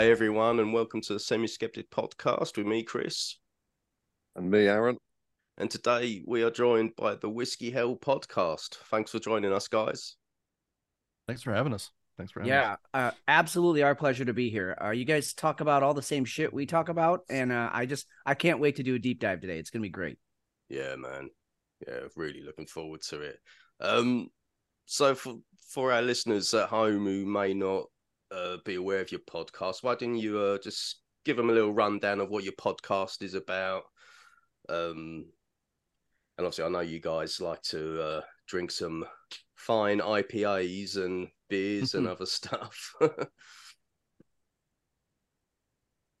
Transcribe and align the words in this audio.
Hey 0.00 0.10
everyone, 0.10 0.60
and 0.60 0.72
welcome 0.72 1.02
to 1.02 1.12
the 1.12 1.20
Semi 1.20 1.46
Skeptic 1.46 1.90
Podcast 1.90 2.56
with 2.56 2.66
me, 2.66 2.82
Chris. 2.82 3.36
And 4.34 4.50
me, 4.50 4.66
Aaron. 4.66 4.96
And 5.58 5.70
today 5.70 6.22
we 6.26 6.42
are 6.42 6.50
joined 6.50 6.96
by 6.96 7.16
the 7.16 7.28
Whiskey 7.28 7.70
Hell 7.70 7.96
Podcast. 7.96 8.76
Thanks 8.90 9.10
for 9.10 9.18
joining 9.18 9.52
us, 9.52 9.68
guys. 9.68 10.16
Thanks 11.26 11.42
for 11.42 11.52
having 11.52 11.74
us. 11.74 11.90
Thanks 12.16 12.32
for 12.32 12.40
having 12.40 12.50
yeah, 12.50 12.72
us. 12.72 12.78
uh, 12.94 13.10
absolutely 13.28 13.82
our 13.82 13.94
pleasure 13.94 14.24
to 14.24 14.32
be 14.32 14.48
here. 14.48 14.74
Uh, 14.82 14.88
you 14.88 15.04
guys 15.04 15.34
talk 15.34 15.60
about 15.60 15.82
all 15.82 15.92
the 15.92 16.00
same 16.00 16.24
shit 16.24 16.50
we 16.50 16.64
talk 16.64 16.88
about, 16.88 17.20
and 17.28 17.52
uh, 17.52 17.68
I 17.70 17.84
just 17.84 18.06
I 18.24 18.32
can't 18.32 18.58
wait 18.58 18.76
to 18.76 18.82
do 18.82 18.94
a 18.94 18.98
deep 18.98 19.20
dive 19.20 19.42
today. 19.42 19.58
It's 19.58 19.68
gonna 19.68 19.82
be 19.82 19.90
great. 19.90 20.16
Yeah, 20.70 20.96
man. 20.96 21.28
Yeah, 21.86 22.04
really 22.16 22.40
looking 22.40 22.68
forward 22.68 23.02
to 23.10 23.20
it. 23.20 23.38
Um, 23.80 24.30
so 24.86 25.14
for 25.14 25.34
for 25.68 25.92
our 25.92 26.00
listeners 26.00 26.54
at 26.54 26.70
home 26.70 27.04
who 27.04 27.26
may 27.26 27.52
not 27.52 27.84
uh, 28.30 28.56
be 28.64 28.76
aware 28.76 29.00
of 29.00 29.10
your 29.10 29.20
podcast, 29.20 29.82
why 29.82 29.94
didn't 29.94 30.18
you 30.18 30.38
uh, 30.38 30.58
just 30.58 31.00
give 31.24 31.36
them 31.36 31.50
a 31.50 31.52
little 31.52 31.72
rundown 31.72 32.20
of 32.20 32.30
what 32.30 32.44
your 32.44 32.54
podcast 32.54 33.22
is 33.22 33.34
about? 33.34 33.84
Um, 34.68 35.26
and 36.38 36.46
obviously, 36.46 36.64
I 36.64 36.68
know 36.68 36.80
you 36.80 37.00
guys 37.00 37.40
like 37.40 37.62
to 37.62 38.00
uh, 38.02 38.20
drink 38.46 38.70
some 38.70 39.04
fine 39.56 40.00
IPAs 40.00 40.96
and 40.96 41.28
beers 41.48 41.94
and 41.94 42.06
other 42.06 42.26
stuff. 42.26 42.94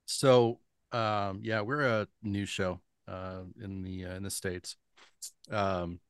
So, 0.06 0.58
um, 0.92 1.40
yeah, 1.42 1.60
we're 1.62 1.82
a 1.82 2.08
news 2.22 2.48
show 2.48 2.80
uh, 3.08 3.42
in 3.62 3.82
the 3.82 4.06
uh, 4.06 4.14
in 4.16 4.24
the 4.24 4.30
states. 4.30 4.76
Um, 5.50 6.00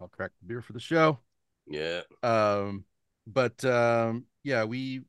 I'll 0.00 0.08
crack 0.08 0.32
the 0.40 0.48
beer 0.48 0.62
for 0.62 0.72
the 0.72 0.80
show. 0.80 1.18
yeah, 1.66 2.00
Um, 2.22 2.84
but 3.26 3.64
um, 3.64 4.24
yeah, 4.44 4.64
we 4.64 5.02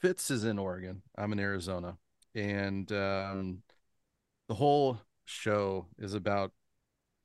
Fitz 0.00 0.30
is 0.32 0.44
in 0.44 0.58
Oregon. 0.58 1.00
I'm 1.16 1.32
in 1.32 1.38
Arizona, 1.38 1.96
and 2.34 2.90
um, 2.92 3.62
the 4.48 4.54
whole 4.54 5.00
show 5.24 5.86
is 5.98 6.14
about 6.14 6.52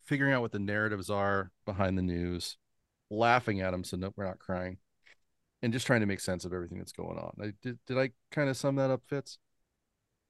figuring 0.06 0.34
out 0.34 0.42
what 0.42 0.52
the 0.52 0.60
narratives 0.60 1.10
are 1.10 1.52
behind 1.66 1.98
the 1.98 2.04
news, 2.04 2.58
laughing 3.10 3.62
at 3.62 3.72
them 3.72 3.84
so 3.84 3.98
no, 3.98 4.14
we're 4.16 4.26
not 4.26 4.40
crying, 4.40 4.78
and 5.64 5.74
just 5.74 5.88
trying 5.88 6.02
to 6.02 6.06
make 6.06 6.20
sense 6.20 6.46
of 6.46 6.54
everything 6.54 6.78
that's 6.78 6.92
going 6.94 7.18
on. 7.18 7.34
I, 7.42 7.54
did 7.64 7.80
did 7.88 7.98
I 7.98 8.12
kind 8.32 8.48
of 8.48 8.56
sum 8.56 8.76
that 8.76 8.92
up, 8.92 9.02
Fitz? 9.08 9.40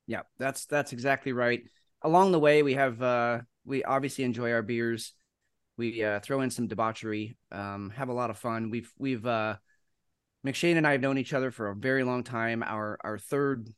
Yeah, 0.08 0.22
that's 0.40 0.66
that's 0.66 0.94
exactly 0.94 1.34
right. 1.34 1.64
Along 2.02 2.32
the 2.32 2.40
way, 2.40 2.64
we 2.64 2.76
have 2.76 3.02
uh, 3.02 3.40
we 3.66 3.84
obviously 3.84 4.24
enjoy 4.24 4.54
our 4.54 4.62
beers. 4.62 5.14
We 5.78 6.04
uh, 6.04 6.20
throw 6.20 6.42
in 6.42 6.50
some 6.50 6.68
debauchery, 6.68 7.38
um, 7.52 7.92
have 7.96 8.10
a 8.10 8.14
lot 8.14 8.30
of 8.30 8.38
fun. 8.38 8.70
We've 8.70 8.92
we've 8.98 9.26
uh, 9.26 9.58
McShane 10.46 10.78
and 10.78 10.88
I 10.88 10.94
have 10.94 11.02
known 11.02 11.18
each 11.18 11.34
other 11.34 11.52
for 11.52 11.70
a 11.70 11.76
very 11.76 12.04
long 12.04 12.24
time. 12.24 12.64
Our 12.64 12.98
our 13.02 13.18
third 13.18 13.70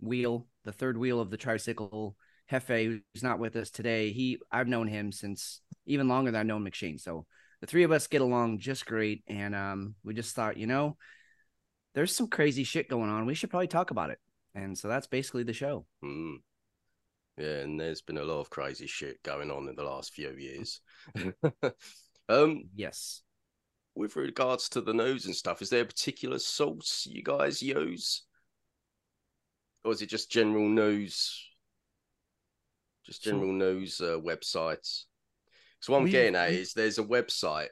wheel, 0.00 0.46
the 0.64 0.72
third 0.72 0.96
wheel 0.96 1.20
of 1.20 1.30
the 1.30 1.36
tricycle, 1.36 2.16
Hefe, 2.50 3.00
who's 3.12 3.22
not 3.22 3.38
with 3.38 3.56
us 3.56 3.70
today. 3.70 4.12
He 4.12 4.38
I've 4.50 4.68
known 4.68 4.86
him 4.86 5.10
since 5.10 5.60
even 5.86 6.08
longer 6.08 6.30
than 6.30 6.40
I've 6.40 6.46
known 6.46 6.64
McShane. 6.64 7.00
So 7.00 7.26
the 7.60 7.66
three 7.66 7.82
of 7.84 7.92
us 7.92 8.06
get 8.06 8.20
along 8.20 8.58
just 8.58 8.86
great, 8.86 9.24
and 9.26 9.54
um, 9.54 9.94
we 10.04 10.14
just 10.14 10.34
thought, 10.34 10.56
you 10.56 10.66
know, 10.66 10.96
there's 11.94 12.14
some 12.14 12.28
crazy 12.28 12.64
shit 12.64 12.88
going 12.88 13.10
on. 13.10 13.26
We 13.26 13.34
should 13.34 13.50
probably 13.50 13.68
talk 13.68 13.90
about 13.90 14.10
it. 14.10 14.18
And 14.54 14.76
so 14.76 14.88
that's 14.88 15.06
basically 15.06 15.44
the 15.44 15.52
show. 15.52 15.86
mm. 16.04 16.36
Yeah, 17.38 17.60
and 17.60 17.78
there's 17.80 18.02
been 18.02 18.18
a 18.18 18.24
lot 18.24 18.40
of 18.40 18.50
crazy 18.50 18.86
shit 18.86 19.22
going 19.22 19.50
on 19.50 19.68
in 19.68 19.74
the 19.74 19.82
last 19.84 20.12
few 20.12 20.32
years. 20.32 20.80
um, 22.28 22.64
Yes. 22.74 23.22
with 23.94 24.16
regards 24.16 24.68
to 24.70 24.80
the 24.80 24.92
news 24.94 25.26
and 25.26 25.34
stuff, 25.36 25.60
is 25.62 25.70
there 25.70 25.82
a 25.82 25.86
particular 25.86 26.38
source 26.38 27.06
you 27.10 27.22
guys 27.22 27.62
use? 27.62 28.24
Or 29.84 29.92
is 29.92 30.00
it 30.02 30.08
just 30.08 30.30
general 30.30 30.68
news? 30.68 31.44
Just 33.04 33.22
general 33.24 33.52
news 33.52 34.00
uh, 34.00 34.18
websites? 34.18 35.04
So 35.80 35.92
what 35.92 35.98
I'm 35.98 36.04
We- 36.04 36.10
getting 36.10 36.36
at 36.36 36.50
we- 36.50 36.58
is 36.58 36.72
there's 36.72 36.98
a 36.98 37.04
website 37.04 37.68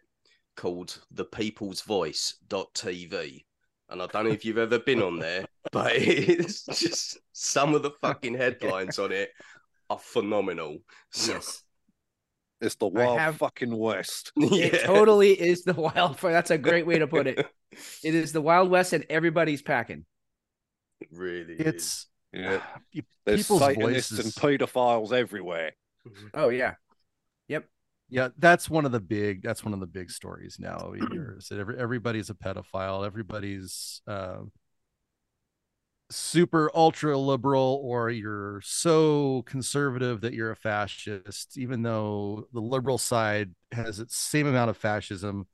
called 0.57 1.01
the 1.13 1.25
people's 1.25 1.81
thepeoplesvoice.tv. 1.83 3.45
And 3.89 4.01
I 4.03 4.07
don't 4.07 4.25
know 4.27 4.31
if 4.33 4.45
you've 4.45 4.59
ever 4.59 4.79
been 4.79 5.03
on 5.03 5.19
there, 5.19 5.45
but 5.73 5.93
it's 5.97 6.65
just 6.67 7.19
some 7.33 7.75
of 7.75 7.83
the 7.83 7.91
fucking 8.03 8.35
headlines 8.37 8.99
on 8.99 9.11
it 9.11 9.31
are 9.91 9.99
phenomenal. 9.99 10.79
So, 11.11 11.35
Yes. 11.35 11.63
It's 12.63 12.75
the 12.77 12.87
I 12.87 12.91
wild 13.07 13.19
have- 13.19 13.37
fucking 13.37 13.77
west. 13.77 14.33
It 14.37 14.73
yeah. 14.75 14.87
totally 14.87 15.33
is 15.33 15.65
the 15.65 15.73
wild 15.75 16.19
That's 16.19 16.51
a 16.51 16.59
great 16.59 16.87
way 16.87 16.99
to 16.99 17.07
put 17.07 17.27
it. 17.27 17.47
It 18.03 18.15
is 18.17 18.33
the 18.33 18.41
Wild 18.41 18.69
West 18.69 18.93
and 18.95 19.07
everybody's 19.09 19.63
packing. 19.63 20.05
It 21.01 21.09
really 21.13 21.55
is. 21.55 21.67
It's 21.75 22.07
Yeah. 22.33 22.61
pe- 22.95 23.03
There's 23.25 23.43
people's 23.43 23.61
Satanists 23.61 24.11
voices. 24.11 24.25
and 24.25 24.35
pedophiles 24.35 25.13
everywhere. 25.13 25.73
Oh 26.35 26.49
yeah. 26.49 26.75
Yep, 27.49 27.67
yeah 28.09 28.29
that's 28.39 28.69
one 28.69 28.85
of 28.87 28.93
the 28.93 29.01
big 29.01 29.43
that's 29.43 29.65
one 29.65 29.73
of 29.73 29.79
the 29.81 29.87
big 29.87 30.11
stories 30.11 30.57
now 30.59 30.93
here 31.13 31.37
is 31.39 31.47
that 31.49 31.59
every, 31.61 31.79
everybody's 31.79 32.29
a 32.31 32.35
pedophile 32.35 33.07
everybody's 33.07 34.03
uh, 34.09 34.39
super 36.11 36.71
ultra 36.75 37.17
liberal 37.17 37.81
or 37.85 38.11
you're 38.11 38.61
so 38.65 39.43
conservative 39.47 40.21
that 40.21 40.35
you're 40.35 40.51
a 40.51 40.57
fascist 40.57 41.57
even 41.57 41.83
though 41.83 42.47
the 42.53 42.61
liberal 42.61 42.99
side 42.99 43.55
has 43.73 44.01
its 44.01 44.17
same 44.17 44.47
amount 44.47 44.69
of 44.69 44.77
fascism 44.77 45.47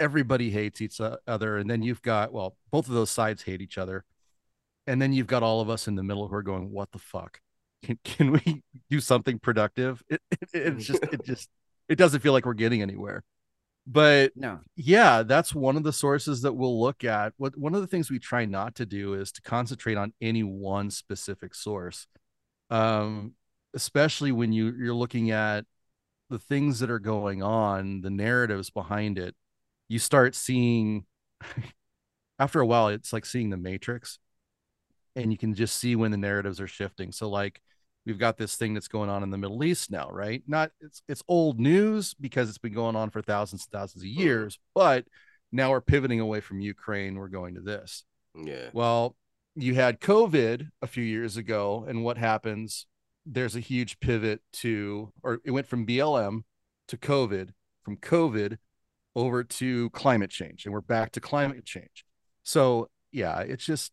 everybody 0.00 0.50
hates 0.50 0.80
each 0.80 1.00
other 1.28 1.56
and 1.56 1.70
then 1.70 1.80
you've 1.80 2.02
got 2.02 2.32
well 2.32 2.56
both 2.72 2.88
of 2.88 2.94
those 2.94 3.10
sides 3.10 3.42
hate 3.42 3.62
each 3.62 3.78
other 3.78 4.04
and 4.86 5.00
then 5.00 5.12
you've 5.12 5.26
got 5.26 5.42
all 5.42 5.60
of 5.60 5.70
us 5.70 5.88
in 5.88 5.94
the 5.94 6.02
middle 6.02 6.28
who 6.28 6.34
are 6.34 6.42
going 6.42 6.70
what 6.70 6.90
the 6.92 6.98
fuck? 6.98 7.40
Can, 7.82 7.98
can 8.04 8.32
we 8.32 8.62
do 8.90 9.00
something 9.00 9.38
productive? 9.38 10.02
It, 10.08 10.20
it, 10.30 10.48
it's 10.52 10.86
just 10.86 11.02
it 11.04 11.22
just 11.24 11.48
it 11.88 11.96
doesn't 11.96 12.20
feel 12.20 12.32
like 12.32 12.46
we're 12.46 12.54
getting 12.54 12.82
anywhere 12.82 13.22
but 13.86 14.32
No. 14.36 14.60
yeah 14.76 15.22
that's 15.22 15.54
one 15.54 15.76
of 15.76 15.82
the 15.82 15.92
sources 15.92 16.42
that 16.42 16.54
we'll 16.54 16.80
look 16.80 17.04
at. 17.04 17.34
What 17.36 17.56
one 17.58 17.74
of 17.74 17.80
the 17.82 17.86
things 17.86 18.10
we 18.10 18.18
try 18.18 18.44
not 18.46 18.74
to 18.76 18.86
do 18.86 19.14
is 19.14 19.32
to 19.32 19.42
concentrate 19.42 19.96
on 19.96 20.12
any 20.20 20.42
one 20.42 20.90
specific 20.90 21.54
source 21.54 22.06
um 22.70 23.32
especially 23.74 24.32
when 24.32 24.52
you 24.52 24.72
you're 24.78 24.94
looking 24.94 25.30
at 25.30 25.64
the 26.30 26.38
things 26.38 26.80
that 26.80 26.90
are 26.90 26.98
going 26.98 27.42
on 27.42 28.00
the 28.00 28.10
narratives 28.10 28.70
behind 28.70 29.18
it. 29.18 29.34
You 29.88 29.98
start 29.98 30.34
seeing 30.34 31.04
after 32.38 32.60
a 32.60 32.66
while 32.66 32.88
it's 32.88 33.12
like 33.12 33.26
seeing 33.26 33.50
the 33.50 33.56
matrix 33.56 34.18
and 35.16 35.30
you 35.30 35.38
can 35.38 35.54
just 35.54 35.76
see 35.78 35.96
when 35.96 36.10
the 36.10 36.16
narratives 36.16 36.60
are 36.60 36.66
shifting. 36.66 37.12
So 37.12 37.28
like 37.28 37.60
we've 38.06 38.18
got 38.18 38.36
this 38.36 38.56
thing 38.56 38.74
that's 38.74 38.88
going 38.88 39.08
on 39.10 39.22
in 39.22 39.30
the 39.30 39.38
Middle 39.38 39.64
East 39.64 39.90
now, 39.90 40.10
right? 40.10 40.42
Not 40.46 40.70
it's 40.80 41.02
it's 41.08 41.22
old 41.28 41.58
news 41.60 42.14
because 42.14 42.48
it's 42.48 42.58
been 42.58 42.74
going 42.74 42.96
on 42.96 43.10
for 43.10 43.22
thousands 43.22 43.66
and 43.66 43.78
thousands 43.78 44.04
of 44.04 44.10
hmm. 44.10 44.20
years, 44.20 44.58
but 44.74 45.04
now 45.52 45.70
we're 45.70 45.80
pivoting 45.80 46.20
away 46.20 46.40
from 46.40 46.60
Ukraine, 46.60 47.16
we're 47.16 47.28
going 47.28 47.54
to 47.54 47.60
this. 47.60 48.04
yeah. 48.34 48.70
Well, 48.72 49.16
you 49.54 49.74
had 49.74 50.00
COVID 50.00 50.68
a 50.82 50.86
few 50.86 51.04
years 51.04 51.36
ago, 51.36 51.84
and 51.88 52.02
what 52.02 52.18
happens? 52.18 52.86
There's 53.24 53.54
a 53.54 53.60
huge 53.60 54.00
pivot 54.00 54.40
to, 54.54 55.12
or 55.22 55.40
it 55.44 55.52
went 55.52 55.68
from 55.68 55.86
BLM 55.86 56.42
to 56.88 56.96
COVID, 56.96 57.50
from 57.84 57.96
COVID 57.98 58.58
over 59.14 59.44
to 59.44 59.90
climate 59.90 60.30
change, 60.30 60.64
and 60.64 60.74
we're 60.74 60.80
back 60.80 61.12
to 61.12 61.20
climate 61.20 61.64
change. 61.64 62.04
So 62.42 62.90
yeah, 63.12 63.38
it's 63.40 63.64
just 63.64 63.92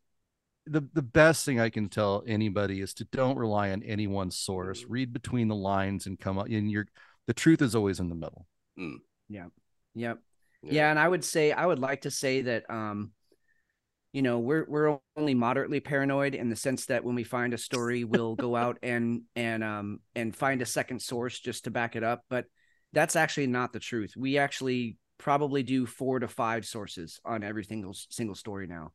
the 0.66 0.88
the 0.94 1.02
best 1.02 1.46
thing 1.46 1.60
I 1.60 1.70
can 1.70 1.90
tell 1.90 2.24
anybody 2.28 2.82
is 2.82 2.94
to 2.96 3.06
don't 3.06 3.38
rely 3.38 3.72
on 3.72 3.84
any 3.84 4.08
one 4.08 4.32
source. 4.32 4.86
Read 4.88 5.14
between 5.14 5.48
the 5.48 5.56
lines 5.56 6.06
and 6.06 6.20
come 6.20 6.38
up. 6.38 6.48
And 6.48 6.70
your 6.70 6.88
the 7.28 7.34
truth 7.34 7.62
is 7.62 7.76
always 7.76 8.00
in 8.00 8.10
the 8.10 8.16
middle. 8.16 8.46
Yeah. 9.30 9.48
Yep. 9.96 10.20
Yeah. 10.64 10.92
and 10.92 11.00
I 11.00 11.08
would 11.08 11.24
say 11.24 11.52
I 11.52 11.66
would 11.66 11.80
like 11.80 12.02
to 12.02 12.12
say 12.12 12.42
that 12.44 12.70
um, 12.70 13.12
you 14.14 14.22
know, 14.22 14.40
we're 14.40 14.66
we're 14.68 14.98
only 15.16 15.34
moderately 15.34 15.80
paranoid 15.80 16.36
in 16.36 16.50
the 16.50 16.56
sense 16.56 16.86
that 16.88 17.04
when 17.04 17.16
we 17.16 17.24
find 17.24 17.54
a 17.54 17.58
story, 17.58 18.04
we'll 18.04 18.36
go 18.36 18.56
out 18.56 18.78
and 18.84 19.24
and 19.36 19.64
um 19.64 20.00
and 20.16 20.36
find 20.36 20.62
a 20.62 20.66
second 20.66 21.02
source 21.02 21.40
just 21.40 21.64
to 21.64 21.72
back 21.72 21.96
it 21.96 22.04
up. 22.04 22.24
But 22.30 22.46
that's 22.94 23.16
actually 23.16 23.48
not 23.48 23.72
the 23.74 23.80
truth. 23.80 24.14
We 24.18 24.38
actually 24.38 24.98
probably 25.18 25.64
do 25.64 25.86
four 25.86 26.20
to 26.20 26.28
five 26.28 26.66
sources 26.66 27.20
on 27.24 27.44
every 27.44 27.64
single 27.64 27.94
single 27.94 28.36
story 28.36 28.68
now. 28.68 28.92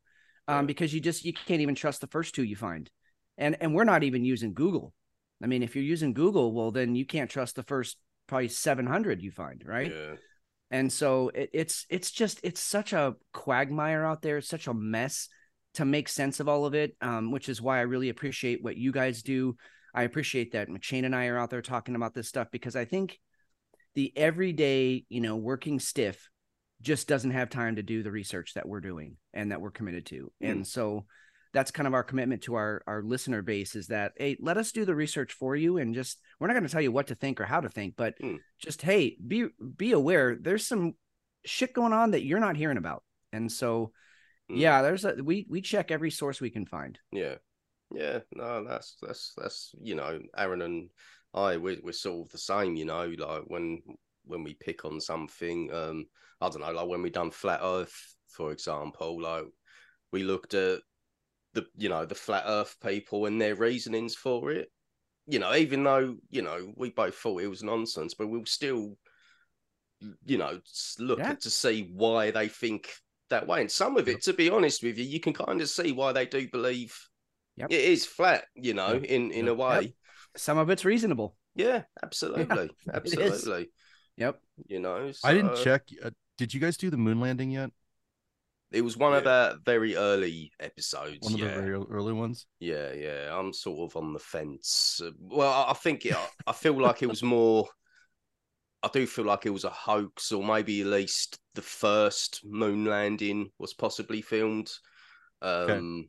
Um, 0.49 0.67
because 0.67 0.95
you 0.95 1.01
just 1.01 1.25
you 1.25 1.33
can't 1.33 1.61
even 1.61 1.75
trust 1.75 2.01
the 2.01 2.07
first 2.07 2.35
two 2.35 2.45
you 2.45 2.57
find. 2.57 2.91
And 3.39 3.57
and 3.61 3.75
we're 3.75 3.85
not 3.85 4.05
even 4.05 4.25
using 4.25 4.55
Google. 4.55 4.93
I 5.43 5.47
mean, 5.47 5.63
if 5.63 5.75
you're 5.75 5.85
using 5.85 6.15
Google, 6.15 6.53
well 6.55 6.71
then 6.71 6.95
you 6.95 7.05
can't 7.07 7.31
trust 7.31 7.57
the 7.57 7.63
first 7.63 7.97
probably 8.27 8.49
700 8.49 9.23
you 9.23 9.31
find, 9.31 9.63
right? 9.67 9.93
Yeah. 9.93 10.15
and 10.71 10.93
so 10.93 11.31
it, 11.31 11.51
it's 11.53 11.87
it's 11.91 12.11
just 12.11 12.41
it's 12.43 12.61
such 12.61 12.93
a 12.93 13.15
quagmire 13.33 14.05
out 14.05 14.23
there 14.23 14.39
it's 14.39 14.49
such 14.49 14.67
a 14.67 14.75
mess 14.75 15.29
to 15.75 15.85
make 15.85 16.09
sense 16.09 16.41
of 16.41 16.49
all 16.49 16.67
of 16.67 16.75
it 16.75 16.97
um, 17.01 17.31
which 17.31 17.49
is 17.49 17.63
why 17.63 17.79
i 17.79 17.83
really 17.83 18.09
appreciate 18.09 18.63
what 18.63 18.77
you 18.77 18.91
guys 18.93 19.23
do 19.23 19.57
i 19.95 20.03
appreciate 20.03 20.53
that 20.53 20.69
mcshane 20.69 21.05
and 21.05 21.15
i 21.15 21.27
are 21.27 21.39
out 21.39 21.51
there 21.51 21.63
talking 21.63 21.95
about 21.95 22.15
this 22.15 22.29
stuff 22.29 22.49
because 22.51 22.75
i 22.75 22.85
think 22.85 23.19
the 23.95 24.13
everyday 24.17 25.05
you 25.09 25.21
know 25.21 25.37
working 25.37 25.79
stiff 25.79 26.29
just 26.83 27.09
doesn't 27.09 27.31
have 27.31 27.49
time 27.51 27.77
to 27.77 27.83
do 27.83 28.03
the 28.03 28.11
research 28.11 28.55
that 28.55 28.69
we're 28.69 28.81
doing 28.81 29.17
and 29.33 29.51
that 29.51 29.61
we're 29.61 29.71
committed 29.71 30.07
to. 30.07 30.31
Mm. 30.43 30.51
And 30.51 30.67
so 30.67 31.07
that's 31.53 31.71
kind 31.71 31.87
of 31.87 31.95
our 31.95 32.03
commitment 32.03 32.43
to 32.43 32.55
our 32.55 32.83
our 32.87 33.03
listener 33.03 33.41
base 33.41 33.77
is 33.77 33.87
that 33.87 34.13
hey, 34.17 34.37
let 34.41 34.59
us 34.59 34.73
do 34.73 34.85
the 34.85 34.95
research 34.95 35.33
for 35.33 35.57
you 35.57 35.79
and 35.79 35.95
just 35.95 36.21
we're 36.39 36.49
not 36.49 36.53
going 36.53 36.67
to 36.67 36.73
tell 36.73 36.83
you 36.83 36.93
what 36.93 37.07
to 37.07 37.15
think 37.15 37.41
or 37.41 37.45
how 37.45 37.61
to 37.61 37.69
think, 37.69 37.95
but 37.97 38.15
Mm. 38.21 38.39
just 38.59 38.83
hey, 38.83 39.17
be 39.27 39.47
be 39.77 39.93
aware 39.93 40.37
there's 40.39 40.67
some 40.67 40.95
shit 41.45 41.73
going 41.73 41.93
on 41.93 42.11
that 42.11 42.25
you're 42.25 42.41
not 42.41 42.57
hearing 42.57 42.79
about. 42.79 43.03
And 43.33 43.51
so 43.51 43.93
Mm. 44.51 44.59
yeah, 44.59 44.83
there's 44.83 45.05
a 45.05 45.15
we 45.15 45.47
we 45.49 45.61
check 45.61 45.91
every 45.91 46.11
source 46.11 46.41
we 46.41 46.51
can 46.51 46.67
find. 46.67 46.99
Yeah, 47.11 47.37
yeah. 47.91 48.21
No, 48.33 48.65
that's 48.65 48.97
that's 49.03 49.33
that's 49.37 49.75
you 49.81 49.95
know, 49.97 50.21
Aaron 50.37 50.63
and 50.63 50.91
I 51.35 51.57
we're 51.57 51.79
we're 51.83 51.93
sort 51.93 52.27
of 52.27 52.33
the 52.33 52.39
same. 52.39 52.77
You 52.77 52.85
know, 52.85 53.07
like 53.07 53.43
when 53.47 53.83
when 54.27 54.43
we 54.43 54.55
pick 54.55 54.85
on 54.85 55.01
something, 55.01 55.73
um, 55.73 56.07
I 56.41 56.49
don't 56.49 56.61
know, 56.61 56.73
like 56.73 56.89
when 56.89 57.03
we 57.03 57.11
done 57.11 57.31
flat 57.31 57.61
Earth, 57.63 58.15
for 58.29 58.53
example, 58.53 59.21
like 59.21 59.45
we 60.13 60.23
looked 60.23 60.55
at 60.55 60.81
the 61.55 61.67
you 61.77 61.89
know 61.89 62.05
the 62.05 62.15
flat 62.15 62.45
Earth 62.47 62.77
people 62.85 63.27
and 63.27 63.41
their 63.41 63.55
reasonings 63.55 64.15
for 64.15 64.51
it. 64.53 64.71
You 65.27 65.39
know, 65.39 65.55
even 65.55 65.83
though 65.83 66.17
you 66.31 66.43
know 66.43 66.73
we 66.77 66.91
both 66.91 67.15
thought 67.15 67.43
it 67.43 67.49
was 67.49 67.63
nonsense, 67.63 68.15
but 68.15 68.29
we'll 68.29 68.47
still, 68.47 68.97
you 70.25 70.39
know, 70.39 70.61
look 70.99 71.19
Yeah. 71.19 71.33
at 71.33 71.41
to 71.43 71.51
see 71.51 71.91
why 71.93 72.31
they 72.31 72.49
think 72.49 72.93
that 73.31 73.47
way. 73.47 73.61
And 73.61 73.71
some 73.71 73.97
of 73.97 74.09
it, 74.09 74.23
to 74.25 74.33
be 74.33 74.51
honest 74.51 74.83
with 74.83 74.99
you, 74.99 75.05
you 75.05 75.21
can 75.21 75.33
kind 75.33 75.61
of 75.61 75.69
see 75.69 75.93
why 75.93 76.13
they 76.13 76.27
do 76.27 76.49
believe 76.49 76.97
Yep. 77.57 77.71
it 77.71 77.81
is 77.81 78.07
flat. 78.07 78.45
You 78.55 78.75
know, 78.75 78.95
in 78.95 79.31
in 79.33 79.49
a 79.49 79.55
Yep. 79.55 79.59
way. 79.59 79.95
Some 80.37 80.59
of 80.59 80.69
it's 80.71 80.85
reasonable. 80.85 81.35
Yeah, 81.55 81.83
absolutely, 82.03 82.71
is. 82.95 82.95
absolutely. 82.95 83.71
Yep. 84.17 84.41
You 84.69 84.81
know, 84.81 85.13
I 85.25 85.35
didn't 85.35 85.57
check. 85.57 85.89
Uh, 86.03 86.11
did 86.39 86.55
you 86.55 86.61
guys 86.61 86.77
do 86.77 86.91
the 86.91 86.97
moon 86.97 87.21
landing 87.21 87.51
yet? 87.51 87.71
It 88.73 88.83
was 88.83 88.97
one 88.97 89.15
of 89.15 89.25
Yeah. 89.25 89.31
our 89.31 89.59
very 89.65 89.97
early 89.97 90.53
episodes. 90.59 91.19
One 91.21 91.35
of 91.35 91.39
yeah. 91.41 91.55
the 91.55 91.63
very 91.63 91.73
early 91.75 92.13
ones. 92.13 92.47
Yeah, 92.59 92.93
yeah, 92.93 93.39
I'm 93.39 93.53
sort 93.53 93.91
of 93.91 93.97
on 93.97 94.13
the 94.13 94.19
fence. 94.19 95.01
Uh, 95.05 95.11
Well, 95.21 95.53
I 95.53 95.71
I 95.71 95.75
think 95.75 96.05
it, 96.05 96.17
I 96.47 96.53
feel 96.53 96.81
like 96.81 97.03
it 97.03 97.09
was 97.09 97.23
more. 97.23 97.69
I 98.83 98.89
do 98.93 99.07
feel 99.07 99.25
like 99.25 99.47
it 99.47 99.51
was 99.51 99.65
a 99.65 99.71
hoax, 99.71 100.33
or 100.33 100.45
maybe 100.45 100.81
at 100.81 100.87
least 100.87 101.39
the 101.55 101.63
first 101.63 102.45
moon 102.45 102.85
landing 102.85 103.51
was 103.59 103.75
possibly 103.75 104.23
filmed. 104.23 104.71
Um, 105.43 106.09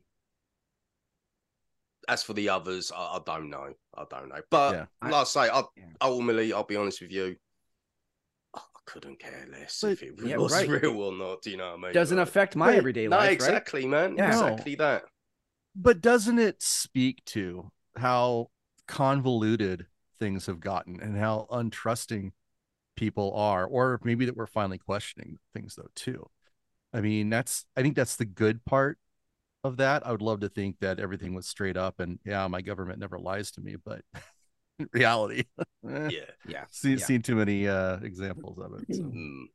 As 2.08 2.22
for 2.22 2.32
the 2.32 2.48
others, 2.48 2.90
I, 2.94 3.16
I 3.16 3.20
don't 3.26 3.50
know. 3.50 3.74
I 3.94 4.04
don't 4.08 4.28
know. 4.30 4.40
But 4.50 4.74
Yeah. 4.74 4.86
I- 5.02 5.10
like 5.10 5.20
I 5.20 5.24
say, 5.24 5.40
I, 5.48 5.62
Yeah. 5.76 5.84
ultimately, 6.00 6.52
I'll 6.52 6.64
be 6.64 6.76
honest 6.76 7.00
with 7.02 7.12
you. 7.12 7.36
Couldn't 8.88 9.18
care 9.18 9.46
less 9.52 9.84
if 9.84 10.02
it 10.02 10.14
Yeah, 10.24 10.38
was 10.38 10.52
right. 10.52 10.66
real 10.68 11.00
or 11.02 11.12
not. 11.12 11.42
Do 11.42 11.50
you 11.50 11.58
know 11.58 11.70
what 11.72 11.78
I 11.78 11.82
mean? 11.82 11.92
Doesn't 11.92 12.16
Like- 12.16 12.26
affect 12.28 12.56
my 12.56 12.68
But- 12.70 12.76
everyday 12.76 13.06
no, 13.06 13.16
life, 13.16 13.24
right? 13.26 13.32
exactly, 13.32 13.86
man. 13.86 14.16
Yeah. 14.16 14.28
Exactly 14.28 14.74
that. 14.76 15.04
But 15.76 16.00
doesn't 16.00 16.38
it 16.38 16.62
speak 16.62 17.22
to 17.26 17.70
how 17.96 18.50
convoluted 18.86 19.86
things 20.18 20.46
have 20.46 20.60
gotten 20.60 21.00
and 21.00 21.16
how 21.18 21.46
untrusting 21.50 22.32
people 22.96 23.32
are, 23.34 23.64
or 23.66 24.00
maybe 24.02 24.24
that 24.24 24.36
we're 24.36 24.46
finally 24.46 24.78
questioning 24.78 25.38
things 25.54 25.74
though 25.76 25.90
too. 25.94 26.28
I 26.92 27.00
mean, 27.02 27.28
that's 27.30 27.66
I 27.76 27.82
think 27.82 27.94
that's 27.94 28.16
the 28.16 28.24
good 28.24 28.64
part 28.64 28.98
of 29.62 29.76
that. 29.76 30.04
I 30.06 30.10
would 30.12 30.22
love 30.22 30.40
to 30.40 30.48
think 30.48 30.80
that 30.80 30.98
everything 30.98 31.34
was 31.34 31.46
straight 31.46 31.76
up 31.76 32.00
and 32.00 32.18
yeah, 32.24 32.46
my 32.48 32.62
government 32.62 32.98
never 32.98 33.18
lies 33.18 33.50
to 33.52 33.60
me, 33.60 33.76
but 33.76 34.00
reality, 34.92 35.44
Yeah. 35.82 36.08
Yeah. 36.48 36.64
seen 36.70 36.98
yeah. 36.98 37.04
seen 37.04 37.22
too 37.22 37.36
many 37.36 37.68
uh 37.68 37.98
examples 37.98 38.58
of 38.58 38.72
it. 38.74 38.94
So. 38.94 39.02
Mm, 39.02 39.46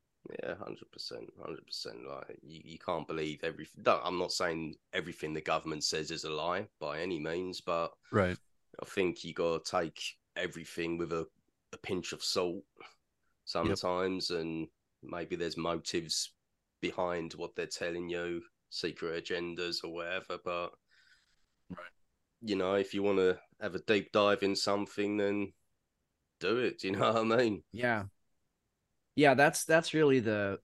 yeah, 0.41 0.55
hundred 0.55 0.89
percent, 0.91 1.29
hundred 1.43 1.65
percent. 1.65 1.97
Like 2.07 2.37
you, 2.41 2.61
you 2.63 2.77
can't 2.79 3.07
believe 3.07 3.43
everything. 3.43 3.83
No, 3.85 3.99
I'm 4.03 4.19
not 4.19 4.31
saying 4.31 4.75
everything 4.93 5.33
the 5.33 5.41
government 5.41 5.83
says 5.83 6.11
is 6.11 6.23
a 6.23 6.31
lie 6.31 6.67
by 6.79 6.99
any 7.01 7.19
means, 7.19 7.61
but 7.61 7.91
Right. 8.11 8.37
I 8.81 8.85
think 8.85 9.23
you 9.23 9.33
got 9.33 9.65
to 9.65 9.71
take 9.71 10.01
everything 10.35 10.97
with 10.97 11.11
a, 11.13 11.27
a 11.73 11.77
pinch 11.77 12.11
of 12.13 12.23
salt 12.23 12.63
sometimes, 13.45 14.29
and 14.31 14.67
maybe 15.03 15.35
there's 15.35 15.57
motives 15.57 16.33
behind 16.81 17.33
what 17.33 17.55
they're 17.55 17.65
telling 17.67 18.09
you, 18.09 18.41
secret 18.69 19.23
agendas 19.23 19.83
or 19.83 19.93
whatever. 19.93 20.37
But 20.43 20.69
Right. 20.69 20.69
You 22.43 22.55
know, 22.55 22.73
if 22.75 22.93
you 22.93 23.03
want 23.03 23.17
to 23.19 23.37
have 23.61 23.75
a 23.75 23.79
deep 23.79 24.11
dive 24.11 24.43
in 24.43 24.55
something, 24.55 25.17
then 25.17 25.53
do 26.39 26.57
it. 26.57 26.79
Do 26.79 26.87
you 26.87 26.93
know 26.97 27.11
what 27.13 27.39
I 27.39 27.43
mean? 27.43 27.63
Yeah. 27.71 28.03
Yeah, 29.15 29.33
that's 29.35 29.65
that's 29.65 29.93
really 29.93 30.19
the 30.19 30.59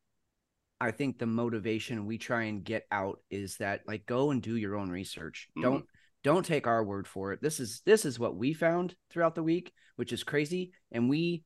I 0.81 0.91
think 0.91 1.19
the 1.19 1.25
motivation 1.25 2.05
we 2.05 2.17
try 2.17 2.43
and 2.43 2.63
get 2.63 2.85
out 2.91 3.19
is 3.29 3.57
that 3.57 3.81
like 3.87 4.05
go 4.05 4.31
and 4.31 4.41
do 4.41 4.55
your 4.55 4.75
own 4.75 4.89
research. 4.89 5.47
Mhm. 5.57 5.61
Don't 5.61 5.85
don't 6.23 6.45
take 6.45 6.67
our 6.67 6.83
word 6.83 7.07
for 7.07 7.31
it. 7.33 7.41
This 7.41 7.59
is 7.59 7.81
this 7.85 8.05
is 8.05 8.19
what 8.19 8.35
we 8.35 8.53
found 8.53 8.95
throughout 9.09 9.35
the 9.35 9.43
week, 9.43 9.71
which 9.97 10.11
is 10.13 10.23
crazy 10.23 10.71
and 10.91 11.09
we 11.09 11.43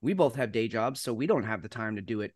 we 0.00 0.12
both 0.12 0.34
have 0.36 0.52
day 0.52 0.68
jobs, 0.68 1.00
so 1.00 1.14
we 1.14 1.26
don't 1.26 1.44
have 1.44 1.62
the 1.62 1.68
time 1.68 1.96
to 1.96 2.02
do 2.02 2.20
it 2.20 2.32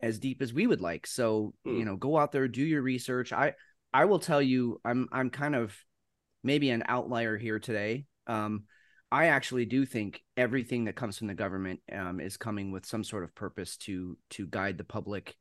as 0.00 0.18
deep 0.18 0.42
as 0.42 0.52
we 0.52 0.66
would 0.66 0.80
like. 0.80 1.06
So, 1.06 1.54
Mm. 1.64 1.78
you 1.78 1.84
know, 1.84 1.96
go 1.96 2.18
out 2.18 2.32
there, 2.32 2.48
do 2.48 2.64
your 2.64 2.82
research. 2.82 3.32
I 3.32 3.54
I 3.92 4.06
will 4.06 4.18
tell 4.18 4.42
you 4.42 4.80
I'm 4.84 5.08
I'm 5.12 5.30
kind 5.30 5.54
of 5.54 5.76
maybe 6.42 6.70
an 6.70 6.82
outlier 6.86 7.36
here 7.36 7.58
today. 7.58 8.04
Um 8.26 8.64
I 9.12 9.26
actually 9.26 9.66
do 9.66 9.84
think 9.84 10.22
everything 10.38 10.86
that 10.86 10.96
comes 10.96 11.18
from 11.18 11.26
the 11.26 11.34
government 11.34 11.80
um, 11.92 12.18
is 12.18 12.38
coming 12.38 12.72
with 12.72 12.86
some 12.86 13.04
sort 13.04 13.24
of 13.24 13.34
purpose 13.34 13.76
to 13.78 14.16
to 14.30 14.46
guide 14.46 14.78
the 14.78 14.84
public 14.84 15.36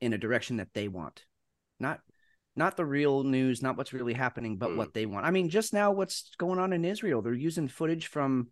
in 0.00 0.14
a 0.14 0.18
direction 0.18 0.56
that 0.56 0.72
they 0.72 0.88
want, 0.88 1.26
not 1.78 2.00
not 2.56 2.78
the 2.78 2.84
real 2.86 3.22
news, 3.22 3.62
not 3.62 3.76
what's 3.76 3.92
really 3.92 4.14
happening, 4.14 4.56
but 4.56 4.70
Mm. 4.70 4.76
what 4.76 4.94
they 4.94 5.04
want. 5.06 5.26
I 5.26 5.30
mean, 5.30 5.50
just 5.50 5.74
now, 5.74 5.92
what's 5.92 6.34
going 6.36 6.58
on 6.58 6.72
in 6.72 6.84
Israel? 6.84 7.20
They're 7.20 7.34
using 7.34 7.68
footage 7.68 8.06
from, 8.06 8.48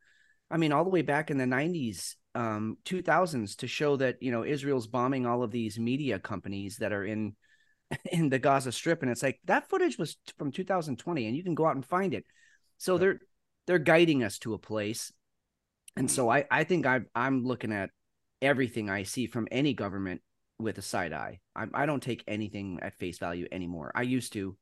I 0.51 0.59
mean, 0.59 0.71
all 0.71 0.85
the 0.85 0.91
way 0.91 1.03
back 1.03 1.31
in 1.31 1.39
the 1.39 1.47
'90s, 1.47 2.17
um, 2.35 2.77
2000s 2.85 3.57
to 3.57 3.67
show 3.67 3.97
that 3.97 4.23
you 4.23 4.31
know 4.31 4.45
Israel's 4.45 4.87
bombing 4.87 5.25
all 5.25 5.43
of 5.43 5.51
these 5.51 5.79
media 5.79 6.19
companies 6.19 6.77
that 6.77 6.93
are 6.93 7.07
in 7.07 7.35
in 8.13 8.29
the 8.29 8.39
Gaza 8.39 8.73
Strip, 8.73 9.03
and 9.03 9.11
it's 9.11 9.23
like 9.23 9.41
that 9.45 9.69
footage 9.69 9.99
was 9.99 10.17
from 10.39 10.53
2020, 10.53 11.27
and 11.27 11.37
you 11.37 11.43
can 11.43 11.55
go 11.55 11.67
out 11.67 11.75
and 11.77 11.85
find 11.85 12.15
it. 12.15 12.25
So 12.79 12.95
Yep. 12.95 13.01
they're 13.01 13.21
they're 13.67 13.79
guiding 13.79 14.23
us 14.23 14.39
to 14.41 14.55
a 14.55 14.59
place, 14.59 15.13
and 15.97 16.11
so 16.11 16.31
I 16.31 16.45
I 16.51 16.65
think 16.65 16.87
I 16.87 17.01
I'm 17.15 17.45
looking 17.45 17.73
at 17.73 17.91
everything 18.41 18.89
I 18.89 19.03
see 19.03 19.27
from 19.27 19.49
any 19.51 19.75
government 19.75 20.23
with 20.59 20.79
a 20.79 20.83
side 20.83 21.13
eye. 21.13 21.41
I 21.57 21.67
I 21.75 21.87
don't 21.87 22.03
take 22.03 22.25
anything 22.29 22.79
at 22.83 22.95
face 22.95 23.19
value 23.19 23.47
anymore. 23.51 23.93
I 23.95 24.03
used 24.03 24.33
to, 24.35 24.57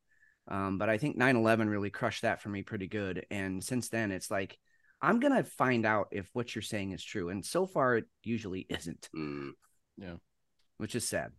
um, 0.49 0.79
but 0.79 0.89
I 0.89 0.99
think 0.99 1.17
9/11 1.17 1.69
really 1.69 1.91
crushed 1.91 2.23
that 2.23 2.41
for 2.43 2.49
me 2.49 2.63
pretty 2.63 2.87
good. 2.89 3.27
And 3.31 3.63
since 3.63 3.89
then, 3.89 4.11
it's 4.13 4.31
like 4.31 4.59
I'm 5.03 5.21
gonna 5.21 5.45
find 5.45 5.85
out 5.85 6.09
if 6.13 6.29
what 6.33 6.55
you're 6.55 6.63
saying 6.63 6.93
is 6.93 7.03
true, 7.05 7.29
and 7.29 7.45
so 7.45 7.67
far 7.67 7.97
it 7.97 8.07
usually 8.23 8.61
isn't, 8.71 9.11
Mm, 9.15 9.53
which 10.79 10.95
is 10.95 11.07
sad. 11.07 11.33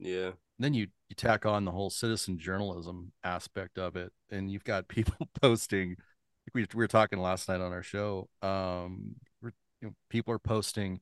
Yeah. 0.00 0.30
then 0.58 0.74
you 0.74 0.88
you 1.08 1.14
tack 1.16 1.44
on 1.46 1.64
the 1.64 1.70
whole 1.72 1.90
citizen 1.90 2.38
journalism 2.38 3.12
aspect 3.24 3.78
of 3.78 3.96
it 3.96 4.12
and 4.30 4.50
you've 4.50 4.64
got 4.64 4.88
people 4.96 5.28
posting 5.40 5.90
like 5.90 6.54
we, 6.54 6.62
we 6.62 6.78
were 6.78 6.88
talking 6.88 7.18
last 7.20 7.48
night 7.48 7.60
on 7.60 7.72
our 7.72 7.82
show 7.82 8.28
um 8.42 9.14
you 9.42 9.88
know, 9.88 9.94
people 10.10 10.32
are 10.34 10.38
posting 10.38 11.00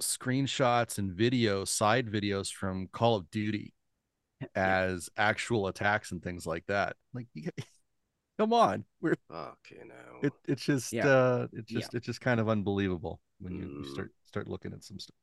screenshots 0.00 0.98
and 0.98 1.10
videos 1.12 1.68
side 1.68 2.06
videos 2.06 2.52
from 2.52 2.86
call 2.88 3.16
of 3.16 3.30
duty 3.30 3.72
as 4.54 5.08
actual 5.16 5.66
attacks 5.68 6.12
and 6.12 6.22
things 6.22 6.46
like 6.46 6.66
that 6.66 6.96
like 7.14 7.26
come 8.38 8.52
on 8.52 8.84
we're 9.00 9.14
Fucking 9.30 9.88
hell. 9.90 10.20
it, 10.22 10.32
it's 10.46 10.64
just 10.64 10.92
Yeah. 10.92 11.08
uh 11.08 11.46
it's 11.54 11.70
Yeah. 11.72 11.80
just 11.80 11.94
it's 11.94 12.06
just 12.06 12.20
kind 12.20 12.40
of 12.40 12.48
unbelievable 12.48 13.20
when 13.40 13.54
you, 13.54 13.62
you 13.62 13.84
Mm. 13.86 13.92
start 13.92 14.12
start 14.26 14.48
looking 14.48 14.72
at 14.74 14.84
some 14.84 14.98
stuff 14.98 15.16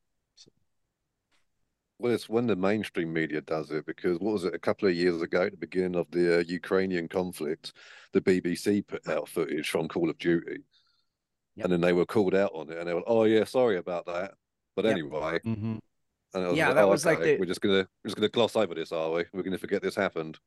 Well, 2.00 2.14
it's 2.14 2.28
when 2.28 2.48
the 2.48 2.56
mainstream 2.56 3.14
media 3.14 3.42
does 3.42 3.72
it 3.72 3.86
because 3.86 4.20
what 4.20 4.34
was 4.34 4.44
it 4.44 4.54
a 4.56 4.60
couple 4.60 4.88
of 4.90 4.96
years 4.96 5.22
ago, 5.22 5.44
at 5.44 5.52
the 5.52 5.58
beginning 5.58 5.96
of 5.96 6.10
the 6.12 6.40
uh, 6.40 6.44
Ukrainian 6.48 7.08
conflict, 7.08 7.74
the 8.12 8.22
BBC 8.22 8.86
put 8.86 9.08
out 9.08 9.30
footage 9.30 9.70
from 9.70 9.88
Call 9.88 10.10
of 10.10 10.18
Duty, 10.18 10.64
Yep. 11.56 11.66
and 11.66 11.72
then 11.74 11.82
they 11.82 11.94
were 11.94 12.06
called 12.06 12.34
out 12.34 12.52
on 12.56 12.70
it, 12.72 12.78
and 12.80 12.88
they 12.88 12.94
were, 12.96 13.04
oh 13.06 13.26
yeah, 13.26 13.44
sorry 13.44 13.78
about 13.78 14.08
that. 14.08 14.34
But 14.76 14.86
Yep. 14.86 14.92
anyway, 14.92 15.40
Mhm. 15.46 15.80
and 16.34 16.44
I 16.44 16.48
was 16.48 16.58
Yeah, 16.58 16.68
like, 16.68 16.76
that 16.76 16.84
oh, 16.86 16.90
was 16.90 17.06
like 17.06 17.20
the- 17.22 17.38
we're 17.38 17.46
just 17.46 17.62
gonna 17.62 17.88
we're 18.04 18.08
just 18.08 18.16
gonna 18.16 18.30
gloss 18.30 18.56
over 18.56 18.74
this, 18.74 18.92
are 18.92 19.12
we? 19.12 19.26
We're 19.32 19.44
gonna 19.44 19.60
forget 19.60 19.84
this 19.84 19.96
happened. 19.96 20.40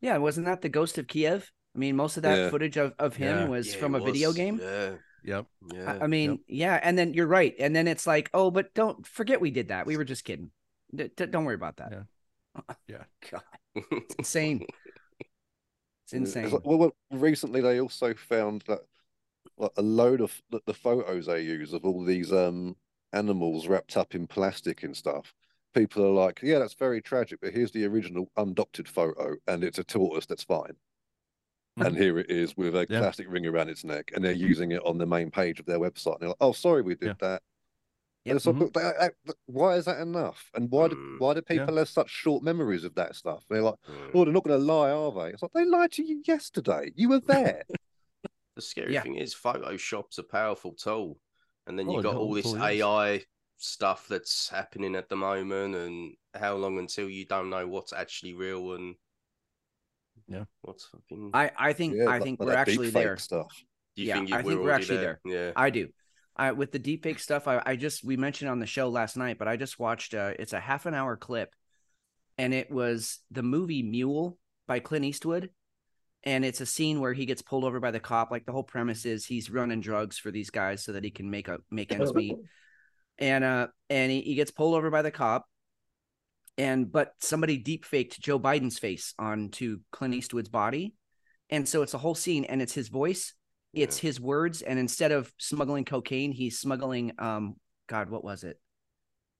Yeah, 0.00 0.16
wasn't 0.18 0.46
that 0.46 0.60
the 0.62 0.68
Ghost 0.68 0.98
of 0.98 1.06
Kiev? 1.06 1.52
I 1.76 1.78
mean, 1.78 1.94
most 1.94 2.16
of 2.16 2.24
that 2.24 2.36
Yeah. 2.36 2.50
footage 2.50 2.76
of, 2.76 2.92
of 2.98 3.14
him 3.16 3.38
Yeah. 3.38 3.48
was 3.48 3.72
Yeah, 3.72 3.80
from 3.80 3.94
a 3.94 3.98
it 3.98 4.04
video 4.04 4.32
game. 4.32 4.58
Yeah, 4.60 4.96
yep 5.22 5.46
yeah. 5.72 5.92
I, 5.92 6.04
I 6.04 6.06
mean, 6.08 6.40
yeah, 6.48 6.78
and 6.82 6.98
then 6.98 7.14
you're 7.14 7.28
right, 7.28 7.54
and 7.60 7.74
then 7.74 7.86
it's 7.86 8.06
like, 8.06 8.28
oh, 8.34 8.50
but 8.50 8.74
don't 8.74 9.06
forget 9.06 9.40
we 9.40 9.52
did 9.52 9.68
that. 9.68 9.86
We 9.86 9.96
were 9.96 10.04
just 10.04 10.24
kidding. 10.24 10.50
D- 10.94 11.10
d- 11.16 11.26
don't 11.26 11.44
worry 11.44 11.54
about 11.54 11.76
that. 11.76 11.92
Yeah. 11.92 12.02
Yeah. 12.88 13.04
God, 13.30 13.42
it's 13.74 14.14
insane. 14.16 14.66
It's 15.20 16.12
Yeah, 16.12 16.18
it's 16.20 16.36
insane. 16.36 16.50
like- 16.50 16.66
well, 16.66 16.78
well, 16.78 16.96
recently 17.10 17.60
they 17.62 17.80
also 17.80 18.12
found 18.14 18.62
that 18.68 18.80
like 19.56 19.72
a 19.76 19.82
load 19.82 20.20
of 20.20 20.38
the, 20.50 20.60
the 20.66 20.74
photos 20.74 21.26
they 21.26 21.42
use 21.42 21.72
of 21.72 21.84
all 21.84 22.04
these 22.04 22.32
um 22.32 22.76
animals 23.12 23.66
wrapped 23.68 23.96
up 23.96 24.14
in 24.14 24.26
plastic 24.26 24.82
and 24.82 24.96
stuff 24.96 25.32
people 25.74 26.04
are 26.04 26.12
like, 26.26 26.40
yeah, 26.42 26.58
that's 26.58 26.74
very 26.74 27.00
tragic, 27.00 27.38
but 27.40 27.54
here's 27.54 27.70
the 27.70 27.86
original 27.86 28.30
undoctored 28.36 28.86
photo, 28.86 29.34
and 29.46 29.64
it's 29.64 29.78
a 29.78 29.84
tortoise 29.84 30.26
that's 30.26 30.44
fine. 30.44 30.76
And 31.78 31.96
here 31.96 32.18
it 32.18 32.30
is 32.30 32.54
with 32.58 32.76
a 32.76 32.86
Yeah. 32.90 32.98
plastic 32.98 33.26
ring 33.30 33.46
around 33.46 33.70
its 33.70 33.82
neck, 33.82 34.10
and 34.14 34.22
they're 34.22 34.32
using 34.32 34.72
it 34.72 34.82
on 34.84 34.98
the 34.98 35.06
main 35.06 35.30
page 35.30 35.60
of 35.60 35.64
their 35.64 35.78
website. 35.80 36.12
And 36.16 36.20
they're 36.20 36.28
like, 36.28 36.36
"Oh, 36.42 36.52
sorry, 36.52 36.82
we 36.82 36.94
did 36.94 37.06
Yeah. 37.06 37.14
that." 37.20 37.42
Yep. 38.24 38.30
And 38.30 38.36
it's 38.36 38.46
like, 38.46 38.54
Mhm. 38.56 38.72
but 38.72 38.82
that- 38.82 39.14
that- 39.24 39.36
why 39.46 39.74
is 39.76 39.84
that 39.86 40.00
enough? 40.00 40.50
And 40.54 40.70
why 40.70 40.88
do 40.88 40.94
Mm. 40.94 41.18
why 41.20 41.34
do 41.34 41.42
Yeah. 41.48 41.58
people 41.64 41.76
have 41.76 41.88
such 41.88 42.08
short 42.08 42.42
memories 42.44 42.84
of 42.84 42.94
that 42.94 43.16
stuff? 43.16 43.44
They're 43.48 43.62
like, 43.62 43.80
Mm. 43.88 44.10
"Oh, 44.14 44.24
they're 44.24 44.32
not 44.32 44.44
going 44.44 44.58
to 44.60 44.64
lie, 44.64 44.90
are 44.90 45.10
they?" 45.12 45.32
It's 45.32 45.42
like 45.42 45.52
they 45.52 45.64
lied 45.64 45.90
to 45.92 46.04
you 46.04 46.22
yesterday. 46.24 46.92
You 46.94 47.08
were 47.08 47.20
there. 47.20 47.64
The 48.54 48.60
scary 48.60 48.92
Yeah. 48.92 49.02
thing 49.02 49.16
is, 49.16 49.34
Photoshop's 49.34 50.18
a 50.18 50.22
powerful 50.22 50.74
tool, 50.74 51.18
and 51.66 51.78
then 51.78 51.88
Oh, 51.88 51.92
you 51.94 51.98
it 52.00 52.02
got 52.02 52.16
all 52.16 52.34
this 52.34 52.44
totally 52.44 52.76
is. 52.76 52.82
AI 52.82 53.24
stuff 53.56 54.06
that's 54.08 54.50
happening 54.50 54.94
at 54.94 55.08
the 55.08 55.16
moment, 55.16 55.74
and 55.74 56.14
how 56.34 56.54
long 56.56 56.78
until 56.78 57.08
you 57.08 57.24
don't 57.24 57.48
know 57.48 57.66
what's 57.66 57.94
actually 57.94 58.34
real 58.34 58.74
and 58.74 58.94
Yeah. 60.28 60.44
what's 60.60 60.84
fucking. 60.84 61.30
I 61.32 61.50
I 61.56 61.72
think 61.72 61.94
yeah, 61.94 62.08
I 62.10 62.20
think 62.20 62.40
like 62.40 62.46
we're 62.46 62.54
actually 62.54 62.90
there. 62.90 63.16
Stuff. 63.16 63.64
Do 63.96 64.02
you 64.02 64.08
yeah, 64.08 64.14
think 64.16 64.28
you, 64.28 64.34
I 64.34 64.42
think 64.42 64.54
we're 64.54 64.60
already 64.62 64.82
actually 64.82 64.98
there? 64.98 65.20
Yeah. 65.24 65.52
I 65.56 65.70
do. 65.70 65.90
I 66.36 66.52
with 66.52 66.72
the 66.72 66.80
deepfake 66.80 67.20
stuff, 67.20 67.46
I, 67.46 67.62
I 67.64 67.76
just 67.76 68.04
we 68.04 68.16
mentioned 68.16 68.50
on 68.50 68.58
the 68.58 68.66
show 68.66 68.88
last 68.88 69.16
night, 69.16 69.38
but 69.38 69.48
I 69.48 69.56
just 69.56 69.78
watched 69.78 70.14
uh 70.14 70.32
it's 70.38 70.52
a 70.52 70.60
half 70.60 70.86
an 70.86 70.94
hour 70.94 71.16
clip 71.16 71.54
and 72.38 72.54
it 72.54 72.70
was 72.70 73.20
the 73.30 73.42
movie 73.42 73.82
Mule 73.82 74.38
by 74.66 74.80
Clint 74.80 75.04
Eastwood. 75.04 75.50
And 76.24 76.44
it's 76.44 76.60
a 76.60 76.66
scene 76.66 77.00
where 77.00 77.12
he 77.12 77.26
gets 77.26 77.42
pulled 77.42 77.64
over 77.64 77.80
by 77.80 77.90
the 77.90 78.00
cop. 78.00 78.30
Like 78.30 78.46
the 78.46 78.52
whole 78.52 78.62
premise 78.62 79.04
is 79.04 79.26
he's 79.26 79.50
running 79.50 79.80
drugs 79.80 80.18
for 80.18 80.30
these 80.30 80.50
guys 80.50 80.84
so 80.84 80.92
that 80.92 81.04
he 81.04 81.10
can 81.10 81.30
make 81.30 81.48
a 81.48 81.58
make 81.70 81.92
ends 81.92 82.14
meet. 82.14 82.36
And 83.18 83.44
uh 83.44 83.68
and 83.90 84.10
he, 84.10 84.22
he 84.22 84.34
gets 84.34 84.50
pulled 84.50 84.74
over 84.74 84.90
by 84.90 85.02
the 85.02 85.10
cop. 85.10 85.46
And 86.56 86.90
but 86.90 87.14
somebody 87.18 87.58
deep 87.58 87.84
faked 87.84 88.20
Joe 88.20 88.38
Biden's 88.38 88.78
face 88.78 89.14
onto 89.18 89.80
Clint 89.90 90.14
Eastwood's 90.14 90.48
body. 90.48 90.94
And 91.50 91.68
so 91.68 91.82
it's 91.82 91.94
a 91.94 91.98
whole 91.98 92.14
scene 92.14 92.44
and 92.44 92.62
it's 92.62 92.72
his 92.72 92.88
voice 92.88 93.34
it's 93.72 93.98
his 93.98 94.20
words 94.20 94.62
and 94.62 94.78
instead 94.78 95.12
of 95.12 95.32
smuggling 95.38 95.84
cocaine 95.84 96.32
he's 96.32 96.58
smuggling 96.58 97.12
um 97.18 97.56
god 97.88 98.10
what 98.10 98.22
was 98.24 98.44
it? 98.44 98.58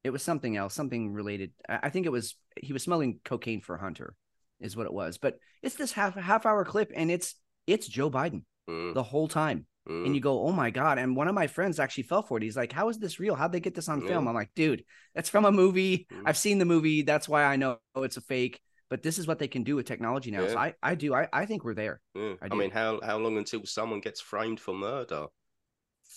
It 0.05 0.11
was 0.11 0.23
something 0.23 0.57
else 0.57 0.75
something 0.75 1.13
related. 1.13 1.53
I 1.69 1.91
think 1.91 2.07
it 2.07 2.13
was 2.13 2.35
he 2.61 2.73
was 2.73 2.83
smuggling 2.83 3.21
cocaine 3.25 3.61
for 3.61 3.77
hunter 3.77 4.15
is 4.61 4.77
what 4.77 4.87
it 4.87 4.93
was. 4.93 5.19
But 5.19 5.39
it's 5.63 5.75
this 5.77 5.93
half 5.93 6.15
half 6.17 6.47
hour 6.47 6.65
clip 6.65 6.91
and 6.95 7.11
it's 7.11 7.35
it's 7.67 7.87
joe 7.87 8.11
biden 8.11 8.43
Mm, 8.71 8.95
the 8.95 9.03
whole 9.03 9.27
time. 9.27 9.67
Mm. 9.89 10.07
and 10.07 10.15
you 10.15 10.21
go 10.21 10.47
oh 10.47 10.53
my 10.53 10.71
god. 10.71 10.99
And 10.99 11.17
one 11.17 11.27
of 11.29 11.35
my 11.35 11.49
friends 11.49 11.81
actually 11.81 12.05
fell 12.05 12.23
for 12.23 12.37
it. 12.39 12.43
He's 12.45 12.57
like 12.57 12.73
how 12.73 12.89
is 12.89 12.99
this 12.99 13.19
real? 13.21 13.35
How'd 13.35 13.53
they 13.53 13.61
get 13.61 13.75
this 13.75 13.89
on 13.89 14.01
film? 14.07 14.29
I'm 14.29 14.35
like 14.35 14.51
dude 14.55 14.85
that's 15.15 15.29
from 15.29 15.45
a 15.45 15.53
movie. 15.53 16.07
Mm. 16.13 16.23
i've 16.27 16.37
seen 16.39 16.59
the 16.59 16.65
movie. 16.65 17.03
That's 17.03 17.29
why 17.29 17.45
i 17.45 17.57
know 17.57 17.79
it's 17.97 18.17
a 18.17 18.21
fake 18.21 18.61
but 18.93 19.03
this 19.03 19.19
is 19.19 19.27
what 19.27 19.39
they 19.39 19.49
can 19.49 19.63
do 19.63 19.75
with 19.77 19.87
technology 19.87 20.31
now 20.31 20.47
so 20.47 20.59
i 20.59 20.75
i 20.83 20.95
do 20.95 21.15
i, 21.15 21.27
I 21.33 21.47
think 21.47 21.65
we're 21.65 21.73
there 21.85 22.03
Yeah. 22.15 22.35
I 22.43 22.49
I, 22.51 22.55
mean, 22.55 22.71
how 22.71 23.01
how 23.03 23.17
long 23.17 23.39
until 23.39 23.65
someone 23.65 24.01
gets 24.01 24.21
framed 24.21 24.61
for 24.61 24.75
murder 24.75 25.29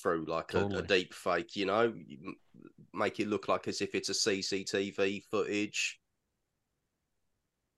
through 0.02 0.26
like 0.28 0.54
a, 0.54 0.66
a 0.66 0.82
deep 0.82 1.14
fake? 1.14 1.56
You 1.56 1.68
know, 1.68 1.94
make 2.94 3.22
it 3.22 3.30
look 3.30 3.48
like 3.48 3.70
as 3.70 3.80
if 3.80 3.96
it's 3.96 4.10
a 4.10 4.14
CCTV 4.14 5.24
footage. 5.32 6.00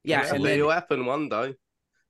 yeah 0.04 0.22
Possibly 0.22 0.36
and 0.38 0.46
then 0.46 0.60
it'll 0.60 0.72
happen 0.72 1.06
one 1.06 1.30
day. 1.30 1.54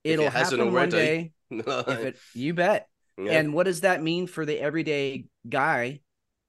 it'll 0.06 0.28
it 0.28 0.32
hasn't 0.32 0.62
happen 0.62 0.74
one 0.74 0.94
already. 0.94 0.96
day 0.96 1.32
if 1.50 2.00
it 2.10 2.18
you 2.34 2.54
bet 2.54 2.88
Yeah. 3.18 3.34
and 3.40 3.54
what 3.54 3.66
does 3.66 3.82
that 3.82 4.02
mean 4.02 4.28
for 4.28 4.46
the 4.46 4.58
everyday 4.60 5.26
guy 5.50 6.00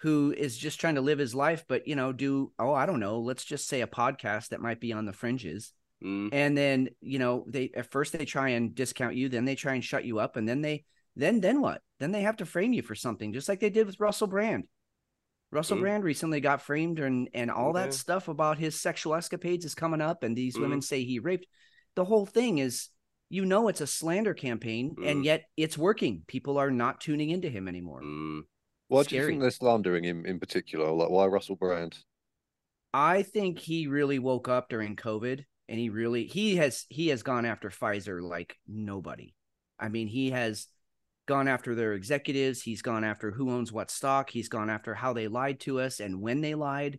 who 0.02 0.33
is 0.37 0.57
just 0.57 0.78
trying 0.80 0.95
to 0.95 1.00
live 1.00 1.18
his 1.18 1.35
life 1.35 1.64
but 1.68 1.88
you 1.88 1.97
know 1.97 2.12
do 2.12 2.52
oh 2.61 2.73
i 2.73 2.87
don't 2.87 3.00
know 3.00 3.18
let's 3.18 3.45
just 3.45 3.66
say 3.66 3.80
a 3.80 3.88
podcast 3.88 4.50
that 4.50 4.61
might 4.61 4.78
be 4.80 4.92
on 4.92 5.04
the 5.07 5.12
fringes 5.12 5.73
Mm, 6.04 6.28
and 6.32 6.56
then 6.56 6.88
you 7.00 7.18
know 7.18 7.44
they 7.48 7.70
at 7.74 7.90
first 7.90 8.12
they 8.12 8.24
try 8.24 8.50
and 8.50 8.74
discount 8.74 9.16
you 9.16 9.28
then 9.28 9.44
they 9.44 9.56
try 9.56 9.74
and 9.74 9.84
shut 9.84 10.04
you 10.04 10.20
up 10.20 10.36
and 10.36 10.48
then 10.48 10.60
they 10.60 10.84
then 11.16 11.40
then 11.40 11.60
what 11.60 11.82
then 11.98 12.12
they 12.12 12.22
have 12.22 12.36
to 12.36 12.46
frame 12.46 12.72
you 12.72 12.82
for 12.82 12.94
something 12.94 13.32
just 13.32 13.48
like 13.48 13.58
they 13.58 13.70
did 13.70 13.86
with 13.86 13.98
russell 13.98 14.28
brand 14.28 14.64
russell 15.50 15.76
Mm. 15.76 15.80
brand 15.80 16.04
recently 16.04 16.40
got 16.40 16.62
framed 16.62 17.00
and 17.00 17.28
and 17.34 17.50
all 17.50 17.70
Okay. 17.70 17.80
that 17.82 17.94
stuff 17.94 18.28
about 18.28 18.58
his 18.58 18.80
sexual 18.80 19.16
escapades 19.16 19.64
is 19.64 19.74
coming 19.74 20.00
up 20.00 20.22
and 20.22 20.36
these 20.36 20.56
Mm. 20.56 20.60
women 20.60 20.82
say 20.82 21.02
he 21.02 21.18
raped 21.18 21.48
the 21.96 22.04
whole 22.04 22.26
thing 22.26 22.58
is 22.58 22.90
you 23.28 23.44
know 23.44 23.66
it's 23.66 23.80
a 23.80 23.86
slander 23.86 24.34
campaign 24.34 24.94
and 25.04 25.24
yet 25.24 25.46
it's 25.56 25.76
working 25.76 26.22
people 26.28 26.58
are 26.58 26.70
not 26.70 27.00
tuning 27.00 27.30
into 27.30 27.50
him 27.50 27.66
anymore 27.66 28.02
mm. 28.02 28.42
Why 28.86 29.02
do 29.02 29.16
you 29.16 29.20
Scary. 29.20 29.32
think 29.32 29.42
they're 29.42 29.50
slandering 29.50 30.04
him 30.04 30.24
in 30.24 30.38
particular? 30.40 30.90
Like, 30.90 31.10
why 31.10 31.26
Russell 31.26 31.56
Brand? 31.56 31.98
I 32.94 33.22
think 33.22 33.58
he 33.58 33.86
really 33.86 34.18
woke 34.18 34.48
up 34.48 34.70
during 34.70 34.96
COVID 34.96 35.44
and 35.68 35.78
he 35.78 35.90
really 35.90 36.25
he 36.26 36.56
has 36.56 36.87
he 36.88 37.08
has 37.08 37.22
gone 37.22 37.44
after 37.46 37.70
Pfizer 37.70 38.22
like 38.22 38.56
nobody. 38.66 39.34
I 39.78 39.88
mean, 39.88 40.08
he 40.08 40.30
has 40.30 40.66
gone 41.26 41.48
after 41.48 41.75
their 41.75 41.92
executives, 41.94 42.62
he's 42.62 42.82
gone 42.82 43.04
after 43.04 43.30
who 43.30 43.50
owns 43.50 43.70
what 43.72 43.90
stock, 43.90 44.30
he's 44.30 44.48
gone 44.48 44.70
after 44.70 44.94
how 44.94 45.12
they 45.12 45.28
lied 45.28 45.60
to 45.60 45.80
us 45.80 46.00
and 46.00 46.20
when 46.22 46.40
they 46.40 46.54
lied. 46.54 46.98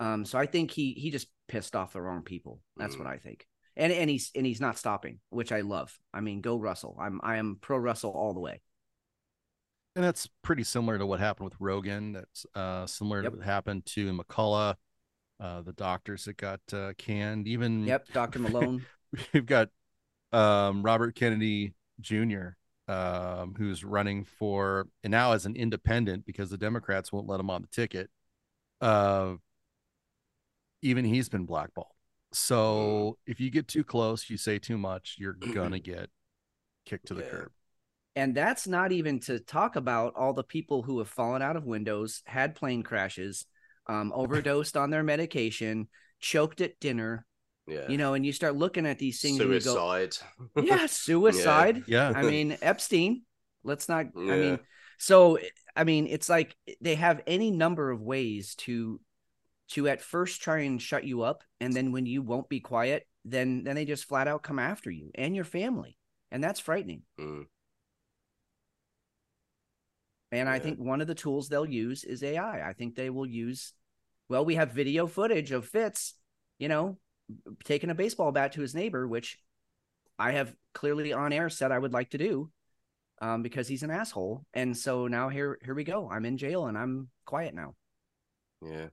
Um 0.00 0.24
so 0.24 0.38
I 0.38 0.46
think 0.46 0.70
he 0.70 0.92
he 0.92 1.10
just 1.10 1.28
pissed 1.48 1.76
off 1.76 1.92
the 1.92 2.00
wrong 2.02 2.22
people. 2.22 2.60
That's 2.76 2.96
what 2.98 3.06
I 3.08 3.18
think. 3.18 3.46
And 3.76 3.92
and 3.92 4.08
he's 4.08 4.30
and 4.34 4.46
he's 4.46 4.60
not 4.60 4.78
stopping, 4.78 5.18
which 5.30 5.52
I 5.52 5.62
love. 5.62 5.96
I 6.12 6.20
mean, 6.20 6.40
go 6.40 6.56
Russell. 6.58 6.96
I'm 7.00 7.20
I 7.22 7.36
am 7.36 7.58
pro 7.60 7.76
Russell 7.78 8.12
all 8.12 8.32
the 8.34 8.40
way. 8.40 8.60
and 9.96 10.04
that's 10.04 10.28
pretty 10.42 10.64
similar 10.64 10.98
to 10.98 11.06
what 11.06 11.20
happened 11.20 11.44
with 11.44 11.60
Rogan. 11.60 12.12
That's 12.12 12.46
uh, 12.54 12.86
similar 12.86 13.22
Yep. 13.22 13.32
to 13.32 13.38
what 13.38 13.44
happened 13.46 13.86
to 13.86 14.12
McCullough, 14.12 14.74
uh, 15.40 15.62
the 15.62 15.72
doctors 15.72 16.24
that 16.24 16.36
got 16.36 16.60
uh, 16.72 16.92
canned. 16.98 17.46
Even 17.46 17.84
Yep, 17.84 18.08
Dr. 18.12 18.38
Malone. 18.38 18.84
we've 19.32 19.46
got 19.46 19.68
um, 20.32 20.82
Robert 20.82 21.14
Kennedy 21.14 21.74
Jr., 22.00 22.50
um, 22.88 23.54
who's 23.56 23.84
running 23.84 24.24
for 24.24 24.88
and 25.02 25.10
now 25.10 25.32
as 25.32 25.46
an 25.46 25.56
independent 25.56 26.26
because 26.26 26.50
the 26.50 26.58
Democrats 26.58 27.12
won't 27.12 27.28
let 27.28 27.40
him 27.40 27.50
on 27.50 27.62
the 27.62 27.68
ticket. 27.68 28.10
Uh, 28.80 29.34
even 30.82 31.04
he's 31.04 31.28
been 31.28 31.46
blackballed. 31.46 31.86
So 32.32 33.16
if 33.26 33.40
you 33.40 33.50
get 33.50 33.68
too 33.68 33.84
close, 33.84 34.28
you 34.28 34.36
say 34.36 34.58
too 34.58 34.76
much, 34.76 35.16
you're 35.18 35.32
gonna 35.32 35.78
get 35.80 36.10
kicked 36.84 37.06
to 37.06 37.14
the 37.14 37.22
curb. 37.22 37.50
And 38.16 38.34
that's 38.34 38.68
not 38.68 38.92
even 38.92 39.18
to 39.20 39.40
talk 39.40 39.76
about 39.76 40.14
all 40.14 40.32
the 40.32 40.44
people 40.44 40.82
who 40.82 40.98
have 40.98 41.08
fallen 41.08 41.42
out 41.42 41.56
of 41.56 41.64
windows, 41.64 42.22
had 42.26 42.54
plane 42.54 42.82
crashes, 42.82 43.46
um, 43.86 44.12
overdosed 44.14 44.76
on 44.76 44.90
their 44.90 45.02
medication, 45.02 45.88
choked 46.20 46.60
at 46.60 46.78
dinner, 46.80 47.26
Yeah. 47.66 47.88
you 47.88 47.96
know, 47.98 48.14
and 48.14 48.24
you 48.24 48.32
start 48.32 48.56
looking 48.56 48.86
at 48.86 48.98
these 48.98 49.20
things 49.20 49.38
and 49.40 49.52
you 49.52 49.60
go, 49.60 49.74
Suicide. 49.74 50.16
yeah, 50.62 50.86
suicide. 50.86 51.82
Yeah. 51.86 52.12
I 52.14 52.22
mean, 52.22 52.56
Epstein. 52.62 53.22
Let's 53.62 53.88
not, 53.88 54.06
I 54.16 54.20
mean, 54.20 54.58
so, 54.98 55.38
I 55.74 55.84
mean, 55.84 56.06
it's 56.06 56.28
like 56.28 56.54
they 56.82 56.96
have 56.96 57.22
any 57.26 57.50
number 57.50 57.90
of 57.90 58.02
ways 58.02 58.54
to, 58.56 59.00
to 59.70 59.88
at 59.88 60.02
first 60.02 60.42
try 60.42 60.58
and 60.60 60.80
shut 60.80 61.04
you 61.04 61.22
up. 61.22 61.42
And 61.60 61.72
then 61.72 61.90
when 61.90 62.04
you 62.04 62.20
won't 62.20 62.50
be 62.50 62.60
quiet, 62.60 63.06
then, 63.24 63.64
then 63.64 63.74
they 63.74 63.86
just 63.86 64.04
flat 64.04 64.28
out 64.28 64.42
come 64.42 64.58
after 64.58 64.90
you 64.90 65.10
and 65.14 65.34
your 65.34 65.46
family. 65.46 65.96
And 66.30 66.44
that's 66.44 66.60
frightening. 66.60 67.02
Mm, 67.18 67.46
And 70.34 70.48
I 70.48 70.58
think 70.58 70.78
one 70.80 71.00
of 71.00 71.06
the 71.06 71.14
tools 71.14 71.48
they'll 71.48 71.64
use 71.64 72.02
is 72.02 72.22
AI. 72.22 72.68
I 72.68 72.72
think 72.72 72.94
they 72.96 73.08
will 73.08 73.26
use, 73.26 73.72
well, 74.28 74.44
we 74.44 74.56
have 74.56 74.72
video 74.72 75.06
footage 75.06 75.52
of 75.52 75.64
Fitz, 75.66 76.14
you 76.58 76.68
know, 76.68 76.98
taking 77.64 77.90
a 77.90 77.94
baseball 77.94 78.32
bat 78.32 78.52
to 78.52 78.60
his 78.60 78.74
neighbor, 78.74 79.06
which 79.06 79.38
I 80.18 80.32
have 80.32 80.54
clearly 80.72 81.12
on 81.12 81.32
air 81.32 81.48
said 81.48 81.70
I 81.70 81.78
would 81.78 81.92
like 81.92 82.10
to 82.10 82.18
do 82.18 82.50
um, 83.20 83.42
because 83.42 83.68
he's 83.68 83.84
an 83.84 83.90
asshole. 83.90 84.44
And 84.54 84.76
so 84.76 85.06
now 85.06 85.28
here, 85.28 85.58
here 85.64 85.74
we 85.74 85.84
go. 85.84 86.10
I'm 86.10 86.24
in 86.24 86.36
jail 86.36 86.66
and 86.66 86.76
I'm 86.76 87.08
quiet 87.24 87.54
now. 87.54 87.74
yeah. 88.60 88.88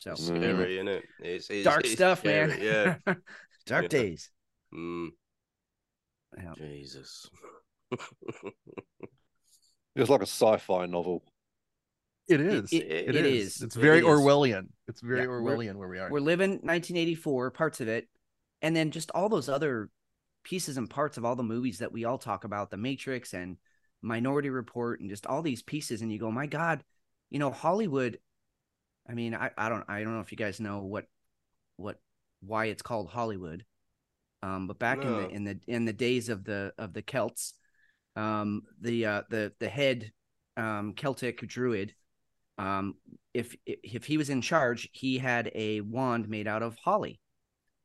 So 0.00 0.12
It's 0.12 0.28
Mm. 0.30 0.36
scary, 0.36 0.76
isn't 0.76 0.88
it? 0.88 1.04
It's, 1.18 1.50
it's 1.50 1.64
dark 1.64 1.84
it's 1.84 1.94
stuff, 1.94 2.18
scary, 2.20 2.48
man. 2.48 2.58
Yeah. 2.60 2.96
dark 3.66 3.84
Yeah. 3.84 3.88
days. 3.88 4.30
Mm, 4.72 5.08
Yeah. 6.36 6.54
Jesus. 6.54 7.30
It's 9.96 10.10
like 10.10 10.20
a 10.20 10.26
sci-fi 10.26 10.86
novel. 10.86 11.24
It 12.28 12.40
is. 12.40 12.72
it- 12.72 12.76
it 12.86 13.16
it 13.16 13.26
is. 13.26 13.56
is. 13.56 13.62
It's 13.62 13.74
very 13.74 13.98
is. 13.98 14.04
Orwellian. 14.04 14.68
It's 14.86 15.00
very 15.00 15.22
Yeah, 15.22 15.26
Orwellian 15.26 15.74
where 15.74 15.88
we 15.88 15.98
are. 15.98 16.08
We're 16.10 16.20
living 16.20 16.50
1984, 16.50 17.50
parts 17.50 17.80
of 17.80 17.88
it, 17.88 18.08
and 18.62 18.76
then 18.76 18.92
just 18.92 19.10
all 19.12 19.28
those 19.28 19.48
other 19.48 19.90
pieces 20.44 20.76
and 20.76 20.88
parts 20.88 21.16
of 21.16 21.24
all 21.24 21.34
the 21.34 21.42
movies 21.42 21.78
that 21.78 21.90
we 21.90 22.04
all 22.04 22.18
talk 22.18 22.44
about, 22.44 22.70
The 22.70 22.76
Matrix 22.76 23.34
and 23.34 23.56
Minority 24.02 24.50
Report, 24.50 25.00
and 25.00 25.10
just 25.10 25.26
all 25.26 25.42
these 25.42 25.62
pieces. 25.62 26.00
And 26.00 26.12
you 26.12 26.18
go, 26.18 26.30
my 26.30 26.46
God, 26.46 26.84
you 27.30 27.38
know, 27.40 27.50
Hollywood. 27.50 28.20
I 29.08 29.14
mean, 29.14 29.34
I, 29.34 29.50
I 29.58 29.68
don't 29.68 29.84
I 29.88 30.04
don't 30.04 30.14
know 30.14 30.20
if 30.20 30.30
you 30.30 30.38
guys 30.38 30.60
know 30.60 30.84
what 30.84 31.06
what 31.76 31.98
why 32.40 32.66
it's 32.66 32.82
called 32.82 33.08
Hollywood. 33.08 33.64
Um, 34.42 34.68
but 34.68 34.78
back 34.78 35.02
in 35.02 35.08
the 35.16 35.28
in 35.30 35.44
the 35.44 35.60
in 35.66 35.84
the 35.86 35.92
days 35.92 36.28
of 36.28 36.44
the 36.44 36.72
of 36.78 36.92
the 36.92 37.02
Celts, 37.02 37.54
um, 38.18 38.62
the 38.80 39.06
uh 39.06 39.22
the 39.30 39.52
the 39.60 39.68
head 39.68 40.12
um 40.56 40.92
Celtic 40.94 41.46
druid 41.46 41.94
um, 42.58 42.96
if 43.32 43.56
if 43.64 44.04
he 44.04 44.18
was 44.18 44.30
in 44.30 44.42
charge, 44.42 44.88
he 44.92 45.18
had 45.18 45.50
a 45.54 45.80
wand 45.80 46.28
made 46.28 46.48
out 46.48 46.62
of 46.62 46.76
holly, 46.76 47.20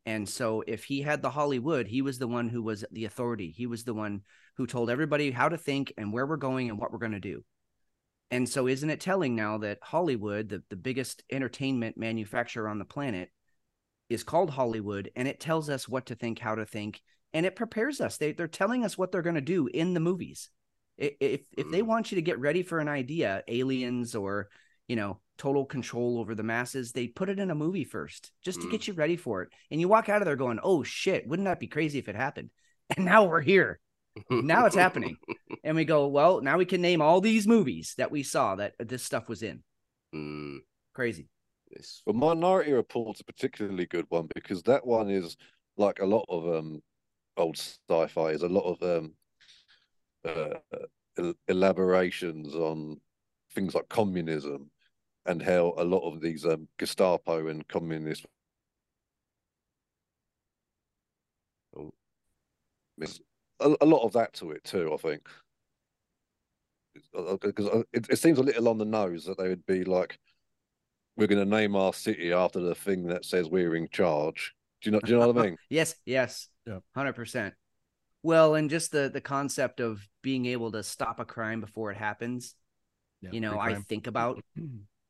and 0.06 0.28
so 0.28 0.64
if 0.66 0.84
he 0.86 1.02
had 1.02 1.22
the 1.22 1.30
Hollywood, 1.30 1.88
he 1.88 2.02
was 2.02 2.18
the 2.18 2.28
one 2.28 2.50
who 2.50 2.64
was 2.64 2.84
the 2.92 3.06
authority. 3.06 3.54
He 3.56 3.68
was 3.68 3.84
the 3.84 3.94
one 3.94 4.22
who 4.58 4.66
told 4.66 4.90
everybody 4.90 5.32
how 5.32 5.50
to 5.50 5.58
think 5.58 5.94
and 5.98 6.12
where 6.12 6.26
we're 6.26 6.38
going 6.38 6.70
and 6.70 6.80
what 6.80 6.92
we're 6.92 7.00
going 7.00 7.14
to 7.14 7.20
do. 7.20 7.44
And 8.32 8.50
so, 8.50 8.68
isn't 8.68 8.90
it 8.90 9.00
telling 9.00 9.36
now 9.36 9.60
that 9.60 9.78
Hollywood, 9.84 10.50
the, 10.50 10.64
the 10.70 10.76
biggest 10.76 11.24
entertainment 11.32 11.96
manufacturer 11.98 12.68
on 12.68 12.80
the 12.80 12.86
planet, 12.86 13.30
is 14.10 14.24
called 14.24 14.50
Hollywood 14.50 15.12
and 15.16 15.28
it 15.28 15.40
tells 15.40 15.70
us 15.70 15.88
what 15.88 16.08
to 16.08 16.16
think, 16.16 16.40
how 16.40 16.56
to 16.56 16.66
think, 16.66 17.02
and 17.34 17.46
it 17.46 17.56
prepares 17.56 18.00
us. 18.02 18.18
They, 18.18 18.32
they're 18.32 18.48
telling 18.48 18.84
us 18.86 18.98
what 18.98 19.12
they're 19.12 19.22
going 19.22 19.36
to 19.36 19.42
do 19.42 19.68
in 19.68 19.94
the 19.94 20.00
movies. 20.00 20.50
If, 20.98 21.42
if 21.58 21.72
they 21.72 21.82
want 21.82 22.12
you 22.12 22.16
to 22.18 22.22
get 22.22 22.40
ready 22.40 22.62
for 22.62 22.80
an 22.80 22.88
idea, 22.88 23.44
aliens 23.48 24.14
or, 24.14 24.50
you 24.88 24.96
know, 24.96 25.20
total 25.40 25.66
control 25.66 26.20
over 26.20 26.36
the 26.36 26.44
masses, 26.44 26.92
they 26.92 27.08
put 27.08 27.30
it 27.30 27.40
in 27.40 27.50
a 27.50 27.56
movie 27.56 27.84
first 27.84 28.32
just 28.44 28.62
to 28.62 28.70
get 28.70 28.88
you 28.88 28.94
ready 28.94 29.16
for 29.18 29.42
it. 29.42 29.50
And 29.72 29.82
you 29.82 29.88
walk 29.88 30.08
out 30.08 30.22
of 30.22 30.26
there 30.28 30.36
going, 30.36 30.60
oh 30.62 30.84
shit, 30.84 31.28
wouldn't 31.28 31.48
that 31.48 31.60
be 31.60 31.68
crazy 31.68 31.98
if 32.00 32.08
it 32.08 32.16
happened? 32.16 32.50
And 32.96 33.06
now 33.06 33.24
we're 33.24 33.42
here. 33.42 33.80
now 34.30 34.66
it's 34.66 34.76
happening. 34.76 35.18
And 35.64 35.78
we 35.78 35.86
go, 35.86 36.08
well, 36.08 36.42
now 36.42 36.58
we 36.58 36.66
can 36.66 36.82
name 36.82 37.02
all 37.02 37.22
these 37.22 37.48
movies 37.48 37.94
that 37.98 38.12
we 38.12 38.22
saw 38.22 38.56
that 38.56 38.74
this 38.78 39.02
stuff 39.02 39.30
was 39.30 39.42
in. 39.42 39.64
Mm, 40.14 40.58
Crazy. 40.94 41.30
it's- 41.72 42.02
But 42.06 42.16
Minority 42.16 42.74
Report's 42.74 43.22
a 43.22 43.24
particularly 43.24 43.86
good 43.86 44.06
one 44.10 44.28
because 44.36 44.62
that 44.64 44.86
one 44.86 45.10
is 45.10 45.38
like 45.78 46.00
a 46.00 46.06
lot 46.06 46.26
of 46.28 46.46
um 46.54 46.82
old 47.38 47.58
sci-fi 47.58 48.30
is 48.30 48.44
a 48.44 48.48
lot 48.48 48.62
of 48.62 48.84
um 48.84 49.14
uh, 50.26 51.34
elaborations 51.48 52.56
on 52.56 53.00
things 53.54 53.76
like 53.76 53.88
communism 53.90 54.70
and 55.26 55.42
how 55.42 55.74
a 55.78 55.84
lot 55.84 56.08
of 56.08 56.22
these 56.22 56.46
um 56.46 56.68
Gestapo 56.80 57.48
and 57.48 57.68
communist 57.68 58.26
Oh. 61.76 61.94
A, 63.60 63.76
a 63.82 63.86
lot 63.86 64.04
of 64.04 64.14
that 64.14 64.34
to 64.34 64.52
it 64.52 64.64
too, 64.64 64.94
I 64.94 64.98
think. 64.98 65.28
Because 67.42 67.86
it, 67.92 68.08
it 68.10 68.20
seems 68.20 68.38
a 68.38 68.44
little 68.44 68.70
on 68.70 68.78
the 68.78 68.86
nose 68.86 69.26
that 69.26 69.38
they 69.38 69.50
would 69.50 69.66
be 69.66 69.84
like, 69.84 70.20
we're 71.16 71.28
going 71.28 71.44
to 71.44 71.50
name 71.50 71.76
our 71.76 71.94
city 71.94 72.32
after 72.32 72.60
the 72.60 72.76
thing 72.76 73.08
that 73.08 73.26
says 73.26 73.50
we're 73.50 73.76
in 73.76 73.88
charge. 73.90 74.54
Do 74.84 74.90
you 74.90 74.92
know? 74.92 75.00
Do 75.00 75.12
you 75.12 75.20
know 75.20 75.28
what 75.28 75.38
I 75.38 75.42
mean? 75.44 75.58
Yes, 75.70 75.96
yes. 76.06 76.50
Yeah. 76.68 76.80
Hundred 76.94 77.14
percent. 77.14 77.54
Well, 78.22 78.56
and 78.56 78.70
just 78.70 78.92
the 78.92 79.10
the 79.12 79.22
concept 79.22 79.80
of 79.80 80.08
being 80.22 80.46
able 80.46 80.72
to 80.74 80.84
stop 80.84 81.20
a 81.20 81.26
crime 81.26 81.62
before 81.62 81.92
it 81.92 81.98
happens. 81.98 82.56
Yeah, 83.22 83.32
you 83.32 83.42
know, 83.42 83.60
I 83.60 83.76
think 83.76 84.08
about 84.08 84.42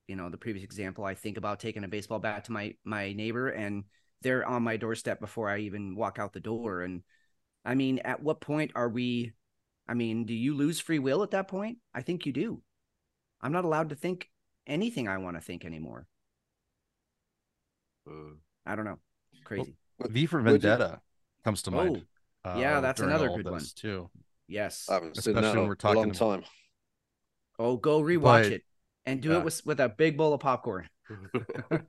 you 0.08 0.16
know 0.16 0.30
the 0.30 0.38
previous 0.38 0.64
example. 0.64 1.06
I 1.06 1.16
think 1.16 1.38
about 1.38 1.60
taking 1.60 1.84
a 1.84 1.88
baseball 1.88 2.20
bat 2.20 2.46
to 2.46 2.52
my 2.52 2.76
my 2.84 3.14
neighbor, 3.14 3.50
and 3.50 3.86
they're 4.22 4.46
on 4.46 4.64
my 4.64 4.78
doorstep 4.78 5.20
before 5.20 5.50
I 5.50 5.60
even 5.60 5.96
walk 5.96 6.20
out 6.20 6.34
the 6.34 6.40
door. 6.40 6.82
And 6.82 7.02
I 7.66 7.76
mean, 7.76 8.00
at 8.00 8.22
what 8.22 8.42
point 8.42 8.72
are 8.76 8.90
we? 8.90 9.34
I 9.88 9.96
mean, 9.96 10.26
do 10.26 10.34
you 10.34 10.56
lose 10.56 10.80
free 10.80 11.00
will 11.00 11.24
at 11.24 11.32
that 11.32 11.48
point? 11.48 11.80
I 11.94 12.02
think 12.02 12.26
you 12.26 12.32
do. 12.32 12.62
I'm 13.42 13.52
not 13.52 13.66
allowed 13.66 13.90
to 13.90 13.96
think 13.96 14.30
anything 14.68 15.08
I 15.08 15.18
want 15.18 15.36
to 15.36 15.42
think 15.42 15.66
anymore. 15.66 16.08
mm. 18.08 18.38
I 18.66 18.76
don't 18.76 18.86
know. 18.86 19.00
Crazy. 19.44 19.76
V 20.02 20.26
for 20.26 20.42
Would 20.42 20.52
you- 20.54 20.60
Vendetta 20.60 21.02
comes 21.44 21.62
to 21.64 21.72
mind. 21.72 22.06
Oh, 22.46 22.60
yeah, 22.60 22.80
that's 22.82 23.00
another 23.02 23.30
good 23.30 23.46
one. 23.50 23.62
too. 23.76 24.10
yes. 24.48 24.88
I 24.90 24.96
haven't 24.96 25.16
seen 25.16 25.32
Especially 25.38 25.42
that 25.52 25.56
when 25.58 25.68
we're 25.68 25.74
a 25.74 25.78
talking 25.78 25.96
long 25.98 26.10
about- 26.10 26.18
time. 26.42 26.44
Oh, 27.60 27.78
go 27.78 28.02
rewatch 28.02 28.22
But- 28.44 28.52
it 28.52 28.64
and 29.06 29.22
do 29.22 29.30
yeah. 29.30 29.38
it 29.40 29.46
with 29.46 29.66
with 29.66 29.80
a 29.80 29.90
big 29.90 30.18
bowl 30.18 30.34
of 30.34 30.40
popcorn. 30.42 30.90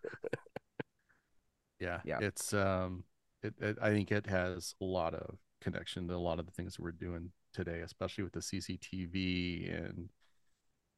Yeah, 1.81 2.01
Yeah. 2.05 2.19
It's 2.21 2.55
um, 2.55 3.05
it, 3.43 3.55
it 3.61 3.77
I 3.83 3.91
think 3.91 4.11
it 4.13 4.27
has 4.27 4.75
a 4.81 4.85
lot 4.85 5.13
of 5.15 5.37
connection 5.61 6.09
to 6.09 6.15
a 6.15 6.17
lot 6.17 6.39
of 6.39 6.47
the 6.47 6.53
things 6.53 6.77
that 6.77 6.83
we're 6.83 6.93
doing 6.93 7.31
today, 7.53 7.81
especially 7.81 8.25
with 8.25 8.33
the 8.33 8.41
CCTV 8.41 9.77
and 9.77 10.09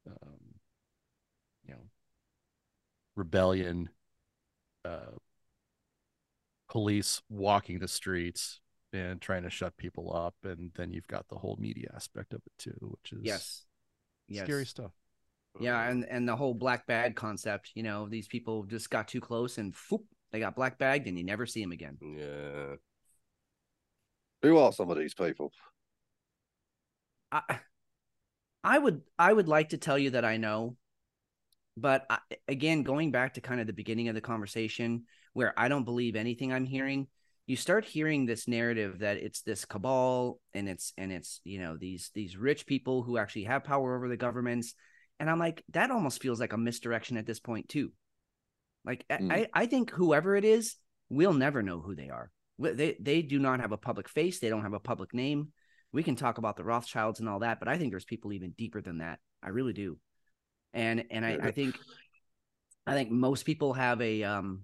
um, 0.07 0.39
you 1.65 1.73
know, 1.73 1.81
rebellion, 3.15 3.89
uh, 4.85 5.11
police 6.69 7.21
walking 7.29 7.79
the 7.79 7.87
streets 7.87 8.59
and 8.93 9.21
trying 9.21 9.43
to 9.43 9.49
shut 9.49 9.77
people 9.77 10.15
up, 10.15 10.35
and 10.43 10.71
then 10.75 10.91
you've 10.91 11.07
got 11.07 11.27
the 11.29 11.35
whole 11.37 11.57
media 11.59 11.91
aspect 11.95 12.33
of 12.33 12.41
it 12.45 12.53
too, 12.57 12.77
which 12.81 13.11
is 13.13 13.25
Yes. 13.25 13.63
Yes. 14.27 14.45
scary 14.45 14.65
stuff. 14.65 14.91
Yeah, 15.59 15.89
and 15.89 16.05
and 16.05 16.27
the 16.27 16.35
whole 16.35 16.53
black 16.53 16.85
bag 16.85 17.15
concept. 17.15 17.71
You 17.73 17.83
know, 17.83 18.07
these 18.07 18.27
people 18.27 18.63
just 18.63 18.89
got 18.89 19.07
too 19.07 19.21
close 19.21 19.57
and 19.57 19.73
foop, 19.73 20.03
they 20.31 20.39
got 20.39 20.55
black 20.55 20.77
bagged, 20.77 21.07
and 21.07 21.17
you 21.17 21.23
never 21.23 21.45
see 21.45 21.61
them 21.61 21.71
again. 21.71 21.97
yeah. 22.01 22.75
Who 24.41 24.57
are 24.57 24.71
some 24.71 24.89
of 24.91 24.97
these 24.97 25.13
people? 25.13 25.51
I, 27.31 27.59
I 28.63 28.77
would 28.77 29.01
I 29.17 29.31
would 29.33 29.47
like 29.47 29.69
to 29.69 29.77
tell 29.77 29.97
you 29.97 30.11
that 30.11 30.25
I 30.25 30.37
know, 30.37 30.77
but 31.75 32.05
I, 32.09 32.19
again, 32.47 32.83
going 32.83 33.11
back 33.11 33.35
to 33.35 33.41
kind 33.41 33.61
of 33.61 33.67
the 33.67 33.73
beginning 33.73 34.09
of 34.09 34.15
the 34.15 34.21
conversation, 34.21 35.05
where 35.37 35.53
I 35.55 35.67
don't 35.67 35.83
believe 35.85 36.15
anything 36.15 36.51
I'm 36.51 36.65
hearing, 36.65 37.07
you 37.45 37.55
start 37.55 37.85
hearing 37.85 38.25
this 38.25 38.47
narrative 38.47 38.99
that 38.99 39.17
it's 39.17 39.41
this 39.41 39.65
cabal 39.65 40.39
and 40.55 40.67
it's 40.67 40.93
and 40.97 41.11
it's 41.11 41.41
you 41.43 41.59
know 41.59 41.77
these 41.77 42.09
these 42.15 42.35
rich 42.35 42.65
people 42.65 43.03
who 43.03 43.17
actually 43.17 43.43
have 43.43 43.63
power 43.63 43.95
over 43.95 44.09
the 44.09 44.17
governments, 44.17 44.73
and 45.19 45.29
I'm 45.29 45.39
like 45.39 45.63
that 45.73 45.91
almost 45.91 46.21
feels 46.21 46.39
like 46.39 46.53
a 46.53 46.57
misdirection 46.57 47.17
at 47.17 47.27
this 47.27 47.39
point 47.39 47.69
too. 47.69 47.91
Like 48.83 49.05
I- 49.09 49.17
Mm. 49.17 49.31
I 49.31 49.47
I 49.53 49.65
think 49.67 49.91
whoever 49.91 50.35
it 50.35 50.43
is, 50.43 50.75
we'll 51.09 51.33
never 51.33 51.61
know 51.61 51.81
who 51.81 51.93
they 51.93 52.09
are. 52.09 52.31
They 52.59 52.97
they 52.99 53.21
do 53.21 53.37
not 53.39 53.61
have 53.61 53.71
a 53.71 53.77
public 53.77 54.09
face. 54.09 54.39
They 54.39 54.49
don't 54.49 54.63
have 54.63 54.73
a 54.73 54.79
public 54.91 55.13
name 55.13 55.53
we 55.93 56.03
can 56.03 56.15
talk 56.15 56.37
about 56.37 56.57
the 56.57 56.63
Rothschilds 56.63 57.19
and 57.21 57.29
all 57.29 57.39
that, 57.39 57.59
but 57.59 57.69
I 57.69 57.77
think 57.77 57.91
there's 57.91 58.05
people 58.05 58.33
even 58.33 58.51
deeper 58.51 58.81
than 58.81 58.97
that. 58.97 59.19
I 59.41 59.49
really 59.49 59.73
do. 59.73 59.97
And 60.73 61.05
and 61.11 61.25
I, 61.25 61.37
I 61.47 61.51
think 61.51 61.77
I 62.85 62.93
think 62.93 63.09
most 63.11 63.45
people 63.45 63.73
have 63.73 64.01
a 64.01 64.23
um 64.23 64.63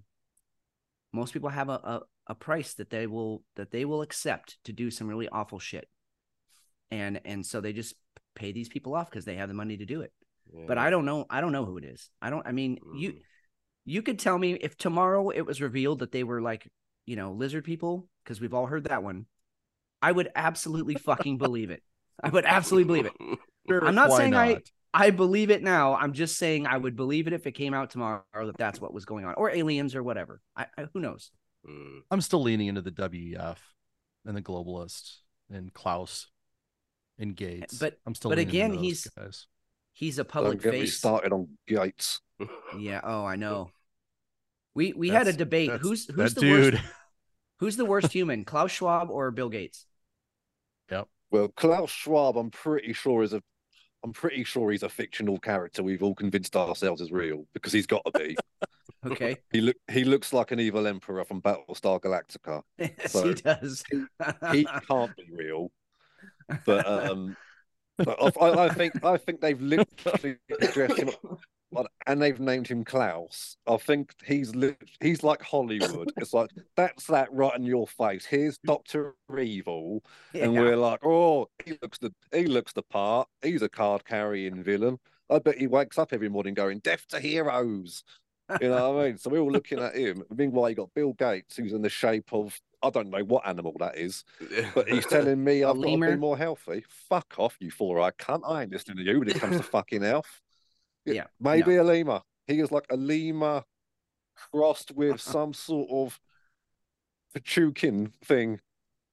most 1.14 1.32
people 1.32 1.48
have 1.48 1.68
a, 1.68 1.72
a, 1.72 2.00
a 2.28 2.34
price 2.34 2.74
that 2.74 2.90
they 2.90 3.06
will 3.06 3.42
that 3.56 3.70
they 3.70 3.84
will 3.84 4.02
accept 4.02 4.58
to 4.64 4.72
do 4.72 4.90
some 4.90 5.08
really 5.08 5.28
awful 5.28 5.58
shit. 5.58 5.88
And 6.90 7.20
and 7.24 7.44
so 7.46 7.60
they 7.60 7.72
just 7.72 7.94
pay 8.34 8.52
these 8.52 8.68
people 8.68 8.94
off 8.94 9.10
because 9.10 9.24
they 9.24 9.36
have 9.36 9.48
the 9.48 9.54
money 9.54 9.76
to 9.76 9.86
do 9.86 10.00
it. 10.02 10.12
But 10.66 10.78
I 10.78 10.90
don't 10.90 11.04
know 11.04 11.26
I 11.30 11.40
don't 11.40 11.52
know 11.52 11.64
who 11.64 11.78
it 11.78 11.84
is. 11.84 12.10
I 12.20 12.30
don't 12.30 12.46
I 12.46 12.52
mean 12.52 12.78
you 12.96 13.10
Mm. 13.10 13.20
you 13.86 14.02
could 14.02 14.18
tell 14.18 14.38
me 14.38 14.54
if 14.54 14.76
tomorrow 14.76 15.30
it 15.30 15.42
was 15.42 15.60
revealed 15.60 15.98
that 16.00 16.10
they 16.12 16.24
were 16.24 16.40
like, 16.40 16.66
you 17.06 17.16
know, 17.16 17.32
lizard 17.32 17.64
people, 17.64 18.08
because 18.22 18.40
we've 18.40 18.54
all 18.54 18.66
heard 18.66 18.84
that 18.84 19.02
one. 19.02 19.26
I 20.00 20.12
would 20.12 20.30
absolutely 20.34 20.94
fucking 20.96 21.38
believe 21.38 21.70
it. 21.70 21.82
I 22.22 22.28
would 22.28 22.44
absolutely 22.44 22.86
believe 22.86 23.06
it. 23.06 23.12
Sure, 23.68 23.86
I'm 23.86 23.94
not 23.94 24.12
saying 24.12 24.32
not? 24.32 24.48
I 24.48 24.58
believe 25.10 25.50
it 25.50 25.62
now. 25.62 25.94
I'm 25.96 26.12
just 26.12 26.36
saying 26.38 26.66
I 26.66 26.76
would 26.76 26.94
believe 26.96 27.26
it 27.26 27.32
if 27.32 27.46
it 27.46 27.52
came 27.52 27.74
out 27.74 27.90
tomorrow 27.90 28.22
that 28.34 28.56
that's 28.56 28.80
what 28.80 28.94
was 28.94 29.04
going 29.04 29.24
on, 29.24 29.34
or 29.34 29.50
aliens, 29.50 29.94
or 29.94 30.02
whatever. 30.02 30.40
I, 30.56 30.66
I 30.78 30.86
who 30.92 31.00
knows? 31.00 31.30
Mm. 31.68 32.00
I'm 32.10 32.20
still 32.20 32.42
leaning 32.42 32.68
into 32.68 32.82
the 32.82 32.90
WEF 32.92 33.56
and 34.24 34.36
the 34.36 34.42
globalists 34.42 35.16
and 35.50 35.72
Klaus 35.72 36.28
and 37.18 37.34
Gates. 37.34 37.78
but- 37.78 37.98
I'm 38.06 38.14
still. 38.14 38.30
but 38.30 38.38
again, 38.38 38.66
into 38.72 38.76
those 38.76 38.84
he's- 38.84 39.08
guys. 39.16 39.46
He's 39.96 40.18
a 40.18 40.24
Don't 40.24 40.30
public 40.32 40.60
get 40.62 40.72
me 40.72 40.80
face. 40.80 40.96
started 40.98 41.32
on 41.32 41.48
Gates. 41.68 42.20
Yeah. 42.78 43.00
Oh, 43.04 43.24
I 43.24 43.36
know. 43.36 43.70
We 44.74 44.92
we 44.92 45.08
had 45.08 45.28
a 45.28 45.32
debate. 45.32 45.70
Who's 45.80 46.06
who's 46.12 46.34
the 46.34 46.40
dude? 46.40 46.74
worst? 46.74 46.84
Who's 47.60 47.76
the 47.76 47.84
worst 47.84 48.12
human? 48.12 48.44
Klaus 48.44 48.72
Schwab 48.72 49.08
or 49.10 49.30
Bill 49.30 49.48
Gates? 49.48 49.86
Yep. 50.90 51.06
Well, 51.30 51.48
Klaus 51.48 51.90
Schwab, 51.90 52.36
I'm 52.36 52.50
pretty 52.50 52.92
sure 52.92 53.22
is 53.22 53.32
a, 53.34 53.42
I'm 54.04 54.12
pretty 54.12 54.44
sure 54.44 54.70
he's 54.70 54.82
a 54.82 54.88
fictional 54.88 55.38
character. 55.38 55.82
We've 55.82 56.02
all 56.02 56.14
convinced 56.14 56.54
ourselves 56.54 57.00
is 57.00 57.10
real 57.10 57.46
because 57.54 57.72
he's 57.72 57.86
got 57.86 58.04
to 58.04 58.18
be. 58.18 58.36
Okay. 59.06 59.36
he 59.52 59.60
look, 59.60 59.76
he 59.90 60.02
looks 60.02 60.32
like 60.32 60.50
an 60.50 60.58
evil 60.58 60.86
emperor 60.86 61.22
from 61.26 61.42
Battlestar 61.42 62.00
Galactica. 62.00 62.62
yes, 62.78 63.12
So, 63.12 63.28
he 63.28 63.34
does. 63.34 63.84
He 64.50 64.64
can't 64.88 65.14
be 65.14 65.28
real, 65.30 65.70
but 66.64 66.86
um, 66.86 67.36
but 67.98 68.18
I, 68.40 68.64
I 68.64 68.68
think 68.70 69.04
I 69.04 69.18
think 69.18 69.42
they've 69.42 69.60
literally 69.60 70.38
dressed 70.72 70.98
him 70.98 71.10
up 71.10 71.38
and 72.06 72.20
they've 72.20 72.40
named 72.40 72.68
him 72.68 72.84
Klaus. 72.84 73.56
I 73.66 73.76
think 73.76 74.14
he's 74.24 74.54
lit 74.54 74.76
he's 75.00 75.22
like 75.22 75.42
Hollywood. 75.42 76.12
It's 76.16 76.32
like 76.32 76.50
that's 76.76 77.06
that 77.06 77.32
right 77.32 77.54
in 77.56 77.64
your 77.64 77.86
face. 77.86 78.24
Here's 78.24 78.58
Doctor 78.58 79.14
Evil, 79.38 80.02
and 80.34 80.52
we're 80.54 80.76
like, 80.76 81.00
oh, 81.04 81.48
he 81.64 81.76
looks 81.82 81.98
the 81.98 82.12
he 82.32 82.46
looks 82.46 82.72
the 82.72 82.82
part. 82.82 83.28
He's 83.42 83.62
a 83.62 83.68
card 83.68 84.04
carrying 84.04 84.62
villain. 84.62 84.98
I 85.30 85.38
bet 85.38 85.58
he 85.58 85.66
wakes 85.66 85.98
up 85.98 86.12
every 86.12 86.28
morning 86.28 86.54
going, 86.54 86.80
"Death 86.80 87.06
to 87.08 87.20
heroes." 87.20 88.04
You 88.60 88.68
know 88.68 88.92
what 88.92 89.04
I 89.04 89.08
mean? 89.08 89.18
So 89.18 89.30
we're 89.30 89.38
all 89.38 89.50
looking 89.50 89.78
at 89.78 89.96
him. 89.96 90.22
Meanwhile, 90.34 90.70
you 90.70 90.76
got 90.76 90.94
Bill 90.94 91.14
Gates, 91.14 91.56
who's 91.56 91.72
in 91.72 91.80
the 91.80 91.88
shape 91.88 92.30
of 92.32 92.60
I 92.82 92.90
don't 92.90 93.08
know 93.08 93.24
what 93.24 93.46
animal 93.46 93.74
that 93.78 93.96
is, 93.96 94.24
but 94.74 94.88
he's 94.88 95.06
telling 95.06 95.42
me 95.42 95.64
I've 95.64 95.80
got 95.80 95.82
to 95.82 95.98
be 95.98 96.16
more 96.16 96.36
healthy. 96.36 96.84
Fuck 97.08 97.34
off, 97.38 97.56
you 97.58 97.70
four-eyed 97.70 98.18
cunt! 98.18 98.42
I 98.46 98.62
ain't 98.62 98.72
listening 98.72 98.98
to 98.98 99.02
you 99.02 99.18
when 99.18 99.28
it 99.28 99.40
comes 99.40 99.56
to 99.56 99.62
fucking 99.62 100.02
health. 100.02 100.42
Yeah, 101.04 101.24
maybe 101.40 101.76
a 101.76 101.84
lemur. 101.84 102.22
He 102.46 102.60
is 102.60 102.70
like 102.70 102.86
a 102.90 102.96
lemur 102.96 103.64
crossed 104.50 104.92
with 104.92 105.20
some 105.32 105.52
sort 105.52 105.88
of 105.90 106.20
Pachukin 107.34 108.12
thing. 108.24 108.60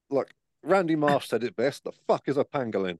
Like 0.10 0.34
Randy 0.63 0.95
Marsh 0.95 1.27
said 1.27 1.43
it 1.43 1.56
best. 1.56 1.84
The 1.84 1.91
fuck 2.08 2.27
is 2.27 2.38
a 2.38 2.43
pangolin? 2.43 2.99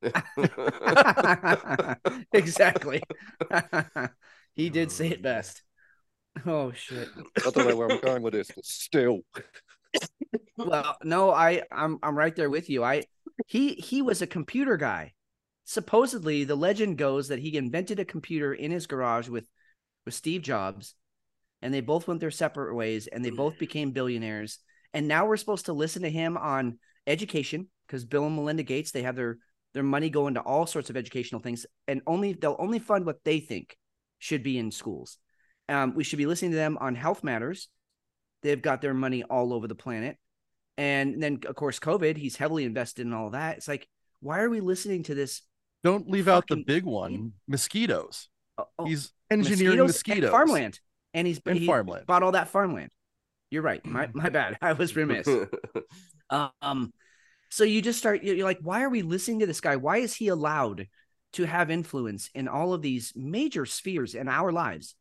exactly. 2.32 3.02
he 4.54 4.70
did 4.70 4.90
say 4.90 5.08
it 5.08 5.22
best. 5.22 5.62
Oh 6.46 6.72
shit. 6.72 7.08
I 7.44 7.50
don't 7.50 7.68
know 7.68 7.76
where 7.76 7.90
I'm 7.90 8.00
going 8.00 8.22
with 8.22 8.32
this, 8.32 8.50
but 8.54 8.64
still. 8.64 9.20
Well, 10.56 10.96
no, 11.02 11.30
I 11.30 11.62
I'm 11.70 11.98
I'm 12.02 12.16
right 12.16 12.34
there 12.34 12.50
with 12.50 12.68
you. 12.68 12.84
I 12.84 13.04
he 13.46 13.74
he 13.74 14.02
was 14.02 14.22
a 14.22 14.26
computer 14.26 14.76
guy. 14.76 15.14
Supposedly, 15.68 16.44
the 16.44 16.56
legend 16.56 16.96
goes 16.96 17.28
that 17.28 17.40
he 17.40 17.54
invented 17.54 18.00
a 18.00 18.04
computer 18.06 18.54
in 18.54 18.70
his 18.70 18.86
garage 18.86 19.28
with 19.28 19.44
with 20.06 20.14
Steve 20.14 20.40
Jobs, 20.40 20.94
and 21.60 21.74
they 21.74 21.82
both 21.82 22.08
went 22.08 22.20
their 22.20 22.30
separate 22.30 22.74
ways, 22.74 23.06
and 23.06 23.22
they 23.22 23.28
both 23.28 23.58
became 23.58 23.90
billionaires. 23.90 24.60
And 24.94 25.06
now 25.06 25.26
we're 25.26 25.36
supposed 25.36 25.66
to 25.66 25.74
listen 25.74 26.04
to 26.04 26.10
him 26.10 26.38
on 26.38 26.78
education 27.06 27.68
because 27.86 28.06
Bill 28.06 28.24
and 28.24 28.34
Melinda 28.34 28.62
Gates 28.62 28.92
they 28.92 29.02
have 29.02 29.14
their 29.14 29.36
their 29.74 29.82
money 29.82 30.08
going 30.08 30.32
to 30.34 30.40
all 30.40 30.64
sorts 30.64 30.88
of 30.88 30.96
educational 30.96 31.42
things, 31.42 31.66
and 31.86 32.00
only 32.06 32.32
they'll 32.32 32.56
only 32.58 32.78
fund 32.78 33.04
what 33.04 33.22
they 33.22 33.38
think 33.38 33.76
should 34.18 34.42
be 34.42 34.56
in 34.56 34.70
schools. 34.70 35.18
Um, 35.68 35.94
we 35.94 36.02
should 36.02 36.16
be 36.16 36.24
listening 36.24 36.52
to 36.52 36.56
them 36.56 36.78
on 36.80 36.94
health 36.94 37.22
matters. 37.22 37.68
They've 38.42 38.62
got 38.62 38.80
their 38.80 38.94
money 38.94 39.22
all 39.22 39.52
over 39.52 39.68
the 39.68 39.74
planet. 39.74 40.16
And 40.78 41.22
then, 41.22 41.40
of 41.46 41.56
course, 41.56 41.78
COVID, 41.78 42.16
he's 42.16 42.36
heavily 42.36 42.64
invested 42.64 43.04
in 43.06 43.12
all 43.12 43.30
that. 43.30 43.58
It's 43.58 43.68
like, 43.68 43.86
why 44.20 44.40
are 44.40 44.48
we 44.48 44.60
listening 44.60 45.02
to 45.02 45.14
this? 45.14 45.42
Don't 45.84 46.10
leave 46.10 46.28
out 46.28 46.46
the 46.48 46.56
big 46.66 46.84
one 46.84 47.32
mosquitoes. 47.46 48.28
Oh, 48.56 48.64
oh, 48.78 48.84
He's 48.86 49.12
engineering 49.30 49.78
mosquitoes. 49.78 50.24
and 50.24 50.32
farmland. 50.32 50.80
And 51.14 51.26
he's 51.26 51.40
And 51.46 51.58
he 51.58 51.66
farmland. 51.66 52.06
bought 52.06 52.22
all 52.22 52.32
that 52.32 52.48
farmland. 52.48 52.90
You're 53.50 53.62
right. 53.62 53.84
My 53.86 54.08
my 54.14 54.28
bad. 54.28 54.58
I 54.60 54.72
was 54.72 54.96
remiss. 54.96 55.28
Um, 56.30 56.92
so 57.50 57.64
you 57.64 57.80
just 57.80 57.98
start. 57.98 58.22
You're 58.22 58.44
like, 58.44 58.58
why 58.60 58.82
are 58.82 58.90
we 58.90 59.00
listening 59.00 59.38
to 59.40 59.46
this 59.46 59.62
guy? 59.62 59.76
Why 59.76 59.96
is 59.98 60.14
he 60.14 60.28
allowed 60.28 60.86
to 61.32 61.44
have 61.46 61.70
influence 61.70 62.28
in 62.34 62.48
all 62.48 62.74
of 62.74 62.82
these 62.82 63.14
major 63.16 63.64
spheres 63.64 64.14
in 64.14 64.28
our 64.28 64.52
lives? 64.52 64.94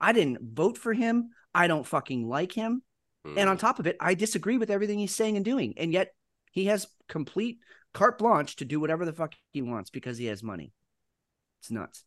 I 0.00 0.12
didn't 0.12 0.54
vote 0.54 0.78
for 0.78 0.92
him. 0.92 1.30
I 1.52 1.66
don't 1.66 1.84
fucking 1.86 2.28
like 2.28 2.52
him. 2.52 2.82
And 3.36 3.50
on 3.50 3.58
top 3.58 3.80
of 3.80 3.86
it, 3.88 3.96
I 4.00 4.14
disagree 4.14 4.58
with 4.58 4.70
everything 4.70 4.98
he's 5.00 5.14
saying 5.14 5.34
and 5.36 5.44
doing. 5.44 5.74
And 5.76 5.92
yet 5.92 6.14
he 6.52 6.66
has 6.66 6.86
complete 7.08 7.58
carte 7.92 8.18
blanche 8.18 8.56
to 8.56 8.64
do 8.64 8.80
whatever 8.80 9.04
the 9.04 9.12
fuck 9.12 9.34
he 9.52 9.62
wants 9.62 9.90
because 9.90 10.18
he 10.18 10.26
has 10.26 10.42
money. 10.42 10.72
It's 11.60 11.70
nuts. 11.70 12.04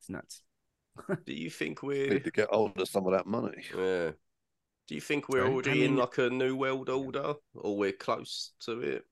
It's 0.00 0.08
nuts. 0.08 0.42
do 1.26 1.32
you 1.32 1.50
think 1.50 1.82
we're 1.82 2.18
to 2.20 2.30
get 2.30 2.48
hold 2.50 2.78
of 2.80 2.88
some 2.88 3.06
of 3.06 3.12
that 3.12 3.26
money. 3.26 3.64
yeah? 3.76 4.10
Do 4.88 4.94
you 4.94 5.00
think 5.00 5.28
we're 5.28 5.46
already 5.46 5.82
I 5.82 5.86
in 5.86 5.96
like 5.96 6.18
a 6.18 6.28
new 6.30 6.56
world 6.56 6.88
order, 6.88 7.34
or 7.54 7.76
we're 7.76 7.92
close 7.92 8.52
to 8.60 8.80
it? 8.80 9.04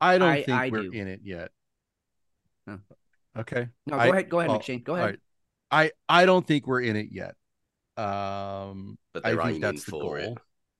I 0.00 0.18
don't 0.18 0.28
I- 0.28 0.42
think 0.42 0.58
I 0.58 0.68
we're 0.70 0.82
do. 0.84 0.92
in 0.92 1.08
it 1.08 1.20
yet. 1.24 1.50
Huh. 2.68 2.76
Okay. 3.36 3.68
No, 3.86 3.96
go 3.96 3.98
I- 4.00 4.06
ahead. 4.06 4.28
Go 4.28 4.38
ahead, 4.38 4.50
well, 4.50 4.60
McShane. 4.60 4.84
Go 4.84 4.94
ahead. 4.94 5.06
right. 5.06 5.90
I 6.08 6.20
I 6.22 6.26
don't 6.26 6.46
think 6.46 6.66
we're 6.68 6.82
in 6.82 6.94
it 6.96 7.08
yet. 7.10 7.34
Um, 7.96 8.96
But 9.12 9.26
I 9.26 9.34
think 9.50 9.60
that's 9.60 9.84
the 9.84 9.90
goal. 9.90 10.14
it. 10.14 10.38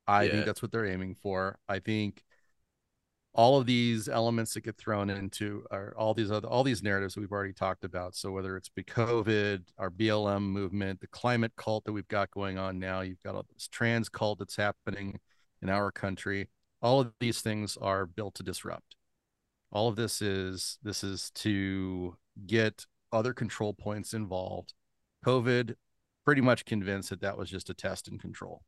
I 0.09 0.25
Yeah. 0.25 0.33
think 0.33 0.47
that's 0.47 0.63
what 0.63 0.73
they're 0.73 0.87
aiming 0.87 1.17
for. 1.17 1.59
I 1.69 1.79
think 1.79 2.25
all 3.35 3.59
of 3.59 3.67
these 3.67 4.09
elements 4.09 4.55
that 4.55 4.63
get 4.63 4.77
thrown 4.77 5.11
into 5.11 5.65
are 5.71 5.95
all 5.97 6.15
these 6.15 6.31
other 6.31 6.49
all 6.49 6.65
these 6.65 6.83
narratives 6.83 7.15
that 7.15 7.21
we've 7.21 7.31
already 7.31 7.53
talked 7.53 7.85
about. 7.85 8.17
So 8.17 8.33
whether 8.33 8.57
it's 8.57 8.71
be 8.71 8.83
COVID, 8.83 9.65
our 9.77 9.91
BLM 9.91 10.43
movement, 10.43 11.01
the 11.01 11.07
climate 11.09 11.53
cult 11.57 11.85
that 11.85 11.93
we've 11.93 12.09
got 12.09 12.31
going 12.31 12.59
on 12.59 12.79
now, 12.79 13.03
you've 13.03 13.23
got 13.23 13.37
all 13.37 13.47
this 13.53 13.69
trans 13.69 14.09
cult 14.09 14.41
that's 14.41 14.57
happening 14.57 15.21
in 15.63 15.69
our 15.69 15.93
country. 15.93 16.49
All 16.81 17.01
of 17.01 17.13
these 17.21 17.41
things 17.43 17.77
are 17.77 18.07
built 18.07 18.35
to 18.37 18.43
disrupt. 18.43 18.97
All 19.71 19.89
of 19.89 19.97
this 19.97 20.23
is 20.23 20.79
this 20.83 21.05
is 21.05 21.31
to 21.33 22.17
get 22.47 22.87
other 23.13 23.35
control 23.35 23.75
points 23.75 24.15
involved. 24.15 24.73
COVID 25.25 25.75
pretty 26.25 26.41
much 26.41 26.65
convinced 26.65 27.11
that 27.11 27.21
that 27.21 27.37
was 27.37 27.51
just 27.51 27.71
a 27.71 27.75
test 27.75 28.09
and 28.09 28.19
control 28.21 28.63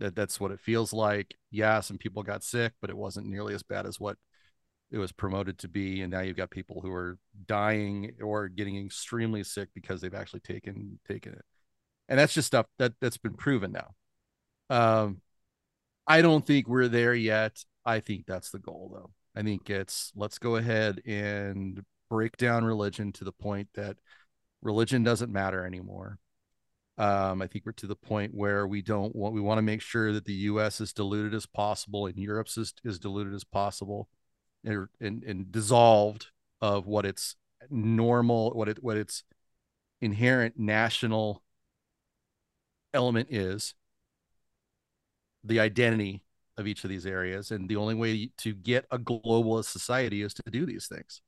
that 0.00 0.16
that's 0.16 0.40
what 0.40 0.50
it 0.50 0.60
feels 0.60 0.92
like. 0.92 1.36
Yeah, 1.50 1.80
some 1.80 1.98
people 1.98 2.22
got 2.22 2.42
sick, 2.42 2.72
but 2.80 2.90
it 2.90 2.96
wasn't 2.96 3.26
nearly 3.26 3.54
as 3.54 3.62
bad 3.62 3.86
as 3.86 4.00
what 4.00 4.16
it 4.90 4.98
was 4.98 5.12
promoted 5.12 5.58
to 5.58 5.68
be. 5.68 6.02
And 6.02 6.10
now 6.10 6.20
you've 6.20 6.36
got 6.36 6.50
people 6.50 6.80
who 6.80 6.92
are 6.92 7.18
dying 7.46 8.12
or 8.20 8.48
getting 8.48 8.84
extremely 8.84 9.44
sick 9.44 9.68
because 9.74 10.00
they've 10.00 10.14
actually 10.14 10.40
taken 10.40 10.98
taken 11.06 11.32
it. 11.34 11.44
And 12.08 12.18
that's 12.18 12.34
just 12.34 12.48
stuff 12.48 12.66
that 12.78 12.94
that's 13.00 13.18
been 13.18 13.34
proven 13.34 13.72
now. 13.72 13.94
Um, 14.68 15.20
I 16.06 16.22
don't 16.22 16.44
think 16.44 16.66
we're 16.66 16.88
there 16.88 17.14
yet. 17.14 17.62
I 17.84 18.00
think 18.00 18.26
that's 18.26 18.50
the 18.50 18.58
goal, 18.58 18.90
though. 18.92 19.10
I 19.34 19.44
think 19.44 19.70
it's 19.70 20.12
let's 20.16 20.38
go 20.38 20.56
ahead 20.56 21.02
and 21.06 21.84
break 22.08 22.36
down 22.36 22.64
religion 22.64 23.12
to 23.12 23.24
the 23.24 23.32
point 23.32 23.68
that 23.74 23.96
religion 24.62 25.04
doesn't 25.04 25.32
matter 25.32 25.64
anymore. 25.64 26.18
Um, 27.00 27.40
I 27.40 27.46
think 27.46 27.64
we're 27.64 27.72
to 27.72 27.86
the 27.86 27.96
point 27.96 28.34
where 28.34 28.66
we 28.66 28.82
don't 28.82 29.16
want 29.16 29.32
we 29.32 29.40
want 29.40 29.56
to 29.56 29.62
make 29.62 29.80
sure 29.80 30.12
that 30.12 30.26
the 30.26 30.34
U.S. 30.34 30.82
is 30.82 30.92
diluted 30.92 31.32
as 31.32 31.46
possible 31.46 32.04
and 32.04 32.18
Europe's 32.18 32.58
is, 32.58 32.74
diluted 32.98 33.32
as 33.32 33.42
possible, 33.42 34.06
and, 34.64 34.86
and 35.00 35.24
and 35.24 35.50
dissolved 35.50 36.26
of 36.60 36.86
what 36.86 37.06
its 37.06 37.36
normal, 37.70 38.50
what 38.50 38.68
it 38.68 38.84
what 38.84 38.98
its 38.98 39.24
inherent 40.02 40.58
national 40.58 41.42
element 42.92 43.28
is, 43.30 43.74
the 45.42 45.58
identity 45.58 46.22
of 46.58 46.66
each 46.66 46.84
of 46.84 46.90
these 46.90 47.06
areas, 47.06 47.50
and 47.50 47.70
the 47.70 47.76
only 47.76 47.94
way 47.94 48.28
to 48.36 48.52
get 48.52 48.84
a 48.90 48.98
globalist 48.98 49.70
society 49.70 50.20
is 50.20 50.34
to 50.34 50.42
do 50.50 50.66
these 50.66 50.86
things. 50.86 51.22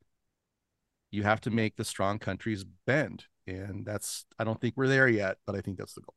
You 1.10 1.22
have 1.22 1.40
to 1.40 1.50
make 1.50 1.76
the 1.76 1.84
strong 1.86 2.18
countries 2.18 2.62
bend 2.86 3.24
and 3.56 3.84
that's 3.86 4.24
I 4.38 4.44
don't 4.44 4.60
think 4.60 4.74
we're 4.76 4.88
there 4.88 5.08
yet, 5.08 5.38
but 5.46 5.54
I 5.56 5.60
think 5.60 5.78
that's 5.78 5.94
the 5.94 6.00
goal. 6.02 6.14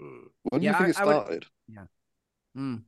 Mm. 0.00 0.28
When 0.44 0.60
do 0.60 0.64
Yeah, 0.66 0.78
you 0.78 0.84
think 0.84 0.98
I- 0.98 1.02
it 1.02 1.02
I 1.02 1.06
would- 1.06 1.14
started? 1.24 1.46
Mm. 2.56 2.82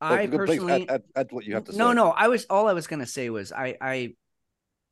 I 0.00 0.26
please 0.26 0.36
personally 0.36 0.88
add, 0.88 0.90
add, 0.90 1.02
add 1.16 1.26
what 1.32 1.44
you 1.44 1.54
have 1.54 1.64
to 1.64 1.72
say. 1.72 1.78
no, 1.78 1.92
no. 1.92 2.10
I 2.10 2.28
was 2.28 2.44
all 2.50 2.68
I 2.68 2.72
was 2.72 2.86
gonna 2.86 3.06
say 3.06 3.30
was 3.30 3.52
I 3.52 3.76
I 3.80 4.14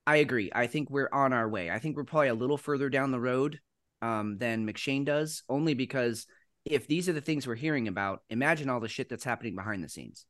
I 0.07 0.17
agree. 0.17 0.51
I 0.55 0.67
think 0.67 0.91
we're 0.91 1.09
on 1.13 1.33
our 1.33 1.49
way. 1.49 1.71
I 1.71 1.79
think 1.79 1.97
we're 1.97 2.05
probably 2.05 2.29
a 2.29 2.35
little 2.35 2.57
further 2.59 2.89
down 2.89 3.11
the 3.11 3.21
road 3.21 3.61
um, 4.01 4.37
than 4.39 4.67
McShane 4.67 5.05
does, 5.05 5.45
only 5.49 5.75
because 5.75 6.27
if 6.65 6.89
these 6.89 7.09
are 7.09 7.13
the 7.13 7.21
things 7.21 7.47
we're 7.47 7.55
hearing 7.55 7.87
about, 7.89 8.23
imagine 8.31 8.69
all 8.69 8.81
the 8.81 8.89
shit 8.89 9.09
that's 9.09 9.23
happening 9.23 9.55
behind 9.55 9.85
the 9.85 9.89
scenes. 9.89 10.27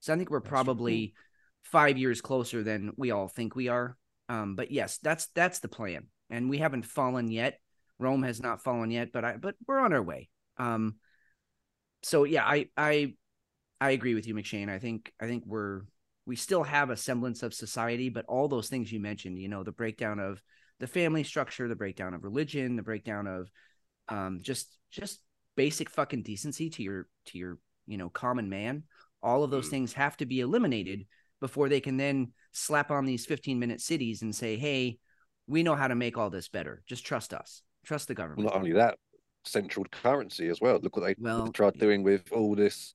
So 0.00 0.12
I 0.12 0.16
think 0.16 0.30
we're 0.30 0.40
That's 0.40 0.48
true. 0.48 0.56
probably 0.56 1.14
five 1.62 1.96
years 1.96 2.20
closer 2.20 2.62
than 2.62 2.92
we 2.98 3.12
all 3.12 3.28
think 3.28 3.56
we 3.56 3.68
are. 3.68 3.96
Um, 4.28 4.56
but 4.56 4.70
yes, 4.70 4.98
that's 4.98 5.28
that's 5.34 5.60
the 5.60 5.68
plan, 5.68 6.08
and 6.30 6.48
we 6.50 6.58
haven't 6.58 6.84
fallen 6.86 7.30
yet. 7.30 7.60
Rome 7.98 8.22
has 8.22 8.42
not 8.42 8.62
fallen 8.62 8.90
yet, 8.90 9.12
but 9.12 9.24
I 9.24 9.36
but 9.36 9.54
we're 9.66 9.78
on 9.78 9.92
our 9.92 10.02
way. 10.02 10.28
Um, 10.58 10.96
so 12.02 12.24
yeah, 12.24 12.44
I 12.44 12.68
I 12.76 13.14
I 13.80 13.90
agree 13.90 14.14
with 14.14 14.26
you, 14.26 14.34
McShane. 14.34 14.68
I 14.68 14.78
think 14.78 15.12
I 15.20 15.26
think 15.26 15.44
we're 15.46 15.82
we 16.26 16.36
still 16.36 16.62
have 16.62 16.90
a 16.90 16.96
semblance 16.96 17.42
of 17.42 17.52
society, 17.54 18.08
but 18.08 18.24
all 18.26 18.48
those 18.48 18.68
things 18.68 18.90
you 18.90 19.00
mentioned, 19.00 19.38
you 19.38 19.48
know, 19.48 19.62
the 19.62 19.72
breakdown 19.72 20.18
of 20.18 20.42
the 20.80 20.86
family 20.86 21.22
structure, 21.22 21.68
the 21.68 21.76
breakdown 21.76 22.14
of 22.14 22.24
religion, 22.24 22.76
the 22.76 22.82
breakdown 22.82 23.26
of 23.26 23.50
um 24.08 24.40
just 24.42 24.76
just 24.90 25.20
basic 25.56 25.88
fucking 25.88 26.22
decency 26.22 26.68
to 26.70 26.82
your 26.82 27.08
to 27.26 27.38
your 27.38 27.58
you 27.86 27.96
know 27.96 28.08
common 28.08 28.48
man. 28.48 28.84
All 29.22 29.44
of 29.44 29.50
those 29.50 29.68
Mm. 29.68 29.70
things 29.70 29.92
have 29.94 30.16
to 30.18 30.26
be 30.26 30.40
eliminated 30.40 31.06
before 31.40 31.68
they 31.68 31.80
can 31.80 31.96
then 31.96 32.32
slap 32.52 32.90
on 32.90 33.04
these 33.04 33.26
15 33.26 33.58
minute 33.58 33.80
cities 33.80 34.22
and 34.22 34.34
say, 34.34 34.56
hey, 34.56 34.98
we 35.46 35.62
know 35.62 35.74
how 35.74 35.88
to 35.88 35.94
make 35.94 36.16
all 36.16 36.30
this 36.30 36.48
better. 36.48 36.82
Just 36.86 37.04
trust 37.04 37.34
us. 37.34 37.62
Trust 37.84 38.08
the 38.08 38.14
government. 38.14 38.44
Not 38.44 38.56
only 38.56 38.72
that, 38.72 38.98
central 39.44 39.84
currency 39.90 40.48
as 40.48 40.60
well. 40.60 40.78
Look 40.82 40.96
what 40.96 41.04
they 41.04 41.14
Well, 41.18 41.48
tried 41.52 41.78
doing 41.78 42.02
with 42.02 42.22
all 42.32 42.54
this, 42.54 42.94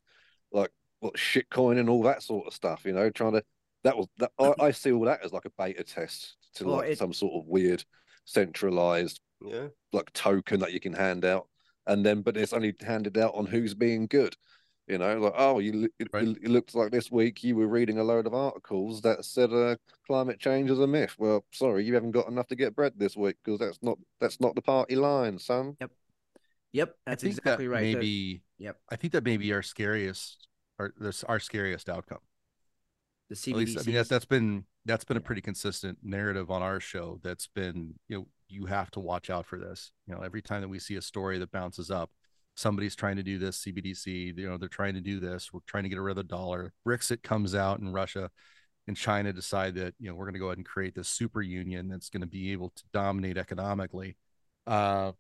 like 0.51 0.71
what 0.99 1.13
shitcoin 1.15 1.79
and 1.79 1.89
all 1.89 2.03
that 2.03 2.23
sort 2.23 2.47
of 2.47 2.53
stuff. 2.53 2.85
You 2.85 2.93
know, 2.93 3.09
trying 3.09 3.33
to 3.33 3.43
that 3.83 3.95
was 3.97 4.07
that. 4.17 4.31
I, 4.39 4.53
I 4.59 4.71
see 4.71 4.91
all 4.91 5.05
that 5.05 5.23
as 5.23 5.31
like 5.31 5.45
a 5.45 5.51
beta 5.57 5.83
test 5.83 6.35
to 6.55 6.65
Well, 6.65 6.77
like 6.77 6.89
it- 6.91 6.97
some 6.97 7.13
sort 7.13 7.33
of 7.35 7.47
weird 7.47 7.83
centralized 8.25 9.19
Yeah. 9.41 9.67
like 9.93 10.11
token 10.13 10.59
that 10.61 10.73
you 10.73 10.79
can 10.79 10.93
hand 10.93 11.25
out, 11.25 11.47
and 11.87 12.05
then 12.05 12.21
but 12.21 12.35
it's 12.37 12.53
only 12.53 12.73
handed 12.81 13.17
out 13.17 13.35
on 13.35 13.45
who's 13.45 13.73
being 13.73 14.07
good. 14.07 14.35
You 14.89 14.97
know, 14.97 15.19
like 15.19 15.33
oh, 15.37 15.59
you 15.59 15.87
it, 15.99 16.07
Right. 16.11 16.27
it, 16.27 16.37
it 16.43 16.49
looks 16.49 16.73
like 16.73 16.91
this 16.91 17.11
week 17.11 17.43
you 17.43 17.55
were 17.55 17.67
reading 17.67 17.99
a 17.99 18.03
load 18.03 18.25
of 18.25 18.33
articles 18.33 19.01
that 19.01 19.23
said 19.23 19.53
uh, 19.53 19.75
climate 20.07 20.39
change 20.39 20.71
is 20.71 20.79
a 20.79 20.87
myth. 20.87 21.15
Well, 21.19 21.45
sorry, 21.51 21.85
you 21.85 21.93
haven't 21.93 22.11
got 22.11 22.27
enough 22.27 22.47
to 22.47 22.55
get 22.55 22.75
bread 22.75 22.93
this 22.97 23.15
week 23.15 23.35
because 23.43 23.59
that's 23.59 23.77
not 23.83 23.99
that's 24.19 24.41
not 24.41 24.55
the 24.55 24.61
party 24.63 24.95
line, 24.95 25.37
son. 25.37 25.77
Yep, 25.79 25.91
yep, 26.73 26.95
that's 27.05 27.23
I 27.23 27.27
think 27.27 27.37
exactly 27.37 27.67
that 27.67 27.71
right. 27.71 27.81
The- 27.81 27.93
Maybe 27.95 28.41
yep. 28.57 28.77
I 28.89 28.95
think 28.95 29.13
that 29.13 29.23
may 29.23 29.37
be 29.37 29.53
our 29.53 29.61
scariest 29.61 30.47
or 30.79 30.93
this 30.97 31.23
our 31.23 31.39
scariest 31.39 31.87
outcome. 31.87 32.19
the 33.29 33.35
At 33.51 33.57
least 33.57 33.77
I 33.77 33.83
mean 33.83 33.95
that's 33.95 34.09
that's 34.09 34.25
been 34.25 34.65
that's 34.85 35.03
been 35.03 35.17
a 35.17 35.21
pretty 35.21 35.41
consistent 35.41 35.99
narrative 36.01 36.49
on 36.49 36.63
our 36.63 36.79
show 36.79 37.19
that's 37.21 37.47
been 37.47 37.93
you 38.07 38.17
know 38.17 38.27
you 38.47 38.65
have 38.65 38.89
to 38.91 38.99
watch 38.99 39.29
out 39.29 39.45
for 39.45 39.59
this 39.59 39.91
you 40.07 40.15
know 40.15 40.21
every 40.21 40.41
time 40.41 40.61
that 40.61 40.67
we 40.69 40.79
see 40.79 40.95
a 40.95 41.01
story 41.01 41.37
that 41.37 41.51
bounces 41.51 41.91
up 41.91 42.09
somebody's 42.59 42.95
trying 42.95 43.15
to 43.15 43.23
do 43.23 43.37
this 43.37 43.63
cbdc 43.63 44.37
you 44.37 44.49
know 44.49 44.57
they're 44.57 44.69
trying 44.69 44.93
to 44.93 45.01
do 45.01 45.19
this 45.19 45.51
we're 45.53 45.59
trying 45.65 45.83
to 45.83 45.89
get 45.89 45.99
rid 45.99 46.11
of 46.11 46.17
the 46.17 46.23
dollar 46.23 46.73
brexit 46.87 47.23
comes 47.23 47.55
out 47.55 47.79
and 47.79 47.93
russia 47.93 48.29
and 48.87 48.97
china 48.97 49.31
decide 49.31 49.75
that 49.75 49.93
you 49.99 50.09
know 50.09 50.15
we're 50.15 50.25
going 50.25 50.33
to 50.33 50.39
go 50.39 50.47
ahead 50.47 50.57
and 50.57 50.65
create 50.65 50.95
this 50.95 51.07
super 51.07 51.41
union 51.41 51.87
that's 51.87 52.09
going 52.09 52.21
to 52.21 52.27
be 52.27 52.51
able 52.51 52.69
to 52.75 52.83
dominate 52.93 53.37
economically 53.37 54.15
uh 54.67 55.11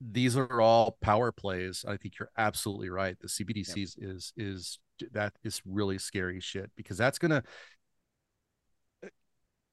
these 0.00 0.36
are 0.36 0.60
all 0.60 0.96
power 1.00 1.30
plays 1.30 1.84
i 1.86 1.96
think 1.96 2.18
you're 2.18 2.30
absolutely 2.36 2.90
right 2.90 3.16
the 3.20 3.28
cbdc's 3.28 3.96
yep. 3.98 4.10
is 4.10 4.32
is 4.36 4.78
that 5.12 5.32
is 5.42 5.60
really 5.64 5.98
scary 5.98 6.40
shit 6.40 6.70
because 6.76 6.96
that's 6.96 7.18
going 7.18 7.30
to 7.30 7.42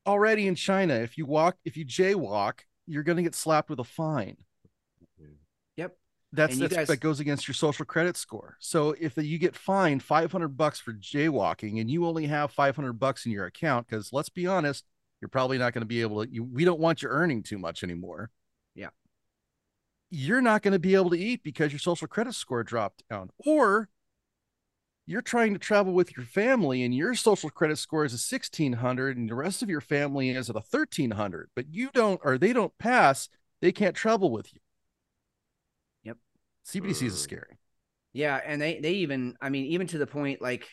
already 0.10 0.47
in 0.47 0.55
China, 0.55 0.95
if 0.95 1.17
you 1.17 1.25
walk, 1.25 1.58
if 1.63 1.77
you 1.77 1.86
jaywalk, 1.86 2.62
you're 2.88 3.03
going 3.03 3.17
to 3.17 3.23
get 3.23 3.36
slapped 3.36 3.69
with 3.69 3.79
a 3.79 3.84
fine. 3.84 4.38
That's, 6.32 6.58
that's 6.58 6.76
guys... 6.76 6.88
that 6.88 7.00
goes 7.00 7.20
against 7.20 7.48
your 7.48 7.56
social 7.56 7.86
credit 7.86 8.15
score. 8.15 8.56
So 8.60 8.96
if 9.00 9.18
you 9.18 9.38
get 9.39 9.56
fined 9.56 10.04
500 10.04 10.50
bucks 10.50 10.80
for 10.80 10.94
jaywalking 10.94 11.82
and 11.82 11.89
you 11.89 12.06
only 12.06 12.28
have 12.28 12.52
500 12.52 12.94
bucks 12.94 13.26
in 13.26 13.32
your 13.32 13.46
account, 13.46 13.88
because 13.88 14.13
let's 14.13 14.30
be 14.30 14.46
honest, 14.46 14.86
you're 15.22 15.30
probably 15.30 15.58
not 15.58 15.74
going 15.74 15.82
to 15.82 15.88
be 15.88 16.02
able 16.02 16.24
to, 16.24 16.32
you, 16.32 16.44
we 16.44 16.65
don't 16.65 16.80
want 16.80 17.02
you 17.02 17.10
earning 17.10 17.42
too 17.42 17.58
much 17.58 17.84
anymore. 17.84 18.30
Yeah. 18.76 18.89
You're 20.12 20.42
not 20.42 20.62
going 20.62 20.74
to 20.74 20.80
be 20.80 20.96
able 20.96 21.10
to 21.10 21.20
eat 21.20 21.42
because 21.44 21.72
your 21.72 21.80
social 21.80 22.08
credit 22.08 22.36
score 22.36 22.63
dropped 22.63 23.04
down. 23.10 23.32
Or 23.46 23.89
you're 25.10 25.24
trying 25.24 25.54
to 25.54 25.60
travel 25.60 25.94
with 25.94 26.15
your 26.15 26.26
family 26.26 26.84
and 26.84 26.94
your 26.94 27.15
social 27.15 27.50
credit 27.50 27.80
score 27.80 28.06
is 28.06 28.12
a 28.12 28.22
1600 28.22 29.18
and 29.18 29.28
the 29.28 29.34
rest 29.34 29.63
of 29.63 29.70
your 29.70 29.82
family 29.82 30.30
is 30.30 30.52
at 30.52 30.56
a 30.56 30.60
1300 30.60 31.50
but 31.56 31.65
you 31.74 31.89
don't 31.96 32.22
or 32.24 32.38
they 32.38 32.54
don't 32.54 32.78
pass 32.78 33.28
they 33.60 33.72
can't 33.72 33.96
travel 33.96 34.30
with 34.30 34.54
you 34.54 34.60
cbdc 36.73 37.03
is 37.03 37.15
mm. 37.15 37.17
scary. 37.17 37.58
Yeah 38.13 38.39
and 38.43 38.62
they 38.62 38.79
they 38.79 38.93
even 38.93 39.36
i 39.41 39.49
mean 39.49 39.65
even 39.65 39.88
to 39.88 39.97
the 39.97 40.08
point 40.08 40.41
like 40.41 40.67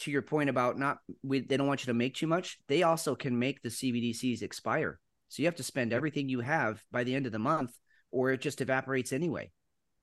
to 0.00 0.10
your 0.10 0.22
point 0.22 0.50
about 0.50 0.78
not 0.78 0.98
we, 1.22 1.40
they 1.40 1.56
don't 1.56 1.66
want 1.66 1.82
you 1.82 1.86
to 1.86 1.94
make 1.94 2.14
too 2.14 2.26
much 2.26 2.58
they 2.68 2.82
also 2.82 3.14
can 3.14 3.38
make 3.38 3.62
the 3.62 3.68
cbdc's 3.68 4.42
expire. 4.42 4.98
So 5.28 5.42
you 5.42 5.46
have 5.46 5.56
to 5.56 5.62
spend 5.62 5.92
everything 5.92 6.28
you 6.28 6.40
have 6.40 6.82
by 6.90 7.04
the 7.04 7.14
end 7.14 7.24
of 7.26 7.32
the 7.32 7.38
month 7.38 7.72
or 8.10 8.30
it 8.30 8.42
just 8.42 8.60
evaporates 8.60 9.12
anyway. 9.12 9.50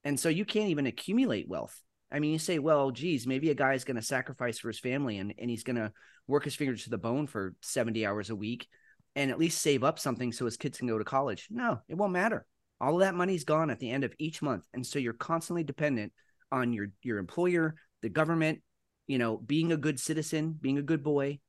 And 0.04 0.20
so 0.20 0.30
you 0.30 0.44
can't 0.44 0.70
even 0.70 0.88
accumulate 0.88 1.48
wealth. 1.48 1.80
I 2.12 2.20
mean, 2.20 2.32
you 2.32 2.40
say, 2.40 2.58
well, 2.58 2.90
geez, 2.90 3.28
maybe 3.28 3.52
a 3.52 3.56
guy 3.56 3.74
is 3.74 3.84
going 3.84 3.98
to 3.98 4.02
sacrifice 4.02 4.58
for 4.58 4.70
his 4.70 4.80
family 4.80 5.20
and, 5.20 5.34
and 5.38 5.50
he's 5.50 5.64
going 5.64 5.76
to 5.76 5.92
work 6.28 6.46
his 6.46 6.56
fingers 6.56 6.84
to 6.84 6.90
the 6.90 6.98
bone 6.98 7.28
for 7.28 7.54
70 7.62 8.06
hours 8.06 8.32
a 8.32 8.36
week 8.36 8.68
and 9.16 9.30
at 9.30 9.38
least 9.40 9.62
save 9.62 9.84
up 9.84 10.00
something 10.00 10.32
so 10.32 10.46
his 10.46 10.58
kids 10.58 10.78
can 10.78 10.88
go 10.88 10.98
to 10.98 11.04
college. 11.04 11.48
No, 11.52 11.80
it 11.88 11.96
won't 11.96 12.14
matter. 12.14 12.46
All 12.82 12.98
that 12.98 13.16
money's 13.16 13.44
gone 13.44 13.70
at 13.70 13.80
the 13.80 13.92
end 13.92 14.04
of 14.04 14.14
each 14.20 14.42
month. 14.42 14.66
And 14.74 14.86
so 14.86 15.00
you're 15.00 15.14
constantly 15.14 15.64
dependent 15.64 16.14
on 16.52 16.74
your, 16.74 16.88
your 17.04 17.18
employer, 17.18 17.76
the 18.02 18.10
government, 18.10 18.62
you 19.08 19.18
know, 19.18 19.38
being 19.38 19.72
a 19.72 19.78
good 19.78 20.00
citizen, 20.00 20.58
being 20.60 20.78
a 20.78 20.84
good 20.84 21.04
boy. 21.04 21.40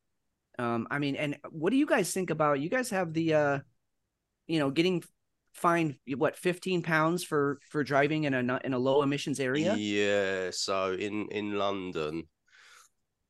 Um, 0.59 0.87
I 0.91 0.99
mean, 0.99 1.17
and 1.17 1.39
what 1.51 1.71
do 1.71 1.77
you 1.77 1.87
guys 1.87 2.13
think 2.13 2.31
about, 2.31 2.61
you 2.61 2.69
guys 2.69 2.91
have 2.91 3.13
the, 3.13 3.35
uh, 3.35 3.59
you 4.47 4.59
know, 4.59 4.71
getting 4.71 5.03
fined 5.53 5.97
what 6.17 6.37
15 6.37 6.83
pounds 6.83 7.25
for 7.25 7.59
for 7.69 7.83
driving 7.83 8.25
in 8.25 8.35
a 8.35 8.61
in 8.65 8.73
a 8.73 8.79
low 8.79 9.03
emissions 9.03 9.41
area 9.41 9.75
yeah 9.75 10.49
so 10.53 10.93
in 10.93 11.27
in 11.33 11.59
london 11.59 12.23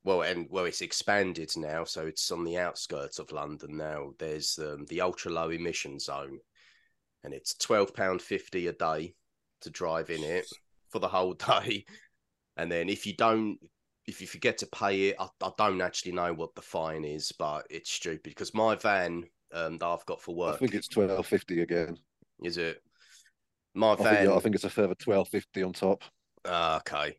well 0.04 0.22
and 0.22 0.46
well 0.50 0.66
it's 0.66 0.82
expanded 0.82 1.50
now 1.56 1.82
so 1.84 2.06
it's 2.06 2.30
on 2.30 2.44
the 2.44 2.58
outskirts 2.58 3.18
of 3.18 3.32
london 3.32 3.76
now 3.76 4.10
there's 4.18 4.58
um, 4.58 4.84
the 4.88 5.00
ultra 5.00 5.30
low 5.30 5.50
emission 5.50 5.98
zone 5.98 6.38
and 7.24 7.34
it's 7.34 7.54
12 7.54 7.94
pound 7.94 8.22
50 8.22 8.66
a 8.68 8.72
day 8.72 9.14
to 9.62 9.70
drive 9.70 10.10
in 10.10 10.22
it 10.22 10.46
for 10.88 10.98
the 10.98 11.08
whole 11.08 11.34
day 11.58 11.84
and 12.56 12.70
then 12.70 12.88
if 12.88 13.06
you 13.06 13.14
don't 13.14 13.58
if 14.06 14.20
you 14.20 14.26
forget 14.26 14.58
to 14.58 14.66
pay 14.66 15.08
it 15.08 15.16
I, 15.18 15.28
I 15.42 15.50
don't 15.58 15.80
actually 15.80 16.12
know 16.12 16.32
what 16.32 16.54
the 16.54 16.62
fine 16.62 17.04
is 17.04 17.32
but 17.32 17.66
it's 17.70 17.90
stupid 17.90 18.24
because 18.24 18.54
my 18.54 18.74
van 18.74 19.24
um, 19.52 19.78
that 19.78 19.86
I've 19.86 20.06
got 20.06 20.20
for 20.20 20.34
work. 20.34 20.54
I 20.54 20.58
think 20.58 20.74
it's 20.74 20.88
twelve 20.88 21.26
fifty 21.26 21.62
again. 21.62 21.96
Is 22.42 22.56
it? 22.56 22.82
My 23.74 23.94
van. 23.96 24.06
I 24.06 24.10
think, 24.10 24.28
yeah, 24.28 24.36
I 24.36 24.40
think 24.40 24.54
it's 24.54 24.64
a 24.64 24.70
further 24.70 24.94
twelve 24.94 25.28
fifty 25.28 25.62
on 25.62 25.72
top. 25.72 26.02
Uh, 26.44 26.80
okay. 26.80 27.16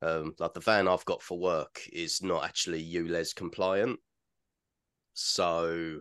Um, 0.00 0.34
like 0.38 0.54
the 0.54 0.60
van 0.60 0.86
I've 0.86 1.04
got 1.04 1.22
for 1.22 1.38
work 1.38 1.80
is 1.92 2.22
not 2.22 2.44
actually 2.44 2.84
ULEZ 2.84 3.34
compliant. 3.34 3.98
So 5.14 6.00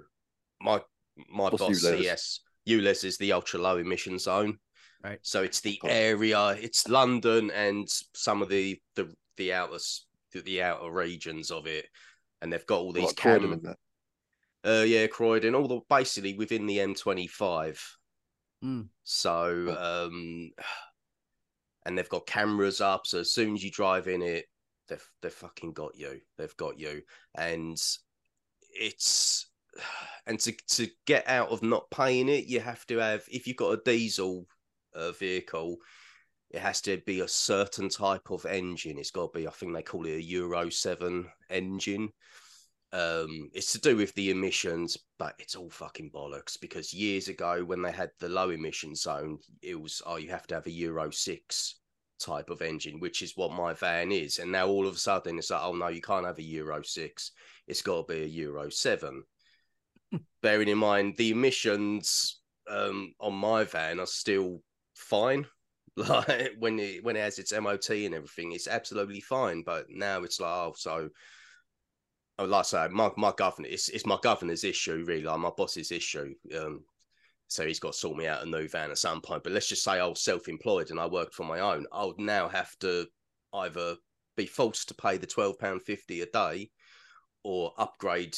my 0.62 0.82
my 1.30 1.46
What's 1.46 1.58
boss 1.58 1.84
ULEZ? 1.84 1.98
CS 1.98 2.40
ULEZ 2.68 3.04
is 3.04 3.18
the 3.18 3.34
ultra 3.34 3.60
low 3.60 3.78
emission 3.78 4.20
zone. 4.20 4.58
Right. 5.04 5.20
So 5.22 5.44
it's 5.44 5.62
the 5.62 5.80
area, 5.86 6.50
it's 6.60 6.88
London 6.88 7.52
and 7.52 7.88
some 8.14 8.42
of 8.42 8.50
the 8.50 8.82
the 8.96 9.14
the 9.38 9.54
outer 9.54 9.78
the 10.34 10.62
outer 10.62 10.92
regions 10.92 11.52
of 11.52 11.68
it, 11.68 11.88
and 12.42 12.52
they've 12.52 12.66
got 12.66 12.80
all 12.80 12.94
these 12.94 13.14
cameras. 13.14 13.62
Uh, 14.66 14.84
yeah, 14.86 15.08
Croydon, 15.08 15.56
all 15.56 15.68
the 15.68 15.80
basically 15.90 16.34
within 16.34 16.66
the 16.66 16.80
M25. 16.80 17.80
Mm. 18.64 18.88
So, 19.04 19.78
um, 20.10 20.52
and 21.86 21.98
they've 21.98 22.10
got 22.10 22.26
cameras 22.26 22.82
up. 22.82 23.08
So 23.08 23.20
as 23.20 23.32
soon 23.32 23.54
as 23.54 23.64
you 23.64 23.72
drive 23.72 24.08
in 24.08 24.22
it, 24.22 24.46
they've 24.90 25.10
they've 25.22 25.32
fucking 25.32 25.74
got 25.74 25.96
you. 25.96 26.20
They've 26.38 26.58
got 26.58 26.80
you, 26.80 27.02
and 27.36 27.82
it's 28.74 29.47
and 30.26 30.40
to 30.42 30.52
to 30.52 30.88
get 31.06 31.28
out 31.28 31.50
of 31.50 31.64
not 31.64 31.90
paying 31.90 32.30
it, 32.30 32.46
you 32.46 32.60
have 32.60 32.86
to 32.88 32.98
have 32.98 33.24
if 33.32 33.48
you've 33.48 33.58
got 33.58 33.72
a 33.72 33.82
diesel 33.84 34.46
uh, 34.94 35.12
vehicle, 35.14 35.78
it 36.52 36.60
has 36.60 36.82
to 36.82 36.98
be 37.06 37.22
a 37.22 37.28
certain 37.28 37.90
type 37.90 38.30
of 38.30 38.46
engine. 38.46 38.98
It's 38.98 39.12
got 39.12 39.34
to 39.34 39.40
be, 39.40 39.48
I 39.48 39.52
think 39.52 39.74
they 39.74 39.84
call 39.84 40.06
it 40.06 40.16
a 40.16 40.24
Euro 40.24 40.70
seven 40.70 41.30
engine. 41.50 42.10
Um, 42.94 43.50
it's 43.54 43.74
to 43.74 43.80
do 43.80 43.98
with 43.98 44.14
the 44.16 44.32
emissions, 44.32 44.98
but 45.20 45.36
it's 45.40 45.56
all 45.56 45.70
fucking 45.70 46.12
bollocks 46.12 46.60
because 46.60 46.94
years 46.94 47.28
ago 47.28 47.64
when 47.66 47.82
they 47.82 47.92
had 47.92 48.12
the 48.20 48.30
low 48.30 48.50
emission 48.50 48.96
zone, 48.96 49.40
it 49.62 49.80
was 49.80 50.02
oh 50.06 50.16
you 50.16 50.30
have 50.30 50.48
to 50.48 50.56
have 50.56 50.68
a 50.68 50.72
Euro 50.72 51.10
six 51.12 51.76
type 52.20 52.50
of 52.50 52.62
engine, 52.62 53.00
which 53.00 53.22
is 53.22 53.36
what 53.36 53.52
my 53.52 53.74
van 53.74 54.12
is, 54.12 54.40
and 54.40 54.52
now 54.52 54.68
all 54.68 54.88
of 54.88 54.96
a 54.96 54.98
sudden 54.98 55.38
it's 55.38 55.52
like 55.52 55.62
oh 55.64 55.74
no 55.74 55.90
you 55.90 56.02
can't 56.02 56.26
have 56.26 56.40
a 56.40 56.44
Euro 56.44 56.82
six, 56.82 57.32
it's 57.68 57.82
got 57.82 58.08
to 58.08 58.14
be 58.14 58.24
a 58.24 58.26
Euro 58.26 58.70
seven. 58.70 59.24
Bearing 60.42 60.70
in 60.70 60.78
mind 60.78 61.16
the 61.18 61.32
emissions 61.32 62.42
um, 62.70 63.14
on 63.20 63.34
my 63.34 63.64
van 63.64 64.00
are 64.00 64.06
still 64.06 64.62
fine. 64.96 65.46
Like 65.98 66.52
when 66.60 66.78
it 66.78 67.04
when 67.04 67.16
it 67.16 67.22
has 67.22 67.40
its 67.40 67.52
MOT 67.52 67.90
and 67.90 68.14
everything, 68.14 68.52
it's 68.52 68.68
absolutely 68.68 69.20
fine. 69.20 69.64
But 69.66 69.88
now 69.90 70.22
it's 70.22 70.40
like 70.40 70.52
oh 70.52 70.74
so 70.78 71.10
Oh, 72.40 72.46
like 72.46 72.60
I 72.60 72.64
say, 72.64 72.88
my, 72.92 73.10
my 73.18 73.34
governor, 73.36 73.68
it's, 73.68 73.90
it's 73.90 74.06
my 74.06 74.18
governor's 74.22 74.64
issue, 74.64 75.04
really, 75.08 75.24
like 75.24 75.40
my 75.40 75.50
boss's 75.50 75.92
issue. 75.92 76.36
Um, 76.56 76.84
so 77.48 77.66
he's 77.66 77.80
got 77.80 77.94
to 77.94 77.98
sort 77.98 78.18
me 78.18 78.28
out 78.28 78.46
a 78.46 78.50
new 78.50 78.68
van 78.68 78.92
at 78.92 79.00
some 79.00 79.22
point. 79.22 79.44
But 79.44 79.54
let's 79.54 79.68
just 79.68 79.84
say 79.84 79.94
I 79.94 80.06
was 80.06 80.22
self 80.22 80.48
employed 80.48 80.92
and 80.92 81.00
I 81.00 81.08
worked 81.08 81.34
for 81.34 81.46
my 81.46 81.60
own. 81.60 81.88
I 81.92 82.06
would 82.06 82.20
now 82.20 82.48
have 82.48 82.78
to 82.80 83.08
either 83.54 83.96
be 84.36 84.46
forced 84.46 84.90
to 84.90 84.94
pay 84.94 85.18
the 85.18 85.26
£12.50 85.26 86.22
a 86.22 86.26
day 86.28 86.70
or 87.44 87.74
upgrade 87.80 88.38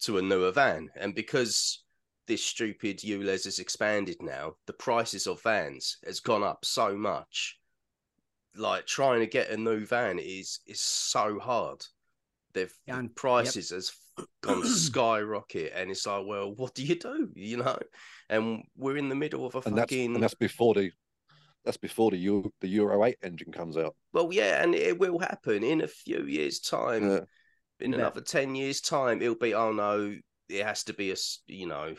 to 0.00 0.18
a 0.18 0.22
newer 0.22 0.52
van. 0.52 0.88
And 0.96 1.14
because 1.14 1.82
this 2.26 2.44
stupid 2.44 2.98
ULEZ 2.98 3.44
has 3.44 3.58
expanded 3.58 4.16
now, 4.20 4.54
the 4.66 4.72
prices 4.72 5.26
of 5.26 5.42
vans 5.42 5.98
has 6.06 6.20
gone 6.20 6.42
up 6.42 6.64
so 6.64 6.96
much. 6.96 7.58
Like 8.56 8.86
trying 8.86 9.20
to 9.20 9.26
get 9.26 9.50
a 9.50 9.56
new 9.56 9.86
van 9.86 10.18
is 10.18 10.60
is 10.66 10.80
so 10.80 11.38
hard 11.38 11.84
they've 12.52 12.74
yeah, 12.86 13.02
prices 13.14 13.70
yep. 13.70 13.76
has 13.76 13.92
gone 14.42 14.66
skyrocket 14.66 15.72
and 15.74 15.88
it's 15.88 16.04
like 16.04 16.26
well 16.26 16.52
what 16.56 16.74
do 16.74 16.84
you 16.84 16.96
do 16.96 17.28
you 17.36 17.56
know 17.56 17.78
and 18.28 18.64
we're 18.76 18.96
in 18.96 19.08
the 19.08 19.14
middle 19.14 19.46
of 19.46 19.54
a 19.54 19.58
and 19.58 19.76
fucking 19.76 19.76
that's, 19.76 19.92
and 20.16 20.22
that's 20.22 20.34
before 20.34 20.74
the 20.74 20.90
that's 21.64 21.76
before 21.76 22.10
the 22.10 22.16
Euro, 22.16 22.50
the 22.60 22.68
Euro 22.68 23.04
8 23.04 23.16
engine 23.22 23.52
comes 23.52 23.76
out. 23.76 23.94
Well, 24.12 24.30
yeah, 24.32 24.62
and 24.62 24.74
it 24.74 24.98
will 24.98 25.18
happen 25.18 25.62
in 25.62 25.82
a 25.82 25.88
few 25.88 26.24
years' 26.24 26.58
time. 26.58 27.10
Yeah. 27.10 27.20
In 27.80 27.92
yeah. 27.92 27.98
another 27.98 28.20
10 28.20 28.54
years' 28.54 28.80
time, 28.80 29.22
it'll 29.22 29.34
be, 29.34 29.54
oh 29.54 29.72
no, 29.72 30.16
it 30.48 30.64
has 30.64 30.84
to 30.84 30.92
be 30.92 31.10
a, 31.10 31.16
you 31.46 31.66
know, 31.66 31.94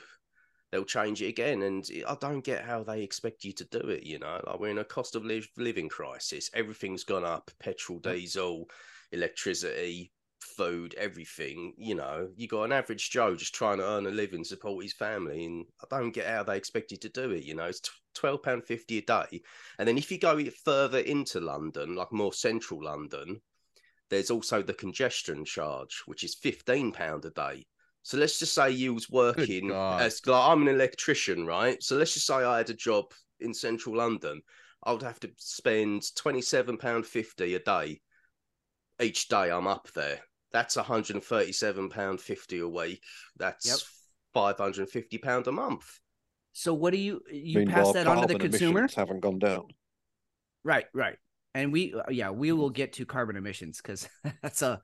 they'll 0.71 0.85
change 0.85 1.21
it 1.21 1.27
again. 1.27 1.63
And 1.63 1.87
I 2.07 2.15
don't 2.19 2.43
get 2.43 2.63
how 2.63 2.83
they 2.83 3.03
expect 3.03 3.43
you 3.43 3.53
to 3.53 3.65
do 3.65 3.89
it, 3.89 4.03
you 4.03 4.19
know. 4.19 4.41
Like 4.45 4.59
we're 4.59 4.69
in 4.69 4.77
a 4.77 4.83
cost 4.83 5.15
of 5.15 5.25
living 5.25 5.89
crisis. 5.89 6.49
Everything's 6.53 7.03
gone 7.03 7.25
up 7.25 7.51
petrol, 7.59 7.99
diesel, 7.99 8.69
electricity, 9.11 10.11
food, 10.41 10.95
everything, 10.97 11.73
you 11.77 11.95
know, 11.95 12.29
you 12.35 12.47
got 12.47 12.63
an 12.63 12.71
average 12.71 13.09
Joe 13.09 13.35
just 13.35 13.55
trying 13.55 13.77
to 13.77 13.85
earn 13.85 14.07
a 14.07 14.11
living, 14.11 14.43
support 14.43 14.83
his 14.83 14.93
family, 14.93 15.45
and 15.45 15.65
I 15.81 15.87
don't 15.89 16.11
get 16.11 16.27
how 16.27 16.43
they 16.43 16.57
expect 16.57 16.91
you 16.91 16.97
to 16.97 17.09
do 17.09 17.31
it. 17.31 17.43
You 17.43 17.55
know, 17.55 17.65
it's 17.65 17.81
twelve 18.13 18.43
pound 18.43 18.65
fifty 18.65 18.97
a 18.97 19.01
day, 19.01 19.41
and 19.77 19.87
then 19.87 19.97
if 19.97 20.11
you 20.11 20.17
go 20.17 20.43
further 20.65 20.99
into 20.99 21.39
London, 21.39 21.95
like 21.95 22.11
more 22.11 22.33
central 22.33 22.83
London, 22.83 23.41
there's 24.11 24.29
also 24.29 24.61
the 24.61 24.73
congestion 24.73 25.43
charge, 25.43 26.03
which 26.05 26.23
is 26.23 26.35
fifteen 26.35 26.91
pound 26.91 27.25
a 27.25 27.31
day. 27.31 27.65
So 28.03 28.17
let's 28.17 28.37
just 28.37 28.53
say 28.53 28.69
you 28.69 28.93
was 28.93 29.09
working 29.09 29.71
as 29.71 30.21
like 30.27 30.49
I'm 30.49 30.61
an 30.61 30.67
electrician, 30.67 31.47
right? 31.47 31.81
So 31.81 31.95
let's 31.95 32.13
just 32.13 32.27
say 32.27 32.35
I 32.35 32.57
had 32.57 32.69
a 32.69 32.75
job 32.75 33.05
in 33.39 33.53
central 33.53 33.97
London. 33.97 34.41
I 34.83 34.91
would 34.91 35.01
have 35.01 35.19
to 35.21 35.31
spend 35.37 36.03
twenty 36.15 36.41
seven 36.41 36.77
pound 36.77 37.07
fifty 37.07 37.55
a 37.55 37.59
day 37.59 38.01
each 39.01 39.27
day 39.27 39.49
I'm 39.49 39.65
up 39.67 39.87
there. 39.95 40.19
That's 40.51 40.75
137 40.75 41.89
pound 41.89 42.21
fifty 42.21 42.59
a 42.59 42.67
week. 42.67 43.01
That's 43.37 43.65
Yep. 43.65 43.79
550 44.33 45.17
pound 45.17 45.47
a 45.47 45.51
month. 45.51 45.99
So 46.53 46.73
what 46.73 46.91
do 46.91 46.97
you 46.97 47.21
you 47.31 47.65
pass 47.65 47.93
that 47.93 48.07
on 48.07 48.17
to 48.17 48.27
the 48.27 48.33
carbon 48.33 48.51
consumer? 48.51 48.79
emissions 48.79 48.95
haven't 48.95 49.21
gone 49.21 49.39
down. 49.39 49.67
Right, 50.63 50.85
right. 50.93 51.17
And 51.53 51.71
we 51.73 51.93
uh, 51.93 52.09
yeah, 52.09 52.29
we 52.31 52.51
will 52.51 52.69
get 52.69 52.93
to 52.93 53.05
carbon 53.05 53.35
emissions 53.35 53.81
because 53.81 54.07
that's 54.41 54.61
a 54.61 54.81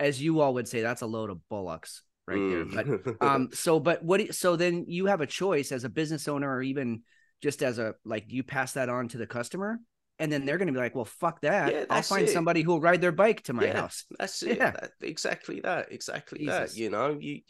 as 0.00 0.22
you 0.22 0.40
all 0.40 0.54
would 0.54 0.68
say, 0.68 0.80
that's 0.82 1.02
a 1.02 1.06
load 1.06 1.30
of 1.30 1.46
bullocks 1.48 2.02
right 2.26 2.38
there. 2.50 2.64
But 2.64 2.86
Mm. 2.86 3.16
um 3.20 3.48
so 3.52 3.80
but 3.80 4.02
what 4.04 4.34
so 4.34 4.56
then 4.56 4.84
you 4.88 5.06
have 5.06 5.20
a 5.20 5.26
choice 5.26 5.72
as 5.72 5.84
a 5.84 5.88
business 5.88 6.28
owner 6.28 6.48
or 6.52 6.62
even 6.62 7.02
just 7.42 7.62
as 7.62 7.78
a 7.78 7.94
like 8.04 8.24
you 8.28 8.42
pass 8.42 8.72
that 8.72 8.88
on 8.88 9.08
to 9.08 9.18
the 9.18 9.26
customer 9.26 9.78
and 10.18 10.32
then 10.32 10.44
they're 10.44 10.58
going 10.58 10.66
to 10.66 10.72
be 10.72 10.78
like 10.80 10.94
well 10.96 11.04
fuck 11.04 11.40
that 11.42 11.72
Yeah, 11.72 11.84
i'll 11.90 12.02
find 12.02 12.24
it. 12.28 12.32
somebody 12.32 12.62
who'll 12.62 12.80
ride 12.80 13.00
their 13.00 13.12
bike 13.12 13.42
to 13.44 13.52
my 13.52 13.66
Yeah, 13.66 13.80
house 13.80 14.04
That's 14.18 14.42
it. 14.42 14.58
Yeah. 14.58 14.72
That- 14.72 14.90
exactly 15.00 15.60
that. 15.60 15.92
Exactly 15.92 16.46
that. 16.46 16.74
You 16.76 16.90
know, 16.90 17.16
you 17.20 17.40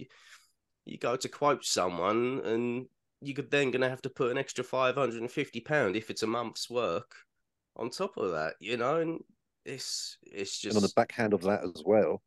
you- 0.85 0.99
go 0.99 1.17
to 1.17 1.29
quote 1.29 1.65
someone 1.65 2.41
and 2.45 2.87
you're 3.21 3.45
then 3.51 3.71
gonna 3.71 3.89
have 3.91 4.03
to 4.03 4.11
put 4.11 4.31
an 4.31 4.39
extra 4.39 4.63
550 4.65 5.61
pound 5.61 5.97
if 5.97 6.09
it's 6.11 6.23
a 6.23 6.27
month's 6.27 6.71
work 6.71 7.15
on 7.79 7.91
top 7.91 8.17
of 8.17 8.33
that, 8.33 8.55
you 8.61 8.77
know, 8.77 8.97
and 9.01 9.21
it's 9.65 10.19
it's 10.23 10.65
And 10.65 10.77
on 10.77 10.83
the 10.83 10.93
backhand 10.97 11.33
of 11.35 11.43
that 11.43 11.63
as 11.65 11.83
well, 11.85 12.23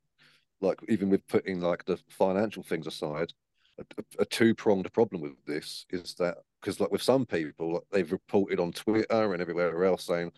like 0.61 0.79
even 0.89 1.09
with 1.09 1.25
putting 1.27 1.59
like 1.59 1.85
the 1.85 1.97
financial 2.09 2.63
things 2.63 2.87
aside, 2.87 3.33
a, 3.79 3.83
a 4.19 4.25
two 4.25 4.53
pronged 4.55 4.91
problem 4.93 5.21
with 5.21 5.33
this 5.45 5.85
is 5.89 6.13
that 6.15 6.37
because 6.61 6.79
like 6.79 6.91
with 6.91 7.01
some 7.01 7.25
people, 7.25 7.73
like, 7.73 7.83
they've 7.91 8.11
reported 8.11 8.59
on 8.59 8.71
Twitter 8.71 9.33
and 9.33 9.41
everywhere 9.41 9.83
else 9.85 10.05
saying, 10.05 10.31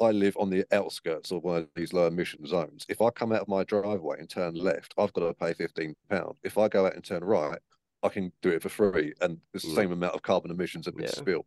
I 0.00 0.10
live 0.10 0.36
on 0.38 0.50
the 0.50 0.64
outskirts 0.72 1.30
of 1.30 1.44
one 1.44 1.56
of 1.62 1.68
these 1.76 1.92
low 1.92 2.06
emission 2.08 2.44
zones. 2.46 2.84
If 2.88 3.00
I 3.00 3.10
come 3.10 3.32
out 3.32 3.42
of 3.42 3.48
my 3.48 3.64
driveway 3.64 4.18
and 4.18 4.28
turn 4.28 4.54
left, 4.54 4.92
I've 4.98 5.12
got 5.12 5.26
to 5.26 5.34
pay 5.34 5.54
fifteen 5.54 5.94
pound. 6.10 6.34
If 6.42 6.58
I 6.58 6.68
go 6.68 6.86
out 6.86 6.94
and 6.94 7.04
turn 7.04 7.22
right, 7.24 7.58
I 8.02 8.08
can 8.08 8.32
do 8.42 8.50
it 8.50 8.62
for 8.62 8.68
free, 8.68 9.14
and 9.20 9.38
it's 9.54 9.64
the 9.64 9.70
Yeah. 9.70 9.76
same 9.76 9.92
amount 9.92 10.14
of 10.14 10.22
carbon 10.22 10.50
emissions 10.50 10.86
have 10.86 10.96
been 10.96 11.06
Yeah. 11.06 11.12
spill. 11.12 11.46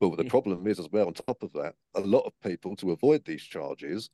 But 0.00 0.16
the 0.16 0.24
problem 0.24 0.66
is 0.66 0.78
as 0.80 0.88
well, 0.90 1.06
on 1.08 1.14
top 1.14 1.42
of 1.42 1.52
that, 1.52 1.74
a 1.94 2.00
lot 2.00 2.20
of 2.20 2.32
people 2.42 2.74
to 2.76 2.92
avoid 2.92 3.24
these 3.24 3.42
charges 3.42 4.08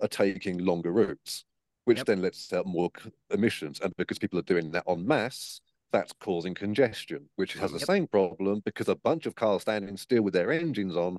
are 0.00 0.08
taking 0.08 0.58
longer 0.58 0.92
routes, 0.92 1.44
which 1.86 1.98
Yep. 1.98 2.06
then 2.06 2.22
lets 2.22 2.52
out 2.52 2.66
more 2.66 2.90
emissions. 3.30 3.80
And 3.80 3.92
because 3.96 4.18
people 4.18 4.38
are 4.38 4.42
doing 4.42 4.70
that 4.72 4.84
en 4.86 5.06
masse, 5.06 5.60
that's 5.92 6.12
causing 6.20 6.54
congestion, 6.54 7.28
which 7.36 7.54
has 7.54 7.72
the 7.72 7.78
Yep. 7.78 7.86
same 7.86 8.06
problem 8.06 8.60
because 8.64 8.88
a 8.88 8.94
bunch 8.94 9.26
of 9.26 9.34
cars 9.34 9.62
standing 9.62 9.96
still 9.96 10.22
with 10.22 10.34
their 10.34 10.52
engines 10.52 10.94
on 10.94 11.18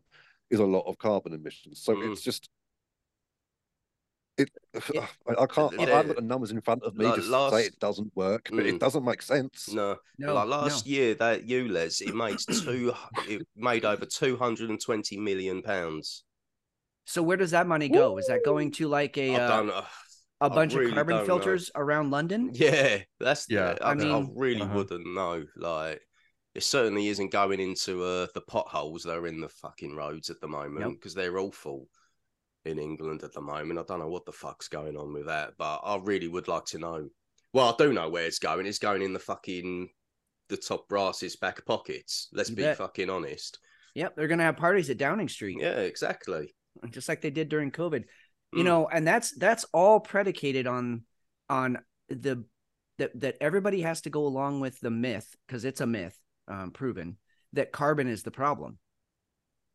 is 0.49 0.59
a 0.59 0.65
lot 0.65 0.85
of 0.85 0.97
carbon 0.97 1.33
emissions. 1.33 1.81
So 1.81 1.95
Mm. 1.95 2.11
it's 2.11 2.21
just 2.21 2.49
it. 4.41 4.49
It- 4.73 5.03
I, 5.27 5.43
I 5.43 5.45
can't. 5.47 5.79
I 5.79 5.83
it- 5.83 5.89
haven't 5.89 6.07
got 6.07 6.15
the 6.17 6.21
numbers 6.21 6.51
in 6.51 6.61
front 6.61 6.83
of 6.83 6.95
me 6.95 7.05
Like 7.05 7.15
to 7.15 7.21
last- 7.29 7.53
say 7.53 7.65
it 7.65 7.79
doesn't 7.79 8.11
work, 8.15 8.49
but 8.51 8.65
Mm. 8.65 8.73
it 8.75 8.79
doesn't 8.79 9.03
make 9.05 9.21
sense. 9.21 9.71
no, 9.73 9.97
no 10.17 10.33
like 10.33 10.45
no. 10.47 10.49
last 10.57 10.85
year 10.87 11.13
that 11.15 11.45
ULEZ 11.47 12.01
it 12.01 12.15
made 12.15 12.39
two 12.39 12.93
it 13.27 13.47
made 13.55 13.85
over 13.85 14.05
220 14.05 15.17
million 15.17 15.61
pounds. 15.61 16.23
so 17.05 17.21
where 17.23 17.37
does 17.37 17.51
that 17.51 17.67
money 17.67 17.89
go 17.89 18.17
is 18.17 18.27
that 18.27 18.43
going 18.45 18.71
to 18.71 18.87
like 18.87 19.17
a 19.17 19.35
uh, 19.35 19.47
don't 19.47 19.67
know. 19.67 19.83
a 20.41 20.45
I 20.45 20.49
bunch 20.49 20.73
really 20.73 20.89
of 20.91 20.95
carbon 20.95 21.15
don't 21.17 21.27
know. 21.27 21.33
filters 21.33 21.71
around 21.75 22.11
london 22.11 22.51
Yeah, 22.53 22.99
that's 23.19 23.45
Yeah. 23.49 23.75
yeah. 23.79 23.85
I, 23.87 23.91
I 23.91 23.93
mean, 23.95 24.11
I 24.11 24.27
really 24.35 24.61
Uh-huh. 24.61 24.75
wouldn't 24.75 25.05
know. 25.13 25.43
Like, 25.55 26.01
it 26.53 26.63
certainly 26.63 27.07
isn't 27.07 27.31
going 27.31 27.59
into 27.59 28.03
uh, 28.03 28.27
the 28.33 28.41
potholes 28.41 29.03
that 29.03 29.17
are 29.17 29.27
in 29.27 29.39
the 29.39 29.49
fucking 29.49 29.95
roads 29.95 30.29
at 30.29 30.39
the 30.41 30.47
moment 30.47 30.95
because 30.99 31.13
they're 31.13 31.37
awful 31.39 31.87
in 32.65 32.79
England 32.79 33.23
at 33.23 33.33
the 33.33 33.41
moment. 33.41 33.79
I 33.79 33.83
don't 33.83 33.99
know 33.99 34.07
what 34.09 34.25
the 34.25 34.31
fuck's 34.31 34.67
going 34.67 34.95
on 34.97 35.13
with 35.13 35.25
that, 35.27 35.53
but 35.57 35.79
I 35.83 35.97
really 36.01 36.27
would 36.27 36.47
like 36.47 36.65
to 36.65 36.79
know. 36.79 37.09
Well, 37.53 37.69
I 37.73 37.83
do 37.83 37.91
know 37.93 38.09
where 38.09 38.25
it's 38.25 38.39
going. 38.39 38.65
It's 38.65 38.79
going 38.79 39.01
in 39.01 39.13
the 39.13 39.19
fucking 39.19 39.89
the 40.49 40.57
top 40.57 40.87
brass's 40.87 41.35
back 41.35 41.65
pockets. 41.65 42.27
Let's 42.33 42.49
You 42.49 42.55
be 42.57 42.61
bet. 42.63 42.77
fucking 42.77 43.09
honest. 43.09 43.59
yep 43.95 44.15
they're 44.15 44.27
going 44.27 44.37
to 44.39 44.45
have 44.45 44.57
parties 44.57 44.89
at 44.89 44.97
downing 44.97 45.29
street 45.29 45.57
Yeah, 45.59 45.79
exactly. 45.79 46.53
just 46.89 47.09
like 47.09 47.21
they 47.21 47.29
did 47.29 47.49
during 47.49 47.71
covid 47.71 48.03
you 48.53 48.61
Mm. 48.63 48.65
know 48.65 48.87
and 48.91 49.07
that's 49.07 49.31
that's 49.37 49.65
all 49.73 49.99
predicated 50.01 50.67
on 50.67 51.03
on 51.49 51.77
the 52.09 52.43
that 52.97 53.17
that 53.19 53.35
everybody 53.41 53.81
has 53.81 54.01
to 54.01 54.09
go 54.09 54.25
along 54.25 54.59
with 54.59 54.77
the 54.81 54.91
myth 54.91 55.35
because 55.47 55.63
it's 55.65 55.79
a 55.81 55.85
myth 55.87 56.17
um, 56.49 56.71
proven 56.71 57.17
that 57.53 57.71
carbon 57.71 58.07
is 58.07 58.23
the 58.23 58.31
problem 58.31 58.77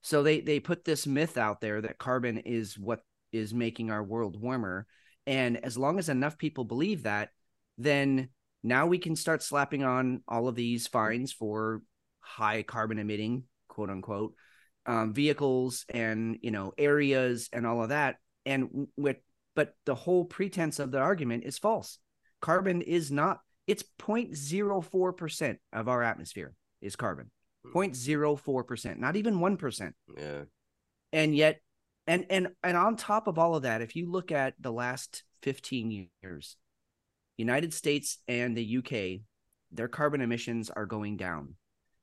so 0.02 0.22
they 0.22 0.40
they 0.40 0.60
put 0.60 0.84
this 0.84 1.06
myth 1.06 1.36
out 1.36 1.60
there 1.60 1.80
that 1.80 1.98
carbon 1.98 2.38
is 2.38 2.78
what 2.78 3.00
is 3.32 3.52
making 3.52 3.90
our 3.90 4.02
world 4.02 4.40
warmer. 4.40 4.86
And 5.26 5.62
as 5.64 5.76
long 5.76 5.98
as 5.98 6.08
enough 6.08 6.38
people 6.38 6.64
believe 6.64 7.02
that 7.02 7.30
then 7.78 8.28
now 8.62 8.86
we 8.86 8.98
can 8.98 9.16
start 9.16 9.42
slapping 9.42 9.84
on 9.84 10.22
all 10.26 10.48
of 10.48 10.54
these 10.54 10.86
fines 10.86 11.32
for 11.32 11.82
high 12.20 12.62
carbon 12.62 12.98
emitting 12.98 13.44
quote 13.68 13.90
unquote 13.90 14.34
um, 14.86 15.12
vehicles 15.12 15.84
and 15.88 16.38
you 16.42 16.50
know 16.50 16.72
areas 16.78 17.48
and 17.52 17.66
all 17.66 17.82
of 17.82 17.90
that. 17.90 18.16
And 18.44 18.88
with 18.96 19.16
but 19.54 19.74
the 19.86 19.94
whole 19.94 20.24
pretense 20.24 20.78
of 20.78 20.90
the 20.90 20.98
argument 20.98 21.44
is 21.44 21.58
false. 21.58 21.98
Carbon 22.40 22.82
is 22.82 23.10
not 23.10 23.40
it's 23.66 23.82
0.04% 23.98 25.56
of 25.72 25.88
our 25.88 26.02
atmosphere 26.02 26.54
is 26.80 26.94
carbon. 26.94 27.30
0.04% 27.74 28.98
not 28.98 29.16
even 29.16 29.36
1% 29.38 29.92
Yeah. 30.16 30.42
and 31.12 31.34
yet 31.34 31.60
and 32.06 32.26
and 32.30 32.48
and 32.62 32.76
on 32.76 32.96
top 32.96 33.26
of 33.26 33.38
all 33.38 33.54
of 33.56 33.62
that 33.62 33.82
if 33.82 33.96
you 33.96 34.10
look 34.10 34.30
at 34.32 34.54
the 34.60 34.72
last 34.72 35.22
15 35.42 36.08
years 36.22 36.56
united 37.36 37.72
states 37.74 38.18
and 38.28 38.56
the 38.56 38.78
uk 38.78 39.20
their 39.72 39.88
carbon 39.88 40.20
emissions 40.20 40.70
are 40.70 40.86
going 40.86 41.16
down 41.16 41.54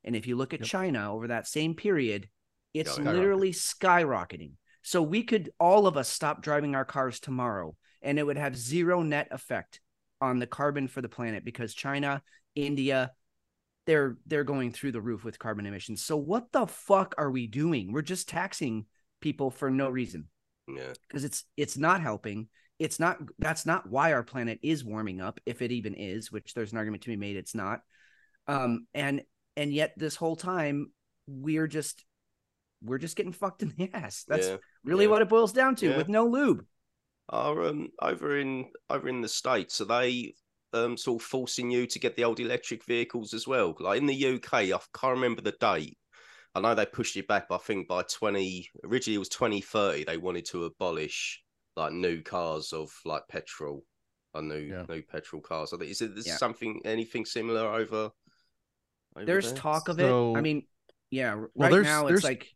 and 0.03 0.15
if 0.15 0.27
you 0.27 0.35
look 0.35 0.53
at 0.53 0.59
Yep. 0.61 0.69
china 0.69 1.13
over 1.13 1.27
that 1.27 1.47
same 1.47 1.73
period 1.75 2.29
it's 2.73 2.97
Skyrocketing. 2.97 3.13
literally 3.13 3.51
skyrocketing 3.51 4.51
so 4.81 5.01
we 5.01 5.23
could 5.23 5.49
all 5.59 5.87
of 5.87 5.95
us 5.97 6.09
stop 6.09 6.41
driving 6.41 6.75
our 6.75 6.85
cars 6.85 7.19
tomorrow 7.19 7.75
and 8.01 8.19
it 8.19 8.23
would 8.23 8.37
have 8.37 8.55
zero 8.57 9.01
net 9.01 9.27
effect 9.31 9.79
on 10.19 10.39
the 10.39 10.47
carbon 10.47 10.87
for 10.87 11.01
the 11.01 11.09
planet 11.09 11.43
because 11.45 11.73
china 11.73 12.21
india 12.55 13.11
they're 13.85 14.17
they're 14.25 14.43
going 14.43 14.71
through 14.71 14.91
the 14.91 15.01
roof 15.01 15.23
with 15.23 15.39
carbon 15.39 15.65
emissions 15.65 16.03
so 16.03 16.15
what 16.17 16.51
the 16.51 16.65
fuck 16.65 17.13
are 17.17 17.29
we 17.31 17.47
doing 17.47 17.91
we're 17.91 18.01
just 18.01 18.29
taxing 18.29 18.85
people 19.21 19.49
for 19.51 19.69
no 19.69 19.89
reason 19.89 20.27
Yeah. 20.67 20.93
because 21.07 21.23
it's 21.23 21.45
it's 21.57 21.77
not 21.77 22.01
helping 22.01 22.47
it's 22.79 22.99
not 22.99 23.17
that's 23.39 23.65
not 23.65 23.89
why 23.89 24.13
our 24.13 24.23
planet 24.23 24.59
is 24.63 24.83
warming 24.83 25.21
up 25.21 25.39
if 25.45 25.61
it 25.61 25.71
even 25.71 25.93
is 25.93 26.31
which 26.31 26.53
there's 26.53 26.71
an 26.71 26.77
argument 26.77 27.03
to 27.03 27.09
be 27.09 27.15
made 27.15 27.35
it's 27.35 27.55
not 27.55 27.81
um 28.47 28.87
and 28.93 29.21
and 29.55 29.73
yet 29.73 29.93
this 29.97 30.15
whole 30.15 30.35
time 30.35 30.91
we're 31.27 31.67
just 31.67 32.03
we're 32.83 32.97
just 32.97 33.15
getting 33.15 33.31
fucked 33.31 33.61
in 33.63 33.73
the 33.77 33.89
ass 33.93 34.25
that's 34.27 34.47
yeah. 34.47 34.57
really 34.83 35.05
yeah. 35.05 35.11
what 35.11 35.21
it 35.21 35.29
boils 35.29 35.53
down 35.53 35.75
to 35.75 35.89
Yeah. 35.89 35.97
with 35.97 36.09
no 36.09 36.25
lube 36.25 36.65
are 37.29 37.63
um 37.63 37.89
over 38.01 38.37
in 38.37 38.65
over 38.89 39.07
in 39.07 39.21
the 39.21 39.29
states 39.29 39.79
are 39.79 39.85
they 39.85 40.33
um 40.73 40.97
sort 40.97 41.21
of 41.21 41.25
forcing 41.27 41.69
you 41.71 41.85
to 41.85 41.99
get 41.99 42.15
the 42.15 42.23
old 42.23 42.39
electric 42.39 42.83
vehicles 42.85 43.33
as 43.33 43.47
well 43.47 43.75
like 43.79 43.99
in 43.99 44.05
the 44.07 44.35
uk 44.35 44.53
i 44.53 44.65
can't 44.67 44.87
remember 45.03 45.41
the 45.41 45.53
date 45.59 45.97
i 46.55 46.59
know 46.59 46.73
they 46.75 46.85
pushed 46.85 47.15
it 47.17 47.27
back 47.27 47.47
but 47.47 47.55
i 47.55 47.59
think 47.59 47.87
by 47.87 48.01
20 48.03 48.69
originally 48.85 49.15
it 49.15 49.19
was 49.19 49.29
2030 49.29 50.03
they 50.05 50.17
wanted 50.17 50.45
to 50.45 50.65
abolish 50.65 51.41
like 51.75 51.93
new 51.93 52.21
cars 52.21 52.73
of 52.73 52.91
like 53.05 53.23
petrol 53.27 53.83
or 54.33 54.41
new 54.41 54.55
Yeah. 54.57 54.85
new 54.89 55.01
petrol 55.01 55.41
cars 55.41 55.73
i 55.73 55.77
think 55.77 55.91
is 55.91 56.01
it 56.01 56.15
this 56.15 56.27
Yeah. 56.27 56.37
something 56.37 56.81
anything 56.85 57.25
similar 57.25 57.67
over, 57.67 58.09
over 59.15 59.25
there's 59.25 59.47
there? 59.53 59.55
talk 59.61 59.87
of 59.89 59.97
So- 59.97 60.35
it 60.35 60.39
i 60.39 60.41
mean 60.41 60.65
yeah 61.11 61.31
r- 61.31 61.37
Well, 61.37 61.49
right 61.55 61.71
there's- 61.71 61.85
now 61.85 62.03
there's- 62.03 62.19
it's 62.19 62.23
like 62.23 62.49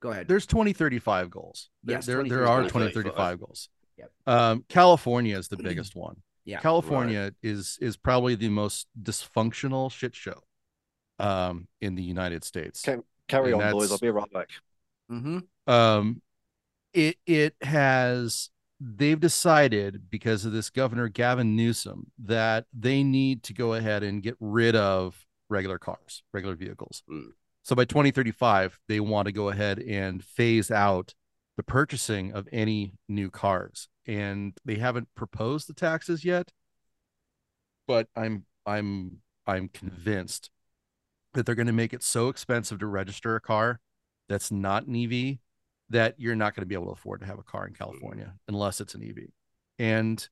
go 0.00 0.10
ahead 0.10 0.26
there's 0.28 0.46
2035 0.46 1.30
goals. 1.30 1.70
There, 1.84 1.96
Yes, 1.96 2.06
there, 2.06 2.24
there 2.24 2.46
are 2.48 2.62
2035. 2.62 2.68
2035 3.14 3.38
goals. 3.38 3.68
Yep. 3.98 4.10
Um, 4.26 4.64
California 4.68 5.38
is 5.38 5.46
the 5.46 5.56
biggest 5.68 5.94
one. 5.94 6.16
Yeah. 6.44 6.60
California 6.60 7.32
is 7.42 7.78
is 7.80 7.96
probably 7.96 8.34
the 8.34 8.48
most 8.48 8.86
dysfunctional 9.00 9.90
shit 9.90 10.14
show 10.14 10.42
um, 11.18 11.68
in 11.80 11.94
the 11.94 12.02
United 12.02 12.44
States. 12.44 12.86
Okay. 12.86 13.00
Carry 13.28 13.52
And 13.52 13.62
on, 13.62 13.72
boys. 13.72 13.92
I'll 13.92 13.98
be 13.98 14.10
right 14.10 14.30
back. 14.32 14.48
mm-hmm. 15.10 15.38
um 15.72 16.20
it 16.92 17.16
it 17.26 17.54
has 17.62 18.50
they've 18.80 19.20
decided 19.20 20.10
because 20.10 20.44
of 20.44 20.52
this 20.52 20.68
governor 20.68 21.08
Gavin 21.08 21.54
Newsom 21.56 22.10
that 22.24 22.66
they 22.78 23.02
need 23.04 23.44
to 23.44 23.54
go 23.54 23.74
ahead 23.74 24.02
and 24.02 24.22
get 24.22 24.36
rid 24.40 24.74
of 24.74 25.24
regular 25.48 25.78
cars, 25.78 26.22
regular 26.32 26.56
vehicles. 26.56 27.02
Mm. 27.10 27.28
So 27.62 27.76
by 27.76 27.84
2035 27.84 28.80
they 28.88 28.98
want 29.00 29.26
to 29.26 29.32
go 29.32 29.48
ahead 29.50 29.78
and 29.78 30.22
phase 30.22 30.70
out 30.70 31.14
the 31.56 31.62
purchasing 31.62 32.32
of 32.32 32.48
any 32.52 32.94
new 33.08 33.30
cars 33.30 33.88
and 34.06 34.56
they 34.64 34.76
haven't 34.76 35.08
proposed 35.14 35.68
the 35.68 35.74
taxes 35.74 36.24
yet 36.24 36.52
but 37.86 38.08
I'm 38.16 38.44
I'm 38.66 39.18
I'm 39.46 39.68
convinced 39.68 40.50
that 41.34 41.46
they're 41.46 41.54
going 41.54 41.66
to 41.66 41.72
make 41.72 41.92
it 41.92 42.02
so 42.02 42.28
expensive 42.28 42.78
to 42.80 42.86
register 42.86 43.34
a 43.36 43.40
car 43.40 43.80
that's 44.28 44.50
not 44.52 44.86
an 44.86 44.94
EV 44.94 45.38
that 45.90 46.14
you're 46.18 46.36
not 46.36 46.54
going 46.54 46.62
to 46.62 46.66
be 46.66 46.74
able 46.74 46.86
to 46.86 46.92
afford 46.92 47.20
to 47.20 47.26
have 47.26 47.38
a 47.38 47.42
car 47.42 47.66
in 47.66 47.74
California 47.74 48.34
unless 48.48 48.80
it's 48.80 48.94
an 48.94 49.02
EV. 49.02 49.24
And 49.78 50.26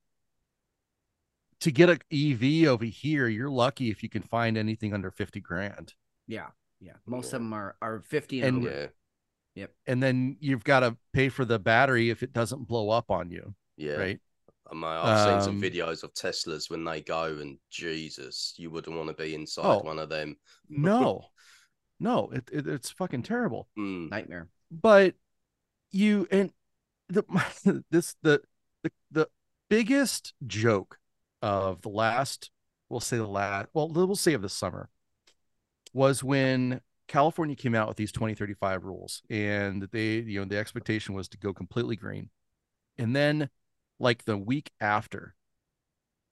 to 1.61 1.71
get 1.71 1.91
an 1.91 1.99
EV 2.13 2.69
over 2.69 2.85
here, 2.85 3.29
you're 3.29 3.51
lucky 3.51 3.91
if 3.91 4.03
you 4.03 4.09
can 4.09 4.23
find 4.23 4.57
anything 4.57 4.95
under 4.95 5.11
50 5.11 5.41
grand. 5.41 5.95
Yeah, 6.27 6.47
yeah. 6.81 6.95
Most 7.05 7.33
Yeah. 7.33 7.37
of 7.37 7.43
them 7.43 7.53
are 7.53 7.77
are 7.83 8.01
fifty 8.01 8.41
and, 8.43 8.65
And- 8.65 8.91
over. 9.57 9.61
Yeah, 9.61 9.93
And 9.93 10.03
then 10.03 10.37
you've 10.41 10.65
got 10.65 10.81
to 10.81 10.97
pay 11.13 11.29
for 11.29 11.45
the 11.45 11.59
battery 11.59 12.11
if 12.11 12.23
it 12.23 12.33
doesn't 12.33 12.67
blow 12.69 12.91
up 12.91 13.11
on 13.11 13.31
you, 13.31 13.55
yeah. 13.77 13.95
right? 13.95 14.21
I 14.71 14.75
mean, 14.75 14.85
I've 14.85 15.29
seen 15.29 15.43
some 15.43 15.57
Um, 15.57 15.63
videos 15.63 16.05
of 16.05 16.15
Teslas 16.15 16.71
when 16.71 16.85
they 16.85 17.01
go, 17.01 17.25
and 17.41 17.59
Jesus, 17.71 18.55
you 18.57 18.71
wouldn't 18.71 18.97
want 18.97 19.09
to 19.09 19.15
be 19.21 19.35
inside 19.35 19.65
Oh. 19.65 19.79
one 19.81 19.99
of 19.99 20.09
them. 20.09 20.37
No, 20.69 21.27
no, 22.01 22.31
it, 22.33 22.49
it, 22.53 22.67
it's 22.69 22.91
fucking 22.91 23.23
terrible. 23.25 23.69
Mm, 23.79 24.11
nightmare. 24.11 24.49
but 24.71 25.15
you 25.91 26.29
and 26.31 26.53
the 27.09 27.25
this 27.91 28.15
the 28.23 28.41
the 28.85 28.93
the 29.11 29.29
biggest 29.69 30.35
joke 30.47 30.99
of 31.43 31.83
the 31.83 31.89
last 31.89 32.51
we'll 32.89 33.01
say 33.01 33.17
the 33.17 33.27
last 33.27 33.67
well 33.75 33.89
we'll 33.89 34.15
say 34.15 34.35
of 34.35 34.43
the 34.43 34.49
summer 34.49 34.89
was 35.93 36.23
when 36.23 36.81
California 37.11 37.57
came 37.57 37.75
out 37.75 37.89
with 37.89 37.97
these 37.97 38.13
2035 38.13 38.85
rules 38.85 39.23
and 39.29 39.89
they 39.93 40.21
you 40.21 40.39
know 40.41 40.47
the 40.47 40.57
expectation 40.57 41.13
was 41.15 41.29
to 41.29 41.37
go 41.37 41.53
completely 41.53 41.97
green 41.97 42.31
and 42.99 43.15
then 43.17 43.51
like 43.99 44.25
the 44.25 44.37
week 44.39 44.71
after 44.81 45.35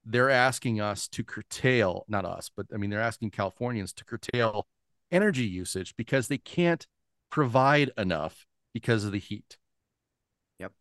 they're 0.05 0.29
asking 0.29 0.79
us 0.79 1.07
to 1.09 1.21
curtail 1.23 2.05
not 2.07 2.23
us 2.23 2.49
but 2.55 2.65
I 2.73 2.77
mean 2.77 2.89
they're 2.89 3.01
asking 3.01 3.31
Californians 3.31 3.91
to 3.93 4.05
curtail 4.05 4.65
energy 5.11 5.43
usage 5.45 5.95
because 5.97 6.29
they 6.29 6.37
can't 6.37 6.87
provide 7.29 7.91
enough 7.97 8.45
because 8.73 9.03
of 9.03 9.11
the 9.11 9.19
heat. 9.19 9.57
Yep. 10.59 10.71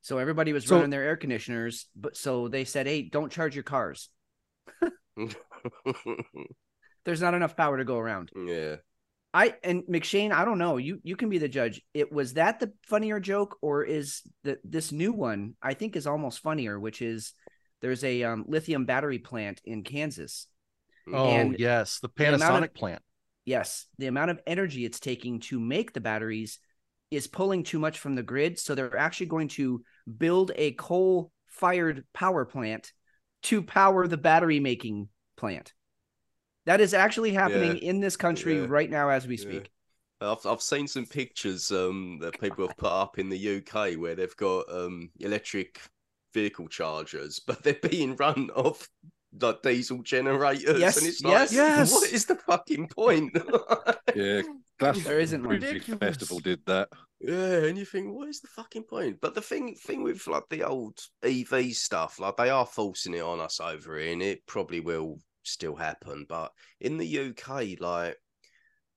So 0.00 0.18
everybody 0.18 0.52
was 0.52 0.64
So- 0.66 0.76
running 0.76 0.90
their 0.90 1.02
air 1.04 1.16
conditioners, 1.16 1.88
but 1.96 2.16
so 2.16 2.46
they 2.48 2.64
said, 2.64 2.86
"Hey, 2.86 3.02
don't 3.02 3.32
charge 3.32 3.54
your 3.56 3.64
cars. 3.64 4.10
There's 7.04 7.20
not 7.22 7.34
enough 7.34 7.56
power 7.56 7.78
to 7.78 7.84
go 7.84 7.98
around." 7.98 8.30
yeah. 8.36 8.76
I 9.32 9.54
and 9.62 9.82
McShane, 9.84 10.32
I 10.32 10.44
don't 10.44 10.58
know. 10.58 10.76
You 10.76 11.00
you 11.02 11.16
can 11.16 11.28
be 11.28 11.38
the 11.38 11.48
judge. 11.48 11.82
It 11.94 12.12
was 12.12 12.34
that 12.34 12.58
the 12.60 12.72
funnier 12.82 13.20
joke, 13.20 13.58
or 13.62 13.84
is 13.84 14.22
the 14.42 14.58
this 14.64 14.90
new 14.90 15.12
one? 15.12 15.54
I 15.62 15.74
think 15.74 15.94
is 15.94 16.06
almost 16.06 16.40
funnier, 16.40 16.78
which 16.80 17.00
is 17.00 17.32
there's 17.80 18.02
a 18.04 18.24
um, 18.24 18.44
lithium 18.48 18.86
battery 18.86 19.18
plant 19.18 19.60
in 19.64 19.84
Kansas. 19.84 20.46
Oh 21.12 21.26
And 21.28 21.56
yes, 21.58 22.00
the 22.00 22.08
the 22.08 22.24
Panasonic 22.24 22.64
of- 22.64 22.74
plant. 22.74 23.02
Yes, 23.44 23.86
the 23.98 24.06
amount 24.06 24.30
of 24.30 24.40
energy 24.46 24.84
it's 24.84 25.00
taking 25.00 25.40
to 25.40 25.58
make 25.58 25.92
the 25.92 26.00
batteries 26.00 26.58
is 27.10 27.26
pulling 27.26 27.64
too 27.64 27.78
much 27.78 27.98
from 27.98 28.14
the 28.14 28.22
grid. 28.22 28.58
So 28.58 28.74
they're 28.74 28.96
actually 28.96 29.26
going 29.26 29.48
to 29.48 29.82
build 30.18 30.52
a 30.54 30.72
coal 30.72 31.32
fired 31.48 32.04
power 32.12 32.44
plant 32.44 32.92
to 33.44 33.62
power 33.62 34.06
the 34.06 34.18
battery 34.18 34.60
making 34.60 35.08
plant. 35.36 35.72
That 36.66 36.80
is 36.80 36.94
actually 36.94 37.32
happening 37.32 37.78
in 37.78 38.00
this 38.00 38.16
country 38.16 38.58
Yeah. 38.60 38.66
right 38.68 38.90
now 38.90 39.08
as 39.08 39.26
we 39.26 39.36
Yeah. 39.36 39.42
speak. 39.42 39.70
I've 40.20 40.44
I've 40.44 40.60
seen 40.62 40.86
some 40.86 41.06
pictures 41.06 41.70
um 41.72 42.18
that 42.20 42.38
people 42.40 42.66
have 42.66 42.76
put 42.76 42.92
up 42.92 43.18
in 43.18 43.28
the 43.30 43.38
UK 43.56 43.94
where 43.96 44.14
they've 44.14 44.36
got 44.36 44.70
um 44.72 45.10
electric 45.18 45.80
vehicle 46.34 46.68
chargers, 46.68 47.40
but 47.46 47.62
they're 47.62 47.74
being 47.90 48.16
run 48.16 48.50
off 48.50 48.88
like 49.40 49.62
diesel 49.62 50.02
generators, 50.02 50.80
Yes, 50.80 50.98
and 50.98 51.06
it's 51.06 51.22
yes. 51.22 51.50
like, 51.50 51.56
Yes. 51.56 51.92
what 51.92 52.10
is 52.12 52.26
the 52.26 52.36
fucking 52.36 52.88
point? 52.88 53.36
Yeah, 54.16 54.42
Glastonbury 54.80 55.14
There 55.14 55.20
isn't 55.20 55.42
one. 55.44 55.50
Music 55.60 55.72
Ridiculous. 55.72 56.00
Festival 56.00 56.40
did 56.40 56.66
that. 56.66 56.88
Yeah, 57.20 57.64
and 57.66 57.78
you 57.78 57.84
think, 57.84 58.12
what 58.12 58.28
is 58.28 58.40
the 58.40 58.48
fucking 58.48 58.82
point? 58.84 59.20
But 59.20 59.36
the 59.36 59.40
thing 59.40 59.76
thing 59.76 60.02
with 60.02 60.26
like 60.26 60.42
the 60.50 60.64
old 60.64 60.98
EV 61.22 61.72
stuff, 61.74 62.18
like 62.18 62.36
they 62.36 62.50
are 62.50 62.66
forcing 62.66 63.14
it 63.14 63.20
on 63.20 63.38
us 63.40 63.60
over 63.60 63.96
here, 63.98 64.12
and 64.12 64.20
it 64.20 64.44
probably 64.46 64.80
will 64.80 65.20
still 65.42 65.74
happen. 65.76 66.26
But 66.28 66.52
in 66.80 66.96
the 66.98 67.18
UK, 67.30 67.80
like 67.80 68.16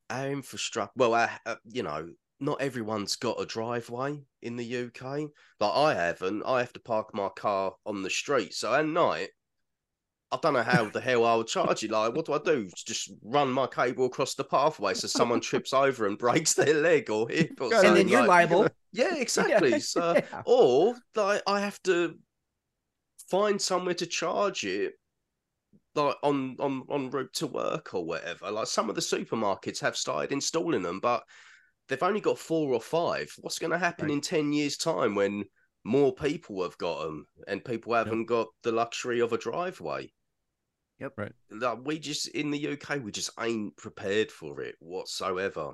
our 0.10 0.28
infrastructure, 0.30 0.94
well, 0.96 1.14
our, 1.14 1.30
uh, 1.46 1.56
you 1.66 1.84
know, 1.84 2.10
not 2.40 2.62
everyone's 2.62 3.16
got 3.16 3.42
a 3.42 3.46
driveway 3.46 4.22
in 4.42 4.56
the 4.58 4.86
UK. 4.86 5.04
Like 5.60 5.74
I 5.74 5.94
haven't. 5.94 6.44
I 6.46 6.60
have 6.60 6.74
to 6.74 6.80
park 6.80 7.14
my 7.14 7.30
car 7.30 7.74
on 7.86 8.02
the 8.04 8.10
street. 8.10 8.54
So 8.54 8.74
at 8.74 8.86
night, 8.86 9.30
I 10.32 10.40
don't 10.42 10.54
know 10.54 10.64
how 10.64 10.86
the 10.90 11.00
hell 11.00 11.26
I 11.26 11.36
would 11.36 11.46
charge 11.48 11.84
it. 11.84 11.92
Like, 11.92 12.16
what 12.16 12.26
do 12.26 12.34
I 12.34 12.40
do? 12.40 12.68
Just 12.88 13.12
run 13.22 13.52
my 13.52 13.68
cable 13.68 14.08
across 14.08 14.34
the 14.34 14.44
pathway 14.44 14.96
so 14.96 15.08
someone 15.08 15.40
trips 15.42 15.74
over 15.74 16.08
and 16.08 16.18
breaks 16.18 16.54
their 16.56 16.74
leg 16.74 17.12
or 17.12 17.30
hip 17.30 17.52
or 17.62 17.66
And 17.66 17.72
something. 17.74 17.88
and 17.90 17.98
then 17.98 18.08
you're 18.08 18.22
like- 18.22 18.50
liable. 18.50 18.68
yeah, 18.92 19.14
exactly. 19.16 19.80
So, 19.80 20.14
Yeah. 20.16 20.42
or 20.48 20.96
like 21.16 21.44
I 21.46 21.60
have 21.60 21.82
to 21.84 22.16
find 23.30 23.62
somewhere 23.62 23.94
to 23.94 24.06
charge 24.08 24.64
it, 24.66 24.94
like 25.96 26.16
on 26.24 26.56
on 26.60 26.84
on 26.90 27.10
route 27.10 27.34
to 27.34 27.48
work 27.48 27.94
or 27.94 28.06
whatever. 28.06 28.50
Like 28.52 28.68
some 28.68 28.90
of 28.90 28.96
the 28.96 29.02
supermarkets 29.02 29.80
have 29.82 29.96
started 29.98 30.32
installing 30.32 30.82
them, 30.84 31.00
but 31.00 31.24
they've 31.88 32.02
only 32.04 32.22
got 32.22 32.40
four 32.40 32.74
or 32.74 32.82
five. 32.82 33.32
What's 33.42 33.60
going 33.60 33.72
to 33.72 33.78
happen 33.78 34.06
Right. 34.08 34.14
in 34.14 34.22
ten 34.22 34.54
years' 34.54 34.78
time 34.78 35.16
when 35.16 35.44
more 35.84 36.14
people 36.14 36.64
have 36.64 36.78
got 36.78 37.04
them 37.04 37.28
and 37.48 37.64
people 37.64 37.94
haven't 37.94 38.26
got 38.26 38.48
the 38.64 38.72
luxury 38.72 39.20
of 39.20 39.34
a 39.34 39.38
driveway? 39.38 40.12
Yep. 41.00 41.14
Right. 41.18 41.32
Like 41.52 41.80
we 41.84 42.00
just 42.00 42.28
in 42.30 42.52
the 42.52 42.68
UK, 42.74 43.04
we 43.04 43.12
just 43.12 43.32
ain't 43.40 43.76
prepared 43.78 44.32
for 44.32 44.62
it 44.62 44.76
whatsoever. 44.80 45.74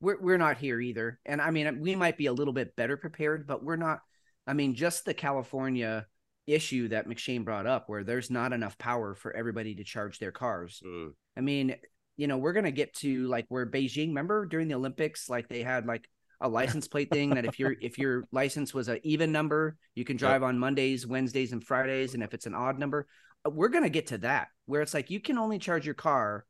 we're 0.00 0.20
we're 0.20 0.38
not 0.38 0.58
here 0.58 0.80
either. 0.80 1.18
And 1.24 1.40
I 1.40 1.50
mean, 1.50 1.80
we 1.80 1.94
might 1.96 2.18
be 2.18 2.26
a 2.26 2.32
little 2.32 2.52
bit 2.54 2.76
better 2.76 2.96
prepared, 2.96 3.46
but 3.46 3.64
we're 3.64 3.76
not. 3.76 4.00
I 4.46 4.52
mean, 4.54 4.74
just 4.74 5.04
the 5.04 5.14
California 5.14 6.06
issue 6.54 6.88
that 6.88 7.08
McShane 7.08 7.44
brought 7.44 7.66
up, 7.66 7.88
where 7.88 8.04
there's 8.04 8.30
not 8.30 8.52
enough 8.52 8.78
power 8.78 9.14
for 9.14 9.34
everybody 9.34 9.74
to 9.76 9.84
charge 9.84 10.18
their 10.18 10.32
cars. 10.32 10.82
Mm. 10.84 11.12
I 11.36 11.40
mean, 11.40 11.76
you 12.16 12.26
know, 12.26 12.38
we're 12.38 12.52
gonna 12.52 12.70
get 12.70 12.94
to 12.96 13.26
like 13.28 13.46
where 13.48 13.66
Beijing. 13.66 14.08
Remember 14.08 14.46
during 14.46 14.68
the 14.68 14.74
Olympics, 14.74 15.28
like 15.28 15.48
they 15.48 15.62
had 15.62 15.86
like 15.86 16.08
a 16.40 16.48
license 16.48 16.88
plate 16.88 17.10
thing 17.10 17.30
that 17.30 17.44
if 17.44 17.58
your 17.58 17.74
if 17.80 17.98
your 17.98 18.24
license 18.32 18.72
was 18.74 18.88
an 18.88 18.98
even 19.02 19.32
number, 19.32 19.76
you 19.94 20.04
can 20.04 20.16
drive 20.16 20.42
on 20.42 20.58
Mondays, 20.58 21.06
Wednesdays, 21.06 21.52
and 21.52 21.64
Fridays, 21.64 22.14
and 22.14 22.22
if 22.22 22.34
it's 22.34 22.46
an 22.46 22.54
odd 22.54 22.78
number, 22.78 23.06
uh, 23.46 23.50
we're 23.50 23.68
gonna 23.68 23.90
get 23.90 24.08
to 24.08 24.18
that 24.18 24.48
where 24.66 24.82
it's 24.82 24.94
like 24.94 25.10
you 25.10 25.20
can 25.20 25.38
only 25.38 25.58
charge 25.58 25.84
your 25.84 25.94
car 25.94 26.44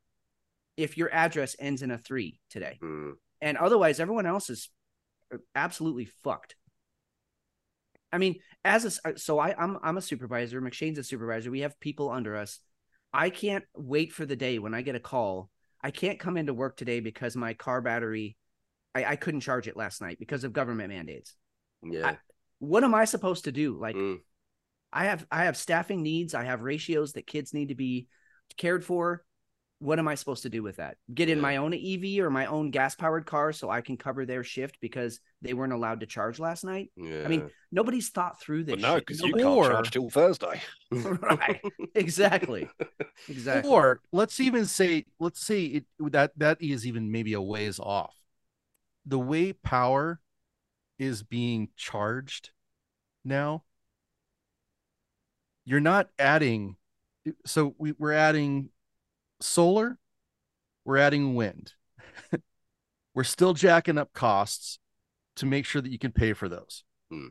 if 0.77 0.97
your 0.97 1.13
address 1.13 1.55
ends 1.59 1.81
in 1.81 1.91
a 1.91 1.97
three 1.97 2.39
today 2.49 2.79
Mm. 2.81 3.13
and 3.41 3.57
otherwise 3.57 3.99
everyone 3.99 4.25
else 4.25 4.49
is 4.49 4.69
uh, 5.33 5.37
absolutely 5.55 6.05
fucked. 6.23 6.55
I 8.11 8.17
mean, 8.17 8.35
as 8.63 8.99
a 9.05 9.09
uh, 9.09 9.13
so 9.15 9.39
I 9.39 9.55
I'm 9.57 9.77
I'm 9.81 9.97
a 9.97 10.01
supervisor. 10.01 10.61
McShane's 10.61 10.97
a 10.97 11.03
supervisor. 11.03 11.51
We 11.51 11.61
have 11.61 11.79
people 11.79 12.09
under 12.09 12.35
us. 12.35 12.59
I 13.13 13.29
can't 13.29 13.65
wait 13.75 14.13
for 14.13 14.25
the 14.25 14.35
day 14.35 14.59
when 14.59 14.73
I 14.73 14.81
get 14.81 14.95
a 14.95 14.99
call. 14.99 15.49
I 15.83 15.91
can't 15.91 16.19
come 16.19 16.37
into 16.37 16.53
work 16.53 16.77
today 16.77 16.99
because 16.99 17.35
my 17.35 17.53
car 17.53 17.81
battery, 17.81 18.37
I, 18.93 19.03
I 19.05 19.15
couldn't 19.15 19.41
charge 19.41 19.67
it 19.67 19.75
last 19.75 20.01
night 20.01 20.19
because 20.19 20.43
of 20.43 20.53
government 20.53 20.89
mandates. 20.89 21.35
Yeah. 21.83 22.15
What 22.59 22.83
am 22.83 22.93
I 22.93 23.05
supposed 23.05 23.45
to 23.45 23.51
do? 23.51 23.79
Like, 23.79 23.95
Mm. 23.95 24.19
I 24.93 25.05
have 25.05 25.25
I 25.31 25.45
have 25.45 25.57
staffing 25.57 26.03
needs. 26.03 26.33
I 26.33 26.43
have 26.43 26.61
ratios 26.61 27.13
that 27.13 27.25
kids 27.25 27.53
need 27.53 27.69
to 27.69 27.75
be 27.75 28.07
cared 28.57 28.83
for. 28.83 29.23
What 29.81 29.97
am 29.97 30.07
I 30.07 30.13
supposed 30.13 30.43
to 30.43 30.49
do 30.49 30.61
with 30.61 30.75
that? 30.75 30.97
Get 31.11 31.27
in 31.27 31.41
my 31.41 31.57
own 31.57 31.73
EV 31.73 32.23
or 32.23 32.29
my 32.29 32.45
own 32.45 32.69
gas 32.69 32.93
powered 32.93 33.25
car 33.25 33.51
so 33.51 33.67
I 33.67 33.81
can 33.81 33.97
cover 33.97 34.27
their 34.27 34.43
shift 34.43 34.77
because 34.79 35.19
they 35.41 35.55
weren't 35.55 35.73
allowed 35.73 36.01
to 36.01 36.05
charge 36.05 36.37
last 36.37 36.63
night. 36.63 36.91
Yeah. 36.95 37.23
I 37.25 37.27
mean, 37.27 37.49
nobody's 37.71 38.09
thought 38.09 38.39
through 38.39 38.65
this. 38.65 38.73
But 38.75 38.81
no, 38.81 38.99
because 38.99 39.21
you 39.21 39.33
Or- 39.33 39.63
can't 39.63 39.73
charge 39.73 39.89
till 39.89 40.09
Thursday. 40.11 40.61
right, 40.91 41.61
exactly, 41.95 42.69
exactly. 43.27 43.71
Or 43.71 44.01
let's 44.11 44.39
even 44.39 44.67
say, 44.67 45.05
let's 45.19 45.43
say 45.43 45.63
it 45.63 45.85
that 45.99 46.37
that 46.37 46.61
is 46.61 46.85
even 46.85 47.11
maybe 47.11 47.33
a 47.33 47.41
ways 47.41 47.79
off. 47.79 48.13
The 49.07 49.17
way 49.17 49.51
power 49.51 50.19
is 50.99 51.23
being 51.23 51.69
charged 51.75 52.51
now, 53.25 53.63
you're 55.65 55.79
not 55.79 56.09
adding. 56.19 56.75
So 57.47 57.73
we, 57.79 57.93
we're 57.93 58.13
adding 58.13 58.69
solar, 59.43 59.97
we're 60.85 60.97
adding 60.97 61.35
wind. 61.35 61.73
we're 63.13 63.23
still 63.23 63.53
jacking 63.53 63.97
up 63.97 64.13
costs 64.13 64.79
to 65.37 65.45
make 65.45 65.65
sure 65.65 65.81
that 65.81 65.91
you 65.91 65.99
can 65.99 66.11
pay 66.11 66.33
for 66.33 66.49
those. 66.49 66.83
Hmm. 67.09 67.27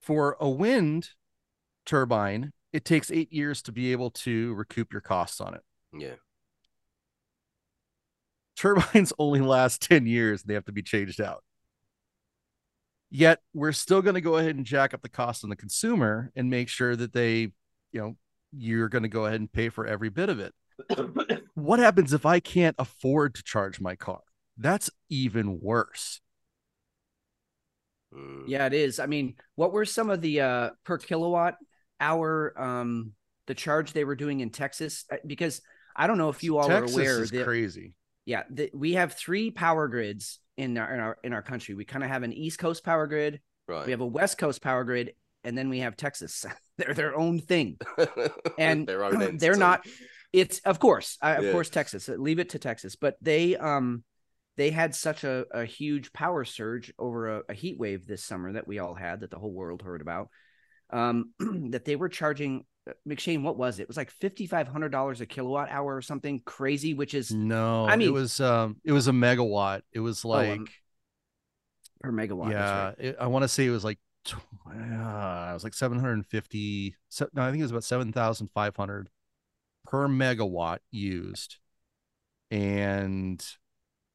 For 0.00 0.36
a 0.40 0.48
wind 0.48 1.10
turbine, 1.86 2.52
it 2.72 2.84
takes 2.84 3.10
eight 3.10 3.32
years 3.32 3.62
to 3.62 3.72
be 3.72 3.92
able 3.92 4.10
to 4.10 4.54
recoup 4.54 4.92
your 4.92 5.00
costs 5.00 5.40
on 5.40 5.54
it. 5.54 5.62
yeah. 5.92 6.14
Turbines 8.56 9.12
only 9.18 9.40
last 9.40 9.82
10 9.82 10.06
years 10.06 10.42
and 10.42 10.50
they 10.50 10.54
have 10.54 10.64
to 10.66 10.72
be 10.72 10.82
changed 10.82 11.20
out. 11.20 11.42
Yet 13.10 13.40
we're 13.52 13.72
still 13.72 14.02
going 14.02 14.14
to 14.14 14.20
go 14.20 14.36
ahead 14.36 14.56
and 14.56 14.64
jack 14.64 14.94
up 14.94 15.02
the 15.02 15.08
cost 15.08 15.44
on 15.44 15.50
the 15.50 15.56
consumer 15.56 16.30
and 16.34 16.50
make 16.50 16.68
sure 16.68 16.94
that 16.96 17.12
they, 17.12 17.52
you 17.92 18.00
know, 18.00 18.16
you're 18.56 18.88
going 18.88 19.02
to 19.02 19.08
go 19.08 19.26
ahead 19.26 19.40
and 19.40 19.52
pay 19.52 19.68
for 19.68 19.86
every 19.86 20.08
bit 20.08 20.28
of 20.28 20.38
it. 20.38 20.54
What 21.54 21.78
happens 21.78 22.12
if 22.12 22.26
I 22.26 22.40
can't 22.40 22.76
afford 22.78 23.34
to 23.36 23.42
charge 23.42 23.80
my 23.80 23.94
car? 23.96 24.20
That's 24.56 24.90
even 25.08 25.60
worse. 25.60 26.20
Mm. 28.14 28.44
Yeah, 28.46 28.66
it 28.66 28.74
is. 28.74 29.00
I 29.00 29.06
mean, 29.06 29.34
what 29.56 29.72
were 29.72 29.84
some 29.84 30.10
of 30.10 30.20
the 30.20 30.40
uh 30.40 30.70
per 30.84 30.98
kilowatt 30.98 31.56
hour 32.00 32.54
um 32.60 33.12
the 33.46 33.54
charge 33.54 33.92
they 33.92 34.04
were 34.04 34.14
doing 34.16 34.40
in 34.40 34.50
Texas? 34.50 35.04
Uh, 35.10 35.16
Because 35.26 35.60
I 35.96 36.06
don't 36.06 36.18
know 36.18 36.28
if 36.28 36.42
you 36.42 36.58
all 36.58 36.68
Texas 36.68 36.96
are 36.96 37.00
aware 37.00 37.22
is 37.22 37.30
that 37.30 37.44
crazy. 37.44 37.94
yeah, 38.24 38.42
the, 38.50 38.70
we 38.74 38.92
have 38.94 39.14
three 39.14 39.50
power 39.50 39.88
grids 39.88 40.38
in 40.56 40.78
our 40.78 40.94
in 40.94 41.00
our 41.00 41.18
in 41.24 41.32
our 41.32 41.42
country. 41.42 41.74
We 41.74 41.84
kind 41.84 42.04
of 42.04 42.10
have 42.10 42.22
an 42.22 42.32
East 42.32 42.58
Coast 42.58 42.84
power 42.84 43.06
grid, 43.06 43.40
Right. 43.68 43.84
we 43.86 43.90
have 43.92 44.00
a 44.00 44.06
West 44.06 44.38
Coast 44.38 44.62
power 44.62 44.84
grid, 44.84 45.14
and 45.42 45.56
then 45.58 45.68
we 45.68 45.80
have 45.80 45.96
Texas. 45.96 46.44
they're 46.78 46.94
their 46.94 47.16
own 47.16 47.40
thing. 47.40 47.78
and 48.58 48.86
their 48.86 49.04
own 49.04 49.36
they're 49.38 49.56
not- 49.68 49.84
It's 50.34 50.58
of 50.60 50.78
course, 50.80 51.16
I, 51.22 51.36
of 51.36 51.44
Yeah. 51.44 51.52
course, 51.52 51.70
Texas. 51.70 52.08
Uh, 52.08 52.14
Leave 52.18 52.40
it 52.40 52.50
to 52.50 52.58
Texas, 52.58 52.96
but 52.96 53.16
they 53.22 53.56
um 53.56 54.02
they 54.56 54.70
had 54.70 54.94
such 54.94 55.24
a, 55.24 55.46
a 55.52 55.64
huge 55.64 56.12
power 56.12 56.44
surge 56.44 56.92
over 56.98 57.38
a, 57.38 57.42
a 57.48 57.54
heat 57.54 57.78
wave 57.78 58.06
this 58.06 58.22
summer 58.24 58.52
that 58.52 58.66
we 58.68 58.78
all 58.80 58.94
had 58.94 59.20
that 59.20 59.30
the 59.30 59.38
whole 59.38 59.52
world 59.52 59.82
heard 59.82 60.00
about. 60.00 60.28
Um, 60.90 61.32
that 61.70 61.84
they 61.84 61.96
were 61.96 62.08
charging 62.08 62.64
uh, 62.88 62.92
McShane. 63.08 63.42
What 63.42 63.56
was 63.56 63.78
it? 63.78 63.82
It 63.82 63.88
was 63.88 63.96
like 63.96 64.10
fifty 64.10 64.46
five 64.46 64.66
hundred 64.66 64.90
dollars 64.90 65.20
a 65.20 65.26
kilowatt 65.26 65.70
hour 65.70 65.94
or 65.96 66.02
something 66.02 66.42
crazy, 66.44 66.94
which 66.94 67.14
is 67.14 67.30
No, 67.32 67.86
I 67.86 67.94
mean- 67.96 68.08
it 68.08 68.12
was 68.12 68.40
um 68.40 68.76
it 68.84 68.92
was 68.92 69.06
a 69.06 69.12
megawatt. 69.12 69.82
It 69.92 70.00
was 70.00 70.24
like 70.24 70.58
um, 70.58 70.66
per 72.00 72.10
megawatt. 72.12 72.50
yeah, 72.50 72.84
right. 72.86 72.94
it, 72.98 73.16
I 73.20 73.28
want 73.28 73.44
to 73.44 73.48
say 73.48 73.66
it 73.66 73.70
was 73.70 73.84
like 73.84 73.98
uh, 74.68 75.48
it 75.50 75.52
was 75.54 75.64
like 75.64 75.74
750 75.74 76.96
se- 77.08 77.26
no, 77.34 77.42
I 77.42 77.50
think 77.50 77.60
it 77.60 77.64
was 77.64 77.70
about 77.70 77.84
7,500 77.84 79.08
per 79.84 80.08
megawatt 80.08 80.78
used. 80.90 81.58
And 82.50 83.44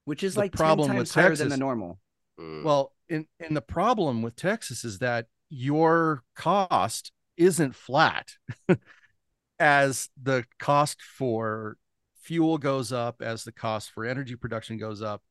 which 0.06 0.24
is 0.24 0.36
the 0.36 0.42
like 0.42 0.52
problem 0.54 0.90
ten 0.90 0.98
with 0.98 1.12
times 1.12 1.24
higher 1.24 1.36
than 1.36 1.50
the 1.50 1.56
Texas- 1.56 1.60
normal. 1.60 2.00
Mm. 2.40 2.64
Well, 2.64 2.94
and 3.10 3.26
and 3.40 3.56
the 3.56 3.62
problem 3.62 4.22
with 4.22 4.36
Texas 4.36 4.86
is 4.86 5.00
that 5.00 5.28
your 5.50 6.24
cost 6.36 7.12
isn't 7.38 7.76
flat 7.76 8.32
as 9.60 10.10
the 10.22 10.46
cost 10.60 11.02
for 11.02 11.78
fuel 12.22 12.58
goes 12.58 12.92
up, 12.92 13.22
as 13.22 13.44
the 13.44 13.52
cost 13.52 13.92
for 13.92 14.06
energy 14.06 14.36
production 14.36 14.78
goes 14.78 15.02
up, 15.02 15.22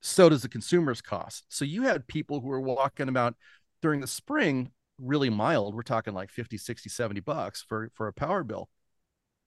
so 0.00 0.28
does 0.28 0.42
the 0.42 0.48
consumer's 0.48 1.00
cost. 1.00 1.44
So 1.48 1.64
you 1.64 1.82
had 1.82 2.06
people 2.08 2.40
who 2.40 2.48
were 2.48 2.60
walking 2.60 3.08
about 3.08 3.34
during 3.80 4.00
the 4.00 4.06
spring 4.06 4.72
really 5.00 5.30
mild, 5.30 5.74
we're 5.74 5.82
talking 5.82 6.14
like 6.14 6.30
50, 6.30 6.58
60, 6.58 6.88
70 6.88 7.20
bucks 7.20 7.64
for 7.66 7.90
for 7.94 8.08
a 8.08 8.12
power 8.12 8.42
bill. 8.42 8.68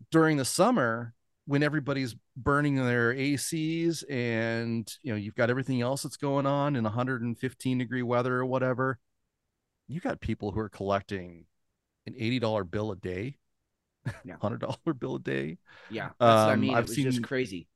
During 0.10 0.38
the 0.38 0.46
summer, 0.46 1.14
when 1.46 1.64
everybody's 1.64 2.16
burning 2.36 2.76
their 2.76 3.14
ACs 3.14 4.04
and 4.10 4.92
you 5.04 5.12
know 5.12 5.18
you've 5.18 5.36
got 5.36 5.50
everything 5.50 5.82
else 5.82 6.04
that's 6.04 6.18
going 6.18 6.46
on 6.46 6.76
in 6.76 6.84
115 6.84 7.78
degree 7.78 8.02
weather 8.02 8.38
or 8.38 8.46
whatever, 8.46 9.00
you 9.88 10.00
got 10.00 10.22
people 10.22 10.52
who 10.52 10.60
are 10.60 10.70
collecting 10.70 11.46
an 12.08 12.14
$80 12.14 12.70
bill 12.72 12.92
a 12.92 12.96
day, 12.96 13.38
Yeah. 14.26 14.38
$100 14.42 14.98
bill 15.00 15.16
a 15.16 15.20
day. 15.20 15.58
Yeah, 15.90 16.06
that's 16.06 16.14
what 16.20 16.28
I 16.50 16.54
Um, 16.54 16.62
mean. 16.62 16.74
I've 16.74 16.90
seen- 16.90 17.04
just 17.06 17.22
crazy. 17.24 17.68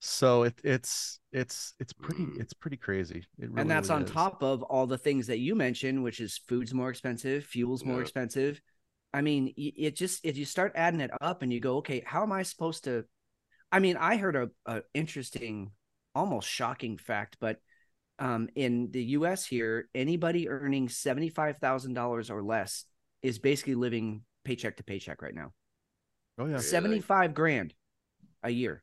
So 0.00 0.42
it, 0.44 0.54
it's 0.62 1.20
it's 1.32 1.74
it's 1.80 1.92
pretty 1.92 2.24
Mm. 2.26 2.40
it's 2.40 2.52
pretty 2.52 2.76
crazy. 2.76 3.26
It 3.38 3.48
really, 3.48 3.60
and 3.62 3.70
that's 3.70 3.88
really 3.88 4.02
on 4.02 4.06
is. 4.06 4.10
top 4.12 4.42
of 4.42 4.62
all 4.64 4.86
the 4.86 4.98
things 4.98 5.26
that 5.28 5.38
you 5.38 5.54
mentioned, 5.54 6.02
which 6.04 6.20
is 6.20 6.36
food's 6.36 6.74
more 6.74 6.90
expensive, 6.90 7.44
fuel's 7.44 7.82
more 7.84 7.96
Yeah. 7.96 8.02
expensive. 8.02 8.60
I 9.12 9.22
mean, 9.22 9.54
it 9.56 9.96
just 9.96 10.24
if 10.24 10.36
you 10.36 10.44
start 10.44 10.72
adding 10.74 11.00
it 11.00 11.10
up 11.20 11.42
and 11.42 11.52
you 11.52 11.60
go, 11.60 11.78
okay, 11.78 12.02
how 12.04 12.22
am 12.22 12.32
I 12.32 12.42
supposed 12.42 12.84
to? 12.84 13.04
I 13.72 13.78
mean, 13.78 13.96
I 13.96 14.16
heard 14.16 14.36
a, 14.36 14.48
a 14.66 14.82
interesting, 14.94 15.70
almost 16.14 16.48
shocking 16.48 16.98
fact, 16.98 17.36
but 17.40 17.58
um, 18.18 18.48
in 18.54 18.90
the 18.90 19.02
U.S. 19.04 19.44
here, 19.46 19.88
anybody 19.94 20.48
earning 20.48 20.88
seventy 20.88 21.28
five 21.30 21.58
thousand 21.58 21.94
dollars 21.94 22.30
or 22.30 22.42
less 22.42 22.84
is 23.22 23.38
basically 23.38 23.74
living 23.74 24.22
paycheck 24.44 24.76
to 24.76 24.84
paycheck 24.84 25.22
right 25.22 25.34
now. 25.34 25.52
Oh 26.38 26.46
yeah. 26.46 26.58
Seventy 26.58 27.00
five 27.00 27.34
grand 27.34 27.74
a 28.42 28.50
year. 28.50 28.82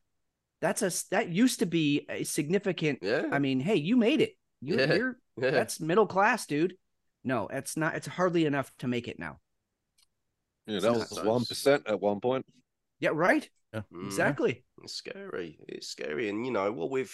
That's 0.60 0.82
a 0.82 0.86
s- 0.86 1.04
that 1.10 1.28
used 1.28 1.60
to 1.60 1.66
be 1.66 2.06
a 2.08 2.24
significant. 2.24 3.00
yeah. 3.02 3.26
I 3.30 3.38
mean, 3.38 3.60
hey, 3.60 3.76
you 3.76 3.96
made 3.96 4.20
it. 4.20 4.32
You, 4.60 4.78
Yeah. 4.78 4.94
You're 4.94 5.16
yeah. 5.40 5.50
that's 5.50 5.80
middle 5.80 6.06
class, 6.06 6.46
dude. 6.46 6.74
No, 7.22 7.48
it's 7.48 7.76
not. 7.76 7.94
It's 7.94 8.06
hardly 8.06 8.44
enough 8.46 8.70
to 8.78 8.88
make 8.88 9.08
it 9.08 9.18
now. 9.18 9.38
Yeah, 10.66 10.80
that 10.80 10.92
was 10.92 11.20
one 11.22 11.44
percent 11.44 11.84
at 11.86 12.00
one 12.00 12.20
point. 12.20 12.46
Yeah, 13.00 13.10
right. 13.12 13.48
Mm. 13.74 14.06
Exactly. 14.06 14.64
It's 14.82 14.94
scary. 14.94 15.58
It's 15.68 15.88
scary, 15.88 16.28
and 16.28 16.46
you 16.46 16.52
know, 16.52 16.70
well, 16.72 16.88
with 16.88 17.12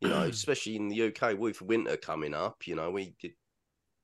you 0.00 0.08
know, 0.08 0.22
especially 0.30 0.76
in 0.76 0.88
the 0.88 1.08
UK, 1.08 1.36
with 1.38 1.60
winter 1.60 1.96
coming 1.96 2.34
up, 2.34 2.66
you 2.66 2.76
know, 2.76 2.90
we 2.90 3.14
did 3.20 3.32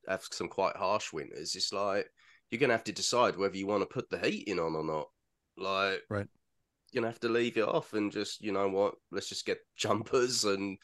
have 0.08 0.22
some 0.30 0.48
quite 0.48 0.76
harsh 0.76 1.12
winters. 1.12 1.54
It's 1.54 1.72
like 1.72 2.06
you're 2.50 2.58
gonna 2.60 2.74
have 2.74 2.84
to 2.84 2.92
decide 2.92 3.36
whether 3.36 3.56
you 3.56 3.66
want 3.66 3.82
to 3.82 3.86
put 3.94 4.10
the 4.10 4.18
heating 4.18 4.58
on 4.58 4.74
or 4.76 4.84
not. 4.84 5.06
Like, 5.56 6.02
Right. 6.10 6.26
You're 6.92 7.00
gonna 7.02 7.12
have 7.12 7.20
to 7.20 7.28
leave 7.28 7.56
it 7.56 7.66
off 7.66 7.92
and 7.94 8.12
just, 8.12 8.40
you 8.42 8.52
know 8.52 8.68
what? 8.68 8.94
Let's 9.10 9.28
just 9.28 9.46
get 9.46 9.58
jumpers 9.76 10.44
and 10.44 10.76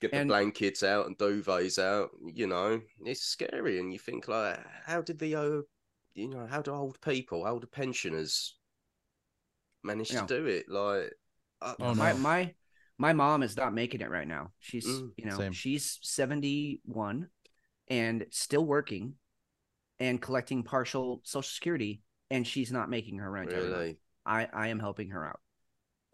get 0.00 0.12
the 0.12 0.18
And- 0.18 0.28
blankets 0.28 0.82
out 0.82 1.06
and 1.06 1.18
duvets 1.18 1.78
out. 1.78 2.10
You 2.24 2.46
know, 2.46 2.80
it's 3.04 3.22
scary, 3.22 3.78
and 3.80 3.92
you 3.92 3.98
think 3.98 4.28
like, 4.28 4.58
how 4.86 5.02
did 5.02 5.18
the 5.18 5.34
uh, 5.34 5.60
you 6.18 6.28
know, 6.28 6.46
how 6.46 6.60
do 6.62 6.72
old 6.72 7.00
people, 7.00 7.44
how 7.44 7.58
do 7.58 7.66
pensioners 7.66 8.56
manage 9.82 10.12
Yeah. 10.12 10.22
to 10.22 10.26
do 10.26 10.46
it? 10.46 10.68
Like, 10.68 11.12
uh, 11.62 11.74
Oh, 11.80 11.94
My 11.94 12.12
no. 12.12 12.18
my 12.18 12.54
my 12.98 13.12
mom 13.12 13.42
is 13.44 13.56
not 13.56 13.72
making 13.72 14.00
it 14.00 14.10
right 14.10 14.26
now. 14.26 14.52
She's 14.58 14.84
Mm, 14.86 15.12
you 15.16 15.26
know 15.26 15.36
same. 15.38 15.52
she's 15.52 15.98
seventy 16.02 16.80
one 16.84 17.30
and 17.86 18.26
still 18.30 18.66
working 18.66 19.14
and 20.00 20.20
collecting 20.20 20.64
partial 20.64 21.20
Social 21.24 21.48
Security, 21.48 22.02
and 22.30 22.46
she's 22.46 22.72
not 22.72 22.90
making 22.90 23.18
her 23.18 23.30
rent. 23.30 23.52
really? 23.52 23.98
I 24.26 24.46
I 24.52 24.68
am 24.68 24.80
helping 24.80 25.10
her 25.10 25.24
out. 25.24 25.40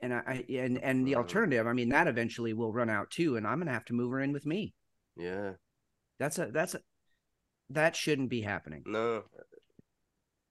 And 0.00 0.12
I, 0.12 0.22
I 0.26 0.52
and 0.52 0.78
and 0.78 1.06
the 1.06 1.16
alternative, 1.16 1.66
I 1.66 1.72
mean, 1.72 1.88
that 1.88 2.08
eventually 2.08 2.52
will 2.52 2.72
run 2.72 2.90
out 2.90 3.10
too, 3.10 3.36
and 3.36 3.46
I'm 3.46 3.58
gonna 3.58 3.72
have 3.72 3.86
to 3.86 3.94
move 3.94 4.10
her 4.12 4.20
in 4.20 4.32
with 4.32 4.44
me. 4.44 4.74
Yeah. 5.16 5.52
That's 6.18 6.38
a 6.38 6.46
that's 6.50 6.74
a 6.74 6.80
that 7.70 7.96
shouldn't 7.96 8.28
be 8.28 8.42
happening. 8.42 8.82
No. 8.84 9.24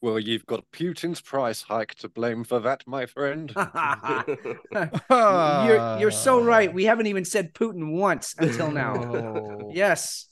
Well, 0.04 0.20
you've 0.20 0.45
got 0.45 0.70
Putin's 0.74 1.22
price 1.22 1.62
hike 1.62 1.95
to 1.95 2.10
blame 2.10 2.43
for 2.43 2.60
that, 2.60 2.84
my 2.86 3.06
friend. 3.06 3.49
you're 5.10 5.97
you're 5.97 6.12
so 6.12 6.43
right. 6.43 6.74
We 6.74 6.84
haven't 6.84 7.08
even 7.08 7.24
said 7.24 7.54
Putin 7.54 7.93
once 7.93 8.36
until 8.38 8.70
now. 8.70 8.95
Oh. 9.14 9.72
yes. 9.74 10.28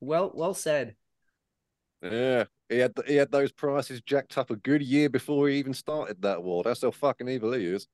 Well 0.00 0.32
well 0.34 0.54
said. 0.54 0.94
Yeah, 2.00 2.44
he 2.70 2.78
had 2.78 2.94
he 3.06 3.16
had 3.16 3.30
those 3.30 3.52
prices 3.52 4.00
jacked 4.00 4.38
up 4.38 4.50
a 4.50 4.56
good 4.56 4.80
year 4.80 5.10
before 5.10 5.48
he 5.48 5.58
even 5.58 5.74
started 5.74 6.22
that 6.22 6.42
war. 6.42 6.62
That's 6.62 6.80
how 6.80 6.90
fucking 6.90 7.28
evil 7.28 7.52
he 7.52 7.66
is. 7.66 7.86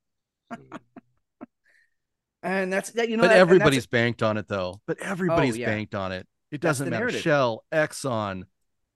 And 2.44 2.72
that's 2.72 2.90
that 2.90 3.08
you 3.08 3.16
know 3.16 3.24
but 3.24 3.30
that- 3.30 3.38
everybody's 3.38 3.88
banked 3.88 4.22
on 4.22 4.36
it 4.36 4.46
though. 4.46 4.80
But 4.86 5.00
everybody's 5.00 5.56
oh, 5.56 5.58
yeah. 5.58 5.66
banked 5.66 5.96
on 5.96 6.12
it. 6.12 6.28
It 6.52 6.60
doesn't 6.60 6.88
matter. 6.88 7.06
narrative. 7.06 7.22
Shell, 7.22 7.64
Exxon, 7.72 8.44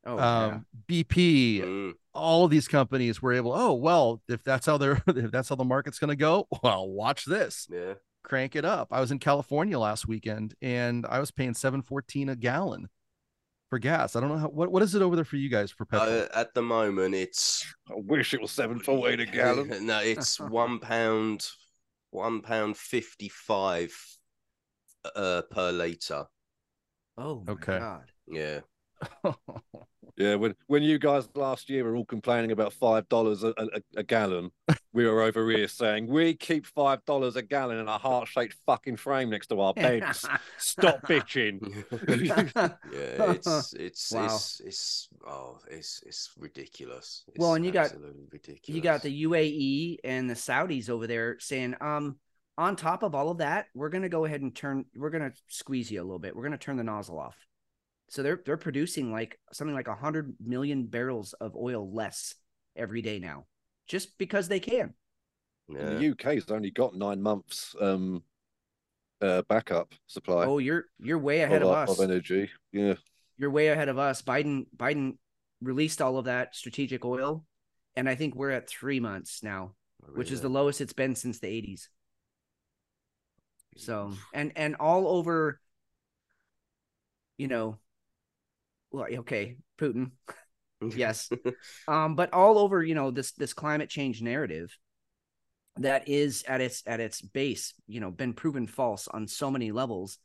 oh, 0.07 0.17
yeah. 0.17 0.45
um, 0.47 0.67
BP, 0.89 1.61
Mm. 1.63 1.93
all 2.15 2.49
these 2.49 2.69
companies 2.69 3.21
were 3.23 3.33
able. 3.33 3.53
Oh 3.53 3.73
well, 3.75 4.23
if 4.29 4.43
that's 4.45 4.67
how 4.67 4.77
they're 4.79 5.03
if 5.09 5.31
that's 5.31 5.49
how 5.49 5.57
the 5.57 5.65
market's 5.65 5.99
going 5.99 6.11
to 6.11 6.17
go, 6.17 6.47
well, 6.63 6.89
watch 6.89 7.25
this. 7.25 7.67
Yeah. 7.71 7.95
Crank 8.23 8.57
it 8.57 8.65
up. 8.65 8.89
I 8.91 9.01
was 9.01 9.11
in 9.11 9.19
California 9.19 9.79
last 9.79 10.09
weekend 10.09 10.55
and 10.63 11.05
I 11.07 11.19
was 11.21 11.31
paying 11.31 11.53
seven 11.55 11.83
fourteen 11.83 12.29
a 12.31 12.37
gallon 12.37 12.89
for 13.69 13.79
gas. 13.79 14.17
I 14.17 14.21
don't 14.21 14.31
know 14.31 14.39
how 14.39 14.49
what 14.49 14.71
what 14.73 14.83
is 14.83 14.95
it 14.95 15.03
over 15.03 15.15
there 15.15 15.27
for 15.27 15.37
you 15.37 15.51
guys 15.51 15.71
for 15.71 15.85
petrol? 15.85 16.23
Uh, 16.23 16.27
at 16.35 16.55
the 16.55 16.63
moment, 16.63 17.15
it's 17.15 17.67
I 17.91 17.95
wish 17.97 18.33
it 18.33 18.41
was 18.41 18.51
seven 18.51 18.79
four 18.79 19.11
eight 19.11 19.21
a 19.21 19.27
gallon. 19.27 19.87
no, 19.87 19.99
it's 20.01 20.41
one 20.41 20.79
pound, 20.79 21.47
one 22.11 22.41
pound 22.41 22.77
fifty 22.79 23.29
five 23.29 23.93
uh 25.15 25.43
per 25.51 25.71
liter. 25.71 26.25
oh 27.19 27.43
my 27.47 27.53
okay. 27.53 27.79
god. 27.79 28.11
Yeah. 28.27 28.61
Yeah, 30.17 30.37
when 30.37 30.55
when 30.69 30.83
you 30.85 30.99
guys 30.99 31.29
last 31.35 31.69
year 31.69 31.83
were 31.85 31.97
all 31.97 32.05
complaining 32.05 32.53
about 32.53 32.73
five 32.73 33.09
dollars 33.09 33.43
a, 33.43 33.49
a, 33.59 33.67
a 33.97 34.03
gallon, 34.05 34.51
we 34.93 35.07
were 35.07 35.23
over 35.23 35.51
here 35.51 35.67
saying 35.67 36.07
we 36.07 36.35
keep 36.35 36.67
five 36.67 37.05
dollars 37.05 37.35
a 37.35 37.43
gallon 37.43 37.79
in 37.79 37.89
a 37.89 37.99
heart 37.99 38.29
shaped 38.29 38.55
fucking 38.65 38.97
frame 38.97 39.31
next 39.31 39.49
to 39.49 39.61
our 39.61 39.75
beds. 39.75 40.25
Stop 40.59 41.03
bitching. 41.09 41.85
yeah, 42.93 43.33
it's 43.33 43.73
it's 43.75 44.13
Wow. 44.13 44.25
it's 44.27 44.61
it's 44.65 45.09
oh, 45.27 45.59
it's 45.69 46.01
it's 46.07 46.31
ridiculous. 46.39 47.25
It's 47.29 47.39
Well, 47.39 47.55
and 47.55 47.65
you 47.65 47.73
got- 47.73 47.93
ridiculous. 48.31 48.69
you 48.77 48.81
got 48.81 49.03
the 49.03 49.25
UAE 49.25 49.99
and 50.05 50.31
the 50.31 50.35
Saudis 50.35 50.89
over 50.89 51.07
there 51.07 51.37
saying, 51.41 51.75
um, 51.81 52.17
on 52.57 52.77
top 52.77 53.03
of 53.03 53.17
all 53.17 53.31
of 53.31 53.39
that, 53.39 53.67
we're 53.75 53.89
gonna 53.89 54.09
go 54.09 54.27
ahead 54.27 54.43
and 54.43 54.55
turn 54.55 54.85
we're 54.95 55.11
gonna 55.11 55.33
squeeze 55.49 55.91
you 55.91 56.01
a 56.01 56.05
little 56.05 56.21
bit. 56.21 56.37
We're 56.37 56.45
gonna 56.45 56.57
turn 56.59 56.77
the 56.77 56.85
nozzle 56.85 57.19
off. 57.19 57.37
So 58.15 58.23
they're 58.23 58.41
they're 58.47 58.57
producing 58.57 59.11
like 59.11 59.41
something 59.53 59.75
like 59.75 59.89
a 59.89 59.95
hundred 59.97 60.37
million 60.39 60.87
barrels 60.87 61.33
of 61.33 61.57
oil 61.57 61.93
less 61.93 62.37
every 62.77 63.03
day 63.03 63.19
now. 63.19 63.47
just 63.89 64.17
because 64.19 64.47
they 64.47 64.61
can. 64.61 64.95
And 65.69 65.77
Yeah. 65.77 65.95
the 65.95 66.11
UK's 66.13 66.49
only 66.49 66.71
got 66.71 66.95
nine 66.95 67.21
months 67.21 67.75
um 67.81 68.23
uh 69.21 69.43
backup 69.49 69.95
supply 70.07 70.45
Oh, 70.47 70.59
you're 70.59 70.85
you're 71.01 71.19
way 71.19 71.41
ahead 71.41 71.63
of, 71.63 71.71
of, 71.71 71.89
us. 71.89 71.99
of 71.99 72.09
energy. 72.09 72.51
Yeah. 72.71 72.95
You're 73.37 73.51
way 73.51 73.67
ahead 73.69 73.89
of 73.89 73.99
us. 73.99 74.23
Biden 74.23 74.67
Biden 74.77 75.19
released 75.61 76.01
all 76.01 76.17
of 76.17 76.27
that 76.27 76.55
strategic 76.55 77.05
oil, 77.05 77.45
and 77.97 78.09
I 78.09 78.15
think 78.15 78.37
we're 78.37 78.53
at 78.53 78.69
three 78.69 79.01
months 79.01 79.43
now, 79.43 79.75
which 80.15 80.31
is 80.31 80.41
the 80.41 80.49
lowest 80.49 80.81
it's 80.81 80.93
been 80.93 81.17
since 81.17 81.41
the 81.41 81.49
80s. 81.49 81.89
So 83.77 84.13
and 84.33 84.53
and 84.55 84.77
all 84.77 85.09
over, 85.09 85.61
you 87.39 87.49
know, 87.49 87.81
well, 88.95 89.07
okay, 89.21 89.57
Putin, 89.79 90.13
yes, 90.95 91.29
um, 91.89 92.15
but 92.15 92.33
all 92.33 92.59
over, 92.59 92.83
you 92.83 92.95
know, 92.95 93.11
this 93.11 93.33
this 93.33 93.53
climate 93.53 93.91
change 93.91 94.23
narrative 94.23 94.77
that 95.77 96.09
is 96.09 96.45
at 96.47 96.61
its 96.61 96.83
at 96.87 97.01
its 97.01 97.21
base, 97.21 97.75
you 97.89 98.01
know, 98.01 98.11
been 98.11 98.33
proven 98.33 98.67
false 98.67 99.09
on 99.09 99.27
so 99.27 99.51
many 99.51 99.73
levels, 99.73 100.19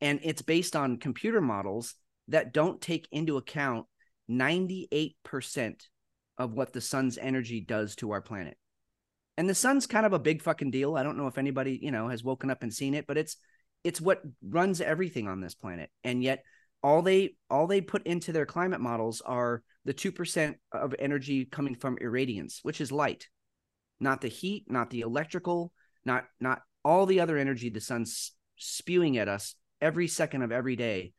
and 0.00 0.18
it's 0.24 0.42
based 0.42 0.74
on 0.74 0.98
computer 0.98 1.40
models 1.40 1.94
that 2.26 2.52
don't 2.52 2.80
take 2.80 3.06
into 3.12 3.36
account 3.36 3.86
ninety 4.26 4.88
eight 4.90 5.16
percent 5.22 5.86
of 6.36 6.52
what 6.54 6.72
the 6.72 6.80
sun's 6.80 7.18
energy 7.18 7.60
does 7.60 7.94
to 7.96 8.10
our 8.10 8.20
planet. 8.20 8.56
And 9.36 9.48
the 9.48 9.54
sun's 9.54 9.86
kind 9.86 10.04
of 10.04 10.12
a 10.12 10.18
big 10.18 10.42
fucking 10.42 10.72
deal. 10.72 10.96
I 10.96 11.04
don't 11.04 11.16
know 11.16 11.28
if 11.28 11.38
anybody, 11.38 11.78
you 11.80 11.92
know, 11.92 12.08
has 12.08 12.24
woken 12.24 12.50
up 12.50 12.64
and 12.64 12.74
seen 12.74 12.94
it, 12.94 13.06
but 13.06 13.16
it's 13.16 13.36
it's 13.84 14.00
what 14.00 14.22
runs 14.42 14.80
everything 14.80 15.28
on 15.28 15.40
this 15.40 15.54
planet. 15.54 15.90
And 16.02 16.20
yet 16.20 16.42
all 16.82 17.02
they 17.02 17.34
all 17.50 17.66
they 17.66 17.80
put 17.80 18.06
into 18.06 18.32
their 18.32 18.46
climate 18.46 18.80
models 18.80 19.20
are 19.20 19.62
the 19.84 19.94
2% 19.94 20.54
of 20.72 20.94
energy 20.98 21.44
coming 21.44 21.74
from 21.74 21.96
irradiance, 21.98 22.58
which 22.62 22.80
is 22.80 22.92
light. 22.92 23.28
Not 24.00 24.20
the 24.20 24.28
heat, 24.28 24.64
not 24.68 24.90
the 24.90 25.00
electrical, 25.00 25.72
not 26.04 26.24
not 26.40 26.62
all 26.84 27.06
the 27.06 27.20
other 27.20 27.36
energy 27.36 27.68
the 27.70 27.80
sun's 27.80 28.32
spewing 28.56 29.18
at 29.18 29.28
us 29.28 29.54
every 29.80 30.06
second 30.08 30.42
of 30.42 30.52
every 30.52 30.76
day. 30.76 31.12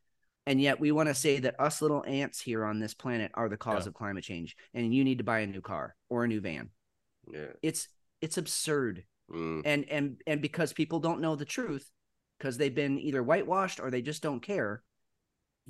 And 0.46 0.60
yet 0.60 0.80
we 0.80 0.90
want 0.90 1.08
to 1.08 1.14
say 1.14 1.38
that 1.40 1.60
us 1.60 1.82
little 1.82 2.04
ants 2.06 2.40
here 2.40 2.64
on 2.64 2.80
this 2.80 2.94
planet 2.94 3.30
are 3.34 3.48
the 3.48 3.56
cause 3.58 3.84
Yeah. 3.84 3.88
of 3.88 3.94
climate 3.94 4.24
change 4.24 4.56
and 4.74 4.94
you 4.94 5.04
need 5.04 5.18
to 5.18 5.24
buy 5.24 5.40
a 5.40 5.46
new 5.46 5.60
car 5.60 5.94
or 6.08 6.24
a 6.24 6.28
new 6.28 6.40
van. 6.40 6.70
Yeah. 7.30 7.52
It's 7.62 7.88
it's 8.20 8.38
absurd 8.38 9.04
Mm. 9.30 9.62
and 9.64 9.88
and 9.88 10.20
and 10.26 10.42
because 10.42 10.72
people 10.72 10.98
don't 10.98 11.20
know 11.20 11.36
the 11.36 11.44
truth 11.44 11.88
because 12.36 12.56
they've 12.56 12.74
been 12.74 12.98
either 12.98 13.22
whitewashed 13.22 13.78
or 13.78 13.88
they 13.90 14.02
just 14.02 14.22
don't 14.24 14.40
care 14.40 14.82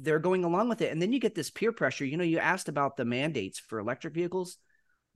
they're 0.02 0.18
going 0.18 0.44
along 0.44 0.68
with 0.68 0.80
it. 0.80 0.92
And 0.92 1.00
then 1.00 1.12
you 1.12 1.20
get 1.20 1.34
this 1.34 1.50
peer 1.50 1.72
pressure. 1.72 2.04
You 2.04 2.16
know 2.16 2.24
you 2.24 2.38
asked 2.38 2.68
about 2.68 2.96
the 2.96 3.04
mandates 3.04 3.58
for 3.58 3.78
electric 3.78 4.14
vehicles. 4.14 4.56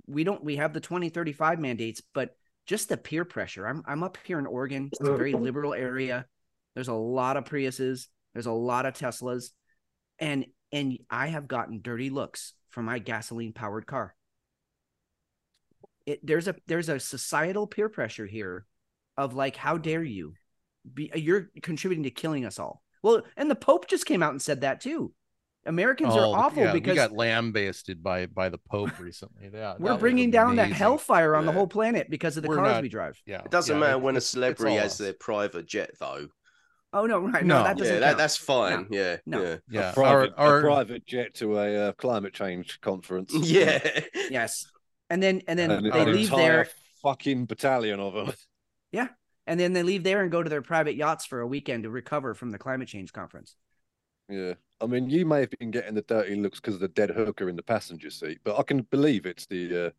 We 0.06 0.24
don't 0.24 0.44
we 0.44 0.56
have 0.56 0.72
the 0.72 0.80
2035 0.80 1.58
mandates 1.58 2.02
but 2.12 2.36
just 2.66 2.88
the 2.88 2.96
peer 2.96 3.24
pressure. 3.24 3.66
I'm 3.66 3.82
i'm 3.86 4.02
up 4.02 4.18
here 4.24 4.38
in 4.38 4.46
oregon. 4.46 4.90
It's 4.92 5.00
a 5.00 5.16
very 5.16 5.34
uh-huh. 5.34 5.42
liberal 5.42 5.74
area. 5.74 6.26
There's 6.74 6.88
a 6.88 6.94
lot 6.94 7.36
of 7.36 7.44
priuses. 7.44 8.06
There's 8.32 8.46
a 8.46 8.52
lot 8.52 8.86
of 8.86 8.94
teslas. 8.94 9.50
And 10.18 10.46
and 10.72 10.98
i 11.10 11.28
have 11.28 11.48
gotten 11.48 11.80
dirty 11.82 12.10
looks 12.10 12.52
for 12.70 12.82
my 12.82 12.98
gasoline 12.98 13.52
powered 13.52 13.86
car. 13.86 14.14
It, 16.06 16.20
there's 16.26 16.48
a 16.48 16.56
there's 16.66 16.90
a 16.90 17.00
societal 17.00 17.66
peer 17.66 17.88
pressure 17.88 18.26
here 18.26 18.66
of 19.16 19.34
like 19.34 19.56
how 19.56 19.78
dare 19.78 20.02
you 20.02 20.34
be 20.92 21.10
you're 21.14 21.48
contributing 21.62 22.02
to 22.02 22.10
killing 22.10 22.44
us 22.44 22.58
all 22.58 22.83
well 23.04 23.22
and 23.36 23.48
the 23.48 23.54
pope 23.54 23.86
just 23.86 24.04
came 24.06 24.20
out 24.22 24.32
and 24.32 24.42
said 24.42 24.62
that 24.62 24.80
too 24.80 25.12
americans 25.66 26.12
Oh, 26.14 26.32
are 26.32 26.38
awful 26.46 26.64
yeah, 26.64 26.72
because 26.72 26.90
we 26.90 26.96
got 26.96 27.12
lambasted 27.12 28.02
by 28.02 28.26
by 28.26 28.48
the 28.50 28.58
Pope 28.58 28.98
recently. 28.98 29.48
Yeah, 29.54 29.76
we're 29.78 29.96
bringing 29.96 30.30
down 30.30 30.56
that 30.56 30.72
hellfire 30.72 31.34
on 31.36 31.46
the 31.46 31.52
whole 31.52 31.66
planet 31.66 32.10
because 32.10 32.36
of 32.36 32.42
the 32.42 32.50
We're 32.50 32.56
cars 32.56 32.72
not- 32.74 32.82
we 32.82 32.88
drive 32.90 33.18
Yeah, 33.24 33.42
It 33.44 33.50
doesn't 33.50 33.74
yeah, 33.76 33.80
matter 33.80 33.92
it- 33.94 34.02
when 34.02 34.14
a 34.16 34.18
it's- 34.18 34.24
it's 34.24 34.30
celebrity 34.32 34.74
has 34.76 34.92
us. 34.92 34.98
their 34.98 35.14
private 35.14 35.64
jet, 35.66 35.92
though. 35.98 36.28
oh 36.92 37.06
no 37.06 37.18
right 37.20 37.44
no, 37.46 37.58
No. 37.58 37.64
that 37.64 37.78
doesn't 37.78 37.94
Yeah, 37.94 38.00
that, 38.00 38.06
count. 38.08 38.18
that's 38.18 38.36
fine. 38.36 38.86
Yeah, 38.90 39.16
No. 39.24 39.42
yeah, 39.42 39.56
Yeah, 39.70 39.90
a 39.90 39.94
private, 39.94 40.34
our, 40.36 40.46
our 40.48 40.58
a 40.58 40.62
private 40.62 41.06
jet 41.06 41.32
to 41.36 41.58
a 41.58 41.76
uh, 41.88 41.92
climate 41.92 42.34
change 42.34 42.78
conference. 42.82 43.32
yeah. 43.56 44.00
yes 44.30 44.66
and 45.08 45.22
then 45.22 45.40
and 45.48 45.58
then 45.58 45.70
And 45.70 45.92
they 45.92 46.04
leave 46.04 46.30
entire 46.30 46.64
there 46.64 46.68
fucking 47.02 47.46
battalion 47.46 48.00
of 48.00 48.12
them. 48.12 48.32
And 49.46 49.58
then 49.60 49.72
they 49.72 49.82
leave 49.82 50.02
there 50.04 50.22
and 50.22 50.30
go 50.32 50.42
to 50.42 50.50
their 50.50 50.62
private 50.62 50.94
yachts 50.96 51.26
for 51.26 51.40
a 51.40 51.46
weekend 51.46 51.82
to 51.84 51.90
recover 51.90 52.34
from 52.34 52.50
the 52.50 52.58
climate 52.58 52.88
change 52.88 53.12
conference 53.12 53.56
Yeah. 54.28 54.54
I 54.80 54.86
mean, 54.86 55.08
you 55.08 55.24
may 55.24 55.40
have 55.40 55.50
been 55.58 55.70
getting 55.70 55.94
the 55.94 56.02
dirty 56.02 56.34
looks 56.36 56.60
because 56.60 56.74
of 56.74 56.80
the 56.80 56.88
dead 56.88 57.10
hooker 57.10 57.48
in 57.48 57.56
the 57.56 57.62
passenger 57.62 58.10
seat, 58.10 58.40
but 58.44 58.58
I 58.58 58.62
can 58.62 58.82
believe 58.82 59.24
it's 59.26 59.46
the 59.46 59.86
uh, 59.86 59.90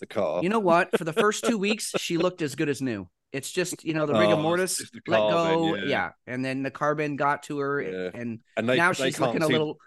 the 0.00 0.06
car. 0.06 0.42
You 0.42 0.48
know 0.48 0.58
what? 0.60 0.96
For 0.96 1.04
the 1.04 1.12
first 1.12 1.44
two 1.44 1.58
weeks, 1.58 1.94
she 1.96 2.16
looked 2.18 2.42
as 2.42 2.54
good 2.54 2.68
as 2.68 2.82
new. 2.82 3.08
It's 3.32 3.50
just 3.52 3.84
you 3.84 3.94
know 3.94 4.06
the 4.06 4.14
Oh, 4.16 4.18
rigor 4.18 4.36
it's 4.36 4.42
mortis 4.42 4.90
the 4.92 5.00
let 5.06 5.26
go, 5.28 5.74
yeah. 5.74 5.84
yeah. 5.84 6.10
and 6.26 6.44
then 6.44 6.62
the 6.62 6.70
carbon 6.70 7.16
got 7.16 7.44
to 7.44 7.58
her, 7.58 7.80
Yeah. 7.82 8.10
and 8.14 8.40
and 8.56 8.68
they, 8.68 8.76
now 8.76 8.92
they 8.92 9.10
she's 9.10 9.20
looking 9.20 9.42
a 9.42 9.46
see, 9.46 9.52
little 9.52 9.80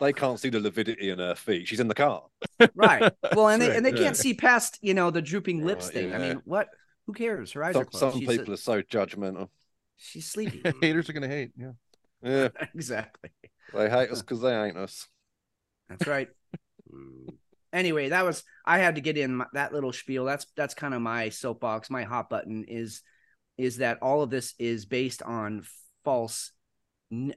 They 0.00 0.12
can't 0.12 0.38
see 0.40 0.50
the 0.50 0.60
lividity 0.60 1.10
in 1.10 1.18
her 1.18 1.34
feet. 1.34 1.68
She's 1.68 1.80
in 1.80 1.88
the 1.88 1.94
car. 1.94 2.24
right. 2.74 3.06
Well, 3.32 3.48
and 3.48 3.60
they 3.62 3.70
and 3.76 3.84
they 3.84 3.92
yeah. 3.92 4.02
can't 4.02 4.16
see 4.16 4.34
past 4.34 4.78
you 4.82 4.94
know 4.94 5.10
the 5.10 5.22
drooping 5.22 5.64
lips 5.64 5.90
Right, 5.94 5.94
thing. 5.94 6.12
I 6.14 6.18
mean, 6.18 6.40
what? 6.44 6.68
Who 7.06 7.12
cares? 7.12 7.52
Her 7.52 7.64
eyes 7.64 7.76
are 7.76 7.80
Some, 7.80 7.86
closed. 7.86 8.12
some 8.14 8.20
she's, 8.20 8.28
people 8.28 8.54
are 8.54 8.58
so 8.58 8.82
judgmental. 8.82 9.48
she's 9.96 10.26
sleepy. 10.26 10.62
haters 10.80 11.08
are 11.08 11.12
gonna 11.12 11.28
hate. 11.28 11.52
Yeah, 11.56 11.72
Yeah, 12.22 12.48
exactly. 12.74 13.30
they 13.74 13.90
hate 13.90 14.10
us 14.10 14.20
because 14.22 14.40
they 14.40 14.54
ain't 14.54 14.76
us. 14.76 15.08
That's 15.88 16.06
right. 16.06 16.28
Mm. 16.92 17.34
anyway, 17.72 18.10
that 18.10 18.22
was 18.24 18.44
I 18.66 18.76
had 18.78 18.96
to 18.96 19.00
get 19.00 19.16
in 19.16 19.36
my, 19.36 19.46
that 19.54 19.72
little 19.72 19.92
spiel. 19.94 20.26
That's 20.26 20.44
that's 20.56 20.74
kind 20.74 20.92
of 20.92 21.00
my 21.00 21.30
soapbox. 21.30 21.88
My 21.88 22.02
hot 22.02 22.28
button 22.28 22.64
is 22.68 23.00
is 23.56 23.78
that 23.78 23.98
all 24.02 24.20
of 24.22 24.28
this 24.28 24.52
is 24.58 24.84
based 24.84 25.22
on 25.22 25.62
false 26.04 26.52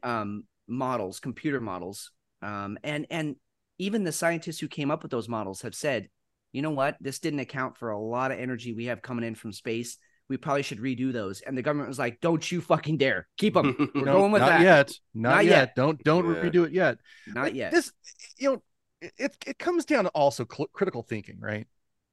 um, 0.04 0.44
models, 0.68 1.22
computer 1.22 1.62
models, 1.62 2.12
um, 2.42 2.78
and 2.84 3.06
and 3.10 3.38
even 3.78 4.04
the 4.04 4.12
scientists 4.12 4.60
who 4.60 4.68
came 4.68 4.92
up 4.92 5.04
with 5.04 5.12
those 5.12 5.30
models 5.30 5.62
have 5.62 5.76
said, 5.76 6.10
you 6.56 6.62
know 6.62 6.72
what, 6.72 6.96
this 7.02 7.20
didn't 7.20 7.42
account 7.42 7.78
for 7.78 7.92
a 7.92 8.00
lot 8.00 8.32
of 8.32 8.40
energy 8.40 8.74
we 8.74 8.86
have 8.86 9.02
coming 9.02 9.26
in 9.26 9.36
from 9.36 9.52
space. 9.52 9.98
We 10.30 10.38
probably 10.38 10.64
should 10.64 10.80
redo 10.80 11.12
those. 11.12 11.42
And 11.42 11.58
the 11.58 11.62
government 11.62 11.90
was 11.90 12.00
like, 12.00 12.22
"Don't 12.22 12.50
you 12.52 12.62
fucking 12.62 12.98
dare 12.98 13.28
keep 13.38 13.54
them. 13.54 13.92
We're 13.94 14.06
No, 14.06 14.14
going 14.14 14.32
with 14.32 14.40
not 14.42 14.50
that. 14.50 14.62
yet. 14.62 14.92
Not, 15.14 15.30
Not 15.36 15.46
yet. 15.46 15.52
yet. 15.52 15.76
Don't 15.76 16.04
don't 16.04 16.26
Yeah. 16.34 16.42
redo 16.42 16.66
it 16.66 16.72
yet. 16.72 16.98
Not 17.28 17.44
Like, 17.44 17.54
yet." 17.56 17.72
This, 17.74 17.92
you 18.38 18.50
know, 18.54 18.64
it 19.02 19.14
it, 19.18 19.38
it 19.46 19.60
comes 19.60 19.86
down 19.86 20.06
to 20.06 20.10
also 20.12 20.48
cl- 20.52 20.70
critical 20.74 21.04
thinking, 21.04 21.40
right? 21.40 21.68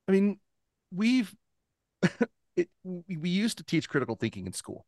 I 0.09 0.13
mean, 0.13 0.41
we've 0.91 1.33
it, 2.57 2.69
we, 2.83 3.17
we 3.17 3.29
used 3.31 3.59
to 3.59 3.65
teach 3.65 3.89
critical 3.89 4.17
thinking 4.17 4.47
in 4.47 4.53
school, 4.53 4.85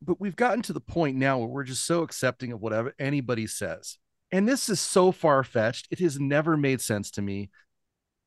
but 0.00 0.20
we've 0.20 0.36
gotten 0.36 0.62
to 0.62 0.72
the 0.72 0.80
point 0.80 1.16
now 1.16 1.38
where 1.38 1.48
we're 1.48 1.64
just 1.64 1.86
so 1.86 2.02
accepting 2.02 2.52
of 2.52 2.60
whatever 2.60 2.94
anybody 2.98 3.46
says, 3.46 3.98
and 4.32 4.48
this 4.48 4.68
is 4.68 4.80
so 4.80 5.12
far 5.12 5.44
fetched. 5.44 5.88
It 5.90 6.00
has 6.00 6.18
never 6.18 6.56
made 6.56 6.80
sense 6.80 7.10
to 7.12 7.22
me. 7.22 7.50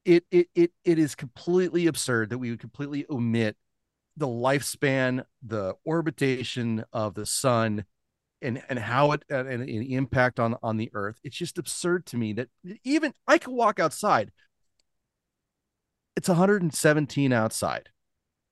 It 0.05 0.23
it 0.31 0.47
it 0.55 0.71
it 0.83 0.99
is 0.99 1.15
completely 1.15 1.87
absurd 1.87 2.29
that 2.29 2.37
we 2.37 2.51
would 2.51 2.59
completely 2.59 3.05
omit 3.09 3.57
the 4.15 4.27
lifespan, 4.27 5.25
the 5.43 5.73
orbitation 5.83 6.85
of 6.93 7.15
the 7.15 7.25
sun, 7.25 7.85
and 8.41 8.61
and 8.69 8.77
how 8.77 9.13
it 9.13 9.25
and, 9.29 9.47
and 9.47 9.63
an 9.63 9.83
impact 9.83 10.39
on 10.39 10.55
on 10.61 10.77
the 10.77 10.91
earth 10.93 11.19
it's 11.23 11.35
just 11.35 11.57
absurd 11.57 12.05
to 12.05 12.17
me 12.17 12.33
that 12.33 12.49
even 12.83 13.13
i 13.27 13.37
could 13.37 13.53
walk 13.53 13.79
outside 13.79 14.31
it's 16.15 16.27
117 16.27 17.33
outside 17.33 17.89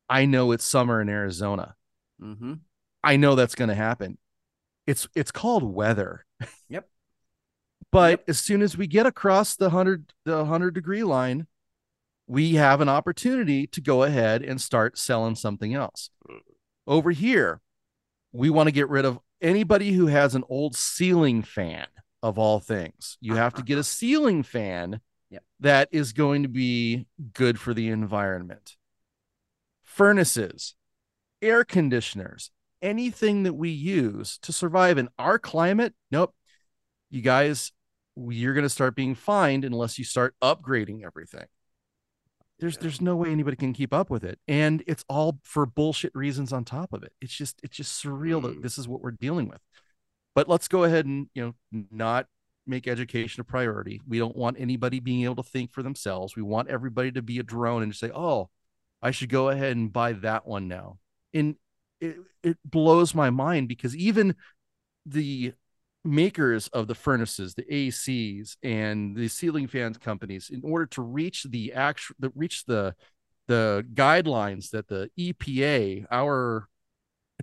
i 0.09 0.25
know 0.25 0.51
it's 0.51 0.63
summer 0.63 1.01
in 1.01 1.09
arizona 1.09 1.75
mm-hmm. 2.21 2.53
i 3.03 3.17
know 3.17 3.35
that's 3.35 3.55
going 3.55 3.69
to 3.69 3.75
happen 3.75 4.17
it's 4.87 5.07
it's 5.15 5.31
called 5.31 5.63
weather 5.63 6.25
Yep. 6.69 6.87
But 7.93 8.09
Yep. 8.11 8.23
as 8.27 8.39
soon 8.39 8.61
as 8.61 8.77
we 8.77 8.87
get 8.87 9.05
across 9.05 9.55
the 9.55 9.69
100 9.69 10.13
the 10.25 10.37
100 10.37 10.73
degree 10.73 11.03
line 11.03 11.47
we 12.27 12.55
have 12.55 12.81
an 12.81 12.89
opportunity 12.89 13.67
to 13.67 13.79
go 13.79 14.03
ahead 14.03 14.41
and 14.41 14.59
start 14.59 14.97
selling 14.97 15.35
something 15.35 15.73
else 15.73 16.09
over 16.87 17.11
here 17.11 17.61
we 18.33 18.49
want 18.49 18.67
to 18.67 18.71
get 18.71 18.89
rid 18.89 19.05
of 19.05 19.19
anybody 19.41 19.91
who 19.91 20.07
has 20.07 20.35
an 20.35 20.43
old 20.49 20.75
ceiling 20.75 21.43
fan 21.43 21.85
of 22.23 22.39
all 22.39 22.59
things. 22.59 23.17
You 23.21 23.33
uh-huh. 23.33 23.43
have 23.43 23.53
to 23.55 23.61
get 23.63 23.77
a 23.77 23.83
ceiling 23.83 24.41
fan 24.43 24.99
Yep. 25.29 25.43
that 25.61 25.89
is 25.91 26.13
going 26.13 26.43
to 26.43 26.49
be 26.49 27.07
good 27.33 27.59
for 27.59 27.73
the 27.73 27.89
environment. 27.89 28.75
Furnaces, 29.81 30.75
air 31.41 31.63
conditioners, 31.63 32.51
anything 32.81 33.43
that 33.43 33.53
we 33.53 33.69
use 33.69 34.37
to 34.39 34.53
survive 34.53 34.97
in 34.97 35.09
our 35.17 35.39
climate. 35.39 35.93
Nope. 36.11 36.35
You 37.09 37.21
guys, 37.21 37.71
you're 38.15 38.53
going 38.53 38.63
to 38.63 38.69
start 38.69 38.95
being 38.95 39.15
fined 39.15 39.65
unless 39.65 39.97
you 39.97 40.05
start 40.05 40.35
upgrading 40.41 41.03
everything. 41.03 41.45
There's 42.59 42.77
there's 42.77 43.01
no 43.01 43.15
way 43.15 43.29
anybody 43.29 43.57
can 43.57 43.73
keep 43.73 43.93
up 43.93 44.09
with 44.09 44.23
it. 44.23 44.39
And 44.47 44.83
it's 44.87 45.03
all 45.09 45.39
for 45.43 45.65
bullshit 45.65 46.13
reasons 46.15 46.53
on 46.53 46.63
top 46.63 46.93
of 46.93 47.03
it. 47.03 47.11
It's 47.19 47.33
just 47.33 47.59
it's 47.63 47.75
just 47.75 48.03
surreal 48.03 48.41
that 48.43 48.59
Mm. 48.59 48.61
this 48.61 48.77
is 48.77 48.87
what 48.87 49.01
we're 49.01 49.11
dealing 49.11 49.49
with. 49.49 49.59
But 50.35 50.47
let's 50.47 50.67
go 50.67 50.83
ahead 50.83 51.05
and, 51.05 51.27
you 51.33 51.55
know, 51.71 51.85
not 51.91 52.27
make 52.65 52.87
education 52.87 53.41
a 53.41 53.43
priority. 53.43 54.01
We 54.07 54.19
don't 54.19 54.35
want 54.37 54.57
anybody 54.59 54.99
being 54.99 55.23
able 55.25 55.35
to 55.37 55.43
think 55.43 55.71
for 55.73 55.83
themselves. 55.83 56.35
We 56.35 56.41
want 56.43 56.69
everybody 56.69 57.11
to 57.11 57.21
be 57.21 57.39
a 57.39 57.43
drone 57.43 57.83
and 57.83 57.91
just 57.91 57.99
say, 57.99 58.11
"Oh, 58.13 58.49
I 59.01 59.11
should 59.11 59.29
go 59.29 59.49
ahead 59.49 59.75
and 59.75 59.91
buy 59.91 60.13
that 60.13 60.47
one 60.47 60.67
now." 60.67 60.99
And 61.33 61.55
it, 61.99 62.17
it 62.43 62.57
blows 62.63 63.13
my 63.13 63.29
mind 63.31 63.67
because 63.67 63.95
even 63.97 64.35
the 65.05 65.53
makers 66.03 66.67
of 66.69 66.87
the 66.87 66.95
furnaces, 66.95 67.55
the 67.55 67.63
ACs, 67.63 68.57
and 68.63 69.15
the 69.15 69.27
ceiling 69.27 69.67
fans 69.67 69.97
companies, 69.97 70.49
in 70.49 70.61
order 70.63 70.85
to 70.87 71.01
reach 71.01 71.43
the 71.43 71.73
actual, 71.73 72.15
the, 72.19 72.31
reach 72.35 72.65
the 72.65 72.95
the 73.47 73.85
guidelines 73.93 74.69
that 74.69 74.87
the 74.87 75.09
EPA, 75.19 76.05
our 76.09 76.69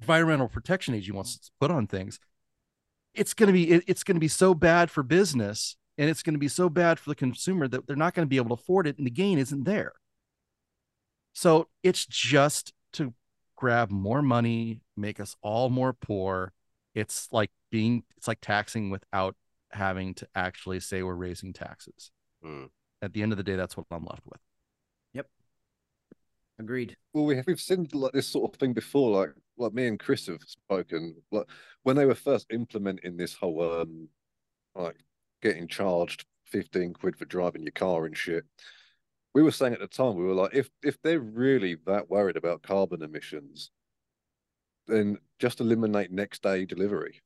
Environmental 0.01 0.49
Protection 0.49 0.95
Agency, 0.95 1.13
wants 1.13 1.39
to 1.39 1.51
put 1.61 1.71
on 1.71 1.87
things, 1.87 2.19
it's 3.15 3.35
going 3.35 3.49
to 3.49 3.53
be 3.53 3.71
it, 3.71 3.85
it's 3.87 4.05
going 4.05 4.17
to 4.17 4.21
be 4.21 4.29
so 4.29 4.55
bad 4.55 4.91
for 4.91 5.03
business 5.03 5.77
and 5.99 6.09
it's 6.09 6.23
going 6.23 6.35
to 6.35 6.41
be 6.41 6.49
so 6.49 6.71
bad 6.71 6.99
for 6.99 7.11
the 7.11 7.15
consumer 7.15 7.69
that 7.69 7.87
they're 7.87 7.97
not 7.97 8.15
going 8.15 8.27
to 8.27 8.31
be 8.31 8.39
able 8.39 8.57
to 8.57 8.63
afford 8.63 8.87
it, 8.87 8.97
and 8.97 9.07
the 9.07 9.11
gain 9.11 9.39
isn't 9.39 9.65
there. 9.65 9.93
So 11.35 11.69
it's 11.83 12.07
just 12.07 12.73
to 12.95 13.13
grab 13.55 13.91
more 13.91 14.23
money, 14.23 14.81
make 14.97 15.21
us 15.21 15.37
all 15.43 15.69
more 15.69 15.93
poor. 15.93 16.53
It's 16.95 17.29
like 17.31 17.51
being 17.71 18.05
it's 18.21 18.29
like 18.29 18.43
taxing 18.43 18.91
without 18.91 19.35
having 19.73 20.13
to 20.13 20.29
actually 20.35 20.79
say 20.79 21.03
we're 21.03 21.15
raising 21.15 21.55
taxes. 21.55 22.11
Mm. 22.45 22.69
At 23.01 23.15
the 23.15 23.23
end 23.23 23.33
of 23.33 23.39
the 23.39 23.43
day, 23.43 23.57
that's 23.57 23.79
what 23.79 23.87
I'm 23.91 24.05
left 24.05 24.27
with. 24.27 24.41
Yep. 25.15 25.27
Agreed. 26.59 26.99
Well, 27.15 27.25
we 27.25 27.37
have, 27.37 27.47
we've 27.47 27.59
seen 27.59 27.89
like 27.95 28.13
this 28.13 28.27
sort 28.27 28.53
of 28.53 28.61
thing 28.61 28.75
before. 28.75 29.19
Like 29.19 29.31
like 29.57 29.73
me 29.73 29.87
and 29.87 29.99
Chris 29.99 30.27
have 30.27 30.43
spoken. 30.43 31.17
Like 31.33 31.47
when 31.83 31.97
they 31.97 32.05
were 32.05 32.15
first 32.15 32.47
implementing 32.53 33.17
this 33.17 33.33
whole 33.33 33.81
um 33.81 34.09
like 34.75 34.97
getting 35.41 35.67
charged 35.67 36.27
fifteen 36.45 36.93
quid 36.93 37.17
for 37.17 37.25
driving 37.25 37.63
your 37.63 37.73
car 37.73 38.05
and 38.05 38.15
shit. 38.15 38.45
We 39.35 39.43
were 39.43 39.51
saying 39.51 39.73
at 39.73 39.81
the 39.81 39.87
time, 39.87 40.17
we 40.17 40.25
were 40.25 40.35
like, 40.35 40.53
if 40.53 40.69
if 40.83 41.01
they're 41.01 41.21
really 41.21 41.79
that 41.87 42.11
worried 42.11 42.37
about 42.37 42.63
carbon 42.63 43.01
emissions, 43.03 43.71
then 44.87 45.17
just 45.39 45.61
eliminate 45.61 46.13
next 46.13 46.43
day 46.43 46.67
delivery. 46.67 47.23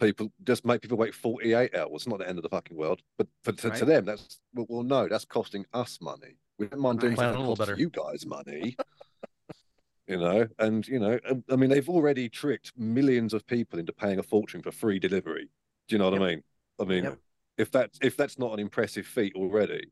People 0.00 0.30
just 0.44 0.64
make 0.66 0.82
people 0.82 0.98
wait 0.98 1.14
48 1.14 1.74
hours. 1.74 1.90
It's 1.94 2.06
not 2.06 2.18
the 2.18 2.28
end 2.28 2.38
of 2.38 2.42
the 2.42 2.48
fucking 2.50 2.76
world. 2.76 3.00
But 3.16 3.28
for, 3.42 3.52
to, 3.52 3.68
Right. 3.70 3.78
to 3.78 3.84
them, 3.86 4.04
that's 4.04 4.40
well, 4.54 4.66
well, 4.68 4.82
no, 4.82 5.08
that's 5.08 5.24
costing 5.24 5.64
us 5.72 5.98
money. 6.02 6.36
We 6.58 6.66
don't 6.66 6.80
mind 6.80 7.00
doing 7.00 7.12
Right. 7.14 7.18
Something 7.18 7.28
a 7.30 7.32
that 7.32 7.38
little 7.40 7.56
costs 7.56 7.70
better. 7.70 7.80
you 7.80 7.90
guys 7.90 8.26
money. 8.26 8.76
you 10.06 10.16
know, 10.18 10.46
and 10.58 10.86
you 10.86 10.98
know, 10.98 11.18
and- 11.28 11.44
I 11.50 11.56
mean, 11.56 11.70
they've 11.70 11.88
already 11.88 12.28
tricked 12.28 12.72
millions 12.76 13.32
of 13.34 13.46
people 13.46 13.78
into 13.78 13.92
paying 13.92 14.18
a 14.18 14.22
fortune 14.22 14.62
for 14.62 14.70
free 14.70 14.98
delivery. 14.98 15.48
Do 15.88 15.94
you 15.94 15.98
know 15.98 16.10
what 16.10 16.20
I 16.20 16.26
mean? 16.28 16.42
I 16.80 16.84
mean, 16.84 17.04
Yep. 17.04 17.18
if 17.58 17.70
that's 17.70 17.98
if 18.02 18.16
that's 18.16 18.38
not 18.38 18.52
an 18.52 18.58
impressive 18.60 19.06
feat 19.06 19.34
already, 19.34 19.90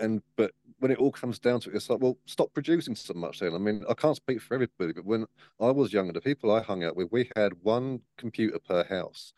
and 0.00 0.22
but 0.36 0.52
when 0.78 0.90
it 0.90 0.98
all 0.98 1.12
comes 1.12 1.38
down 1.38 1.60
to 1.60 1.70
it, 1.70 1.76
it's 1.76 1.90
like, 1.90 2.00
well, 2.00 2.16
stop 2.26 2.52
producing 2.54 2.94
so 2.94 3.14
much. 3.14 3.40
Then 3.40 3.54
I 3.54 3.58
mean, 3.58 3.84
I 3.88 3.94
can't 3.94 4.16
speak 4.16 4.40
for 4.40 4.54
everybody, 4.54 4.92
but 4.92 5.04
when 5.04 5.26
I 5.60 5.70
was 5.70 5.92
younger, 5.92 6.12
the 6.12 6.20
people 6.20 6.50
I 6.50 6.62
hung 6.62 6.84
out 6.84 6.96
with, 6.96 7.12
we 7.12 7.30
had 7.36 7.52
one 7.62 8.00
computer 8.16 8.58
per 8.58 8.84
house. 8.84 9.32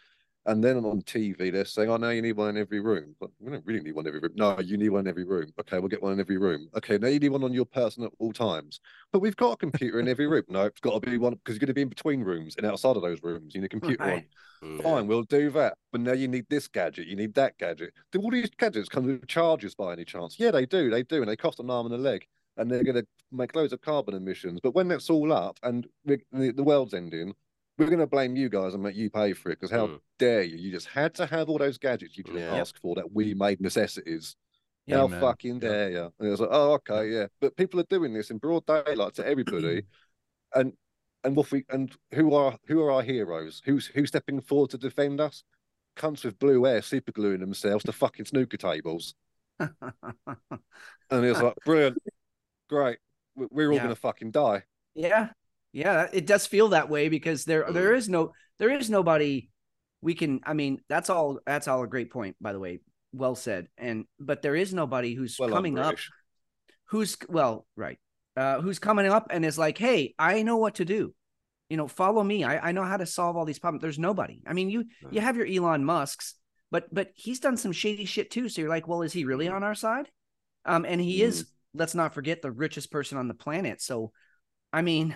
And 0.45 0.63
then 0.63 0.79
on 0.79 1.03
TV, 1.03 1.51
they're 1.51 1.65
saying, 1.65 1.89
"Oh, 1.89 1.97
no, 1.97 2.11
you 2.11 2.21
need 2.21 2.37
one 2.37 2.49
in 2.51 2.57
every 2.57 2.81
room." 2.81 3.15
But 3.21 3.31
we 3.39 3.53
don't 3.53 3.65
really 3.65 3.81
need 3.81 3.95
one 3.95 4.07
in 4.07 4.09
every 4.09 4.21
room. 4.21 4.33
No, 4.35 4.59
you 4.59 4.77
need 4.77 4.89
one 4.89 5.03
in 5.03 5.09
every 5.09 5.25
room. 5.25 5.51
Okay, 5.61 5.79
we'll 5.79 5.89
get 5.89 6.03
one 6.03 6.15
in 6.15 6.21
every 6.21 6.37
room. 6.37 6.69
Okay, 6.77 6.99
now 6.99 7.07
you 7.09 7.21
need 7.21 7.29
one 7.29 7.45
on 7.45 7.53
your 7.53 7.65
person 7.65 8.03
at 8.03 8.11
all 8.19 8.33
times. 8.33 8.81
But 9.13 9.21
we've 9.21 9.37
got 9.37 9.53
a 9.53 9.57
computer 9.57 10.01
in 10.01 10.09
every 10.09 10.27
room. 10.27 10.43
No, 10.49 10.65
it's 10.65 10.81
got 10.81 11.01
to 11.01 11.11
be 11.11 11.17
one 11.17 11.35
because 11.35 11.55
you're 11.55 11.61
going 11.61 11.69
to 11.69 11.75
be 11.75 11.83
in 11.83 11.89
between 11.89 12.23
rooms 12.23 12.57
and 12.57 12.67
outside 12.67 12.97
of 12.97 13.03
those 13.03 13.23
rooms. 13.23 13.55
You 13.55 13.61
need 13.61 13.67
a 13.67 13.69
computer 13.69 14.03
Right. 14.03 14.25
on. 14.63 14.79
Mm, 14.79 14.83
Fine, 14.83 15.07
we'll 15.07 15.23
do 15.23 15.51
that. 15.51 15.77
But 15.93 16.01
now 16.03 16.13
you 16.13 16.29
need 16.29 16.47
this 16.49 16.69
gadget, 16.69 17.07
you 17.07 17.17
need 17.17 17.35
that 17.35 17.57
gadget. 17.59 17.93
Do 18.11 18.21
all 18.21 18.31
these 18.31 18.51
gadgets 18.51 18.89
come 18.89 19.07
with 19.07 19.27
charges 19.27 19.75
by 19.75 19.93
any 19.93 20.05
chance? 20.05 20.37
Yeah, 20.39 20.51
they 20.51 20.67
do, 20.67 20.91
they 20.91 21.03
do, 21.03 21.21
and 21.23 21.29
they 21.29 21.37
cost 21.37 21.61
an 21.61 21.71
arm 21.71 21.87
and 21.87 21.95
a 21.95 21.99
leg, 21.99 22.27
and 22.57 22.71
they're 22.71 22.85
going 22.85 22.97
to 22.97 23.07
make 23.31 23.55
loads 23.57 23.73
of 23.73 23.81
carbon 23.81 24.15
emissions. 24.15 24.61
But 24.63 24.75
when 24.75 24.89
that's 24.89 25.11
all 25.11 25.33
up 25.33 25.59
and 25.63 25.87
the, 26.05 26.19
the 26.33 26.63
world's 26.63 26.95
ending, 26.95 27.35
we're 27.79 27.87
going 27.87 27.99
to 27.99 28.07
blame 28.07 28.37
you 28.37 28.49
guys 28.49 28.75
and 28.75 28.83
make 28.83 28.95
you 28.97 29.11
pay 29.11 29.33
for 29.33 29.51
it 29.51 29.59
because 29.61 29.71
how 29.71 29.87
Mm. 29.87 30.01
dare 30.19 30.43
you? 30.43 30.57
You 30.59 30.71
just 30.73 30.89
had 30.89 31.15
to 31.17 31.27
have 31.27 31.49
all 31.49 31.59
those 31.59 31.79
gadgets 31.79 32.17
you 32.17 32.25
didn't 32.25 32.41
Yeah. 32.41 32.57
ask 32.57 32.79
for 32.81 32.95
that 32.97 33.13
we 33.13 33.35
made 33.35 33.61
necessities. 33.61 34.37
Yeah, 34.87 34.99
how 34.99 35.07
man. 35.09 35.21
fucking 35.21 35.55
Yeah. 35.55 35.61
dare 35.69 35.91
you? 35.91 36.13
And 36.19 36.29
it 36.29 36.31
was 36.31 36.41
like, 36.41 36.51
oh, 36.53 36.73
okay, 36.75 37.09
yeah. 37.11 37.27
But 37.41 37.57
people 37.57 37.81
are 37.81 37.85
doing 37.85 38.13
this 38.13 38.31
in 38.31 38.39
broad 38.39 38.67
daylight 38.67 39.15
to 39.15 39.27
everybody, 39.27 39.83
and 40.55 40.73
and 41.25 41.37
what 41.37 41.51
we 41.53 41.65
and 41.69 41.95
who 42.15 42.35
are 42.35 42.59
who 42.67 42.83
are 42.83 42.91
our 42.91 43.03
heroes? 43.03 43.63
Who's 43.65 43.87
who's 43.87 44.09
stepping 44.09 44.41
forward 44.41 44.71
to 44.71 44.79
defend 44.79 45.21
us? 45.21 45.45
Cunts 45.97 46.25
with 46.25 46.39
blue 46.39 46.65
hair 46.65 46.83
super 46.83 47.13
gluing 47.13 47.39
themselves 47.41 47.85
to 47.85 47.93
fucking 47.93 48.25
snooker 48.27 48.57
tables, 48.57 49.15
and 49.61 49.71
it 51.11 51.31
was 51.31 51.41
like 51.43 51.55
brilliant, 51.65 51.99
great. 52.69 52.99
We- 53.37 53.47
We're 53.51 53.69
all 53.69 53.77
Yeah. 53.77 53.83
gonna 53.85 53.95
fucking 53.95 54.31
die. 54.33 54.65
Yeah, 54.95 55.31
yeah, 55.73 56.09
it 56.13 56.27
does 56.27 56.47
feel 56.47 56.69
that 56.69 56.89
way 56.89 57.09
because 57.09 57.45
there 57.45 57.65
Mm. 57.65 57.75
there 57.75 57.95
is 57.95 58.09
no 58.09 58.33
there 58.59 58.71
is 58.71 58.91
nobody 58.91 59.51
we 60.01 60.15
can. 60.15 60.41
I 60.45 60.53
mean, 60.55 60.81
that's 60.89 61.11
all 61.11 61.39
that's 61.47 61.69
all 61.69 61.83
a 61.83 61.87
great 61.89 62.11
point, 62.11 62.37
by 62.41 62.53
the 62.53 62.61
way. 62.61 62.81
Well 63.13 63.35
said. 63.35 63.69
And 63.79 64.07
but 64.19 64.43
there 64.43 64.57
is 64.57 64.73
nobody 64.75 65.15
who's 65.15 65.39
Well, 65.39 65.49
coming 65.51 65.79
up 65.79 65.97
who's 66.87 67.17
well 67.29 67.67
right 67.77 67.99
uh 68.37 68.61
who's 68.61 68.79
coming 68.79 69.07
up 69.07 69.29
and 69.31 69.45
is 69.45 69.59
like 69.59 69.79
hey 69.79 70.15
i 70.19 70.43
know 70.43 70.57
what 70.59 70.75
to 70.77 70.85
do 70.85 71.15
you 71.71 71.77
know 71.77 71.89
follow 71.89 72.23
me 72.23 72.45
i, 72.45 72.69
I 72.69 72.73
know 72.73 72.85
how 72.85 72.97
to 72.99 73.07
solve 73.07 73.37
all 73.37 73.45
these 73.47 73.59
problems 73.59 73.83
there's 73.83 73.99
nobody 73.99 74.43
i 74.47 74.53
mean 74.53 74.69
you 74.71 74.85
you 75.11 75.21
Mm. 75.21 75.25
have 75.25 75.37
your 75.37 75.47
elon 75.47 75.85
musks 75.85 76.35
but 76.71 76.93
but 76.93 77.11
he's 77.15 77.41
done 77.41 77.57
some 77.57 77.73
shady 77.73 78.05
shit 78.05 78.31
too 78.31 78.49
so 78.49 78.61
you're 78.61 78.71
like 78.71 78.89
well 78.89 79.03
is 79.03 79.13
he 79.13 79.25
really 79.25 79.47
Mm. 79.47 79.55
on 79.55 79.63
our 79.65 79.75
side 79.75 80.11
um 80.65 80.85
and 80.85 81.01
he 81.01 81.21
Mm. 81.21 81.29
is 81.29 81.47
let's 81.75 81.95
not 81.95 82.15
forget 82.15 82.43
the 82.43 82.51
richest 82.53 82.91
person 82.91 83.17
on 83.19 83.29
the 83.29 83.35
planet 83.35 83.81
so 83.81 84.13
i 84.73 84.83
mean 84.83 85.15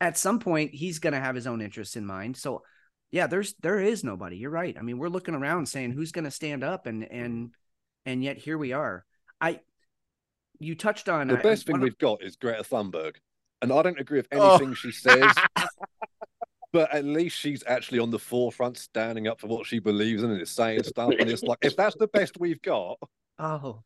at 0.00 0.16
some 0.16 0.38
point 0.38 0.74
he's 0.74 0.98
going 0.98 1.12
to 1.12 1.20
have 1.20 1.34
his 1.34 1.46
own 1.46 1.60
interests 1.60 1.96
in 1.96 2.04
mind 2.06 2.36
so 2.36 2.62
yeah 3.10 3.26
there's 3.26 3.54
there 3.62 3.80
is 3.80 4.04
nobody 4.04 4.36
you're 4.36 4.50
right 4.50 4.76
i 4.78 4.82
mean 4.82 4.98
we're 4.98 5.08
looking 5.08 5.34
around 5.34 5.66
saying 5.66 5.90
who's 5.92 6.12
going 6.12 6.24
to 6.24 6.30
stand 6.30 6.62
up 6.62 6.86
and 6.86 7.04
and 7.10 7.50
and 8.06 8.22
yet 8.22 8.36
here 8.38 8.56
we 8.58 8.72
are 8.72 9.04
i 9.40 9.58
you 10.60 10.74
touched 10.74 11.08
on 11.08 11.28
The 11.28 11.38
I- 11.38 11.42
best 11.42 11.66
thing 11.66 11.80
we've 11.80 11.96
got 11.98 12.22
is 12.22 12.34
Greta 12.36 12.64
Thunberg, 12.64 13.14
and 13.62 13.72
I 13.72 13.80
don't 13.82 14.00
agree 14.00 14.18
with 14.18 14.26
Oh. 14.32 14.56
anything 14.56 14.74
she 14.74 14.90
says. 14.92 15.32
But 16.72 16.92
at 16.92 17.04
least 17.04 17.38
she's 17.38 17.64
actually 17.66 17.98
on 17.98 18.10
the 18.10 18.18
forefront, 18.18 18.76
standing 18.76 19.26
up 19.26 19.40
for 19.40 19.46
what 19.46 19.66
she 19.66 19.78
believes 19.78 20.22
in 20.22 20.30
and 20.30 20.40
is 20.42 20.50
saying 20.50 20.82
stuff. 20.82 21.12
And 21.18 21.30
it's 21.30 21.42
like, 21.42 21.58
if 21.62 21.74
that's 21.76 21.96
the 21.96 22.08
best 22.08 22.38
we've 22.38 22.60
got, 22.60 22.98
Oh, 23.38 23.82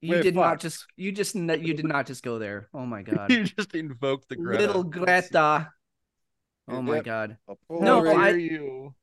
you 0.00 0.10
We're 0.16 0.22
did 0.22 0.34
not 0.34 0.60
just 0.60 0.84
you 0.96 1.12
just 1.12 1.34
you 1.34 1.74
did 1.74 1.86
not 1.86 2.06
just 2.06 2.22
go 2.22 2.38
there. 2.38 2.68
Oh 2.74 2.84
my 2.86 3.02
god, 3.10 3.30
you 3.32 3.44
just 3.44 3.74
invoked 3.74 4.28
the 4.28 4.36
Greta. 4.36 4.66
little 4.66 4.84
Greta. 4.84 5.70
Oh 6.68 6.82
my 6.82 6.96
Yep. 6.96 7.04
god. 7.04 7.36
No. 7.70 8.06
I- 8.06 8.30
you. 8.30 8.94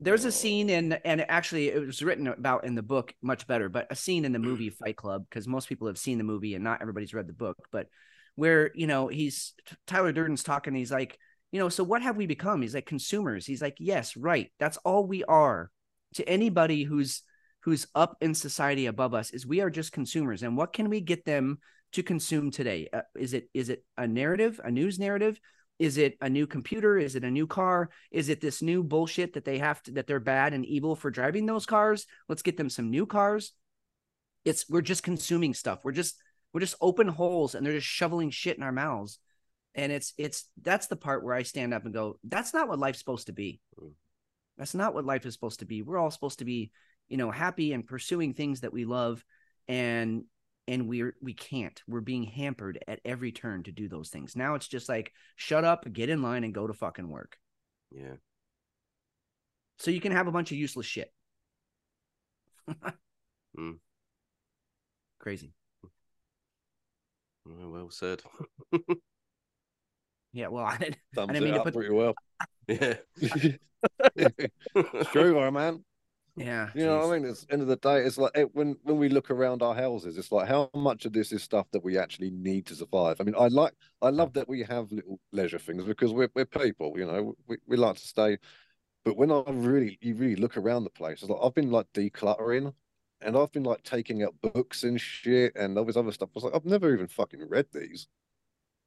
There's 0.00 0.24
Oh. 0.24 0.28
a 0.28 0.32
scene 0.32 0.68
in 0.68 0.92
and 0.94 1.20
actually 1.30 1.68
it 1.68 1.86
was 1.86 2.02
written 2.02 2.26
about 2.26 2.64
in 2.64 2.74
the 2.74 2.82
book 2.82 3.14
much 3.22 3.46
better, 3.46 3.68
but 3.68 3.86
a 3.90 3.94
scene 3.96 4.24
in 4.24 4.32
the 4.32 4.38
movie. 4.40 4.70
Fight 4.84 4.96
Club 4.96 5.24
because 5.28 5.46
most 5.46 5.68
people 5.68 5.86
have 5.86 5.98
seen 5.98 6.18
the 6.18 6.24
movie 6.24 6.54
and 6.54 6.64
not 6.64 6.80
everybody's 6.82 7.14
read 7.14 7.28
the 7.28 7.32
book, 7.32 7.56
but 7.70 7.86
where 8.34 8.70
you 8.74 8.86
know 8.86 9.08
he's 9.08 9.54
Tyler 9.86 10.10
Durden's 10.12 10.42
talking, 10.42 10.74
he's 10.74 10.90
like, 10.90 11.18
you 11.52 11.60
know, 11.60 11.68
so 11.68 11.84
what 11.84 12.02
have 12.02 12.16
we 12.16 12.26
become? 12.26 12.62
He's 12.62 12.74
like 12.74 12.86
consumers. 12.86 13.46
He's 13.46 13.62
like, 13.62 13.76
yes, 13.78 14.16
right. 14.16 14.50
That's 14.58 14.78
all 14.78 15.06
we 15.06 15.22
are 15.24 15.70
to 16.14 16.28
anybody 16.28 16.82
who's 16.82 17.22
who's 17.62 17.86
up 17.94 18.16
in 18.20 18.34
society 18.34 18.86
above 18.86 19.14
us 19.14 19.30
is 19.30 19.46
we 19.46 19.60
are 19.60 19.70
just 19.70 19.92
consumers. 19.92 20.42
And 20.42 20.56
what 20.56 20.72
can 20.72 20.88
we 20.88 21.00
get 21.00 21.24
them 21.24 21.58
to 21.92 22.02
consume 22.02 22.50
today? 22.50 22.88
Uh, 22.92 23.02
is 23.16 23.34
it 23.34 23.48
is 23.54 23.68
it 23.68 23.84
a 23.96 24.06
narrative 24.06 24.60
a 24.62 24.70
news 24.70 24.98
narrative? 24.98 25.40
Is 25.78 25.96
it 25.96 26.16
a 26.20 26.28
new 26.28 26.46
computer? 26.46 26.98
Is 26.98 27.16
it 27.16 27.24
a 27.24 27.30
new 27.30 27.46
car? 27.46 27.90
Is 28.10 28.28
it 28.28 28.40
this 28.40 28.62
new 28.62 28.82
bullshit 28.82 29.34
that 29.34 29.44
they 29.44 29.58
have 29.58 29.82
to 29.84 29.92
that 29.92 30.06
they're 30.06 30.20
bad 30.20 30.54
and 30.54 30.66
evil 30.66 30.94
for 30.94 31.10
driving 31.10 31.46
those 31.46 31.66
cars? 31.66 32.06
Let's 32.28 32.42
get 32.42 32.56
them 32.56 32.70
some 32.70 32.90
new 32.90 33.06
cars. 33.06 33.52
It's 34.44 34.68
we're 34.68 34.82
just 34.82 35.02
consuming 35.02 35.54
stuff. 35.54 35.84
We're 35.84 35.92
just 35.92 36.16
we're 36.52 36.60
just 36.60 36.76
open 36.80 37.08
holes 37.08 37.54
and 37.54 37.64
they're 37.64 37.72
just 37.72 37.86
shoveling 37.86 38.30
shit 38.30 38.56
in 38.56 38.62
our 38.62 38.72
mouths. 38.72 39.18
And 39.74 39.90
it's 39.90 40.14
it's 40.18 40.50
that's 40.60 40.88
the 40.88 40.96
part 40.96 41.24
where 41.24 41.34
i 41.34 41.44
stand 41.44 41.72
up 41.72 41.84
and 41.84 41.94
go 41.94 42.18
that's 42.22 42.52
not 42.52 42.68
what 42.68 42.78
life's 42.78 42.98
supposed 42.98 43.26
to 43.28 43.32
be. 43.32 43.60
Mm. 43.80 43.92
that's 44.58 44.74
not 44.74 44.94
what 44.94 45.06
life 45.06 45.24
is 45.26 45.32
supposed 45.32 45.60
to 45.60 45.64
be. 45.64 45.80
We're 45.80 45.98
all 45.98 46.10
supposed 46.10 46.40
to 46.40 46.44
be 46.44 46.72
you 47.12 47.18
know 47.18 47.30
happy 47.30 47.74
and 47.74 47.86
pursuing 47.86 48.32
things 48.32 48.62
that 48.62 48.72
we 48.72 48.86
love 48.86 49.22
and 49.68 50.24
and 50.66 50.88
we're 50.88 51.14
we 51.20 51.34
can't 51.34 51.82
we're 51.86 52.00
being 52.00 52.24
hampered 52.24 52.82
at 52.88 53.00
every 53.04 53.30
turn 53.32 53.62
to 53.64 53.70
do 53.70 53.86
those 53.86 54.08
things 54.08 54.34
now 54.34 54.54
it's 54.54 54.66
just 54.66 54.88
like 54.88 55.12
shut 55.36 55.62
up 55.62 55.84
get 55.92 56.08
in 56.08 56.22
line 56.22 56.42
and 56.42 56.54
go 56.54 56.66
to 56.66 56.72
fucking 56.72 57.06
work 57.10 57.36
Yeah. 57.90 58.14
so 59.78 59.90
you 59.90 60.00
can 60.00 60.12
have 60.12 60.26
a 60.26 60.32
bunch 60.32 60.52
of 60.52 60.56
useless 60.56 60.86
shit 60.86 61.12
Mm. 63.58 63.76
crazy 65.18 65.52
Well 67.44 67.90
said. 67.90 68.22
yeah 70.32 70.46
well 70.46 70.64
i 70.64 70.78
didn't 70.78 70.96
Sums 71.14 71.32
didn't 71.34 71.42
it 71.42 71.44
mean 71.44 71.54
to 71.54 71.58
up 71.60 71.64
put- 71.66 71.74
pretty 71.74 71.92
well. 71.92 72.14
Yeah. 72.68 72.94
True, 75.12 75.36
our 75.38 75.50
man. 75.50 75.84
Yeah. 76.34 76.70
You 76.74 76.86
know 76.86 77.06
what 77.06 77.14
I 77.14 77.18
mean? 77.18 77.28
It's 77.28 77.46
end 77.50 77.60
of 77.60 77.68
the 77.68 77.76
day, 77.76 77.98
it's 78.04 78.16
like 78.16 78.32
it, 78.34 78.54
when 78.54 78.76
when 78.84 78.96
we 78.96 79.10
look 79.10 79.30
around 79.30 79.62
our 79.62 79.74
houses, 79.74 80.16
it's 80.16 80.32
like 80.32 80.48
how 80.48 80.70
much 80.74 81.04
of 81.04 81.12
this 81.12 81.30
is 81.30 81.42
stuff 81.42 81.66
that 81.72 81.84
we 81.84 81.98
actually 81.98 82.30
need 82.30 82.64
to 82.66 82.74
survive. 82.74 83.20
I 83.20 83.24
mean, 83.24 83.34
I 83.38 83.48
like 83.48 83.74
I 84.00 84.08
love 84.08 84.32
that 84.34 84.48
we 84.48 84.62
have 84.62 84.90
little 84.90 85.20
leisure 85.32 85.58
things 85.58 85.84
because 85.84 86.12
we're 86.12 86.30
we're 86.34 86.46
people, 86.46 86.94
you 86.96 87.04
know, 87.06 87.34
we, 87.46 87.58
we 87.66 87.76
like 87.76 87.96
to 87.96 88.06
stay. 88.06 88.38
But 89.04 89.16
when 89.16 89.30
I 89.32 89.42
really 89.48 89.98
you 90.00 90.14
really 90.14 90.36
look 90.36 90.56
around 90.56 90.84
the 90.84 90.90
place, 90.90 91.22
it's 91.22 91.30
like 91.30 91.40
I've 91.42 91.54
been 91.54 91.70
like 91.70 91.86
decluttering 91.92 92.72
and 93.20 93.36
I've 93.36 93.52
been 93.52 93.64
like 93.64 93.82
taking 93.82 94.22
out 94.22 94.34
books 94.42 94.84
and 94.84 95.00
shit 95.00 95.54
and 95.56 95.76
all 95.78 95.84
this 95.84 95.96
other 95.96 96.12
stuff. 96.12 96.30
I 96.30 96.36
was 96.36 96.44
like, 96.44 96.54
I've 96.56 96.64
never 96.64 96.92
even 96.94 97.08
fucking 97.08 97.48
read 97.48 97.66
these. 97.72 98.08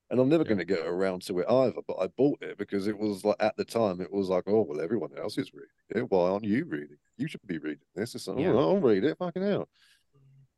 And 0.10 0.20
I'm 0.20 0.30
never 0.30 0.44
Yeah. 0.44 0.50
going 0.50 0.60
to 0.60 0.66
get 0.66 0.86
around 0.86 1.24
to 1.24 1.40
it 1.40 1.48
either. 1.50 1.82
But 1.88 1.98
I 2.00 2.08
bought 2.08 2.42
it 2.44 2.58
because 2.58 2.88
it 2.88 2.98
was 2.98 3.26
like 3.26 3.38
at 3.40 3.58
the 3.58 3.66
time 3.66 4.02
it 4.02 4.12
was 4.12 4.30
like, 4.30 4.44
oh 4.48 4.62
well, 4.62 4.80
everyone 4.82 5.18
else 5.18 5.38
is 5.38 5.52
reading 5.54 5.70
it. 5.90 6.12
Why 6.12 6.30
aren't 6.30 6.46
you 6.46 6.66
reading? 6.66 6.94
it? 6.94 7.00
You 7.18 7.28
should 7.28 7.46
be 7.48 7.58
reading 7.58 7.86
this. 7.96 8.14
It's 8.16 8.28
like, 8.28 8.38
Yeah. 8.40 8.52
oh, 8.52 8.60
I'll 8.76 8.78
read 8.80 9.04
it. 9.04 9.18
Fucking 9.18 9.42
hell. 9.42 9.68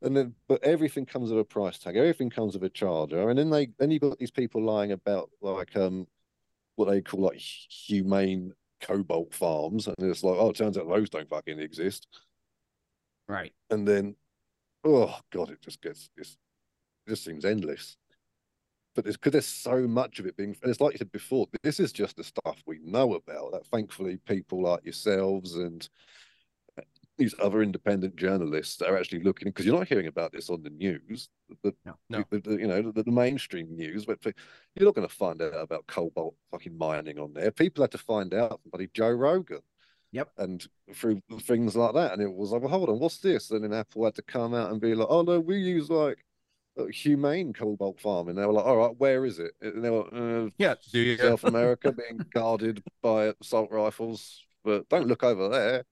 And 0.02 0.16
then, 0.16 0.34
but 0.48 0.62
everything 0.62 1.06
comes 1.06 1.30
with 1.30 1.40
a 1.40 1.44
price 1.44 1.78
tag. 1.78 1.96
Everything 1.96 2.30
comes 2.30 2.54
with 2.54 2.62
a 2.64 2.68
charger. 2.70 3.30
And 3.30 3.38
then 3.38 3.50
they, 3.50 3.68
then 3.78 3.90
you've 3.90 4.02
got 4.02 4.18
these 4.18 4.30
people 4.30 4.62
lying 4.62 4.92
about 4.92 5.30
like 5.40 5.74
um, 5.76 6.06
what 6.76 6.88
they 6.88 7.00
call 7.00 7.20
like 7.22 7.38
humane 7.38 8.52
cobalt 8.80 9.34
farms, 9.34 9.88
and 9.88 9.96
it's 9.98 10.22
like, 10.22 10.36
oh, 10.38 10.50
it 10.50 10.56
turns 10.56 10.78
out 10.78 10.88
those 10.88 11.10
don't 11.10 11.28
fucking 11.28 11.58
exist. 11.58 12.06
Right. 13.26 13.52
And 13.70 13.88
then, 13.88 14.14
oh 14.84 15.18
god, 15.32 15.50
it 15.50 15.60
just 15.62 15.82
gets 15.82 16.10
it's, 16.16 16.36
it 17.06 17.10
just 17.10 17.24
seems 17.24 17.44
endless. 17.44 17.96
But 18.98 19.06
it's 19.06 19.16
because 19.16 19.30
there's 19.30 19.46
so 19.46 19.86
much 19.86 20.18
of 20.18 20.26
it 20.26 20.36
being, 20.36 20.56
and 20.60 20.70
it's 20.70 20.80
like 20.80 20.94
you 20.94 20.98
said 20.98 21.12
before, 21.12 21.46
this 21.62 21.78
is 21.78 21.92
just 21.92 22.16
the 22.16 22.24
stuff 22.24 22.60
we 22.66 22.80
know 22.82 23.14
about. 23.14 23.52
That 23.52 23.64
thankfully, 23.68 24.16
people 24.26 24.60
like 24.60 24.82
yourselves 24.84 25.54
and 25.54 25.88
these 27.16 27.32
other 27.40 27.62
independent 27.62 28.16
journalists 28.16 28.82
are 28.82 28.98
actually 28.98 29.22
looking 29.22 29.46
because 29.50 29.64
you're 29.64 29.78
not 29.78 29.86
hearing 29.86 30.08
about 30.08 30.32
this 30.32 30.50
on 30.50 30.64
the 30.64 30.70
news. 30.70 31.28
The, 31.62 31.72
No. 31.86 31.94
No. 32.10 32.24
the- 32.28 32.40
the- 32.40 32.58
you 32.58 32.66
know 32.66 32.90
the, 32.90 33.04
the 33.04 33.12
mainstream 33.12 33.68
news, 33.76 34.04
but 34.04 34.18
you're 34.24 34.86
not 34.86 34.96
going 34.96 35.06
to 35.06 35.14
find 35.14 35.40
out 35.42 35.54
about 35.54 35.86
cobalt 35.86 36.34
fucking 36.50 36.76
mining 36.76 37.20
on 37.20 37.32
there. 37.32 37.52
People 37.52 37.84
had 37.84 37.92
to 37.92 37.98
find 37.98 38.34
out 38.34 38.60
from 38.62 38.70
bloody 38.72 38.88
Joe 38.94 39.10
Rogan. 39.12 39.60
Yep. 40.10 40.28
And 40.38 40.66
through 40.92 41.22
things 41.42 41.76
like 41.76 41.94
that, 41.94 42.14
and 42.14 42.22
it 42.22 42.32
was 42.32 42.50
like, 42.50 42.62
well, 42.62 42.70
hold 42.70 42.88
on, 42.88 42.98
what's 42.98 43.18
this? 43.18 43.52
And 43.52 43.62
then 43.62 43.72
Apple 43.72 44.06
had 44.06 44.16
to 44.16 44.22
come 44.22 44.54
out 44.54 44.72
and 44.72 44.80
be 44.80 44.96
like, 44.96 45.06
oh 45.08 45.22
no, 45.22 45.38
we 45.38 45.58
use 45.58 45.88
like 45.88 46.18
uh, 46.18 46.27
humane 46.86 47.52
cobalt 47.52 48.00
farming. 48.00 48.36
They 48.36 48.46
were 48.46 48.52
like, 48.52 48.64
all 48.64 48.76
right, 48.76 48.96
where 48.98 49.24
is 49.24 49.38
it? 49.38 49.52
And 49.60 49.84
they 49.84 49.90
were 49.90 50.06
uh, 50.46 50.50
Yeah. 50.58 50.74
Do 50.92 51.00
you? 51.00 51.18
South 51.18 51.44
America 51.44 51.92
being 51.92 52.24
guarded 52.32 52.82
by 53.02 53.32
assault 53.40 53.70
rifles, 53.70 54.44
but 54.64 54.88
don't 54.88 55.06
look 55.06 55.24
over 55.24 55.48
there. 55.48 55.84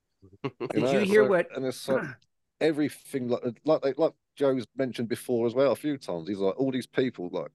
Did 0.72 0.82
know, 0.82 0.92
you 0.92 1.00
hear 1.00 1.22
like- 1.22 1.30
what? 1.30 1.56
And 1.56 1.66
it's 1.66 1.88
like 1.88 2.04
everything, 2.60 3.28
like 3.28 3.42
like 3.64 3.82
they- 3.82 3.94
like 3.94 4.12
Joe's 4.36 4.66
mentioned 4.76 5.08
before 5.08 5.46
as 5.46 5.54
well 5.54 5.72
a 5.72 5.76
few 5.76 5.98
times. 5.98 6.28
He's 6.28 6.38
like 6.38 6.58
all 6.58 6.70
these 6.70 6.86
people 6.86 7.28
like 7.32 7.50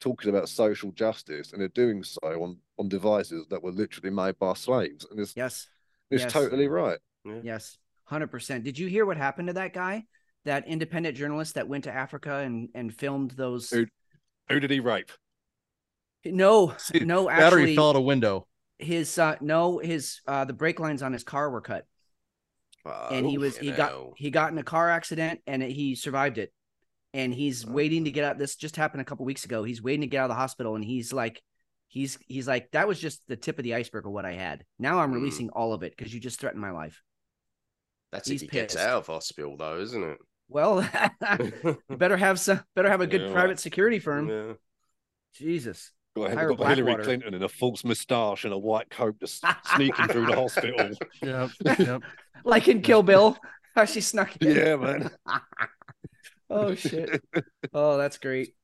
talking 0.00 0.30
about 0.30 0.48
social 0.48 0.90
justice, 0.92 1.52
and 1.52 1.60
they're 1.60 1.68
doing 1.68 2.02
so 2.02 2.20
on 2.22 2.58
on 2.78 2.88
devices 2.88 3.46
that 3.50 3.62
were 3.62 3.72
literally 3.72 4.10
made 4.10 4.38
by 4.38 4.54
slaves, 4.54 5.06
and 5.10 5.20
it's 5.20 5.34
yes. 5.36 5.68
it's 6.10 6.22
yes. 6.22 6.32
totally 6.32 6.68
right. 6.68 6.98
Yes. 7.42 7.78
Hundred 8.04 8.28
percent. 8.28 8.64
Did 8.64 8.78
you 8.78 8.86
hear 8.86 9.06
what 9.06 9.16
happened 9.16 9.48
to 9.48 9.54
that 9.54 9.72
guy? 9.72 10.04
That 10.44 10.66
independent 10.68 11.16
journalist 11.16 11.54
that 11.54 11.68
went 11.68 11.84
to 11.84 11.92
Africa 11.92 12.38
and 12.38 12.68
and 12.74 12.94
filmed 12.94 13.32
those. 13.32 13.70
Who- 13.70 13.86
Who 14.50 14.60
did 14.60 14.70
he 14.70 14.80
rape? 14.80 15.10
No, 16.26 16.74
See, 16.78 17.00
no. 17.00 17.26
Battery 17.26 17.62
Actually, 17.62 17.76
fell 17.76 17.90
out 17.90 17.96
a 17.96 18.00
window. 18.00 18.46
his 18.78 19.18
uh 19.18 19.36
no 19.40 19.78
his 19.78 20.20
uh 20.26 20.44
the 20.44 20.52
brake 20.52 20.80
lines 20.80 21.02
on 21.02 21.12
his 21.12 21.22
car 21.24 21.50
were 21.50 21.60
cut 21.60 21.86
and 23.10 23.26
he 23.26 23.38
was 23.38 23.56
he 23.56 23.70
got 23.70 23.92
Oh, 23.92 24.14
he 24.16 24.30
got 24.30 24.50
in 24.52 24.58
a 24.58 24.62
car 24.62 24.90
accident 24.90 25.40
and 25.46 25.62
he 25.62 25.94
survived 25.94 26.38
it 26.38 26.52
and 27.14 27.32
he's 27.32 27.66
Oh. 27.66 27.72
waiting 27.72 28.04
to 28.04 28.10
get 28.10 28.24
out 28.24 28.38
this 28.38 28.56
just 28.56 28.76
happened 28.76 29.00
a 29.00 29.04
couple 29.04 29.24
weeks 29.24 29.44
ago 29.44 29.64
he's 29.64 29.82
waiting 29.82 30.00
to 30.02 30.06
get 30.06 30.18
out 30.18 30.24
of 30.24 30.30
the 30.30 30.34
hospital 30.40 30.74
and 30.76 30.84
he's 30.84 31.12
like 31.12 31.42
he's 31.88 32.18
he's 32.26 32.48
like 32.48 32.70
that 32.72 32.88
was 32.88 32.98
just 33.00 33.26
the 33.28 33.36
tip 33.36 33.58
of 33.58 33.62
the 33.64 33.74
iceberg 33.74 34.06
of 34.06 34.12
what 34.12 34.24
i 34.26 34.32
had 34.32 34.64
now 34.78 34.98
i'm 34.98 35.12
Mm. 35.12 35.16
releasing 35.16 35.50
all 35.50 35.72
of 35.72 35.82
it 35.82 35.94
because 35.96 36.12
you 36.12 36.20
just 36.20 36.40
threatened 36.40 36.60
my 36.60 36.70
life 36.72 37.02
That's 38.12 38.28
he's 38.28 38.42
if 38.42 38.50
he 38.50 38.58
gets 38.58 38.76
out 38.76 38.98
of 38.98 39.06
hospital, 39.06 39.56
though, 39.56 39.78
isn't 39.80 40.02
well 40.48 40.88
you 41.40 41.78
better 41.90 42.16
have 42.16 42.38
some 42.38 42.60
better 42.74 42.88
have 42.90 43.00
a 43.00 43.06
good 43.06 43.20
Yeah, 43.22 43.26
right. 43.28 43.34
private 43.34 43.58
security 43.60 43.98
firm 43.98 44.28
yeah. 44.28 44.52
jesus 45.34 45.90
Got, 46.16 46.32
Hire 46.32 46.48
got 46.54 46.58
Hillary 46.68 46.82
Blackwater. 46.84 47.02
Clinton 47.02 47.34
in 47.34 47.42
a 47.42 47.48
false 47.48 47.82
moustache 47.82 48.44
and 48.44 48.52
a 48.54 48.58
white 48.58 48.88
coat, 48.88 49.18
just 49.18 49.44
sneaking 49.74 50.06
through 50.06 50.26
the 50.26 50.36
hospital. 50.36 50.90
Yep. 51.20 51.50
Yep. 51.76 52.02
like 52.44 52.68
in 52.68 52.82
kill 52.82 53.02
bill 53.02 53.36
how 53.74 53.84
she 53.84 54.00
snuck 54.00 54.36
in 54.36 54.54
Yeah, 54.56 54.76
man. 54.76 55.10
oh 56.50 56.74
shit 56.76 57.20
oh 57.72 57.96
that's 57.96 58.18
great 58.18 58.54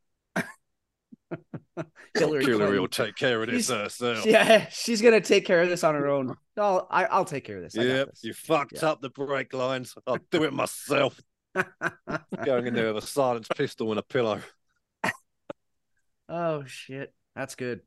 Hillary 2.16 2.44
Hillary 2.44 2.78
will 2.78 2.88
take 2.88 3.16
care 3.16 3.42
of 3.42 3.48
this 3.50 3.66
She's- 3.66 3.78
herself. 3.98 4.26
Yeah, 4.26 4.66
she's 4.70 5.00
gonna 5.00 5.20
take 5.20 5.44
care 5.46 5.60
of 5.62 5.68
this 5.68 5.82
on 5.84 5.94
her 5.94 6.08
own. 6.08 6.36
I'll 6.56 6.86
I, 6.90 7.04
I'll 7.06 7.24
take 7.24 7.44
care 7.44 7.56
of 7.56 7.62
this. 7.62 7.76
I 7.78 7.82
Yep, 7.82 8.10
this. 8.10 8.24
you 8.24 8.34
fucked 8.34 8.74
Yeah. 8.82 8.90
up 8.90 9.00
the 9.00 9.10
brake 9.10 9.52
lines. 9.54 9.94
I'll 10.06 10.18
do 10.30 10.42
it 10.44 10.52
myself. 10.52 11.18
Going 12.44 12.66
in 12.66 12.74
there 12.74 12.92
with 12.92 13.04
a 13.04 13.06
silenced 13.06 13.50
pistol 13.56 13.90
and 13.90 13.98
a 13.98 14.02
pillow. 14.02 14.40
oh 16.28 16.64
shit, 16.66 17.12
that's 17.34 17.54
good. 17.54 17.80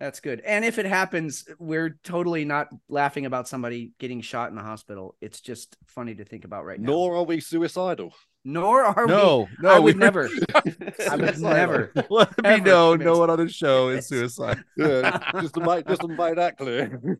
That's 0.00 0.20
good. 0.20 0.40
And 0.46 0.64
if 0.64 0.78
it 0.78 0.86
happens, 0.86 1.44
we're 1.58 1.98
totally 2.04 2.44
not 2.44 2.68
laughing 2.88 3.26
about 3.26 3.48
somebody 3.48 3.90
getting 3.98 4.20
shot 4.20 4.48
in 4.48 4.54
the 4.54 4.62
hospital. 4.62 5.16
It's 5.20 5.40
just 5.40 5.76
funny 5.88 6.14
to 6.14 6.24
think 6.24 6.44
about 6.44 6.64
right 6.64 6.78
now. 6.78 6.92
Nor 6.92 7.16
are 7.16 7.24
we 7.24 7.40
suicidal. 7.40 8.14
Nor 8.44 8.84
are 8.84 9.06
we. 9.06 9.12
No, 9.12 9.48
no, 9.60 9.68
I 9.68 9.78
would 9.80 9.96
we- 9.96 10.00
never. 10.00 10.28
I 10.54 11.16
would 11.16 11.40
never, 11.40 11.92
Let 12.08 12.42
me 12.44 12.60
know. 12.60 12.94
No 12.94 13.18
one 13.18 13.28
on 13.28 13.38
the 13.38 13.48
show 13.48 13.88
is 13.88 14.08
this. 14.08 14.36
suicide. 14.36 14.62
Yeah, 14.76 15.18
just 15.40 15.54
to 15.54 15.60
make 15.60 15.86
just 15.88 16.02
to 16.02 16.08
make 16.08 16.36
that 16.36 16.56
clear. 16.56 17.18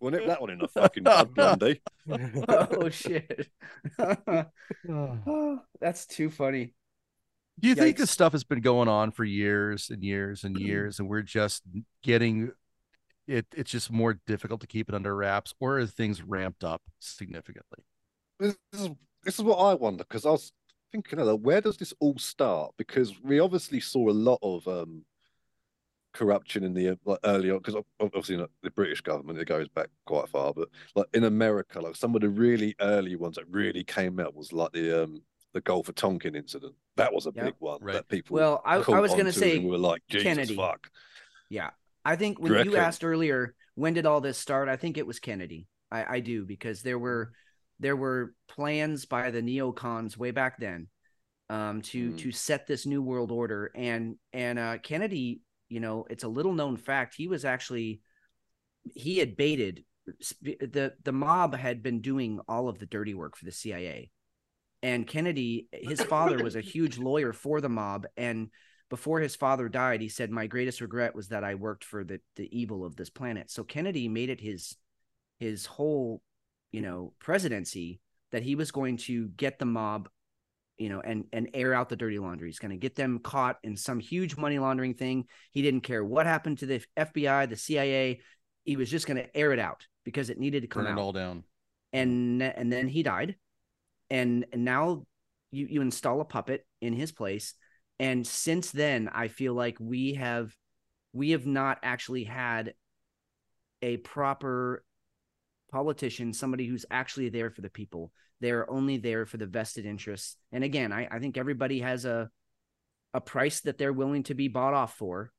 We'll 0.00 0.12
nip 0.12 0.26
that 0.26 0.40
one 0.40 0.50
in 0.50 0.58
the 0.58 0.68
fucking 0.68 1.04
bud, 1.04 1.34
Blondie. 1.34 1.80
oh 2.48 2.88
shit. 2.88 3.48
Oh, 4.88 5.60
that's 5.80 6.06
too 6.06 6.30
funny. 6.30 6.74
Do 7.60 7.68
you 7.68 7.74
think 7.74 7.96
this 7.96 8.10
stuff 8.10 8.32
has 8.32 8.44
been 8.44 8.60
going 8.60 8.88
on 8.88 9.10
for 9.12 9.24
years 9.24 9.90
and 9.90 10.02
years 10.02 10.44
and 10.44 10.58
years, 10.58 10.98
and 10.98 11.08
we're 11.08 11.22
just 11.22 11.62
getting 12.02 12.50
it? 13.26 13.46
It's 13.54 13.70
just 13.70 13.90
more 13.90 14.18
difficult 14.26 14.60
to 14.62 14.66
keep 14.66 14.88
it 14.88 14.94
under 14.94 15.14
wraps, 15.14 15.54
or 15.60 15.78
are 15.78 15.86
things 15.86 16.22
ramped 16.22 16.64
up 16.64 16.82
significantly? 16.98 17.84
This 18.40 18.56
is 18.72 18.90
this 19.22 19.38
is 19.38 19.44
what 19.44 19.56
I 19.56 19.74
wonder 19.74 20.04
because 20.04 20.26
I 20.26 20.30
was 20.30 20.52
thinking, 20.90 21.18
of 21.18 21.40
where 21.42 21.60
does 21.60 21.76
this 21.76 21.94
all 22.00 22.18
start? 22.18 22.72
Because 22.76 23.14
we 23.22 23.38
obviously 23.38 23.80
saw 23.80 24.08
a 24.08 24.12
lot 24.12 24.38
of 24.42 24.66
um 24.66 25.04
corruption 26.12 26.64
in 26.64 26.74
the 26.74 26.90
uh, 26.90 26.94
like 27.04 27.18
earlier 27.24 27.58
because 27.58 27.74
obviously 28.00 28.36
not 28.36 28.50
the 28.62 28.70
British 28.70 29.00
government 29.00 29.38
it 29.38 29.46
goes 29.48 29.68
back 29.68 29.88
quite 30.06 30.28
far, 30.28 30.52
but 30.52 30.68
like 30.94 31.06
in 31.14 31.24
America, 31.24 31.80
like 31.80 31.96
some 31.96 32.14
of 32.14 32.20
the 32.20 32.28
really 32.28 32.74
early 32.80 33.16
ones 33.16 33.36
that 33.36 33.48
really 33.48 33.84
came 33.84 34.20
out 34.20 34.34
was 34.34 34.52
like 34.52 34.72
the 34.72 35.04
um 35.04 35.22
the 35.54 35.60
Gulf 35.60 35.88
of 35.88 35.94
Tonkin 35.94 36.34
incident. 36.34 36.74
That 36.96 37.12
was 37.12 37.26
a 37.26 37.32
Yeah. 37.34 37.44
big 37.44 37.54
one 37.58 37.78
Right. 37.82 37.94
that 37.94 38.08
people 38.08 38.34
Well, 38.34 38.62
I, 38.64 38.76
I 38.76 39.00
was 39.00 39.14
gonna 39.14 39.32
say 39.32 39.58
we 39.58 39.70
were 39.70 39.78
like 39.78 40.02
Jesus 40.08 40.24
Kennedy. 40.24 40.56
fuck. 40.56 40.90
Yeah. 41.50 41.70
I 42.04 42.16
think 42.16 42.40
when 42.40 42.52
you 42.52 42.72
you 42.72 42.76
asked 42.76 43.04
earlier, 43.04 43.54
when 43.74 43.94
did 43.94 44.06
all 44.06 44.20
this 44.20 44.38
start? 44.38 44.68
I 44.68 44.76
think 44.76 44.98
it 44.98 45.06
was 45.06 45.18
Kennedy. 45.20 45.66
I, 45.90 46.16
I 46.16 46.20
do 46.20 46.44
because 46.44 46.82
there 46.82 46.98
were 46.98 47.32
there 47.80 47.96
were 47.96 48.34
plans 48.48 49.06
by 49.06 49.30
the 49.30 49.40
neocons 49.42 50.16
way 50.16 50.30
back 50.30 50.58
then 50.58 50.88
um, 51.50 51.82
to 51.82 52.10
Mm. 52.12 52.18
to 52.18 52.32
set 52.32 52.66
this 52.66 52.86
new 52.86 53.02
world 53.02 53.30
order, 53.30 53.70
and 53.74 54.16
and 54.32 54.58
uh, 54.58 54.78
Kennedy, 54.78 55.40
you 55.72 55.80
know, 55.80 56.06
it's 56.10 56.24
a 56.24 56.28
little 56.28 56.52
known 56.52 56.76
fact. 56.76 57.14
He 57.16 57.26
was 57.26 57.44
actually 57.44 58.00
he 58.94 59.18
had 59.18 59.36
baited 59.36 59.84
the 60.40 60.92
the 61.02 61.12
mob 61.12 61.54
had 61.54 61.82
been 61.82 62.00
doing 62.00 62.40
all 62.48 62.68
of 62.68 62.78
the 62.78 62.86
dirty 62.86 63.14
work 63.14 63.36
for 63.36 63.44
the 63.44 63.52
CIA, 63.52 64.10
and 64.82 65.06
Kennedy, 65.06 65.68
his 65.72 66.02
father 66.02 66.42
was 66.42 66.56
a 66.56 66.60
huge 66.60 66.98
lawyer 66.98 67.32
for 67.32 67.60
the 67.60 67.68
mob, 67.68 68.06
and 68.16 68.50
before 68.90 69.20
his 69.20 69.36
father 69.36 69.68
died, 69.68 70.00
he 70.02 70.08
said, 70.08 70.30
"My 70.30 70.46
greatest 70.46 70.80
regret 70.80 71.14
was 71.14 71.28
that 71.28 71.44
I 71.44 71.54
worked 71.54 71.84
for 71.84 72.04
the 72.04 72.20
the 72.36 72.48
evil 72.56 72.84
of 72.84 72.96
this 72.96 73.10
planet." 73.10 73.50
So 73.50 73.64
Kennedy 73.64 74.08
made 74.08 74.28
it 74.28 74.40
his 74.40 74.76
his 75.38 75.66
whole, 75.66 76.22
you 76.72 76.82
know, 76.82 77.14
presidency 77.18 78.00
that 78.32 78.42
he 78.42 78.54
was 78.54 78.70
going 78.70 78.96
to 78.96 79.28
get 79.28 79.58
the 79.58 79.64
mob, 79.64 80.08
you 80.82 80.88
know, 80.88 81.00
and 81.00 81.24
and 81.32 81.48
air 81.54 81.72
out 81.74 81.88
the 81.88 81.96
dirty 81.96 82.18
laundry. 82.18 82.48
He's 82.48 82.58
going 82.58 82.72
to 82.72 82.76
get 82.76 82.96
them 82.96 83.20
caught 83.20 83.58
in 83.62 83.76
some 83.76 84.00
huge 84.00 84.36
money 84.36 84.58
laundering 84.58 84.94
thing. 84.94 85.26
He 85.52 85.62
didn't 85.62 85.82
care 85.82 86.04
what 86.04 86.26
happened 86.26 86.58
to 86.58 86.66
the 86.66 86.84
FBI, 86.96 87.48
the 87.48 87.56
CIA. 87.56 88.20
He 88.64 88.76
was 88.76 88.90
just 88.90 89.06
going 89.06 89.16
to 89.16 89.36
air 89.36 89.52
it 89.52 89.58
out 89.58 89.86
because 90.04 90.30
it 90.30 90.38
needed 90.38 90.62
to 90.62 90.68
come 90.68 90.82
Burn 90.84 90.92
out 90.92 90.98
it 90.98 91.00
all 91.00 91.12
down. 91.12 91.44
and 91.92 92.42
and 92.42 92.72
then 92.72 92.88
he 92.88 93.02
died 93.02 93.36
and, 94.10 94.44
and 94.52 94.64
now 94.64 95.04
you 95.50 95.66
you 95.70 95.80
install 95.80 96.20
a 96.20 96.24
puppet 96.24 96.66
in 96.80 96.92
his 96.92 97.12
place 97.12 97.54
and 97.98 98.26
since 98.26 98.72
then 98.72 99.08
i 99.12 99.28
feel 99.28 99.54
like 99.54 99.76
we 99.78 100.14
have 100.14 100.52
we 101.12 101.30
have 101.30 101.46
not 101.46 101.78
actually 101.82 102.24
had 102.24 102.74
a 103.82 103.98
proper 103.98 104.84
politician, 105.72 106.32
somebody 106.32 106.66
who's 106.66 106.86
actually 106.90 107.30
there 107.30 107.50
for 107.50 107.62
the 107.62 107.70
people. 107.70 108.12
They're 108.42 108.70
only 108.70 108.98
there 108.98 109.26
for 109.26 109.38
the 109.38 109.46
vested 109.46 109.86
interests. 109.86 110.36
And 110.52 110.64
again, 110.64 110.92
I, 110.92 111.08
I 111.10 111.20
think 111.20 111.38
everybody 111.38 111.80
has 111.80 112.04
a 112.06 112.30
a 113.14 113.20
price 113.20 113.60
that 113.62 113.78
they're 113.78 113.92
willing 113.92 114.24
to 114.24 114.34
be 114.34 114.48
bought 114.48 114.74
off 114.74 114.96
for. 114.98 115.32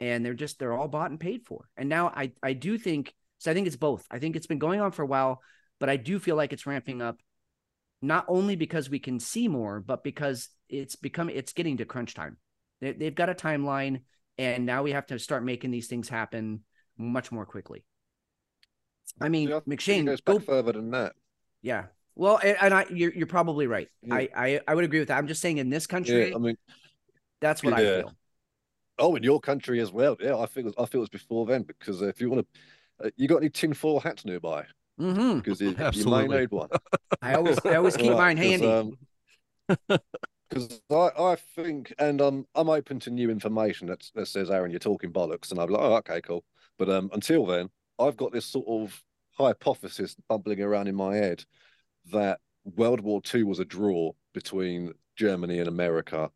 And 0.00 0.24
they're 0.24 0.34
just 0.34 0.58
they're 0.60 0.72
all 0.74 0.88
bought 0.88 1.10
and 1.10 1.20
paid 1.20 1.44
for. 1.46 1.68
And 1.76 1.88
now 1.88 2.08
I 2.08 2.32
I 2.42 2.54
do 2.54 2.78
think 2.78 3.14
so 3.38 3.50
I 3.50 3.54
think 3.54 3.66
it's 3.66 3.76
both. 3.76 4.06
I 4.10 4.20
think 4.20 4.36
it's 4.36 4.46
been 4.48 4.60
going 4.60 4.80
on 4.80 4.92
for 4.92 5.02
a 5.02 5.06
while, 5.06 5.42
but 5.80 5.90
I 5.90 5.96
do 5.98 6.20
feel 6.20 6.36
like 6.36 6.52
it's 6.54 6.66
ramping 6.66 7.02
up 7.02 7.20
not 8.02 8.24
only 8.28 8.56
because 8.56 8.90
we 8.90 9.00
can 9.00 9.20
see 9.20 9.48
more, 9.48 9.80
but 9.80 10.04
because 10.04 10.48
it's 10.68 10.96
become 10.96 11.30
it's 11.30 11.52
getting 11.52 11.78
to 11.78 11.86
crunch 11.86 12.14
time. 12.14 12.38
They, 12.80 12.92
they've 12.92 13.14
got 13.14 13.30
a 13.30 13.34
timeline, 13.34 14.02
and 14.38 14.66
now 14.66 14.82
we 14.82 14.92
have 14.92 15.06
to 15.08 15.18
start 15.18 15.44
making 15.44 15.72
these 15.72 15.88
things 15.88 16.08
happen 16.08 16.64
much 16.98 17.32
more 17.32 17.46
quickly. 17.46 17.84
I 19.20 19.28
mean, 19.28 19.50
Yeah, 19.50 19.56
I 19.56 19.60
think 19.86 20.00
it 20.00 20.04
McShane, 20.04 20.04
goes 20.04 20.20
go 20.20 20.38
further 20.38 20.72
than 20.72 20.90
that. 20.92 21.14
yeah. 21.62 21.86
Well, 22.16 22.38
and, 22.42 22.56
and 22.60 22.74
I, 22.74 22.86
you're 22.90 23.12
you're 23.12 23.26
probably 23.26 23.66
right. 23.66 23.88
Yeah. 24.02 24.14
I, 24.14 24.28
I 24.34 24.60
I 24.68 24.74
would 24.74 24.84
agree 24.84 24.98
with 24.98 25.08
that. 25.08 25.18
I'm 25.18 25.26
just 25.26 25.40
saying 25.40 25.58
in 25.58 25.70
this 25.70 25.86
country, 25.86 26.30
Yeah, 26.30 26.36
I 26.36 26.38
mean, 26.38 26.56
that's 27.40 27.62
what 27.62 27.74
I 27.74 27.84
feel. 27.84 28.14
oh, 28.98 29.16
in 29.16 29.22
your 29.22 29.40
country 29.40 29.80
as 29.80 29.92
well. 29.92 30.16
Yeah, 30.20 30.36
I 30.36 30.46
think 30.46 30.66
it 30.66 30.74
was, 30.76 30.86
I 30.86 30.86
feel 30.86 31.00
it's 31.00 31.10
before 31.10 31.46
then 31.46 31.62
because 31.62 32.02
if 32.02 32.20
you 32.20 32.30
want 32.30 32.46
to, 33.00 33.06
uh, 33.06 33.10
you 33.16 33.28
got 33.28 33.38
any 33.38 33.50
tinfoil 33.50 34.00
hats 34.00 34.24
nearby? 34.24 34.64
hmm 34.98 35.38
Because 35.38 35.60
you, 35.60 35.76
you 35.92 36.04
may 36.04 36.28
need 36.28 36.50
one. 36.50 36.68
I 37.22 37.34
always 37.34 37.58
I 37.64 37.76
always 37.76 37.96
keep 37.96 38.16
mine 38.16 38.36
handy. 38.36 38.98
Because 40.48 40.80
I, 40.90 41.10
I 41.18 41.36
think, 41.56 41.92
and 41.98 42.20
I'm 42.20 42.46
I'm 42.54 42.68
open 42.68 43.00
to 43.00 43.10
new 43.10 43.30
information 43.30 43.86
that 43.88 44.10
that 44.14 44.26
says, 44.26 44.50
Aaron, 44.50 44.70
you're 44.70 44.80
talking 44.80 45.12
bollocks, 45.12 45.50
and 45.50 45.60
I'm 45.60 45.68
like, 45.68 45.82
oh, 45.82 45.94
okay, 45.96 46.20
cool. 46.20 46.44
But 46.78 46.90
um, 46.90 47.10
until 47.12 47.46
then, 47.46 47.70
I've 47.98 48.16
got 48.16 48.32
this 48.32 48.46
sort 48.46 48.66
of 48.68 49.02
hypothesis 49.32 50.16
bubbling 50.28 50.60
around 50.60 50.88
in 50.88 50.94
my 50.94 51.14
head 51.16 51.44
that 52.12 52.40
World 52.64 53.00
War 53.00 53.20
II 53.32 53.44
was 53.44 53.58
a 53.58 53.64
draw 53.64 54.12
between 54.34 54.92
Germany 55.16 55.58
and 55.58 55.68
America. 55.68 56.30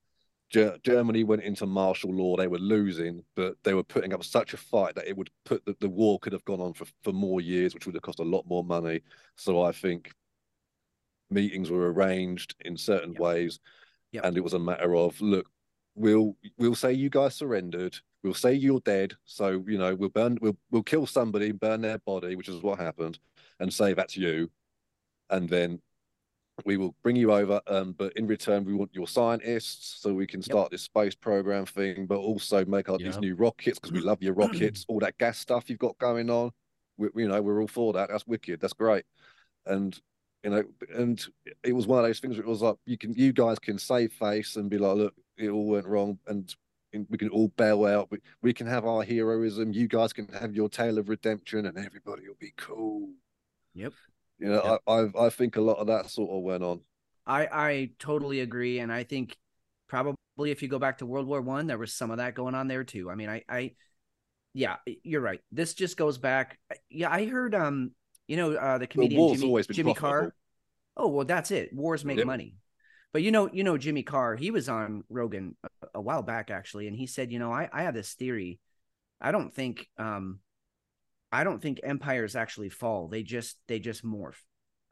Ger- 0.51 0.79
Germany 0.83 1.25
went 1.25 1.43
into 1.43 1.67
martial 1.67 2.12
law; 2.12 2.37
they 2.37 2.47
were 2.47 2.59
losing, 2.59 3.25
but 3.35 3.57
they 3.65 3.75
were 3.75 3.83
putting 3.83 4.12
up 4.12 4.23
such 4.25 4.55
a 4.55 4.59
fight 4.59 4.95
that 4.95 5.09
it 5.09 5.17
would 5.17 5.31
put 5.45 5.65
the, 5.65 5.77
the 5.81 5.89
war 5.89 6.19
could 6.21 6.33
have 6.33 6.45
gone 6.45 6.61
on 6.61 6.75
for, 6.75 6.87
for 7.03 7.12
more 7.12 7.41
years, 7.41 7.75
which 7.75 7.87
would 7.87 7.95
have 7.95 8.03
cost 8.03 8.21
a 8.21 8.25
lot 8.25 8.47
more 8.47 8.62
money. 8.65 9.01
So 9.37 9.62
I 9.62 9.73
think 9.73 10.12
meetings 11.31 11.71
were 11.71 11.93
arranged 11.93 12.55
in 12.61 12.77
certain 12.77 13.12
Yep. 13.12 13.21
ways, 13.21 13.61
Yep. 14.12 14.25
and 14.25 14.37
it 14.37 14.45
was 14.45 14.55
a 14.55 14.59
matter 14.59 14.95
of 14.95 15.21
look, 15.21 15.49
we'll 15.95 16.37
we'll 16.59 16.75
say 16.75 16.93
you 16.93 17.11
guys 17.11 17.35
surrendered, 17.35 17.97
we'll 18.23 18.35
say 18.35 18.55
you're 18.55 18.81
dead, 18.81 19.15
so 19.25 19.65
you 19.67 19.79
know 19.79 19.95
we'll 19.95 20.11
burn 20.11 20.39
we'll 20.41 20.57
we'll 20.71 20.83
kill 20.83 21.07
somebody, 21.07 21.53
burn 21.53 21.81
their 21.81 21.99
body, 21.99 22.37
which 22.37 22.49
is 22.49 22.62
what 22.62 22.79
happened, 22.79 23.19
and 23.61 23.73
say 23.73 23.95
that's 23.95 24.17
you, 24.17 24.51
and 25.31 25.49
then 25.49 25.81
we 26.64 26.77
will 26.77 26.95
bring 27.03 27.16
you 27.16 27.33
over, 27.33 27.61
um, 27.66 27.93
but 27.99 28.12
in 28.16 28.27
return 28.29 28.64
we 28.64 28.75
want 28.75 28.95
your 28.95 29.09
scientists 29.09 29.99
so 30.01 30.14
we 30.14 30.27
can 30.27 30.41
start 30.41 30.70
this 30.70 30.83
space 30.83 31.14
program 31.14 31.66
thing, 31.66 32.07
but 32.07 32.18
also 32.18 32.64
make 32.64 32.89
up 32.89 33.01
these 33.01 33.18
new 33.18 33.35
rockets 33.35 33.79
because 33.79 33.91
we 33.93 34.01
love 34.01 34.22
your 34.22 34.35
rockets, 34.35 34.85
all 34.89 35.01
that 35.01 35.18
gas 35.18 35.39
stuff 35.39 35.68
you've 35.68 35.81
got 35.81 35.99
going 35.99 36.31
on. 36.31 36.53
We, 36.97 37.09
you 37.16 37.29
know, 37.29 37.43
we're 37.43 37.61
all 37.61 37.66
for 37.66 37.93
that. 37.95 38.09
That's 38.09 38.27
wicked. 38.27 38.61
That's 38.61 38.72
great. 38.72 39.05
And 39.66 39.99
you 40.45 40.51
know, 40.51 40.62
and 40.95 41.25
it 41.64 41.72
was 41.72 41.87
one 41.87 41.99
of 41.99 42.05
those 42.05 42.20
things 42.20 42.37
where 42.37 42.47
it 42.47 42.49
was 42.49 42.62
like 42.62 42.77
you 42.85 42.99
can, 42.99 43.14
you 43.14 43.33
guys 43.33 43.59
can 43.59 43.79
save 43.79 44.12
face 44.12 44.57
and 44.57 44.70
be 44.70 44.79
like, 44.79 44.97
look, 44.97 45.14
it 45.37 45.49
all 45.49 45.66
went 45.66 45.87
wrong, 45.87 46.18
and 46.27 46.55
and 46.93 47.07
we 47.11 47.18
can 47.18 47.31
all 47.31 47.49
bail 47.57 47.85
out. 47.87 48.11
We, 48.11 48.18
we 48.43 48.53
can 48.53 48.66
have 48.66 48.85
our 48.85 49.03
heroism. 49.03 49.72
You 49.72 49.89
guys 49.89 50.12
can 50.12 50.29
have 50.29 50.55
your 50.55 50.68
tale 50.68 50.99
of 50.99 51.09
redemption, 51.09 51.66
and 51.66 51.77
everybody 51.77 52.29
will 52.29 52.37
be 52.39 52.53
cool. 52.57 53.09
Yep. 53.75 53.93
You 54.45 54.51
know. 54.51 54.78
I, 54.86 54.92
I 54.92 55.26
I 55.26 55.30
think 55.30 55.57
a 55.57 55.62
lot 55.62 55.78
of 55.78 55.86
that 55.86 56.11
sort 56.11 56.30
of 56.30 56.42
went 56.42 56.62
on. 56.62 56.80
I 57.26 57.49
I 57.51 57.90
totally 57.99 58.40
agree, 58.40 58.78
and 58.80 58.92
I 58.92 59.03
think 59.03 59.36
probably 59.88 60.16
if 60.51 60.62
you 60.62 60.68
go 60.68 60.78
back 60.78 60.99
to 60.99 61.07
World 61.07 61.26
War 61.26 61.40
One, 61.40 61.66
there 61.66 61.78
was 61.78 61.95
some 61.95 62.11
of 62.11 62.18
that 62.18 62.34
going 62.34 62.55
on 62.55 62.68
there 62.68 62.84
too. 62.84 63.11
I 63.11 63.14
mean, 63.14 63.30
I 63.30 63.42
I 63.49 63.72
yeah, 64.53 64.76
you're 65.03 65.22
right. 65.22 65.40
This 65.51 65.72
just 65.72 65.97
goes 65.97 66.18
back. 66.18 66.59
Yeah, 66.90 67.11
I 67.11 67.26
heard 67.26 67.55
um, 67.55 67.92
you 68.28 68.36
know, 68.36 68.53
uh, 68.53 68.76
the 68.78 68.86
comedian 68.86 69.20
war's 69.20 69.66
Jimmy, 69.66 69.74
Jimmy. 69.74 69.95
Carr. 69.95 70.34
Oh 70.97 71.09
well, 71.09 71.24
that's 71.24 71.51
it. 71.51 71.72
Wars 71.72 72.05
make 72.05 72.18
Yep. 72.18 72.26
money. 72.26 72.57
But 73.14 73.22
you 73.22 73.30
know, 73.30 73.49
you 73.51 73.64
know 73.64 73.78
Jimmy 73.78 74.03
Carr. 74.03 74.36
He 74.36 74.51
was 74.51 74.68
on 74.68 75.05
Rogan 75.09 75.57
a, 75.64 75.86
a 75.95 76.01
while 76.03 76.22
back 76.22 76.51
actually, 76.51 76.86
and 76.86 76.97
he 76.97 77.07
said, 77.07 77.32
you 77.32 77.38
know, 77.38 77.51
I 77.51 77.68
I 77.72 77.84
have 77.84 77.95
this 77.95 78.12
theory. 78.12 78.61
I 79.20 79.32
don't 79.32 79.55
think 79.55 79.88
um, 79.97 80.40
I 81.35 81.45
don't 81.45 81.61
think 81.61 81.80
empires 81.82 82.37
actually 82.37 82.68
fall. 82.70 83.09
They 83.09 83.22
just 83.22 83.59
they 83.68 83.78
just 83.80 84.05
morph. 84.05 84.41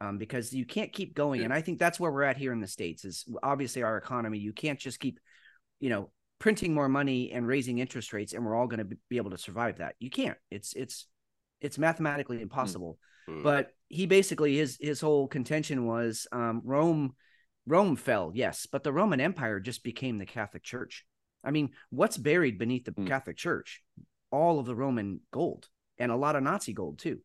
Um, 0.01 0.19
because 0.19 0.53
you 0.53 0.67
can't 0.67 0.93
keep 0.93 1.15
going, 1.15 1.41
Yeah. 1.41 1.45
and 1.45 1.55
I 1.55 1.61
think 1.61 1.79
that's 1.79 2.01
where 2.01 2.11
we're 2.11 2.25
at 2.25 2.37
here 2.37 2.53
in 2.53 2.61
the 2.61 2.67
states. 2.67 3.05
Is 3.05 3.25
obviously 3.43 3.83
our 3.85 3.97
economy. 3.97 4.39
You 4.39 4.53
can't 4.53 4.79
just 4.81 4.99
keep, 4.99 5.21
you 5.79 5.91
know, 5.91 6.11
printing 6.41 6.75
more 6.75 6.89
money 6.89 7.31
and 7.31 7.47
raising 7.47 7.79
interest 7.79 8.13
rates, 8.13 8.33
and 8.33 8.45
we're 8.45 8.57
all 8.57 8.67
going 8.67 8.85
to 8.89 8.97
be 9.09 9.17
able 9.19 9.31
to 9.31 9.39
survive 9.39 9.79
that. 9.79 9.95
You 10.01 10.11
can't. 10.11 10.37
It's 10.51 10.73
it's 10.75 11.07
it's 11.61 11.79
mathematically 11.79 12.43
impossible 12.43 12.99
Hmm. 13.29 13.45
but 13.45 13.71
he 13.89 14.07
basically 14.07 14.57
his 14.57 14.77
his 14.81 15.01
whole 15.01 15.29
contention 15.29 15.87
was 15.87 16.27
um, 16.33 16.61
Rome 16.65 17.15
Rome 17.69 17.95
fell, 17.95 18.33
yes, 18.35 18.67
but 18.67 18.83
the 18.83 18.93
Roman 18.93 19.21
Empire 19.21 19.61
just 19.61 19.85
became 19.85 20.19
the 20.19 20.27
Catholic 20.27 20.65
Church. 20.65 21.07
I 21.45 21.53
mean, 21.53 21.71
what's 21.91 22.17
buried 22.17 22.59
beneath 22.59 22.85
the 22.85 22.91
Hmm. 22.91 23.07
Catholic 23.07 23.37
Church? 23.37 23.81
All 24.33 24.59
of 24.59 24.67
the 24.67 24.75
Roman 24.75 25.21
gold 25.31 25.69
and 25.99 26.11
a 26.11 26.17
lot 26.17 26.37
of 26.37 26.43
Nazi 26.43 26.73
gold 26.73 26.99
too. 26.99 27.21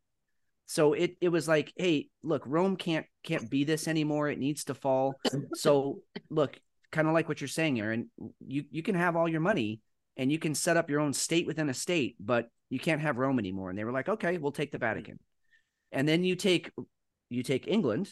So 0.66 0.94
it 0.94 1.16
it 1.22 1.30
was 1.30 1.48
like, 1.48 1.74
hey, 1.78 2.10
look, 2.24 2.44
Rome 2.46 2.76
can't 2.76 3.06
can't 3.24 3.50
be 3.50 3.64
this 3.64 3.88
anymore. 3.88 4.30
It 4.30 4.40
needs 4.40 4.66
to 4.66 4.74
fall. 4.74 5.16
So 5.54 6.02
look, 6.30 6.60
kind 6.92 7.08
of 7.08 7.14
like 7.14 7.28
what 7.28 7.42
you're 7.42 7.48
saying, 7.48 7.80
Aaron. 7.80 8.10
You 8.40 8.66
you 8.70 8.84
can 8.84 8.96
have 8.96 9.16
all 9.16 9.30
your 9.30 9.42
money 9.42 9.82
and 10.18 10.32
you 10.32 10.40
can 10.40 10.56
set 10.56 10.78
up 10.78 10.90
your 10.90 11.00
own 11.00 11.14
state 11.14 11.48
within 11.48 11.70
a 11.70 11.74
state, 11.74 12.16
but 12.20 12.50
you 12.70 12.80
can't 12.80 13.02
have 13.02 13.18
Rome 13.18 13.40
anymore. 13.40 13.70
And 13.70 13.80
they 13.80 13.86
were 13.86 13.92
like, 13.92 14.10
okay, 14.10 14.38
we'll 14.38 14.52
take 14.52 14.72
the 14.72 14.78
Vatican. 14.78 15.20
And 15.92 16.08
then 16.08 16.24
you 16.24 16.36
take 16.36 16.72
you 17.30 17.44
take 17.44 17.68
England, 17.68 18.12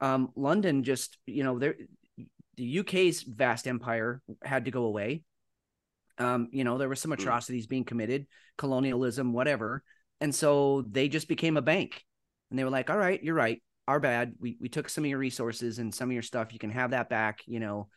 um, 0.00 0.30
London 0.36 0.84
just 0.84 1.16
you 1.26 1.42
know 1.42 1.58
there 1.58 1.76
the 2.56 2.80
UK's 2.80 3.22
vast 3.22 3.66
empire 3.66 4.20
had 4.42 4.64
to 4.66 4.70
go 4.70 4.84
away. 4.84 5.22
Um, 6.18 6.48
you 6.52 6.64
know 6.64 6.78
there 6.78 6.88
were 6.88 6.96
some 6.96 7.12
Mm. 7.12 7.20
atrocities 7.20 7.66
being 7.66 7.84
committed, 7.84 8.26
colonialism, 8.56 9.32
whatever, 9.32 9.82
and 10.20 10.34
so 10.34 10.82
they 10.90 11.08
just 11.08 11.28
became 11.28 11.56
a 11.56 11.62
bank. 11.62 12.04
And 12.50 12.58
they 12.58 12.64
were 12.64 12.70
like, 12.70 12.90
"All 12.90 12.98
right, 12.98 13.22
you're 13.22 13.34
right, 13.34 13.62
our 13.86 14.00
bad. 14.00 14.34
We 14.40 14.56
we 14.60 14.68
took 14.68 14.88
some 14.88 15.04
of 15.04 15.10
your 15.10 15.18
resources 15.18 15.78
and 15.78 15.94
some 15.94 16.08
of 16.08 16.12
your 16.12 16.22
stuff. 16.22 16.52
You 16.52 16.58
can 16.58 16.70
have 16.70 16.90
that 16.90 17.08
back." 17.08 17.40
You 17.46 17.60
know, 17.60 17.88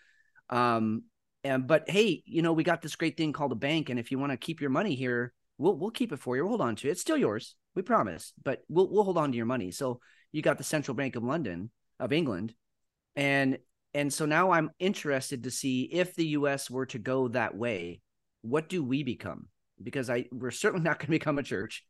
um, 0.50 1.04
and 1.44 1.66
but 1.66 1.90
hey, 1.90 2.22
you 2.26 2.42
know 2.42 2.54
we 2.54 2.64
got 2.64 2.82
this 2.82 2.96
great 2.96 3.18
thing 3.18 3.34
called 3.34 3.52
a 3.52 3.56
bank, 3.56 3.90
and 3.90 4.00
if 4.00 4.12
you 4.12 4.20
want 4.20 4.32
to 4.32 4.38
keep 4.38 4.62
your 4.62 4.70
money 4.70 4.96
here, 4.96 5.34
we'll 5.58 5.76
we'll 5.78 5.92
keep 5.92 6.12
it 6.12 6.20
for 6.20 6.36
you. 6.36 6.44
We'll 6.44 6.50
hold 6.58 6.62
on 6.62 6.76
to 6.78 6.88
it. 6.88 6.92
It's 6.92 7.02
still 7.02 7.18
yours. 7.18 7.56
We 7.76 7.82
promise, 7.82 8.34
but 8.44 8.64
we'll 8.70 8.90
we'll 8.92 9.04
hold 9.04 9.18
on 9.18 9.32
to 9.32 9.38
your 9.38 9.46
money. 9.46 9.72
So 9.72 10.00
you 10.32 10.42
got 10.42 10.58
the 10.58 10.64
Central 10.64 10.96
Bank 10.96 11.16
of 11.16 11.24
London 11.24 11.72
of 12.00 12.12
England, 12.12 12.54
and 13.16 13.58
and 13.94 14.14
so 14.14 14.26
now 14.26 14.52
I'm 14.52 14.70
interested 14.80 15.44
to 15.44 15.52
see 15.52 15.84
if 15.84 16.14
the 16.16 16.28
U.S. 16.28 16.70
were 16.70 16.86
to 16.88 17.00
go 17.00 17.30
that 17.30 17.56
way, 17.56 18.02
what 18.42 18.70
do 18.70 18.84
we 18.84 19.04
become? 19.04 19.48
Because 19.82 20.10
I 20.10 20.26
we're 20.32 20.52
certainly 20.52 20.84
not 20.84 21.00
going 21.00 21.08
to 21.08 21.12
become 21.12 21.40
a 21.40 21.44
church. 21.44 21.84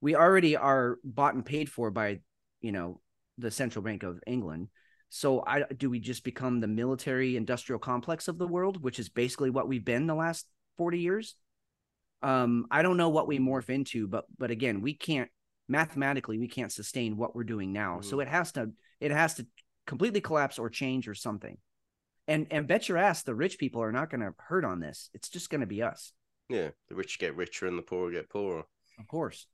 We 0.00 0.14
already 0.14 0.56
are 0.56 0.98
bought 1.04 1.34
and 1.34 1.44
paid 1.44 1.68
for 1.68 1.90
by 1.90 2.20
you 2.60 2.72
know 2.72 3.00
the 3.38 3.50
Central 3.50 3.82
Bank 3.82 4.02
of 4.02 4.20
England. 4.26 4.68
So 5.08 5.44
I 5.46 5.62
do 5.76 5.90
we 5.90 6.00
just 6.00 6.24
become 6.24 6.60
the 6.60 6.66
military 6.66 7.36
industrial 7.36 7.78
complex 7.78 8.28
of 8.28 8.38
the 8.38 8.48
world, 8.48 8.82
which 8.82 8.98
is 8.98 9.08
basically 9.08 9.50
what 9.50 9.68
we've 9.68 9.84
been 9.84 10.06
the 10.06 10.14
last 10.14 10.46
40 10.76 10.98
years? 10.98 11.36
Um, 12.22 12.66
I 12.70 12.82
don't 12.82 12.96
know 12.96 13.10
what 13.10 13.28
we 13.28 13.38
morph 13.38 13.70
into, 13.70 14.08
but 14.08 14.24
but 14.38 14.50
again, 14.50 14.80
we 14.80 14.94
can't 14.94 15.30
mathematically 15.68 16.38
we 16.38 16.48
can't 16.48 16.72
sustain 16.72 17.16
what 17.16 17.34
we're 17.34 17.44
doing 17.44 17.72
now. 17.72 18.00
So 18.00 18.20
it 18.20 18.28
has 18.28 18.52
to 18.52 18.72
it 19.00 19.10
has 19.10 19.34
to 19.34 19.46
completely 19.86 20.20
collapse 20.20 20.58
or 20.58 20.68
change 20.68 21.08
or 21.08 21.14
something. 21.14 21.58
And 22.26 22.46
and 22.50 22.66
bet 22.66 22.88
your 22.88 22.98
ass 22.98 23.22
the 23.22 23.34
rich 23.34 23.58
people 23.58 23.82
are 23.82 23.92
not 23.92 24.10
going 24.10 24.22
to 24.22 24.34
hurt 24.38 24.64
on 24.64 24.80
this. 24.80 25.10
It's 25.12 25.28
just 25.28 25.50
going 25.50 25.60
to 25.60 25.66
be 25.66 25.82
us, 25.82 26.12
yeah, 26.48 26.70
the 26.88 26.94
rich 26.94 27.18
get 27.18 27.36
richer 27.36 27.66
and 27.66 27.78
the 27.78 27.82
poor 27.82 28.10
get 28.10 28.30
poorer. 28.30 28.64
of 28.98 29.08
course. 29.08 29.46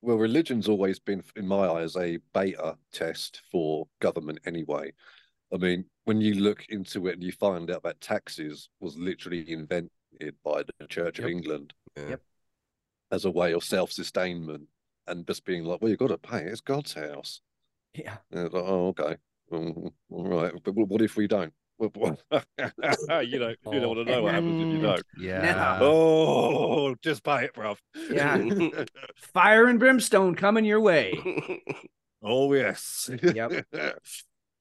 Well, 0.00 0.16
religion's 0.16 0.68
always 0.68 1.00
been, 1.00 1.24
in 1.34 1.48
my 1.48 1.66
eyes, 1.68 1.96
a 1.96 2.18
beta 2.32 2.76
test 2.92 3.42
for 3.50 3.88
government 4.00 4.38
anyway. 4.46 4.92
I 5.52 5.56
mean, 5.56 5.86
when 6.04 6.20
you 6.20 6.34
look 6.34 6.66
into 6.68 7.08
it 7.08 7.14
and 7.14 7.22
you 7.22 7.32
find 7.32 7.68
out 7.68 7.82
that 7.82 8.00
taxes 8.00 8.68
was 8.78 8.96
literally 8.96 9.50
invented 9.50 9.90
by 10.44 10.62
the 10.78 10.86
Church 10.86 11.18
of 11.18 11.26
England 11.26 11.72
Yeah. 11.96 12.10
Yep. 12.10 12.20
as 13.10 13.24
a 13.24 13.30
way 13.30 13.52
of 13.54 13.64
self-sustainment 13.64 14.68
and 15.08 15.26
just 15.26 15.44
being 15.44 15.64
like, 15.64 15.80
well, 15.80 15.88
you've 15.90 15.98
got 15.98 16.08
to 16.08 16.18
pay. 16.18 16.44
It's 16.44 16.60
God's 16.60 16.94
house. 16.94 17.40
Yeah. 17.94 18.18
And 18.30 18.46
it's 18.46 18.54
like, 18.54 18.64
oh, 18.64 18.88
okay. 18.88 19.16
Mm, 19.52 19.92
all 20.10 20.28
right. 20.28 20.52
But 20.62 20.74
what 20.74 20.88
what 20.88 21.02
if 21.02 21.16
we 21.16 21.26
don't? 21.26 21.52
You 21.80 21.90
know, 22.30 23.20
you 23.20 23.38
don't 23.38 23.62
want 23.62 23.64
to 23.64 24.04
know 24.04 24.22
what 24.22 24.34
happens 24.34 24.62
if 24.62 24.74
you 24.74 24.82
don't. 24.82 25.06
Yeah. 25.18 25.78
Oh, 25.80 26.94
just 27.02 27.22
buy 27.22 27.44
it, 27.44 27.54
bruv. 27.54 27.76
Yeah. 28.10 28.84
Fire 29.32 29.66
and 29.66 29.78
brimstone 29.78 30.34
coming 30.34 30.64
your 30.64 30.80
way. 30.80 31.14
oh 32.22 32.52
yes. 32.52 33.10
Yep. 33.22 33.66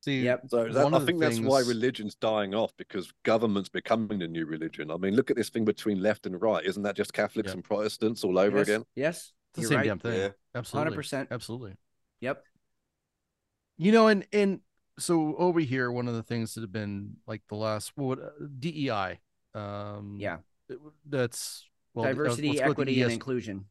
See, 0.02 0.22
Yep. 0.22 0.44
So 0.50 0.70
that, 0.70 0.78
I 0.78 0.84
of 0.84 0.92
the 0.92 1.06
think 1.06 1.20
that's 1.20 1.40
why 1.40 1.62
religion's 1.62 2.16
dying 2.16 2.54
off 2.54 2.72
because 2.78 3.12
government's 3.24 3.70
becoming 3.70 4.20
the 4.20 4.28
new 4.28 4.46
religion. 4.46 4.92
I 4.92 4.98
mean, 4.98 5.16
look 5.16 5.32
at 5.32 5.36
this 5.38 5.50
thing 5.50 5.66
between 5.66 6.02
left 6.02 6.28
and 6.28 6.40
right. 6.40 6.64
Isn't 6.64 6.84
that 6.84 6.96
just 6.96 7.14
Catholics 7.14 7.48
Yeah. 7.48 7.56
and 7.56 7.64
Protestants 7.64 8.24
all 8.24 8.38
over 8.38 8.60
yes. 8.60 8.68
again? 8.68 8.84
Yes. 8.96 9.34
it's 9.54 9.64
the 9.64 9.68
same 9.70 9.78
right. 9.80 9.88
damn 9.88 10.00
thing. 10.00 10.20
Yeah. 10.20 10.30
Absolutely. 10.54 10.98
100%. 10.98 11.28
Absolutely. 11.32 11.74
Yep. 12.22 12.44
You 13.78 13.92
know, 13.92 14.08
and 14.08 14.26
and 14.32 14.60
so 15.00 15.36
over 15.38 15.60
here, 15.60 15.92
one 15.92 16.08
of 16.08 16.14
the 16.16 16.24
things 16.24 16.54
that 16.56 16.62
have 16.62 16.72
been 16.72 17.18
like 17.28 17.42
the 17.50 17.56
last 17.56 17.92
what 17.96 18.20
uh, 18.20 18.30
DEI. 18.60 19.20
Um, 19.54 20.18
Yeah. 20.20 20.38
that's 21.06 21.66
well, 21.94 22.06
uh, 22.06 22.10
Diversity, 22.10 22.50
let's 22.50 22.62
go 22.62 22.72
equity, 22.72 23.02
and 23.02 23.12
inclusion. 23.12 23.66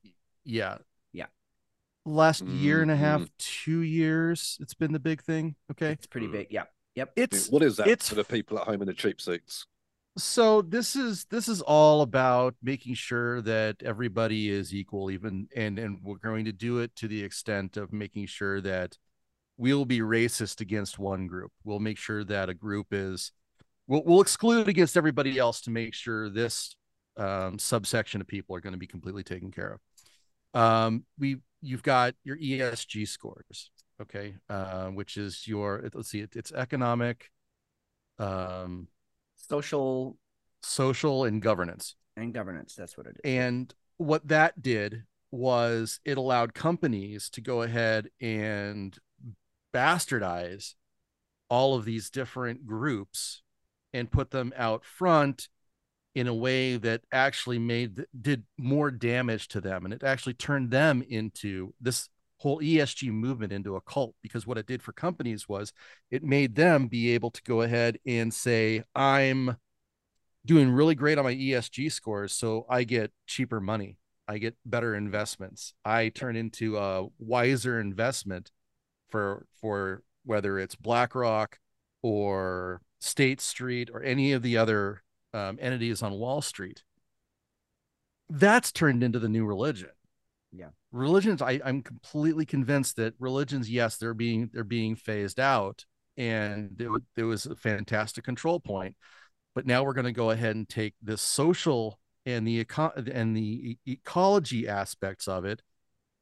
Yeah. 0.45 0.79
Yeah. 1.13 1.27
Last 2.05 2.45
year 2.45 2.83
and 2.83 2.91
a 2.91 2.97
half, 2.97 3.21
Mhm. 3.23 3.31
two 3.39 3.81
years, 3.81 4.59
it's 4.61 4.75
been 4.75 4.93
the 4.93 4.99
big 5.01 5.23
thing. 5.23 5.57
Okay. 5.73 5.93
It's 5.93 6.07
pretty 6.07 6.27
Mm. 6.29 6.33
big. 6.33 6.47
Yeah. 6.51 6.65
Yep. 6.95 7.13
It's 7.17 7.49
what 7.51 7.63
is 7.63 7.77
that 7.77 7.89
it's- 7.89 8.09
for 8.09 8.15
the 8.15 8.25
people 8.25 8.59
at 8.59 8.67
home 8.67 8.81
in 8.83 8.87
the 8.89 8.95
cheap 8.95 9.21
seats? 9.21 9.67
so 10.19 10.63
this 10.63 10.97
is 10.97 11.27
this 11.27 11.47
is 11.47 11.61
all 11.61 12.01
about 12.01 12.55
making 12.63 12.95
sure 12.95 13.43
that 13.43 13.83
everybody 13.83 14.49
is 14.49 14.75
equal 14.75 15.11
even 15.11 15.47
and 15.55 15.79
and 15.79 16.03
we're 16.03 16.17
going 16.17 16.47
to 16.47 16.53
do 16.53 16.79
it 16.79 16.97
to 16.97 17.07
the 17.07 17.23
extent 17.23 17.77
of 17.77 17.93
making 17.93 18.25
sure 18.25 18.63
that 18.63 18.97
we'll 19.57 19.85
be 19.85 20.01
racist 20.01 20.61
against 20.61 20.99
one 20.99 21.27
group 21.27 21.53
we'll 21.65 21.79
make 21.79 21.99
sure 21.99 22.25
that 22.25 22.49
a 22.49 22.55
group 22.55 22.89
is 22.91 23.33
we'll, 23.87 24.03
we'll 24.05 24.21
exclude 24.21 24.69
against 24.69 24.97
everybody 24.97 25.39
else 25.39 25.61
to 25.61 25.71
make 25.71 25.95
sure 25.95 26.29
this 26.29 26.77
um, 27.17 27.59
subsection 27.59 28.21
of 28.21 28.27
people 28.27 28.55
are 28.55 28.61
going 28.61 28.75
to 28.75 28.79
be 28.79 28.87
completely 28.87 29.23
taken 29.23 29.51
care 29.51 29.79
of 30.55 30.61
um 30.61 31.05
we 31.19 31.37
you've 31.63 31.83
got 31.83 32.15
your 32.25 32.37
esg 32.37 33.09
scores 33.09 33.71
okay 34.01 34.35
uh, 34.51 34.87
which 34.89 35.17
is 35.17 35.47
your 35.47 35.89
let's 35.95 36.11
see 36.11 36.21
it, 36.21 36.37
it's 36.37 36.53
economic 36.53 37.31
um 38.19 38.89
Social 39.37 40.17
social 40.63 41.25
and 41.25 41.41
governance. 41.41 41.95
and 42.17 42.35
governance. 42.35 42.75
That's 42.75 42.97
what 42.97 43.07
it 43.07 43.17
is. 43.17 43.21
And 43.25 43.73
what 43.99 44.27
that 44.29 44.61
did 44.61 45.05
was 45.31 46.01
it 46.05 46.19
allowed 46.19 46.55
companies 46.55 47.31
to 47.31 47.41
go 47.41 47.63
ahead 47.63 48.09
and 48.21 48.97
bastardize 49.77 50.75
all 51.51 51.75
of 51.75 51.85
these 51.85 52.09
different 52.09 52.67
groups 52.67 53.43
and 53.93 54.11
put 54.11 54.31
them 54.31 54.55
out 54.57 54.85
front 54.85 55.49
in 56.15 56.27
a 56.27 56.35
way 56.35 56.79
that 56.79 57.03
actually 57.13 57.59
made 57.59 58.07
did 58.19 58.45
more 58.59 58.91
damage 58.91 59.49
to 59.49 59.61
them. 59.61 59.85
And 59.85 59.93
it 59.93 60.03
actually 60.03 60.33
turned 60.33 60.71
them 60.71 61.05
into 61.07 61.75
this 61.79 62.09
whole 62.39 62.61
ESG 62.61 63.11
movement 63.11 63.53
into 63.53 63.77
a 63.77 63.81
cult 63.83 64.15
because 64.23 64.47
what 64.47 64.57
it 64.59 64.67
did 64.67 64.83
for 64.83 64.93
companies 64.93 65.47
was 65.47 65.75
it 66.11 66.23
made 66.23 66.55
them 66.55 66.87
be 66.87 67.11
able 67.11 67.31
to 67.31 67.43
go 67.43 67.61
ahead 67.63 67.99
and 68.07 68.33
say 68.33 68.83
I'm 68.95 69.57
doing 70.47 70.71
really 70.71 70.95
great 70.95 71.19
on 71.19 71.25
my 71.25 71.35
ESG 71.35 71.93
scores 71.93 72.33
so 72.33 72.65
I 72.69 72.85
get 72.85 73.13
cheaper 73.27 73.61
money. 73.61 73.99
I 74.27 74.39
get 74.39 74.57
better 74.65 74.95
investments. 74.95 75.75
I 75.85 76.09
turn 76.09 76.35
into 76.35 76.79
a 76.79 77.07
wiser 77.19 77.79
investment 77.79 78.51
for 79.11 79.47
for 79.61 80.03
whether 80.25 80.59
it's 80.59 80.75
BlackRock 80.75 81.59
or 82.03 82.81
State 83.01 83.41
Street 83.41 83.91
or 83.93 84.03
any 84.03 84.33
of 84.33 84.43
the 84.43 84.57
other 84.57 85.03
um, 85.33 85.59
entities 85.61 86.03
on 86.03 86.13
Wall 86.15 86.43
Street. 86.43 86.83
That's 88.29 88.73
turned 88.73 89.03
into 89.03 89.19
the 89.19 89.29
new 89.29 89.45
religion. 89.45 89.91
Yeah. 90.53 90.71
religions. 90.91 91.43
I, 91.43 91.61
I'm 91.65 91.83
completely 91.83 92.47
convinced 92.47 92.97
that 92.97 93.15
religions, 93.19 93.71
yes, 93.71 93.97
they're 93.99 94.15
being 94.15 94.51
they're 94.53 94.65
being 94.65 94.97
phased 94.97 95.39
out, 95.39 95.85
and 96.17 96.81
it, 96.81 96.89
wa- 96.89 96.99
it 97.17 97.25
was 97.25 97.47
a 97.47 97.55
fantastic 97.55 98.25
control 98.25 98.59
point. 98.59 98.97
But 99.55 99.67
now 99.67 99.85
we're 99.85 99.93
going 99.93 100.07
to 100.07 100.13
go 100.13 100.31
ahead 100.31 100.57
and 100.57 100.69
take 100.69 100.95
the 101.03 101.17
social 101.19 101.99
and 102.25 102.47
the 102.47 102.61
eco- 102.61 102.93
and 102.97 103.37
the 103.37 103.79
ecology 103.87 104.67
aspects 104.67 105.29
of 105.29 105.45
it 105.45 105.63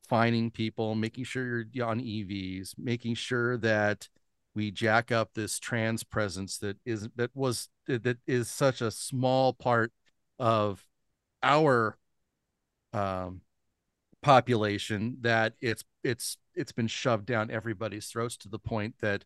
finding 0.08 0.50
people, 0.50 0.94
making 0.94 1.24
sure 1.24 1.64
you're 1.72 1.86
on 1.86 2.00
EVs, 2.00 2.74
making 2.78 3.14
sure 3.14 3.56
that 3.58 4.08
we 4.54 4.70
jack 4.70 5.10
up 5.10 5.30
this 5.34 5.58
trans 5.58 6.04
presence 6.04 6.58
that 6.58 6.76
is 6.84 7.08
that 7.16 7.30
was 7.34 7.68
that 7.86 8.18
is 8.26 8.48
such 8.48 8.80
a 8.80 8.90
small 8.90 9.52
part 9.52 9.92
of 10.38 10.84
our 11.42 11.98
um 12.92 13.40
population 14.22 15.16
that 15.20 15.54
it's 15.60 15.84
it's 16.02 16.38
it's 16.54 16.72
been 16.72 16.86
shoved 16.86 17.26
down 17.26 17.50
everybody's 17.50 18.06
throats 18.06 18.36
to 18.36 18.48
the 18.48 18.58
point 18.58 18.94
that 19.00 19.24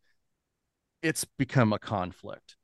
it's 1.03 1.25
become 1.25 1.73
a 1.73 1.79
conflict. 1.79 2.57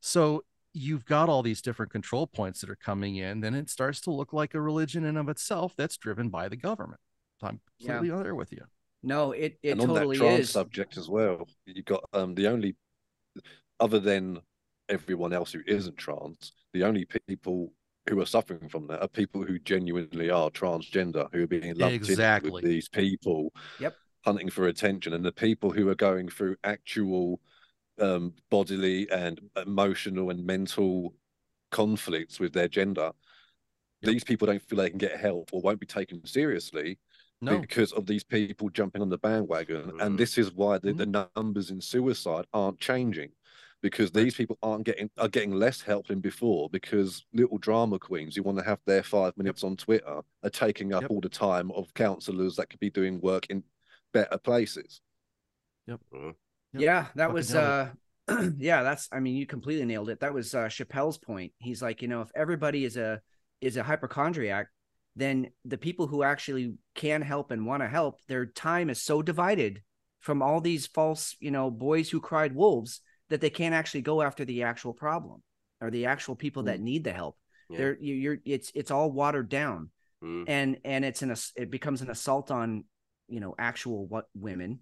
So 0.00 0.44
you've 0.72 1.04
got 1.04 1.28
all 1.28 1.42
these 1.42 1.62
different 1.62 1.92
control 1.92 2.26
points 2.26 2.60
that 2.60 2.70
are 2.70 2.76
coming 2.76 3.16
in, 3.16 3.40
then 3.40 3.54
it 3.54 3.70
starts 3.70 4.00
to 4.02 4.10
look 4.10 4.32
like 4.32 4.54
a 4.54 4.60
religion 4.60 5.04
in 5.04 5.16
of 5.16 5.28
itself 5.28 5.74
that's 5.76 5.96
driven 5.96 6.28
by 6.28 6.48
the 6.48 6.56
government. 6.56 7.00
I'm 7.42 7.60
Yeah. 7.78 7.98
completely 7.98 8.22
there 8.22 8.34
with 8.34 8.52
you. 8.52 8.64
No, 9.02 9.32
it 9.32 9.58
it 9.62 9.72
and 9.72 9.80
on 9.80 9.88
totally 9.88 10.16
that 10.16 10.18
trans 10.18 10.40
is. 10.40 10.52
subject 10.52 10.96
as 10.96 11.08
well, 11.08 11.48
you 11.66 11.82
got 11.82 12.04
um 12.12 12.34
the 12.34 12.48
only 12.48 12.74
other 13.80 14.00
than 14.00 14.40
everyone 14.88 15.32
else 15.32 15.52
who 15.52 15.60
isn't 15.66 15.96
trans, 15.96 16.52
the 16.72 16.84
only 16.84 17.06
people 17.26 17.72
who 18.08 18.20
are 18.20 18.26
suffering 18.26 18.68
from 18.68 18.86
that 18.86 19.02
are 19.02 19.08
people 19.08 19.42
who 19.44 19.58
genuinely 19.58 20.30
are 20.30 20.50
transgender, 20.50 21.28
who 21.32 21.44
are 21.44 21.46
being 21.46 21.74
lumped 21.76 22.08
in 22.08 22.16
Exactly. 22.16 22.50
with 22.50 22.64
these 22.64 22.88
people 22.88 23.52
Yep. 23.78 23.96
hunting 24.24 24.50
for 24.50 24.66
attention, 24.66 25.12
and 25.12 25.24
the 25.24 25.32
people 25.32 25.70
who 25.70 25.88
are 25.88 25.94
going 25.94 26.28
through 26.28 26.56
actual 26.64 27.40
um, 28.00 28.32
bodily 28.50 29.08
and 29.10 29.40
emotional 29.56 30.30
and 30.30 30.44
mental 30.44 31.14
conflicts 31.70 32.40
with 32.40 32.52
their 32.52 32.68
gender. 32.68 33.12
Yep. 34.02 34.12
These 34.12 34.24
people 34.24 34.46
don't 34.46 34.62
feel 34.62 34.78
they 34.78 34.90
can 34.90 34.98
get 34.98 35.18
help 35.20 35.50
or 35.52 35.60
won't 35.60 35.80
be 35.80 35.86
taken 35.86 36.24
seriously 36.26 36.98
No, 37.40 37.58
because 37.58 37.92
of 37.92 38.06
these 38.06 38.24
people 38.24 38.68
jumping 38.70 39.02
on 39.02 39.08
the 39.08 39.18
bandwagon. 39.18 39.92
Mm. 39.92 40.02
And 40.02 40.18
this 40.18 40.38
is 40.38 40.52
why 40.52 40.78
the, 40.78 40.92
the 40.92 41.28
numbers 41.36 41.70
in 41.70 41.80
suicide 41.80 42.46
aren't 42.52 42.80
changing 42.80 43.30
because 43.80 44.10
these 44.10 44.34
people 44.34 44.58
aren't 44.62 44.84
getting 44.84 45.08
are 45.18 45.28
getting 45.28 45.52
less 45.52 45.80
help 45.80 46.08
than 46.08 46.20
before 46.20 46.68
because 46.70 47.24
little 47.32 47.58
drama 47.58 47.98
queens 47.98 48.34
who 48.34 48.42
want 48.42 48.58
to 48.58 48.64
have 48.64 48.80
their 48.86 49.02
five 49.02 49.36
minutes 49.36 49.62
on 49.62 49.76
Twitter 49.76 50.20
are 50.42 50.50
taking 50.50 50.92
up 50.92 51.02
Yep. 51.02 51.10
all 51.10 51.20
the 51.20 51.28
time 51.28 51.70
of 51.72 51.92
counselors 51.94 52.56
that 52.56 52.70
could 52.70 52.80
be 52.80 52.90
doing 52.90 53.20
work 53.20 53.46
in 53.50 53.62
better 54.12 54.38
places. 54.38 55.00
Yep, 55.86 56.00
Yeah, 56.72 57.06
that 57.14 57.16
fucking 57.16 57.34
was 57.34 57.54
uh 57.54 57.90
yeah, 58.58 58.82
that's 58.82 59.08
I 59.12 59.20
mean 59.20 59.36
you 59.36 59.46
completely 59.46 59.84
nailed 59.84 60.08
it. 60.10 60.20
That 60.20 60.34
was 60.34 60.54
uh 60.54 60.66
Chappelle's 60.66 61.18
point. 61.18 61.52
He's 61.58 61.80
like, 61.80 62.02
you 62.02 62.08
know, 62.08 62.22
if 62.22 62.30
everybody 62.34 62.84
is 62.84 62.96
a 62.96 63.20
is 63.60 63.76
a 63.76 63.82
hypochondriac, 63.82 64.68
then 65.18 65.50
the 65.64 65.78
people 65.78 66.06
who 66.06 66.22
actually 66.22 66.74
can 66.94 67.22
help 67.22 67.50
and 67.50 67.66
want 67.66 67.82
to 67.82 67.88
help, 67.88 68.20
their 68.28 68.46
time 68.46 68.88
is 68.90 69.02
so 69.02 69.20
divided 69.22 69.82
from 70.20 70.42
all 70.42 70.60
these 70.60 70.86
false, 70.86 71.36
you 71.40 71.50
know, 71.50 71.70
boys 71.70 72.08
who 72.08 72.20
cried 72.20 72.54
wolves 72.54 73.00
that 73.28 73.40
they 73.40 73.50
can't 73.50 73.74
actually 73.74 74.02
go 74.02 74.22
after 74.22 74.44
the 74.44 74.62
actual 74.62 74.94
problem 74.94 75.42
or 75.80 75.90
the 75.90 76.06
actual 76.06 76.34
people 76.34 76.64
that 76.64 76.80
need 76.80 77.04
the 77.04 77.12
help. 77.12 77.36
Yeah. 77.68 77.78
They're 77.78 77.98
you, 78.00 78.14
you're 78.14 78.38
it's 78.44 78.72
it's 78.74 78.90
all 78.90 79.12
watered 79.12 79.48
down 79.48 79.90
Mm. 80.20 80.44
and 80.48 80.78
and 80.84 81.04
it's 81.04 81.22
an 81.22 81.32
it 81.54 81.70
becomes 81.70 82.02
an 82.02 82.10
assault 82.10 82.50
on 82.50 82.82
you 83.28 83.38
know 83.38 83.54
actual 83.56 84.04
what 84.08 84.24
women 84.34 84.80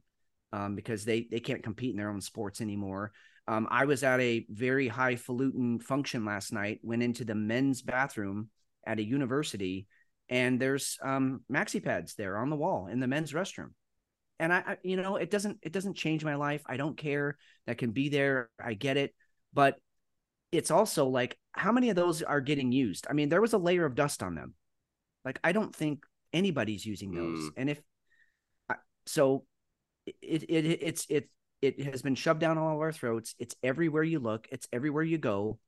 um 0.50 0.74
because 0.74 1.04
they 1.04 1.28
they 1.30 1.40
can't 1.40 1.62
compete 1.62 1.90
in 1.90 1.98
their 1.98 2.08
own 2.08 2.22
sports 2.22 2.62
anymore 2.62 3.12
um 3.46 3.68
i 3.70 3.84
was 3.84 4.02
at 4.02 4.18
a 4.20 4.46
very 4.48 4.88
highfalutin 4.88 5.78
function 5.78 6.24
last 6.24 6.54
night 6.54 6.80
went 6.82 7.02
into 7.02 7.22
the 7.22 7.34
men's 7.34 7.82
bathroom 7.82 8.48
at 8.86 8.98
a 8.98 9.04
university 9.04 9.86
and 10.28 10.60
there's 10.60 10.98
um 11.02 11.40
maxi 11.50 11.82
pads 11.82 12.14
there 12.14 12.36
on 12.38 12.50
the 12.50 12.56
wall 12.56 12.88
in 12.88 13.00
the 13.00 13.06
men's 13.06 13.32
restroom 13.32 13.70
and 14.38 14.52
I, 14.52 14.58
I 14.58 14.76
you 14.82 14.96
know 14.96 15.16
it 15.16 15.30
doesn't 15.30 15.58
it 15.62 15.72
doesn't 15.72 15.96
change 15.96 16.24
my 16.24 16.34
life 16.34 16.62
i 16.66 16.76
don't 16.76 16.96
care 16.96 17.36
that 17.66 17.78
can 17.78 17.90
be 17.90 18.08
there 18.08 18.50
i 18.62 18.74
get 18.74 18.96
it 18.96 19.14
but 19.52 19.78
it's 20.52 20.70
also 20.70 21.06
like 21.06 21.38
how 21.52 21.72
many 21.72 21.90
of 21.90 21.96
those 21.96 22.22
are 22.22 22.40
getting 22.40 22.72
used 22.72 23.06
i 23.08 23.12
mean 23.12 23.28
there 23.28 23.40
was 23.40 23.52
a 23.52 23.58
layer 23.58 23.84
of 23.84 23.94
dust 23.94 24.22
on 24.22 24.34
them 24.34 24.54
like 25.26 25.40
I 25.42 25.50
don't 25.50 25.74
think 25.74 26.04
anybody's 26.32 26.86
using 26.86 27.12
those. 27.12 27.40
Mm. 27.40 27.50
And 27.56 27.70
if 27.70 27.80
so, 29.06 29.44
it, 30.06 30.44
it 30.48 30.64
it's 30.82 31.04
it 31.10 31.28
it 31.60 31.82
has 31.82 32.00
been 32.00 32.14
shoved 32.14 32.40
down 32.40 32.58
all 32.58 32.74
of 32.74 32.80
our 32.80 32.92
throats. 32.92 33.34
It's 33.40 33.56
everywhere 33.62 34.04
you 34.04 34.20
look. 34.20 34.46
It's 34.52 34.68
everywhere 34.72 35.02
you 35.02 35.18
go. 35.18 35.58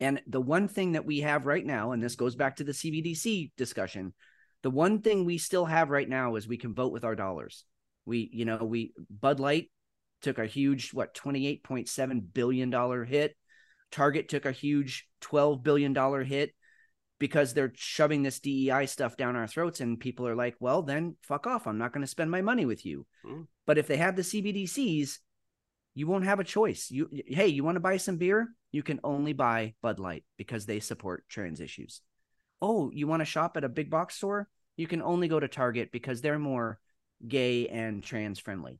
And 0.00 0.20
the 0.26 0.40
one 0.40 0.68
thing 0.68 0.92
that 0.92 1.04
we 1.04 1.20
have 1.20 1.46
right 1.46 1.64
now, 1.64 1.92
and 1.92 2.02
this 2.02 2.16
goes 2.16 2.34
back 2.34 2.56
to 2.56 2.64
the 2.64 2.72
CBDC 2.72 3.52
discussion, 3.56 4.14
the 4.62 4.70
one 4.70 5.00
thing 5.00 5.24
we 5.24 5.38
still 5.38 5.64
have 5.64 5.90
right 5.90 6.08
now 6.08 6.36
is 6.36 6.46
we 6.46 6.56
can 6.56 6.74
vote 6.74 6.92
with 6.92 7.04
our 7.04 7.14
dollars. 7.14 7.64
We, 8.04 8.28
you 8.32 8.44
know, 8.44 8.58
we 8.64 8.94
Bud 9.10 9.38
Light 9.40 9.70
took 10.22 10.38
a 10.38 10.46
huge 10.46 10.92
what 10.92 11.14
28.7 11.14 12.32
billion 12.32 12.70
dollar 12.70 13.04
hit. 13.04 13.36
Target 13.90 14.28
took 14.28 14.46
a 14.46 14.52
huge 14.52 15.06
12 15.20 15.62
billion 15.62 15.92
dollar 15.92 16.24
hit 16.24 16.54
because 17.18 17.54
they're 17.54 17.72
shoving 17.76 18.22
this 18.22 18.40
DEI 18.40 18.86
stuff 18.86 19.16
down 19.16 19.36
our 19.36 19.46
throats 19.46 19.80
and 19.80 20.00
people 20.00 20.26
are 20.26 20.34
like, 20.34 20.56
"Well, 20.58 20.82
then 20.82 21.16
fuck 21.22 21.46
off. 21.46 21.66
I'm 21.66 21.78
not 21.78 21.92
going 21.92 22.02
to 22.02 22.10
spend 22.10 22.30
my 22.30 22.42
money 22.42 22.64
with 22.64 22.84
you." 22.84 23.06
Mm. 23.24 23.46
But 23.66 23.78
if 23.78 23.86
they 23.86 23.98
have 23.98 24.16
the 24.16 24.22
CBDCs, 24.22 25.18
you 25.94 26.06
won't 26.06 26.24
have 26.24 26.40
a 26.40 26.44
choice. 26.44 26.90
You 26.90 27.08
hey, 27.26 27.48
you 27.48 27.64
want 27.64 27.76
to 27.76 27.80
buy 27.80 27.96
some 27.98 28.16
beer? 28.16 28.48
You 28.70 28.82
can 28.82 29.00
only 29.04 29.32
buy 29.32 29.74
Bud 29.82 29.98
Light 29.98 30.24
because 30.38 30.64
they 30.66 30.80
support 30.80 31.24
trans 31.28 31.60
issues. 31.60 32.00
Oh, 32.60 32.90
you 32.92 33.06
want 33.06 33.20
to 33.20 33.26
shop 33.26 33.56
at 33.56 33.64
a 33.64 33.68
big 33.68 33.90
box 33.90 34.16
store? 34.16 34.48
You 34.76 34.86
can 34.86 35.02
only 35.02 35.28
go 35.28 35.38
to 35.38 35.48
Target 35.48 35.90
because 35.92 36.20
they're 36.20 36.38
more 36.38 36.78
gay 37.26 37.68
and 37.68 38.02
trans 38.02 38.38
friendly. 38.38 38.78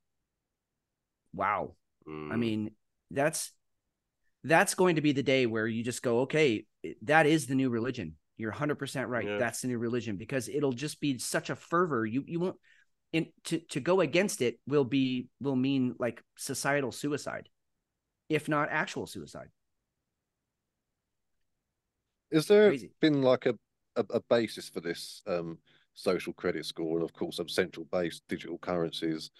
Wow. 1.35 1.75
I 2.07 2.11
Mm. 2.11 2.39
mean, 2.39 2.71
that's 3.11 3.53
that's 4.45 4.75
going 4.75 4.97
to 4.97 5.03
be 5.03 5.13
the 5.13 5.23
day 5.23 5.47
where 5.47 5.67
you 5.67 5.85
just 5.85 6.03
go, 6.03 6.21
okay, 6.21 6.67
that 7.03 7.27
is 7.27 7.47
the 7.47 7.55
new 7.55 7.71
religion. 7.71 8.17
You're 8.37 8.51
100% 8.51 9.09
right. 9.09 9.27
Yeah. 9.27 9.39
That's 9.39 9.61
the 9.61 9.69
new 9.69 9.79
religion 9.79 10.17
because 10.17 10.49
it'll 10.49 10.73
just 10.73 11.01
be 11.01 11.19
such 11.19 11.51
a 11.51 11.55
fervor. 11.57 12.05
You 12.05 12.25
you 12.27 12.41
won't 12.41 12.57
in 13.13 13.27
to 13.45 13.59
to 13.59 13.81
go 13.81 14.01
against 14.01 14.41
it 14.41 14.59
will 14.67 14.85
be 14.85 15.29
will 15.41 15.57
mean 15.57 15.95
like 15.99 16.23
societal 16.37 16.93
suicide, 16.93 17.49
if 18.29 18.49
not 18.49 18.69
actual 18.71 19.07
suicide. 19.07 19.49
Is 22.31 22.47
there 22.47 22.71
Crazy. 22.71 22.91
been 23.01 23.21
like 23.23 23.45
a, 23.45 23.55
a, 23.97 24.05
a 24.15 24.21
basis 24.31 24.69
for 24.69 24.81
this 24.81 25.23
um, 25.27 25.59
social 25.95 26.33
credit 26.33 26.65
score 26.65 26.97
and 26.97 27.05
of 27.05 27.13
course 27.13 27.37
some 27.37 27.49
central 27.49 27.87
based 27.93 28.23
digital 28.29 28.59
currencies 28.59 29.31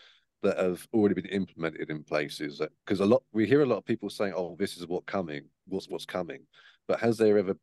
that 0.43 0.59
have 0.59 0.87
already 0.93 1.15
been 1.15 1.31
implemented 1.31 1.89
in 1.89 2.03
places 2.03 2.61
because 2.85 3.01
a 3.01 3.07
lot 3.07 3.23
we 3.33 3.47
hear 3.47 3.63
a 3.63 3.67
lot 3.67 3.79
of 3.79 3.85
people 3.85 4.11
saying 4.11 4.35
oh 4.37 4.57
this 4.59 4.77
is 4.77 4.87
what 4.87 5.07
coming 5.07 5.43
what's 5.67 5.89
what's 5.89 6.05
coming 6.05 6.41
but 6.89 7.01
has 7.01 7.17
there 7.17 7.39
ever 7.39 7.55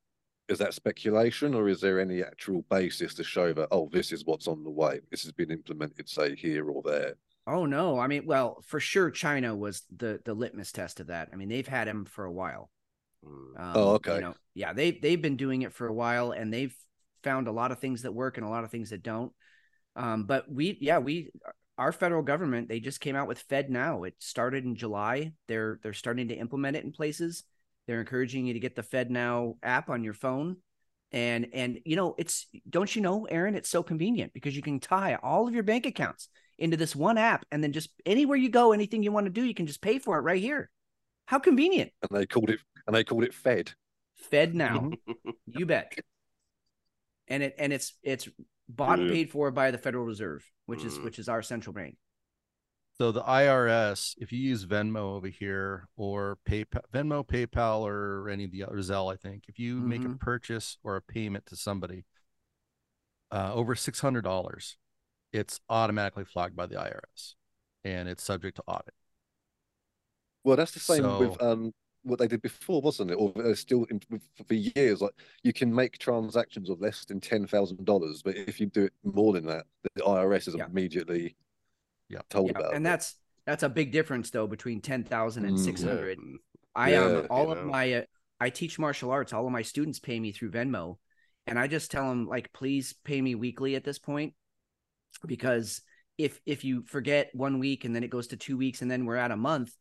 is 0.49 0.57
that 0.57 0.73
speculation 0.73 1.53
or 1.53 1.69
is 1.69 1.79
there 1.79 1.99
any 1.99 2.21
actual 2.21 2.63
basis 2.69 3.13
to 3.13 3.23
show 3.23 3.53
that 3.53 3.67
oh 3.71 3.87
this 3.91 4.11
is 4.11 4.25
what's 4.25 4.47
on 4.47 4.63
the 4.63 4.69
way 4.69 4.99
this 5.11 5.23
has 5.23 5.31
been 5.31 5.51
implemented 5.51 6.09
say 6.09 6.35
here 6.35 6.69
or 6.69 6.81
there 6.83 7.15
Oh 7.51 7.65
no, 7.65 7.97
I 7.97 8.05
mean, 8.05 8.27
well, 8.27 8.61
for 8.67 8.79
sure, 8.79 9.09
China 9.09 9.55
was 9.55 9.81
the 9.95 10.19
the 10.23 10.35
litmus 10.35 10.71
test 10.71 10.99
of 10.99 11.07
that. 11.07 11.29
I 11.33 11.35
mean, 11.35 11.49
they've 11.49 11.67
had 11.67 11.87
him 11.87 12.05
for 12.05 12.25
a 12.25 12.31
while. 12.31 12.69
Mm. 13.25 13.59
Um, 13.59 13.73
Oh, 13.75 13.89
okay. 13.93 14.15
You 14.15 14.21
know, 14.21 14.35
yeah, 14.53 14.73
they 14.73 14.91
they've 14.91 15.21
been 15.21 15.35
doing 15.35 15.63
it 15.63 15.73
for 15.73 15.87
a 15.87 15.93
while, 15.93 16.31
and 16.31 16.53
they've 16.53 16.75
found 17.23 17.47
a 17.47 17.51
lot 17.51 17.71
of 17.71 17.79
things 17.79 18.03
that 18.03 18.13
work 18.13 18.37
and 18.37 18.45
a 18.45 18.49
lot 18.49 18.63
of 18.63 18.69
things 18.69 18.91
that 18.91 19.01
don't. 19.01 19.33
Um, 19.95 20.25
but 20.25 20.49
we, 20.51 20.77
yeah, 20.79 20.99
we, 20.99 21.31
our 21.77 21.91
federal 21.91 22.21
government, 22.21 22.69
they 22.69 22.79
just 22.79 23.01
came 23.01 23.15
out 23.15 23.27
with 23.27 23.39
Fed 23.39 23.71
Now. 23.71 24.03
It 24.03 24.13
started 24.19 24.63
in 24.63 24.75
July. 24.75 25.33
They're 25.47 25.79
they're 25.81 25.93
starting 25.93 26.27
to 26.27 26.35
implement 26.35 26.77
it 26.77 26.83
in 26.83 26.91
places. 26.91 27.43
They're 27.89 28.01
encouraging 28.01 28.45
you 28.45 28.53
to 28.53 28.59
get 28.59 28.75
the 28.75 28.83
Fed 28.83 29.09
Now 29.09 29.55
app 29.63 29.89
on 29.89 30.03
your 30.03 30.13
phone, 30.13 30.57
and 31.11 31.47
and 31.53 31.79
you 31.85 31.95
know, 31.95 32.13
it's 32.19 32.45
don't 32.69 32.95
you 32.95 33.01
know, 33.01 33.25
Aaron, 33.25 33.55
it's 33.55 33.67
so 33.67 33.81
convenient 33.81 34.31
because 34.31 34.55
you 34.55 34.61
can 34.61 34.79
tie 34.79 35.15
all 35.15 35.47
of 35.47 35.55
your 35.55 35.63
bank 35.63 35.87
accounts 35.87 36.29
into 36.59 36.77
this 36.77 36.95
one 36.95 37.17
app, 37.17 37.47
and 37.49 37.63
then 37.63 37.73
just 37.73 37.89
anywhere 38.05 38.37
you 38.37 38.49
go, 38.49 38.73
anything 38.73 39.01
you 39.01 39.11
want 39.11 39.25
to 39.25 39.31
do, 39.31 39.43
you 39.43 39.55
can 39.55 39.65
just 39.65 39.81
pay 39.81 39.97
for 39.97 40.19
it 40.19 40.21
right 40.21 40.39
here. 40.39 40.69
How 41.25 41.39
convenient! 41.39 41.91
and 42.03 42.11
they 42.15 42.27
called 42.27 42.51
it 42.51 42.59
and 42.85 42.95
they 42.95 43.03
called 43.03 43.23
it 43.23 43.33
fed 43.33 43.71
Fed 44.17 44.53
Now. 44.53 44.91
You 45.47 45.65
bet. 45.65 45.91
And 47.27 47.41
it 47.41 47.55
and 47.57 47.73
it's 47.73 47.93
it's 48.03 48.29
bought 48.67 48.99
and 48.99 49.09
paid 49.09 49.31
for 49.31 49.49
by 49.49 49.71
the 49.71 49.79
Federal 49.79 50.05
Reserve, 50.05 50.47
which 50.67 50.83
is 50.83 50.99
Mm. 50.99 51.05
which 51.05 51.17
is 51.17 51.27
our 51.27 51.41
central 51.41 51.73
bank. 51.73 51.97
So 52.99 53.13
the 53.13 53.23
IRS, 53.23 54.15
if 54.17 54.33
you 54.33 54.39
use 54.39 54.65
Venmo 54.65 55.15
over 55.15 55.27
here 55.27 55.87
or 55.95 56.37
PayPal, 56.45 56.81
Venmo, 56.93 57.25
PayPal, 57.25 57.79
or 57.81 58.27
any 58.29 58.43
of 58.43 58.51
the 58.51 58.63
other 58.65 58.75
Zelle, 58.79 59.11
I 59.11 59.15
think, 59.15 59.45
if 59.47 59.57
you 59.57 59.77
make 59.77 60.03
a 60.03 60.09
Mhm. 60.09 60.19
purchase 60.19 60.77
or 60.83 60.97
a 60.97 61.01
payment 61.01 61.45
to 61.45 61.55
somebody 61.55 62.03
uh, 63.31 63.53
over 63.53 63.73
six 63.75 64.01
hundred 64.01 64.23
dollars, 64.23 64.75
it's 65.31 65.61
automatically 65.69 66.25
flagged 66.25 66.57
by 66.57 66.65
the 66.65 66.75
IRS, 66.75 67.35
and 67.85 68.09
it's 68.09 68.23
subject 68.23 68.57
to 68.57 68.63
audit. 68.67 68.93
Well, 70.43 70.57
that's 70.57 70.71
the 70.71 70.79
same 70.81 71.17
with 71.17 71.41
um 71.41 71.73
what 72.03 72.19
they 72.19 72.27
did 72.27 72.41
before, 72.41 72.81
wasn't 72.81 73.11
it? 73.11 73.15
Or 73.15 73.55
still 73.55 73.85
in, 73.85 74.01
for 74.45 74.53
years, 74.53 75.01
like 75.01 75.13
you 75.43 75.53
can 75.53 75.73
make 75.73 75.99
transactions 75.99 76.69
of 76.69 76.81
less 76.81 77.05
than 77.05 77.21
ten 77.21 77.47
thousand 77.47 77.85
dollars, 77.85 78.23
but 78.23 78.35
if 78.35 78.59
you 78.59 78.65
do 78.65 78.85
it 78.85 78.93
more 79.03 79.31
than 79.31 79.45
that, 79.45 79.67
the 79.95 80.01
IRS 80.03 80.49
is 80.49 80.55
Yeah. 80.55 80.65
immediately 80.65 81.35
Yeah. 82.09 82.21
told 82.29 82.49
Yeah, 82.49 82.59
about 82.59 82.73
and 82.73 82.85
it. 82.85 82.85
that's 82.85 83.15
that's 83.45 83.63
a 83.63 83.69
big 83.69 83.91
difference 83.91 84.29
though 84.29 84.47
between 84.47 84.81
10,000 84.81 85.45
and 85.45 85.59
Mm, 85.59 85.59
600. 85.59 86.17
Mm. 86.19 86.35
I 86.75 86.91
Yeah, 86.91 87.05
um 87.05 87.25
all 87.29 87.51
of 87.51 87.63
know. 87.63 87.71
my 87.71 87.93
uh, 87.93 88.01
I 88.39 88.49
teach 88.49 88.79
martial 88.79 89.11
arts. 89.11 89.33
All 89.33 89.45
of 89.45 89.51
my 89.51 89.61
students 89.61 89.99
pay 89.99 90.19
me 90.19 90.31
through 90.31 90.51
Venmo, 90.51 90.97
and 91.47 91.59
I 91.59 91.67
just 91.67 91.91
tell 91.91 92.07
them 92.09 92.27
like, 92.27 92.53
please 92.53 92.93
pay 93.03 93.21
me 93.21 93.35
weekly 93.35 93.75
at 93.75 93.83
this 93.83 93.99
point, 93.99 94.33
because 95.25 95.81
if 96.17 96.39
if 96.45 96.63
you 96.63 96.83
forget 96.83 97.29
one 97.33 97.59
week 97.59 97.85
and 97.85 97.95
then 97.95 98.03
it 98.03 98.09
goes 98.09 98.27
to 98.27 98.37
two 98.37 98.57
weeks 98.57 98.81
and 98.81 98.91
then 98.91 99.05
we're 99.05 99.15
at 99.15 99.31
a 99.31 99.37
month, 99.37 99.73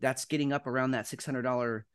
that's 0.00 0.24
getting 0.26 0.52
up 0.52 0.66
around 0.66 0.92
that 0.92 1.06
six 1.06 1.24
hundred 1.26 1.42
dollar 1.42 1.86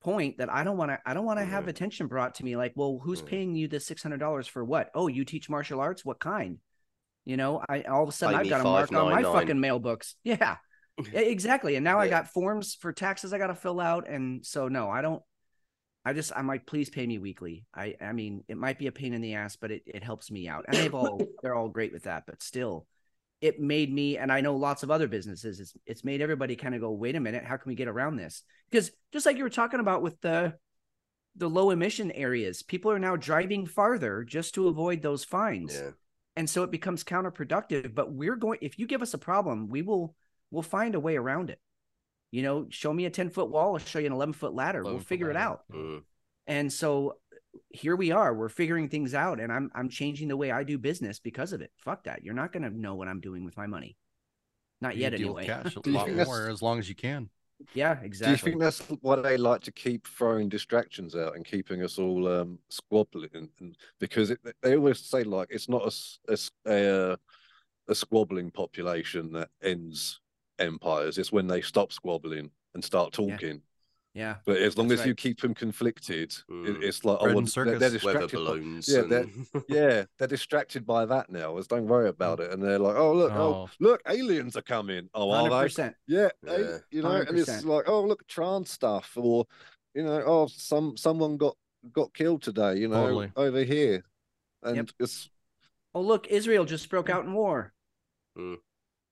point 0.00 0.38
that 0.38 0.52
I 0.52 0.64
don't 0.64 0.76
want 0.76 0.90
to 0.90 1.00
I 1.06 1.14
don't 1.14 1.24
want 1.24 1.38
to 1.38 1.44
have 1.44 1.64
Mhm. 1.64 1.68
attention 1.68 2.06
brought 2.08 2.34
to 2.36 2.44
me 2.44 2.56
like, 2.56 2.72
well, 2.74 2.98
who's 3.02 3.22
Mhm. 3.22 3.26
paying 3.28 3.54
you 3.54 3.68
the 3.68 3.80
six 3.80 4.02
hundred 4.02 4.20
dollars 4.20 4.46
for 4.46 4.64
what? 4.64 4.90
Oh, 4.94 5.06
you 5.08 5.24
teach 5.24 5.48
martial 5.48 5.80
arts? 5.80 6.04
What 6.04 6.18
kind? 6.20 6.58
You 7.24 7.36
know, 7.36 7.62
I 7.68 7.82
all 7.82 8.02
of 8.02 8.08
a 8.08 8.12
sudden 8.12 8.36
Pay 8.36 8.40
I've 8.44 8.50
got 8.50 8.60
a 8.60 8.64
mark 8.64 8.92
on 8.92 9.10
my 9.10 9.22
fucking 9.22 9.60
mail 9.60 9.78
books. 9.78 10.16
Yeah. 10.24 10.56
Yeah, 11.12 11.20
exactly. 11.20 11.76
And 11.76 11.84
now 11.84 11.98
I 11.98 12.08
got 12.08 12.28
forms 12.28 12.74
for 12.74 12.92
taxes 12.92 13.32
I 13.32 13.38
got 13.38 13.46
to 13.46 13.54
fill 13.54 13.80
out, 13.80 14.08
and 14.08 14.44
so 14.44 14.68
no, 14.68 14.90
I 14.90 15.02
don't. 15.02 15.22
I 16.04 16.12
just 16.12 16.32
I'm 16.34 16.46
like, 16.46 16.66
please 16.66 16.90
pay 16.90 17.06
me 17.06 17.18
weekly. 17.18 17.64
I 17.74 17.94
I 18.00 18.12
mean, 18.12 18.44
it 18.48 18.56
might 18.56 18.78
be 18.78 18.88
a 18.88 18.92
pain 18.92 19.14
in 19.14 19.22
the 19.22 19.34
ass, 19.34 19.56
but 19.56 19.70
it 19.70 19.82
it 19.86 20.02
helps 20.02 20.30
me 20.30 20.48
out, 20.48 20.64
and 20.68 20.76
they've 20.76 20.94
all 20.94 21.20
they're 21.42 21.54
all 21.54 21.68
great 21.68 21.92
with 21.92 22.04
that. 22.04 22.24
But 22.26 22.42
still, 22.42 22.86
it 23.40 23.60
made 23.60 23.92
me, 23.92 24.18
and 24.18 24.30
I 24.30 24.40
know 24.40 24.56
lots 24.56 24.82
of 24.82 24.90
other 24.90 25.08
businesses. 25.08 25.60
It's 25.60 25.74
it's 25.86 26.04
made 26.04 26.20
everybody 26.20 26.56
kind 26.56 26.74
of 26.74 26.80
go, 26.80 26.90
wait 26.90 27.16
a 27.16 27.20
minute, 27.20 27.44
how 27.44 27.56
can 27.56 27.70
we 27.70 27.74
get 27.76 27.88
around 27.88 28.16
this? 28.16 28.42
Because 28.70 28.90
just 29.12 29.26
like 29.26 29.36
you 29.36 29.44
were 29.44 29.50
talking 29.50 29.80
about 29.80 30.02
with 30.02 30.20
the 30.20 30.54
the 31.36 31.48
low 31.48 31.70
emission 31.70 32.10
areas, 32.10 32.62
people 32.62 32.90
are 32.90 32.98
now 32.98 33.16
driving 33.16 33.64
farther 33.66 34.24
just 34.24 34.54
to 34.54 34.68
avoid 34.68 35.00
those 35.00 35.24
fines 35.24 35.74
Yeah. 35.74 35.90
And 36.36 36.48
so 36.48 36.62
it 36.62 36.70
becomes 36.70 37.04
counterproductive 37.04 37.94
but 37.94 38.12
we're 38.12 38.36
going 38.36 38.58
if 38.62 38.78
you 38.78 38.86
give 38.86 39.02
us 39.02 39.14
a 39.14 39.18
problem 39.18 39.68
we 39.68 39.82
will 39.82 40.14
we'll 40.50 40.62
find 40.62 40.94
a 40.94 41.00
way 41.00 41.16
around 41.16 41.50
it. 41.50 41.58
You 42.30 42.42
know 42.42 42.66
show 42.70 42.92
me 42.92 43.04
a 43.04 43.10
10 43.10 43.30
foot 43.30 43.50
wall 43.50 43.72
i'll 43.74 43.78
show 43.78 43.98
you 43.98 44.06
an 44.06 44.12
11 44.12 44.32
foot 44.34 44.54
ladder 44.54 44.80
we'll 44.82 44.92
11 44.92 45.00
foot 45.04 45.08
figure 45.08 45.30
it 45.30 45.36
out. 45.36 45.62
Mm. 45.72 46.02
and 46.46 46.72
so 46.72 47.18
here 47.68 47.94
we 47.96 48.10
are 48.12 48.32
we're 48.32 48.48
figuring 48.48 48.88
things 48.88 49.12
out 49.12 49.38
and 49.38 49.52
i'm 49.52 49.70
i'm 49.74 49.90
changing 49.90 50.28
the 50.28 50.36
way 50.36 50.50
i 50.50 50.64
do 50.64 50.78
business 50.78 51.18
because 51.18 51.52
of 51.52 51.60
it. 51.60 51.70
Fuck 51.76 52.04
that 52.04 52.24
you're 52.24 52.32
not 52.34 52.52
going 52.52 52.62
to 52.62 52.70
know 52.70 52.94
what 52.94 53.08
i'm 53.08 53.20
doing 53.20 53.44
with 53.44 53.56
my 53.58 53.66
money. 53.66 53.96
Not 54.80 54.96
You 54.96 55.02
yet 55.02 55.16
deal 55.16 55.34
with 55.34 55.44
anyway. 55.44 55.62
cash 55.62 55.76
a 55.76 55.88
lot 55.90 56.10
more 56.10 56.48
as 56.48 56.62
long 56.62 56.78
as 56.78 56.88
you 56.88 56.94
can. 56.94 57.28
Yeah 57.74 57.98
exactly. 58.02 58.26
Do 58.26 58.30
you 58.30 58.36
think 58.36 58.60
that's 58.60 58.80
why 59.00 59.16
they 59.16 59.36
like 59.36 59.60
to 59.62 59.72
keep 59.72 60.06
throwing 60.06 60.48
distractions 60.48 61.14
out 61.14 61.36
and 61.36 61.44
keeping 61.44 61.82
us 61.82 61.98
all 61.98 62.28
um, 62.28 62.58
squabbling? 62.68 63.30
And, 63.34 63.48
and 63.60 63.76
because 63.98 64.30
it, 64.30 64.40
they 64.62 64.76
always 64.76 64.98
say 65.00 65.24
like 65.24 65.48
it's 65.50 65.68
not 65.68 65.92
a 66.28 66.38
a 66.66 67.12
uh, 67.12 67.16
a 67.88 67.94
squabbling 67.94 68.50
population 68.50 69.32
that 69.32 69.48
ends 69.62 70.20
empires. 70.58 71.18
It's 71.18 71.32
when 71.32 71.46
they 71.46 71.60
stop 71.60 71.92
squabbling 71.92 72.50
and 72.74 72.84
start 72.84 73.12
talking. 73.12 73.62
Yeah 74.14 74.36
But 74.44 74.58
as 74.58 74.76
long 74.76 74.88
That's 74.88 75.00
as 75.02 75.06
you 75.06 75.14
keep 75.14 75.40
them 75.40 75.54
conflicted, 75.54 76.32
it- 76.32 76.44
Mm. 76.50 76.82
it's 76.82 77.04
like 77.04 77.20
Bread 77.20 77.34
oh, 77.34 77.38
and 77.38 77.50
well, 77.56 77.64
they're, 77.64 77.78
they're 77.78 77.90
circus. 77.90 78.04
Weather 78.04 78.18
distracted. 78.20 78.36
by- 78.36 78.44
balloons. 78.44 78.88
yeah, 78.88 79.00
and... 79.18 79.46
yeah, 79.68 80.04
they're 80.18 80.28
distracted 80.28 80.84
by 80.86 81.06
that 81.06 81.30
now. 81.30 81.52
Let's 81.52 81.66
don't 81.66 81.86
worry 81.86 82.08
about 82.08 82.40
it. 82.40 82.50
And 82.52 82.62
they're 82.62 82.78
like, 82.78 82.96
oh 82.96 83.12
look, 83.14 83.32
oh, 83.32 83.54
Oh. 83.54 83.70
look, 83.80 84.02
aliens 84.08 84.56
are 84.56 84.62
coming. 84.62 85.08
Oh, 85.14 85.30
are 85.30 85.68
they? 85.68 85.90
Yeah, 86.06 86.28
Yeah. 86.46 86.78
you 86.90 87.02
know, 87.02 87.10
and 87.26 87.38
it's 87.38 87.64
like, 87.64 87.84
oh 87.88 88.02
look, 88.04 88.26
trans 88.26 88.70
stuff, 88.70 89.12
or 89.16 89.46
you 89.94 90.02
know, 90.02 90.22
oh 90.26 90.46
some 90.48 90.96
someone 90.96 91.36
got 91.36 91.56
got 91.92 92.12
killed 92.14 92.42
today, 92.42 92.76
you 92.76 92.88
know, 92.88 93.04
Totally. 93.06 93.32
over 93.36 93.64
here, 93.64 94.04
and 94.62 94.76
Yep. 94.76 94.88
it's 95.00 95.30
oh 95.94 96.00
look 96.00 96.26
israel 96.28 96.64
just 96.64 96.88
broke 96.88 97.10
out 97.10 97.24
in 97.26 97.34
war 97.34 97.72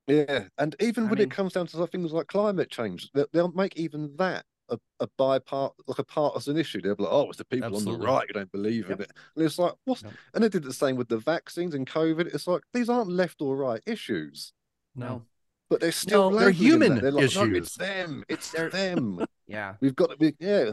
yeah, 0.07 0.45
and 0.59 0.75
even 0.81 1.05
I 1.05 1.07
when 1.11 1.19
mean- 1.19 1.29
it 1.29 1.31
comes 1.31 1.53
down 1.53 1.67
to 1.69 1.87
things 1.87 2.13
like 2.13 2.27
climate 2.27 2.71
change, 2.71 3.11
they, 3.13 3.25
they'll 3.33 3.53
make 3.53 3.77
even 3.77 4.15
that 4.17 4.45
a 4.71 4.79
a 5.01 5.09
bipart 5.19 5.73
like 5.87 5.99
a 5.99 6.05
partisan 6.05 6.57
issue. 6.57 6.81
They're 6.81 6.95
like, 6.99 7.09
oh, 7.13 7.29
it's 7.29 7.39
the 7.39 7.45
people 7.45 7.77
on 7.77 7.85
the 7.85 7.93
right 7.99 8.27
who 8.27 8.33
don't 8.35 8.53
believe 8.53 8.89
Yep. 8.89 8.99
in 8.99 9.05
it, 9.05 9.13
and 9.37 9.45
it's 9.45 9.59
like, 9.59 9.75
what? 9.85 10.03
Yep. 10.03 10.13
And 10.35 10.45
they 10.45 10.49
did 10.49 10.63
the 10.63 10.73
same 10.73 10.97
with 10.97 11.09
the 11.09 11.19
vaccines 11.19 11.75
and 11.75 11.87
COVID. 11.87 12.35
It's 12.35 12.47
like 12.47 12.63
these 12.73 12.89
aren't 12.89 13.11
left 13.11 13.41
or 13.43 13.57
right 13.57 13.83
issues. 13.87 14.53
no 14.95 15.23
But 15.69 15.81
they're 15.81 15.93
still 15.93 16.31
No, 16.31 16.39
they're 16.39 16.51
human. 16.51 17.01
They're 17.01 17.13
like, 17.13 17.35
no, 17.35 17.43
issues. 17.45 17.57
it's 17.57 17.77
them. 17.77 18.25
It's 18.29 18.51
They're- 18.51 18.71
them. 18.71 19.25
yeah 19.47 19.75
We've 19.81 19.97
got 19.97 20.11
to 20.11 20.17
be, 20.17 20.35
yeah. 20.41 20.73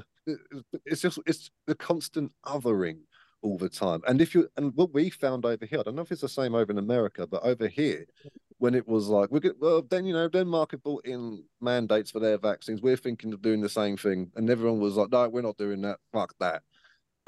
It's 0.85 1.01
just 1.01 1.19
it's 1.25 1.49
the 1.67 1.75
constant 1.75 2.31
othering 2.45 2.99
all 3.41 3.57
the 3.57 3.69
time. 3.69 4.01
And 4.07 4.19
if 4.21 4.33
you 4.35 4.49
and 4.57 4.73
what 4.75 4.93
we 4.93 5.09
found 5.09 5.45
over 5.45 5.65
here, 5.65 5.79
I 5.79 5.83
don't 5.83 5.95
know 5.95 6.01
if 6.01 6.11
it's 6.11 6.21
the 6.21 6.29
same 6.29 6.53
over 6.55 6.71
in 6.71 6.77
America, 6.77 7.25
but 7.27 7.43
over 7.43 7.67
here, 7.67 8.05
when 8.59 8.73
it 8.75 8.87
was 8.87 9.07
like 9.07 9.29
we 9.31 9.39
could 9.39 9.53
well 9.59 9.81
then 9.89 10.05
you 10.05 10.13
know 10.13 10.27
Denmark 10.27 10.71
had 10.71 10.83
brought 10.83 11.05
in 11.05 11.43
mandates 11.61 12.11
for 12.11 12.19
their 12.19 12.37
vaccines. 12.37 12.81
We're 12.81 12.97
thinking 12.97 13.33
of 13.33 13.41
doing 13.41 13.61
the 13.61 13.69
same 13.69 13.97
thing, 13.97 14.31
and 14.35 14.49
everyone 14.49 14.79
was 14.79 14.95
like, 14.95 15.11
"No, 15.11 15.29
we're 15.29 15.41
not 15.41 15.57
doing 15.57 15.81
that. 15.81 15.97
Fuck 16.11 16.33
that." 16.39 16.63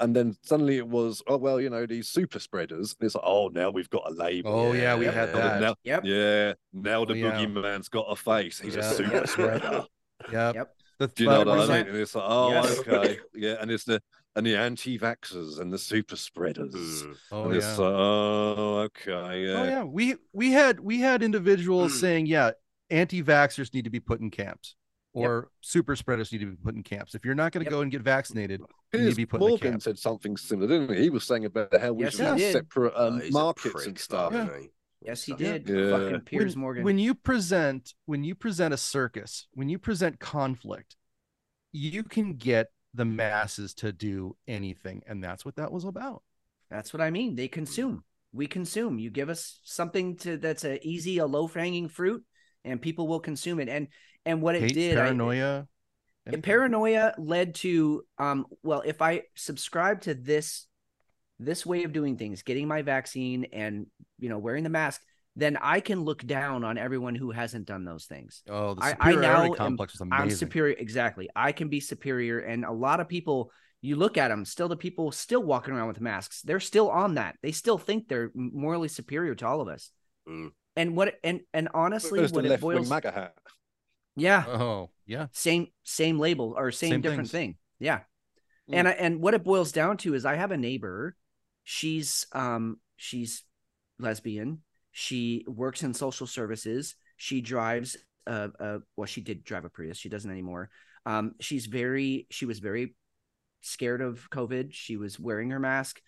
And 0.00 0.16
then 0.16 0.34
suddenly 0.42 0.78
it 0.78 0.88
was, 0.88 1.22
oh 1.26 1.36
well, 1.36 1.60
you 1.60 1.68
know 1.68 1.84
these 1.84 2.08
super 2.08 2.38
spreaders. 2.38 2.96
And 2.98 3.04
it's 3.06 3.14
like, 3.14 3.24
oh, 3.26 3.48
now 3.48 3.68
we've 3.68 3.90
got 3.90 4.04
a 4.10 4.14
label. 4.14 4.50
Oh 4.50 4.72
yeah, 4.72 4.96
we 4.96 5.04
Yeah, 5.04 5.10
had 5.12 5.28
yeah. 5.28 5.34
that. 5.40 5.60
Now, 5.60 5.74
Yep. 5.84 6.04
yeah, 6.06 6.52
now 6.72 7.04
the 7.04 7.12
Oh, 7.12 7.16
yeah. 7.16 7.32
boogeyman's 7.32 7.90
got 7.90 8.06
a 8.08 8.16
face. 8.16 8.58
He's 8.58 8.76
Yeah. 8.76 8.90
a 8.90 8.94
super 8.94 9.26
spreader. 9.26 9.84
Yep. 10.32 10.54
Yep. 10.54 10.76
The, 11.00 11.06
Do 11.08 11.24
you 11.24 11.28
know 11.28 11.38
what 11.44 11.48
I 11.70 11.78
mean? 11.78 11.86
And 11.88 11.96
it's 11.98 12.14
like, 12.14 12.24
oh, 12.26 12.50
Yes. 12.50 12.78
okay, 12.78 13.18
yeah, 13.34 13.56
and 13.60 13.70
it's 13.70 13.84
the 13.84 14.00
and 14.36 14.46
the 14.46 14.56
anti-vaxxers 14.56 15.60
and 15.60 15.72
the 15.72 15.78
super 15.78 16.16
spreaders. 16.16 17.04
Oh 17.32 17.44
and 17.44 17.52
yeah. 17.52 17.58
it's 17.58 17.78
like, 17.78 17.92
oh, 17.94 18.78
okay, 18.88 19.44
yeah. 19.46 19.52
Oh 19.60 19.64
yeah, 19.64 19.82
we 19.84 20.16
we 20.32 20.52
had 20.52 20.80
we 20.80 21.00
had 21.00 21.22
individuals 21.22 21.92
Mm. 21.92 22.00
saying, 22.00 22.26
yeah, 22.26 22.52
anti-vaxxers 22.90 23.72
need 23.74 23.84
to 23.84 23.90
be 23.90 24.00
put 24.00 24.20
in 24.20 24.30
camps, 24.30 24.76
Yep. 25.14 25.24
or 25.28 25.50
super 25.60 25.96
spreaders 25.96 26.30
need 26.32 26.38
to 26.38 26.46
be 26.46 26.56
put 26.56 26.74
in 26.74 26.82
camps. 26.82 27.14
If 27.14 27.24
you're 27.24 27.34
not 27.34 27.52
going 27.52 27.64
to 27.64 27.70
Yep. 27.70 27.76
go 27.76 27.80
and 27.82 27.90
get 27.90 28.02
vaccinated, 28.02 28.60
you 28.92 29.00
need 29.00 29.10
to 29.10 29.16
be 29.16 29.26
put 29.26 29.40
in 29.40 29.46
a 29.46 29.50
Morgan 29.50 29.80
said 29.80 29.98
something 29.98 30.36
similar, 30.36 30.68
didn't 30.68 30.94
he? 30.96 31.02
He 31.04 31.10
was 31.10 31.24
saying 31.24 31.44
about 31.44 31.76
how 31.80 31.92
we 31.92 32.04
Yes, 32.04 32.12
should 32.16 32.26
have 32.26 32.38
did. 32.38 32.52
separate 32.52 32.92
Oh, 32.96 33.08
um, 33.08 33.20
he's 33.20 33.30
a 33.30 33.32
markets 33.32 33.72
prick, 33.74 33.86
and 33.88 33.98
stuff. 33.98 34.32
Yeah. 34.32 34.48
Yes, 35.02 35.22
he 35.24 35.32
did. 35.32 35.66
Yeah. 35.68 35.90
Fucking 35.90 36.20
Piers 36.20 36.54
when, 36.54 36.60
Morgan. 36.60 36.84
when 36.84 36.98
you 36.98 37.14
present 37.14 37.94
when 38.04 38.22
you 38.22 38.34
present 38.34 38.74
a 38.74 38.76
circus, 38.76 39.48
when 39.54 39.68
you 39.70 39.78
present 39.78 40.20
conflict, 40.20 40.94
you 41.72 42.02
can 42.02 42.34
get 42.34 42.68
the 42.94 43.04
masses 43.04 43.74
to 43.74 43.92
do 43.92 44.36
anything, 44.48 45.02
and 45.06 45.22
that's 45.22 45.44
what 45.44 45.56
that 45.56 45.72
was 45.72 45.84
about. 45.84 46.22
That's 46.70 46.92
what 46.92 47.00
I 47.00 47.10
mean. 47.10 47.34
They 47.34 47.48
consume. 47.48 48.04
We 48.32 48.46
consume. 48.46 48.98
You 48.98 49.10
give 49.10 49.28
us 49.28 49.60
something 49.64 50.16
to 50.18 50.36
that's 50.36 50.64
a 50.64 50.84
easy, 50.86 51.18
a 51.18 51.26
low 51.26 51.46
hanging 51.48 51.88
fruit, 51.88 52.24
and 52.64 52.80
people 52.80 53.08
will 53.08 53.20
consume 53.20 53.60
it. 53.60 53.68
And 53.68 53.88
and 54.24 54.42
what 54.42 54.54
it 54.54 54.62
Hate, 54.62 54.74
did, 54.74 54.94
paranoia, 54.94 55.66
And 56.26 56.34
anything. 56.34 56.42
paranoia 56.42 57.14
led 57.18 57.54
to 57.56 58.04
um 58.18 58.46
well 58.62 58.82
if 58.84 59.00
i 59.02 59.22
subscribe 59.34 60.02
to 60.02 60.14
this 60.14 60.66
this 61.38 61.64
way 61.64 61.84
of 61.84 61.92
doing 61.92 62.16
things 62.18 62.42
getting 62.42 62.68
my 62.68 62.82
vaccine 62.82 63.46
and 63.52 63.86
you 64.18 64.28
know 64.28 64.38
wearing 64.38 64.62
the 64.64 64.70
mask 64.70 65.00
then 65.40 65.56
i 65.74 65.78
can 65.80 66.00
look 66.08 66.24
down 66.26 66.64
on 66.64 66.76
everyone 66.78 67.14
who 67.14 67.30
hasn't 67.30 67.66
done 67.66 67.84
those 67.84 68.04
things 68.06 68.42
Oh, 68.48 68.74
the 68.74 68.82
I- 68.82 68.88
I 68.88 68.90
superiority 69.12 69.26
now 69.26 69.44
am- 69.44 69.54
complex 69.54 69.94
was 69.94 70.00
amazing. 70.02 70.22
i'm 70.22 70.30
superior 70.30 70.76
exactly 70.78 71.28
i 71.34 71.50
can 71.52 71.68
be 71.68 71.80
superior 71.80 72.38
and 72.40 72.64
a 72.64 72.72
lot 72.72 73.00
of 73.00 73.08
people 73.08 73.50
you 73.82 73.96
look 73.96 74.16
at 74.18 74.28
them 74.28 74.44
still 74.44 74.68
the 74.68 74.76
people 74.76 75.10
still 75.12 75.42
walking 75.42 75.72
around 75.74 75.88
with 75.88 76.00
masks 76.00 76.42
they're 76.42 76.60
still 76.72 76.88
on 76.90 77.14
that 77.14 77.36
they 77.42 77.52
still 77.52 77.78
think 77.78 78.08
they're 78.08 78.30
morally 78.34 78.88
superior 78.88 79.34
to 79.34 79.46
all 79.46 79.60
of 79.60 79.68
us 79.68 79.90
Mm. 80.28 80.50
and 80.76 80.96
what 80.96 81.14
and 81.24 81.40
and 81.54 81.68
honestly 81.74 82.18
Where's 82.20 82.32
what 82.32 82.44
it 82.44 82.60
boils 82.60 82.90
MAGA 82.90 83.10
hat. 83.10 83.34
Yeah. 84.16 84.44
Oh, 84.46 84.90
yeah, 85.06 85.26
same 85.32 85.68
same 85.82 86.18
label 86.18 86.54
or 86.58 86.70
same, 86.72 86.90
Same 86.90 87.00
different 87.00 87.30
things. 87.30 87.54
thing 87.54 87.56
yeah 87.88 88.00
Mm. 88.68 88.74
and 88.76 88.88
I, 88.88 88.90
and 88.92 89.20
what 89.22 89.32
it 89.34 89.42
boils 89.42 89.72
down 89.72 89.96
to 90.02 90.14
is 90.14 90.24
i 90.26 90.34
have 90.36 90.52
a 90.52 90.56
neighbor 90.58 91.16
she's 91.64 92.26
um 92.32 92.78
she's 92.96 93.42
lesbian 93.98 94.62
she 95.00 95.46
works 95.48 95.82
in 95.82 95.94
social 95.94 96.26
services. 96.26 96.94
She 97.16 97.40
drives 97.40 97.96
uh, 98.26 98.48
uh 98.60 98.78
well 98.96 99.06
she 99.06 99.22
did 99.22 99.44
drive 99.44 99.64
a 99.64 99.70
prius. 99.70 99.96
She 99.96 100.10
doesn't 100.10 100.30
anymore. 100.30 100.68
Um 101.06 101.32
she's 101.40 101.64
very 101.64 102.26
she 102.30 102.44
was 102.44 102.58
very 102.58 102.94
scared 103.62 104.02
of 104.02 104.28
covid. 104.28 104.74
She 104.74 104.98
was 104.98 105.18
wearing 105.18 105.50
her 105.50 105.58
mask. 105.58 106.02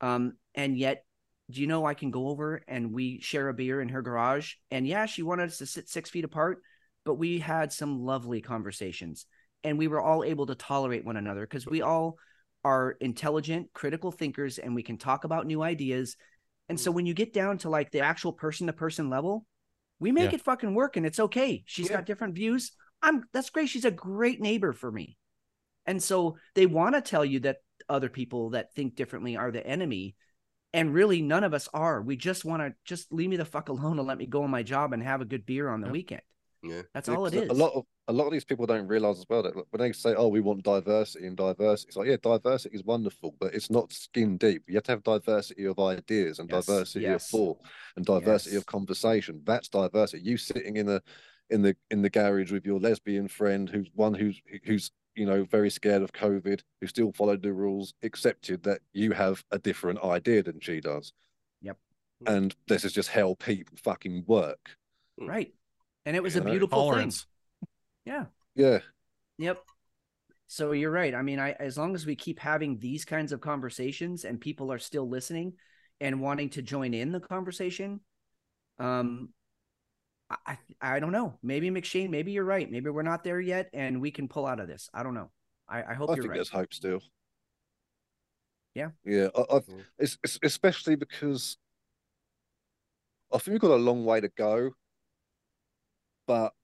Um 0.00 0.34
and 0.54 0.78
yet 0.78 1.04
do 1.50 1.60
you 1.60 1.66
know 1.66 1.84
i 1.86 1.94
can 1.94 2.10
go 2.10 2.28
over 2.28 2.62
and 2.68 2.92
we 2.92 3.20
share 3.20 3.48
a 3.48 3.54
beer 3.54 3.80
in 3.80 3.88
her 3.88 4.02
garage. 4.02 4.54
And 4.70 4.86
yeah 4.86 5.06
she 5.06 5.24
wanted 5.24 5.48
us 5.48 5.58
to 5.58 5.66
sit 5.66 5.88
six 5.88 6.08
feet 6.08 6.24
apart 6.24 6.62
but 7.04 7.14
we 7.14 7.40
had 7.40 7.72
some 7.72 8.04
lovely 8.04 8.40
conversations 8.40 9.26
and 9.64 9.78
we 9.78 9.88
were 9.88 10.00
all 10.00 10.22
able 10.22 10.46
to 10.46 10.54
tolerate 10.54 11.04
one 11.04 11.16
another 11.16 11.40
because 11.40 11.66
we 11.66 11.82
all 11.82 12.18
are 12.64 12.96
intelligent 13.00 13.72
critical 13.72 14.12
thinkers 14.12 14.58
and 14.58 14.76
we 14.76 14.82
can 14.84 14.96
talk 14.96 15.24
about 15.24 15.46
new 15.46 15.62
ideas 15.62 16.16
and 16.68 16.78
mm. 16.78 16.80
so 16.80 16.90
when 16.90 17.06
you 17.06 17.14
get 17.14 17.32
down 17.32 17.58
to 17.58 17.68
like 17.70 17.90
the 17.90 18.00
actual 18.00 18.32
person 18.32 18.66
to 18.66 18.72
person 18.72 19.10
level 19.10 19.46
we 20.00 20.12
make 20.12 20.30
Yeah. 20.32 20.36
it 20.36 20.42
fucking 20.44 20.74
work 20.74 20.96
and 20.96 21.04
it's 21.06 21.20
okay 21.20 21.62
She's 21.66 21.88
Yeah. 21.90 21.96
got 21.96 22.06
different 22.06 22.34
views 22.34 22.72
i'm 23.02 23.24
that's 23.32 23.50
great 23.50 23.68
she's 23.68 23.84
a 23.84 23.90
great 23.90 24.40
neighbor 24.40 24.72
for 24.72 24.90
me 24.90 25.16
and 25.86 26.02
so 26.02 26.36
they 26.54 26.66
want 26.66 26.94
to 26.94 27.00
tell 27.00 27.24
you 27.24 27.40
that 27.40 27.58
other 27.88 28.08
people 28.08 28.50
that 28.50 28.74
think 28.74 28.94
differently 28.94 29.36
are 29.36 29.50
the 29.50 29.66
enemy 29.66 30.14
and 30.74 30.92
really 30.92 31.22
none 31.22 31.44
of 31.44 31.54
us 31.54 31.68
are 31.72 32.02
we 32.02 32.16
just 32.16 32.44
want 32.44 32.60
to 32.62 32.74
just 32.84 33.12
leave 33.12 33.30
me 33.30 33.36
the 33.36 33.44
fuck 33.44 33.68
alone 33.68 33.98
and 33.98 34.06
let 34.06 34.18
me 34.18 34.26
go 34.26 34.42
on 34.42 34.50
my 34.50 34.62
job 34.62 34.92
and 34.92 35.02
have 35.02 35.20
a 35.20 35.24
good 35.24 35.46
beer 35.46 35.68
on 35.68 35.80
the 35.80 35.86
Yep. 35.86 35.92
weekend 35.92 36.22
Yeah. 36.62 36.82
that's 36.92 37.08
Yeah, 37.08 37.14
all 37.16 37.26
it 37.26 37.34
is. 37.34 37.48
A 37.48 37.54
lot 37.54 37.72
of 37.74 37.84
a 38.08 38.12
lot 38.12 38.26
of 38.26 38.32
these 38.32 38.44
people 38.44 38.66
don't 38.66 38.88
realize 38.88 39.18
as 39.18 39.26
well 39.28 39.42
that 39.42 39.54
when 39.54 39.66
they 39.78 39.92
say, 39.92 40.14
"Oh, 40.14 40.28
we 40.28 40.40
want 40.40 40.62
diversity 40.64 41.26
and 41.26 41.36
diversity," 41.36 41.88
it's 41.88 41.96
like, 41.96 42.08
yeah, 42.08 42.16
diversity 42.22 42.74
is 42.74 42.82
wonderful, 42.84 43.36
but 43.38 43.54
it's 43.54 43.70
not 43.70 43.92
skin 43.92 44.38
deep. 44.38 44.64
You 44.66 44.74
have 44.76 44.84
to 44.84 44.92
have 44.92 45.02
diversity 45.02 45.66
of 45.66 45.78
ideas 45.78 46.38
and 46.38 46.48
Yes, 46.48 46.66
diversity 46.66 47.04
yes. 47.04 47.24
of 47.26 47.30
thought 47.30 47.58
and 47.96 48.06
diversity 48.06 48.54
Yes. 48.54 48.62
of 48.62 48.66
conversation. 48.66 49.42
That's 49.44 49.68
diversity. 49.68 50.22
You 50.24 50.38
sitting 50.38 50.76
in 50.76 50.86
the 50.86 51.02
in 51.50 51.62
the 51.62 51.76
in 51.90 52.02
the 52.02 52.10
garage 52.10 52.50
with 52.52 52.66
your 52.66 52.80
lesbian 52.80 53.28
friend, 53.28 53.68
who's 53.68 53.90
one 53.94 54.14
who's 54.14 54.40
who's 54.64 54.90
you 55.14 55.26
know 55.26 55.44
very 55.44 55.70
scared 55.70 56.02
of 56.02 56.12
COVID, 56.12 56.62
who 56.80 56.86
still 56.86 57.12
followed 57.12 57.42
the 57.42 57.52
rules, 57.52 57.92
accepted 58.02 58.62
that 58.62 58.80
you 58.92 59.12
have 59.12 59.44
a 59.50 59.58
different 59.58 60.02
idea 60.02 60.42
than 60.42 60.60
she 60.60 60.80
does. 60.80 61.12
Yep. 61.60 61.76
And 62.26 62.54
this 62.68 62.84
is 62.84 62.92
just 62.92 63.10
how 63.10 63.34
people 63.34 63.76
fucking 63.82 64.24
work. 64.26 64.76
right 65.18 65.52
and 66.06 66.16
it 66.16 66.22
was 66.22 66.36
a 66.36 66.38
You 66.38 66.44
know, 66.44 66.50
beautiful 66.52 66.82
thing 66.82 66.90
Tolerance. 66.90 67.26
Yeah 68.08 68.24
Yeah. 68.54 68.78
Yep. 69.38 69.62
So 70.48 70.72
you're 70.72 70.90
right. 70.90 71.14
I 71.14 71.22
mean, 71.22 71.38
I 71.38 71.52
as 71.52 71.78
long 71.78 71.94
as 71.94 72.06
we 72.06 72.16
keep 72.16 72.40
having 72.40 72.78
these 72.78 73.04
kinds 73.04 73.32
of 73.32 73.40
conversations 73.40 74.24
and 74.24 74.40
people 74.40 74.72
are 74.72 74.78
still 74.78 75.08
listening 75.08 75.52
and 76.00 76.20
wanting 76.20 76.50
to 76.50 76.62
join 76.62 76.94
in 76.94 77.12
the 77.12 77.20
conversation, 77.20 78.00
um, 78.78 79.28
I 80.30 80.36
I, 80.46 80.58
I 80.96 81.00
don't 81.00 81.12
know. 81.12 81.38
Maybe 81.42 81.70
McShane, 81.70 82.10
maybe 82.10 82.32
you're 82.32 82.44
right. 82.44 82.68
Maybe 82.68 82.90
we're 82.90 83.02
not 83.02 83.22
there 83.22 83.40
yet, 83.40 83.70
and 83.72 84.00
we 84.00 84.10
can 84.10 84.26
pull 84.26 84.46
out 84.46 84.58
of 84.58 84.68
this. 84.68 84.88
I 84.92 85.02
don't 85.02 85.14
know. 85.14 85.30
I, 85.68 85.82
I 85.82 85.94
hope 85.94 86.10
I 86.10 86.14
you're 86.14 86.24
think 86.24 86.30
right. 86.30 86.36
there's 86.38 86.48
hope 86.48 86.72
still. 86.72 87.00
Yeah. 88.74 88.90
Yeah. 89.04 89.28
I, 89.36 89.56
I've, 89.56 89.68
it's, 89.98 90.18
it's 90.24 90.38
especially 90.42 90.96
because 90.96 91.58
I 93.32 93.38
think 93.38 93.52
we've 93.52 93.60
got 93.60 93.72
a 93.72 93.76
long 93.76 94.04
way 94.04 94.20
to 94.20 94.28
go, 94.28 94.70
but 96.26 96.54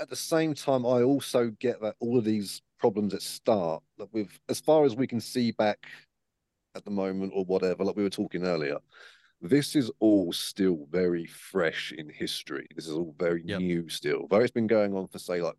at 0.00 0.08
the 0.08 0.16
same 0.16 0.54
time, 0.54 0.86
I 0.86 1.02
also 1.02 1.50
get 1.60 1.80
that 1.82 1.96
all 2.00 2.16
of 2.18 2.24
these 2.24 2.62
problems 2.78 3.12
that 3.12 3.22
start, 3.22 3.82
that 3.98 4.08
we've, 4.12 4.38
as 4.48 4.60
far 4.60 4.84
as 4.84 4.96
we 4.96 5.06
can 5.06 5.20
see 5.20 5.52
back 5.52 5.86
at 6.74 6.84
the 6.84 6.90
moment 6.90 7.32
or 7.34 7.44
whatever, 7.44 7.84
like 7.84 7.96
we 7.96 8.02
were 8.02 8.10
talking 8.10 8.44
earlier, 8.46 8.78
this 9.42 9.76
is 9.76 9.90
all 10.00 10.32
still 10.32 10.86
very 10.90 11.26
fresh 11.26 11.92
in 11.96 12.08
history. 12.08 12.66
This 12.74 12.86
is 12.86 12.94
all 12.94 13.14
very 13.18 13.42
Yep. 13.44 13.60
new 13.60 13.88
still. 13.88 14.26
Though 14.28 14.40
it's 14.40 14.50
been 14.50 14.66
going 14.66 14.94
on 14.94 15.08
for 15.08 15.18
say 15.18 15.40
like 15.40 15.54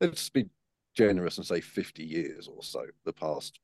let's 0.00 0.28
be 0.30 0.46
generous 0.94 1.36
and 1.38 1.46
say 1.46 1.60
50 1.60 2.04
years 2.04 2.48
or 2.48 2.62
so, 2.62 2.84
the 3.04 3.12
past 3.12 3.60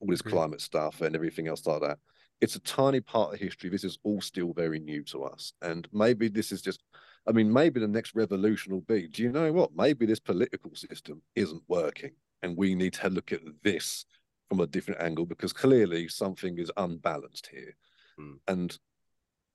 all 0.00 0.08
this 0.08 0.20
Agreed. 0.20 0.32
climate 0.32 0.60
stuff 0.60 1.00
and 1.00 1.14
everything 1.14 1.48
else 1.48 1.66
like 1.66 1.80
that. 1.80 1.98
It's 2.40 2.56
a 2.56 2.60
tiny 2.60 3.00
part 3.00 3.32
of 3.32 3.40
history. 3.40 3.70
This 3.70 3.84
is 3.84 3.98
all 4.02 4.20
still 4.20 4.52
very 4.52 4.80
new 4.80 5.02
to 5.04 5.24
us. 5.24 5.52
And 5.62 5.88
maybe 5.92 6.28
this 6.28 6.50
is 6.50 6.60
just, 6.60 6.82
I 7.26 7.32
mean, 7.32 7.52
maybe 7.52 7.80
the 7.80 7.88
next 7.88 8.14
revolution 8.14 8.72
will 8.72 8.82
be 8.82 9.08
do 9.08 9.22
you 9.22 9.32
know 9.32 9.52
what? 9.52 9.74
Maybe 9.74 10.06
this 10.06 10.20
political 10.20 10.74
system 10.74 11.22
isn't 11.34 11.62
working. 11.68 12.12
And 12.42 12.56
we 12.56 12.74
need 12.74 12.92
to 12.94 13.08
look 13.08 13.32
at 13.32 13.40
this 13.62 14.04
from 14.48 14.60
a 14.60 14.66
different 14.66 15.00
angle 15.00 15.24
because 15.24 15.52
clearly 15.52 16.08
something 16.08 16.58
is 16.58 16.70
unbalanced 16.76 17.48
here. 17.50 17.74
Hmm. 18.18 18.34
And, 18.46 18.78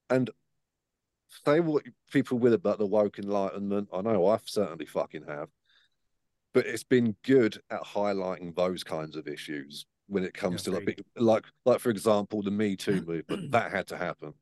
and 0.09 0.31
say 1.45 1.59
what 1.59 1.83
people 2.11 2.39
will 2.39 2.53
about 2.53 2.79
the 2.79 2.87
woke 2.87 3.19
enlightenment. 3.19 3.89
I 3.93 4.01
know 4.01 4.27
I 4.27 4.39
certainly 4.43 4.87
fucking 4.87 5.25
have 5.27 5.49
but 6.53 6.65
it's 6.65 6.83
been 6.83 7.15
good 7.23 7.61
at 7.69 7.81
highlighting 7.83 8.55
those 8.55 8.83
kinds 8.83 9.15
of 9.15 9.27
issues 9.27 9.85
when 10.07 10.23
it 10.23 10.33
comes 10.33 10.65
Yeah, 10.65 10.73
to 10.73 10.79
like, 10.79 11.01
like 11.15 11.45
like 11.65 11.79
for 11.79 11.89
example 11.89 12.41
the 12.41 12.51
Me 12.51 12.75
Too 12.75 13.01
movement 13.07 13.51
that 13.51 13.71
had 13.71 13.87
to 13.87 13.97
happen. 13.97 14.33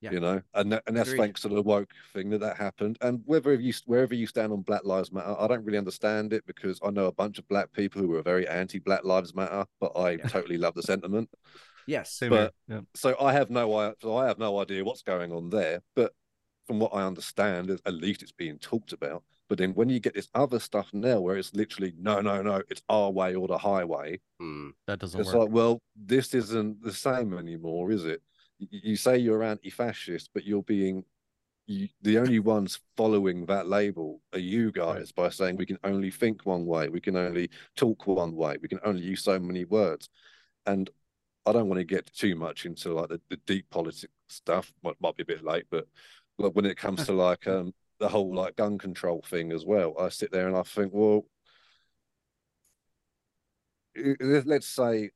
Yeah. 0.00 0.12
You 0.12 0.20
know, 0.20 0.40
and 0.54 0.70
that, 0.72 0.84
and 0.86 0.96
that's 0.96 1.08
Agreed. 1.08 1.18
thanks 1.22 1.40
to 1.42 1.48
the 1.48 1.60
woke 1.60 1.90
thing 2.14 2.30
that 2.30 2.38
that 2.38 2.56
happened. 2.56 2.98
And 3.00 3.20
whether 3.24 3.52
you 3.54 3.72
wherever 3.86 4.14
you 4.14 4.28
stand 4.28 4.52
on 4.52 4.62
Black 4.62 4.84
Lives 4.84 5.10
Matter, 5.10 5.34
I 5.36 5.48
don't 5.48 5.64
really 5.64 5.78
understand 5.78 6.32
it 6.32 6.46
because 6.46 6.78
I 6.84 6.90
know 6.90 7.06
a 7.06 7.12
bunch 7.12 7.38
of 7.40 7.48
black 7.48 7.72
people 7.72 8.00
who 8.02 8.14
are 8.14 8.22
very 8.22 8.46
anti 8.46 8.78
Black 8.78 9.02
Lives 9.04 9.34
Matter, 9.34 9.64
but 9.80 9.92
I 9.96 10.12
Yeah. 10.12 10.28
totally 10.28 10.56
love 10.56 10.74
the 10.74 10.82
sentiment. 10.84 11.28
Yes. 11.86 12.12
Same 12.12 12.30
But- 12.30 12.54
Yeah. 12.68 12.82
So 12.94 13.16
I 13.20 13.32
have 13.32 13.50
no 13.50 13.74
I 13.76 13.94
so 14.00 14.16
I 14.16 14.26
have 14.28 14.38
no 14.38 14.60
idea 14.60 14.84
what's 14.84 15.02
going 15.02 15.32
on 15.32 15.50
there. 15.50 15.82
But 15.96 16.12
from 16.68 16.78
what 16.78 16.94
I 16.94 17.02
understand, 17.02 17.70
at 17.70 17.94
least 17.94 18.22
it's 18.22 18.30
being 18.30 18.58
talked 18.58 18.92
about. 18.92 19.24
But 19.48 19.56
then 19.58 19.72
when 19.72 19.88
you 19.88 19.98
get 19.98 20.12
this 20.14 20.28
other 20.34 20.60
stuff 20.60 20.90
now 20.92 21.18
where 21.20 21.38
it's 21.38 21.54
literally 21.54 21.94
no, 21.98 22.20
no, 22.20 22.42
no, 22.42 22.62
it's 22.68 22.82
our 22.90 23.10
way 23.10 23.34
or 23.34 23.48
the 23.48 23.58
highway, 23.58 24.20
Mm. 24.40 24.72
That 24.86 25.00
doesn't 25.00 25.18
it's 25.18 25.32
work. 25.32 25.44
like, 25.46 25.50
well, 25.50 25.80
this 25.96 26.34
isn't 26.34 26.82
the 26.82 26.92
same 26.92 27.36
anymore, 27.36 27.90
is 27.90 28.04
it? 28.04 28.22
You 28.58 28.96
say 28.96 29.18
you're 29.18 29.42
anti-fascist, 29.42 30.30
but 30.34 30.44
you're 30.44 30.62
being 30.62 31.04
you, 31.66 31.88
the 32.02 32.18
only 32.18 32.40
ones 32.40 32.80
following 32.96 33.46
that 33.46 33.68
label 33.68 34.20
are 34.32 34.38
you 34.38 34.72
guys 34.72 35.12
by 35.12 35.28
saying 35.28 35.56
we 35.56 35.66
can 35.66 35.78
only 35.84 36.10
think 36.10 36.46
one 36.46 36.66
way, 36.66 36.88
we 36.88 37.00
can 37.00 37.14
only 37.14 37.50
talk 37.76 38.06
one 38.06 38.34
way, 38.34 38.56
we 38.60 38.68
can 38.68 38.80
only 38.84 39.02
use 39.02 39.22
so 39.22 39.38
many 39.38 39.64
words. 39.66 40.08
And 40.66 40.90
I 41.46 41.52
don't 41.52 41.68
want 41.68 41.78
to 41.78 41.84
get 41.84 42.12
too 42.12 42.34
much 42.36 42.66
into 42.66 42.92
like 42.94 43.10
the, 43.10 43.20
the 43.30 43.36
deep 43.46 43.70
politics 43.70 44.12
stuff. 44.28 44.72
Might, 44.82 45.00
might 45.00 45.16
be 45.16 45.22
a 45.22 45.26
bit 45.26 45.44
late, 45.44 45.66
but 45.70 45.86
like 46.38 46.52
when 46.52 46.66
it 46.66 46.76
comes 46.76 47.06
to 47.06 47.12
like 47.12 47.46
um 47.46 47.72
the 48.00 48.08
whole 48.08 48.34
like 48.34 48.56
gun 48.56 48.78
control 48.78 49.22
thing 49.26 49.52
as 49.52 49.64
well, 49.64 49.94
I 49.98 50.08
sit 50.08 50.32
there 50.32 50.48
and 50.48 50.56
I 50.56 50.62
think, 50.62 50.92
well, 50.94 51.26
let's 54.20 54.68
say 54.68 55.10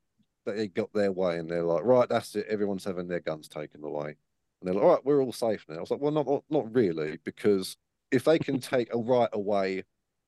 they 0.44 0.68
got 0.68 0.92
their 0.92 1.12
way 1.12 1.38
and 1.38 1.48
they're 1.48 1.64
like, 1.64 1.84
right, 1.84 2.08
that's 2.08 2.34
it, 2.34 2.46
everyone's 2.48 2.84
having 2.84 3.08
their 3.08 3.20
guns 3.20 3.48
taken 3.48 3.82
away. 3.84 4.16
And 4.60 4.68
they're 4.68 4.74
like, 4.74 4.84
all 4.84 4.90
right, 4.90 5.04
we're 5.04 5.22
all 5.22 5.32
safe 5.32 5.64
now. 5.68 5.76
I 5.76 5.80
was 5.80 5.90
like, 5.90 6.00
well, 6.00 6.12
not 6.12 6.44
not 6.50 6.74
really, 6.74 7.18
because 7.24 7.76
if 8.10 8.24
they 8.24 8.38
can 8.38 8.60
take 8.60 8.92
a 8.94 8.98
right 8.98 9.30
away 9.32 9.84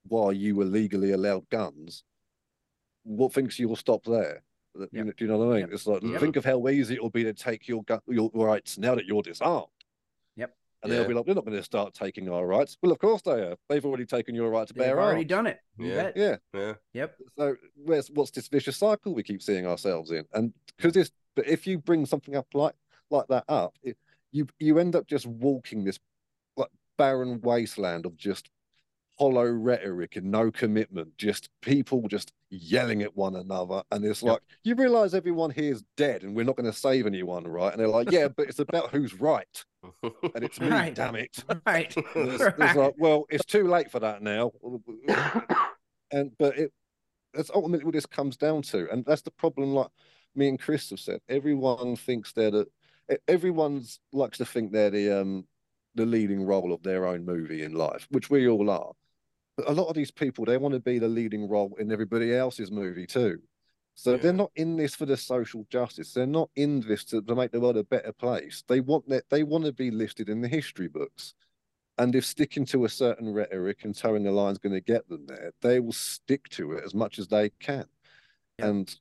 while 0.08 0.32
you 0.32 0.56
were 0.56 0.64
legally 0.64 1.12
allowed 1.12 1.48
guns, 1.50 2.02
what 3.04 3.32
thinks 3.32 3.58
you'll 3.58 3.76
stop 3.76 4.04
there? 4.04 4.42
Yep. 4.78 4.88
You 4.92 5.04
know, 5.04 5.12
do 5.16 5.24
you 5.24 5.30
know 5.30 5.38
what 5.38 5.48
I 5.48 5.52
mean? 5.52 5.60
Yep. 5.60 5.70
It's 5.72 5.86
like 5.86 6.02
yep. 6.02 6.20
think 6.20 6.36
of 6.36 6.44
how 6.44 6.66
easy 6.68 6.94
it 6.94 7.02
will 7.02 7.10
be 7.10 7.24
to 7.24 7.32
take 7.32 7.68
your 7.68 7.82
gun, 7.84 8.00
your 8.08 8.30
rights 8.34 8.76
now 8.76 8.94
that 8.94 9.06
you're 9.06 9.22
disarmed. 9.22 9.68
Yep. 10.84 10.90
And 10.90 10.92
yeah. 10.92 10.98
they'll 10.98 11.08
be 11.08 11.14
like, 11.14 11.26
they're 11.26 11.34
not 11.34 11.44
going 11.44 11.56
to 11.56 11.62
start 11.62 11.94
taking 11.94 12.28
our 12.28 12.46
rights. 12.46 12.76
Well, 12.82 12.92
of 12.92 12.98
course 12.98 13.22
they 13.22 13.32
are. 13.32 13.56
They've 13.68 13.84
already 13.84 14.04
taken 14.04 14.34
your 14.34 14.50
right 14.50 14.66
to 14.68 14.74
They've 14.74 14.84
bear 14.84 15.00
already 15.00 15.20
arms. 15.20 15.28
done 15.28 15.46
it. 15.46 15.60
Yeah. 15.78 16.10
yeah. 16.14 16.36
Yeah. 16.52 16.72
Yep. 16.92 17.16
So 17.38 17.56
where's 17.76 18.10
what's 18.10 18.30
this 18.30 18.48
vicious 18.48 18.76
cycle 18.76 19.14
we 19.14 19.22
keep 19.22 19.42
seeing 19.42 19.66
ourselves 19.66 20.10
in? 20.10 20.24
And 20.34 20.52
because 20.76 20.92
this, 20.92 21.10
but 21.34 21.46
if 21.48 21.66
you 21.66 21.78
bring 21.78 22.06
something 22.06 22.36
up 22.36 22.46
like 22.54 22.74
like 23.10 23.26
that 23.28 23.44
up, 23.48 23.74
it, 23.82 23.96
you 24.30 24.46
you 24.58 24.78
end 24.78 24.94
up 24.94 25.06
just 25.06 25.26
walking 25.26 25.84
this 25.84 25.98
like 26.56 26.70
barren 26.98 27.40
wasteland 27.40 28.04
of 28.06 28.16
just 28.16 28.50
hollow 29.18 29.46
rhetoric 29.46 30.16
and 30.16 30.30
no 30.30 30.50
commitment, 30.50 31.16
just 31.16 31.48
people 31.62 32.06
just 32.08 32.32
yelling 32.50 33.02
at 33.02 33.16
one 33.16 33.36
another. 33.36 33.82
And 33.90 34.04
it's 34.04 34.22
like, 34.22 34.40
yep. 34.48 34.58
you 34.64 34.74
realize 34.74 35.14
everyone 35.14 35.50
here 35.50 35.72
is 35.72 35.84
dead 35.96 36.22
and 36.22 36.34
we're 36.34 36.44
not 36.44 36.56
going 36.56 36.70
to 36.70 36.76
save 36.76 37.06
anyone, 37.06 37.46
right? 37.46 37.72
And 37.72 37.80
they're 37.80 37.88
like, 37.88 38.10
yeah, 38.10 38.28
but 38.28 38.48
it's 38.48 38.58
about 38.58 38.90
who's 38.90 39.14
right. 39.14 39.64
And 40.02 40.42
it's 40.42 40.60
me, 40.60 40.68
right. 40.68 40.94
damn 40.94 41.14
it. 41.14 41.44
Right. 41.66 41.94
There's, 42.14 42.38
there's 42.38 42.76
like, 42.76 42.94
well, 42.96 43.26
it's 43.28 43.44
too 43.44 43.68
late 43.68 43.90
for 43.90 44.00
that 44.00 44.22
now. 44.22 44.52
and, 46.10 46.32
but 46.38 46.58
it, 46.58 46.72
that's 47.32 47.50
ultimately 47.54 47.84
what 47.84 47.94
this 47.94 48.06
comes 48.06 48.36
down 48.36 48.62
to. 48.62 48.90
And 48.90 49.04
that's 49.04 49.22
the 49.22 49.30
problem, 49.30 49.74
like 49.74 49.88
me 50.34 50.48
and 50.48 50.58
Chris 50.58 50.90
have 50.90 51.00
said. 51.00 51.20
Everyone 51.28 51.96
thinks 51.96 52.32
they're 52.32 52.50
the, 52.50 52.66
everyone's 53.28 54.00
likes 54.12 54.38
to 54.38 54.44
think 54.44 54.72
they're 54.72 54.90
the, 54.90 55.20
um, 55.20 55.46
the 55.94 56.06
leading 56.06 56.44
role 56.44 56.72
of 56.72 56.82
their 56.82 57.06
own 57.06 57.24
movie 57.24 57.62
in 57.62 57.74
life, 57.74 58.08
which 58.10 58.30
we 58.30 58.48
all 58.48 58.70
are. 58.70 58.92
But 59.56 59.68
a 59.68 59.72
lot 59.72 59.88
of 59.88 59.94
these 59.94 60.10
people, 60.10 60.44
they 60.44 60.56
want 60.56 60.74
to 60.74 60.80
be 60.80 60.98
the 60.98 61.08
leading 61.08 61.48
role 61.48 61.74
in 61.78 61.92
everybody 61.92 62.34
else's 62.34 62.70
movie 62.70 63.06
too. 63.06 63.40
So 63.94 64.12
yeah. 64.12 64.16
they're 64.18 64.32
not 64.32 64.50
in 64.56 64.76
this 64.76 64.94
for 64.94 65.06
the 65.06 65.16
social 65.16 65.64
justice. 65.70 66.12
They're 66.12 66.26
not 66.26 66.50
in 66.56 66.80
this 66.80 67.04
to, 67.06 67.22
to 67.22 67.34
make 67.34 67.52
the 67.52 67.60
world 67.60 67.76
a 67.76 67.84
better 67.84 68.12
place. 68.12 68.64
They 68.66 68.80
want 68.80 69.08
that 69.08 69.28
they 69.30 69.44
want 69.44 69.64
to 69.64 69.72
be 69.72 69.90
listed 69.90 70.28
in 70.28 70.40
the 70.40 70.48
history 70.48 70.88
books. 70.88 71.34
And 71.96 72.14
if 72.16 72.26
sticking 72.26 72.66
to 72.66 72.84
a 72.86 72.88
certain 72.88 73.32
rhetoric 73.32 73.84
and 73.84 73.94
toeing 73.94 74.24
the 74.24 74.32
line 74.32 74.52
is 74.52 74.58
going 74.58 74.72
to 74.72 74.80
get 74.80 75.08
them 75.08 75.26
there, 75.26 75.52
they 75.60 75.78
will 75.78 75.92
stick 75.92 76.48
to 76.50 76.72
it 76.72 76.82
as 76.84 76.92
much 76.92 77.20
as 77.20 77.28
they 77.28 77.50
can. 77.60 77.84
Yeah. 78.58 78.66
And 78.66 78.94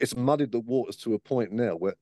it's 0.00 0.16
muddied 0.16 0.52
the 0.52 0.60
waters 0.60 0.96
to 0.98 1.12
a 1.12 1.18
point 1.18 1.52
now 1.52 1.76
where 1.76 1.94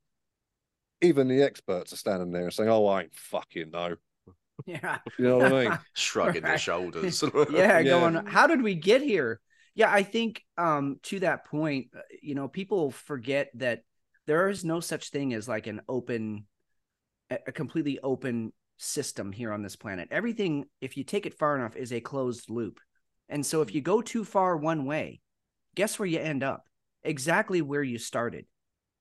even 1.03 1.27
the 1.27 1.43
experts 1.43 1.93
are 1.93 1.97
standing 1.97 2.31
there 2.31 2.45
and 2.45 2.53
saying, 2.53 2.69
"Oh, 2.69 2.87
I 2.87 3.03
ain't 3.03 3.15
fucking 3.15 3.71
know." 3.71 3.97
Yeah. 4.67 4.99
You 5.19 5.25
know 5.25 5.39
what 5.39 5.53
I 5.53 5.65
mean? 5.65 5.79
Shrugging 5.95 6.43
their 6.43 6.59
shoulders. 6.59 7.23
yeah, 7.51 7.79
yeah, 7.79 7.83
going, 7.83 8.27
how 8.27 8.47
did 8.47 8.63
we 8.63 8.75
get 8.75 9.03
here? 9.03 9.41
Yeah, 9.75 9.93
I 9.93 10.03
think 10.03 10.43
um 10.59 10.99
to 11.05 11.21
that 11.21 11.47
point, 11.47 11.89
uh, 11.97 12.01
you 12.23 12.35
know, 12.35 12.49
people 12.49 12.91
forget 12.91 13.51
that 13.55 13.83
there 14.27 14.49
is 14.49 14.65
no 14.65 14.81
such 14.81 15.11
thing 15.11 15.35
as 15.35 15.49
like 15.49 15.67
an 15.67 15.81
open 15.89 16.47
a 17.31 17.53
completely 17.53 17.99
open 18.03 18.53
system 18.77 19.31
here 19.31 19.53
on 19.53 19.63
this 19.63 19.77
planet. 19.77 20.09
Everything, 20.11 20.65
if 20.81 20.97
you 20.97 21.05
take 21.05 21.27
it 21.27 21.39
far 21.39 21.57
enough, 21.57 21.77
is 21.77 21.93
a 21.93 22.01
closed 22.01 22.51
loop. 22.51 22.81
And 23.29 23.45
so 23.45 23.63
if 23.63 23.75
you 23.75 23.81
go 23.81 24.03
too 24.03 24.25
far 24.25 24.57
one 24.57 24.85
way, 24.85 25.21
guess 25.77 25.99
where 25.99 26.07
you 26.07 26.19
end 26.19 26.43
up? 26.43 26.65
Exactly 27.05 27.63
where 27.63 27.83
you 27.83 27.99
started. 27.99 28.47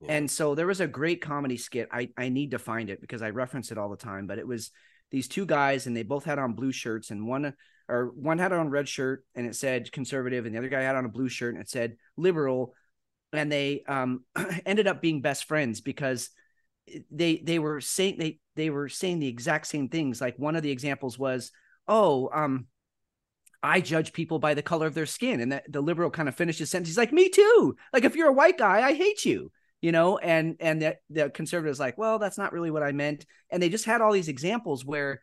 Yeah. 0.01 0.13
And 0.13 0.31
so 0.31 0.53
there 0.55 0.67
was 0.67 0.79
a 0.79 0.87
great 0.87 1.21
comedy 1.21 1.57
skit. 1.57 1.89
I, 1.91 2.09
I 2.17 2.29
need 2.29 2.51
to 2.51 2.59
find 2.59 2.89
it 2.89 3.01
because 3.01 3.21
I 3.21 3.31
reference 3.31 3.71
it 3.71 3.77
all 3.77 3.89
the 3.89 3.97
time, 3.97 4.27
but 4.27 4.37
it 4.37 4.47
was 4.47 4.71
these 5.11 5.27
two 5.27 5.45
guys 5.45 5.87
and 5.87 5.95
they 5.95 6.03
both 6.03 6.25
had 6.25 6.39
on 6.39 6.53
blue 6.53 6.71
shirts 6.71 7.11
and 7.11 7.27
one 7.27 7.53
or 7.87 8.11
one 8.15 8.37
had 8.37 8.51
on 8.51 8.69
red 8.69 8.87
shirt 8.87 9.25
and 9.35 9.47
it 9.47 9.55
said 9.55 9.91
conservative 9.91 10.45
and 10.45 10.53
the 10.53 10.59
other 10.59 10.69
guy 10.69 10.81
had 10.81 10.95
on 10.95 11.05
a 11.05 11.09
blue 11.09 11.29
shirt 11.29 11.53
and 11.53 11.61
it 11.61 11.69
said 11.69 11.97
liberal 12.17 12.73
and 13.33 13.51
they 13.51 13.83
um 13.87 14.23
ended 14.65 14.87
up 14.87 15.01
being 15.01 15.21
best 15.21 15.45
friends 15.45 15.81
because 15.81 16.29
they 17.11 17.37
they 17.37 17.59
were 17.59 17.81
saying 17.81 18.17
they 18.17 18.39
they 18.55 18.69
were 18.69 18.89
saying 18.89 19.19
the 19.19 19.27
exact 19.27 19.67
same 19.67 19.89
things 19.89 20.21
like 20.21 20.37
one 20.37 20.55
of 20.55 20.63
the 20.63 20.71
examples 20.71 21.17
was 21.17 21.51
oh 21.87 22.29
um 22.33 22.67
I 23.61 23.81
judge 23.81 24.13
people 24.13 24.39
by 24.39 24.53
the 24.53 24.61
color 24.61 24.87
of 24.87 24.93
their 24.93 25.05
skin. 25.05 25.41
And 25.41 25.51
that 25.51 25.69
the 25.69 25.81
liberal 25.81 26.09
kind 26.09 26.29
of 26.29 26.35
finishes 26.35 26.69
sentence. 26.69 26.87
He's 26.87 26.97
like, 26.97 27.11
Me 27.11 27.27
too. 27.27 27.75
Like, 27.91 28.05
if 28.05 28.15
you're 28.15 28.29
a 28.29 28.33
white 28.33 28.57
guy, 28.57 28.81
I 28.81 28.93
hate 28.93 29.25
you 29.25 29.51
you 29.81 29.91
know 29.91 30.17
and 30.17 30.57
and 30.59 30.81
the, 30.81 30.97
the 31.09 31.29
conservatives 31.29 31.79
like 31.79 31.97
well 31.97 32.19
that's 32.19 32.37
not 32.37 32.53
really 32.53 32.71
what 32.71 32.83
i 32.83 32.91
meant. 32.91 33.25
And 33.49 33.61
they 33.61 33.69
just 33.69 33.85
had 33.85 34.01
all 34.01 34.11
these 34.11 34.27
examples 34.27 34.85
where 34.85 35.21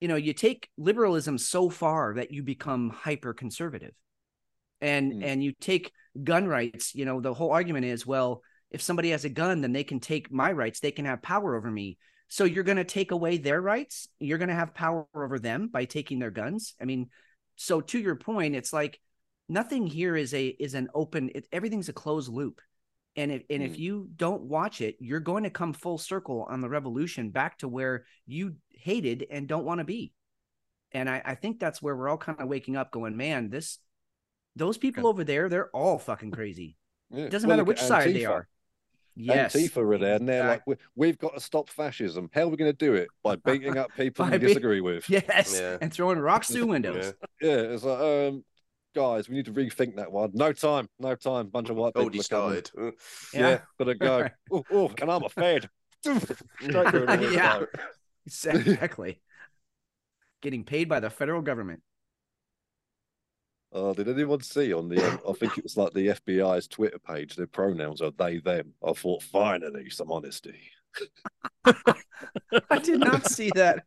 you 0.00 0.08
know 0.08 0.16
you 0.16 0.32
take 0.32 0.68
liberalism 0.76 1.38
so 1.38 1.68
far 1.70 2.14
that 2.14 2.30
you 2.30 2.42
become 2.42 2.90
hyper 2.90 3.32
conservative 3.34 3.94
and 4.80 5.12
mm. 5.12 5.24
and 5.24 5.42
you 5.42 5.52
take 5.52 5.92
gun 6.22 6.46
rights 6.46 6.94
you 6.94 7.04
know 7.04 7.20
the 7.20 7.34
whole 7.34 7.50
argument 7.50 7.84
is 7.84 8.06
well 8.06 8.42
if 8.70 8.82
somebody 8.82 9.10
has 9.10 9.24
a 9.24 9.28
gun 9.30 9.60
then 9.60 9.72
they 9.72 9.84
can 9.84 10.00
take 10.00 10.30
my 10.30 10.52
rights. 10.52 10.80
They 10.80 10.90
can 10.90 11.04
have 11.04 11.22
power 11.22 11.54
over 11.56 11.70
me. 11.70 11.98
So 12.28 12.44
you're 12.44 12.64
going 12.64 12.76
to 12.78 12.84
take 12.84 13.12
away 13.12 13.38
their 13.38 13.60
rights? 13.60 14.08
You're 14.18 14.38
going 14.38 14.48
to 14.48 14.54
have 14.54 14.74
power 14.74 15.06
over 15.14 15.38
them 15.38 15.68
by 15.68 15.84
taking 15.84 16.18
their 16.18 16.32
guns? 16.32 16.74
I 16.80 16.84
mean 16.84 17.08
so 17.56 17.80
to 17.80 17.98
your 17.98 18.16
point 18.16 18.54
it's 18.54 18.72
like 18.72 19.00
nothing 19.48 19.86
here 19.86 20.14
is 20.14 20.34
a 20.34 20.46
is 20.46 20.74
an 20.74 20.88
open 20.94 21.30
it, 21.34 21.46
everything's 21.50 21.88
a 21.88 21.94
closed 21.94 22.30
loop 22.30 22.60
and 23.16 23.32
if 23.32 23.42
and 23.50 23.62
mm. 23.62 23.66
if 23.66 23.78
you 23.78 24.08
don't 24.16 24.42
watch 24.42 24.80
it 24.80 24.96
you're 25.00 25.20
going 25.20 25.44
to 25.44 25.50
come 25.50 25.72
full 25.72 25.98
circle 25.98 26.46
on 26.48 26.60
the 26.60 26.68
revolution 26.68 27.30
back 27.30 27.58
to 27.58 27.68
where 27.68 28.04
you 28.26 28.54
hated 28.70 29.26
and 29.30 29.48
don't 29.48 29.64
want 29.64 29.78
to 29.78 29.84
be 29.84 30.12
and 30.92 31.08
I, 31.10 31.22
I 31.24 31.34
think 31.34 31.58
that's 31.58 31.82
where 31.82 31.96
we're 31.96 32.08
all 32.08 32.18
kind 32.18 32.40
of 32.40 32.48
waking 32.48 32.76
up 32.76 32.90
going 32.90 33.16
man 33.16 33.50
this 33.50 33.78
those 34.54 34.78
people 34.78 35.02
okay. 35.02 35.08
over 35.08 35.24
there 35.24 35.48
they're 35.48 35.70
all 35.70 35.98
fucking 35.98 36.30
crazy 36.30 36.76
yeah. 37.10 37.24
it 37.24 37.30
doesn't 37.30 37.48
well, 37.48 37.56
matter 37.56 37.64
which 37.64 37.80
side 37.80 38.14
they 38.14 38.24
are 38.24 38.46
yes 39.14 39.54
Antifa 39.54 39.94
are 39.94 39.98
there 39.98 40.16
and 40.16 40.28
they're 40.28 40.42
exactly. 40.42 40.72
like 40.72 40.80
we've 40.94 41.18
got 41.18 41.34
to 41.34 41.40
stop 41.40 41.70
fascism 41.70 42.28
how 42.34 42.42
are 42.42 42.48
we 42.48 42.56
going 42.56 42.70
to 42.70 42.76
do 42.76 42.94
it 42.94 43.08
by 43.22 43.36
beating 43.36 43.78
up 43.78 43.90
people 43.96 44.26
we 44.26 44.38
disagree 44.38 44.82
with 44.82 45.08
yes 45.08 45.58
yeah. 45.58 45.78
and 45.80 45.92
throwing 45.92 46.18
rocks 46.18 46.48
through 46.48 46.66
windows 46.68 47.14
yeah. 47.40 47.48
yeah 47.48 47.56
it's 47.56 47.82
like 47.82 47.98
um 47.98 48.44
guys, 48.96 49.28
we 49.28 49.36
need 49.36 49.44
to 49.44 49.52
rethink 49.52 49.94
that 49.96 50.10
one. 50.10 50.30
No 50.32 50.52
time, 50.52 50.88
no 50.98 51.14
time. 51.14 51.48
Bunch 51.48 51.68
of 51.68 51.76
white 51.76 51.90
people. 51.90 52.04
Already 52.04 52.22
started. 52.22 52.70
Yeah. 52.74 52.90
yeah, 53.34 53.58
gotta 53.78 53.94
go. 53.94 54.28
oh, 54.50 54.64
oh, 54.70 54.88
can 54.88 55.10
I 55.10 55.12
have 55.12 55.24
a 55.24 55.28
fed? 55.28 55.68
yeah, 57.32 57.60
exactly. 58.24 59.20
Getting 60.40 60.64
paid 60.64 60.88
by 60.88 61.00
the 61.00 61.10
federal 61.10 61.42
government. 61.42 61.82
Oh, 63.72 63.92
did 63.92 64.08
anyone 64.08 64.40
see 64.40 64.72
on 64.72 64.88
the? 64.88 65.06
Um, 65.06 65.20
I 65.28 65.32
think 65.34 65.58
it 65.58 65.64
was 65.64 65.76
like 65.76 65.92
the 65.92 66.08
FBI's 66.08 66.66
Twitter 66.66 66.98
page. 66.98 67.36
Their 67.36 67.46
pronouns 67.46 68.00
are 68.00 68.12
they 68.16 68.38
them. 68.38 68.72
I 68.86 68.92
thought 68.94 69.22
finally 69.22 69.90
some 69.90 70.10
honesty. 70.10 70.58
I 71.66 72.78
did 72.82 73.00
not 73.00 73.28
see 73.28 73.50
that. 73.54 73.84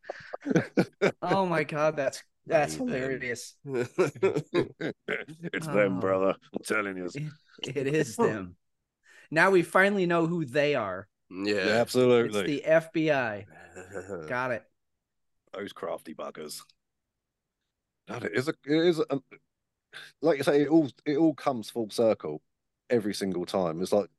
Oh 1.24 1.48
my 1.48 1.64
god, 1.64 1.96
that's 1.96 2.22
that's 2.46 2.76
hilarious. 2.76 3.56
it's 3.66 5.68
oh, 5.68 5.74
them, 5.74 6.00
brother. 6.00 6.36
I'm 6.54 6.64
telling 6.64 6.98
you. 6.98 7.10
It, 7.64 7.78
it 7.78 7.88
is 7.88 8.16
them. 8.16 8.56
Now 9.32 9.52
we 9.52 9.62
finally 9.62 10.06
know 10.06 10.26
who 10.26 10.46
they 10.46 10.76
are. 10.76 11.08
Yeah, 11.30 11.66
yeah 11.66 11.72
absolutely. 11.74 12.60
It's 12.60 12.88
the 12.94 13.02
FBI. 13.02 13.46
Got 14.28 14.52
it. 14.52 14.64
Those 15.54 15.74
crafty 15.74 16.14
buggers. 16.14 16.62
God, 18.08 18.26
it 18.26 18.34
is 18.34 18.48
a, 18.48 18.54
it 18.66 18.88
is 18.88 19.00
a, 19.00 19.14
um, 19.14 19.24
like 20.22 20.38
you 20.38 20.44
say, 20.44 20.64
it 20.64 20.70
all 20.70 20.90
it 21.06 21.18
all 21.18 21.34
comes 21.34 21.70
full 21.70 21.90
circle 21.90 22.42
every 22.90 23.14
single 23.14 23.46
time. 23.46 23.82
It's 23.82 23.94
like 23.94 24.10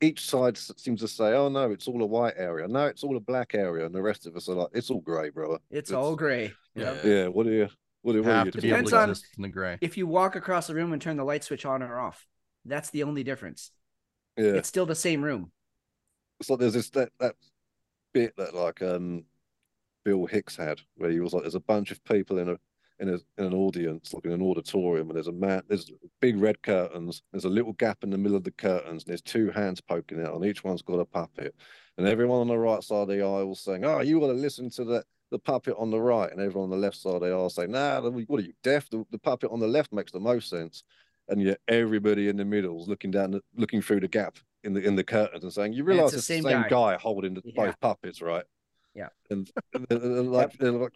each 0.00 0.24
side 0.24 0.58
seems 0.58 1.00
to 1.00 1.08
say, 1.08 1.32
"Oh 1.32 1.48
no, 1.48 1.70
it's 1.70 1.88
all 1.88 2.02
a 2.02 2.06
white 2.06 2.34
area. 2.36 2.68
No, 2.68 2.86
it's 2.86 3.02
all 3.02 3.16
a 3.16 3.20
black 3.20 3.54
area," 3.54 3.86
and 3.86 3.94
the 3.94 4.02
rest 4.02 4.26
of 4.26 4.36
us 4.36 4.48
are 4.48 4.54
like, 4.54 4.68
"It's 4.72 4.90
all 4.90 5.00
grey, 5.00 5.30
brother. 5.30 5.58
It's, 5.70 5.90
it's 5.90 5.92
all 5.92 6.16
grey." 6.16 6.52
Yeah. 6.74 7.00
yeah. 7.04 7.28
What 7.28 7.46
do 7.46 7.52
you? 7.52 7.68
What 8.02 8.12
do, 8.12 8.18
you 8.18 8.24
have 8.24 8.50
to 8.52 8.60
be 8.60 8.70
able 8.70 8.88
to 8.88 9.02
exist 9.02 9.26
in 9.36 9.42
the 9.42 9.48
gray? 9.48 9.78
If 9.80 9.96
you 9.96 10.06
walk 10.06 10.36
across 10.36 10.68
the 10.68 10.74
room 10.74 10.92
and 10.92 11.02
turn 11.02 11.16
the 11.16 11.24
light 11.24 11.42
switch 11.42 11.66
on 11.66 11.82
or 11.82 11.98
off, 11.98 12.24
that's 12.64 12.90
the 12.90 13.02
only 13.02 13.24
difference. 13.24 13.72
Yeah, 14.36 14.52
it's 14.52 14.68
still 14.68 14.86
the 14.86 14.94
same 14.94 15.22
room. 15.22 15.50
It's 16.38 16.50
like 16.50 16.60
there's 16.60 16.74
this 16.74 16.90
that 16.90 17.10
that 17.18 17.34
bit 18.12 18.36
that 18.36 18.54
like 18.54 18.82
um 18.82 19.24
Bill 20.04 20.26
Hicks 20.26 20.56
had, 20.56 20.80
where 20.96 21.10
he 21.10 21.20
was 21.20 21.32
like, 21.32 21.42
"There's 21.42 21.54
a 21.54 21.60
bunch 21.60 21.90
of 21.90 22.04
people 22.04 22.38
in 22.38 22.50
a 22.50 22.58
in, 22.98 23.08
a, 23.08 23.14
in 23.38 23.44
an 23.44 23.54
audience, 23.54 24.12
like 24.14 24.24
in 24.24 24.32
an 24.32 24.42
auditorium, 24.42 25.08
and 25.08 25.16
there's 25.16 25.28
a 25.28 25.32
man, 25.32 25.62
there's 25.68 25.90
big 26.20 26.38
red 26.38 26.60
curtains, 26.62 27.22
there's 27.32 27.44
a 27.44 27.48
little 27.48 27.72
gap 27.74 28.02
in 28.02 28.10
the 28.10 28.18
middle 28.18 28.36
of 28.36 28.44
the 28.44 28.50
curtains, 28.50 29.02
and 29.02 29.08
there's 29.08 29.22
two 29.22 29.50
hands 29.50 29.80
poking 29.80 30.22
out, 30.22 30.34
and 30.34 30.44
each 30.44 30.64
one's 30.64 30.82
got 30.82 30.98
a 30.98 31.04
puppet, 31.04 31.54
and 31.98 32.06
everyone 32.06 32.40
on 32.40 32.48
the 32.48 32.58
right 32.58 32.82
side 32.82 33.02
of 33.02 33.08
the 33.08 33.22
aisle 33.22 33.54
saying, 33.54 33.84
"Oh, 33.84 34.00
you 34.00 34.20
got 34.20 34.28
to 34.28 34.32
listen 34.32 34.70
to 34.70 34.84
the 34.84 35.04
the 35.30 35.38
puppet 35.38 35.74
on 35.78 35.90
the 35.90 36.00
right," 36.00 36.30
and 36.30 36.40
everyone 36.40 36.64
on 36.64 36.70
the 36.70 36.76
left 36.76 36.96
side 36.96 37.14
of 37.14 37.20
the 37.20 37.30
aisle 37.32 37.50
saying, 37.50 37.70
"Nah, 37.70 38.00
what 38.00 38.40
are 38.40 38.44
you 38.44 38.52
deaf? 38.62 38.88
The, 38.90 39.04
the 39.10 39.18
puppet 39.18 39.50
on 39.50 39.60
the 39.60 39.68
left 39.68 39.92
makes 39.92 40.12
the 40.12 40.20
most 40.20 40.48
sense." 40.48 40.84
And 41.28 41.42
yet 41.42 41.58
everybody 41.66 42.28
in 42.28 42.36
the 42.36 42.44
middle 42.44 42.80
is 42.80 42.86
looking 42.88 43.10
down, 43.10 43.40
looking 43.56 43.82
through 43.82 44.00
the 44.00 44.08
gap 44.08 44.36
in 44.62 44.72
the 44.74 44.80
in 44.80 44.94
the 44.96 45.04
curtains 45.04 45.44
and 45.44 45.52
saying, 45.52 45.72
"You 45.72 45.84
realize 45.84 46.14
it's 46.14 46.18
it's 46.18 46.28
the 46.28 46.34
the 46.34 46.42
same 46.42 46.50
same 46.52 46.62
guy." 46.62 46.94
guy, 46.94 46.98
holding 46.98 47.34
the, 47.34 47.42
Yeah. 47.44 47.66
both 47.66 47.80
puppets, 47.80 48.22
right?" 48.22 48.44
Yeah. 48.96 49.08
And, 49.30 49.48
and, 49.74 49.86
and- 49.90 50.02
and 50.18 50.32
like, 50.32 50.52
they're 50.58 50.72
like, 50.72 50.94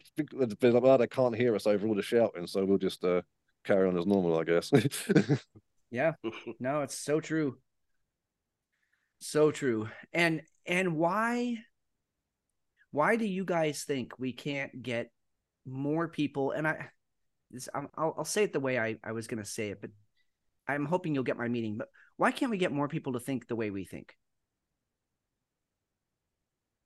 they're 0.59 0.71
like, 0.71 0.83
"Oh, 0.83 0.97
they 0.97 1.07
can't 1.07 1.35
hear 1.35 1.55
us 1.55 1.67
over 1.67 1.87
all 1.87 1.93
the 1.95 2.01
shouting, 2.01 2.47
so 2.47 2.65
we'll 2.65 2.79
just 2.79 3.05
uh, 3.05 3.21
carry 3.63 3.87
on 3.87 3.97
as 3.97 4.07
normal, 4.07 4.39
I 4.39 4.43
guess." 4.43 4.71
Yeah. 5.91 6.13
No, 6.59 6.81
it's 6.81 6.97
so 6.97 7.19
true. 7.19 7.57
So 9.19 9.51
true. 9.51 9.89
And 10.13 10.41
and 10.65 10.95
why 10.95 11.57
why 12.91 13.15
do 13.17 13.25
you 13.25 13.45
guys 13.45 13.83
think 13.83 14.17
we 14.17 14.33
can't 14.33 14.81
get 14.81 15.11
more 15.65 16.07
people 16.07 16.51
and 16.51 16.67
I 16.67 16.87
this 17.51 17.69
I'm, 17.75 17.89
I'll 17.97 18.15
I'll 18.19 18.25
say 18.25 18.43
it 18.43 18.53
the 18.53 18.59
way 18.61 18.79
I 18.79 18.97
I 19.03 19.11
was 19.11 19.27
going 19.27 19.43
to 19.43 19.49
say 19.49 19.69
it, 19.69 19.81
but 19.81 19.91
I'm 20.67 20.85
hoping 20.85 21.13
you'll 21.13 21.23
get 21.25 21.37
my 21.37 21.49
meaning, 21.49 21.77
but 21.77 21.89
why 22.17 22.31
can't 22.31 22.51
we 22.51 22.57
get 22.57 22.71
more 22.71 22.87
people 22.87 23.13
to 23.13 23.19
think 23.19 23.47
the 23.47 23.55
way 23.55 23.69
we 23.69 23.85
think? 23.85 24.15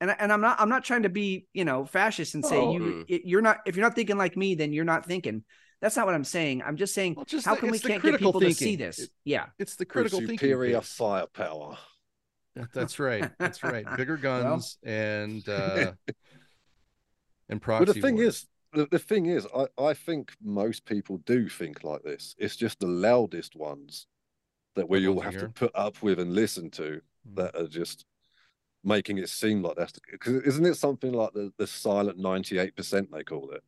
And 0.02 0.12
I, 0.12 0.16
and 0.20 0.32
I'm 0.34 0.42
not 0.42 0.60
I'm 0.60 0.70
not 0.70 0.84
trying 0.84 1.04
to 1.04 1.10
be, 1.10 1.48
you 1.54 1.64
know, 1.66 1.86
fascist 1.86 2.36
and 2.36 2.46
say 2.46 2.58
Oh. 2.58 2.74
you 2.74 3.06
you're 3.08 3.42
not 3.42 3.60
if 3.66 3.76
you're 3.76 3.86
not 3.86 3.96
thinking 3.96 4.18
like 4.18 4.36
me 4.36 4.56
then 4.56 4.74
you're 4.74 4.84
not 4.86 5.06
thinking. 5.06 5.44
That's 5.82 5.96
not 5.96 6.06
what 6.06 6.16
I'm 6.16 6.24
saying. 6.24 6.64
I'm 6.64 6.78
just 6.78 6.94
saying 6.94 7.16
Well, 7.16 7.26
just 7.26 7.46
how 7.46 7.56
the- 7.56 7.62
come 7.62 7.70
we 7.72 7.76
it's 7.78 7.84
the 7.84 7.90
can't 7.90 8.02
get 8.04 8.10
critical 8.10 8.34
people 8.34 8.42
to 8.50 8.54
see 8.54 8.76
this? 8.76 9.00
It- 9.00 9.10
yeah. 9.24 9.46
It's 9.60 9.76
the 9.76 9.86
For 9.86 9.92
critical 9.92 10.20
thinking. 10.20 10.38
superior 10.40 10.82
firepower. 10.82 11.78
That's 12.74 13.00
right. 13.00 13.30
That's 13.38 13.64
right. 13.64 13.86
Bigger 13.98 14.18
guns 14.18 14.78
and 14.84 15.48
uh 15.48 15.92
and 17.50 17.62
proxy. 17.62 17.86
But 17.86 17.96
the 17.96 18.02
thing 18.02 18.16
wars. 18.16 18.28
is, 18.28 18.48
the, 18.74 18.88
the 18.92 19.00
thing 19.00 19.26
is, 19.28 19.48
I, 19.56 19.68
I 19.82 19.94
think 19.94 20.34
most 20.44 20.86
people 20.86 21.18
do 21.26 21.48
think 21.50 21.84
like 21.84 22.04
this. 22.04 22.36
It's 22.38 22.56
just 22.56 22.80
the 22.80 22.88
loudest 22.88 23.56
ones 23.56 24.08
that 24.76 24.90
we 24.90 25.08
all 25.08 25.20
have 25.22 25.34
you 25.34 25.40
to 25.42 25.50
put 25.50 25.72
up 25.76 26.02
with 26.02 26.20
and 26.20 26.34
listen 26.34 26.70
to 26.72 27.02
Mm. 27.28 27.36
that 27.38 27.56
are 27.56 27.68
just 27.68 28.06
making 28.86 29.18
it 29.18 29.30
seem 29.30 29.62
like 29.62 29.76
that's 29.76 30.00
because 30.12 30.44
isn't 30.44 30.66
it 30.66 30.76
something 30.76 31.12
like 31.12 31.34
the, 31.34 31.52
the 31.58 31.68
silent 31.68 32.20
98% 32.20 33.12
they 33.12 33.24
call 33.24 33.52
it? 33.52 33.64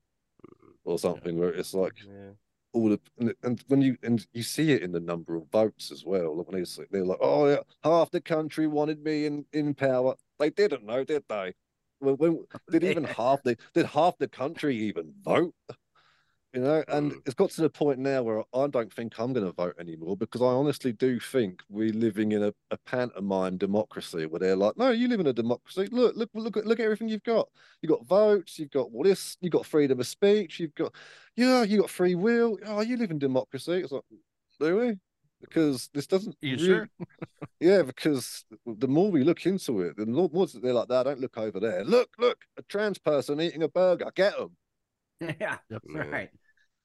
Or 0.85 0.97
something 0.97 1.37
where 1.37 1.49
it's 1.49 1.73
like 1.73 1.95
yeah. 2.07 2.29
all 2.71 2.87
the 2.87 2.99
and, 3.19 3.33
and 3.43 3.61
when 3.67 3.81
you 3.81 3.97
and 4.03 4.25
you 4.31 4.41
see 4.41 4.71
it 4.71 4.83
in 4.83 4.93
the 4.93 5.01
number 5.01 5.35
of 5.35 5.43
votes 5.51 5.91
as 5.91 6.05
well 6.05 6.33
when 6.33 6.57
they 6.57 6.63
say, 6.63 6.83
they're 6.89 7.03
like 7.03 7.17
oh 7.19 7.49
yeah 7.49 7.57
half 7.83 8.09
the 8.09 8.21
country 8.21 8.67
wanted 8.67 9.03
me 9.03 9.25
in 9.25 9.43
in 9.51 9.73
power. 9.73 10.15
They 10.39 10.49
didn't 10.49 10.85
know 10.85 11.03
did 11.03 11.23
they? 11.27 11.53
When, 11.99 12.15
when 12.15 12.45
did 12.71 12.85
even 12.85 13.03
half 13.19 13.43
the 13.43 13.57
did 13.73 13.85
half 13.87 14.17
the 14.17 14.29
country 14.29 14.77
even 14.77 15.13
vote 15.23 15.53
you 16.53 16.61
know 16.61 16.83
and 16.87 17.11
Mm. 17.11 17.21
it's 17.25 17.33
got 17.35 17.49
to 17.51 17.61
the 17.61 17.69
point 17.69 17.99
now 17.99 18.23
where 18.23 18.41
i 18.53 18.67
don't 18.67 18.91
think 18.93 19.19
i'm 19.19 19.33
going 19.33 19.45
to 19.45 19.51
vote 19.51 19.75
anymore 19.79 20.15
because 20.15 20.41
i 20.41 20.45
honestly 20.45 20.93
do 20.93 21.19
think 21.19 21.61
we're 21.69 21.91
living 21.93 22.31
in 22.31 22.41
a, 22.43 22.53
a 22.71 22.77
pantomime 22.85 23.57
democracy 23.57 24.25
where 24.25 24.39
they're 24.39 24.55
like 24.55 24.77
no 24.77 24.89
you 24.91 25.07
live 25.09 25.19
in 25.19 25.27
a 25.27 25.33
democracy 25.33 25.87
look 25.91 26.15
look 26.15 26.29
look 26.33 26.55
at 26.55 26.65
look 26.65 26.79
at 26.79 26.83
everything 26.85 27.09
you've 27.09 27.23
got 27.23 27.49
you've 27.81 27.91
got 27.91 28.05
votes 28.05 28.57
you've 28.57 28.71
got 28.71 28.87
all 28.93 29.03
this 29.03 29.35
you've 29.41 29.51
got 29.51 29.65
freedom 29.65 29.99
of 29.99 30.07
speech 30.07 30.59
you've 30.59 30.73
got 30.75 30.93
yeah 31.35 31.63
you 31.63 31.81
got 31.81 31.89
free 31.89 32.15
will 32.15 32.57
oh 32.65 32.81
you 32.81 32.95
live 32.95 33.11
in 33.11 33.19
democracy 33.19 33.73
it's 33.73 33.91
like 33.91 34.03
do 34.59 34.77
we 34.77 34.93
because 35.41 35.89
this 35.93 36.07
doesn't 36.07 36.35
You 36.41 36.53
really- 36.55 36.65
sure? 36.65 36.89
yeah, 37.59 37.83
because 37.83 38.43
the 38.65 38.87
more 38.87 39.11
we 39.11 39.23
look 39.23 39.45
into 39.45 39.81
it, 39.81 39.95
the 39.95 40.07
more 40.07 40.31
more 40.33 40.47
they're 40.47 40.73
like 40.73 40.87
that. 40.87 41.03
Don't 41.03 41.19
look 41.19 41.37
over 41.37 41.59
there. 41.59 41.83
Look, 41.83 42.09
look, 42.17 42.39
a 42.57 42.63
trans 42.63 42.97
person 42.97 43.39
eating 43.39 43.61
a 43.61 43.67
burger. 43.67 44.11
Get 44.15 44.35
them. 44.35 44.57
yeah. 45.39 45.57
Yep. 45.69 45.81
Right. 46.11 46.29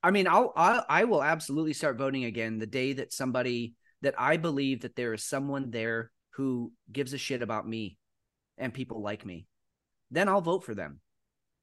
I 0.03 0.11
mean, 0.11 0.27
I'll, 0.27 0.53
I 0.57 0.83
I 0.89 1.05
will 1.05 1.23
absolutely 1.23 1.73
start 1.75 1.97
voting 1.99 2.25
again 2.25 2.59
the 2.59 2.67
day 2.67 2.93
that 2.95 3.13
somebody 3.13 3.75
that 4.03 4.15
I 4.19 4.37
believe 4.37 4.81
that 4.81 4.97
there 4.97 5.13
is 5.15 5.25
someone 5.25 5.71
there 5.71 6.11
who 6.31 6.73
gives 6.91 7.13
a 7.13 7.19
shit 7.19 7.43
about 7.43 7.69
me 7.69 7.99
and 8.59 8.75
people 8.75 9.01
like 9.03 9.25
me. 9.25 9.47
Then 10.11 10.29
I'll 10.29 10.41
vote 10.41 10.65
for 10.65 10.75
them. 10.75 11.01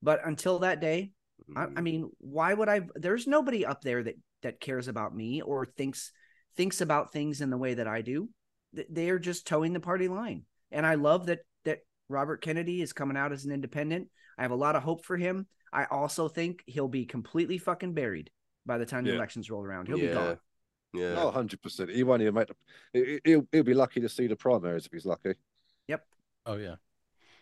But 0.01 0.21
until 0.25 0.59
that 0.59 0.79
day, 0.79 1.11
I, 1.55 1.63
I 1.63 1.67
Mm. 1.67 1.83
mean, 1.83 2.09
why 2.19 2.53
would 2.53 2.69
I? 2.69 2.81
There's 2.95 3.27
nobody 3.27 3.65
up 3.65 3.81
there 3.81 4.03
that 4.03 4.15
that 4.43 4.61
cares 4.61 4.87
about 4.87 5.15
me 5.15 5.41
or 5.41 5.65
thinks 5.65 6.11
thinks 6.55 6.81
about 6.81 7.11
things 7.11 7.41
in 7.41 7.49
the 7.49 7.57
way 7.57 7.73
that 7.73 7.87
I 7.87 8.01
do. 8.01 8.29
They 8.89 9.09
are 9.09 9.19
just 9.19 9.47
toeing 9.47 9.73
the 9.73 9.79
party 9.79 10.07
line, 10.07 10.43
and 10.71 10.85
I 10.85 10.95
love 10.95 11.25
that 11.25 11.39
that 11.65 11.79
Robert 12.07 12.41
Kennedy 12.41 12.81
is 12.81 12.93
coming 12.93 13.17
out 13.17 13.31
as 13.33 13.45
an 13.45 13.51
independent. 13.51 14.09
I 14.37 14.43
have 14.43 14.51
a 14.51 14.55
lot 14.55 14.75
of 14.75 14.83
hope 14.83 15.03
for 15.03 15.17
him. 15.17 15.47
I 15.73 15.85
also 15.85 16.27
think 16.27 16.63
he'll 16.67 16.87
be 16.87 17.05
completely 17.05 17.57
fucking 17.57 17.93
buried 17.93 18.29
by 18.65 18.77
the 18.77 18.85
time 18.85 19.03
the 19.03 19.11
Yeah. 19.11 19.15
elections 19.17 19.49
roll 19.49 19.63
around. 19.63 19.87
He'll 19.87 19.97
yeah. 19.99 20.07
be 20.07 20.13
gone. 20.13 20.39
Yeah. 20.93 21.15
Oh, 21.19 21.25
100 21.25 21.61
percent. 21.61 21.89
He 21.91 22.03
won't 22.03 22.21
even 22.21 22.33
make 22.33 22.47
the. 22.47 22.55
he- 22.93 23.21
He'll 23.23 23.47
he'll 23.51 23.63
be 23.63 23.73
lucky 23.73 24.01
to 24.01 24.09
see 24.09 24.27
the 24.27 24.35
primaries 24.35 24.85
if 24.85 24.91
he's 24.91 25.05
lucky. 25.05 25.33
Yep. 25.87 26.05
Oh 26.45 26.55
yeah. 26.57 26.75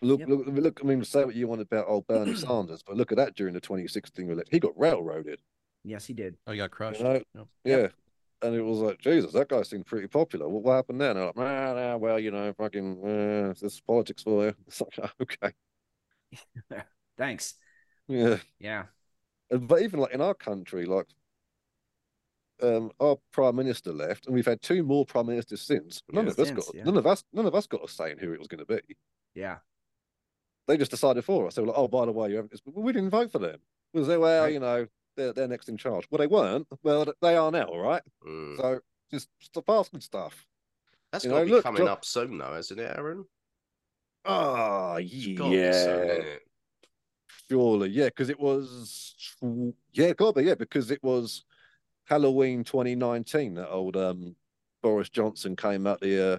Look, 0.00 0.20
Yep. 0.20 0.28
look, 0.28 0.46
look. 0.46 0.80
I 0.82 0.86
mean, 0.86 1.02
say 1.04 1.24
what 1.24 1.34
you 1.34 1.48
want 1.48 1.60
about 1.62 1.86
old 1.88 2.06
Bernie 2.06 2.34
Sanders, 2.36 2.82
but 2.86 2.96
look 2.96 3.10
at 3.10 3.16
that 3.18 3.34
during 3.34 3.54
the 3.54 3.60
2016 3.60 4.30
election. 4.30 4.48
He 4.52 4.60
got 4.60 4.78
railroaded. 4.78 5.40
Yes, 5.84 6.06
he 6.06 6.12
did. 6.12 6.36
Oh, 6.46 6.52
he 6.52 6.58
got 6.58 6.70
crushed. 6.70 7.00
know, 7.00 7.22
Yep. 7.34 7.46
Yeah. 7.64 7.88
And 8.40 8.54
it 8.54 8.62
was 8.62 8.78
like, 8.78 9.00
Jesus, 9.00 9.32
that 9.32 9.48
guy 9.48 9.62
seemed 9.62 9.86
pretty 9.86 10.06
popular. 10.06 10.48
What, 10.48 10.62
what 10.62 10.74
happened 10.74 11.00
then? 11.00 11.16
And 11.16 11.20
I'm 11.20 11.26
like, 11.26 11.36
nah, 11.36 11.74
nah, 11.74 11.96
well, 11.96 12.20
you 12.20 12.30
know, 12.30 12.52
fucking, 12.52 12.98
uh, 13.04 13.48
this 13.60 13.62
is 13.74 13.80
politics 13.80 14.22
for 14.22 14.44
you. 14.46 14.54
It's 14.68 14.80
like, 14.80 15.10
okay. 15.22 15.52
Thanks. 17.16 17.54
Yeah. 18.08 18.38
Yeah. 18.58 18.84
But 19.50 19.82
even 19.82 20.00
like 20.00 20.12
in 20.12 20.20
our 20.20 20.34
country, 20.34 20.84
like 20.86 21.06
um, 22.62 22.90
our 23.00 23.16
prime 23.32 23.56
minister 23.56 23.92
left, 23.92 24.26
and 24.26 24.34
we've 24.34 24.46
had 24.46 24.60
two 24.62 24.82
more 24.82 25.06
prime 25.06 25.26
ministers 25.26 25.62
since. 25.62 26.02
None 26.10 26.24
Yeah. 26.26 26.32
of 26.32 26.38
us 26.38 26.48
Since, 26.48 26.66
got 26.66 26.74
yeah. 26.74 26.84
none 26.84 26.96
of 26.96 27.06
us 27.06 27.24
none 27.32 27.46
of 27.46 27.54
us 27.54 27.66
got 27.66 27.84
a 27.84 27.88
say 27.88 28.10
in 28.12 28.18
who 28.18 28.32
it 28.32 28.38
was 28.38 28.48
going 28.48 28.64
to 28.64 28.66
be. 28.66 28.80
Yeah. 29.34 29.58
They 30.66 30.76
just 30.76 30.90
decided 30.90 31.24
for 31.24 31.46
us. 31.46 31.54
They 31.54 31.62
were 31.62 31.68
like, 31.68 31.78
"Oh, 31.78 31.88
by 31.88 32.04
the 32.04 32.12
way, 32.12 32.28
you 32.30 32.36
haven't." 32.36 32.60
Well, 32.66 32.84
we 32.84 32.92
didn't 32.92 33.10
vote 33.10 33.30
for 33.32 33.38
them. 33.38 33.58
Was 33.94 34.06
they 34.06 34.18
well, 34.18 34.44
Right. 34.44 34.52
you 34.52 34.60
know, 34.60 34.86
they're 35.16 35.32
they're 35.32 35.48
next 35.48 35.68
in 35.68 35.76
charge. 35.78 36.06
Well, 36.10 36.18
they 36.18 36.26
weren't. 36.26 36.66
Well, 36.82 37.06
they 37.22 37.36
are 37.36 37.50
now, 37.50 37.64
all 37.64 37.78
right. 37.80 38.02
Mm. 38.26 38.56
So 38.58 38.80
just 39.10 39.28
stop 39.40 39.68
asking 39.70 40.00
stuff. 40.00 40.44
That's 41.12 41.24
you 41.24 41.30
got 41.30 41.36
to 41.36 41.40
know, 41.40 41.46
be 41.46 41.52
look, 41.52 41.62
coming 41.64 41.82
look- 41.82 41.90
up 41.90 42.04
soon, 42.04 42.36
though, 42.36 42.54
isn't 42.56 42.78
it, 42.78 42.98
Aaron? 42.98 43.24
Oh, 44.26 44.96
It's 45.00 45.26
gotta 45.38 45.50
be 45.50 45.72
soon, 45.72 46.08
yeah, 46.08 46.14
innit? 46.18 46.38
Surely, 47.50 47.90
yeah, 47.90 48.06
because 48.06 48.30
it 48.30 48.38
was, 48.40 49.14
yeah, 49.92 50.12
got 50.12 50.36
be, 50.36 50.42
yeah, 50.44 50.54
because 50.54 50.90
it 50.90 51.02
was 51.02 51.44
Halloween 52.04 52.64
2019 52.64 53.54
that 53.54 53.68
old 53.68 53.96
um 53.96 54.34
Boris 54.82 55.10
Johnson 55.10 55.56
came 55.56 55.86
out 55.86 56.00
the 56.00 56.34
uh, 56.34 56.38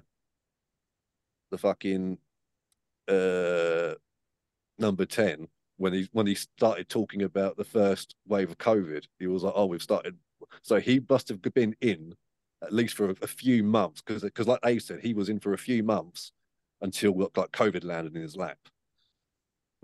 the 1.51 1.57
fucking 1.57 2.17
uh 3.07 3.93
number 4.79 5.05
10 5.05 5.47
when 5.77 5.93
he 5.93 6.09
when 6.11 6.27
he 6.27 6.35
started 6.35 6.89
talking 6.89 7.23
about 7.23 7.57
the 7.57 7.63
first 7.63 8.15
wave 8.27 8.49
of 8.49 8.57
COVID. 8.57 9.05
He 9.19 9.27
was 9.27 9.43
like, 9.43 9.53
"Oh, 9.55 9.65
we've 9.65 9.81
started." 9.81 10.17
So 10.61 10.79
he 10.79 11.01
must 11.09 11.29
have 11.29 11.41
been 11.41 11.75
in 11.81 12.15
at 12.61 12.73
least 12.73 12.95
for 12.95 13.09
a, 13.09 13.15
a 13.21 13.27
few 13.27 13.63
months 13.63 14.01
because 14.01 14.23
because 14.23 14.47
like 14.47 14.61
they 14.61 14.79
said, 14.79 14.99
he 15.01 15.13
was 15.13 15.29
in 15.29 15.39
for 15.39 15.53
a 15.53 15.57
few 15.57 15.83
months 15.83 16.31
until 16.81 17.17
like 17.17 17.51
COVID 17.51 17.83
landed 17.83 18.15
in 18.15 18.21
his 18.21 18.35
lap. 18.35 18.57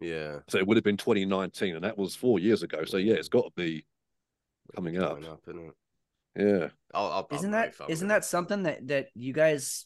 Yeah. 0.01 0.39
So 0.47 0.57
it 0.57 0.67
would 0.67 0.77
have 0.77 0.83
been 0.83 0.97
2019, 0.97 1.75
and 1.75 1.83
that 1.83 1.97
was 1.97 2.15
four 2.15 2.39
years 2.39 2.63
ago. 2.63 2.83
So 2.85 2.97
yeah, 2.97 3.13
it's 3.13 3.29
got 3.29 3.43
to 3.45 3.51
be 3.55 3.85
coming 4.75 4.97
up. 5.01 5.15
Coming 5.15 5.29
up, 5.29 5.45
innit? 5.47 5.71
Yeah. 6.37 6.67
I'll, 6.93 7.07
I'll, 7.11 7.27
Isn't 7.31 7.53
I'll 7.53 7.61
that 7.61 7.75
vote 7.77 7.85
for 7.87 7.91
isn't 7.91 8.07
that 8.09 8.25
something 8.25 8.63
that 8.63 8.87
that 8.87 9.07
you 9.15 9.31
guys 9.33 9.85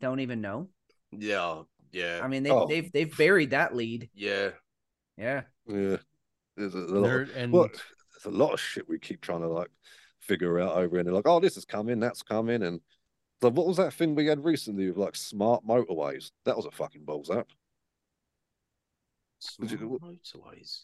don't 0.00 0.20
even 0.20 0.40
know? 0.40 0.68
Yeah. 1.12 1.62
Yeah. 1.92 2.20
I 2.22 2.28
mean, 2.28 2.42
they've 2.42 2.52
Oh. 2.52 2.66
they've 2.66 2.90
they've 2.92 3.16
buried 3.16 3.50
that 3.50 3.74
lead. 3.74 4.10
yeah. 4.14 4.50
Yeah. 5.16 5.42
Yeah. 5.66 5.96
There's 6.56 6.74
a, 6.74 6.78
lot. 6.78 7.02
There- 7.02 7.22
Of, 7.22 7.36
and 7.36 7.52
well, 7.52 7.68
there's 7.68 8.26
a 8.34 8.36
lot 8.36 8.52
of 8.52 8.60
shit 8.60 8.88
we 8.88 8.98
keep 8.98 9.20
trying 9.22 9.40
to 9.40 9.48
like 9.48 9.70
figure 10.20 10.58
out 10.60 10.76
over, 10.76 10.98
and 10.98 11.06
they're 11.06 11.14
like, 11.14 11.26
"Oh, 11.28 11.40
this 11.40 11.56
is 11.56 11.64
coming, 11.64 12.00
that's 12.00 12.22
coming," 12.22 12.62
and 12.62 12.80
so 13.42 13.50
what 13.50 13.66
was 13.66 13.76
that 13.78 13.92
thing 13.94 14.14
we 14.14 14.26
had 14.26 14.44
recently 14.44 14.88
with 14.88 14.96
like 14.98 15.14
smart 15.16 15.64
motorways? 15.66 16.30
That 16.44 16.56
was 16.56 16.66
a 16.66 16.70
fucking 16.70 17.04
balls 17.04 17.30
up. 17.30 17.48
Smart 19.38 19.70
motorways. 20.00 20.82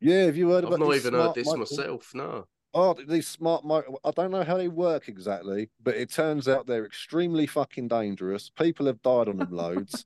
Yeah, 0.00 0.24
have 0.24 0.36
you 0.36 0.50
heard 0.50 0.64
I've 0.64 0.72
about 0.72 0.80
not 0.80 0.92
these 0.92 1.06
even 1.06 1.18
heard 1.20 1.34
this 1.34 1.54
myself. 1.54 2.10
No. 2.14 2.46
Oh, 2.74 2.94
these 3.06 3.28
smart 3.28 3.64
motor. 3.64 3.88
I 4.04 4.10
don't 4.10 4.32
know 4.32 4.42
how 4.42 4.56
they 4.56 4.68
work 4.68 5.08
exactly, 5.08 5.70
but 5.82 5.94
it 5.94 6.10
turns 6.10 6.48
out 6.48 6.66
they're 6.66 6.84
extremely 6.84 7.46
fucking 7.46 7.88
dangerous. 7.88 8.50
People 8.50 8.86
have 8.86 9.00
died 9.02 9.28
on 9.28 9.36
them 9.36 9.50
loads, 9.52 10.04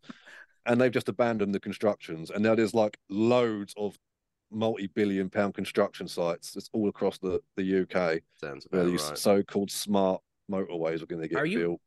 and 0.66 0.80
they've 0.80 0.92
just 0.92 1.08
abandoned 1.08 1.54
the 1.54 1.60
constructions. 1.60 2.30
And 2.30 2.42
now 2.42 2.54
there's 2.54 2.74
like 2.74 2.98
loads 3.08 3.74
of 3.78 3.98
multi-billion 4.50 5.30
pound 5.30 5.54
construction 5.54 6.08
sites. 6.08 6.56
It's 6.56 6.68
all 6.72 6.88
across 6.88 7.18
the 7.18 7.40
the 7.56 7.82
UK. 7.82 8.20
Sounds 8.36 8.66
Where 8.70 8.84
these 8.84 9.02
right. 9.08 9.18
so-called 9.18 9.70
smart 9.70 10.20
motorways 10.50 11.02
are 11.02 11.06
going 11.06 11.22
to 11.22 11.28
get 11.28 11.38
Are 11.38 11.46
you- 11.46 11.58
built. 11.58 11.80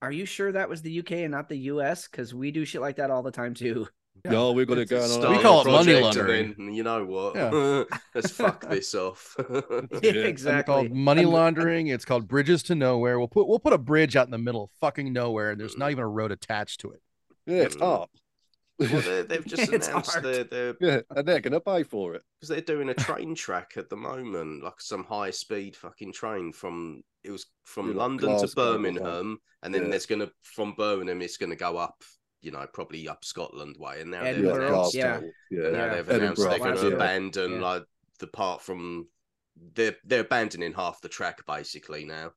Are 0.00 0.10
you 0.12 0.26
sure 0.26 0.50
that 0.50 0.68
was 0.68 0.82
the 0.82 0.98
UK 0.98 1.12
and 1.12 1.30
not 1.30 1.48
the 1.48 1.56
US? 1.58 2.08
Because 2.08 2.34
we 2.34 2.50
do 2.50 2.64
shit 2.64 2.80
like 2.80 2.96
that 2.96 3.10
all 3.12 3.22
the 3.22 3.30
time 3.30 3.54
too. 3.54 3.86
Yeah. 4.24 4.30
No, 4.30 4.52
we've 4.52 4.68
got 4.68 4.78
it 4.78 4.82
It's 4.82 4.90
going 4.90 5.24
a 5.24 5.26
on. 5.28 5.36
We 5.36 5.42
call 5.42 5.60
it 5.62 5.64
money 5.66 5.72
project 5.72 5.96
and 5.96 6.04
laundering. 6.04 6.54
then, 6.58 6.74
you 6.74 6.82
know 6.84 7.04
what? 7.04 7.34
Yeah. 7.34 7.82
Let's 8.14 8.30
fuck 8.30 8.60
this 8.70 8.94
off. 8.94 9.34
Yeah. 9.48 9.76
It's 10.02 10.28
exactly. 10.28 10.72
called 10.72 10.92
money 10.92 11.24
laundering. 11.24 11.88
It's 11.88 12.04
called 12.04 12.28
bridges 12.28 12.62
to 12.64 12.74
nowhere. 12.74 13.18
We'll 13.18 13.28
put 13.28 13.48
we'll 13.48 13.58
put 13.58 13.72
a 13.72 13.78
bridge 13.78 14.14
out 14.14 14.26
in 14.26 14.30
the 14.30 14.38
middle 14.38 14.64
of 14.64 14.70
fucking 14.80 15.12
nowhere, 15.12 15.50
and 15.50 15.60
there's 15.60 15.76
not 15.76 15.90
even 15.90 16.04
a 16.04 16.08
road 16.08 16.30
attached 16.30 16.80
to 16.82 16.92
it. 16.92 17.02
Yeah, 17.46 17.62
it's 17.62 17.76
Mm. 17.76 18.02
up. 18.02 18.10
well, 18.78 19.00
they, 19.02 19.22
they've 19.22 19.44
just 19.44 19.72
It's 19.72 19.88
announced 19.88 20.14
art. 20.14 20.22
they're 20.22 20.44
they're 20.44 20.76
yeah, 20.80 21.00
and 21.10 21.26
they're 21.26 21.40
going 21.40 21.52
to 21.52 21.60
pay 21.60 21.82
for 21.82 22.14
it. 22.14 22.22
because 22.40 22.48
they're 22.48 22.60
doing 22.60 22.88
a 22.88 22.94
train 22.94 23.34
track 23.34 23.72
at 23.76 23.90
the 23.90 23.96
moment, 23.96 24.62
like 24.64 24.80
some 24.80 25.04
high 25.04 25.30
speed 25.30 25.74
fucking 25.76 26.12
train 26.12 26.52
from 26.52 27.02
it 27.24 27.30
was 27.30 27.46
from 27.64 27.90
Yeah, 27.90 27.96
London 27.98 28.30
to 28.30 28.36
Glasgow 28.38 28.62
or. 28.62 28.72
Birmingham, 28.74 29.38
and 29.62 29.74
then 29.74 29.82
Yeah. 29.84 29.88
there's 29.90 30.06
gonna 30.06 30.30
from 30.42 30.74
Birmingham 30.76 31.22
it's 31.22 31.36
gonna 31.36 31.54
go 31.56 31.76
up, 31.76 32.02
you 32.42 32.50
know, 32.50 32.66
probably 32.72 33.08
up 33.08 33.24
Scotland 33.24 33.76
way, 33.78 34.00
and 34.00 34.10
now 34.10 34.22
they've 34.24 34.44
announced 34.44 34.94
yeah. 34.94 35.20
Yeah. 35.50 35.70
now 35.70 35.84
Yeah. 35.86 35.94
they've 35.94 36.08
announced 36.10 36.42
they're 36.42 36.58
gonna 36.58 36.86
abandon 36.88 37.52
Yeah. 37.52 37.60
like 37.60 37.84
the 38.18 38.26
part 38.26 38.60
from 38.62 39.08
they're 39.74 39.96
they're 40.04 40.20
abandoning 40.20 40.72
half 40.72 41.00
the 41.00 41.08
track 41.08 41.44
basically 41.46 42.04
now. 42.04 42.32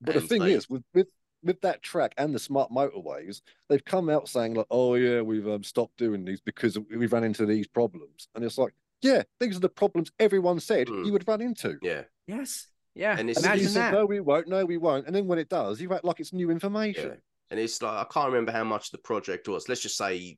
But 0.00 0.14
the 0.14 0.20
thing 0.20 0.42
they- 0.42 0.52
is, 0.52 0.68
with, 0.68 0.82
with 0.94 1.08
with 1.44 1.60
that 1.60 1.82
track 1.82 2.14
and 2.18 2.34
the 2.34 2.38
smart 2.38 2.70
motorways, 2.72 3.42
they've 3.68 3.84
come 3.84 4.10
out 4.10 4.28
saying 4.28 4.54
like, 4.54 4.66
"Oh 4.70 4.94
yeah, 4.94 5.20
we've 5.20 5.46
um, 5.48 5.62
stopped 5.62 5.96
doing 5.96 6.24
these 6.24 6.40
because 6.40 6.76
we've 6.90 7.12
run 7.12 7.22
into 7.24 7.46
these 7.46 7.68
problems." 7.68 8.28
And 8.34 8.44
it's 8.44 8.58
like, 8.58 8.74
yeah, 9.02 9.22
these 9.38 9.56
are 9.56 9.60
the 9.60 9.68
problems 9.68 10.10
everyone 10.18 10.58
said 10.58 10.88
Hmm. 10.88 11.04
you 11.04 11.12
would 11.12 11.28
run 11.28 11.40
into. 11.40 11.78
Yeah, 11.82 12.02
Yes. 12.26 12.66
Yeah. 12.94 13.16
And 13.16 13.30
it's- 13.30 13.36
And 13.36 13.44
then 13.44 13.58
you 13.58 13.66
Imagine 13.66 13.68
say, 13.74 13.80
that. 13.80 13.92
No, 13.92 14.06
we 14.06 14.18
won't. 14.18 14.48
No, 14.48 14.64
we 14.64 14.76
won't. 14.76 15.06
And 15.06 15.14
then 15.14 15.28
when 15.28 15.38
it 15.38 15.48
does, 15.48 15.80
you 15.80 15.92
act 15.94 16.04
like 16.04 16.18
it's 16.18 16.32
new 16.32 16.48
yeah. 16.48 17.14
And 17.50 17.58
it's 17.58 17.80
like 17.80 17.94
I 17.94 18.06
can't 18.12 18.28
remember 18.28 18.52
how 18.52 18.64
much 18.64 18.90
the 18.90 18.98
project 18.98 19.48
was. 19.48 19.68
Let's 19.68 19.80
just 19.80 19.96
say, 19.96 20.36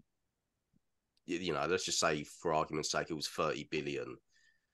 you 1.27 1.53
know, 1.53 1.67
let's 1.69 1.85
just 1.85 2.01
say 2.01 2.25
for 2.25 2.55
argument's 2.55 2.91
sake, 2.91 3.11
it 3.11 3.15
was 3.15 3.29
thirty 3.29 3.69
billion, 3.71 4.17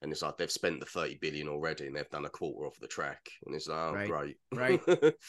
and 0.01 0.11
it's 0.11 0.21
like 0.21 0.37
they've 0.37 0.51
spent 0.51 0.79
the 0.79 0.85
thirty 0.85 1.17
billion 1.19 1.47
already, 1.47 1.87
and 1.87 1.95
they've 1.95 2.09
done 2.09 2.25
a 2.25 2.29
quarter 2.29 2.65
of 2.67 2.79
the 2.79 2.87
track, 2.87 3.29
and 3.45 3.55
it's 3.55 3.67
like, 3.67 3.77
oh, 3.77 3.93
Right, 3.93 4.09
great, 4.09 4.37
right. 4.53 5.13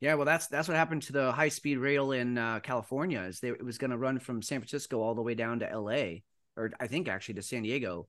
Yeah, 0.00 0.14
well, 0.16 0.26
that's 0.26 0.48
that's 0.48 0.68
what 0.68 0.76
happened 0.76 1.02
to 1.04 1.12
the 1.12 1.32
high 1.32 1.48
speed 1.48 1.78
rail 1.78 2.12
in 2.12 2.36
uh, 2.36 2.60
California. 2.60 3.22
Is 3.22 3.40
they 3.40 3.48
it 3.48 3.64
was 3.64 3.78
going 3.78 3.90
to 3.90 3.96
run 3.96 4.18
from 4.18 4.42
San 4.42 4.60
Francisco 4.60 5.00
all 5.00 5.14
the 5.14 5.22
way 5.22 5.34
down 5.34 5.60
to 5.60 5.70
L.A. 5.70 6.22
or 6.58 6.72
I 6.78 6.88
think 6.88 7.08
actually 7.08 7.36
to 7.36 7.42
San 7.42 7.62
Diego, 7.62 8.06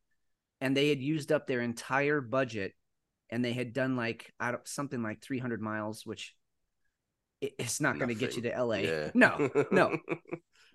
and 0.60 0.76
they 0.76 0.90
had 0.90 1.00
used 1.00 1.32
up 1.32 1.48
their 1.48 1.62
entire 1.62 2.20
budget, 2.20 2.74
and 3.30 3.46
they 3.46 3.54
had 3.54 3.72
done 3.72 3.96
like 3.96 4.30
I 4.40 4.52
don't 4.52 4.68
something 4.68 5.02
like 5.02 5.22
three 5.22 5.40
hundred 5.40 5.62
miles, 5.62 6.06
which 6.06 6.34
it's 7.58 7.80
not 7.82 7.98
going 7.98 8.10
to 8.10 8.16
get 8.16 8.36
you 8.36 8.42
to 8.44 8.54
L.A. 8.54 8.82
yeah, 8.84 9.12
No, 9.14 9.50
no. 9.72 9.98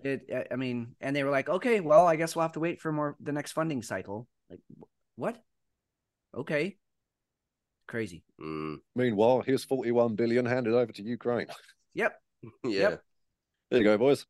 It, 0.03 0.29
I- 0.33 0.53
I 0.53 0.55
mean, 0.55 0.95
and 0.99 1.15
they 1.15 1.23
were 1.23 1.29
like, 1.29 1.47
okay, 1.47 1.79
well, 1.79 2.07
I 2.07 2.15
guess 2.15 2.35
we'll 2.35 2.41
have 2.41 2.53
to 2.53 2.59
wait 2.59 2.81
for 2.81 2.91
more 2.91 3.15
the 3.21 3.31
next 3.31 3.51
funding 3.51 3.83
cycle. 3.83 4.27
Like, 4.49 4.59
what? 5.15 5.37
Okay, 6.35 6.77
crazy. 7.87 8.23
Mm, 8.41 8.77
Meanwhile, 8.95 9.41
here's 9.45 9.63
41 9.63 10.15
billion 10.15 10.45
handed 10.45 10.73
over 10.73 10.91
to 10.91 11.03
Ukraine. 11.03 11.47
Yep. 11.93 12.21
yeah, 12.63 12.95
There 13.69 13.79
you 13.79 13.83
go, 13.83 13.97
boys. 13.97 14.25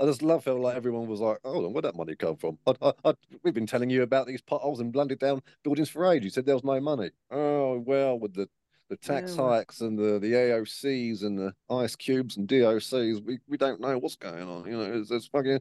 I 0.00 0.06
just 0.06 0.22
love 0.22 0.44
how 0.46 0.54
like 0.56 0.74
everyone 0.76 1.06
was 1.06 1.20
like, 1.20 1.38
"Hold 1.44 1.66
on, 1.66 1.72
where'd 1.74 1.84
that 1.84 1.94
money 1.94 2.16
come 2.16 2.36
from?" 2.36 2.58
I, 2.66 2.72
I, 2.80 2.92
I, 3.04 3.14
we've 3.42 3.52
been 3.52 3.66
telling 3.66 3.90
you 3.90 4.02
about 4.02 4.26
these 4.26 4.40
potholes 4.40 4.80
and 4.80 4.90
blunted 4.90 5.18
down 5.18 5.42
buildings 5.62 5.90
for 5.90 6.06
ages. 6.06 6.24
You 6.24 6.30
said 6.30 6.46
there 6.46 6.54
was 6.54 6.64
no 6.64 6.80
money. 6.80 7.10
Oh 7.30 7.78
well, 7.86 8.18
with 8.18 8.32
the 8.34 8.48
the 8.90 8.96
tax 8.96 9.36
Yeah, 9.36 9.48
hikes 9.48 9.80
and 9.80 9.98
the 9.98 10.18
the 10.18 10.32
AOCs 10.32 11.22
and 11.22 11.38
the 11.38 11.54
ice 11.70 11.96
cubes 11.96 12.36
and 12.36 12.48
DOCs, 12.48 13.24
we, 13.24 13.38
we 13.48 13.56
don't 13.56 13.80
know 13.80 13.98
what's 13.98 14.16
going 14.16 14.48
on. 14.48 14.66
You 14.66 14.76
know, 14.76 15.00
it's, 15.00 15.10
it's 15.10 15.26
fucking 15.28 15.60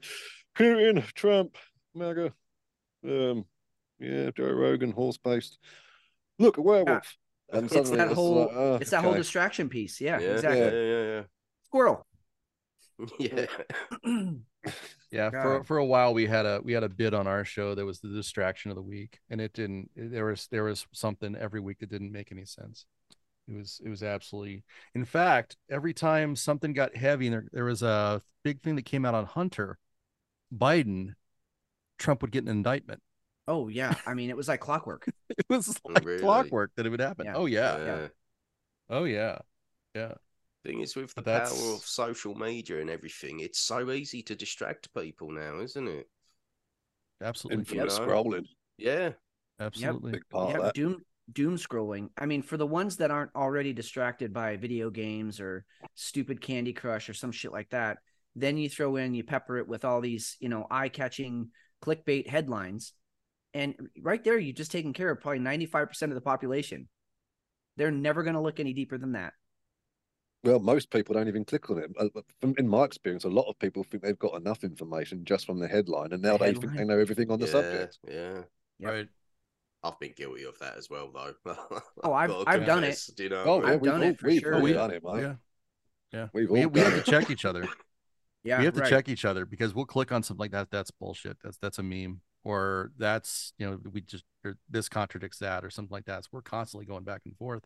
Putin, 0.56 1.04
Trump, 1.14 1.58
MAGA, 1.96 2.34
um, 3.06 3.46
yeah, 4.00 4.30
Joe 4.36 4.52
Rogan, 4.52 4.92
horse 4.92 5.18
based. 5.18 5.60
Look, 6.40 6.58
a 6.58 6.62
werewolf. 6.62 7.18
And 7.52 7.72
It's 7.72 7.90
that 7.92 8.14
whole 8.14 8.36
like, 8.42 8.50
oh, 8.54 8.76
it's 8.76 8.90
that 8.92 9.04
whole 9.04 9.14
distraction 9.14 9.70
piece. 9.70 10.02
Yeah, 10.02 10.20
yeah, 10.20 10.30
exactly. 10.30 10.62
yeah, 10.62 10.72
yeah, 10.72 11.04
yeah. 11.04 11.22
Squirrel. 11.66 12.06
yeah, 13.20 13.46
yeah. 14.06 14.32
Yeah, 15.12 15.30
God. 15.30 15.42
for 15.44 15.64
for 15.64 15.78
a 15.78 15.86
while 15.86 16.14
we 16.14 16.26
had 16.26 16.46
a 16.48 16.62
we 16.64 16.74
had 16.74 16.84
a 16.84 16.90
bid 16.90 17.14
on 17.14 17.28
our 17.28 17.46
show 17.46 17.76
that 17.76 17.86
was 17.86 18.00
the 18.00 18.08
distraction 18.08 18.72
of 18.72 18.76
the 18.76 18.82
week, 18.82 19.20
and 19.30 19.40
it 19.40 19.54
didn't. 19.54 19.92
There 19.96 20.26
was 20.26 20.48
there 20.48 20.64
was 20.64 20.88
something 20.92 21.36
every 21.36 21.60
week 21.60 21.80
that 21.80 21.90
didn't 21.92 22.12
make 22.12 22.32
any 22.32 22.46
sense. 22.46 22.86
It 23.48 23.56
was 23.56 23.82
it 23.84 23.90
was 23.90 24.04
absolutely. 24.04 24.64
In 24.96 25.06
fact, 25.06 25.58
every 25.70 25.94
time 25.94 26.36
something 26.36 26.74
got 26.74 26.96
heavy, 26.96 27.28
and 27.28 27.34
there 27.34 27.48
there 27.52 27.66
was 27.66 27.84
a 27.84 28.22
big 28.44 28.62
thing 28.62 28.76
that 28.76 28.86
came 28.86 29.06
out 29.06 29.16
on 29.16 29.26
Hunter 29.26 29.78
Biden, 30.56 31.16
Trump 31.98 32.22
would 32.22 32.32
get 32.32 32.44
an 32.44 32.50
indictment. 32.50 33.02
Oh 33.48 33.68
yeah, 33.68 33.94
I 34.06 34.14
mean 34.14 34.30
it 34.30 34.38
was 34.38 34.48
like 34.48 34.60
clockwork. 34.62 35.08
It 35.36 35.46
was 35.50 35.80
oh, 35.84 35.92
like 35.92 36.06
really? 36.06 36.22
clockwork 36.22 36.72
that 36.76 36.86
it 36.86 36.90
would 36.90 37.00
happen. 37.00 37.26
Yeah. 37.26 37.36
Oh 37.36 37.48
yeah. 37.48 37.78
yeah. 37.84 38.08
Oh 38.90 39.04
yeah. 39.06 39.40
Yeah. 39.96 40.14
Thing 40.64 40.82
is, 40.82 40.96
with 40.96 41.14
the 41.16 41.22
But 41.22 41.46
power 41.46 41.74
of 41.74 41.86
social 41.86 42.36
media 42.36 42.80
and 42.80 42.90
everything, 42.90 43.40
it's 43.42 43.60
so 43.60 43.92
easy 43.92 44.22
to 44.24 44.36
distract 44.36 44.94
people 44.94 45.32
now, 45.32 45.60
isn't 45.60 45.88
it? 45.88 46.08
Absolutely. 47.22 47.62
Infinite 47.62 47.88
know. 47.88 48.00
scrolling, 48.00 48.46
Yeah, 48.78 49.12
Absolutely. 49.60 50.12
big 50.14 50.30
part 50.30 50.52
yeah, 50.52 50.58
of 50.58 50.64
that. 50.64 50.74
doom 50.74 51.04
doom 51.32 51.58
scrolling. 51.58 52.10
I 52.18 52.26
mean, 52.26 52.42
for 52.42 52.58
the 52.58 52.68
ones 52.68 52.98
that 52.98 53.12
aren't 53.12 53.36
already 53.36 53.74
distracted 53.74 54.34
by 54.34 54.58
video 54.58 54.90
games 54.90 55.40
or 55.40 55.66
stupid 55.96 56.42
Candy 56.42 56.74
Crush 56.74 57.10
or 57.10 57.14
some 57.14 57.32
shit 57.32 57.52
like 57.52 57.70
that, 57.70 57.98
then 58.36 58.58
you 58.58 58.70
throw 58.70 58.96
in 58.96 59.14
you 59.14 59.24
pepper 59.24 59.58
it 59.58 59.68
with 59.68 59.86
all 59.86 60.02
these 60.02 60.38
you 60.40 60.50
know 60.50 60.66
eye 60.70 60.90
catching 60.90 61.50
clickbait 61.84 62.28
headlines, 62.28 62.94
and 63.54 63.76
right 64.02 64.24
there 64.24 64.38
you 64.38 64.54
just 64.54 64.72
taken 64.72 64.94
care 64.94 65.12
of 65.12 65.22
probably 65.22 65.40
ninety 65.40 65.66
five 65.66 65.88
percent 65.88 66.12
of 66.12 66.16
the 66.16 66.22
population. 66.22 66.88
They're 67.78 67.92
never 67.92 68.24
going 68.24 68.36
to 68.36 68.42
look 68.42 68.60
any 68.60 68.74
deeper 68.74 68.98
than 68.98 69.14
that. 69.14 69.34
Well, 70.44 70.60
most 70.60 70.92
people 70.92 71.14
don't 71.14 71.28
even 71.28 71.46
click 71.46 71.70
on 71.70 71.78
it. 71.80 71.92
Uh, 71.98 72.10
but 72.14 72.26
from- 72.42 72.54
In 72.58 72.68
my 72.68 72.84
experience, 72.84 73.24
a 73.24 73.30
lot 73.30 73.50
of 73.50 73.58
people 73.60 73.84
think 73.84 74.04
they've 74.04 74.20
got 74.20 74.36
enough 74.36 74.64
information 74.64 75.24
just 75.24 75.46
from 75.46 75.58
the 75.58 75.68
headline, 75.68 76.12
and 76.12 76.22
now 76.22 76.38
The 76.38 76.46
they 76.46 76.54
think 76.54 76.76
they 76.76 76.86
know 76.86 77.00
everything 77.00 77.32
on 77.32 77.40
the 77.40 77.46
yeah, 77.46 77.52
subject. 77.52 77.98
Yeah, 78.08 78.42
Yep. 78.80 78.92
Right. 78.92 79.08
I've 79.84 80.00
been 80.00 80.14
guilty 80.16 80.44
of 80.46 80.58
that 80.60 80.78
as 80.78 80.90
well, 80.90 81.12
though. 81.14 81.34
Oh, 82.04 82.14
I've- 82.14 82.34
I've 82.48 82.66
done 82.66 82.84
it. 82.84 82.88
confess, 82.88 83.12
You 83.18 83.30
know, 83.30 83.44
Oh, 83.46 83.64
I've 83.64 83.82
done 83.82 84.02
all, 84.02 84.10
it 84.10 84.20
for 84.20 84.28
we've 84.28 84.42
sure. 84.42 84.56
all 84.56 84.62
we- 84.62 84.74
done 84.74 84.92
it, 84.92 85.04
yeah. 85.06 85.36
Yeah. 86.14 86.28
We've 86.34 86.50
We, 86.50 86.66
we 86.66 86.82
done 86.82 86.92
have 86.92 87.04
to 87.06 87.12
check 87.12 87.30
each 87.30 87.46
other. 87.46 87.68
Yeah, 88.46 88.60
we 88.60 88.66
have 88.66 88.74
to 88.74 88.82
right. 88.82 88.90
check 88.90 89.08
each 89.08 89.24
other 89.24 89.46
because 89.46 89.74
we'll 89.74 89.86
click 89.86 90.12
on 90.12 90.22
something 90.22 90.38
like 90.42 90.52
that. 90.52 90.70
That's 90.70 90.92
bullshit. 90.92 91.38
That's 91.42 91.56
that's 91.60 91.80
a 91.80 91.84
meme, 91.84 92.20
or 92.44 92.92
that's 92.98 93.54
you 93.58 93.66
know 93.66 93.80
we 93.90 94.02
just 94.02 94.26
or 94.44 94.58
this 94.70 94.90
contradicts 94.90 95.38
that, 95.40 95.64
or 95.64 95.70
something 95.70 95.94
like 95.94 96.04
that. 96.08 96.26
So 96.26 96.30
we're 96.34 96.42
constantly 96.42 96.86
going 96.86 97.06
back 97.06 97.22
and 97.24 97.38
forth 97.38 97.64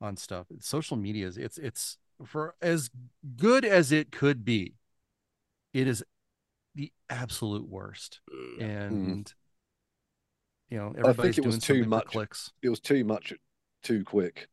on 0.00 0.16
stuff. 0.16 0.46
Social 0.60 0.96
media 0.96 1.26
is 1.26 1.36
it's 1.36 1.58
it's 1.58 1.98
for 2.24 2.54
as 2.62 2.88
good 3.36 3.62
as 3.66 3.92
it 3.92 4.10
could 4.10 4.42
be, 4.42 4.72
it 5.74 5.86
is 5.86 6.02
the 6.74 6.90
absolute 7.10 7.68
worst, 7.68 8.20
Mm, 8.32 8.60
and 8.62 9.34
you 10.70 10.78
know 10.78 10.94
think 11.12 11.12
everybody's 11.12 11.38
it 11.38 11.44
was 11.44 11.58
doing 11.66 11.84
too 11.84 11.84
much. 11.84 12.06
clicks. 12.06 12.52
It 12.62 12.68
was 12.68 12.80
too 12.80 13.04
much, 13.04 13.32
too 13.82 14.04
quick. 14.04 14.48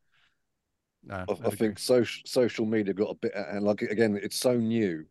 Nah, 1.02 1.26
I, 1.28 1.36
I'd 1.44 1.46
I 1.46 1.50
agree. 1.50 1.50
think 1.50 1.78
social 1.78 2.22
social 2.26 2.66
media 2.66 2.94
got 2.94 3.10
a 3.10 3.14
bit, 3.14 3.32
and 3.34 3.64
like 3.64 3.82
again, 3.82 4.18
it's 4.22 4.36
so 4.36 4.56
new, 4.56 5.04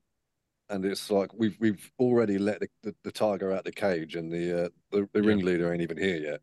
and 0.70 0.86
it's 0.86 1.12
like 1.12 1.34
we've 1.36 1.58
we've 1.60 1.92
already 2.00 2.38
let 2.40 2.62
the, 2.62 2.70
the, 2.84 2.96
the 3.06 3.12
tiger 3.14 3.52
out 3.54 3.66
the 3.66 3.74
cage, 3.74 4.16
and 4.16 4.32
the 4.32 4.66
uh, 4.68 4.70
the, 4.92 5.10
the 5.14 5.24
Yeah. 5.24 5.24
ringleader 5.24 5.74
ain't 5.74 5.84
even 5.84 5.98
here 5.98 6.18
yet. 6.18 6.42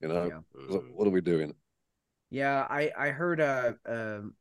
You 0.00 0.08
know, 0.08 0.26
Yeah. 0.26 0.40
It's 0.68 0.76
like, 0.76 0.84
mm. 0.84 0.92
what 0.92 1.06
are 1.08 1.12
we 1.12 1.22
doing? 1.22 1.54
Yeah, 2.30 2.66
I 2.68 2.92
I 2.96 3.08
heard 3.10 3.40
uh 3.40 3.72
um 3.86 4.34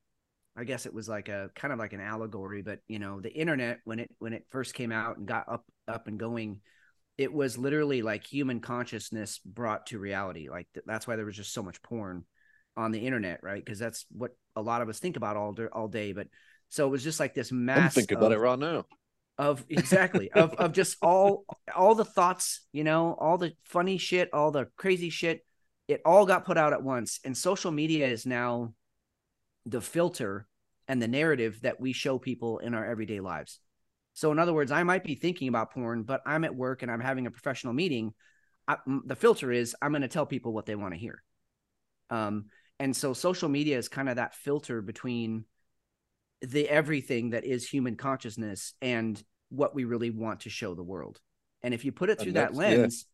I 0.58 0.64
guess 0.66 0.86
it 0.86 0.94
was 0.94 1.10
like 1.10 1.30
a 1.30 1.52
kind 1.56 1.74
of 1.74 1.80
like 1.80 1.94
an 1.94 2.02
allegory, 2.02 2.62
but 2.62 2.82
you 2.88 3.00
know, 3.00 3.22
the 3.22 3.34
internet 3.34 3.82
when 3.86 4.00
it 4.00 4.12
when 4.20 4.34
it 4.34 4.46
first 4.50 4.74
came 4.74 4.92
out 4.92 5.18
and 5.18 5.28
got 5.28 5.50
up 5.50 5.66
up 5.88 6.08
and 6.08 6.20
going, 6.20 6.62
it 7.20 7.34
was 7.34 7.58
literally 7.58 8.02
like 8.02 8.26
human 8.26 8.62
consciousness 8.62 9.40
brought 9.44 9.88
to 9.88 10.00
reality. 10.00 10.50
Like 10.50 10.68
th- 10.74 10.86
that's 10.88 11.06
why 11.06 11.18
there 11.18 11.26
was 11.26 11.36
just 11.36 11.54
so 11.54 11.62
much 11.62 11.82
porn 11.82 12.24
on 12.78 12.92
the 12.92 13.06
internet, 13.06 13.42
right? 13.44 13.64
Because 13.64 13.78
that's 13.78 14.06
what 14.10 14.32
a 14.56 14.62
lot 14.62 14.82
of 14.82 14.88
us 14.88 15.00
think 15.00 15.18
about 15.18 15.36
all 15.36 15.52
day, 15.52 15.68
all 15.70 15.90
day. 15.90 16.14
But 16.14 16.28
so 16.70 16.88
it 16.88 16.90
was 16.90 17.04
just 17.04 17.20
like 17.20 17.34
this 17.36 17.52
mass. 17.52 17.78
I'm 17.78 17.90
thinking 17.90 18.18
about 18.18 18.32
of- 18.32 18.38
it 18.38 18.42
right 18.42 18.58
now. 18.58 18.86
of 19.38 19.66
exactly 19.70 20.32
of 20.32 20.54
of 20.54 20.72
just 20.72 20.96
all 21.02 21.44
all 21.76 21.94
the 21.94 22.06
thoughts 22.06 22.62
you 22.72 22.86
know 22.86 23.16
all 23.20 23.38
the 23.38 23.52
funny 23.66 23.98
shit 23.98 24.30
all 24.34 24.52
the 24.52 24.68
crazy 24.78 25.10
shit 25.10 25.46
it 25.90 26.02
all 26.06 26.26
got 26.26 26.46
put 26.46 26.58
out 26.58 26.72
at 26.74 26.84
once 26.84 27.20
and 27.26 27.38
social 27.38 27.72
media 27.72 28.08
is 28.08 28.26
now 28.26 28.74
the 29.66 29.82
filter 29.82 30.46
and 30.88 31.02
the 31.02 31.08
narrative 31.08 31.60
that 31.64 31.80
we 31.80 31.94
show 31.94 32.18
people 32.18 32.60
in 32.60 32.74
our 32.74 32.86
everyday 32.86 33.20
lives 33.22 33.60
so 34.14 34.32
in 34.32 34.40
other 34.40 34.54
words 34.54 34.72
i 34.72 34.84
might 34.84 35.04
be 35.04 35.16
thinking 35.16 35.48
about 35.48 35.72
porn 35.72 36.04
but 36.04 36.22
i'm 36.26 36.44
at 36.44 36.56
work 36.56 36.82
and 36.82 36.92
i'm 36.92 37.00
having 37.00 37.28
a 37.28 37.32
professional 37.32 37.74
meeting 37.74 38.14
I, 38.70 38.78
the 39.06 39.16
filter 39.16 39.52
is 39.52 39.76
I'm 39.82 39.92
going 39.92 40.04
to 40.04 40.08
tell 40.08 40.28
people 40.28 40.54
what 40.54 40.68
they 40.68 40.76
want 40.76 40.94
to 40.94 41.00
hear. 41.00 41.24
Um, 42.12 42.46
and 42.80 42.96
so 42.96 43.14
social 43.14 43.50
media 43.50 43.78
is 43.80 43.90
kind 43.90 44.08
of 44.08 44.18
that 44.18 44.36
filter 44.36 44.82
between 44.84 45.46
the 46.42 46.70
everything 46.70 47.32
that 47.32 47.44
is 47.44 47.68
human 47.68 47.96
consciousness 47.96 48.74
and 48.80 49.22
what 49.50 49.74
we 49.74 49.86
really 49.86 50.12
want 50.12 50.42
to 50.42 50.52
show 50.52 50.76
the 50.76 50.84
world. 50.84 51.20
And 51.64 51.74
if 51.74 51.84
you 51.84 51.92
put 51.92 52.12
it 52.12 52.20
through 52.20 52.34
that 52.34 52.54
that's- 52.54 52.72
yeah. 52.72 52.82
lens, 52.82 53.06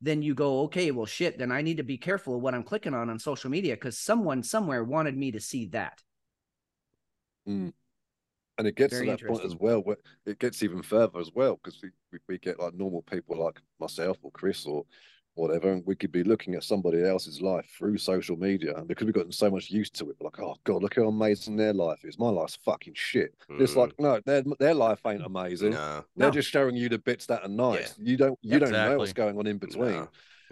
then 0.00 0.20
you 0.20 0.34
go, 0.34 0.62
okay, 0.62 0.90
well, 0.90 1.06
shit, 1.06 1.38
then 1.38 1.52
I 1.52 1.62
need 1.62 1.76
to 1.76 1.84
be 1.84 1.96
careful 1.96 2.34
of 2.34 2.42
what 2.42 2.52
I'm 2.52 2.64
clicking 2.64 2.92
on 2.92 3.08
on 3.08 3.18
social 3.20 3.50
media 3.50 3.74
because 3.74 3.96
someone 3.96 4.42
somewhere 4.42 4.82
wanted 4.82 5.16
me 5.16 5.30
to 5.30 5.40
see 5.40 5.66
that. 5.66 6.02
Mm. 7.48 7.72
And 8.58 8.66
it 8.68 8.76
gets 8.76 8.94
Very 8.94 9.06
to 9.06 9.16
that 9.16 9.26
point 9.26 9.44
as 9.44 9.56
well, 9.56 9.80
where 9.80 9.96
it 10.26 10.38
gets 10.38 10.62
even 10.62 10.82
further 10.82 11.18
as 11.18 11.30
well, 11.34 11.56
because 11.62 11.80
we, 11.82 11.90
we, 12.12 12.18
we 12.28 12.38
get 12.38 12.60
like 12.60 12.74
normal 12.74 13.02
people 13.02 13.36
like 13.36 13.60
myself 13.80 14.18
or 14.22 14.30
Chris 14.30 14.64
or 14.64 14.84
whatever, 15.34 15.72
and 15.72 15.84
we 15.84 15.96
could 15.96 16.12
be 16.12 16.22
looking 16.22 16.54
at 16.54 16.62
somebody 16.62 17.02
else's 17.02 17.42
life 17.42 17.66
through 17.76 17.98
social 17.98 18.36
media, 18.36 18.72
and 18.76 18.86
because 18.86 19.04
we've 19.06 19.14
gotten 19.14 19.32
so 19.32 19.50
much 19.50 19.70
used 19.70 19.92
to 19.96 20.08
it, 20.10 20.16
like, 20.20 20.38
oh 20.38 20.54
god, 20.62 20.82
look 20.82 20.94
how 20.94 21.08
amazing 21.08 21.56
their 21.56 21.72
life 21.72 22.04
is. 22.04 22.16
My 22.16 22.28
life's 22.28 22.56
fucking 22.64 22.94
shit. 22.94 23.34
It's 23.58 23.72
Mm. 23.74 23.76
like, 23.76 23.94
no, 23.98 24.20
their 24.24 24.44
their 24.60 24.74
life 24.74 25.00
ain't 25.04 25.24
amazing. 25.24 25.72
no, 25.72 26.04
They're 26.14 26.28
No. 26.28 26.34
just 26.34 26.48
showing 26.50 26.76
you 26.76 26.88
the 26.88 26.98
bits 26.98 27.26
that 27.26 27.42
are 27.42 27.48
nice. 27.48 27.96
You 27.98 28.16
don't 28.16 28.38
you 28.42 28.52
Yep. 28.52 28.60
don't 28.60 28.72
know 28.72 28.98
what's 28.98 29.12
going 29.12 29.36
on 29.36 29.48
in 29.48 29.58
between. 29.58 30.06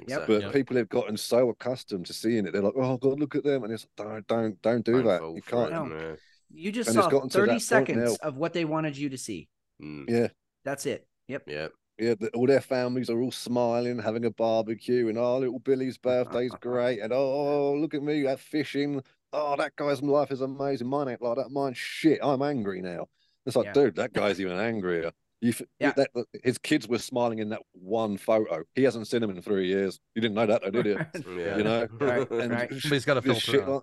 no, 0.09 0.25
But. 0.27 0.43
Yep. 0.43 0.53
people 0.53 0.77
have 0.77 0.89
gotten 0.89 1.17
so 1.17 1.51
accustomed 1.51 2.07
to 2.07 2.13
seeing 2.13 2.45
it, 2.47 2.53
they're 2.53 2.63
like, 2.63 2.75
"Oh 2.75 2.97
God, 2.97 3.21
look 3.21 3.37
at 3.37 3.45
them!" 3.45 3.63
And 3.63 3.73
it's 3.73 3.87
don't, 3.97 4.27
don't, 4.27 4.61
don't 4.63 4.85
do 4.85 4.95
Don't 4.95 5.05
that. 5.05 5.23
You 5.37 5.43
can't. 5.43 5.71
No. 5.71 5.85
no. 5.85 6.17
You 6.55 6.73
just 6.73 6.89
And 6.91 6.95
saw 6.97 7.27
30 7.29 7.59
seconds 7.59 8.17
of 8.19 8.37
what 8.37 8.53
they 8.53 8.65
wanted 8.65 8.97
you 8.97 9.09
to 9.11 9.19
see. 9.19 9.49
Mm, 9.83 10.05
Yeah, 10.09 10.29
That's 10.65 10.87
it. 10.87 11.07
Yep. 11.29 11.45
yeah, 11.47 11.69
yeah. 11.99 12.15
The, 12.19 12.31
all 12.35 12.47
their 12.47 12.61
families 12.61 13.09
are 13.11 13.21
all 13.21 13.31
smiling, 13.33 13.99
having 13.99 14.25
a 14.25 14.31
barbecue, 14.31 15.09
and 15.09 15.17
oh, 15.19 15.39
little 15.39 15.59
Billy's 15.61 15.99
birthday's 15.99 16.53
great, 16.61 17.01
and 17.01 17.13
oh, 17.13 17.75
look 17.75 17.95
at 17.95 18.03
me, 18.03 18.23
that 18.25 18.41
fishing. 18.41 19.03
Oh, 19.33 19.57
that 19.57 19.75
guy's 19.77 20.03
life 20.03 20.31
is 20.31 20.43
amazing. 20.43 20.89
Mine 20.89 21.09
ain't 21.09 21.23
like 21.23 21.37
that. 21.37 21.51
Mine's 21.51 21.79
shit. 21.79 22.19
I'm 22.23 22.43
angry 22.43 22.83
now. 22.83 23.07
It's 23.47 23.57
like, 23.57 23.67
Yeah. 23.67 23.73
dude, 23.73 23.97
that 23.97 24.13
guy's 24.13 24.41
even 24.41 24.59
angrier. 24.59 25.11
You, 25.41 25.55
Yeah. 25.81 25.93
that, 25.97 26.11
that- 26.15 26.27
his 26.45 26.59
kids 26.59 26.87
were 26.87 26.99
smiling 26.99 27.39
in 27.39 27.49
that 27.49 27.63
one 27.73 28.17
photo. 28.19 28.63
He 28.75 28.83
hasn't 28.85 29.09
seen 29.09 29.21
them 29.23 29.31
in 29.31 29.41
three 29.41 29.69
years. 29.69 29.99
You 30.15 30.21
didn't 30.23 30.35
know 30.35 30.47
that, 30.47 30.63
though, 30.63 30.71
did 30.71 30.87
you? 30.87 30.99
yeah. 31.39 31.57
You 31.57 31.65
know, 31.65 31.89
Right, 31.99 32.31
and 32.31 32.51
right. 32.53 32.69
sh- 32.75 32.83
Somebody's 32.83 33.05
got 33.07 33.15
to 33.15 33.21
this 33.23 33.43
filter. 33.43 33.59
shit 33.59 33.63
out. 33.63 33.69
like- 33.75 33.83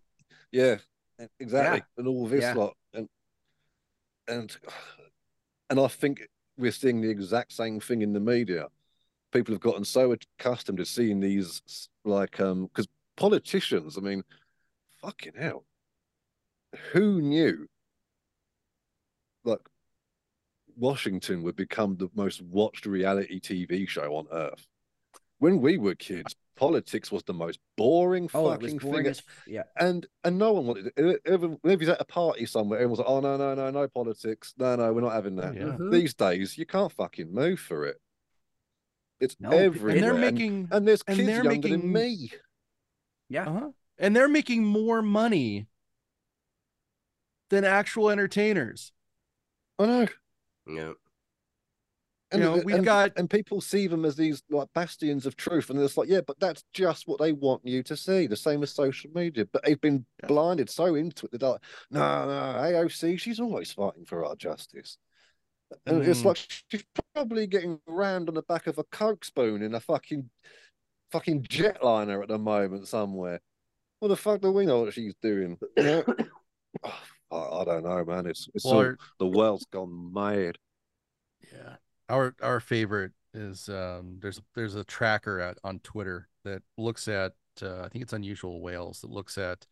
yeah, 0.52 0.76
exactly, 1.40 1.84
and 1.98 2.08
all 2.08 2.28
this 2.28 2.44
Yeah. 2.44 2.54
lot, 2.54 2.78
and 2.94 3.08
and 4.28 4.58
and 5.70 5.80
I 5.80 5.88
think 5.88 6.28
we're 6.58 6.72
seeing 6.72 7.02
the 7.02 7.10
exact 7.10 7.54
same 7.54 7.80
thing 7.80 8.02
in 8.02 8.14
the 8.14 8.20
media. 8.20 8.68
People 9.32 9.54
have 9.54 9.62
gotten 9.62 9.86
so 9.86 10.16
accustomed 10.40 10.80
to 10.80 10.86
seeing 10.86 11.20
these, 11.20 11.90
like, 12.04 12.40
um, 12.40 12.66
because 12.66 12.88
politicians, 13.16 13.98
I 13.98 14.02
mean, 14.02 14.24
fucking 15.02 15.34
hell, 15.38 15.66
who 16.92 17.22
knew, 17.22 17.68
like, 19.44 19.60
Washington 20.76 21.44
would 21.44 21.56
become 21.56 21.96
the 21.98 22.10
most 22.16 22.42
watched 22.42 22.86
reality 22.86 23.40
TV 23.40 23.88
show 23.88 24.16
on 24.16 24.28
earth? 24.32 24.66
When 25.40 25.62
we 25.62 25.78
were 25.78 25.96
kids, 25.96 26.36
politics 26.56 27.12
was 27.12 27.24
the 27.24 27.34
most 27.34 27.60
boring 27.78 28.30
Oh, 28.34 28.52
it 28.52 28.62
was 28.62 28.72
fucking 28.74 28.78
boring 28.80 29.04
thing 29.06 29.12
as 29.12 29.24
yeah. 29.48 29.64
and 29.78 30.06
and 30.24 30.38
no 30.38 30.52
one 30.54 30.68
wanted 30.68 30.92
it. 30.96 31.22
Even 31.26 31.58
if 31.64 31.80
he's 31.80 31.90
at 31.90 32.02
a 32.02 32.06
party 32.06 32.46
somewhere, 32.46 32.80
everyone's 32.80 33.00
like, 33.00 33.08
"Oh 33.10 33.22
no, 33.22 33.38
no, 33.38 33.56
no, 33.56 33.70
no 33.72 33.88
politics. 33.88 34.54
No, 34.58 34.76
no, 34.76 34.92
we're 34.94 35.02
not 35.02 35.14
having 35.14 35.38
that." 35.38 35.56
Yeah. 35.56 35.64
Mhm. 35.78 35.92
These 35.92 36.14
days, 36.14 36.58
you 36.58 36.66
can't 36.66 36.92
fucking 36.92 37.34
move 37.34 37.60
for 37.60 37.86
it. 37.86 38.02
It's 39.22 39.36
No, 39.40 39.52
and 39.52 39.60
everywhere, 39.62 39.96
And 39.96 40.04
they're 40.04 40.14
making 40.14 40.68
and 40.72 40.88
there's 40.88 41.04
and 41.08 41.16
kids 41.18 41.28
they're 41.28 41.44
younger 41.44 41.70
than 41.70 41.92
making- 41.92 41.92
me. 41.94 42.32
Yeah. 43.30 43.48
uh-huh. 43.50 43.70
and 43.98 44.16
they're 44.16 44.28
making 44.30 44.64
more 44.66 45.02
money 45.02 45.68
than 47.50 47.64
actual 47.66 48.10
entertainers. 48.10 48.92
I 49.78 49.86
know. 49.86 50.08
yeah. 50.68 50.94
And, 52.32 52.44
You 52.44 52.48
know, 52.50 52.62
we've 52.64 52.76
and- 52.76 52.86
got- 52.86 53.12
and 53.18 53.28
people 53.30 53.60
see 53.60 53.88
them 53.88 54.06
as 54.06 54.16
these 54.16 54.44
like 54.52 54.72
bastions 54.74 55.26
of 55.26 55.36
truth, 55.36 55.72
and 55.72 55.80
it's 55.80 55.98
like, 55.98 56.08
yeah, 56.10 56.22
but 56.22 56.40
that's 56.40 56.64
just 56.74 57.08
what 57.08 57.20
they 57.20 57.32
want 57.32 57.66
you 57.66 57.82
to 57.84 57.98
see. 57.98 58.28
The 58.28 58.36
same 58.36 58.62
as 58.62 58.72
social 58.72 59.10
media, 59.16 59.46
but 59.52 59.64
they've 59.64 59.82
been 59.82 60.06
Yeah. 60.22 60.28
blinded 60.28 60.70
so 60.70 60.94
into 60.94 61.26
it 61.26 61.32
that 61.32 61.40
they're 61.40 61.50
like, 61.50 61.64
no, 61.90 62.26
no, 62.28 62.60
AOC, 62.62 63.18
she's 63.18 63.40
always 63.40 63.72
fighting 63.72 64.06
for 64.06 64.26
our 64.26 64.36
justice. 64.36 64.98
And 65.88 66.04
it's 66.04 66.22
Mm. 66.22 66.26
like 66.26 66.38
she's 66.38 66.84
probably 67.16 67.48
getting 67.48 67.80
rammed 67.88 68.28
on 68.30 68.36
the 68.36 68.44
back 68.44 68.68
of 68.68 68.78
a 68.78 68.84
coke 68.86 69.26
spoon 69.26 69.62
in 69.64 69.74
a 69.74 69.80
fucking 69.80 70.30
fucking 71.12 71.44
jetliner 71.44 72.22
at 72.22 72.28
the 72.28 72.38
moment 72.38 72.88
somewhere. 72.88 73.40
What 74.00 74.10
the 74.10 74.16
fuck 74.16 74.42
do 74.42 74.52
we 74.52 74.66
know 74.68 74.82
what 74.82 74.94
she's 74.94 75.16
doing? 75.22 75.58
You 75.78 75.84
know? 75.84 76.04
Oh, 76.84 77.00
I, 77.32 77.62
I 77.62 77.66
don't 77.66 77.84
know, 77.84 78.06
man. 78.06 78.28
It's 78.28 78.48
it's 78.54 78.66
Well, 78.66 78.76
all, 78.86 78.96
the 79.18 79.28
world's 79.28 79.66
gone 79.66 80.14
mad. 80.14 80.58
Yeah. 81.52 81.76
Our 82.10 82.36
our 82.42 82.60
favorite 82.60 83.12
is 83.34 83.70
um 83.70 84.18
there's 84.22 84.42
there's 84.56 84.76
a 84.76 84.84
tracker 84.84 85.40
at 85.40 85.58
on 85.64 85.80
Twitter 85.80 86.28
that 86.44 86.64
looks 86.78 87.08
at 87.08 87.34
uh, 87.62 87.82
I 87.82 87.90
think 87.90 88.04
it's 88.04 88.14
unusual 88.14 88.62
whales 88.62 89.02
that 89.02 89.12
looks 89.12 89.38
at 89.38 89.66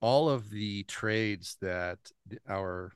all 0.00 0.28
of 0.28 0.50
the 0.50 0.84
trades 0.84 1.56
that 1.60 1.98
our 2.48 2.92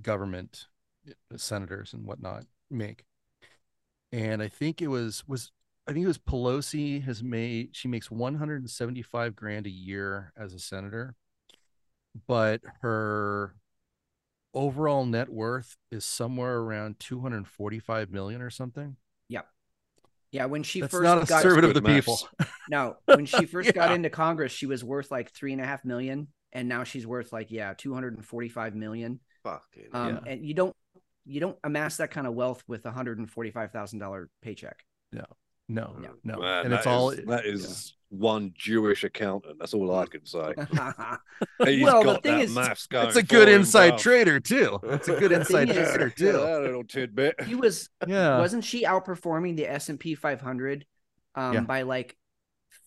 government 0.00 0.66
uh, 1.08 1.36
senators 1.36 1.92
and 1.92 2.04
whatnot 2.04 2.44
make. 2.70 3.04
And 4.12 4.42
I 4.42 4.48
think 4.48 4.80
it 4.80 4.88
was 4.88 5.24
was 5.26 5.52
I 5.86 5.92
think 5.92 6.04
it 6.04 6.08
was 6.08 6.18
Pelosi 6.18 7.02
has 7.04 7.22
made 7.22 7.70
she 7.76 7.88
makes 7.88 8.10
175 8.10 9.36
grand 9.36 9.66
a 9.66 9.70
year 9.70 10.32
as 10.36 10.54
a 10.54 10.58
senator, 10.58 11.14
but 12.26 12.60
her 12.82 13.54
overall 14.54 15.04
net 15.06 15.28
worth 15.28 15.76
is 15.90 16.04
somewhere 16.04 16.56
around 16.58 16.98
245 17.00 18.10
million 18.10 18.40
or 18.42 18.50
something. 18.50 18.96
Yep. 19.28 19.46
Yeah, 20.32 20.44
when 20.46 20.62
she 20.62 20.80
That's 20.80 20.90
first 20.92 21.04
not 21.04 21.22
a 21.22 21.26
got 21.26 21.42
servant 21.42 21.64
of 21.64 21.74
the 21.74 21.80
maths. 21.82 22.06
people. 22.06 22.28
no, 22.70 22.96
when 23.06 23.26
she 23.26 23.46
first 23.46 23.72
got 23.74 23.92
into 23.92 24.10
Congress, 24.10 24.52
she 24.52 24.66
was 24.66 24.84
worth 24.84 25.10
like 25.10 25.30
three 25.32 25.52
and 25.52 25.60
a 25.62 25.64
half 25.64 25.84
million, 25.84 26.28
and 26.52 26.68
now 26.68 26.84
she's 26.84 27.06
worth 27.06 27.32
like 27.32 27.50
yeah, 27.50 27.74
two 27.76 27.94
hundred 27.94 28.14
and 28.16 28.24
forty-five 28.24 28.74
million. 28.74 29.20
Fucking 29.44 29.88
Um, 29.92 30.08
Yeah. 30.24 30.32
and 30.32 30.44
you 30.46 30.54
don't 30.54 30.76
you 31.24 31.40
don't 31.40 31.56
amass 31.64 31.98
that 31.98 32.10
kind 32.10 32.26
of 32.26 32.34
wealth 32.34 32.62
with 32.66 32.84
a 32.86 32.90
hundred 32.90 33.18
and 33.18 33.30
forty-five 33.30 33.70
thousand 33.72 33.98
dollar 34.00 34.28
paycheck. 34.42 34.84
No, 35.12 35.24
No. 35.68 35.96
no. 36.24 36.38
Man, 36.38 36.64
and 36.66 36.74
it's 36.74 36.84
that 36.84 36.90
all 36.90 37.10
is- 37.10 37.24
that 37.26 37.46
is 37.46 37.94
one 38.10 38.52
Jewish 38.56 39.04
accountant. 39.04 39.58
That's 39.58 39.74
all 39.74 39.94
I 39.94 40.06
can 40.06 40.24
say. 40.26 40.54
He's 41.64 41.82
Well, 41.84 42.02
the 42.02 42.12
got 42.14 42.22
thing 42.22 42.38
that 42.38 42.44
is, 42.44 42.54
maths 42.54 42.86
going 42.86 43.06
it's 43.08 43.16
a 43.16 43.22
good 43.22 43.48
inside 43.48 43.94
bruv. 43.94 43.98
trader 43.98 44.40
too. 44.40 44.78
It's 44.82 45.08
a 45.08 45.16
good 45.18 45.32
inside 45.32 45.68
is- 45.70 45.74
trader 45.76 46.12
Yeah, 46.18 46.32
too. 46.32 46.38
that 46.38 46.60
little 46.62 46.84
tidbit. 46.84 47.42
he 47.44 47.54
was 47.54 47.88
Yeah. 48.06 48.38
wasn't 48.38 48.64
she 48.64 48.84
outperforming 48.84 49.56
the 49.56 49.66
S 49.70 49.88
and 49.88 49.98
P 50.00 50.14
500 50.14 50.84
um, 51.34 51.54
Yeah. 51.54 51.60
by 51.60 51.82
like 51.82 52.16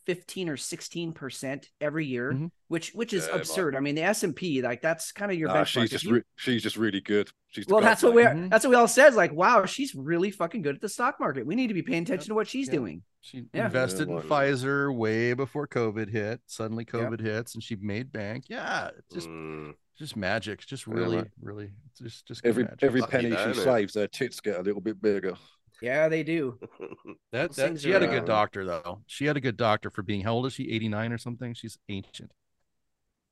15 0.05 0.49
or 0.49 0.57
16 0.57 1.13
percent 1.13 1.69
every 1.79 2.05
year, 2.05 2.33
Mhm. 2.33 2.51
which 2.67 2.91
which 2.93 3.13
is 3.13 3.25
Yeah, 3.25 3.31
but- 3.33 3.41
absurd. 3.41 3.75
I 3.75 3.79
mean, 3.79 3.95
the 3.95 4.01
S 4.03 4.23
and 4.23 4.35
P 4.35 4.61
like 4.61 4.81
that's 4.81 5.11
kind 5.11 5.31
of 5.31 5.37
your 5.37 5.49
Nah, 5.49 5.57
benchmark. 5.63 5.67
she's 5.81 5.89
just 5.91 6.05
re- 6.05 6.23
she's 6.35 6.63
just 6.63 6.77
really 6.77 7.01
good. 7.01 7.29
She's 7.49 7.67
well, 7.67 7.81
that's 7.81 8.01
what 8.01 8.13
we 8.13 8.23
Mhm. 8.23 8.49
that's 8.49 8.63
what 8.65 8.69
we 8.71 8.75
all 8.75 8.87
said. 8.87 9.13
Like, 9.13 9.31
wow, 9.33 9.65
she's 9.65 9.93
really 9.93 10.31
fucking 10.31 10.61
good 10.63 10.75
at 10.75 10.81
the 10.81 10.89
stock 10.89 11.19
market. 11.19 11.45
We 11.45 11.55
need 11.55 11.67
to 11.67 11.73
be 11.73 11.83
paying 11.83 12.03
attention 12.03 12.29
to 12.29 12.33
what 12.35 12.47
she's 12.47 12.67
Yeah. 12.67 12.73
doing. 12.73 13.03
She 13.21 13.45
Yeah. 13.53 13.65
invested 13.67 14.09
Yeah, 14.09 14.17
in? 14.17 14.21
Pfizer 14.23 14.95
way 14.95 15.33
before 15.33 15.67
COVID 15.67 16.09
hit. 16.09 16.41
Suddenly 16.47 16.85
COVID 16.85 17.19
hits 17.21 17.53
and 17.53 17.63
she 17.63 17.75
made 17.75 18.11
bank. 18.11 18.45
Yeah, 18.49 18.89
just 19.13 19.27
Mm. 19.29 19.75
just 19.99 20.15
magic. 20.15 20.65
Just 20.65 20.87
really, 20.87 21.17
right. 21.17 21.27
really 21.39 21.71
just 21.95 22.25
just 22.27 22.41
good 22.41 22.49
Every 22.49 22.63
magic. 22.63 22.83
every 22.83 23.01
penny 23.03 23.29
she 23.29 23.35
innit? 23.35 23.63
saves, 23.63 23.93
her 23.93 24.07
tits 24.07 24.39
get 24.39 24.57
a 24.57 24.63
little 24.63 24.81
bit 24.81 24.99
bigger. 24.99 25.35
Yeah, 25.81 26.09
they 26.09 26.23
do. 26.23 26.59
that, 27.31 27.53
that 27.53 27.79
she 27.81 27.89
had 27.89 28.03
a 28.03 28.07
good 28.07 28.23
uh, 28.23 28.25
doctor 28.25 28.65
though. 28.65 29.01
She 29.07 29.25
had 29.25 29.35
a 29.37 29.41
good 29.41 29.57
doctor 29.57 29.89
for 29.89 30.03
being 30.03 30.21
how 30.21 30.33
old 30.33 30.45
is 30.45 30.53
she? 30.53 30.71
89 30.71 31.11
or 31.13 31.17
something? 31.17 31.53
She's 31.53 31.77
ancient. 31.89 32.31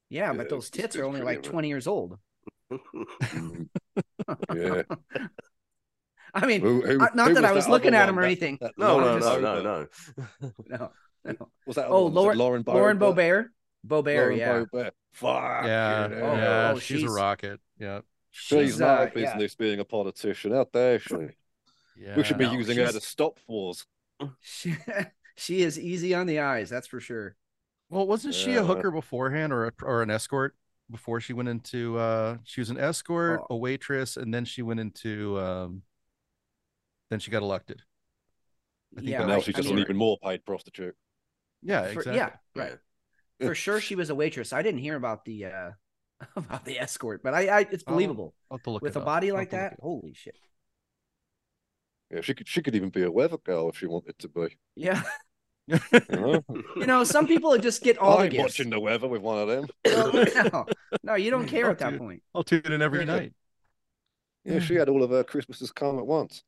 Yeah, 0.10 0.28
Yeah, 0.28 0.34
but 0.34 0.50
those 0.50 0.70
tits 0.70 0.96
are 0.96 1.06
only 1.06 1.22
like 1.22 1.44
20 1.44 1.68
years 1.68 1.88
old. 1.88 2.18
Yeah. 4.56 4.84
I 6.34 6.46
mean, 6.46 6.62
Who- 6.62 6.82
who- 6.82 7.02
uh, 7.04 7.08
not 7.16 7.30
who 7.30 7.34
that 7.36 7.46
I 7.46 7.52
was 7.52 7.66
other 7.66 7.72
looking 7.74 7.96
at 7.96 8.08
him 8.08 8.18
or 8.20 8.22
That- 8.22 8.28
anything. 8.28 8.58
that 8.62 8.74
no, 8.78 9.00
no, 9.00 9.18
Lauren 9.18 9.42
no, 9.42 9.62
no, 9.62 9.62
no. 9.64 10.52
No, 10.68 10.92
no. 11.26 11.50
Was 11.66 11.76
that 11.78 11.88
Oh, 11.88 11.94
oh, 11.96 12.06
Lauren, 12.06 12.38
Lauren- 12.38 12.38
Lauren 12.38 12.64
Boebert? 12.64 12.74
Lauren 12.76 13.00
Bobert. 13.00 13.46
Bobert, 13.88 14.16
Lauren 14.16 14.38
yeah. 14.38 14.60
Boebert. 14.72 14.92
Fuck 15.14 15.66
yeah, 15.66 16.08
Oh, 16.12 16.36
yeah, 16.36 16.72
oh, 16.76 16.80
she's, 16.80 17.04
a 17.04 17.10
rocket. 17.10 17.60
Yeah, 17.80 18.02
She's 18.30 18.60
She's 18.74 18.80
no 18.80 18.86
uh, 18.88 19.02
yeah. 19.16 19.34
business 19.34 19.56
being 19.56 19.80
a 19.80 19.86
politician. 19.86 20.52
How 20.52 20.66
dare 20.72 21.00
she? 21.00 21.16
Yeah. 22.00 22.16
we 22.16 22.24
should 22.24 22.38
be 22.38 22.46
no, 22.46 22.54
using 22.54 22.78
her 22.78 22.84
she's- 22.86 22.94
to 22.96 23.02
stop 23.02 23.40
wars. 23.48 23.86
She, 24.42 24.76
she 25.36 25.62
is 25.62 25.80
easy 25.80 26.14
on 26.14 26.28
the 26.28 26.40
eyes, 26.40 26.70
that's 26.70 26.88
for 26.88 27.00
sure. 27.00 27.36
Well, 27.90 28.06
wasn't 28.08 28.34
she 28.36 28.56
a 28.56 28.64
hooker 28.64 28.92
beforehand 28.92 29.52
or 29.54 29.68
a, 29.68 29.72
or 29.84 30.02
an 30.04 30.10
escort 30.12 30.56
before 30.92 31.20
she 31.22 31.34
went 31.34 31.50
into 31.50 31.98
uh 32.00 32.38
she 32.44 32.62
was 32.62 32.70
an 32.70 32.78
escort, 32.80 33.42
Oh. 33.44 33.54
a 33.56 33.58
waitress, 33.58 34.18
and 34.18 34.34
then 34.34 34.44
she 34.46 34.62
went 34.62 34.80
into 34.80 35.40
um 35.40 35.84
then 37.10 37.20
she 37.20 37.32
got 37.32 37.42
elected. 37.44 37.82
I 38.96 39.02
think 39.02 39.10
Yeah, 39.12 39.26
now 39.26 39.36
was- 39.36 39.46
she's 39.46 39.56
I 39.56 39.60
just 39.60 39.70
mean- 39.70 39.78
an 39.80 39.84
even 39.84 39.98
more 39.98 40.18
paid 40.24 40.46
prostitute. 40.46 40.96
yeah, 41.62 41.84
For- 41.84 42.00
exactly. 42.00 42.16
yeah, 42.16 42.30
right. 42.56 42.78
For 43.40 43.56
sure, 43.56 43.80
she 43.88 43.96
was 43.96 44.10
a 44.10 44.16
waitress. 44.16 44.52
I 44.54 44.62
didn't 44.62 44.82
hear 44.82 44.96
about 44.96 45.26
the 45.26 45.46
uh 45.46 45.72
about 46.36 46.66
the 46.66 46.80
escort, 46.80 47.24
but 47.24 47.34
I, 47.34 47.48
I 47.48 47.60
it's 47.72 47.84
believable 47.84 48.36
I'll 48.52 48.58
have 48.58 48.64
to 48.64 48.72
look 48.72 48.82
with 48.82 48.96
it 48.96 49.00
a 49.00 49.02
up. 49.02 49.06
body 49.06 49.32
like 49.32 49.52
have 49.52 49.60
to 49.62 49.64
look 49.64 49.72
that. 49.72 49.80
Holy 49.82 50.14
shit! 50.14 50.36
Yeah, 52.12 52.22
she 52.22 52.34
could 52.34 52.48
she 52.48 52.62
could 52.62 52.76
even 52.76 52.90
be 52.90 53.04
a 53.04 53.12
weather 53.12 53.38
girl 53.38 53.70
if 53.70 53.78
she 53.78 53.88
wanted 53.88 54.18
to 54.20 54.28
be. 54.30 54.58
Yeah, 54.76 55.04
You 56.10 56.18
know? 56.18 56.44
you 56.76 56.86
know, 56.88 57.04
some 57.04 57.28
people 57.28 57.58
just 57.58 57.84
get 57.84 57.98
all 57.98 58.20
I 58.20 58.24
the 58.24 58.30
gifts. 58.30 58.60
watching 58.60 58.70
the 58.70 58.80
weather 58.80 59.08
with 59.08 59.22
one 59.22 59.38
of 59.40 59.48
them. 59.48 59.70
no, 60.54 60.66
no, 61.04 61.16
you 61.16 61.32
don't 61.32 61.46
care 61.46 61.70
Oh, 61.70 61.72
at 61.72 61.80
that 61.80 61.92
dude. 61.92 61.98
point. 61.98 62.24
I'll 62.34 62.44
tune 62.44 62.72
in 62.72 62.82
every 62.82 63.04
Yeah. 63.06 63.06
night. 63.06 63.34
Yeah, 64.44 64.60
she 64.60 64.76
had 64.76 64.90
all 64.90 65.04
of 65.04 65.12
her 65.12 65.24
Christmases 65.24 65.72
come 65.72 65.98
at 66.00 66.06
once. 66.08 66.44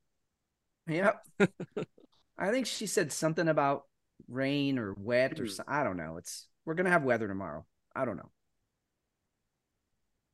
Yep. 0.88 1.26
I 2.38 2.52
think 2.52 2.66
she 2.68 2.88
said 2.88 3.12
something 3.12 3.48
about 3.48 3.86
rain 4.28 4.78
or 4.80 4.94
wet 4.98 5.40
or 5.40 5.46
hmm. 5.46 5.48
so, 5.48 5.64
I 5.68 5.84
don't 5.84 5.98
know. 5.98 6.18
It's 6.18 6.48
we're 6.66 6.76
gonna 6.76 6.90
have 6.92 7.04
weather 7.04 7.28
tomorrow. 7.28 7.66
I 7.96 8.06
don't 8.06 8.18
know. 8.18 8.32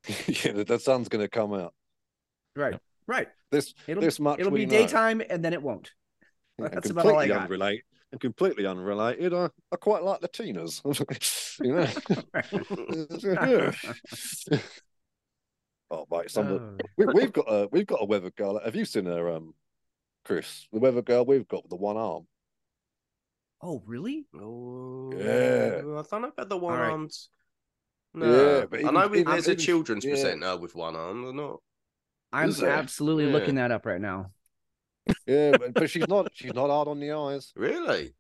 yeah, 0.28 0.52
the, 0.54 0.64
the 0.66 0.80
sun's 0.80 1.10
going 1.10 1.24
to 1.24 1.30
come 1.30 1.54
out. 1.54 1.74
Right, 2.56 2.74
Yep. 2.74 2.82
Right. 3.08 3.28
This 3.52 3.74
It'll 3.88 4.02
this 4.02 4.20
much 4.20 4.40
it'll 4.40 4.52
be 4.52 4.66
know. 4.66 4.72
daytime 4.72 5.22
and 5.30 5.44
then 5.44 5.54
it 5.54 5.62
won't. 5.62 5.92
And 6.60 6.70
That's 6.72 6.90
about 6.90 7.06
all 7.06 7.12
I 7.18 7.28
completely 7.28 7.36
got. 7.36 7.44
unrelated. 7.44 7.84
And 8.12 8.22
completely 8.22 8.66
unrelated. 8.66 9.34
I, 9.34 9.50
I 9.72 9.76
quite 9.76 10.02
like 10.04 10.22
Latinas. 10.22 10.82
you 11.62 11.74
know. 14.54 14.60
oh, 15.92 16.06
mate, 16.12 16.32
some 16.32 16.48
Oh. 16.48 16.78
we, 16.98 17.06
we've 17.06 17.34
got 17.34 17.46
a 17.48 17.68
we've 17.72 17.86
got 17.88 18.02
a 18.02 18.06
weather 18.06 18.32
girl. 18.32 18.60
Have 18.64 18.76
you 18.76 18.86
seen 18.86 19.06
her, 19.06 19.30
um, 19.32 19.54
Chris? 20.26 20.68
The 20.72 20.80
weather 20.80 21.02
girl 21.02 21.26
we've 21.26 21.48
got 21.48 21.64
with 21.64 21.70
the 21.70 21.76
one 21.76 21.98
arm. 21.98 22.28
oh, 23.62 23.82
really? 23.86 24.26
Oh, 24.40 25.12
Yeah. 25.16 25.80
I 25.80 26.04
don't 26.10 26.22
know 26.22 26.28
about 26.30 26.50
the 26.50 26.58
one 26.58 26.80
right. 26.80 26.92
armed. 26.92 27.12
No, 28.14 28.60
Yeah, 28.60 28.66
but 28.66 28.86
I 28.86 28.92
know 28.92 29.08
we, 29.08 29.20
even- 29.20 29.32
there's 29.34 29.48
a 29.48 29.56
children's 29.56 30.06
yeah. 30.06 30.12
presenter 30.12 30.58
with 30.58 30.76
one 30.76 30.96
arm, 30.96 31.26
or 31.26 31.34
not. 31.34 31.60
I'm 32.34 32.50
Is 32.50 32.62
absolutely 32.62 33.26
Yeah. 33.26 33.32
looking 33.34 33.56
that 33.56 33.72
up 33.72 33.86
right 33.86 34.02
now. 34.02 34.32
Yeah, 35.26 35.58
but, 35.58 35.74
but 35.74 35.90
she's 35.90 36.08
not 36.08 36.30
she's 36.34 36.54
not 36.54 36.70
hard 36.70 36.88
on 36.88 37.00
the 37.00 37.12
eyes. 37.12 37.52
Really? 37.56 38.14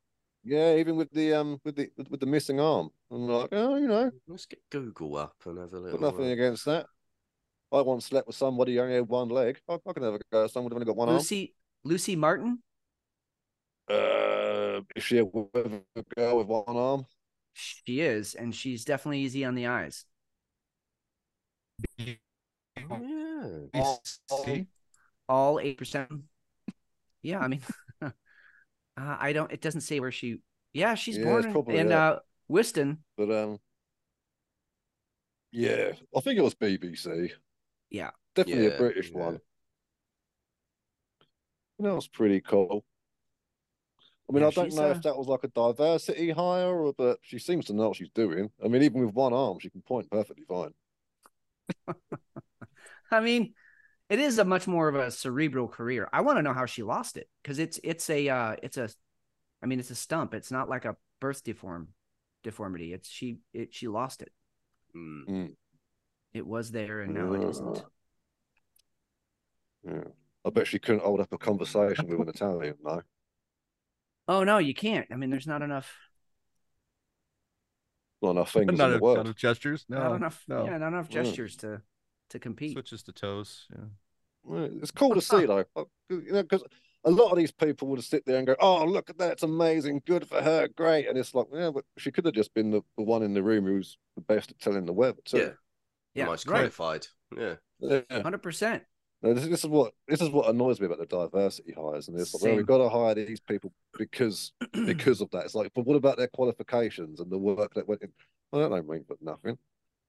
Yeah, 0.44 0.76
even 0.76 0.96
with 0.96 1.12
the 1.12 1.34
um 1.34 1.60
with 1.64 1.76
the 1.76 1.90
with, 1.98 2.10
with 2.10 2.20
the 2.20 2.26
missing 2.26 2.60
arm. 2.60 2.90
I'm 3.12 3.28
like, 3.28 3.50
oh, 3.52 3.76
you 3.76 3.88
know, 3.88 4.12
Let's 4.28 4.46
get 4.46 4.62
Google 4.70 5.18
up 5.18 5.36
and 5.46 5.58
have 5.58 5.74
a 5.74 5.80
little. 5.80 6.00
got 6.00 6.14
nothing 6.14 6.30
uh, 6.30 6.34
against 6.34 6.66
that. 6.66 6.88
I 7.72 7.82
once 7.82 8.06
slept 8.06 8.28
with 8.28 8.36
somebody 8.36 8.76
who 8.76 8.82
only 8.82 8.96
had 8.96 9.08
one 9.08 9.30
leg. 9.30 9.60
I, 9.68 9.74
I 9.74 9.94
can 9.94 10.04
have 10.04 10.14
a 10.14 10.20
go 10.32 10.46
at 10.46 10.52
someone 10.52 10.72
who's 10.72 10.78
only 10.78 10.86
got 10.86 10.96
one 10.96 11.10
arm. 11.10 11.18
Lucy 11.18 11.54
Lucy 11.84 12.16
Martin. 12.16 12.60
Uh, 13.90 14.82
is 14.96 15.04
she 15.04 15.18
a 15.18 15.26
weather 15.26 15.82
girl 16.16 16.38
with 16.38 16.48
one 16.48 16.64
arm? 16.78 17.06
She 17.54 18.00
is, 18.02 18.36
and 18.36 18.56
she's 18.56 18.86
definitely 18.86 19.20
easy 19.20 19.44
on 19.44 19.56
the 19.56 19.68
eyes. 19.68 20.06
Yeah. 22.90 23.68
Oh, 23.74 24.00
See? 24.28 24.68
All 25.30 25.60
eight 25.60 25.78
percent. 25.78 26.24
Yeah, 27.22 27.40
I 27.40 27.48
mean, 27.48 27.62
uh, 28.02 28.12
I 28.98 29.34
don't. 29.34 29.52
It 29.52 29.62
doesn't 29.62 29.82
say 29.82 30.00
where 30.00 30.12
she. 30.12 30.40
Yeah, 30.74 30.96
she's 30.96 31.18
Yeah, 31.18 31.24
born 31.24 31.40
it's 31.40 31.46
in, 31.46 31.52
probably 31.54 31.76
in 31.76 31.92
uh, 31.92 32.20
Whiston. 32.48 33.00
But 33.18 33.32
um, 33.32 33.60
yeah, 35.52 35.94
I 36.16 36.22
think 36.22 36.38
it 36.38 36.44
was 36.44 36.54
BBC. 36.54 37.32
Yeah. 37.90 38.12
definitely 38.36 38.66
Yeah, 38.66 38.76
a 38.76 38.78
British 38.78 39.14
yeah. 39.14 39.14
one. 39.14 39.40
And 41.80 41.88
that 41.88 41.96
was 41.96 42.08
pretty 42.08 42.40
cool. 42.42 42.86
I 44.30 44.34
mean, 44.34 44.44
Yeah, 44.44 44.48
I 44.48 44.52
don't 44.52 44.74
know 44.74 44.90
uh, 44.90 44.92
if 44.92 45.02
that 45.04 45.18
was 45.18 45.28
like 45.28 45.44
a 45.44 45.48
diversity 45.50 46.32
hire, 46.32 46.76
or 46.76 46.94
but 46.94 47.20
she 47.22 47.40
seems 47.40 47.66
to 47.66 47.74
know 47.74 47.90
what 47.90 47.98
she's 47.98 48.10
doing. 48.10 48.52
I 48.64 48.68
mean, 48.68 48.84
even 48.84 49.06
with 49.06 49.16
one 49.16 49.34
arm, 49.34 49.60
she 49.60 49.70
can 49.70 49.82
point 49.82 50.10
perfectly 50.12 50.44
fine. 50.46 50.74
I 53.12 53.20
mean, 53.20 53.54
it 54.10 54.20
is 54.20 54.40
a 54.40 54.46
much 54.46 54.68
more 54.68 54.88
of 54.88 54.96
a 54.96 55.12
cerebral 55.12 55.68
career. 55.68 56.10
I 56.14 56.22
want 56.22 56.38
to 56.38 56.42
know 56.44 56.54
how 56.54 56.66
she 56.66 56.84
lost 56.84 57.18
it 57.18 57.30
because 57.44 57.60
it's 57.60 57.80
it's 57.84 58.10
a 58.10 58.30
uh, 58.30 58.56
it's 58.64 58.78
a, 58.78 58.90
I 59.62 59.66
mean, 59.66 59.80
it's 59.80 59.92
a 59.92 59.96
stump. 59.96 60.34
It's 60.34 60.52
not 60.52 60.70
like 60.70 60.86
a 60.86 60.96
birth 61.20 61.44
deform 61.44 61.90
deformity. 62.44 62.94
It's 62.94 63.10
she 63.10 63.40
it 63.54 63.74
she 63.74 63.88
lost 63.88 64.22
it. 64.22 64.32
Mm. 64.96 65.54
It 66.34 66.46
was 66.46 66.72
there 66.72 67.02
and 67.02 67.14
now 67.14 67.34
it 67.34 67.50
isn't. 67.50 67.84
Yeah. 69.84 70.04
I 70.46 70.50
bet 70.50 70.68
she 70.68 70.80
couldn't 70.80 71.04
hold 71.04 71.20
up 71.20 71.32
a 71.34 71.38
conversation 71.38 72.08
with 72.08 72.22
an 72.22 72.30
Italian, 72.30 72.76
no. 72.84 73.02
Oh 74.28 74.44
no, 74.44 74.58
you 74.58 74.74
can't. 74.74 75.08
I 75.12 75.16
mean, 75.16 75.30
there's 75.30 75.48
not 75.48 75.62
enough. 75.62 75.94
Not 78.22 78.32
enough 78.32 78.52
fingers 78.52 78.78
Not, 78.78 78.88
in 78.88 78.94
the 78.98 79.04
world. 79.04 79.18
not 79.18 79.28
of 79.28 79.36
gestures. 79.36 79.86
No, 79.90 80.00
not 80.00 80.16
enough. 80.16 80.44
no. 80.48 80.66
Yeah, 80.66 80.78
not 80.78 80.88
enough 80.90 81.10
Mm. 81.10 81.14
gestures 81.14 81.56
to 81.58 81.82
to 82.30 82.40
compete. 82.40 82.74
Switches 82.74 83.04
to 83.04 83.12
toes. 83.12 83.66
Yeah. 83.72 83.86
Well, 84.44 84.70
It's 84.82 84.92
cool 84.92 85.14
to 85.14 85.22
see 85.22 85.46
though, 85.46 85.66
Uh, 85.76 85.84
you 86.10 86.32
know, 86.32 86.44
because 86.44 86.64
a 87.04 87.12
lot 87.12 87.32
of 87.32 87.38
these 87.38 87.52
people 87.52 87.88
would 87.90 88.04
sit 88.04 88.26
there 88.26 88.38
and 88.38 88.48
go, 88.48 88.56
"Oh, 88.60 88.86
look 88.86 89.10
at 89.10 89.18
that! 89.18 89.34
It's 89.34 89.44
amazing, 89.44 90.02
good 90.06 90.28
for 90.28 90.42
her, 90.42 90.68
great." 90.68 91.08
And 91.08 91.18
it's 91.18 91.34
like, 91.34 91.48
yeah, 91.54 91.72
but 91.72 91.86
she 91.98 92.12
could 92.12 92.26
have 92.26 92.34
just 92.34 92.54
been 92.54 92.72
the, 92.72 92.82
the 92.98 93.04
one 93.04 93.24
in 93.24 93.34
the 93.34 93.44
room 93.44 93.66
who's 93.66 93.98
the 94.16 94.22
best 94.22 94.52
at 94.52 94.60
telling 94.60 94.86
the 94.86 94.94
weather 94.94 95.20
too. 95.26 95.38
Yeah. 95.38 95.50
Yeah, 96.16 96.26
Most 96.26 96.48
right. 96.48 96.72
qualified. 96.72 97.08
Yeah. 97.38 97.56
Yeah. 97.80 98.22
Hundred 98.24 98.42
percent. 98.42 98.84
No, 99.22 99.34
this, 99.34 99.48
this 99.48 99.64
is 99.64 99.70
what 99.70 99.94
this 100.08 100.22
is 100.22 100.30
what 100.30 100.50
annoys 100.50 100.80
me 100.80 100.86
about 100.86 101.00
the 101.00 101.06
diversity 101.06 101.74
hires, 101.74 102.08
and 102.08 102.20
it's 102.20 102.34
like, 102.34 102.44
well, 102.44 102.56
we've 102.56 102.66
got 102.66 102.78
to 102.80 102.90
hire 102.90 103.16
these 103.16 103.40
people 103.40 103.72
because 103.98 104.52
because 104.86 105.22
of 105.22 105.30
that. 105.32 105.46
It's 105.46 105.56
like, 105.56 105.72
but 105.76 105.86
what 105.86 105.96
about 105.96 106.18
their 106.18 106.28
qualifications 106.28 107.20
and 107.20 107.32
the 107.32 107.38
work 107.38 107.74
that 107.76 107.88
went 107.88 108.02
in? 108.02 108.12
Well, 108.52 108.62
that 108.62 108.76
don't 108.76 108.88
mean 108.88 109.06
but 109.08 109.18
nothing. 109.22 109.58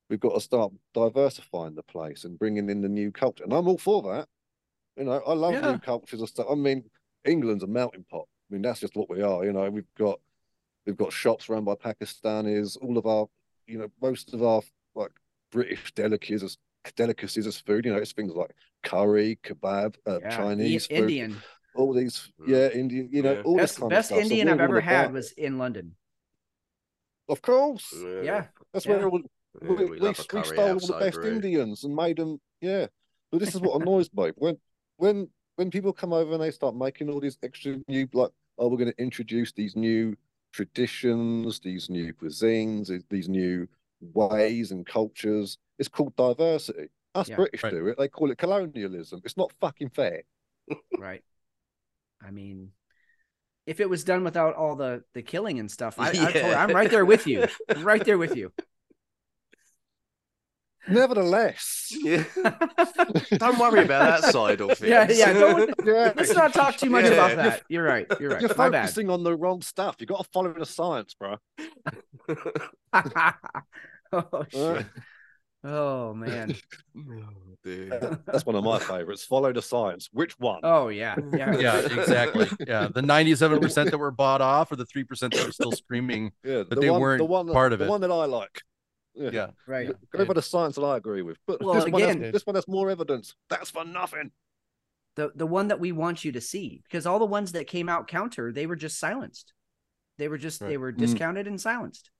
We've 0.09 0.21
got 0.21 0.35
to 0.35 0.41
start 0.41 0.73
diversifying 0.95 1.75
the 1.75 1.83
place 1.83 2.25
and 2.25 2.39
bringing 2.39 2.71
in 2.71 2.81
the 2.81 2.89
new 2.89 3.11
culture, 3.13 3.45
and 3.45 3.53
I'm 3.53 3.69
all 3.69 3.79
for 3.79 4.03
that. 4.15 4.29
You 4.97 5.05
know, 5.05 5.23
I 5.27 5.35
love 5.35 5.53
Yeah. 5.55 5.73
new 5.73 5.79
cultures 5.79 6.21
and 6.21 6.29
stuff. 6.29 6.47
I 6.51 6.55
mean, 6.55 6.89
England's 7.25 7.63
a 7.63 7.67
melting 7.67 8.05
pot. 8.11 8.27
I 8.51 8.55
mean, 8.55 8.63
that's 8.63 8.81
just 8.81 8.97
what 8.97 9.11
we 9.11 9.21
are. 9.23 9.45
You 9.45 9.53
know, 9.53 9.69
we've 9.71 9.93
got 9.97 10.21
we've 10.87 10.97
got 10.97 11.13
shops 11.13 11.49
run 11.51 11.65
by 11.65 11.75
Pakistanis. 11.75 12.79
All 12.81 12.97
of 12.97 13.05
our, 13.07 13.27
you 13.67 13.79
know, 13.79 13.89
most 14.01 14.33
of 14.33 14.43
our 14.43 14.63
like 14.95 15.13
British 15.53 15.93
delicacies 15.93 16.43
as 16.43 16.57
delicacies 16.97 17.47
as 17.47 17.59
food. 17.61 17.85
You 17.85 17.93
know, 17.93 17.99
it's 17.99 18.13
things 18.13 18.33
like 18.35 18.53
curry, 18.83 19.39
kebab, 19.45 19.97
uh, 20.07 20.21
Yeah. 20.21 20.37
Chinese 20.37 20.87
I- 20.91 20.95
food, 20.95 21.03
Indian. 21.03 21.37
all 21.75 21.93
these, 21.93 22.33
Mm. 22.41 22.49
yeah, 22.49 22.69
Indian. 22.71 23.11
You 23.13 23.23
know, 23.23 23.33
Yeah. 23.35 23.43
all 23.43 23.57
this 23.57 23.73
Best 23.73 23.81
kind 23.81 23.91
best 23.91 24.11
of 24.11 24.17
stuff. 24.17 24.23
Indian 24.31 24.47
we're 24.49 24.55
I've 24.55 24.61
ever 24.61 24.81
had 24.81 25.01
about 25.05 25.13
was 25.13 25.33
in 25.33 25.59
London. 25.59 25.97
of 27.29 27.43
course. 27.43 27.93
Yeah. 27.95 28.47
That's 28.73 28.87
Yeah. 28.87 28.97
where 28.97 29.09
all, 29.11 29.21
Yeah, 29.63 29.69
we, 29.69 29.75
we 29.77 29.85
we, 29.87 29.99
we 30.09 30.15
stole 30.15 30.61
all 30.61 30.79
the 30.79 30.97
best 31.01 31.17
Korea. 31.19 31.33
Indians 31.35 31.85
and 31.85 31.95
made 31.95 32.17
them, 32.19 32.41
yeah. 32.61 32.87
But 33.31 33.41
this 33.41 33.55
is 33.55 33.61
what 33.61 33.81
annoys 33.81 34.09
me 34.15 34.33
when 34.37 34.59
when 34.97 35.29
when 35.57 35.71
people 35.71 35.93
come 35.93 36.13
over 36.13 36.33
and 36.33 36.43
they 36.43 36.51
start 36.51 36.77
making 36.77 37.11
all 37.11 37.21
these 37.21 37.39
extra 37.43 37.77
new 37.89 38.09
like, 38.13 38.31
oh, 38.59 38.69
we're 38.69 38.77
going 38.77 38.93
to 38.93 39.03
introduce 39.03 39.53
these 39.53 39.75
new 39.77 40.17
traditions, 40.53 41.61
these 41.61 41.91
new 41.91 42.13
cuisines, 42.15 42.91
these- 43.11 43.29
new 43.29 43.67
ways 44.01 44.71
and 44.71 44.87
cultures. 44.87 45.59
It's 45.79 45.89
called 45.89 46.15
diversity. 46.17 46.89
Us 47.15 47.29
Yeah. 47.29 47.37
British 47.37 47.63
Right. 47.65 47.71
do 47.73 47.87
it. 47.89 47.99
They 47.99 48.09
call 48.09 48.31
it 48.31 48.39
colonialism. 48.39 49.21
It's 49.25 49.37
not 49.37 49.53
fucking 49.61 49.91
fair. 49.91 50.23
right 50.99 51.25
i 52.23 52.31
mean 52.31 52.73
if 53.67 53.81
it 53.81 53.89
was 53.89 54.05
done 54.05 54.23
without 54.23 54.55
all 54.55 54.77
the 54.77 55.03
the 55.15 55.23
killing 55.23 55.59
and 55.59 55.71
stuff 55.71 55.95
I, 55.99 56.09
I 56.11 56.13
told, 56.13 56.35
Yeah. 56.35 56.63
i'm 56.63 56.75
right 56.75 56.91
there 56.91 57.07
with 57.07 57.27
you 57.27 57.47
right 57.79 58.05
there 58.05 58.19
with 58.19 58.37
you 58.37 58.53
Nevertheless, 60.87 61.93
Yeah. 62.03 62.25
Don't 63.39 63.59
worry 63.59 63.85
about 63.85 64.21
that 64.23 64.33
side 64.33 64.61
of 64.61 64.71
it. 64.81 64.81
yeah 64.83 65.07
yeah 65.11 65.33
don't, 65.33 65.75
yeah, 65.85 66.13
let's 66.17 66.35
not 66.35 66.53
talk 66.55 66.77
too 66.77 66.89
much 66.91 67.05
Yeah. 67.05 67.13
about 67.13 67.37
that 67.37 67.63
you're 67.69 67.85
right 67.85 68.07
you're 68.21 68.31
right 68.31 68.41
You're 68.41 68.55
my 68.57 68.69
bad 68.71 68.83
focusing 68.83 69.11
on 69.11 69.23
the 69.25 69.37
wrong 69.37 69.61
stuff. 69.63 69.97
You 69.99 70.07
got 70.07 70.23
to 70.25 70.31
follow 70.33 70.53
the 70.53 70.65
science, 70.67 71.15
bro. 71.15 71.37
oh 74.13 74.45
shit 74.49 74.87
oh 75.65 76.15
man 76.15 76.55
oh, 76.97 77.03
dear. 77.65 78.19
That's 78.27 78.47
one 78.47 78.55
of 78.55 78.63
my 78.63 78.79
favorites. 78.79 79.25
Follow 79.25 79.53
the 79.53 79.61
science. 79.61 80.09
Which 80.13 80.39
one? 80.39 80.61
oh 80.63 80.87
yeah 80.89 81.17
yeah 81.33 81.57
Yeah, 81.59 81.79
exactly. 81.81 82.47
Yeah, 82.67 82.89
the 82.95 83.03
ninety-seven 83.03 83.59
percent 83.61 83.91
that 83.91 83.99
were 83.99 84.13
bought 84.13 84.41
off, 84.41 84.71
or 84.71 84.77
the 84.77 84.87
three 84.87 85.03
percent 85.05 85.35
that 85.35 85.45
were 85.45 85.53
still 85.53 85.73
screaming. 85.73 86.31
yeah, 86.45 86.63
but 86.69 86.81
they 86.81 86.91
one, 86.91 87.01
weren't 87.01 87.19
the 87.19 87.25
one, 87.25 87.47
that- 87.47 87.53
part 87.53 87.73
of 87.73 87.81
the 87.81 87.87
it. 87.87 87.91
one 87.91 88.01
that 88.03 88.11
I 88.13 88.25
like. 88.27 88.63
Yeah, 89.19 89.51
right 89.67 89.91
Go 90.13 90.25
by 90.25 90.35
the 90.35 90.43
science 90.43 90.77
that 90.77 90.83
I 90.83 90.97
agree 90.97 91.23
with. 91.23 91.39
But 91.47 91.61
Well, 91.63 91.75
this 91.75 91.85
one, 91.91 92.03
again- 92.03 92.23
has, 92.23 92.33
this 92.33 92.47
one 92.47 92.55
has 92.55 92.69
more 92.69 92.89
evidence. 92.91 93.35
That's 93.51 93.71
for 93.71 93.85
nothing. 93.85 94.31
the 95.17 95.33
the 95.35 95.47
one 95.47 95.69
that 95.69 95.81
we 95.81 95.91
want 95.91 96.25
you 96.25 96.31
to 96.33 96.41
see 96.41 96.81
because 96.85 97.05
all 97.05 97.19
the 97.19 97.27
ones 97.27 97.51
that 97.53 97.67
came 97.67 97.89
out 97.89 98.07
counter 98.07 98.53
they 98.53 98.67
were 98.67 98.77
just 98.77 98.99
silenced 99.01 99.53
they 100.17 100.29
were 100.29 100.39
just 100.39 100.61
they 100.61 100.67
Right. 100.77 100.79
were 100.81 100.93
Mm. 100.93 100.99
discounted 100.99 101.47
and 101.49 101.61
silenced 101.61 102.11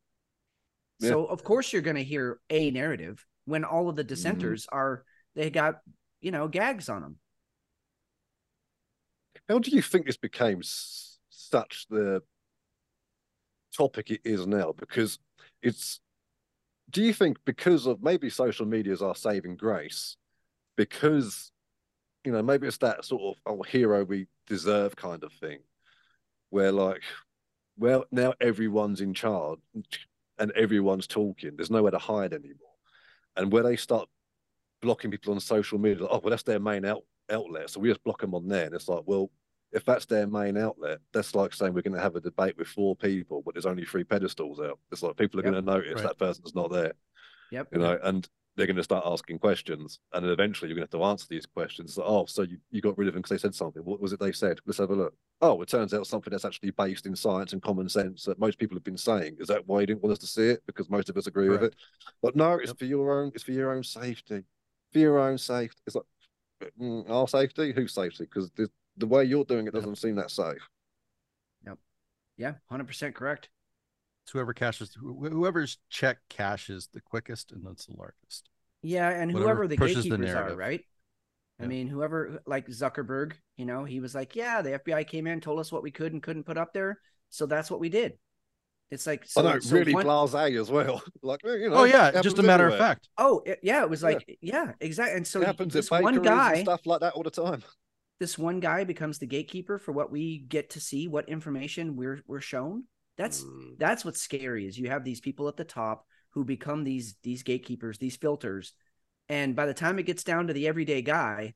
Yeah. 0.99 1.11
so 1.11 1.25
of 1.27 1.45
course 1.45 1.73
you're 1.73 1.83
going 1.83 1.95
to 1.97 2.03
hear 2.03 2.41
a 2.51 2.73
narrative 2.73 3.25
when 3.45 3.63
all 3.65 3.89
of 3.89 3.95
the 3.95 4.03
dissenters 4.03 4.67
are 4.73 5.05
they 5.37 5.49
got 5.51 5.81
you 6.21 6.33
know 6.33 6.49
gags 6.49 6.89
on 6.89 7.03
them 7.03 7.21
How 9.49 9.61
do 9.61 9.71
you 9.71 9.83
think 9.83 10.07
this 10.07 10.17
became 10.17 10.61
such 11.31 11.87
the 11.89 12.23
topic 13.77 14.11
it 14.11 14.21
is 14.25 14.47
now 14.47 14.73
because 14.73 15.19
it's 15.63 16.01
do 16.91 17.03
you 17.03 17.13
think 17.13 17.39
because 17.45 17.87
of 17.87 18.03
maybe 18.03 18.31
social 18.31 18.67
media 18.67 18.93
is 18.93 19.03
our 19.03 19.15
saving 19.15 19.57
grace 19.57 20.17
because 20.77 21.51
you 22.25 22.33
know 22.33 22.43
maybe 22.43 22.67
it's 22.67 22.79
that 22.79 23.05
sort 23.05 23.23
of 23.23 23.35
oh 23.47 23.63
hero 23.63 24.05
we 24.05 24.27
deserve 24.47 24.97
kind 24.97 25.23
of 25.25 25.33
thing 25.35 25.59
where 26.51 26.73
like 26.73 27.03
well 27.77 28.05
now 28.11 28.33
everyone's 28.41 29.01
in 29.01 29.15
charge 29.15 29.59
and 30.39 30.51
everyone's 30.53 31.07
talking 31.07 31.57
there's 31.57 31.71
nowhere 31.71 31.91
to 31.91 31.99
hide 31.99 32.33
anymore. 32.33 32.55
And 33.37 33.53
where 33.53 33.63
they 33.63 33.77
start 33.77 34.09
blocking 34.83 35.11
people 35.11 35.33
on 35.33 35.41
social 35.41 35.79
media 35.79 36.03
like, 36.03 36.13
oh 36.13 36.21
well 36.23 36.31
that's 36.31 36.43
their 36.43 36.61
main 36.61 36.85
out, 36.85 37.05
outlet 37.31 37.71
so 37.71 37.81
we 37.81 37.89
just 37.89 38.03
block 38.05 38.21
them 38.21 38.35
on 38.35 38.49
there. 38.49 38.67
And 38.67 38.75
it's 38.75 38.89
like 38.89 39.03
well 39.07 39.31
if 39.73 39.85
that's 39.85 40.07
their 40.07 40.27
main 40.27 40.57
outlet, 40.57 40.99
that's 41.13 41.35
like 41.35 41.53
saying 41.53 41.75
we're 41.75 41.83
going 41.83 41.95
to 41.95 42.01
have 42.01 42.17
a 42.17 42.21
debate 42.21 42.57
with 42.57 42.69
four 42.69 42.97
people, 42.97 43.43
but 43.45 43.55
there's 43.55 43.67
only 43.67 43.85
three 43.85 44.05
pedestals 44.05 44.61
out. 44.61 44.79
It's 44.91 45.03
like 45.03 45.17
people 45.17 45.39
are 45.41 45.43
Yep. 45.43 45.53
going 45.53 45.65
to 45.65 45.71
notice 45.71 45.95
Right. 45.97 46.05
that 46.05 46.19
person's 46.19 46.55
not 46.55 46.71
there, 46.73 46.93
Yep. 47.51 47.69
you 47.73 47.79
know, 47.79 47.99
and 48.03 48.29
they're 48.57 48.67
going 48.67 48.77
to 48.77 48.83
start 48.83 49.05
asking 49.07 49.39
questions, 49.39 50.01
and 50.13 50.25
then 50.25 50.33
eventually 50.33 50.69
you're 50.69 50.75
going 50.75 50.89
to 50.89 50.97
have 50.97 51.01
to 51.01 51.05
answer 51.05 51.27
these 51.31 51.47
questions. 51.47 51.97
Like, 51.97 52.09
oh, 52.09 52.27
so 52.27 52.43
you, 52.43 52.59
you 52.71 52.81
got 52.81 52.99
rid 52.99 53.07
of 53.07 53.15
them 53.15 53.23
because 53.23 53.31
they 53.41 53.47
said 53.47 53.55
something. 53.55 53.85
What 53.85 54.01
was 54.01 54.13
it 54.13 54.19
they 54.19 54.33
said? 54.33 54.59
Let's 54.67 54.79
have 54.79 54.91
a 54.91 54.97
look. 54.97 55.15
Oh, 55.41 55.63
it 55.63 55.69
turns 55.69 55.95
out 55.95 56.09
something 56.09 56.33
that's 56.33 56.45
actually 56.45 56.73
based 56.73 57.07
in 57.07 57.15
science 57.15 57.53
and 57.53 57.63
common 57.63 57.89
sense 57.89 58.25
that 58.25 58.41
most 58.41 58.59
people 58.59 58.75
have 58.75 58.83
been 58.83 58.97
saying. 58.97 59.37
Is 59.39 59.47
that 59.47 59.65
why 59.69 59.81
you 59.81 59.87
didn't 59.87 60.03
want 60.03 60.15
us 60.15 60.19
to 60.21 60.27
see 60.27 60.49
it? 60.49 60.63
Because 60.67 60.91
most 60.91 61.09
of 61.09 61.17
us 61.17 61.29
agree 61.29 61.49
with 61.49 61.63
it. 61.63 61.77
But 62.21 62.35
no, 62.35 62.55
it's 62.55 62.71
Yep. 62.71 62.79
for 62.79 62.85
your 62.87 63.23
own. 63.23 63.31
It's 63.33 63.45
for 63.45 63.53
your 63.53 63.73
own 63.73 63.85
safety. 63.85 64.43
For 64.93 64.99
your 64.99 65.21
own 65.21 65.39
safety. 65.39 65.81
It's 65.87 65.95
like 65.95 66.07
mm, 66.81 67.09
our 67.09 67.29
safety. 67.29 67.73
Whose 67.73 67.95
safety? 67.95 68.25
Because 68.25 68.51
the, 68.57 68.69
the 68.99 69.07
way 69.07 69.25
you're 69.25 69.45
doing 69.45 69.67
it 69.67 69.75
doesn't 69.75 69.97
seem 69.97 70.17
that 70.17 70.31
safe. 70.31 70.69
Yep. 71.67 71.79
Yeah, 72.37 72.55
hundred 72.69 72.87
percent 72.87 73.15
correct. 73.15 73.49
It's 74.25 74.33
whoever 74.33 74.53
cashes, 74.53 74.95
wh- 74.95 75.31
whoever's 75.31 75.79
check 75.89 76.19
cashes 76.29 76.89
the 76.93 77.01
quickest 77.01 77.53
and 77.53 77.65
that's 77.67 77.87
the 77.87 77.97
largest. 77.97 78.51
Yeah, 78.83 79.09
and 79.11 79.33
Whatever 79.33 79.49
whoever 79.49 79.69
the 79.69 79.77
pushes 79.77 80.05
the 80.05 80.11
gatekeepers 80.11 80.31
are, 80.31 80.35
narrative. 80.35 80.59
right? 80.59 80.85
I 81.61 81.67
mean, 81.67 81.89
whoever 81.89 82.41
like 82.47 82.69
Zuckerberg, 82.69 83.33
you 83.57 83.67
know, 83.67 83.85
he 83.85 83.99
was 83.99 84.15
like, 84.15 84.37
"Yeah, 84.37 84.63
the 84.63 84.79
FBI 84.79 85.05
came 85.09 85.27
in, 85.27 85.41
told 85.41 85.59
us 85.59 85.73
what 85.73 85.83
we 85.83 85.91
could 85.91 86.13
and 86.13 86.23
couldn't 86.23 86.45
put 86.45 86.57
up 86.57 86.73
there, 86.73 87.01
so 87.31 87.47
that's 87.47 87.69
what 87.69 87.81
we 87.81 87.89
did." 87.89 88.17
It's 88.91 89.07
like, 89.07 89.27
so, 89.27 89.41
I 89.41 89.55
know, 89.55 89.59
so 89.59 89.75
really 89.77 89.93
one- 89.93 90.07
blasé 90.07 90.59
as 90.61 90.71
well. 90.71 91.03
like 91.23 91.41
you 91.45 91.71
know. 91.71 91.79
oh 91.79 91.85
yeah, 91.85 92.13
just 92.23 92.39
a 92.39 92.43
happens 92.43 92.47
matter 92.47 92.69
of 92.69 92.79
fact. 92.79 93.09
Oh, 93.19 93.43
it, 93.45 93.59
yeah, 93.63 93.83
it 93.83 93.91
was 93.91 94.05
like, 94.05 94.39
yeah, 94.41 94.73
exactly. 94.81 95.17
And 95.17 95.27
so 95.27 95.43
it 95.43 95.47
happens 95.47 95.73
this 95.75 95.91
at 95.91 96.01
one 96.03 96.23
guy, 96.23 96.53
and 96.55 96.63
stuff 96.63 96.87
like 96.87 97.01
that 97.01 97.15
all 97.15 97.25
the 97.25 97.31
time. 97.31 97.65
This 98.21 98.39
one 98.39 98.61
guy 98.61 98.85
becomes 98.85 99.19
the 99.19 99.27
gatekeeper 99.27 99.79
for 99.79 99.93
what 99.93 100.11
we 100.11 100.39
get 100.39 100.71
to 100.71 100.81
see, 100.81 101.09
what 101.09 101.29
information 101.29 101.97
we're 101.97 102.23
we're 102.27 102.41
shown. 102.41 102.85
That's 103.17 103.43
Mm, 103.43 103.79
that's 103.79 104.05
what's 104.05 104.21
scary 104.21 104.67
is 104.67 104.79
you 104.79 104.91
have 104.91 105.05
these 105.05 105.21
people 105.21 105.49
at 105.49 105.57
the 105.57 105.65
top 105.65 106.07
who 106.31 106.45
become 106.45 106.85
these 106.85 107.17
these 107.23 107.43
gatekeepers, 107.43 107.99
these 107.99 108.17
filters, 108.17 108.73
and 109.29 109.55
by 109.57 109.67
the 109.67 109.75
time 109.75 109.99
it 109.99 110.07
gets 110.07 110.25
down 110.25 110.47
to 110.49 110.53
the 110.53 110.69
everyday 110.69 111.03
guy, 111.03 111.55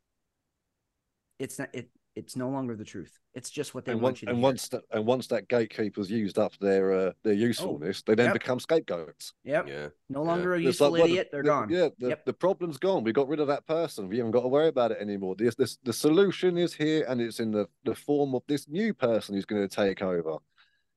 it's 1.39 1.59
not 1.59 1.68
it 1.72 1.90
it's 2.14 2.36
no 2.36 2.51
longer 2.51 2.76
the 2.76 2.84
truth. 2.84 3.18
It's 3.34 3.48
just 3.48 3.74
what 3.74 3.86
they 3.86 3.93
And, 3.93 4.02
want 4.02 4.12
once, 4.14 4.22
you 4.22 4.26
to 4.26 4.30
and 4.32 4.39
hear. 4.39 4.43
once 4.43 4.68
that 4.68 4.82
and 4.90 5.06
once 5.06 5.26
that 5.28 5.48
gatekeeper's 5.48 6.10
used 6.10 6.39
up 6.39 6.52
their 6.59 6.93
uh, 6.93 7.12
their 7.24 7.32
usefulness, 7.32 8.02
they 8.02 8.14
then 8.14 8.26
yep. 8.26 8.34
become 8.34 8.60
scapegoats. 8.60 9.32
Yep, 9.44 9.68
yeah. 9.68 9.89
no 10.10 10.22
longer 10.22 10.55
a 10.55 10.60
useful 10.60 10.90
like, 10.90 10.98
well, 11.01 11.06
the- 11.06 11.12
idiot. 11.14 11.28
They're 11.32 11.43
the- 11.43 11.48
gone. 11.48 11.70
Yeah, 11.70 11.89
the, 11.98 12.09
Yep. 12.10 12.24
the 12.26 12.32
problem's 12.34 12.76
gone. 12.76 13.02
We 13.02 13.12
got 13.12 13.28
rid 13.28 13.40
of 13.40 13.47
that 13.47 13.66
person. 13.66 14.09
We 14.09 14.18
haven't 14.18 14.32
got 14.32 14.43
to 14.43 14.48
worry 14.48 14.68
about 14.68 14.93
it 14.93 14.98
anymore. 15.01 15.34
This, 15.36 15.55
this, 15.55 15.78
the 15.84 15.93
solution 15.93 16.59
is 16.59 16.74
here, 16.74 17.06
and 17.09 17.20
it's 17.20 17.40
in 17.40 17.51
the, 17.51 17.66
the 17.84 17.94
form 17.94 18.34
of 18.34 18.43
this 18.47 18.68
new 18.68 18.93
person 18.93 19.34
who's 19.34 19.47
going 19.47 19.66
to 19.66 19.74
take 19.74 20.02
over, 20.02 20.36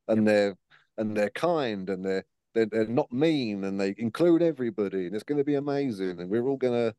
and 0.10 0.28
they're 0.28 0.58
and 0.98 1.16
they're 1.16 1.30
kind 1.30 1.90
and 1.90 2.04
they're, 2.06 2.26
they're 2.54 2.66
they're 2.68 2.88
not 2.88 3.12
mean 3.12 3.64
and 3.64 3.80
they 3.80 3.96
include 3.98 4.42
everybody, 4.42 5.06
and 5.08 5.16
it's 5.16 5.24
going 5.24 5.38
to 5.38 5.44
be 5.46 5.56
amazing. 5.56 6.20
And 6.20 6.30
we're 6.30 6.46
all 6.48 6.58
going 6.58 6.92
to 6.92 6.96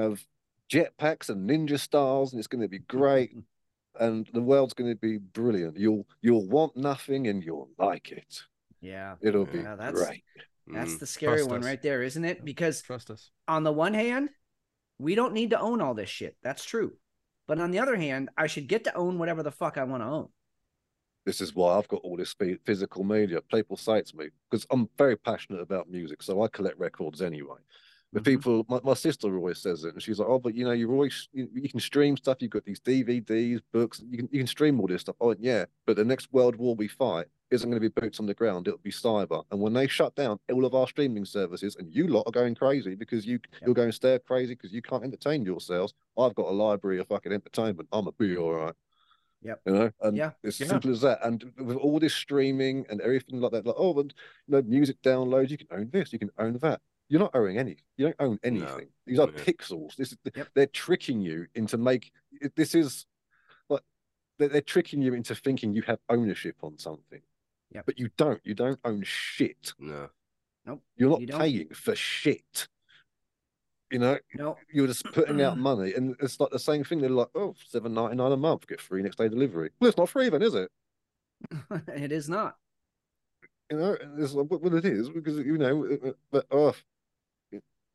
have 0.00 0.24
jetpacks 0.68 1.28
and 1.28 1.48
ninja 1.48 1.78
stars, 1.78 2.32
and 2.32 2.38
it's 2.38 2.48
going 2.48 2.62
to 2.62 2.68
be 2.68 2.80
great. 2.80 3.30
And 4.00 4.28
the 4.32 4.40
world's 4.42 4.74
going 4.74 4.90
to 4.90 4.96
be 4.96 5.18
brilliant. 5.18 5.76
You'll 5.76 6.06
you'll 6.22 6.46
want 6.48 6.76
nothing, 6.76 7.26
and 7.28 7.42
you'll 7.44 7.68
like 7.78 8.10
it. 8.10 8.42
Yeah, 8.80 9.14
It'll 9.20 9.44
be 9.46 9.58
Yeah, 9.58 9.76
that's- 9.76 9.92
great. 9.94 10.24
that's 10.66 10.92
Mm, 10.94 10.98
the 10.98 11.06
scary 11.06 11.36
Trust 11.38 11.50
one 11.50 11.60
us. 11.60 11.66
right 11.66 11.82
there, 11.82 12.02
isn't 12.02 12.24
it? 12.24 12.44
Because 12.44 12.82
Trust 12.82 13.10
us. 13.10 13.30
on 13.46 13.62
the 13.62 13.72
one 13.72 13.94
hand, 13.94 14.30
we 14.98 15.14
don't 15.14 15.34
need 15.34 15.50
to 15.50 15.60
own 15.60 15.80
all 15.80 15.94
this 15.94 16.08
shit. 16.08 16.36
That's 16.42 16.64
true. 16.64 16.96
But 17.46 17.60
on 17.60 17.70
the 17.70 17.78
other 17.80 17.96
hand, 17.96 18.30
I 18.36 18.46
should 18.46 18.66
get 18.68 18.84
to 18.84 18.94
own 18.94 19.18
whatever 19.18 19.42
the 19.42 19.50
fuck 19.52 19.76
I 19.78 19.84
want 19.84 20.02
to 20.02 20.06
own. 20.08 20.28
this 21.24 21.40
is 21.40 21.54
why 21.54 21.76
I've 21.78 21.86
got 21.86 22.00
all 22.02 22.16
this 22.16 22.34
physical 22.64 23.04
media. 23.04 23.40
People 23.42 23.76
say 23.76 24.02
to 24.02 24.16
me 24.16 24.30
because 24.50 24.66
I'm 24.70 24.88
very 24.98 25.16
passionate 25.16 25.60
about 25.60 25.88
music, 25.88 26.20
so 26.20 26.42
I 26.42 26.48
collect 26.48 26.78
records 26.80 27.22
anyway. 27.22 27.58
But 28.12 28.22
Mhm. 28.22 28.26
people, 28.26 28.66
my, 28.68 28.80
my 28.84 28.94
sister 28.94 29.34
always 29.34 29.58
says 29.58 29.84
it, 29.84 29.94
and 29.94 30.02
she's 30.02 30.18
like, 30.18 30.28
"Oh, 30.28 30.38
but 30.38 30.54
you 30.54 30.64
know, 30.64 30.72
you're 30.72 30.92
always 30.92 31.28
you, 31.32 31.48
you 31.54 31.68
can 31.68 31.80
stream 31.80 32.16
stuff. 32.16 32.38
You've 32.40 32.50
got 32.50 32.64
these 32.64 32.80
DVDs, 32.80 33.60
books. 33.72 34.02
You 34.06 34.18
can 34.18 34.28
you 34.30 34.38
can 34.40 34.46
stream 34.46 34.80
all 34.80 34.86
this 34.86 35.00
stuff. 35.00 35.16
Oh, 35.20 35.34
yeah, 35.38 35.64
but 35.86 35.96
the 35.96 36.04
next 36.04 36.30
world 36.32 36.56
war 36.56 36.74
we 36.74 36.88
fight 36.88 37.26
isn't 37.50 37.68
going 37.70 37.80
to 37.80 37.88
be 37.90 38.00
boots 38.00 38.20
on 38.20 38.26
the 38.26 38.34
ground. 38.34 38.66
It'll 38.68 38.78
be 38.78 38.90
cyber. 38.90 39.44
And 39.50 39.60
when 39.60 39.72
they 39.72 39.86
shut 39.86 40.14
down 40.14 40.38
all 40.52 40.64
of 40.64 40.74
our 40.74 40.86
streaming 40.86 41.24
services, 41.24 41.76
and 41.76 41.90
you 41.94 42.06
lot 42.06 42.24
are 42.26 42.32
going 42.32 42.54
crazy 42.54 42.94
because 42.94 43.24
you 43.26 43.40
you're 43.64 43.74
going 43.74 43.92
stir 43.92 44.18
crazy 44.18 44.54
because 44.54 44.72
you 44.72 44.82
can't 44.82 45.04
entertain 45.04 45.44
yourselves. 45.44 45.94
I've 46.18 46.34
got 46.34 46.48
a 46.48 46.52
library 46.52 46.98
of 46.98 47.08
fucking 47.08 47.32
entertainment. 47.32 47.88
I'm 47.92 48.06
a 48.08 48.12
be 48.12 48.36
all 48.36 48.52
right. 48.52 48.74
Yep. 49.42 49.60
You 49.66 49.72
know, 49.72 49.90
and 50.02 50.16
Yeah. 50.16 50.32
it's 50.42 50.60
Yeah. 50.60 50.66
simple 50.68 50.90
as 50.90 51.00
that. 51.00 51.18
And 51.26 51.50
with 51.58 51.76
all 51.78 51.98
this 51.98 52.14
streaming 52.14 52.84
and 52.90 53.00
everything 53.00 53.40
like 53.40 53.52
that, 53.52 53.64
like 53.66 53.74
oh, 53.78 53.98
and 54.00 54.12
you 54.46 54.52
know, 54.52 54.62
music 54.62 55.00
downloads, 55.02 55.48
you 55.50 55.56
can 55.58 55.68
own 55.70 55.90
this, 55.90 56.12
you 56.12 56.18
can 56.18 56.30
own 56.38 56.58
that. 56.58 56.80
You're 57.12 57.20
not 57.20 57.34
owning 57.34 57.58
any. 57.58 57.76
You 57.98 58.06
don't 58.06 58.16
own 58.20 58.38
anything. 58.42 58.88
These 59.04 59.18
are 59.18 59.28
Yeah. 59.28 59.44
pixels. 59.44 59.96
This 59.96 60.12
is 60.12 60.18
Yep. 60.34 60.48
they're 60.54 60.66
tricking 60.66 61.20
you 61.20 61.46
into 61.54 61.76
make. 61.76 62.10
This 62.56 62.74
is 62.74 63.04
like 63.68 63.82
they're, 64.38 64.48
they're 64.48 64.62
tricking 64.62 65.02
you 65.02 65.12
into 65.12 65.34
thinking 65.34 65.74
you 65.74 65.82
have 65.82 65.98
ownership 66.08 66.56
on 66.62 66.78
something. 66.78 67.20
Yep. 67.72 67.84
But 67.84 67.98
you 67.98 68.08
don't. 68.16 68.40
You 68.44 68.54
don't 68.54 68.80
own 68.86 69.02
shit. 69.02 69.74
no. 69.78 70.08
Nope. 70.64 70.82
You're 70.96 71.10
not 71.10 71.20
You 71.20 71.26
paying 71.26 71.68
for 71.74 71.94
shit. 71.94 72.66
You 73.90 73.98
know, 73.98 74.18
No, 74.32 74.56
you're 74.72 74.86
just 74.86 75.04
putting 75.04 75.42
out 75.42 75.58
money, 75.58 75.92
and 75.92 76.16
it's 76.20 76.40
like 76.40 76.48
the 76.50 76.58
same 76.58 76.82
thing. 76.82 76.98
They're 77.02 77.10
like, 77.10 77.28
oh, 77.34 77.54
seven 77.68 77.92
ninety 77.92 78.16
nine 78.16 78.32
a 78.32 78.38
month, 78.38 78.66
get 78.66 78.80
free 78.80 79.02
next 79.02 79.16
day 79.16 79.28
delivery. 79.28 79.68
Well, 79.80 79.88
it's 79.88 79.98
not 79.98 80.08
free 80.08 80.30
then, 80.30 80.40
is 80.40 80.54
it? 80.54 80.70
it 81.88 82.10
is 82.10 82.30
not. 82.30 82.56
You 83.70 83.76
know, 83.76 83.96
it's 84.16 84.32
like, 84.32 84.46
what, 84.50 84.62
what 84.62 84.72
it 84.72 84.86
is 84.86 85.10
because 85.10 85.36
you 85.36 85.58
know, 85.58 85.84
uh, 85.84 86.08
uh, 86.08 86.12
but 86.30 86.46
oh, 86.50 86.74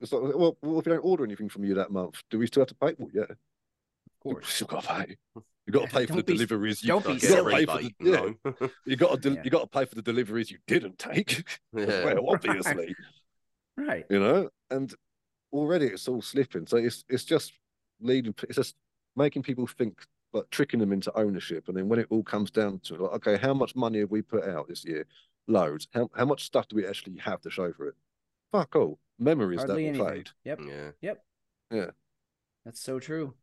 it's 0.02 0.11
like, 0.11 0.22
well, 0.36 0.57
well, 0.61 0.80
if 0.80 0.86
you 0.86 0.91
don't 0.94 1.03
order 1.06 1.24
anything 1.24 1.49
from 1.49 1.64
you 1.64 1.74
that 1.76 1.91
month, 1.91 2.22
do 2.30 2.40
we 2.40 2.48
still 2.48 2.61
have 2.61 2.68
to 2.69 2.76
pay? 2.76 2.94
Well, 2.98 3.10
yeah, 3.14 3.24
Of 3.24 3.38
course. 4.22 4.45
you 4.45 4.52
still 4.52 4.68
got 4.68 4.84
to 4.84 4.88
pay. 5.06 5.15
You 5.65 5.74
got 5.74 5.90
to 5.90 5.94
pay 5.95 6.06
for 6.06 6.15
the 6.15 6.24
be- 6.24 6.34
deliveries. 6.34 6.82
You, 6.84 6.90
don't 6.90 7.06
be 7.06 7.18
Don't 7.19 7.24
you 7.24 7.30
get 7.30 7.30
got 7.30 7.38
silly. 7.38 7.65
to 7.65 7.72
a 7.72 7.78
pay 7.78 7.84
for 7.98 8.03
the, 8.03 8.10
yeah, 8.11 8.60
no. 8.61 8.69
you 8.86 8.95
got 8.95 9.11
to 9.11 9.18
del- 9.30 9.34
Yeah. 9.36 9.41
you 9.44 9.49
got 9.49 9.61
to 9.61 9.68
pay 9.80 9.86
for 9.86 9.95
the 9.95 10.02
deliveries 10.02 10.49
you 10.52 10.57
didn't 10.68 10.98
take. 10.99 11.44
yeah. 11.76 12.06
well, 12.06 12.30
obviously, 12.30 12.95
Right. 13.78 14.06
you 14.10 14.19
know, 14.19 14.49
and 14.72 14.94
already 15.52 15.88
it's 15.88 16.07
all 16.07 16.22
slipping. 16.22 16.68
So 16.68 16.78
it's 16.78 17.03
it's 17.10 17.24
just 17.26 17.53
leading. 17.99 18.34
It's 18.44 18.56
just 18.56 18.76
making 19.15 19.44
people 19.44 19.68
think, 19.68 19.99
like 20.34 20.49
tricking 20.52 20.80
them 20.80 20.94
into 20.94 21.11
ownership, 21.18 21.68
and 21.68 21.76
then 21.78 21.88
when 21.90 21.99
it 21.99 22.07
all 22.10 22.24
comes 22.24 22.49
down 22.52 22.80
to 22.86 22.95
like, 22.95 23.28
okay, 23.28 23.38
how 23.38 23.53
much 23.53 23.76
money 23.76 23.99
have 23.99 24.11
we 24.11 24.22
put 24.22 24.45
out 24.48 24.68
this 24.68 24.86
year? 24.86 25.06
Loads. 25.48 25.88
How 25.94 26.10
how 26.15 26.26
much 26.26 26.44
stuff 26.45 26.68
do 26.68 26.76
we 26.76 26.86
actually 26.88 27.18
have 27.18 27.41
to 27.41 27.49
show 27.49 27.72
for 27.74 27.88
it? 27.88 27.95
Fuck 28.52 28.76
all. 28.76 28.99
Memories 29.19 29.60
Hardly 29.60 29.84
that 29.84 29.89
anything. 29.89 30.06
were 30.06 30.11
played. 30.11 30.30
Yep. 30.44 31.19
Yeah. 31.72 31.85
That's 32.65 32.81
so 32.81 32.99
true. 32.99 33.34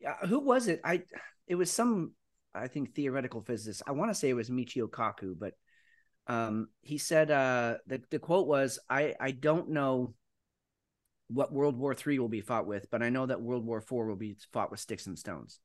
Yeah, 0.00 0.16
who 0.26 0.40
was 0.40 0.68
it? 0.68 0.80
I 0.84 1.02
it 1.46 1.54
was 1.54 1.70
some 1.70 2.12
I 2.54 2.68
think 2.68 2.94
theoretical 2.94 3.42
physicist. 3.42 3.82
I 3.86 3.92
want 3.92 4.10
to 4.10 4.14
say 4.14 4.28
it 4.28 4.34
was 4.34 4.50
Michio 4.50 4.88
Kaku, 4.88 5.38
but 5.38 5.54
um 6.26 6.68
he 6.82 6.98
said 6.98 7.30
uh 7.30 7.76
the, 7.86 8.02
the 8.10 8.18
quote 8.18 8.46
was 8.46 8.78
I 8.90 9.14
I 9.20 9.30
don't 9.30 9.70
know 9.70 10.14
what 11.28 11.52
World 11.52 11.76
War 11.76 11.94
Three 11.94 12.18
will 12.18 12.28
be 12.28 12.40
fought 12.40 12.66
with, 12.66 12.90
but 12.90 13.02
I 13.02 13.08
know 13.10 13.26
that 13.26 13.40
World 13.40 13.64
War 13.64 13.80
Four 13.80 14.06
will 14.06 14.16
be 14.16 14.36
fought 14.52 14.70
with 14.70 14.80
sticks 14.80 15.06
and 15.06 15.18
stones. 15.18 15.60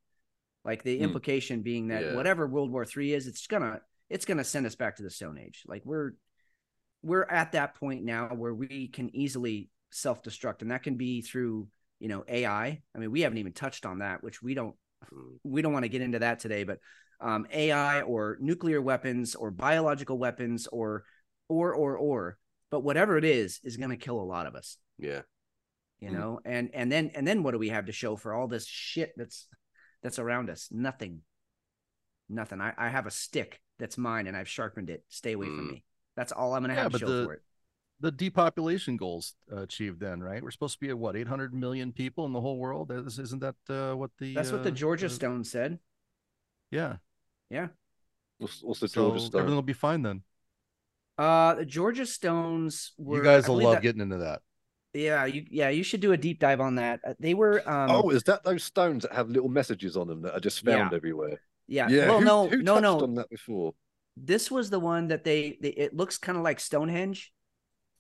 Like 0.64 0.84
the 0.84 0.98
Hmm. 0.98 1.04
implication 1.04 1.62
being 1.62 1.88
that 1.90 2.04
Yeah. 2.04 2.16
whatever 2.16 2.48
World 2.48 2.72
War 2.72 2.86
Three 2.86 3.14
is, 3.14 3.28
it's 3.28 3.48
gonna 3.48 3.82
it's 4.10 4.26
gonna 4.26 4.44
send 4.44 4.66
us 4.66 4.76
back 4.76 4.98
to 4.98 5.04
the 5.04 5.10
Stone 5.10 5.38
Age. 5.38 5.64
Like 5.68 5.84
we're 5.86 6.14
we're 7.04 7.24
at 7.24 7.54
that 7.54 7.76
point 7.76 8.04
now 8.04 8.28
where 8.28 8.54
we 8.54 8.88
can 8.88 9.16
easily 9.16 9.70
self-destruct, 9.92 10.62
and 10.62 10.72
that 10.72 10.84
can 10.84 10.96
be 10.96 11.22
through 11.22 11.68
you 12.00 12.08
know 12.08 12.24
AI. 12.28 12.82
I 12.96 12.98
mean, 12.98 13.12
we 13.12 13.22
haven't 13.22 13.38
even 13.40 13.54
touched 13.54 13.86
on 13.86 14.00
that, 14.00 14.24
which 14.24 14.42
we 14.42 14.54
don't 14.54 14.76
Mm, 15.12 15.40
we 15.44 15.62
don't 15.64 15.74
want 15.74 15.84
to 15.84 15.90
get 15.90 16.02
into 16.02 16.20
that 16.20 16.40
today, 16.40 16.64
but 16.64 16.78
um, 17.20 17.48
AI 17.52 18.02
or 18.02 18.38
nuclear 18.40 18.80
weapons 18.82 19.34
or 19.36 19.50
biological 19.52 20.18
weapons 20.18 20.68
or 20.68 21.04
or 21.50 21.74
or 21.74 21.98
or, 21.98 22.38
but 22.70 22.84
whatever 22.84 23.18
it 23.18 23.26
is 23.26 23.60
is 23.64 23.78
going 23.78 23.90
to 23.90 23.98
kill 23.98 24.20
a 24.20 24.24
lot 24.24 24.46
of 24.46 24.56
us. 24.56 24.78
Yeah. 25.00 25.22
You 26.00 26.10
Mm. 26.10 26.14
know, 26.14 26.40
and 26.46 26.70
and 26.74 26.92
then 26.92 27.12
and 27.16 27.28
then 27.28 27.44
what 27.44 27.52
do 27.52 27.58
we 27.60 27.70
have 27.70 27.86
to 27.88 27.92
show 27.92 28.16
for 28.16 28.34
all 28.34 28.48
this 28.48 28.68
shit 28.68 29.12
that's 29.18 29.48
that's 30.04 30.20
around 30.20 30.50
us? 30.50 30.70
Nothing. 30.72 31.22
Nothing. 32.30 32.62
I, 32.62 32.74
I 32.78 32.90
have 32.90 33.08
a 33.08 33.12
stick 33.12 33.60
that's 33.78 33.98
mine 33.98 34.28
and 34.28 34.38
I've 34.38 34.50
sharpened 34.50 34.90
it. 34.90 35.04
Stay 35.10 35.34
away 35.34 35.48
from 35.48 35.68
Mm. 35.68 35.72
me. 35.72 35.84
That's 36.22 36.32
all 36.32 36.54
I'm 36.54 36.62
gonna 36.62 36.76
Yeah, 36.76 36.84
have 36.84 36.92
to 36.92 37.00
but 37.00 37.02
show 37.02 37.08
the- 37.08 37.26
for 37.26 37.34
it. 37.34 37.42
The 38.00 38.12
depopulation 38.12 38.96
goals 38.98 39.36
uh, 39.52 39.62
achieved 39.62 40.00
then, 40.00 40.22
right? 40.22 40.42
We're 40.42 40.52
supposed 40.52 40.74
to 40.76 40.80
be 40.80 40.90
at 40.90 40.98
what 40.98 41.16
800 41.16 41.52
million 41.54 41.92
people 41.92 42.26
in 42.26 42.34
the 42.34 42.42
whole 42.42 42.58
world. 42.58 42.92
Is- 42.92 43.18
Isn't 43.20 43.42
that 43.42 43.56
uh, 43.70 43.96
what 43.96 44.12
the? 44.20 44.34
That's 44.36 44.52
what 44.52 44.64
the 44.64 44.70
uh, 44.70 44.74
Georgia 44.74 45.06
uh, 45.08 45.10
Stone 45.10 45.44
said. 45.44 45.80
Yeah. 46.70 46.98
What's, 48.38 48.62
what's 48.64 48.80
the 48.80 48.88
So 48.88 49.10
Georgia 49.10 49.26
Stone? 49.26 49.40
everything 49.42 49.56
will 49.56 49.62
be 49.62 49.74
fine 49.74 50.02
then. 50.04 50.22
Uh, 51.18 51.56
the 51.56 51.66
Georgia 51.66 52.06
Stones 52.06 52.94
were. 52.98 53.18
you 53.18 53.24
guys 53.24 53.48
will 53.48 53.62
love 53.62 53.76
that- 53.76 53.82
getting 53.84 54.02
into 54.02 54.18
that. 54.18 54.42
Yeah, 54.94 55.26
you 55.26 55.46
yeah 55.50 55.70
you 55.70 55.84
should 55.84 56.02
do 56.02 56.12
a 56.12 56.18
deep 56.18 56.40
dive 56.40 56.60
on 56.60 56.76
that. 56.76 57.00
Uh, 57.08 57.14
they 57.20 57.34
were. 57.34 57.60
Um, 57.70 57.92
oh, 57.92 58.10
is 58.10 58.24
that 58.24 58.44
those 58.44 58.64
stones 58.64 59.04
that 59.04 59.14
have 59.14 59.30
little 59.30 59.48
messages 59.48 59.96
on 59.96 60.08
them 60.08 60.22
that 60.24 60.34
are 60.36 60.40
just 60.42 60.66
found 60.66 60.94
everywhere? 60.94 61.40
yeah. 61.68 61.88
Yeah. 61.88 62.10
Well, 62.10 62.20
who, 62.20 62.26
no, 62.26 62.48
who 62.50 62.62
no, 62.62 62.80
no. 62.80 63.00
on 63.00 63.16
that 63.16 63.30
before? 63.30 63.74
This 64.18 64.52
was 64.52 64.70
the 64.70 64.80
one 64.80 65.08
that 65.08 65.24
they. 65.24 65.58
they 65.62 65.70
it 65.70 65.96
looks 65.96 66.18
kind 66.18 66.38
of 66.38 66.44
like 66.44 66.60
Stonehenge. 66.60 67.32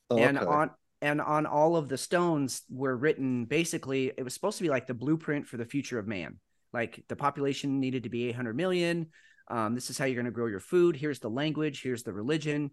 Oh, 0.10 0.18
and 0.18 0.38
okay. 0.38 0.46
on 0.46 0.72
and 1.02 1.22
on 1.22 1.46
all 1.46 1.76
of 1.76 1.88
the 1.90 1.98
stones 1.98 2.64
were 2.70 2.96
written 2.96 3.46
basically 3.46 4.12
it 4.16 4.24
was 4.24 4.34
supposed 4.34 4.58
to 4.58 4.64
be 4.64 4.70
like 4.70 4.88
the 4.88 4.94
blueprint 4.94 5.48
for 5.48 5.58
the 5.58 5.66
future 5.66 5.98
of 5.98 6.08
man. 6.08 6.40
Like 6.74 7.04
the 7.08 7.16
population 7.16 7.80
needed 7.80 8.04
to 8.04 8.10
be 8.10 8.30
800 8.30 8.56
million. 8.56 9.08
Um, 9.50 9.76
this 9.76 9.90
is 9.90 9.98
how 9.98 10.06
you're 10.06 10.16
going 10.16 10.26
to 10.26 10.32
grow 10.32 10.46
your 10.46 10.60
food. 10.60 10.96
Here's 10.96 11.20
the 11.20 11.30
language. 11.30 11.82
Here's 11.82 12.04
the 12.04 12.14
religion. 12.14 12.72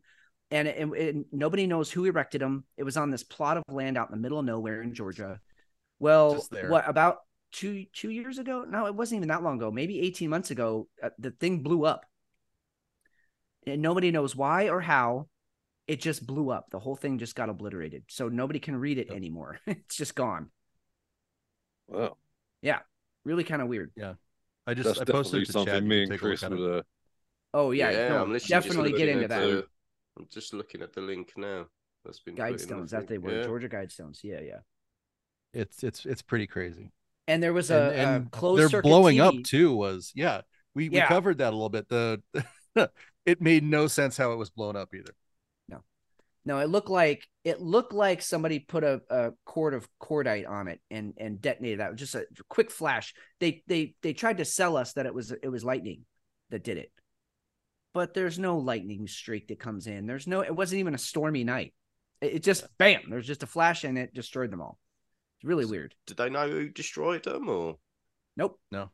And, 0.51 0.69
it, 0.69 0.89
it- 0.97 1.27
nobody 1.33 1.67
knows 1.67 1.91
who 1.91 2.05
erected 2.05 2.41
them 2.41 2.65
it 2.77 2.85
was 2.85 2.97
on 2.97 3.11
this 3.11 3.23
plot 3.23 3.57
of 3.57 3.65
land 3.69 3.99
out 3.99 4.09
in 4.09 4.13
the 4.13 4.21
middle 4.21 4.39
of 4.39 4.45
nowhere 4.45 4.83
in 4.83 4.95
georgia. 4.95 5.41
Well 5.99 6.45
what 6.69 6.89
about 6.89 7.19
two 7.53 7.87
two 7.93 8.11
years 8.11 8.39
ago? 8.39 8.65
No 8.69 8.87
it 8.87 8.95
wasn't 8.95 9.19
even 9.19 9.29
that 9.29 9.43
long 9.43 9.57
ago. 9.57 9.71
Maybe 9.71 10.01
18 10.01 10.29
months 10.29 10.51
ago 10.51 10.89
uh, 11.03 11.11
the 11.19 11.31
thing 11.31 11.63
blew 11.63 11.85
up 11.85 12.05
and 13.69 13.83
nobody 13.83 14.11
knows 14.11 14.35
why 14.37 14.69
or 14.69 14.81
how 14.81 15.29
it 15.87 16.01
just 16.01 16.27
blew 16.27 16.51
up. 16.51 16.71
The 16.71 16.79
whole 16.79 16.97
thing 16.97 17.19
just 17.19 17.35
got 17.35 17.49
obliterated. 17.49 18.05
So 18.09 18.29
nobody 18.29 18.59
can 18.59 18.77
read 18.77 18.99
it 18.99 19.09
Yep. 19.09 19.17
anymore. 19.17 19.61
it's 19.67 19.97
just 19.97 20.15
gone. 20.15 20.51
Wow, 21.89 22.17
Yeah. 22.63 22.81
Really 23.25 23.45
kind 23.45 23.63
of 23.63 23.69
weird. 23.69 23.91
Yeah. 23.97 24.15
I 24.67 24.75
just 24.75 24.87
that's 24.87 25.01
I 25.01 25.05
posted 25.05 25.43
it 25.43 25.47
to 25.47 25.53
something 25.53 25.73
chat. 25.75 25.83
Me 25.83 26.03
and 26.03 26.11
take 26.11 26.21
a 26.21 26.25
look 26.25 26.31
Chris 26.33 26.43
at 26.43 26.53
it. 26.53 26.59
would. 26.59 26.79
Uh, 26.79 26.83
Oh 27.55 27.71
yeah, 27.71 28.09
no, 28.11 28.23
I'm 28.25 28.37
definitely 28.39 28.93
get 28.93 29.09
into 29.09 29.27
that. 29.29 29.41
the- 29.41 29.67
I'm 30.19 30.27
just 30.31 30.53
looking 30.53 30.83
at 30.83 30.93
the 30.93 31.01
link 31.01 31.33
now. 31.37 31.67
That's 32.05 32.21
been 32.21 32.37
put 32.37 32.43
in, 32.43 32.47
I 32.47 32.57
Guidestones, 32.57 32.91
that 32.91 33.07
they 33.09 33.17
were 33.19 33.39
Yeah. 33.39 33.45
Georgia 33.45 33.69
Guidestones. 33.71 34.23
Yeah, 34.23 34.41
yeah. 34.41 34.59
It's 35.55 35.83
it's 35.83 36.05
it's 36.05 36.21
pretty 36.23 36.47
crazy. 36.47 36.93
And 37.27 37.43
there 37.43 37.53
was 37.55 37.71
a, 37.71 37.93
and 37.95 38.27
a 38.27 38.31
closed 38.31 38.61
they're 38.61 38.69
circuit 38.69 38.89
blowing 38.89 39.21
up 39.21 39.35
too. 39.45 39.75
Was 39.75 40.13
yeah, 40.15 40.43
we 40.75 40.91
we 40.91 40.97
Yeah. 40.97 41.09
covered 41.09 41.39
that 41.39 41.49
a 41.53 41.57
little 41.57 41.71
bit. 41.71 41.89
The 41.89 42.23
it 43.29 43.41
made 43.43 43.63
no 43.63 43.87
sense 43.87 44.17
how 44.17 44.33
it 44.33 44.37
was 44.37 44.51
blown 44.51 44.77
up 44.77 44.95
either. 44.95 45.15
No, 45.69 45.83
no, 46.45 46.59
it 46.59 46.69
looked 46.69 46.89
like 46.89 47.27
it 47.45 47.61
looked 47.61 47.93
like 47.93 48.23
somebody 48.23 48.59
put 48.59 48.85
a, 48.85 49.03
a 49.11 49.33
cord 49.45 49.75
of 49.75 49.89
cordite 50.01 50.49
on 50.49 50.69
it 50.69 50.81
and 50.91 51.15
and 51.19 51.41
detonated 51.41 51.81
that. 51.81 51.95
Just 51.97 52.15
a 52.15 52.27
quick 52.49 52.71
flash. 52.71 53.15
They 53.41 53.63
they 53.67 53.95
they 54.03 54.15
tried 54.15 54.39
to 54.39 54.45
sell 54.45 54.77
us 54.77 54.95
that 54.95 55.07
it 55.07 55.15
was 55.15 55.31
it 55.31 55.49
was 55.49 55.65
lightning 55.65 56.07
that 56.51 56.65
did 56.65 56.79
it, 56.79 56.91
but 57.93 58.15
there's 58.15 58.39
no 58.39 58.59
lightning 58.59 59.07
streak 59.07 59.49
that 59.49 59.61
comes 59.61 59.87
in. 59.87 60.07
There's 60.07 60.27
no. 60.27 60.41
It 60.41 60.57
wasn't 60.57 60.81
even 60.81 60.95
a 60.95 60.99
stormy 60.99 61.45
night. 61.45 61.75
It, 62.21 62.35
it 62.37 62.43
just 62.43 62.67
bam. 62.79 63.03
There's 63.11 63.27
just 63.27 63.43
a 63.43 63.47
flash 63.47 63.85
and 63.85 63.99
it 63.99 64.15
destroyed 64.15 64.51
them 64.51 64.63
all. 64.63 64.79
It's 65.39 65.47
really 65.47 65.67
weird. 65.67 65.95
Did 66.07 66.17
they 66.17 66.31
know 66.31 66.49
who 66.49 66.69
destroyed 66.69 67.25
them 67.25 67.49
or? 67.49 67.77
Nope. 68.37 68.59
No. 68.73 68.91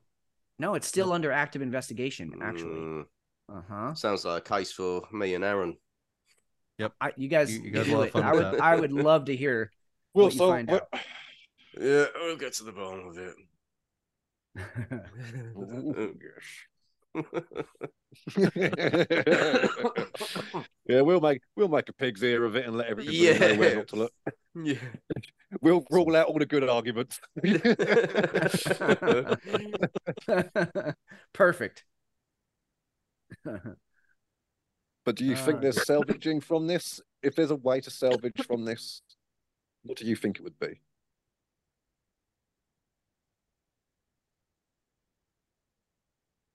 No, 0.58 0.74
it's 0.74 0.86
still 0.86 1.12
under 1.12 1.32
active 1.32 1.62
investigation. 1.62 2.32
Actually. 2.40 2.78
Mm, 2.78 3.04
Uh 3.48 3.60
huh. 3.68 3.94
sounds 3.94 4.24
like 4.24 4.48
a 4.48 4.54
case 4.56 4.72
for 4.72 5.02
me 5.12 5.34
and 5.34 5.44
Aaron. 5.44 5.76
Yep. 6.78 6.92
I 7.00 7.12
you 7.16 7.28
guys, 7.28 7.56
You- 7.56 7.62
you 7.64 7.70
guys 7.70 7.86
do 7.86 8.02
it. 8.02 8.14
I 8.16 8.32
would 8.32 8.44
that. 8.44 8.60
I 8.62 8.76
would 8.76 8.92
love 8.92 9.26
to 9.26 9.36
hear 9.36 9.70
well, 10.14 10.26
what 10.26 10.32
you 10.34 10.38
so 10.38 10.48
find 10.50 10.70
out. 10.70 10.88
Yeah, 11.80 12.06
we'll 12.16 12.36
get 12.36 12.52
to 12.54 12.64
the 12.64 12.72
bottom 12.72 13.06
of 13.08 13.18
it. 13.18 13.34
oh, 15.56 16.12
gosh. 16.24 16.68
yeah, 20.86 21.00
we'll 21.00 21.20
make 21.20 21.40
we'll 21.56 21.68
make 21.68 21.88
a 21.88 21.92
pig's 21.92 22.22
ear 22.22 22.44
of 22.44 22.54
it 22.56 22.66
and 22.66 22.76
let 22.76 22.88
everybody 22.88 23.24
know 23.24 23.30
Yeah. 23.46 23.56
where 23.56 23.76
not 23.76 23.88
to 23.88 23.96
look. 23.96 24.12
yeah. 24.56 24.74
We'll 25.60 25.84
rule 25.90 26.14
out 26.16 26.26
all 26.26 26.38
the 26.38 26.46
good 26.46 26.68
arguments. 26.68 27.20
Perfect. 31.32 31.84
But 35.04 35.16
do 35.16 35.24
you 35.24 35.36
think 35.36 35.58
Uh, 35.58 35.60
there's 35.60 35.84
salvaging 35.86 36.40
from 36.40 36.66
this? 36.66 37.00
If 37.22 37.34
there's 37.36 37.50
a 37.50 37.56
way 37.56 37.80
to 37.80 37.90
salvage 37.90 38.42
from 38.46 38.64
this, 38.64 39.02
what 39.82 39.98
do 39.98 40.06
you 40.06 40.16
think 40.16 40.36
it 40.36 40.42
would 40.42 40.58
be? 40.58 40.80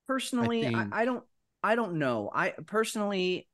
personally 0.08 0.66
I, 0.66 0.70
think- 0.70 0.96
I, 0.96 1.06
don't 1.06 1.24
i 1.64 1.76
don't 1.76 1.94
know 2.00 2.32
i 2.34 2.50
personally 2.66 3.48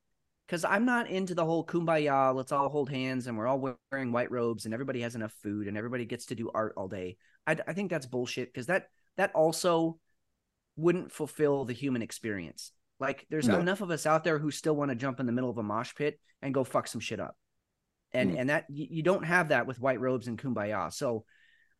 because 0.47 0.63
i'm 0.63 0.85
not 0.85 1.09
into 1.09 1.35
the 1.35 1.45
whole 1.45 1.65
kumbaya 1.65 2.33
let's 2.33 2.51
all 2.51 2.69
hold 2.69 2.89
hands 2.89 3.27
and 3.27 3.37
we're 3.37 3.47
all 3.47 3.59
wearing 3.91 4.11
white 4.11 4.31
robes 4.31 4.65
and 4.65 4.73
everybody 4.73 5.01
has 5.01 5.15
enough 5.15 5.33
food 5.43 5.67
and 5.67 5.77
everybody 5.77 6.05
gets 6.05 6.27
to 6.27 6.35
do 6.35 6.49
art 6.53 6.73
all 6.77 6.87
day 6.87 7.17
i, 7.45 7.57
I 7.67 7.73
think 7.73 7.89
that's 7.91 8.05
bullshit 8.05 8.53
because 8.53 8.67
that 8.67 8.87
that 9.17 9.31
also 9.33 9.99
wouldn't 10.77 11.11
fulfill 11.11 11.65
the 11.65 11.73
human 11.73 12.01
experience 12.01 12.71
like 12.99 13.25
there's 13.29 13.47
No. 13.47 13.59
enough 13.59 13.81
of 13.81 13.91
us 13.91 14.05
out 14.05 14.23
there 14.23 14.39
who 14.39 14.51
still 14.51 14.75
want 14.75 14.89
to 14.89 14.95
jump 14.95 15.19
in 15.19 15.25
the 15.25 15.31
middle 15.31 15.49
of 15.49 15.57
a 15.57 15.63
mosh 15.63 15.93
pit 15.95 16.19
and 16.41 16.53
go 16.53 16.63
fuck 16.63 16.87
some 16.87 17.01
shit 17.01 17.19
up. 17.19 17.37
And 18.13 18.31
Mm. 18.31 18.39
and 18.39 18.49
that 18.49 18.65
you, 18.69 19.03
don't 19.03 19.25
have 19.25 19.49
that 19.49 19.67
with 19.67 19.79
white 19.79 19.99
robes 19.99 20.27
and 20.27 20.39
kumbaya. 20.39 20.93
So 20.93 21.25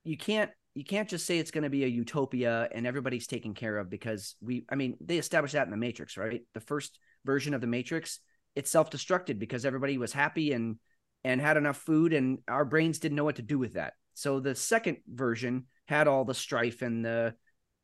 you 0.04 0.18
can't 0.18 0.52
you 0.74 0.84
can't 0.84 1.08
just 1.08 1.26
say 1.26 1.40
it's 1.40 1.52
going 1.52 1.64
to 1.64 1.70
be 1.70 1.86
a 1.86 1.88
utopia 1.88 2.68
and 2.74 2.86
everybody's 2.86 3.28
taken 3.28 3.54
care 3.54 3.78
of 3.78 3.90
because 3.90 4.36
we 4.42 4.66
i 4.70 4.76
mean 4.76 4.98
they 5.00 5.18
established 5.18 5.54
that 5.54 5.66
in 5.66 5.72
the 5.72 5.78
matrix 5.78 6.18
right? 6.18 6.42
The 6.54 6.60
first 6.60 7.00
version 7.24 7.54
of 7.54 7.62
the 7.62 7.68
matrix 7.68 8.20
it 8.56 8.68
self-destructed 8.68 9.40
because 9.40 9.66
everybody 9.66 9.98
was 9.98 10.12
happy 10.12 10.52
and 10.52 10.78
and 11.24 11.40
had 11.40 11.56
enough 11.58 11.78
food 11.78 12.12
and 12.14 12.40
our 12.48 12.66
brains 12.66 13.00
didn't 13.00 13.16
know 13.16 13.24
what 13.24 13.38
to 13.38 13.42
do 13.42 13.58
with 13.58 13.74
that. 13.76 13.94
So 14.14 14.40
the 14.40 14.54
second 14.54 14.98
version 15.08 15.66
had 15.88 16.08
all 16.08 16.26
the 16.26 16.34
strife 16.34 16.82
and 16.82 17.04
the 17.06 17.36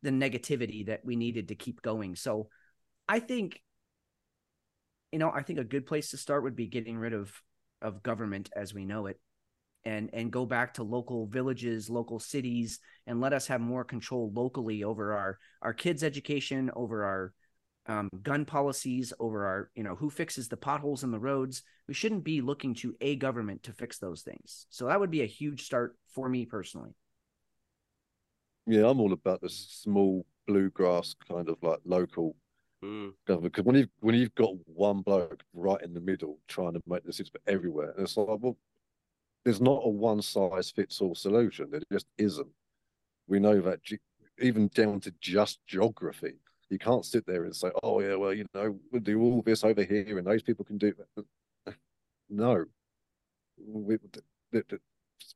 the 0.03 0.11
negativity 0.11 0.85
that 0.87 1.01
we 1.05 1.15
needed 1.15 1.47
to 1.47 1.55
keep 1.55 1.81
going. 1.81 2.15
So 2.15 2.49
i 3.11 3.19
think 3.19 3.61
you 5.11 5.19
know 5.19 5.31
i 5.31 5.43
think 5.43 5.59
a 5.59 5.63
good 5.63 5.85
place 5.85 6.11
to 6.11 6.17
start 6.17 6.43
would 6.43 6.55
be 6.55 6.67
getting 6.67 6.97
rid 6.97 7.13
of 7.13 7.31
of 7.81 8.01
government 8.01 8.49
as 8.55 8.73
we 8.73 8.85
know 8.85 9.05
it 9.07 9.19
and 9.83 10.09
and 10.13 10.31
go 10.31 10.45
back 10.45 10.73
to 10.73 10.83
local 10.83 11.27
villages 11.27 11.89
local 11.89 12.19
cities 12.19 12.79
and 13.07 13.19
let 13.19 13.33
us 13.33 13.47
have 13.47 13.61
more 13.61 13.83
control 13.83 14.31
locally 14.33 14.83
over 14.83 15.13
our 15.13 15.37
our 15.61 15.73
kids 15.73 16.03
education 16.03 16.71
over 16.75 17.03
our 17.03 17.33
um, 17.87 18.09
gun 18.21 18.45
policies 18.45 19.11
over 19.19 19.45
our 19.45 19.71
you 19.75 19.83
know 19.83 19.95
who 19.95 20.09
fixes 20.09 20.47
the 20.47 20.57
potholes 20.57 21.03
in 21.03 21.11
the 21.11 21.19
roads. 21.19 21.63
We 21.87 21.93
shouldn't 21.93 22.23
be 22.23 22.41
looking 22.41 22.75
to 22.75 22.95
a 23.01 23.15
government 23.15 23.63
to 23.63 23.73
fix 23.73 23.97
those 23.97 24.21
things. 24.21 24.67
So 24.69 24.85
that 24.85 24.99
would 24.99 25.11
be 25.11 25.23
a 25.23 25.27
huge 25.27 25.63
start 25.63 25.97
for 26.13 26.29
me 26.29 26.45
personally. 26.45 26.91
Yeah, 28.67 28.87
I'm 28.87 28.99
all 28.99 29.13
about 29.13 29.41
the 29.41 29.49
small 29.49 30.25
bluegrass 30.47 31.15
kind 31.27 31.49
of 31.49 31.57
like 31.61 31.79
local 31.83 32.35
Mm. 32.83 33.13
because 33.27 33.63
when 33.63 33.75
you've 33.75 33.89
when 33.99 34.15
you've 34.15 34.33
got 34.33 34.53
one 34.65 35.01
bloke 35.01 35.43
right 35.53 35.79
in 35.83 35.93
the 35.93 35.99
middle 35.99 36.39
trying 36.47 36.73
to 36.73 36.81
make 36.87 37.05
decisions 37.05 37.29
for 37.29 37.51
everywhere, 37.51 37.91
and 37.91 38.03
it's 38.03 38.17
like, 38.17 38.27
well, 38.27 38.57
there's 39.45 39.61
not 39.61 39.81
a 39.83 39.89
one 39.89 40.21
size 40.21 40.71
fits 40.71 40.99
all 40.99 41.13
solution. 41.13 41.69
There 41.69 41.81
just 41.91 42.07
isn't. 42.17 42.47
We 43.27 43.39
know 43.39 43.61
that 43.61 43.79
even 44.39 44.69
down 44.73 44.99
to 45.01 45.13
just 45.21 45.59
geography, 45.67 46.33
you 46.69 46.79
can't 46.79 47.05
sit 47.05 47.25
there 47.27 47.43
and 47.43 47.55
say, 47.55 47.69
oh 47.83 48.01
yeah, 48.01 48.15
well 48.15 48.33
you 48.33 48.45
know 48.55 48.79
we'll 48.91 49.01
do 49.01 49.21
all 49.21 49.43
this 49.45 49.63
over 49.63 49.83
here 49.83 50.17
and 50.17 50.25
those 50.25 50.43
people 50.43 50.65
can 50.65 50.77
do 50.77 50.93
that. 50.97 51.25
No, 52.33 52.63
we, 53.57 53.97
the, 54.53 54.63
the, 54.69 54.79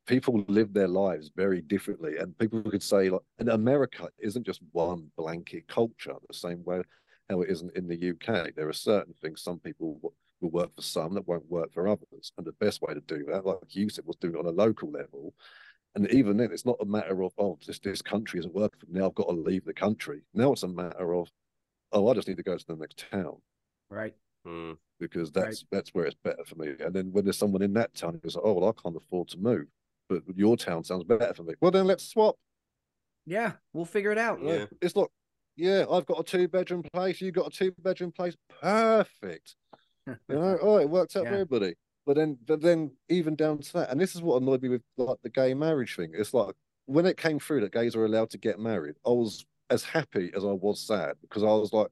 people 0.06 0.42
live 0.48 0.72
their 0.72 0.88
lives 0.88 1.30
very 1.36 1.60
differently, 1.60 2.16
and 2.16 2.36
people 2.38 2.62
could 2.62 2.82
say 2.82 3.10
like, 3.10 3.20
and 3.38 3.50
America 3.50 4.08
isn't 4.18 4.46
just 4.46 4.62
one 4.72 5.10
blanket 5.14 5.68
culture 5.68 6.14
the 6.26 6.34
same 6.34 6.64
way 6.64 6.80
how 7.28 7.40
it 7.42 7.50
isn't 7.50 7.76
in 7.76 7.86
the 7.88 8.10
UK. 8.10 8.54
There 8.54 8.68
are 8.68 8.72
certain 8.72 9.14
things 9.20 9.42
some 9.42 9.58
people 9.58 9.98
will 10.40 10.50
work 10.50 10.74
for 10.76 10.82
some 10.82 11.14
that 11.14 11.26
won't 11.26 11.50
work 11.50 11.72
for 11.72 11.88
others. 11.88 12.32
And 12.36 12.46
the 12.46 12.52
best 12.52 12.82
way 12.82 12.94
to 12.94 13.00
do 13.00 13.24
that, 13.30 13.44
like 13.46 13.58
you 13.70 13.88
said, 13.88 14.04
was 14.06 14.16
doing 14.16 14.34
it 14.34 14.38
on 14.38 14.46
a 14.46 14.50
local 14.50 14.90
level. 14.90 15.34
And 15.94 16.10
even 16.12 16.36
then, 16.36 16.50
it's 16.52 16.66
not 16.66 16.76
a 16.80 16.84
matter 16.84 17.22
of, 17.22 17.32
oh, 17.38 17.58
this, 17.66 17.78
this 17.78 18.02
country 18.02 18.38
isn't 18.38 18.54
working 18.54 18.78
for 18.80 18.86
me. 18.86 19.00
Now 19.00 19.06
I've 19.06 19.14
got 19.14 19.28
to 19.28 19.32
leave 19.32 19.64
the 19.64 19.72
country. 19.72 20.22
Now 20.34 20.52
it's 20.52 20.62
a 20.62 20.68
matter 20.68 21.14
of, 21.14 21.30
oh, 21.92 22.08
I 22.08 22.14
just 22.14 22.28
need 22.28 22.36
to 22.36 22.42
go 22.42 22.56
to 22.56 22.66
the 22.66 22.76
next 22.76 23.04
town 23.10 23.36
right 23.90 24.14
Mm. 24.46 24.76
because 25.00 25.32
that's 25.32 25.64
that's 25.72 25.90
where 25.92 26.04
it's 26.06 26.14
better 26.22 26.44
for 26.44 26.54
me. 26.54 26.74
And 26.78 26.94
then 26.94 27.10
when 27.10 27.24
there's 27.24 27.36
someone 27.38 27.62
in 27.62 27.72
that 27.72 27.92
town 27.94 28.20
who's 28.22 28.36
like, 28.36 28.44
oh, 28.44 28.52
well, 28.52 28.68
I 28.68 28.80
can't 28.80 28.96
afford 28.96 29.26
to 29.30 29.38
move, 29.38 29.66
but 30.08 30.22
your 30.36 30.56
town 30.56 30.84
sounds 30.84 31.02
better 31.02 31.34
for 31.34 31.42
me. 31.42 31.54
Well, 31.60 31.72
then 31.72 31.84
let's 31.86 32.06
swap. 32.08 32.36
yeah 33.24 33.52
we'll 33.72 33.84
figure 33.84 34.12
it 34.12 34.18
out 34.18 34.38
Yeah. 34.40 34.66
It's 34.80 34.94
not 34.94 35.10
yeah, 35.56 35.84
I've 35.90 36.06
got 36.06 36.20
a 36.20 36.24
two 36.24 36.48
bedroom 36.48 36.82
place, 36.92 37.20
you 37.20 37.32
got 37.32 37.48
a 37.48 37.50
two 37.50 37.72
bedroom 37.82 38.12
place, 38.12 38.36
perfect. 38.60 39.56
You 40.06 40.36
know, 40.36 40.56
oh, 40.62 40.76
it 40.78 40.88
works 40.88 41.16
out 41.16 41.24
Yeah. 41.24 41.30
for 41.30 41.34
everybody. 41.34 41.74
But 42.06 42.14
then, 42.14 42.38
but 42.46 42.60
then 42.60 42.92
even 43.08 43.34
down 43.34 43.58
to 43.58 43.72
that, 43.72 43.90
and 43.90 44.00
this 44.00 44.14
is 44.14 44.22
what 44.22 44.40
annoyed 44.40 44.62
me 44.62 44.68
with 44.68 44.82
like 44.96 45.16
the 45.24 45.30
gay 45.30 45.52
marriage 45.52 45.96
thing. 45.96 46.12
It's 46.14 46.32
like 46.32 46.54
when 46.84 47.06
it 47.06 47.16
came 47.16 47.40
through 47.40 47.62
that 47.62 47.72
gays 47.72 47.96
are 47.96 48.04
allowed 48.04 48.30
to 48.30 48.38
get 48.38 48.60
married, 48.60 48.94
I 49.04 49.10
was 49.10 49.44
as 49.70 49.82
happy 49.82 50.30
as 50.36 50.44
I 50.44 50.52
was 50.52 50.80
sad 50.80 51.14
because 51.22 51.42
I 51.42 51.46
was 51.46 51.72
like, 51.72 51.88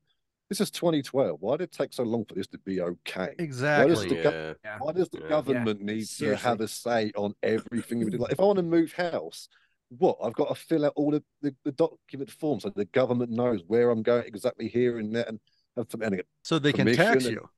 this 0.48 0.60
is 0.60 0.70
2012. 0.70 1.38
Why 1.40 1.56
did 1.56 1.64
it 1.64 1.72
take 1.72 1.92
so 1.92 2.04
long 2.04 2.24
for 2.26 2.34
this 2.34 2.46
to 2.48 2.58
be 2.58 2.80
okay? 2.80 3.34
Exactly. 3.40 4.08
the 4.08 4.14
gov- 4.14 4.24
Yeah. 4.32 4.54
Yeah. 4.64 4.78
Why 4.78 4.92
does 4.92 5.08
the 5.08 5.18
Yeah. 5.22 5.28
government 5.28 5.80
need 5.80 6.06
to 6.18 6.36
have 6.36 6.60
a 6.60 6.68
say 6.68 7.10
on 7.16 7.34
everything 7.42 7.98
we 8.04 8.10
do? 8.10 8.18
Like, 8.18 8.30
if 8.32 8.38
I 8.38 8.44
want 8.44 8.58
to 8.58 8.62
move 8.62 8.92
house, 8.92 9.48
what 9.90 10.18
I've 10.22 10.32
got 10.34 10.48
to 10.48 10.54
fill 10.54 10.84
out 10.86 10.92
all 10.96 11.10
the, 11.10 11.22
the, 11.42 11.54
the 11.64 11.72
document 11.72 12.30
forms 12.30 12.62
so 12.64 12.70
the 12.74 12.84
government 12.86 13.30
knows 13.30 13.62
where 13.66 13.90
I'm 13.90 14.02
going 14.02 14.24
exactly 14.26 14.68
here 14.68 14.98
and 14.98 15.14
there, 15.14 15.24
and 15.28 15.38
have 15.76 15.88
to, 15.88 15.98
and 16.02 16.22
So 16.42 16.58
they 16.58 16.72
can 16.72 16.86
tax 16.94 17.24
and- 17.26 17.34
you. 17.34 17.48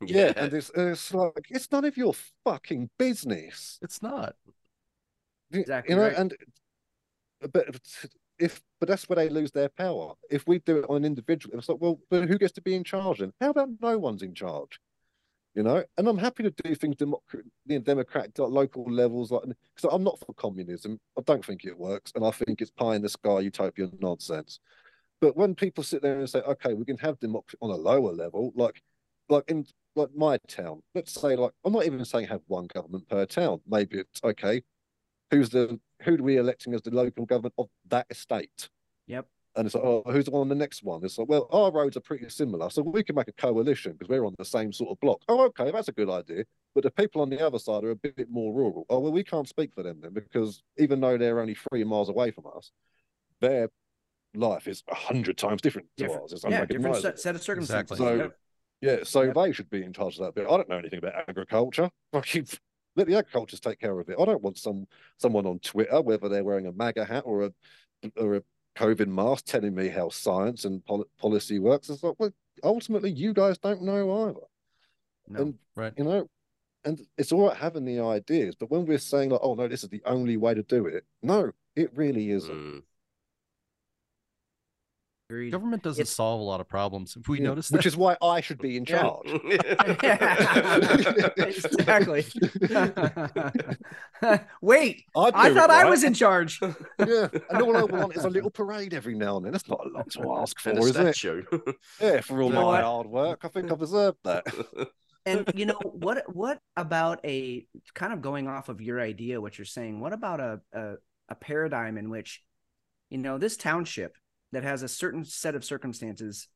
yeah, 0.06 0.32
and 0.36 0.52
it's, 0.54 0.70
it's 0.74 1.12
like 1.12 1.46
it's 1.50 1.70
none 1.70 1.84
of 1.84 1.96
your 1.96 2.14
fucking 2.44 2.88
business, 2.98 3.78
It's 3.82 4.02
not. 4.02 4.34
You- 5.50 5.60
Exactly 5.60 5.92
you 5.94 6.00
know. 6.00 6.06
right. 6.08 6.16
And 6.16 6.34
but 7.52 7.66
if 8.38 8.62
but 8.78 8.88
that's 8.88 9.08
where 9.08 9.16
they 9.16 9.28
lose 9.28 9.50
their 9.50 9.68
power. 9.68 10.14
If 10.30 10.46
we 10.46 10.60
do 10.60 10.78
it 10.78 10.86
on 10.88 10.96
an 10.98 11.04
individual, 11.04 11.58
it's 11.58 11.68
like, 11.68 11.80
well, 11.80 11.98
but 12.08 12.28
who 12.28 12.38
gets 12.38 12.52
to 12.54 12.62
be 12.62 12.74
in 12.74 12.84
charge 12.84 13.18
then? 13.18 13.32
How 13.40 13.50
about 13.50 13.68
no 13.80 13.98
one's 13.98 14.22
in 14.22 14.34
charge? 14.34 14.78
You 15.54 15.64
know, 15.64 15.82
and 15.98 16.06
I'm 16.06 16.18
happy 16.18 16.44
to 16.44 16.50
do 16.50 16.74
things 16.76 16.94
democratic, 16.96 17.46
democratic 17.82 18.38
local 18.38 18.84
levels, 18.84 19.32
like 19.32 19.42
because 19.74 19.92
I'm 19.92 20.04
not 20.04 20.20
for 20.20 20.32
communism. 20.34 21.00
I 21.18 21.22
don't 21.22 21.44
think 21.44 21.64
it 21.64 21.76
works, 21.76 22.12
and 22.14 22.24
I 22.24 22.30
think 22.30 22.60
it's 22.60 22.70
pie 22.70 22.94
in 22.94 23.02
the 23.02 23.08
sky 23.08 23.40
utopian 23.40 23.90
nonsense. 24.00 24.60
But 25.20 25.36
when 25.36 25.56
people 25.56 25.82
sit 25.82 26.02
there 26.02 26.18
and 26.18 26.30
say, 26.30 26.38
okay, 26.40 26.74
we 26.74 26.84
can 26.84 26.96
have 26.98 27.18
democracy 27.18 27.58
on 27.60 27.70
a 27.70 27.76
lower 27.76 28.12
level, 28.12 28.52
like 28.54 28.80
like 29.28 29.44
in 29.48 29.66
like 29.96 30.10
my 30.14 30.38
town, 30.46 30.82
let's 30.94 31.12
say 31.12 31.34
like 31.34 31.52
I'm 31.64 31.72
not 31.72 31.84
even 31.84 32.04
saying 32.04 32.28
have 32.28 32.42
one 32.46 32.68
government 32.68 33.08
per 33.08 33.26
town. 33.26 33.60
Maybe 33.68 33.98
it's 33.98 34.20
okay. 34.22 34.62
Who's 35.32 35.50
the 35.50 35.80
who 36.02 36.16
do 36.16 36.22
we 36.22 36.36
electing 36.36 36.74
as 36.74 36.82
the 36.82 36.90
local 36.90 37.26
government 37.26 37.54
of 37.58 37.68
that 37.88 38.06
estate? 38.08 38.68
Yep. 39.08 39.26
And 39.60 39.66
it's 39.66 39.74
like, 39.74 39.84
oh, 39.84 40.02
who's 40.06 40.26
on 40.28 40.48
the 40.48 40.54
next 40.54 40.82
one? 40.84 41.04
It's 41.04 41.18
like, 41.18 41.28
well, 41.28 41.46
our 41.52 41.70
roads 41.70 41.94
are 41.94 42.00
pretty 42.00 42.26
similar, 42.30 42.70
so 42.70 42.80
we 42.80 43.02
can 43.02 43.14
make 43.14 43.28
a 43.28 43.32
coalition 43.32 43.92
because 43.92 44.08
we're 44.08 44.24
on 44.24 44.34
the 44.38 44.44
same 44.46 44.72
sort 44.72 44.90
of 44.90 44.98
block. 45.00 45.20
Oh, 45.28 45.42
okay, 45.48 45.70
that's 45.70 45.88
a 45.88 45.92
good 45.92 46.08
idea. 46.08 46.44
But 46.74 46.84
the 46.84 46.90
people 46.90 47.20
on 47.20 47.28
the 47.28 47.46
other 47.46 47.58
side 47.58 47.84
are 47.84 47.90
a 47.90 47.94
bit 47.94 48.30
more 48.30 48.54
rural. 48.54 48.86
Oh, 48.88 49.00
well, 49.00 49.12
we 49.12 49.22
can't 49.22 49.46
speak 49.46 49.74
for 49.74 49.82
them 49.82 49.98
then 50.00 50.14
because 50.14 50.62
even 50.78 50.98
though 50.98 51.18
they're 51.18 51.40
only 51.40 51.54
three 51.54 51.84
miles 51.84 52.08
away 52.08 52.30
from 52.30 52.44
us, 52.56 52.70
their 53.42 53.68
life 54.34 54.66
is 54.66 54.82
a 54.88 54.94
hundred 54.94 55.36
times 55.36 55.60
different 55.60 55.88
to 55.98 56.10
ours. 56.10 56.32
It's 56.32 56.42
yeah, 56.48 56.64
different 56.64 56.96
set, 56.96 57.20
set 57.20 57.34
of 57.34 57.42
circumstances. 57.42 58.00
Exactly. 58.00 58.18
So, 58.18 58.22
Yep. 58.22 58.36
Yeah, 58.80 59.04
so 59.04 59.22
Yep. 59.24 59.34
they 59.34 59.52
should 59.52 59.68
be 59.68 59.82
in 59.82 59.92
charge 59.92 60.18
of 60.18 60.24
that 60.24 60.34
bit. 60.34 60.46
I 60.46 60.56
don't 60.56 60.70
know 60.70 60.78
anything 60.78 61.00
about 61.00 61.28
agriculture. 61.28 61.90
Fucking 62.14 62.46
let 62.96 63.08
the 63.08 63.16
agriculturists 63.18 63.60
take 63.62 63.78
care 63.78 64.00
of 64.00 64.08
it. 64.08 64.16
I 64.18 64.24
don't 64.24 64.40
want 64.40 64.56
some 64.56 64.86
someone 65.18 65.44
on 65.44 65.58
Twitter, 65.58 66.00
whether 66.00 66.30
they're 66.30 66.44
wearing 66.44 66.66
a 66.66 66.72
MAGA 66.72 67.04
hat 67.04 67.24
or 67.26 67.42
a 67.42 67.52
or 68.16 68.36
a 68.36 68.42
COVID 68.76 69.08
mask, 69.08 69.46
telling 69.46 69.74
me 69.74 69.88
how 69.88 70.08
science 70.08 70.64
and 70.64 70.84
pol- 70.84 71.06
policy 71.18 71.58
works. 71.58 71.88
It's 71.90 72.02
like, 72.02 72.14
well, 72.18 72.30
ultimately, 72.62 73.10
you 73.10 73.32
guys 73.32 73.58
don't 73.58 73.82
know 73.82 74.28
either. 74.28 74.40
No. 75.28 75.40
And 75.40 75.58
Right. 75.76 75.92
you 75.96 76.04
know, 76.04 76.28
and 76.84 77.00
it's 77.18 77.30
all 77.32 77.48
right 77.48 77.56
having 77.56 77.84
the 77.84 78.00
ideas, 78.00 78.54
but 78.54 78.70
when 78.70 78.86
we're 78.86 78.98
saying 78.98 79.30
like, 79.30 79.40
oh 79.42 79.54
no, 79.54 79.68
this 79.68 79.82
is 79.82 79.90
the 79.90 80.02
only 80.04 80.36
way 80.36 80.54
to 80.54 80.62
do 80.62 80.86
it, 80.86 81.04
no, 81.22 81.50
it 81.76 81.90
really 81.94 82.30
isn't. 82.30 82.54
Mm. 82.54 82.82
Agreed. 85.30 85.52
Government 85.52 85.84
doesn't 85.84 86.00
It's- 86.02 86.12
solve 86.16 86.40
a 86.40 86.42
lot 86.42 86.60
of 86.60 86.68
problems. 86.68 87.14
If 87.16 87.28
we 87.28 87.38
Yeah, 87.38 87.44
notice 87.50 87.70
which 87.70 87.84
that, 87.84 87.88
is 87.88 87.96
why 87.96 88.16
I 88.20 88.40
should 88.40 88.58
be 88.58 88.76
in 88.76 88.84
Yeah. 88.84 89.00
charge. 89.00 89.28
exactly. 91.38 92.24
Wait, 94.60 95.04
I'd 95.16 95.34
I 95.34 95.48
do 95.48 95.52
it 95.52 95.54
thought 95.54 95.70
I 95.70 95.88
was 95.88 96.02
in 96.02 96.14
charge. 96.14 96.58
Yeah, 96.98 97.28
and 97.48 97.62
all 97.62 97.76
I 97.76 97.84
want 97.84 98.16
is 98.16 98.24
a 98.24 98.28
little 98.28 98.50
parade 98.50 98.92
every 98.92 99.14
now 99.14 99.36
and 99.36 99.46
then. 99.46 99.52
That's 99.52 99.68
not 99.68 99.86
a 99.86 99.88
lot 99.88 100.10
to 100.10 100.32
ask 100.32 100.58
for, 100.58 100.70
and 100.70 100.80
a 100.80 100.82
is 100.82 100.96
it? 100.96 101.22
Yeah, 102.00 102.20
for 102.22 102.42
all 102.42 102.48
You 102.50 102.56
my 102.56 102.82
hard 102.82 103.06
work, 103.06 103.44
I 103.44 103.48
think 103.48 103.70
I've 103.70 103.78
deserved 103.78 104.18
that. 104.24 104.44
And 105.26 105.48
you 105.54 105.66
know 105.66 105.78
what? 105.84 106.24
What 106.34 106.58
about 106.76 107.20
a 107.24 107.64
kind 107.94 108.12
of 108.12 108.20
going 108.20 108.48
off 108.48 108.68
of 108.68 108.80
your 108.80 109.00
idea? 109.00 109.40
What 109.40 109.58
you're 109.58 109.64
saying? 109.64 110.00
What 110.00 110.12
about 110.12 110.40
a 110.40 110.60
a, 110.72 110.94
a 111.28 111.34
paradigm 111.36 111.98
in 111.98 112.10
which, 112.10 112.42
you 113.10 113.18
know, 113.18 113.38
this 113.38 113.56
township 113.56 114.16
that 114.52 114.64
has 114.64 114.82
a 114.82 114.88
certain 114.88 115.24
set 115.24 115.54
of 115.54 115.64
circumstances, 115.64 116.48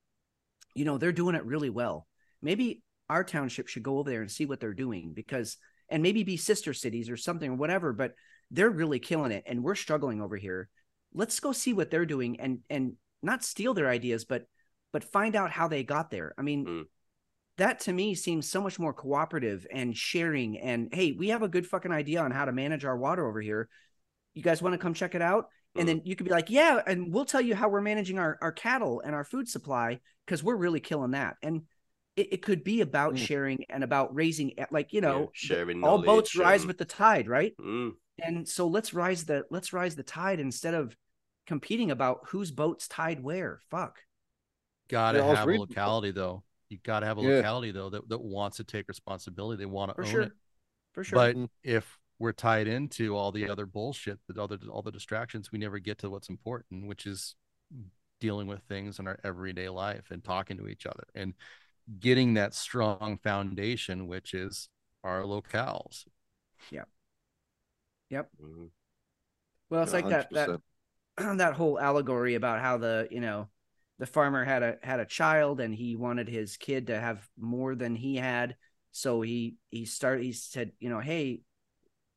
you 0.75 0.85
know, 0.85 0.99
they're 0.99 1.12
doing 1.12 1.35
it 1.35 1.45
really 1.45 1.71
well. 1.71 2.07
Maybe 2.43 2.83
our 3.09 3.25
township 3.25 3.69
should 3.69 3.83
go 3.83 3.99
over 3.99 4.11
there 4.11 4.23
and 4.23 4.31
see 4.31 4.47
what 4.47 4.61
they're 4.61 4.75
doing 4.75 5.12
because, 5.15 5.57
and 5.89 6.03
maybe 6.03 6.25
be 6.25 6.37
sister 6.37 6.73
cities 6.75 7.11
or 7.11 7.16
something 7.16 7.51
or 7.53 7.57
whatever. 7.57 7.93
But 7.93 8.15
they're 8.51 8.71
really 8.71 8.99
killing 8.99 9.33
it, 9.33 9.45
and 9.47 9.62
we're 9.62 9.75
struggling 9.75 10.21
over 10.21 10.37
here. 10.37 10.69
Let's 11.12 11.41
go 11.41 11.53
see 11.53 11.73
what 11.73 11.91
they're 11.91 12.07
doing 12.07 12.41
and 12.41 12.61
and 12.69 12.95
not 13.23 13.45
steal 13.45 13.75
their 13.75 13.89
ideas, 13.89 14.25
but 14.25 14.47
but 14.93 15.05
find 15.05 15.35
out 15.37 15.51
how 15.51 15.69
they 15.69 15.83
got 15.83 16.11
there. 16.11 16.35
I 16.39 16.43
mean, 16.43 16.66
Mm. 16.66 16.85
that 17.57 17.81
to 17.81 17.93
me 17.93 18.15
seems 18.15 18.49
so 18.49 18.61
much 18.61 18.79
more 18.79 18.93
cooperative 18.93 19.66
and 19.73 19.97
sharing. 19.97 20.59
And 20.59 20.93
hey, 20.93 21.12
we 21.12 21.29
have 21.29 21.43
a 21.43 21.49
good 21.49 21.66
fucking 21.66 21.93
idea 21.93 22.21
on 22.21 22.31
how 22.33 22.45
to 22.45 22.53
manage 22.53 22.85
our 22.85 22.97
water 22.97 23.27
over 23.27 23.41
here. 23.41 23.69
You 24.35 24.43
guys 24.43 24.61
want 24.61 24.75
to 24.75 24.79
come 24.79 24.95
check 24.95 25.15
it 25.15 25.23
out? 25.23 25.49
And 25.77 25.89
then 25.89 26.03
you 26.05 26.15
could 26.15 26.25
be 26.27 26.31
like, 26.33 26.51
yeah, 26.51 26.81
and 26.87 27.13
we'll 27.13 27.25
tell 27.25 27.41
you 27.41 27.55
how 27.57 27.69
we're 27.69 27.81
managing 27.81 28.19
our, 28.19 28.39
our 28.41 28.53
cattle 28.53 29.01
and 29.05 29.15
our 29.15 29.25
food 29.25 29.49
supply 29.49 29.99
because 30.25 30.43
we're 30.43 30.55
really 30.57 30.79
killing 30.81 31.11
that. 31.13 31.37
And 31.43 31.63
it, 32.17 32.35
it 32.35 32.43
could 32.43 32.63
be 32.63 32.81
about 32.81 33.15
Mm. 33.15 33.19
sharing 33.19 33.65
and 33.69 33.83
about 33.83 34.15
raising, 34.15 34.53
like, 34.71 34.93
you 34.93 35.01
Yeah, 35.03 35.09
know, 35.09 35.31
sharing 35.35 35.83
all 35.83 35.99
boats 35.99 36.35
knowledge 36.37 36.37
rise 36.37 36.61
and- 36.61 36.69
with 36.69 36.79
the 36.79 36.85
tide, 36.85 37.27
right? 37.29 37.55
Mm. 37.61 37.93
And 38.23 38.49
so 38.49 38.69
let's 38.69 38.95
rise 38.95 39.25
the 39.25 39.45
let's 39.51 39.73
rise 39.73 39.97
the 39.97 40.05
tide 40.05 40.39
instead 40.39 40.75
of 40.75 40.97
competing 41.49 41.91
about 41.91 42.21
whose 42.29 42.53
boat's 42.53 42.87
tied 42.87 43.21
where. 43.23 43.59
Fuck. 43.71 43.99
gotta 44.89 45.19
Yeah, 45.19 45.35
have 45.35 45.45
a 45.45 45.47
reading- 45.49 45.61
locality 45.63 46.11
though. 46.13 46.45
You 46.69 46.79
gotta 46.85 47.07
have 47.07 47.19
a 47.19 47.23
Yeah. 47.23 47.29
locality 47.37 47.73
though 47.73 47.91
that, 47.91 48.09
that 48.11 48.21
wants 48.21 48.59
to 48.59 48.65
take 48.65 48.87
responsibility. 48.87 49.59
They 49.59 49.67
want 49.67 49.91
to 49.91 49.95
For 49.97 50.03
own 50.05 50.09
sure. 50.11 50.21
it. 50.23 50.33
For 50.93 51.03
sure. 51.05 51.17
But 51.17 51.37
if 51.65 51.99
we're 52.19 52.32
tied 52.32 52.69
into 52.69 53.16
all 53.16 53.32
the 53.32 53.49
other 53.49 53.66
bullshit, 53.66 54.19
the 54.28 54.43
other 54.43 54.59
all 54.70 54.82
the 54.82 54.93
distractions, 54.93 55.53
we 55.53 55.59
never 55.59 55.78
get 55.78 55.99
to 55.99 56.11
what's 56.11 56.28
important, 56.28 56.86
which 56.86 57.07
is 57.07 57.35
dealing 58.20 58.47
with 58.47 58.62
things 58.62 58.99
in 58.99 59.07
our 59.07 59.19
everyday 59.24 59.69
life 59.69 60.11
and 60.11 60.24
talking 60.24 60.57
to 60.59 60.69
each 60.69 60.86
other 60.86 61.05
and 61.15 61.35
getting 62.01 62.35
that 62.35 62.55
strong 62.55 63.19
foundation, 63.23 64.07
which 64.09 64.35
is 64.35 64.69
our 65.05 65.23
locales. 65.23 66.05
Yep. 66.70 66.89
Yep. 68.11 68.31
Mm. 68.41 68.70
well, 69.70 69.82
it's 69.82 69.93
Yeah, 69.93 70.03
like 70.03 70.09
that 70.09 70.32
that 70.32 70.51
that 71.39 71.55
whole 71.55 71.78
allegory 71.78 72.35
about 72.35 72.61
how 72.61 72.78
the 72.78 73.09
you 73.11 73.20
know 73.20 73.49
the 73.99 74.07
farmer 74.07 74.45
had 74.45 74.62
a 74.62 74.78
had 74.82 75.01
a 75.01 75.07
child 75.07 75.61
and 75.61 75.74
he 75.74 75.97
wanted 75.97 76.28
his 76.28 76.57
kid 76.57 76.89
to 76.89 77.01
have 77.01 77.28
more 77.39 77.74
than 77.74 77.95
he 77.97 78.16
had 78.16 78.57
so 78.93 79.23
he 79.23 79.57
he 79.70 79.85
started 79.85 80.24
he 80.24 80.32
said 80.32 80.73
you 80.81 80.89
know 80.89 81.01
hey 81.01 81.41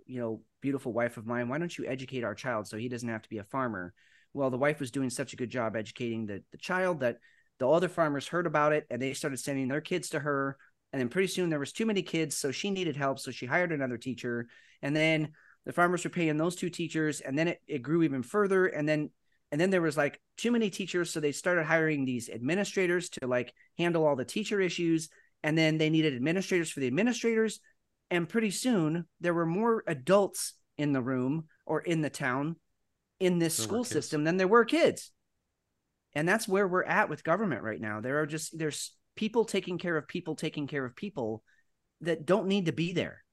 you 0.08 0.20
know 0.20 0.42
beautiful 0.62 0.92
wife 0.92 1.18
of 1.18 1.26
mine 1.26 1.50
why 1.50 1.58
don't 1.58 1.78
you 1.78 1.86
educate 1.86 2.24
our 2.24 2.34
child 2.34 2.68
so 2.68 2.78
he 2.78 2.90
doesn't 2.90 3.10
have 3.10 3.22
to 3.22 3.30
be 3.30 3.38
a 3.38 3.44
farmer? 3.44 3.94
Well 4.34 4.50
the 4.50 4.58
wife 4.58 4.80
was 4.80 4.92
doing 4.92 5.10
such 5.10 5.34
a 5.34 5.38
good 5.38 5.50
job 5.50 5.76
educating 5.76 6.26
the, 6.26 6.44
the 6.52 6.58
child 6.58 7.02
that 7.02 7.18
the 7.60 7.68
other 7.68 7.90
farmers 7.90 8.28
heard 8.28 8.46
about 8.46 8.74
it 8.74 8.86
and 8.90 9.02
they 9.02 9.14
started 9.14 9.38
sending 9.38 9.68
their 9.68 9.82
kids 9.82 10.10
to 10.10 10.20
her. 10.20 10.58
And 10.94 11.00
then 11.00 11.10
pretty 11.10 11.28
soon 11.28 11.50
there 11.50 11.60
was 11.60 11.74
too 11.74 11.86
many 11.86 12.02
kids 12.02 12.38
so 12.38 12.52
she 12.52 12.70
needed 12.70 12.96
help 12.96 13.20
so 13.20 13.32
she 13.32 13.46
hired 13.46 13.72
another 13.72 13.98
teacher. 13.98 14.48
And 14.82 14.96
then 14.96 15.30
the 15.66 15.74
farmers 15.74 16.04
were 16.04 16.10
paying 16.10 16.38
those 16.38 16.56
two 16.56 16.70
teachers 16.70 17.20
and 17.22 17.38
then 17.38 17.50
it, 17.50 17.62
it 17.68 17.82
grew 17.82 18.04
even 18.04 18.24
further. 18.24 18.68
And 18.68 18.88
then 18.88 19.10
and 19.52 19.62
then 19.62 19.70
there 19.70 19.82
was 19.82 19.98
like 19.98 20.20
too 20.38 20.52
many 20.52 20.70
teachers 20.70 21.12
so 21.12 21.20
they 21.20 21.32
started 21.32 21.66
hiring 21.66 22.06
these 22.06 22.30
administrators 22.30 23.10
to 23.10 23.28
like 23.28 23.54
handle 23.78 24.06
all 24.06 24.16
the 24.16 24.26
teacher 24.26 24.60
issues. 24.60 25.10
And 25.44 25.58
then 25.58 25.78
they 25.78 25.90
needed 25.90 26.16
administrators 26.16 26.70
for 26.70 26.80
the 26.80 26.88
administrators 26.88 27.60
and 28.10 28.30
pretty 28.30 28.52
soon 28.52 29.06
there 29.20 29.34
were 29.34 29.46
more 29.46 29.84
adults 29.88 30.54
in 30.78 30.94
the 30.94 31.02
room 31.02 31.46
or 31.66 31.82
in 31.82 32.02
the 32.02 32.10
town 32.10 32.56
in 33.20 33.40
this 33.40 33.58
There 33.58 33.64
school 33.64 33.84
system 33.84 34.24
than 34.24 34.38
there 34.38 34.48
were 34.48 34.66
kids. 34.66 35.12
And 36.14 36.28
that's 36.28 36.48
where 36.48 36.68
we're 36.68 36.84
at 36.84 37.10
with 37.10 37.24
government 37.24 37.64
right 37.64 37.82
now. 37.82 38.02
There 38.02 38.20
are 38.22 38.26
just 38.26 38.58
there's 38.58 38.96
people 39.16 39.46
taking 39.46 39.78
care 39.78 39.98
of 39.98 40.08
people 40.08 40.36
taking 40.36 40.68
care 40.68 40.86
of 40.86 40.96
people 40.96 41.44
that 42.02 42.26
don't 42.26 42.48
need 42.48 42.68
to 42.68 42.72
be 42.72 42.94
there. 42.94 43.24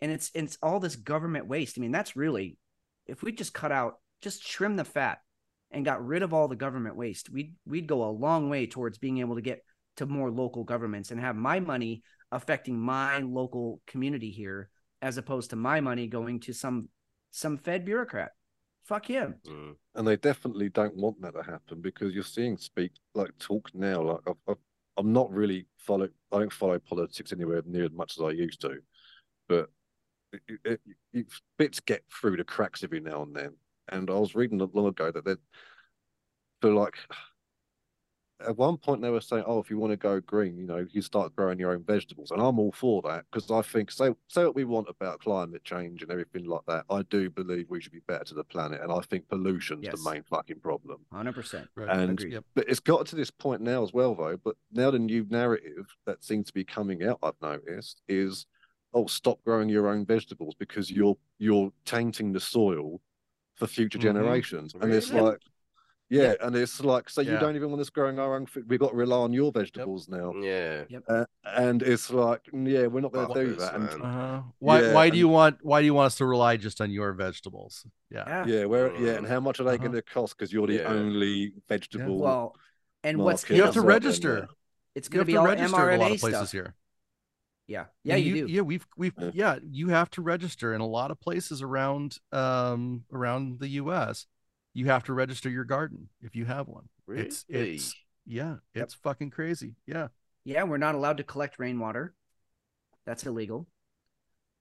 And 0.00 0.10
it's 0.10 0.30
it's 0.34 0.58
all 0.62 0.80
this 0.80 0.96
government 0.96 1.46
waste. 1.46 1.78
I 1.78 1.80
mean 1.80 1.92
that's 1.92 2.16
really 2.16 2.58
if 3.06 3.22
we 3.22 3.32
just 3.32 3.54
cut 3.54 3.72
out 3.72 3.94
just 4.22 4.46
trim 4.46 4.76
the 4.76 4.84
fat 4.84 5.18
and 5.70 5.84
got 5.84 6.04
rid 6.04 6.22
of 6.22 6.32
all 6.32 6.48
the 6.48 6.56
government 6.56 6.96
waste 6.96 7.30
we'd 7.30 7.54
we'd 7.66 7.86
go 7.86 8.04
a 8.04 8.10
long 8.10 8.48
way 8.48 8.66
towards 8.66 8.96
being 8.96 9.18
able 9.18 9.34
to 9.34 9.42
get 9.42 9.62
to 9.96 10.06
more 10.06 10.30
local 10.30 10.64
governments 10.64 11.10
and 11.10 11.20
have 11.20 11.36
my 11.36 11.60
money 11.60 12.02
affecting 12.34 12.78
my 12.78 13.18
local 13.18 13.80
community 13.86 14.30
here 14.30 14.68
as 15.00 15.16
opposed 15.16 15.50
to 15.50 15.56
my 15.56 15.80
money 15.80 16.06
going 16.06 16.40
to 16.40 16.52
some 16.52 16.88
some 17.30 17.56
fed 17.56 17.84
bureaucrat 17.84 18.32
Fuck 18.84 19.06
him. 19.06 19.36
Mm. 19.48 19.76
and 19.94 20.06
they 20.06 20.16
definitely 20.16 20.68
don't 20.68 20.94
want 20.94 21.20
that 21.22 21.32
to 21.32 21.42
happen 21.42 21.80
because 21.80 22.12
you're 22.12 22.22
seeing 22.22 22.58
speak 22.58 22.92
like 23.14 23.30
talk 23.38 23.70
now. 23.72 24.02
Like 24.02 24.20
I've, 24.26 24.34
I've, 24.46 24.56
I'm 24.98 25.12
not 25.12 25.32
really 25.32 25.66
follow. 25.78 26.08
I 26.30 26.38
don't 26.38 26.52
follow 26.52 26.78
politics 26.78 27.32
anywhere 27.32 27.62
near 27.64 27.86
as 27.86 27.92
much 27.92 28.18
as 28.18 28.22
I 28.22 28.30
used 28.30 28.60
to, 28.60 28.76
but 29.48 29.70
it, 30.32 30.60
it, 30.64 30.80
it, 31.14 31.26
bits 31.56 31.80
get 31.80 32.04
through 32.12 32.36
the 32.36 32.44
cracks 32.44 32.84
every 32.84 33.00
now 33.00 33.22
and 33.22 33.34
then. 33.34 33.54
And 33.88 34.10
I 34.10 34.14
was 34.14 34.34
reading 34.34 34.58
not 34.58 34.74
long 34.74 34.88
ago 34.88 35.10
that 35.10 35.24
they're 35.24 35.38
for 36.60 36.74
like 36.74 36.96
at 38.40 38.56
one 38.56 38.76
point 38.76 39.00
they 39.00 39.10
were 39.10 39.20
saying, 39.20 39.44
"Oh, 39.46 39.58
if 39.58 39.70
you 39.70 39.78
want 39.78 39.92
to 39.92 39.96
go 39.96 40.20
green, 40.20 40.56
you 40.56 40.66
know, 40.66 40.86
you 40.90 41.02
start 41.02 41.34
growing 41.36 41.58
your 41.58 41.72
own 41.72 41.84
vegetables," 41.84 42.30
and 42.30 42.40
I'm 42.40 42.58
all 42.58 42.72
for 42.72 43.00
that 43.02 43.24
because 43.30 43.50
I 43.50 43.62
think 43.62 43.90
say 43.90 44.14
say 44.28 44.44
what 44.44 44.54
we 44.54 44.64
want 44.64 44.88
about 44.88 45.20
climate 45.20 45.64
change 45.64 46.02
and 46.02 46.10
everything 46.10 46.44
like 46.44 46.64
that. 46.66 46.84
I 46.90 47.02
do 47.02 47.30
believe 47.30 47.70
we 47.70 47.80
should 47.80 47.92
be 47.92 48.00
better 48.00 48.24
to 48.24 48.34
the 48.34 48.44
planet, 48.44 48.80
and 48.82 48.92
I 48.92 49.00
think 49.00 49.28
pollution's 49.28 49.84
Yes. 49.84 50.02
the 50.02 50.10
main 50.10 50.22
fucking 50.24 50.60
problem. 50.60 51.04
Hundred 51.12 51.34
percent. 51.34 51.68
Right. 51.74 51.88
And 51.90 52.20
Yep. 52.20 52.44
but 52.54 52.68
it's 52.68 52.80
got 52.80 53.06
to 53.06 53.16
this 53.16 53.30
point 53.30 53.62
now 53.62 53.82
as 53.82 53.92
well, 53.92 54.14
though. 54.14 54.36
But 54.36 54.56
now 54.72 54.90
the 54.90 54.98
new 54.98 55.26
narrative 55.30 55.86
that 56.06 56.24
seems 56.24 56.46
to 56.48 56.52
be 56.54 56.64
coming 56.64 57.04
out, 57.04 57.18
I've 57.22 57.40
noticed, 57.40 58.02
is 58.08 58.46
oh, 58.92 59.06
stop 59.06 59.42
growing 59.44 59.68
your 59.68 59.88
own 59.88 60.04
vegetables 60.06 60.54
because 60.58 60.90
you're 60.90 61.16
you're 61.38 61.72
tainting 61.84 62.32
the 62.32 62.40
soil 62.40 63.00
for 63.56 63.66
future 63.66 63.98
Mhm. 63.98 64.02
generations. 64.02 64.74
And 64.74 64.92
it's 64.92 65.12
like, 65.12 65.40
yeah, 66.10 66.34
and 66.40 66.54
it's 66.54 66.80
like, 66.82 67.08
so 67.10 67.20
you 67.22 67.38
don't 67.38 67.56
even 67.56 67.70
want 67.70 67.80
us 67.80 67.90
growing 67.90 68.18
our 68.18 68.36
own 68.36 68.46
food. 68.46 68.68
We've 68.68 68.78
got 68.78 68.90
to 68.90 68.96
rely 68.96 69.16
on 69.18 69.32
your 69.32 69.50
vegetables 69.52 70.08
now. 70.08 70.32
Yeah. 70.40 70.84
Uh, 71.08 71.24
and 71.44 71.82
it's 71.82 72.10
like, 72.10 72.42
yeah, 72.52 72.86
we're 72.86 73.00
not 73.00 73.12
going 73.12 73.28
to 73.32 73.44
do 73.46 73.54
that. 73.56 73.74
And. 73.74 73.88
Uh-huh. 74.02 74.42
Why 74.58 74.80
Yeah, 74.80 74.92
why 74.94 75.10
do 75.10 75.18
you 75.18 75.28
want 75.28 75.58
why 75.62 75.80
do 75.80 75.86
you 75.86 75.94
want 75.94 76.06
us 76.06 76.16
to 76.16 76.26
rely 76.26 76.56
just 76.56 76.80
on 76.80 76.90
your 76.90 77.12
vegetables? 77.12 77.86
Yeah. 78.10 78.24
Yeah. 78.26 78.46
yeah, 78.46 78.64
where 78.66 78.94
yeah, 79.00 79.14
and 79.14 79.26
Mm. 79.26 79.30
how 79.30 79.40
much 79.40 79.60
are 79.60 79.64
they 79.64 79.70
Uh-huh. 79.74 79.78
going 79.78 79.92
to 79.92 80.02
cost? 80.02 80.36
Because 80.36 80.52
you're 80.52 80.66
the 80.66 80.74
Yeah. 80.74 80.92
only 80.92 81.54
vegetable. 81.68 82.18
Well, 82.18 82.56
and 83.02 83.18
what's 83.18 83.42
market 83.42 83.56
You 83.56 83.62
have 83.62 83.74
to 83.74 83.80
that's 83.80 83.84
out 83.84 83.88
there 83.88 83.94
register. 84.10 84.40
now. 84.42 84.54
it's 84.94 85.08
going 85.08 85.20
to 85.22 85.26
be 85.26 85.32
to 85.32 85.38
all 85.40 85.46
register 85.46 85.90
in 85.90 86.00
a 86.00 86.02
lot 86.02 86.12
of 86.12 86.20
places 86.20 86.38
stuff. 86.38 86.52
here. 86.52 86.74
Yeah. 87.66 87.86
Yeah, 88.04 88.14
And 88.16 88.24
you, 88.24 88.46
do. 88.46 88.52
Yeah, 88.52 88.60
we've 88.60 88.86
we've 88.96 89.14
Yeah. 89.18 89.30
yeah, 89.34 89.58
you 89.68 89.88
have 89.88 90.10
to 90.10 90.22
register 90.22 90.74
in 90.74 90.80
a 90.80 90.86
lot 90.86 91.10
of 91.10 91.18
places 91.18 91.62
around 91.62 92.18
um 92.32 93.04
around 93.12 93.58
the 93.58 93.68
US. 93.82 94.26
You 94.74 94.86
have 94.86 95.04
to 95.04 95.12
register 95.12 95.48
your 95.48 95.64
garden 95.64 96.08
if 96.20 96.34
you 96.34 96.44
have 96.44 96.66
one. 96.68 96.88
Really? 97.06 97.22
It's 97.26 97.44
it's 97.48 97.94
yeah, 98.26 98.56
it's 98.74 98.94
fucking 98.94 99.30
crazy. 99.30 99.74
Yeah. 99.86 100.08
Yeah, 100.44 100.64
we're 100.64 100.78
not 100.78 100.94
allowed 100.94 101.18
to 101.18 101.24
collect 101.24 101.58
rainwater. 101.58 102.14
That's 103.06 103.24
illegal. 103.24 103.66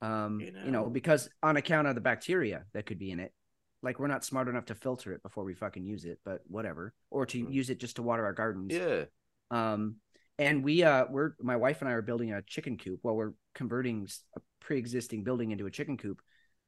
Um, 0.02 0.40
You 0.40 0.48
you 0.66 0.72
know, 0.72 0.84
know. 0.84 0.90
because 0.90 1.30
on 1.42 1.58
account 1.58 1.88
of 1.88 1.96
the 1.96 2.02
bacteria 2.02 2.66
that 2.74 2.86
could 2.86 3.00
be 3.00 3.12
in 3.12 3.20
it. 3.20 3.34
Like 3.82 4.00
we're 4.00 4.08
not 4.08 4.24
smart 4.24 4.48
enough 4.48 4.66
to 4.66 4.76
filter 4.76 5.12
it 5.12 5.22
before 5.24 5.44
we 5.44 5.54
fucking 5.54 5.86
use 5.86 6.06
it, 6.06 6.20
but 6.24 6.42
whatever. 6.48 6.94
Or 7.10 7.26
to 7.26 7.44
Hmm. 7.44 7.52
use 7.52 7.70
it 7.70 7.80
just 7.80 7.98
to 7.98 8.02
water 8.04 8.24
our 8.26 8.32
gardens. 8.34 8.72
Yeah. 8.74 9.06
Um, 9.52 9.98
and 10.40 10.64
we 10.64 10.84
uh 10.84 11.06
we're 11.10 11.32
my 11.42 11.58
wife 11.58 11.82
and 11.82 11.90
I 11.90 11.94
are 11.94 12.02
building 12.02 12.32
a 12.34 12.42
chicken 12.44 12.78
coop 12.78 13.00
while 13.02 13.16
we're 13.16 13.34
converting 13.56 14.08
a 14.38 14.42
pre-existing 14.62 15.24
building 15.24 15.52
into 15.52 15.66
a 15.66 15.72
chicken 15.72 15.98
coop. 15.98 16.22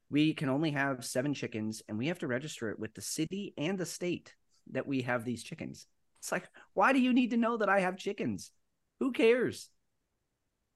We 0.09 0.33
can 0.33 0.49
only 0.49 0.71
have 0.71 1.03
seven 1.03 1.33
chickens, 1.33 1.81
and 1.87 1.97
we 1.97 2.07
have 2.07 2.19
to 2.19 2.27
register 2.27 2.69
it 2.69 2.79
with 2.79 2.93
the 2.93 3.01
city 3.01 3.53
and 3.57 3.77
the 3.77 3.85
state 3.85 4.33
that 4.71 4.87
we 4.87 5.01
have 5.01 5.25
these 5.25 5.43
chickens. 5.43 5.87
It's 6.19 6.31
like, 6.31 6.47
why 6.73 6.93
do 6.93 6.99
you 6.99 7.13
need 7.13 7.31
to 7.31 7.37
know 7.37 7.57
that 7.57 7.69
I 7.69 7.81
have 7.81 7.97
chickens? 7.97 8.51
Who 8.99 9.11
cares? 9.11 9.69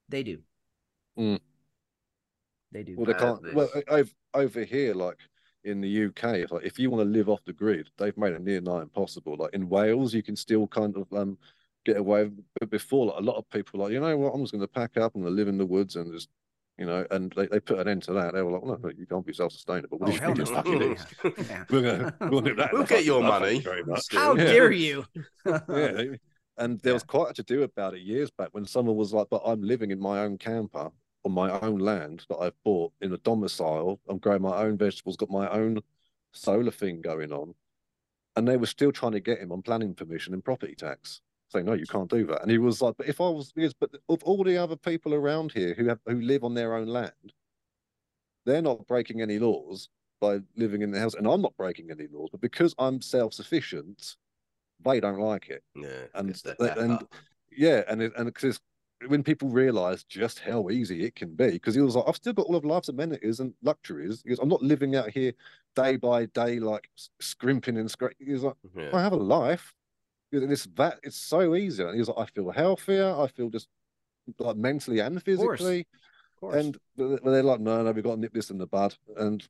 They 0.10 0.23
do. 0.23 0.39
Mm. 1.18 1.39
They 2.72 2.84
do. 2.84 2.95
Well, 2.97 3.06
they 3.06 3.14
can't. 3.14 3.41
Madness. 3.41 3.72
Well, 3.73 3.84
o- 3.88 3.95
over 3.95 4.11
over 4.34 4.64
here, 4.64 4.93
like 4.93 5.18
in 5.64 5.81
the 5.81 6.06
UK, 6.06 6.23
if, 6.39 6.51
like 6.51 6.65
if 6.65 6.80
you 6.80 6.89
want 6.89 7.03
to 7.03 7.10
live 7.10 7.30
off 7.30 7.43
the 7.45 7.53
grid, 7.53 7.89
they've 7.97 8.18
made 8.18 8.34
it 8.34 8.41
near 8.41 8.61
nigh 8.61 8.81
impossible. 8.81 9.35
Like 9.38 9.53
in 9.53 9.69
Wales, 9.69 10.14
you 10.14 10.23
can 10.23 10.35
still 10.35 10.68
kind 10.68 10.95
of 10.95 11.11
um 11.14 11.38
get 11.85 11.97
away. 11.97 12.30
But 12.60 12.69
before, 12.69 13.07
like, 13.07 13.19
a 13.19 13.23
lot 13.23 13.38
of 13.38 13.49
people, 13.49 13.80
like 13.81 13.91
you 13.91 13.99
know 13.99 14.18
what, 14.18 14.34
I'm 14.34 14.41
just 14.41 14.53
going 14.53 14.61
to 14.61 14.68
pack 14.68 14.97
up 14.97 15.15
and 15.15 15.26
live 15.26 15.47
in 15.47 15.57
the 15.57 15.65
woods 15.65 15.95
and 15.95 16.11
just. 16.11 16.30
You 16.80 16.85
know, 16.85 17.06
and 17.11 17.31
they, 17.35 17.45
they 17.47 17.60
put 17.60 17.77
an 17.80 17.89
end 17.89 18.03
to 18.03 18.14
that. 18.14 18.34
They 18.34 18.41
were 18.41 18.51
like, 18.57 18.64
"No, 18.81 18.89
you 18.97 19.06
can't 19.06 19.26
be 19.26 19.34
self-sustainable." 19.34 19.97
Oh, 20.01 20.06
What 20.06 20.07
do 20.35 20.41
you 20.41 20.56
hell 20.56 20.64
think 20.64 21.26
no. 21.26 21.43
Yeah. 21.49 21.65
We're 21.69 21.81
gonna, 21.81 22.31
we'll 22.31 22.41
that. 22.56 22.69
We'll 22.72 22.84
get 22.85 23.03
your 23.03 23.22
money. 23.22 23.56
you 23.56 23.61
very 23.61 23.84
much. 23.84 24.06
How 24.14 24.34
Yeah. 24.35 24.43
dare 24.45 24.72
you? 24.72 25.06
yeah. 25.45 26.03
And 26.57 26.80
there 26.80 26.93
was 26.93 27.03
quite 27.03 27.31
a 27.31 27.34
to 27.34 27.43
do 27.43 27.64
about 27.64 27.93
it 27.95 28.01
years 28.01 28.31
back 28.31 28.49
when 28.53 28.65
someone 28.65 28.95
was 28.95 29.14
like, 29.14 29.27
But 29.30 29.41
I'm 29.45 29.61
living 29.61 29.91
in 29.91 29.99
my 29.99 30.19
own 30.22 30.38
camper 30.38 30.89
on 31.26 31.31
my 31.34 31.51
own 31.60 31.80
land 31.80 32.26
that 32.30 32.38
I've 32.38 32.56
bought 32.64 32.93
in 33.01 33.11
a 33.11 33.18
domicile. 33.18 33.99
I'm 34.07 34.18
growing 34.18 34.41
my 34.41 34.57
own 34.64 34.77
vegetables, 34.77 35.18
got 35.18 35.30
my 35.30 35.49
own 35.49 35.80
solar 36.31 36.72
thing 36.72 37.01
going 37.01 37.34
on. 37.34 37.53
And 38.38 38.47
they 38.47 38.56
were 38.56 38.68
still 38.68 38.93
trying 38.93 39.11
to 39.14 39.19
get 39.19 39.39
him 39.39 39.51
on 39.51 39.61
planning 39.61 39.93
permission 39.95 40.34
and 40.34 40.43
property 40.43 40.76
tax, 40.76 41.19
saying, 41.49 41.65
No, 41.65 41.73
you 41.73 41.85
can't 41.85 42.09
do 42.09 42.26
that. 42.27 42.41
And 42.41 42.51
he 42.51 42.57
was 42.57 42.81
like, 42.81 42.95
But 42.97 43.07
if 43.07 43.19
I 43.21 43.30
was 43.30 43.51
because 43.51 43.73
but 43.73 43.91
of 44.09 44.23
all 44.23 44.43
the 44.43 44.57
other 44.57 44.76
people 44.76 45.13
around 45.13 45.51
here 45.51 45.73
who 45.73 45.88
have 45.88 45.99
who 46.05 46.21
live 46.21 46.43
on 46.43 46.53
their 46.53 46.76
own 46.76 46.88
land, 46.88 47.11
they're 48.45 48.61
not 48.61 48.88
breaking 48.88 49.21
any 49.21 49.39
laws 49.39 49.89
by 50.21 50.39
living 50.57 50.81
in 50.81 50.91
the 50.91 50.99
house, 50.99 51.13
and 51.13 51.26
I'm 51.27 51.41
not 51.41 51.55
breaking 51.57 51.91
any 51.91 52.07
laws, 52.11 52.30
but 52.31 52.41
because 52.41 52.76
I'm 52.77 53.01
self-sufficient, 53.01 54.15
they 54.84 54.99
don't 54.99 55.19
like 55.19 55.49
it 55.49 55.63
Yeah. 55.76 56.05
and 56.13 56.30
and 56.45 56.99
pepper. 56.99 57.07
yeah, 57.51 57.84
and 57.88 58.01
it, 58.01 58.13
and 58.17 58.26
because 58.26 58.59
when 59.07 59.23
people 59.23 59.47
realise 59.47 60.03
just 60.03 60.39
how 60.39 60.69
easy 60.69 61.05
it 61.05 61.15
can 61.15 61.34
be, 61.35 61.51
because 61.51 61.73
he 61.73 61.80
was 61.80 61.95
like, 61.95 62.03
I've 62.05 62.17
still 62.17 62.34
got 62.34 62.47
all 62.47 62.55
of 62.57 62.65
life's 62.65 62.89
amenities 62.89 63.39
and 63.39 63.53
luxuries. 63.61 64.21
Because 64.21 64.39
I'm 64.39 64.49
not 64.49 64.61
living 64.61 64.97
out 64.97 65.09
here 65.09 65.31
day 65.73 65.95
by 65.95 66.26
day 66.26 66.59
like 66.59 66.89
scrimping 67.21 67.77
and 67.77 67.89
scraping. 67.89 68.27
He 68.27 68.34
was 68.34 68.43
like, 68.43 68.55
Yeah. 68.76 68.89
I 68.93 69.01
have 69.01 69.13
a 69.13 69.17
life. 69.17 69.73
It's 70.31 70.68
that 70.76 70.99
it's 71.03 71.18
so 71.18 71.56
easy. 71.56 71.84
And 71.84 71.93
he 71.93 71.99
was 71.99 72.10
like, 72.10 72.18
I 72.19 72.26
feel 72.26 72.51
healthier. 72.51 73.15
I 73.18 73.27
feel 73.27 73.49
just 73.49 73.68
like 74.38 74.57
mentally 74.57 74.99
and 74.99 75.22
physically. 75.23 75.81
Of 75.81 76.39
course. 76.39 76.56
And 76.56 76.77
but 76.95 77.23
they're 77.23 77.43
like, 77.43 77.60
no, 77.60 77.84
no, 77.84 77.91
we've 77.91 78.03
got 78.03 78.15
to 78.15 78.22
nip 78.22 78.34
this 78.34 78.51
in 78.51 78.57
the 78.57 78.68
bud. 78.68 78.95
And 79.18 79.47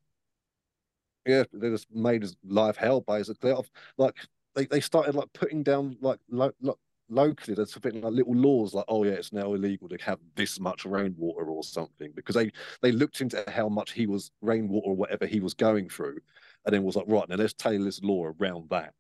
yeah, 1.26 1.44
they 1.54 1.70
just 1.70 1.88
made 1.94 2.22
his 2.22 2.36
life 2.46 2.78
hell 2.78 3.02
basically. 3.02 3.54
Like 3.98 4.16
they, 4.56 4.66
they 4.66 4.80
started 4.80 5.16
like 5.16 5.32
putting 5.34 5.64
down 5.64 5.98
like 6.02 6.20
lo- 6.30 6.52
lo- 6.62 6.80
locally 7.10 7.56
there's 7.56 7.74
something 7.74 8.02
like 8.02 8.14
little 8.14 8.36
laws 8.36 8.74
like 8.74 8.86
oh 8.88 9.04
yeah 9.04 9.14
it's 9.14 9.34
now 9.34 9.54
illegal 9.54 9.90
to 9.90 9.98
have 9.98 10.20
this 10.36 10.60
much 10.60 10.86
rainwater 10.86 11.46
or 11.46 11.64
something 11.64 12.12
because 12.16 12.36
they 12.36 12.52
they 12.82 12.92
looked 12.92 13.22
into 13.22 13.44
how 13.48 13.68
much 13.68 13.92
he 13.92 14.06
was 14.06 14.32
rainwater 14.42 14.90
or 14.90 14.96
whatever 14.96 15.26
he 15.26 15.40
was 15.40 15.54
going 15.54 15.90
through 15.90 16.20
and 16.66 16.74
then 16.74 16.84
was 16.84 16.96
like 16.96 17.06
right 17.08 17.28
now 17.28 17.36
let's 17.36 17.54
tailor 17.54 17.84
this 17.84 18.02
law 18.04 18.32
around 18.40 18.70
that 18.70 18.94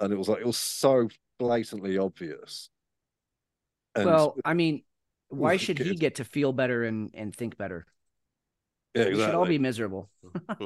and 0.00 0.12
it 0.12 0.16
was 0.16 0.28
like 0.28 0.40
it 0.40 0.46
was 0.46 0.56
so 0.56 1.08
blatantly 1.38 1.98
obvious 1.98 2.70
and 3.94 4.06
well, 4.06 4.36
I 4.44 4.54
mean, 4.54 4.82
why 5.28 5.54
Oof, 5.54 5.60
should 5.60 5.78
he 5.78 5.94
get 5.94 6.16
to 6.16 6.24
feel 6.24 6.52
better 6.52 6.84
and, 6.84 7.10
and 7.14 7.34
think 7.34 7.56
better? 7.56 7.86
yeah 8.94 9.08
We 9.08 9.14
should 9.16 9.34
all 9.34 9.46
be 9.46 9.58
miserable. 9.58 10.08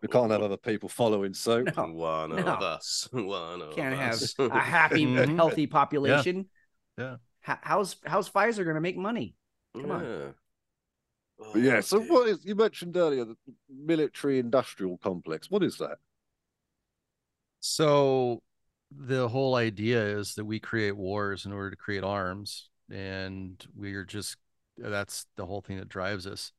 we 0.00 0.08
can't 0.08 0.30
have 0.30 0.42
other 0.42 0.56
people 0.56 0.88
following 0.88 1.34
suit 1.34 1.76
No. 1.76 1.86
One 1.92 2.32
of 2.32 2.46
us. 2.46 3.08
One 3.12 3.62
of 3.62 3.74
Can't 3.76 3.94
have 3.94 4.22
a 4.38 4.58
happy, 4.58 5.04
healthy 5.36 5.66
population. 5.66 6.46
Yeah. 6.98 7.16
H- 7.46 7.58
how's 7.62 7.96
how's 8.04 8.30
Pfizer 8.30 8.64
going 8.64 8.76
to 8.76 8.80
make 8.80 8.96
money? 8.96 9.34
Come 9.74 9.90
on. 9.90 10.04
Yeah. 10.04 10.18
Yeah, 11.56 11.76
Oh, 11.76 11.80
so 11.80 11.98
dear. 11.98 12.08
what 12.12 12.28
is 12.28 12.44
you 12.44 12.54
mentioned 12.54 12.96
earlier 12.96 13.24
the 13.24 13.36
military 13.68 14.38
industrial 14.38 14.98
complex? 14.98 15.50
What 15.50 15.62
is 15.62 15.78
that? 15.78 15.98
So 17.60 18.42
the 18.96 19.28
whole 19.28 19.54
idea 19.54 20.02
is 20.02 20.34
that 20.34 20.44
we 20.44 20.60
create 20.60 20.96
wars 20.96 21.46
in 21.46 21.52
order 21.52 21.70
to 21.70 21.76
create 21.76 22.04
arms, 22.04 22.68
and 22.90 23.64
we're 23.74 24.04
just 24.04 24.36
that's 24.76 25.26
the 25.36 25.46
whole 25.46 25.60
thing 25.60 25.78
that 25.78 25.88
drives 25.88 26.26
us. 26.26 26.52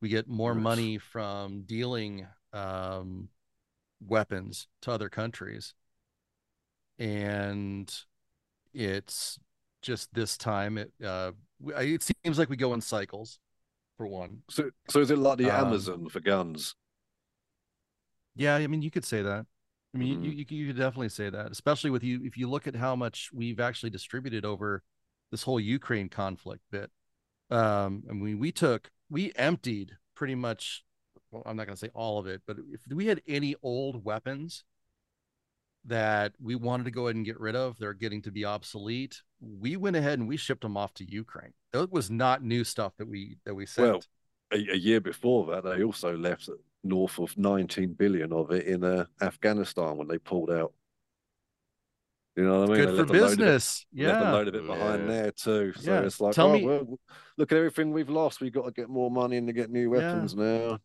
We 0.00 0.08
get 0.08 0.28
more 0.28 0.54
money 0.54 0.98
from 0.98 1.62
dealing 1.62 2.26
um, 2.52 3.28
weapons 4.06 4.66
to 4.82 4.90
other 4.90 5.08
countries, 5.08 5.74
and 6.98 7.92
it's 8.72 9.38
just 9.82 10.12
this 10.14 10.36
time 10.36 10.78
it 10.78 10.92
uh, 11.04 11.32
it 11.66 12.02
seems 12.02 12.38
like 12.38 12.48
we 12.50 12.56
go 12.56 12.74
in 12.74 12.80
cycles. 12.80 13.38
For 13.96 14.08
one, 14.08 14.42
So, 14.50 14.70
so 14.88 14.98
is 14.98 15.12
it 15.12 15.18
like 15.18 15.38
the 15.38 15.50
Um, 15.52 15.66
Amazon 15.68 16.08
for 16.08 16.18
guns? 16.18 16.74
Yeah, 18.34 18.56
I 18.56 18.66
mean, 18.66 18.82
you 18.82 18.90
could 18.90 19.04
say 19.04 19.22
that. 19.22 19.46
I 19.94 19.98
mean, 19.98 20.20
Mhm. 20.20 20.24
you, 20.24 20.30
you 20.32 20.44
you 20.48 20.66
could 20.68 20.76
definitely 20.76 21.08
say 21.08 21.30
that, 21.30 21.52
especially 21.52 21.90
with 21.90 22.02
you 22.02 22.20
if 22.24 22.36
you 22.36 22.48
look 22.50 22.66
at 22.66 22.74
how 22.74 22.96
much 22.96 23.30
we've 23.32 23.60
actually 23.60 23.90
distributed 23.90 24.44
over 24.44 24.82
this 25.30 25.42
whole 25.44 25.60
Ukraine 25.60 26.08
conflict 26.08 26.62
bit. 26.70 26.90
Um, 27.50 28.04
I 28.10 28.12
mean, 28.12 28.38
we 28.38 28.52
took 28.52 28.90
we 29.08 29.32
emptied 29.36 29.92
pretty 30.14 30.34
much. 30.34 30.84
Well, 31.30 31.42
I'm 31.46 31.56
not 31.56 31.66
going 31.66 31.74
to 31.76 31.80
say 31.80 31.90
all 31.94 32.18
of 32.18 32.26
it, 32.26 32.42
but 32.46 32.58
if 32.72 32.82
we 32.88 33.06
had 33.06 33.20
any 33.26 33.56
old 33.62 34.04
weapons 34.04 34.64
that 35.86 36.32
we 36.40 36.54
wanted 36.54 36.84
to 36.84 36.90
go 36.90 37.06
ahead 37.06 37.16
and 37.16 37.24
get 37.24 37.38
rid 37.38 37.54
of, 37.56 37.78
they're 37.78 37.92
getting 37.92 38.22
to 38.22 38.30
be 38.32 38.44
obsolete. 38.44 39.20
We 39.40 39.76
went 39.76 39.96
ahead 39.96 40.18
and 40.18 40.26
we 40.28 40.36
shipped 40.36 40.62
them 40.62 40.76
off 40.76 40.94
to 40.94 41.04
Ukraine. 41.10 41.52
That 41.72 41.92
was 41.92 42.10
not 42.10 42.42
new 42.42 42.64
stuff 42.64 42.92
that 42.98 43.08
we 43.08 43.36
that 43.44 43.54
we 43.54 43.66
sent. 43.66 43.88
Well, 43.88 44.02
a, 44.52 44.72
a 44.72 44.76
year 44.76 45.00
before 45.00 45.46
that, 45.46 45.64
they 45.64 45.82
also 45.82 46.16
left 46.16 46.48
north 46.84 47.18
of 47.18 47.36
19 47.36 47.94
billion 47.94 48.32
of 48.32 48.50
it 48.50 48.66
in 48.66 48.84
uh, 48.84 49.06
Afghanistan 49.20 49.96
when 49.96 50.06
they 50.08 50.18
pulled 50.18 50.50
out. 50.50 50.72
You 52.36 52.44
know 52.44 52.60
what 52.60 52.70
I 52.70 52.72
mean? 52.72 52.84
Good 52.84 52.88
They 52.88 52.96
for 52.96 52.96
left 52.98 53.10
a 53.10 53.12
load 53.12 53.24
of 53.24 53.32
it- 53.32 53.36
business. 53.38 53.86
left 53.94 54.08
a 54.16 54.20
Yeah. 54.24 54.32
load 54.32 54.48
of 54.48 54.54
it 54.56 54.66
behind 54.66 55.02
Yeah. 55.02 55.08
there 55.08 55.30
too. 55.32 55.72
So 55.76 55.92
Yeah. 55.92 56.00
it's 56.00 56.20
like, 56.20 56.34
Tell 56.34 56.48
oh, 56.48 56.52
me- 56.54 56.64
well, 56.66 56.98
look 57.38 57.52
at 57.52 57.58
everything 57.58 57.92
we've 57.92 58.10
lost. 58.10 58.40
We've 58.40 58.52
got 58.52 58.64
to 58.66 58.72
get 58.72 58.88
more 58.88 59.10
money 59.10 59.36
and 59.36 59.46
to 59.46 59.52
get 59.52 59.70
new 59.70 59.82
Yeah. 59.94 60.12
weapons 60.14 60.34
now. 60.34 60.80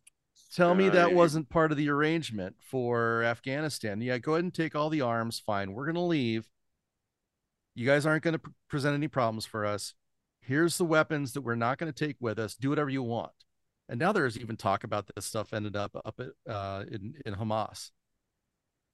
Tell 0.54 0.74
me 0.74 0.88
that 0.88 1.06
Right. 1.06 1.14
wasn't 1.14 1.48
part 1.48 1.70
of 1.72 1.76
the 1.76 1.88
arrangement 1.90 2.56
for 2.62 3.22
Afghanistan. 3.24 4.00
Yeah, 4.00 4.18
go 4.18 4.34
ahead 4.34 4.44
and 4.44 4.54
take 4.54 4.74
all 4.74 4.90
the 4.90 5.00
arms. 5.00 5.38
Fine. 5.40 5.72
We're 5.74 5.84
going 5.86 5.94
to 5.96 6.00
leave. 6.00 6.48
You 7.74 7.86
guys 7.86 8.06
aren't 8.06 8.22
going 8.24 8.32
to 8.32 8.38
pr- 8.40 8.50
present 8.68 8.94
any 8.94 9.08
problems 9.08 9.44
for 9.46 9.64
us. 9.66 9.94
Here's 10.40 10.78
the 10.78 10.84
weapons 10.84 11.32
that 11.34 11.42
we're 11.42 11.54
not 11.56 11.78
going 11.78 11.92
to 11.92 12.06
take 12.06 12.16
with 12.20 12.38
us. 12.38 12.56
Do 12.56 12.70
whatever 12.70 12.90
you 12.90 13.02
want. 13.02 13.32
And 13.90 13.98
now 13.98 14.12
there's 14.12 14.38
even 14.38 14.56
talk 14.56 14.84
about 14.84 15.10
this 15.14 15.26
stuff 15.26 15.52
ended 15.52 15.74
up 15.74 15.90
up 16.04 16.20
at, 16.20 16.50
uh, 16.50 16.84
in 16.88 17.16
in 17.26 17.34
Hamas 17.34 17.90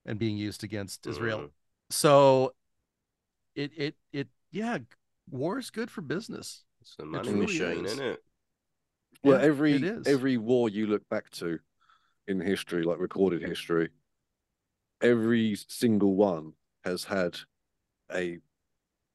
and 0.07 0.17
being 0.17 0.37
used 0.37 0.63
against 0.63 1.05
Israel. 1.05 1.51
So 1.91 2.53
it 3.55 3.71
it 3.77 3.95
it 4.11 4.27
yeah, 4.51 4.79
war 5.29 5.59
is 5.59 5.69
good 5.69 5.91
for 5.91 6.01
business. 6.01 6.63
It's 6.81 6.95
a 6.99 7.05
money 7.05 7.31
really 7.31 7.41
machine, 7.45 7.85
is. 7.85 7.93
isn't 7.93 8.05
it? 8.05 8.23
Well, 9.23 9.39
Yeah, 9.39 9.45
every 9.45 9.73
it 9.73 9.83
is. 9.83 10.07
every 10.07 10.37
war 10.37 10.67
you 10.67 10.87
look 10.87 11.07
back 11.09 11.29
to 11.31 11.59
in 12.27 12.41
history, 12.41 12.81
like 12.81 12.97
recorded 12.97 13.43
history, 13.43 13.89
every 15.01 15.55
single 15.67 16.15
one 16.15 16.53
has 16.83 17.03
had 17.03 17.37
a 18.11 18.39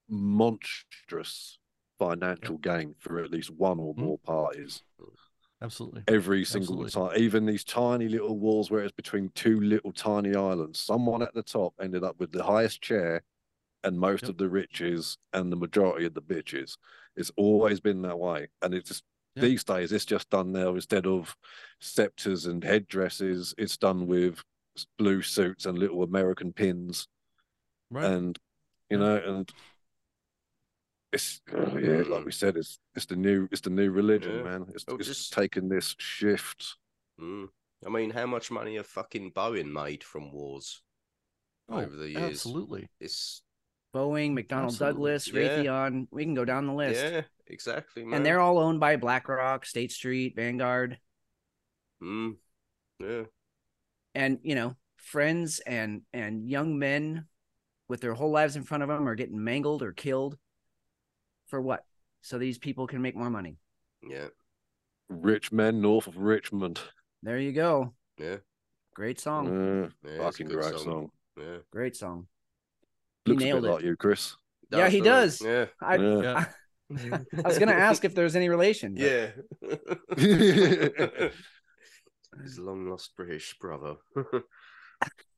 monstrous 0.08 1.58
financial 1.98 2.58
gain 2.58 2.94
for 3.00 3.18
at 3.18 3.32
least 3.32 3.50
one 3.50 3.80
or 3.80 3.94
Mhm. 3.94 3.98
more 4.04 4.18
parties. 4.18 4.82
Absolutely. 5.62 6.02
Every 6.08 6.44
single 6.44 6.84
Absolutely. 6.84 6.90
time, 6.90 7.16
even 7.16 7.46
these 7.46 7.64
tiny 7.64 8.08
little 8.08 8.38
walls 8.38 8.70
where 8.70 8.82
it's 8.82 8.92
between 8.92 9.30
two 9.34 9.60
little 9.60 9.92
tiny 9.92 10.34
islands, 10.34 10.80
someone 10.80 11.22
at 11.22 11.32
the 11.34 11.42
top 11.42 11.74
ended 11.80 12.02
up 12.02 12.18
with 12.18 12.32
the 12.32 12.42
highest 12.42 12.82
chair 12.82 13.22
and 13.84 13.98
most 13.98 14.22
Yep. 14.22 14.30
of 14.30 14.38
the 14.38 14.48
riches 14.48 15.18
and 15.32 15.50
the 15.52 15.56
majority 15.56 16.06
of 16.06 16.14
the 16.14 16.22
bitches. 16.22 16.76
It's 17.16 17.30
always 17.36 17.80
been 17.80 18.02
that 18.02 18.18
way, 18.18 18.48
and 18.62 18.74
it's 18.74 18.88
just 18.88 19.04
Yeah. 19.36 19.42
these 19.42 19.64
days 19.64 19.92
it's 19.92 20.04
just 20.04 20.28
done 20.30 20.52
now 20.52 20.74
instead 20.74 21.06
of 21.06 21.36
scepters 21.80 22.46
and 22.46 22.62
headdresses. 22.64 23.54
It's 23.56 23.76
done 23.76 24.06
with 24.06 24.42
blue 24.98 25.22
suits 25.22 25.66
and 25.66 25.78
little 25.78 26.02
American 26.02 26.52
pins, 26.52 27.06
Right. 27.90 28.12
and 28.12 28.38
you 28.90 28.98
know, 28.98 29.16
and 29.16 29.52
it's 31.12 31.40
yeah, 31.52 32.02
like 32.08 32.24
we 32.24 32.32
said, 32.32 32.56
it's 32.56 32.78
it's 32.94 33.06
the 33.06 33.16
new 33.16 33.48
it's 33.52 33.60
the 33.60 33.70
new 33.70 33.90
religion, 33.90 34.36
Yeah. 34.36 34.42
man. 34.42 34.66
It's, 34.74 34.84
Oh, 34.88 34.96
it's 34.96 35.08
just- 35.08 35.32
taken 35.32 35.68
this 35.68 35.94
shift. 35.98 36.76
Mm. 37.20 37.48
I 37.86 37.88
mean, 37.90 38.10
how 38.10 38.26
much 38.26 38.50
money 38.50 38.76
have 38.76 38.86
fucking 38.86 39.32
Boeing 39.32 39.70
made 39.72 40.02
from 40.04 40.32
wars 40.32 40.82
Oh, 41.68 41.80
over 41.80 41.94
the 41.96 42.10
years? 42.10 42.22
absolutely. 42.22 42.88
It's 43.00 43.42
Boeing, 43.94 44.32
McDonnell 44.32 44.64
Absolutely. 44.66 44.86
Douglas, 44.86 45.28
Yeah. 45.28 45.34
Raytheon. 45.34 46.06
We 46.10 46.24
can 46.24 46.34
go 46.34 46.44
down 46.44 46.66
the 46.66 46.72
list. 46.72 47.02
yeah, 47.02 47.22
exactly, 47.46 48.04
man. 48.04 48.14
and 48.14 48.26
they're 48.26 48.40
all 48.40 48.58
owned 48.58 48.80
by 48.80 48.96
BlackRock, 48.96 49.66
State 49.66 49.92
Street, 49.92 50.34
Vanguard, 50.36 50.98
Mm. 52.02 52.36
Yeah, 52.98 53.24
and 54.14 54.38
you 54.42 54.54
know, 54.54 54.76
friends 54.96 55.60
and 55.60 56.02
and 56.12 56.48
young 56.48 56.78
men 56.78 57.26
with 57.88 58.00
their 58.00 58.14
whole 58.14 58.30
lives 58.30 58.56
in 58.56 58.62
front 58.64 58.82
of 58.82 58.88
them 58.88 59.08
are 59.08 59.14
getting 59.14 59.42
mangled 59.42 59.82
or 59.82 59.92
killed 59.92 60.38
for 61.52 61.60
what? 61.60 61.84
So 62.22 62.38
these 62.38 62.56
people 62.56 62.86
can 62.86 63.02
make 63.02 63.14
more 63.14 63.28
money. 63.28 63.58
yeah, 64.08 64.28
Rich 65.10 65.52
men 65.52 65.82
north 65.82 66.06
of 66.06 66.16
Richmond. 66.16 66.80
There 67.22 67.38
you 67.38 67.52
go. 67.52 67.92
yeah. 68.18 68.36
Great 68.94 69.20
song. 69.20 69.92
Yeah 70.04 70.16
fucking 70.18 70.48
great 70.48 70.78
song. 70.78 71.10
Yeah, 71.38 71.58
Great 71.70 71.94
song. 71.96 72.26
He 73.26 73.32
Looks 73.32 73.42
a 73.42 73.46
nailed 73.46 73.62
bit 73.62 73.68
it. 73.68 73.72
like 73.74 73.84
you, 73.84 73.96
Chris. 73.96 74.34
Yeah, 74.70 74.88
he 74.88 75.00
doesn't 75.02 75.46
does. 75.46 75.68
it? 75.68 75.72
I, 75.82 75.96
Yeah. 75.96 76.44
Yeah. 76.90 77.18
I 77.44 77.48
was 77.48 77.58
gonna 77.58 77.72
ask 77.72 78.04
if 78.06 78.14
there's 78.14 78.34
any 78.36 78.48
relation. 78.48 78.94
but- 78.94 79.02
Yeah, 79.02 79.30
yeah. 80.16 81.28
His 82.42 82.58
long 82.58 82.88
lost 82.88 83.14
British 83.16 83.56
brother. 83.60 83.96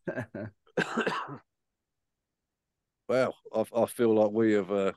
Well, 3.09 3.35
I, 3.55 3.65
I 3.77 3.87
feel 3.87 4.15
like 4.15 4.31
we 4.31 4.53
have 4.55 4.71
uh, 4.73 4.93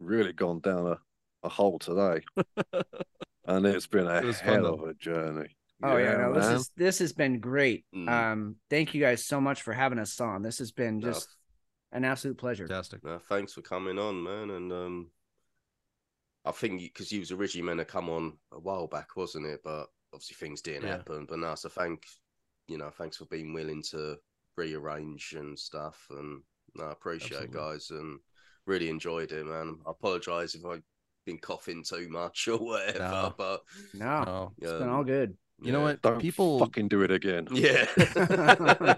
really 0.00 0.32
gone 0.32 0.60
down 0.60 0.86
a, 0.86 0.98
a 1.42 1.48
hole 1.48 1.78
today, 1.78 2.22
and 3.46 3.66
it's 3.66 3.86
been 3.86 4.06
a 4.06 4.16
It 4.16 4.24
was 4.24 4.40
fun, 4.40 4.48
hell 4.54 4.66
of 4.66 4.82
a 4.82 4.94
journey. 4.94 5.56
Oh 5.82 5.96
yeah, 5.96 6.16
no, 6.16 6.34
this 6.34 6.46
man. 6.46 6.56
is 6.56 6.70
this 6.76 6.98
has 6.98 7.12
been 7.12 7.40
great. 7.40 7.84
Mm. 7.94 8.08
Um, 8.08 8.56
thank 8.68 8.92
you 8.94 9.00
guys 9.00 9.24
so 9.24 9.40
much 9.40 9.62
for 9.62 9.72
having 9.72 9.98
us 9.98 10.20
on. 10.20 10.42
This 10.42 10.58
has 10.58 10.72
been 10.72 10.98
No, 10.98 11.08
just 11.08 11.28
an 11.92 12.04
absolute 12.04 12.36
pleasure. 12.38 12.66
Fantastic. 12.66 13.02
No, 13.04 13.18
thanks 13.28 13.54
for 13.54 13.62
coming 13.62 13.98
on, 13.98 14.22
man. 14.22 14.50
And 14.50 14.72
um, 14.72 15.10
I 16.44 16.52
think 16.52 16.82
because 16.82 17.10
you 17.12 17.20
was 17.20 17.32
originally 17.32 17.66
meant 17.66 17.78
to 17.78 17.84
come 17.90 18.10
on 18.10 18.36
a 18.52 18.58
while 18.58 18.88
back, 18.88 19.16
wasn't 19.16 19.46
it? 19.46 19.60
But 19.64 19.86
obviously 20.12 20.34
things 20.34 20.60
didn't 20.60 20.82
Yeah. 20.82 20.98
happen. 20.98 21.26
But 21.28 21.38
now, 21.38 21.54
so 21.54 21.68
thank 21.68 22.04
you 22.68 22.78
know, 22.78 22.90
thanks 22.90 23.16
for 23.16 23.24
being 23.24 23.52
willing 23.52 23.82
to 23.90 24.16
rearrange 24.56 25.34
and 25.36 25.58
stuff. 25.58 26.06
And 26.10 26.42
no, 26.76 26.84
I 26.84 26.92
appreciate 26.92 27.42
it, 27.42 27.50
guys, 27.52 27.90
and 27.90 28.20
really 28.70 28.88
enjoyed 28.88 29.32
it, 29.32 29.44
man. 29.44 29.76
I 29.86 29.90
apologize 29.90 30.54
if 30.54 30.64
I've 30.64 30.82
been 31.26 31.38
coughing 31.38 31.82
too 31.84 32.08
much 32.08 32.48
or 32.52 32.58
whatever, 32.58 32.98
No. 32.98 33.34
but 33.36 33.60
No, 33.94 34.24
Oh, 34.26 34.52
it's 34.58 34.72
been 34.72 34.88
all 34.88 35.04
good. 35.04 35.36
you 35.60 35.72
know 35.72 35.82
what? 35.82 36.00
Don't 36.00 36.20
People 36.20 36.58
fucking 36.60 36.88
do 36.88 37.02
it 37.02 37.10
again. 37.10 37.46
Yeah. 37.52 37.84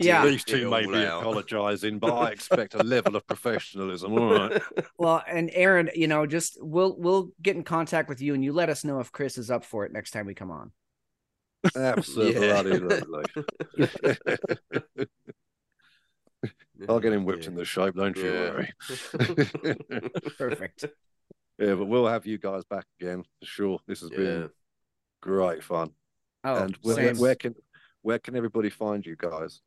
Yeah. 0.00 0.24
These 0.26 0.44
two 0.44 0.70
may 0.70 0.86
be 0.86 0.94
out. 1.06 1.22
apologising, 1.22 1.98
but 1.98 2.12
I 2.12 2.28
expect 2.30 2.74
a 2.74 2.82
level 2.84 3.16
of 3.16 3.26
professionalism. 3.26 4.12
All 4.12 4.32
right. 4.32 4.62
Well, 4.98 5.22
and 5.26 5.50
Aaron, 5.54 5.90
you 5.94 6.06
know, 6.06 6.26
just 6.26 6.58
we'll 6.60 6.94
we'll 6.98 7.30
get 7.42 7.56
in 7.56 7.64
contact 7.64 8.08
with 8.08 8.20
you, 8.20 8.34
and 8.34 8.44
you 8.44 8.52
let 8.52 8.68
us 8.68 8.84
know 8.84 9.00
if 9.00 9.10
Chris 9.12 9.38
is 9.38 9.50
up 9.50 9.64
for 9.64 9.84
it 9.86 9.92
next 9.92 10.10
time 10.12 10.26
we 10.26 10.34
come 10.34 10.50
on. 10.50 10.70
Absolutely 11.76 12.46
Yeah. 12.46 13.88
Lovely. 16.82 16.94
I'll 16.94 17.00
get 17.00 17.12
him 17.12 17.24
whipped 17.24 17.44
Yeah. 17.44 17.50
in 17.50 17.54
the 17.56 17.64
shape, 17.64 17.94
don't 17.94 18.16
you 18.16 18.24
worry. 18.24 18.72
Perfect. 20.38 20.84
yeah, 21.58 21.74
but 21.74 21.86
we'll 21.86 22.06
have 22.06 22.26
you 22.26 22.38
guys 22.38 22.64
back 22.64 22.86
again 23.00 23.22
for 23.22 23.46
sure. 23.46 23.78
This 23.86 24.00
has 24.00 24.10
Yeah. 24.10 24.16
been 24.16 24.50
great 25.20 25.62
fun. 25.62 25.90
Oh, 26.44 26.64
and 26.64 26.76
where, 26.82 26.96
same. 26.96 27.18
where 27.18 27.34
can 27.34 27.54
where 28.02 28.18
can 28.18 28.34
everybody 28.36 28.70
find 28.70 29.04
you 29.06 29.16
guys? 29.16 29.60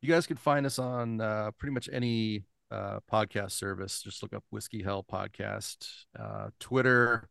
you 0.00 0.08
guys 0.08 0.26
can 0.28 0.36
find 0.36 0.64
us 0.64 0.78
on 0.78 1.20
uh, 1.20 1.50
pretty 1.58 1.72
much 1.74 1.88
any 1.92 2.44
uh, 2.70 3.00
podcast 3.12 3.50
service. 3.50 4.00
Just 4.00 4.22
look 4.22 4.32
up 4.32 4.44
Whiskey 4.50 4.82
Hell 4.82 5.04
Podcast. 5.04 6.04
Uh, 6.16 6.50
Twitter, 6.60 7.28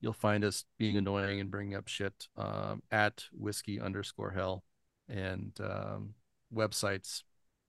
you'll 0.00 0.14
find 0.14 0.42
us 0.42 0.64
being 0.78 0.96
annoying 0.96 1.38
and 1.38 1.50
bringing 1.50 1.74
up 1.74 1.88
shit 1.88 2.28
um, 2.36 2.82
at 2.90 3.24
whiskey 3.30 3.78
underscore 3.78 4.30
hell. 4.30 4.64
And 5.06 5.52
um, 5.60 6.14
websites, 6.54 7.22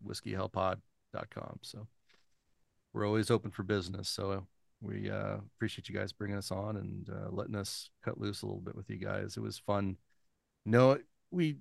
whiskeyhellpod.com. 0.05 1.59
So 1.61 1.87
we're 2.93 3.07
always 3.07 3.31
open 3.31 3.51
for 3.51 3.63
business. 3.63 4.09
So 4.09 4.45
we 4.81 5.09
uh, 5.09 5.37
appreciate 5.55 5.89
you 5.89 5.95
guys 5.95 6.11
bringing 6.11 6.37
us 6.37 6.51
on 6.51 6.77
and 6.77 7.09
uh, 7.09 7.29
letting 7.29 7.55
us 7.55 7.89
cut 8.03 8.19
loose 8.19 8.41
a 8.41 8.45
little 8.45 8.61
bit 8.61 8.75
with 8.75 8.89
you 8.89 8.97
guys. 8.97 9.37
It 9.37 9.41
was 9.43 9.57
fun. 9.57 9.97
No, 10.65 10.97
we 11.31 11.57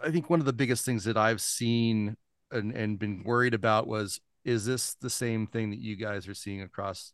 I 0.00 0.10
think 0.10 0.28
one 0.28 0.40
of 0.40 0.46
the 0.46 0.52
biggest 0.52 0.84
things 0.84 1.04
that 1.04 1.16
I've 1.16 1.40
seen 1.40 2.16
and, 2.50 2.72
and 2.72 2.98
been 2.98 3.22
worried 3.24 3.54
about 3.54 3.86
was 3.86 4.20
is 4.44 4.64
this 4.64 4.94
the 4.94 5.10
same 5.10 5.46
thing 5.46 5.70
that 5.70 5.80
you 5.80 5.96
guys 5.96 6.28
are 6.28 6.34
seeing 6.34 6.62
across 6.62 7.12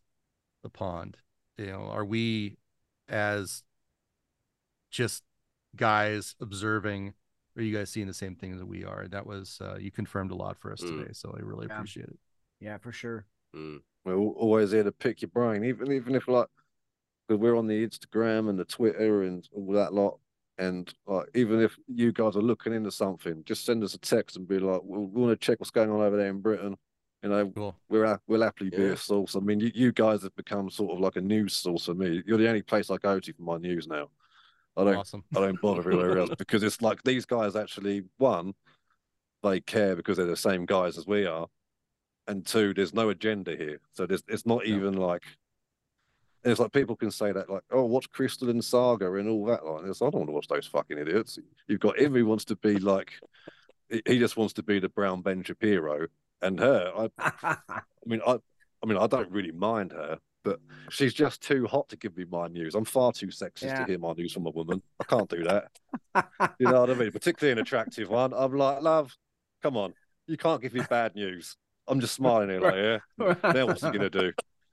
the 0.61 0.69
pond? 0.69 1.17
You 1.57 1.67
know, 1.67 1.89
are 1.91 2.05
we 2.05 2.57
as 3.07 3.63
just 4.91 5.23
guys 5.75 6.35
observing? 6.41 7.13
Are 7.55 7.61
you 7.61 7.75
guys 7.75 7.89
seeing 7.91 8.07
the 8.07 8.13
same 8.13 8.35
things 8.35 8.57
that 8.59 8.65
we 8.65 8.83
are? 8.83 9.07
That 9.07 9.25
was 9.27 9.59
uh, 9.61 9.77
you 9.79 9.91
confirmed 9.91 10.31
a 10.31 10.35
lot 10.35 10.57
for 10.57 10.71
us 10.71 10.81
Mm. 10.81 10.99
today, 10.99 11.11
so 11.13 11.33
I 11.37 11.41
really 11.41 11.67
Yeah. 11.67 11.75
appreciate 11.75 12.07
it. 12.09 12.19
yeah, 12.59 12.77
for 12.77 12.91
sure. 12.91 13.25
Mm. 13.55 13.81
We're 14.05 14.15
always 14.17 14.71
here 14.71 14.83
to 14.83 14.91
pick 14.91 15.21
your 15.21 15.29
brain, 15.29 15.63
even 15.63 15.91
even 15.91 16.15
if 16.15 16.27
like 16.27 16.47
'cause 17.27 17.37
we're 17.37 17.55
on 17.55 17.67
the 17.67 17.85
Instagram 17.87 18.49
and 18.49 18.57
the 18.57 18.65
Twitter 18.65 19.23
and 19.23 19.47
all 19.53 19.71
that 19.73 19.93
lot. 19.93 20.19
And 20.57 20.91
like, 21.05 21.29
even 21.35 21.59
if 21.61 21.77
you 21.87 22.11
guys 22.11 22.35
are 22.35 22.41
looking 22.41 22.73
into 22.73 22.91
something, 22.91 23.43
just 23.43 23.65
send 23.65 23.83
us 23.83 23.93
a 23.95 23.99
text 23.99 24.35
and 24.37 24.47
be 24.47 24.59
like, 24.59 24.81
"We, 24.83 24.97
we 24.99 25.21
want 25.21 25.39
to 25.39 25.45
check 25.45 25.59
what's 25.59 25.71
going 25.71 25.89
on 25.89 26.01
over 26.01 26.17
there 26.17 26.27
in 26.29 26.41
Britain." 26.41 26.77
You 27.21 27.29
know, 27.29 27.49
Cool. 27.51 27.75
we're 27.89 28.19
we'll 28.27 28.41
happily 28.41 28.69
be 28.69 28.77
Yeah. 28.77 28.91
a 28.93 28.97
source. 28.97 29.35
I 29.35 29.39
mean, 29.39 29.59
you, 29.59 29.71
you 29.73 29.91
guys 29.91 30.23
have 30.23 30.35
become 30.35 30.69
sort 30.69 30.91
of 30.93 30.99
like 30.99 31.15
a 31.15 31.21
news 31.21 31.53
source 31.53 31.85
for 31.85 31.93
me. 31.93 32.21
You're 32.25 32.37
the 32.37 32.47
only 32.49 32.61
place 32.63 32.89
I 32.89 32.97
go 32.97 33.19
to 33.19 33.33
for 33.33 33.41
my 33.43 33.57
news 33.57 33.87
now. 33.87 34.09
I 34.75 34.83
don't 34.83 34.95
Awesome. 34.95 35.23
I 35.35 35.39
don't 35.41 35.61
bother 35.61 35.79
everywhere 35.81 36.17
else 36.17 36.31
because 36.37 36.63
it's 36.63 36.81
like 36.81 37.03
these 37.03 37.25
guys 37.25 37.55
actually 37.55 38.03
one, 38.17 38.53
they 39.43 39.59
care 39.61 39.95
because 39.95 40.17
they're 40.17 40.25
the 40.25 40.35
same 40.35 40.65
guys 40.65 40.97
as 40.97 41.05
we 41.05 41.25
are, 41.25 41.47
and 42.27 42.45
two, 42.45 42.73
there's 42.73 42.93
no 42.93 43.09
agenda 43.09 43.55
here. 43.55 43.79
So 43.93 44.05
there's 44.05 44.23
it's 44.27 44.45
not 44.45 44.65
Yeah. 44.67 44.75
even 44.75 44.93
like 44.95 45.23
it's 46.45 46.59
like 46.59 46.73
people 46.73 46.97
can 46.97 47.09
say 47.09 47.31
that, 47.31 47.49
like, 47.49 47.63
oh, 47.71 47.85
watch 47.85 48.09
Krystal 48.11 48.49
and 48.49 48.61
Saagar 48.61 49.17
and 49.17 49.29
all 49.29 49.45
that. 49.45 49.65
Like, 49.65 49.81
and 49.83 49.89
it's, 49.89 50.01
I 50.01 50.05
don't 50.05 50.15
want 50.15 50.27
to 50.27 50.33
watch 50.33 50.47
those 50.49 50.67
fucking 50.67 50.97
idiots. 50.97 51.39
You've 51.69 51.79
got 51.79 51.97
him 51.97 52.13
who 52.13 52.25
wants 52.25 52.43
to 52.45 52.57
be 52.57 52.79
like, 52.79 53.13
he- 53.89 54.01
he 54.05 54.19
just 54.19 54.35
wants 54.35 54.51
to 54.55 54.63
be 54.63 54.79
the 54.79 54.89
Brown 54.89 55.21
Ben 55.21 55.41
Shapiro, 55.43 56.07
and 56.41 56.59
her. 56.59 56.91
I, 56.97 57.09
I 57.63 57.79
mean, 58.05 58.19
I, 58.27 58.39
I 58.83 58.85
mean, 58.85 58.97
I 58.97 59.07
don't 59.07 59.31
really 59.31 59.51
mind 59.53 59.93
her, 59.93 60.19
but 60.43 60.59
she's 60.89 61.13
just 61.13 61.41
too 61.41 61.65
hot 61.67 61.87
to 61.89 61.97
give 61.97 62.15
me 62.17 62.25
my 62.29 62.47
news. 62.47 62.75
I'm 62.75 62.85
far 62.85 63.11
too 63.11 63.27
sexist 63.27 63.63
Yeah. 63.63 63.79
to 63.79 63.85
hear 63.91 63.99
my 63.99 64.13
news 64.13 64.33
from 64.33 64.45
a 64.45 64.49
woman. 64.51 64.81
I 64.99 65.03
can't 65.05 65.29
do 65.29 65.43
that. 65.43 65.67
You 66.59 66.67
know 66.67 66.81
what 66.81 66.89
I 66.89 66.93
mean? 66.95 67.11
Particularly 67.11 67.53
an 67.53 67.59
attractive 67.59 68.09
one. 68.09 68.33
I'm 68.33 68.53
like, 68.55 68.81
love, 68.81 69.15
come 69.61 69.77
on, 69.77 69.93
you 70.27 70.37
can't 70.37 70.61
give 70.61 70.73
me 70.73 70.81
bad 70.89 71.15
news. 71.15 71.55
I'm 71.87 71.99
just 71.99 72.13
smiling 72.13 72.49
here, 72.49 72.61
like, 72.61 72.75
yeah. 72.75 73.51
Now 73.53 73.65
what's 73.67 73.81
he 73.81 73.91
gonna 73.91 74.09
do? 74.09 74.31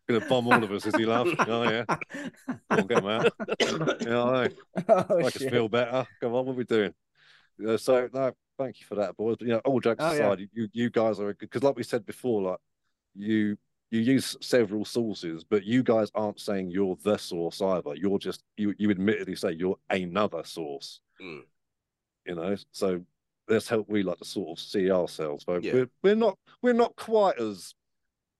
Gonna 0.09 0.26
bomb 0.26 0.48
all 0.48 0.62
of 0.64 0.72
us, 0.72 0.86
is 0.86 0.94
he, 0.97 1.06
love? 1.06 1.28
Oh 1.40 1.62
yeah. 1.70 1.84
Come 1.86 2.59
on, 2.70 2.86
get 2.86 2.98
him 2.98 3.06
out. 3.06 3.32
You 4.01 4.06
know, 4.06 4.28
I 4.34 4.48
mean? 4.48 4.56
oh, 4.88 5.16
make 5.18 5.26
us 5.36 5.42
feel 5.42 5.68
better. 5.68 6.06
Come 6.20 6.34
on, 6.34 6.47
what 6.47 6.52
are 6.52 6.56
we 6.56 6.64
doing? 6.64 6.92
Uh, 7.66 7.76
so 7.76 8.09
no, 8.12 8.32
thank 8.59 8.80
you 8.80 8.86
for 8.86 8.97
that, 8.97 9.16
boys. 9.16 9.36
But 9.38 9.47
you 9.47 9.52
know, 9.55 9.60
all 9.64 9.80
jokes 9.80 10.02
Oh, 10.02 10.12
yeah. 10.12 10.18
aside, 10.32 10.48
you 10.52 10.68
you 10.72 10.90
guys 10.90 11.20
are 11.20 11.32
because, 11.34 11.62
like 11.62 11.76
we 11.76 11.82
said 11.84 12.05
before, 12.06 12.42
like 12.42 12.59
you 13.14 13.56
you 13.90 14.00
use 14.00 14.36
several 14.40 14.84
sources, 14.84 15.44
but 15.44 15.64
you 15.64 15.82
guys 15.82 16.10
aren't 16.14 16.38
saying 16.40 16.70
you're 16.70 16.96
the 17.02 17.16
source 17.16 17.60
either. 17.60 17.94
You're 17.96 18.18
just 18.18 18.42
you 18.56 18.74
you 18.78 18.90
admittedly 18.90 19.34
say 19.34 19.52
you're 19.52 19.78
another 19.90 20.44
source. 20.44 21.00
Mm. 21.20 21.42
You 22.26 22.34
know, 22.36 22.56
so 22.70 23.02
that's 23.48 23.68
how 23.68 23.84
we 23.88 24.02
like 24.02 24.18
to 24.18 24.24
sort 24.24 24.58
of 24.58 24.62
see 24.62 24.90
ourselves. 24.90 25.44
But 25.44 25.64
Yeah. 25.64 25.72
we're 25.74 25.88
we're 26.02 26.14
not 26.14 26.38
we're 26.62 26.72
not 26.72 26.94
quite 26.96 27.38
as 27.40 27.74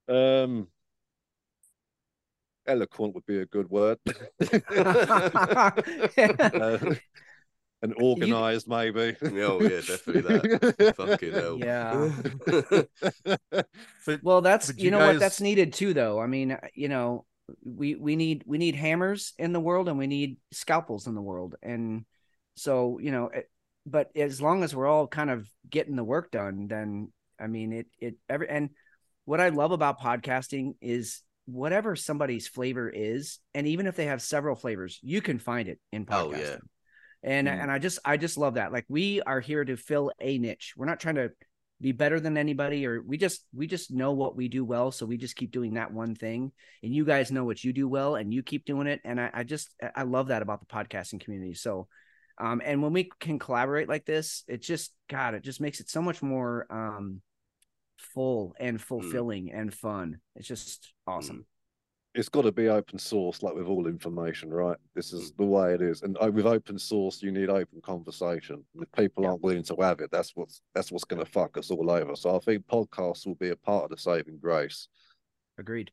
um 0.09 0.68
eloquent 2.66 3.14
would 3.14 3.27
be 3.27 3.40
a 3.40 3.47
good 3.47 3.68
word. 3.70 3.98
Uh, 6.18 6.94
and 7.82 7.94
organized, 8.01 8.69
maybe. 8.69 9.16
Oh, 9.23 9.61
yeah, 9.62 9.81
definitely 9.81 10.23
that. 10.23 10.94
Fucking 10.97 11.32
hell. 11.32 11.59
Yeah. 11.59 12.09
Well, 14.23 14.40
that's 14.40 14.66
But 14.66 14.78
you, 14.78 14.85
you 14.85 14.90
know 14.90 15.07
what 15.07 15.19
that's 15.19 15.40
needed 15.40 15.73
too, 15.73 15.94
though. 15.94 16.20
I 16.20 16.27
mean, 16.27 16.52
uh, 16.52 16.61
you 16.74 16.89
know, 16.89 17.24
we 17.65 17.94
we 17.94 18.16
need 18.16 18.44
we 18.47 18.59
need 18.59 18.74
hammers 18.74 19.32
in 19.39 19.52
the 19.52 19.61
world 19.61 19.89
and 19.89 19.98
we 19.98 20.07
need 20.07 20.36
scalpels 20.52 21.07
in 21.07 21.15
the 21.15 21.23
world, 21.23 21.57
and 21.62 22.05
so 22.57 22.98
you 23.01 23.11
know, 23.11 23.27
it, 23.27 23.51
but 23.86 24.11
as 24.16 24.40
long 24.40 24.62
as 24.62 24.74
we're 24.74 24.86
all 24.86 25.07
kind 25.07 25.31
of 25.31 25.48
getting 25.69 25.97
the 25.97 26.05
work 26.05 26.31
done, 26.31 26.66
then 26.69 27.12
I 27.39 27.47
mean, 27.47 27.73
it 27.73 27.86
it 27.98 28.15
every 28.28 28.48
and 28.48 28.70
what 29.24 29.40
I 29.40 29.48
love 29.51 29.73
about 29.73 30.01
podcasting 30.01 30.74
is 30.81 31.23
whatever 31.47 31.97
somebody's 31.97 32.47
flavor 32.47 32.89
is, 32.89 33.39
and 33.55 33.66
even 33.66 33.86
if 33.86 33.97
they 33.97 34.07
have 34.07 34.23
several 34.23 34.55
flavors, 34.55 34.98
you 35.02 35.20
can 35.20 35.39
find 35.39 35.69
it 35.69 35.81
in 35.93 36.07
Oh, 36.11 36.28
podcasting. 36.28 36.40
yeah. 36.40 36.57
And 37.22 37.47
Mm. 37.48 37.62
and 37.62 37.70
I 37.70 37.78
just 37.78 37.98
I 38.05 38.16
just 38.16 38.38
love 38.38 38.55
that. 38.55 38.72
Like 38.72 38.86
we 38.88 39.20
are 39.22 39.40
here 39.40 39.64
to 39.64 39.76
fill 39.76 40.12
a 40.20 40.38
niche. 40.38 40.74
We're 40.76 40.86
not 40.86 41.01
trying 41.01 41.16
to 41.16 41.30
be 41.80 41.92
better 41.92 42.20
than 42.20 42.36
anybody 42.36 42.86
or 42.86 43.01
we 43.01 43.16
just 43.16 43.47
we 43.55 43.66
just 43.66 43.90
know 43.90 44.12
what 44.12 44.36
we 44.36 44.48
do 44.48 44.62
well 44.62 44.92
so 44.92 45.06
we 45.06 45.16
just 45.16 45.34
keep 45.34 45.51
doing 45.51 45.74
that 45.74 45.92
one 45.92 46.14
thing. 46.14 46.52
And 46.82 46.94
you 46.94 47.05
guys 47.05 47.32
know 47.32 47.44
what 47.44 47.64
you 47.64 47.72
do 47.72 47.88
well 47.88 48.16
and 48.16 48.32
you 48.34 48.42
keep 48.42 48.64
doing 48.66 48.86
it. 48.86 49.01
And 49.05 49.20
i, 49.20 49.30
I 49.32 49.44
just 49.44 49.74
i 49.97 50.02
love 50.02 50.28
that 50.28 50.42
about 50.42 50.60
the 50.60 50.66
podcasting 50.66 51.20
community. 51.20 51.55
So 51.55 51.88
um 52.38 52.60
and 52.64 52.82
when 52.82 52.92
we 52.92 53.10
can 53.18 53.38
collaborate 53.38 53.88
like 53.88 54.05
this 54.05 54.44
it 54.47 54.62
just 54.62 54.92
god 55.09 55.34
it 55.34 55.42
just 55.42 55.60
makes 55.60 55.80
it 55.80 55.88
so 55.88 56.02
much 56.02 56.22
more 56.22 56.66
um 56.70 57.22
full 57.97 58.55
and 58.59 58.80
fulfilling 58.80 59.51
and 59.52 59.72
fun. 59.72 60.20
It's 60.36 60.48
just 60.48 60.92
awesome 61.06 61.44
it's 62.15 62.28
got 62.28 62.43
to 62.43 62.53
be 62.53 62.69
open 62.69 62.99
source, 62.99 63.43
like 63.43 63.55
with 63.55 63.66
all 63.66 63.87
information, 63.87 64.51
right? 64.51 64.77
This 64.95 65.12
is 65.12 65.32
the 65.32 65.45
way 65.45 65.74
it 65.74 65.81
is. 65.82 66.03
And 66.03 66.16
uh, 66.20 66.31
with 66.32 66.47
open 66.47 66.78
source, 66.78 67.23
you 67.23 67.31
need 67.31 67.49
open 67.49 67.81
conversation. 67.82 68.65
And 68.74 68.82
if 68.82 68.93
people 68.93 69.27
aren't 69.27 69.43
willing 69.43 69.62
to 69.65 69.77
have 69.77 70.01
it, 70.01 70.11
that's 70.11 70.32
what's 70.35 70.61
that's 70.74 70.91
what's 70.91 71.05
going 71.05 71.24
to 71.24 71.31
fuck 71.31 71.57
us 71.57 71.70
all 71.70 71.91
over. 71.91 72.16
So 72.16 72.35
I 72.35 72.41
think 72.41 72.66
podcasts 72.66 73.27
will 73.27 73.37
be 73.37 73.51
a 73.51 73.57
part 73.57 73.85
of 73.85 73.91
the 73.91 73.97
saving 73.97 74.39
grace. 74.39 74.89
agreed 75.59 75.93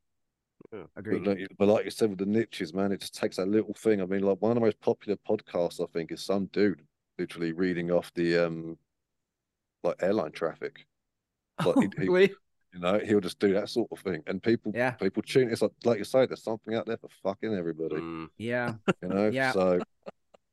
Yeah. 0.74 0.84
But 0.96 1.00
agreed 1.02 1.28
like, 1.28 1.48
but 1.60 1.68
like 1.68 1.86
you 1.86 1.92
said 1.92 2.10
with 2.10 2.20
the 2.20 2.26
niches, 2.26 2.74
man, 2.74 2.92
it 2.92 3.02
just 3.02 3.16
takes 3.16 3.38
that 3.38 3.48
little 3.48 3.76
thing. 3.76 4.02
I 4.02 4.06
mean, 4.06 4.22
like 4.24 4.42
one 4.42 4.52
of 4.52 4.56
the 4.56 4.62
most 4.62 4.80
popular 4.82 5.18
podcasts, 5.30 5.82
I 5.82 5.86
think, 5.94 6.12
is 6.12 6.26
some 6.26 6.48
dude 6.48 6.82
literally 7.20 7.52
reading 7.52 7.92
off 7.92 8.12
the 8.16 8.38
um 8.38 8.78
like 9.84 9.96
airline 10.02 10.32
traffic. 10.32 10.86
Like 11.64 11.78
oh, 11.78 11.82
he- 11.82 11.90
he- 12.00 12.10
really? 12.10 12.36
You 12.78 12.84
know, 12.84 13.00
he'll 13.00 13.20
just 13.20 13.40
do 13.40 13.54
that 13.54 13.70
sort 13.70 13.88
of 13.92 14.00
thing, 14.00 14.22
and 14.28 14.42
people, 14.42 14.72
Yeah. 14.76 14.92
people 14.92 15.24
tune. 15.24 15.50
It's 15.52 15.64
like, 15.64 15.72
like 15.84 15.98
you 15.98 16.04
say, 16.04 16.28
there's 16.28 16.44
something 16.44 16.76
out 16.76 16.86
there 16.86 16.98
for 16.98 17.10
fucking 17.24 17.54
everybody. 17.56 17.96
Mm. 17.96 18.28
yeah 18.38 18.76
You 19.02 19.08
know, 19.10 19.30
Yeah. 19.30 19.52
so 19.52 19.80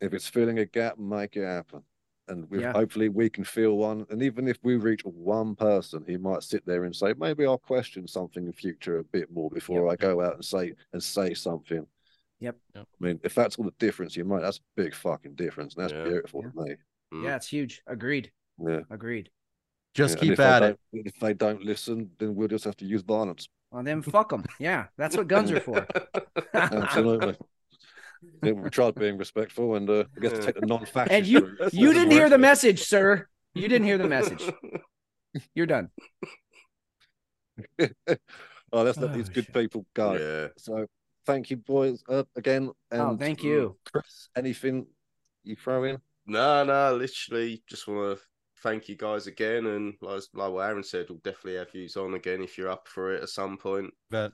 if 0.00 0.14
it's 0.14 0.26
filling 0.26 0.58
a 0.58 0.64
gap, 0.64 0.98
make 0.98 1.36
it 1.36 1.44
happen. 1.44 1.82
And 2.28 2.48
we 2.48 2.60
Yeah. 2.62 2.72
hopefully 2.72 3.10
we 3.10 3.28
can 3.28 3.44
fill 3.44 3.76
one. 3.76 4.06
And 4.08 4.22
even 4.22 4.48
if 4.48 4.56
we 4.62 4.76
reach 4.76 5.02
one 5.04 5.54
person, 5.54 6.02
he 6.06 6.16
might 6.16 6.42
sit 6.42 6.64
there 6.64 6.84
and 6.84 6.96
say, 6.96 7.12
maybe 7.18 7.44
I'll 7.44 7.58
question 7.58 8.08
something 8.08 8.46
in 8.46 8.52
future 8.54 8.96
a 8.96 9.04
bit 9.04 9.30
more 9.30 9.50
before 9.50 9.90
I 9.92 9.96
go 9.96 10.22
out 10.22 10.36
and 10.36 10.44
say 10.44 10.72
and 10.94 11.02
say 11.02 11.34
something. 11.34 11.86
Yep. 12.40 12.56
Yep. 12.74 12.86
I 13.00 13.04
mean, 13.04 13.20
if 13.22 13.34
that's 13.34 13.56
all 13.56 13.66
the 13.66 13.74
difference 13.78 14.16
you 14.16 14.24
make, 14.24 14.40
that's 14.40 14.56
a 14.58 14.80
big 14.82 14.94
fucking 14.94 15.34
difference. 15.34 15.74
And 15.74 15.84
that's 15.84 15.92
Yeah. 15.92 16.04
beautiful 16.04 16.42
to 16.42 16.52
me. 16.54 16.76
Mm. 17.12 17.24
yeah 17.24 17.36
it's 17.36 17.46
huge 17.48 17.82
agreed 17.86 18.32
Yeah. 18.58 18.80
agreed 18.88 19.28
Just 19.94 20.16
Yeah, 20.16 20.20
keep 20.30 20.40
at 20.40 20.62
it. 20.62 20.78
If 20.92 21.18
they 21.20 21.34
don't 21.34 21.62
listen, 21.62 22.10
then 22.18 22.34
we'll 22.34 22.48
just 22.48 22.64
have 22.64 22.76
to 22.78 22.84
use 22.84 23.02
violence. 23.02 23.48
well 23.70 23.82
then 23.82 24.02
fuck 24.02 24.28
them 24.30 24.44
yeah 24.58 24.86
that's 24.96 25.16
what 25.16 25.26
guns 25.28 25.50
are 25.50 25.60
for 25.60 25.86
Absolutely. 26.54 27.34
yeah, 28.44 28.52
we 28.52 28.70
tried 28.70 28.94
being 28.94 29.18
respectful 29.18 29.74
and 29.76 29.88
uh, 29.90 30.04
I 30.16 30.20
guess 30.20 30.32
to 30.32 30.42
take 30.46 30.60
the 30.60 30.66
non-fascist. 30.66 31.12
and 31.16 31.26
you 31.26 31.56
you 31.72 31.92
didn't 31.92 32.12
hear 32.18 32.28
the 32.28 32.38
message 32.38 32.80
sir 32.82 33.26
you 33.54 33.66
didn't 33.68 33.86
hear 33.86 33.98
the 33.98 34.08
message 34.08 34.42
you're 35.56 35.66
done 35.66 35.90
oh, 38.72 38.82
let's 38.82 38.98
let 38.98 39.14
these 39.14 39.28
Oh, 39.28 39.32
good 39.34 39.44
shit. 39.46 39.54
people 39.54 39.86
go. 39.94 40.14
Yeah. 40.14 40.48
So 40.58 40.86
thank 41.26 41.50
you, 41.50 41.56
boys, 41.56 42.02
uh, 42.08 42.24
again. 42.36 42.70
And 42.90 43.00
oh 43.00 43.16
thank 43.16 43.42
you 43.42 43.76
Chris. 43.90 44.28
Anything 44.36 44.86
you 45.44 45.56
throw 45.56 45.84
in? 45.84 45.98
No, 46.26 46.64
no, 46.64 46.96
literally 46.96 47.62
just 47.68 47.86
want 47.86 48.18
to 48.18 48.24
thank 48.64 48.88
you 48.88 48.96
guys 48.96 49.28
again. 49.28 49.66
And 49.66 49.94
like, 50.00 50.22
like 50.32 50.50
what 50.52 50.66
Aaron 50.66 50.82
said, 50.82 51.06
we'll 51.08 51.18
definitely 51.18 51.56
have 51.56 51.72
you 51.74 51.88
on 52.02 52.14
again 52.14 52.42
if 52.42 52.58
you're 52.58 52.70
up 52.70 52.88
for 52.88 53.14
it 53.14 53.22
at 53.22 53.28
some 53.28 53.56
point. 53.56 53.92
But 54.10 54.32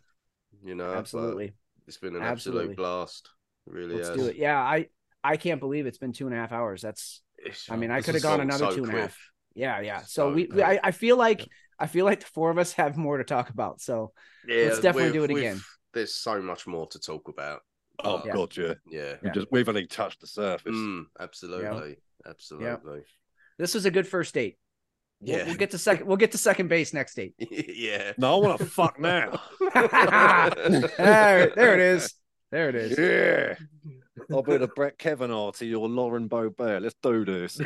You 0.65 0.74
know, 0.74 0.89
but 0.89 0.98
absolutely 0.98 1.52
It's 1.86 1.98
been 1.98 2.16
an 2.16 2.23
Absolutely. 2.23 2.70
absolute 2.73 2.77
blast. 2.77 3.28
It 3.66 3.73
really 3.74 3.97
let's 3.97 4.09
has. 4.09 4.16
do 4.16 4.27
it 4.27 4.36
yeah 4.36 4.59
i 4.59 4.86
i 5.23 5.36
can't 5.36 5.61
believe 5.61 5.85
it's 5.86 5.98
been 5.98 6.12
two 6.12 6.27
and 6.27 6.35
a 6.35 6.39
half 6.39 6.51
hours 6.51 6.81
that's 6.81 7.23
It's- 7.39 7.66
I 7.69 7.77
mean, 7.77 7.90
I 7.90 8.01
coulda 8.01 8.20
gone 8.20 8.39
gone 8.39 8.40
another 8.48 8.70
so 8.70 8.77
two 8.77 8.85
and 8.85 8.94
a 8.94 9.01
half. 9.02 9.19
yeah 9.55 9.81
yeah 9.81 9.98
so 9.98 10.07
So 10.07 10.28
we, 10.32 10.43
we 10.43 10.47
quick. 10.47 10.65
I, 10.65 10.81
I 10.85 10.90
feel 10.93 11.16
like 11.19 11.47
i 11.78 11.86
feel 11.86 12.05
like 12.07 12.20
the 12.20 12.27
four 12.27 12.51
of 12.51 12.59
us 12.59 12.73
have 12.73 12.97
more 12.97 13.19
to 13.19 13.24
talk 13.24 13.51
about 13.51 13.81
so 13.81 14.12
Yeah, 14.47 14.65
Let's 14.65 14.81
definitely 14.81 15.12
do 15.12 15.24
it 15.24 15.31
again. 15.31 15.61
There's 15.93 16.15
so 16.15 16.40
much 16.40 16.66
more 16.66 16.86
to 16.89 16.98
talk 16.98 17.28
about. 17.28 17.61
Oh 18.02 18.23
Yeah. 18.24 18.32
God, 18.35 18.57
yeah. 18.57 18.74
yeah. 18.90 19.15
We 19.23 19.31
just 19.31 19.48
we've 19.52 19.69
only 19.69 19.86
touched 19.86 20.20
the 20.20 20.27
surface. 20.27 20.73
Mm, 20.74 21.05
absolutely. 21.19 21.97
Absolutely. 22.27 23.02
This 23.61 23.74
was 23.74 23.85
a 23.85 23.91
good 23.91 24.07
first 24.09 24.35
date 24.35 24.57
We'll- 25.20 25.37
Yeah. 25.39 25.45
we'll, 25.47 25.57
get 25.57 25.70
to 25.73 25.78
second 25.78 26.07
we'll 26.07 26.16
get 26.16 26.32
to 26.32 26.39
second 26.39 26.69
base 26.69 26.95
next 26.95 27.15
date 27.15 27.35
yeah. 27.39 28.12
No, 28.19 28.37
I 28.43 28.47
want 28.47 28.59
to 28.61 28.65
fuck 28.66 28.99
now. 28.99 29.39
there, 29.74 31.53
there 31.55 31.74
it 31.74 31.81
is 31.81 32.15
there 32.51 32.69
it 32.70 32.74
is 32.74 32.99
Yeah. 32.99 33.55
I'll 34.32 34.43
be 34.43 34.57
the 34.57 34.69
Brett 34.69 34.99
Kavanaugh 34.99 35.51
to 35.53 35.66
your 35.66 35.89
Lauren 35.89 36.28
Boebert. 36.28 36.82
Let's 36.82 36.95
do 37.03 37.24
this. 37.24 37.59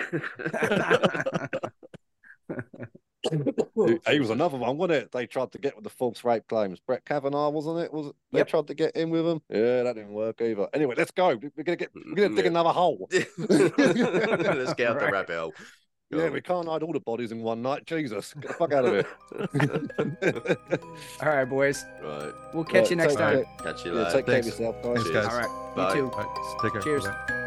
He 4.08 4.20
was 4.20 4.30
another 4.30 4.58
one, 4.58 4.76
wasn't 4.76 5.02
it? 5.04 5.12
They 5.12 5.26
tried 5.26 5.50
to 5.52 5.58
get 5.58 5.74
with 5.74 5.84
the 5.84 5.90
false 5.90 6.22
rape 6.24 6.46
claims. 6.46 6.78
Brett 6.80 7.04
Kavanaugh, 7.06 7.48
wasn't 7.50 7.78
it? 7.80 7.92
Was 7.92 8.08
it? 8.08 8.14
They 8.32 8.38
Yep. 8.40 8.48
tried 8.48 8.66
to 8.68 8.74
get 8.74 8.94
in 8.96 9.08
with 9.10 9.26
him. 9.26 9.40
Yeah, 9.48 9.82
that 9.84 9.94
didn't 9.94 10.12
work 10.12 10.40
either. 10.42 10.68
Anyway, 10.74 10.94
let's 10.96 11.10
go. 11.10 11.28
We're 11.28 11.64
gonna 11.64 11.76
get. 11.76 11.90
We're 11.94 12.14
gonna 12.14 12.36
dig 12.36 12.44
Yeah. 12.44 12.50
another 12.50 12.70
hole. 12.70 13.08
Let's 13.38 14.74
get 14.74 14.90
out 14.90 15.00
the 15.00 15.08
rabbit 15.10 15.36
hole. 15.36 15.54
Go 16.14 16.24
Yeah, 16.24 16.30
we 16.30 16.40
can't 16.40 16.66
hide 16.68 16.82
all 16.82 16.92
the 16.92 17.00
bodies 17.00 17.32
in 17.32 17.42
one 17.42 17.60
night. 17.62 17.86
Jesus, 17.86 18.34
get 18.34 18.48
the 18.48 18.54
fuck 18.54 18.72
out 18.72 18.84
of 18.84 18.92
here. 18.92 20.56
all 21.22 21.28
right 21.28 21.44
boys 21.44 21.84
right. 22.02 22.32
we'll 22.52 22.64
catch 22.64 22.90
you 22.90 22.96
next 22.96 23.14
time 23.16 23.44
care. 23.44 23.72
Catch 23.72 23.84
you 23.84 23.92
Yeah, 23.94 24.04
later. 24.04 24.16
take 24.16 24.26
care 24.26 24.38
of 24.40 24.46
yourself, 24.46 24.82
guys. 24.82 24.94
Thanks, 24.96 25.10
guys. 25.10 25.26
all 25.26 25.38
right 25.38 25.76
Bye. 25.76 25.88
you 25.94 25.94
too 25.94 26.10
All 26.10 26.18
right, 26.18 26.58
take 26.62 26.72
care. 26.72 26.80
Cheers. 26.82 27.04
Bye-bye. 27.04 27.40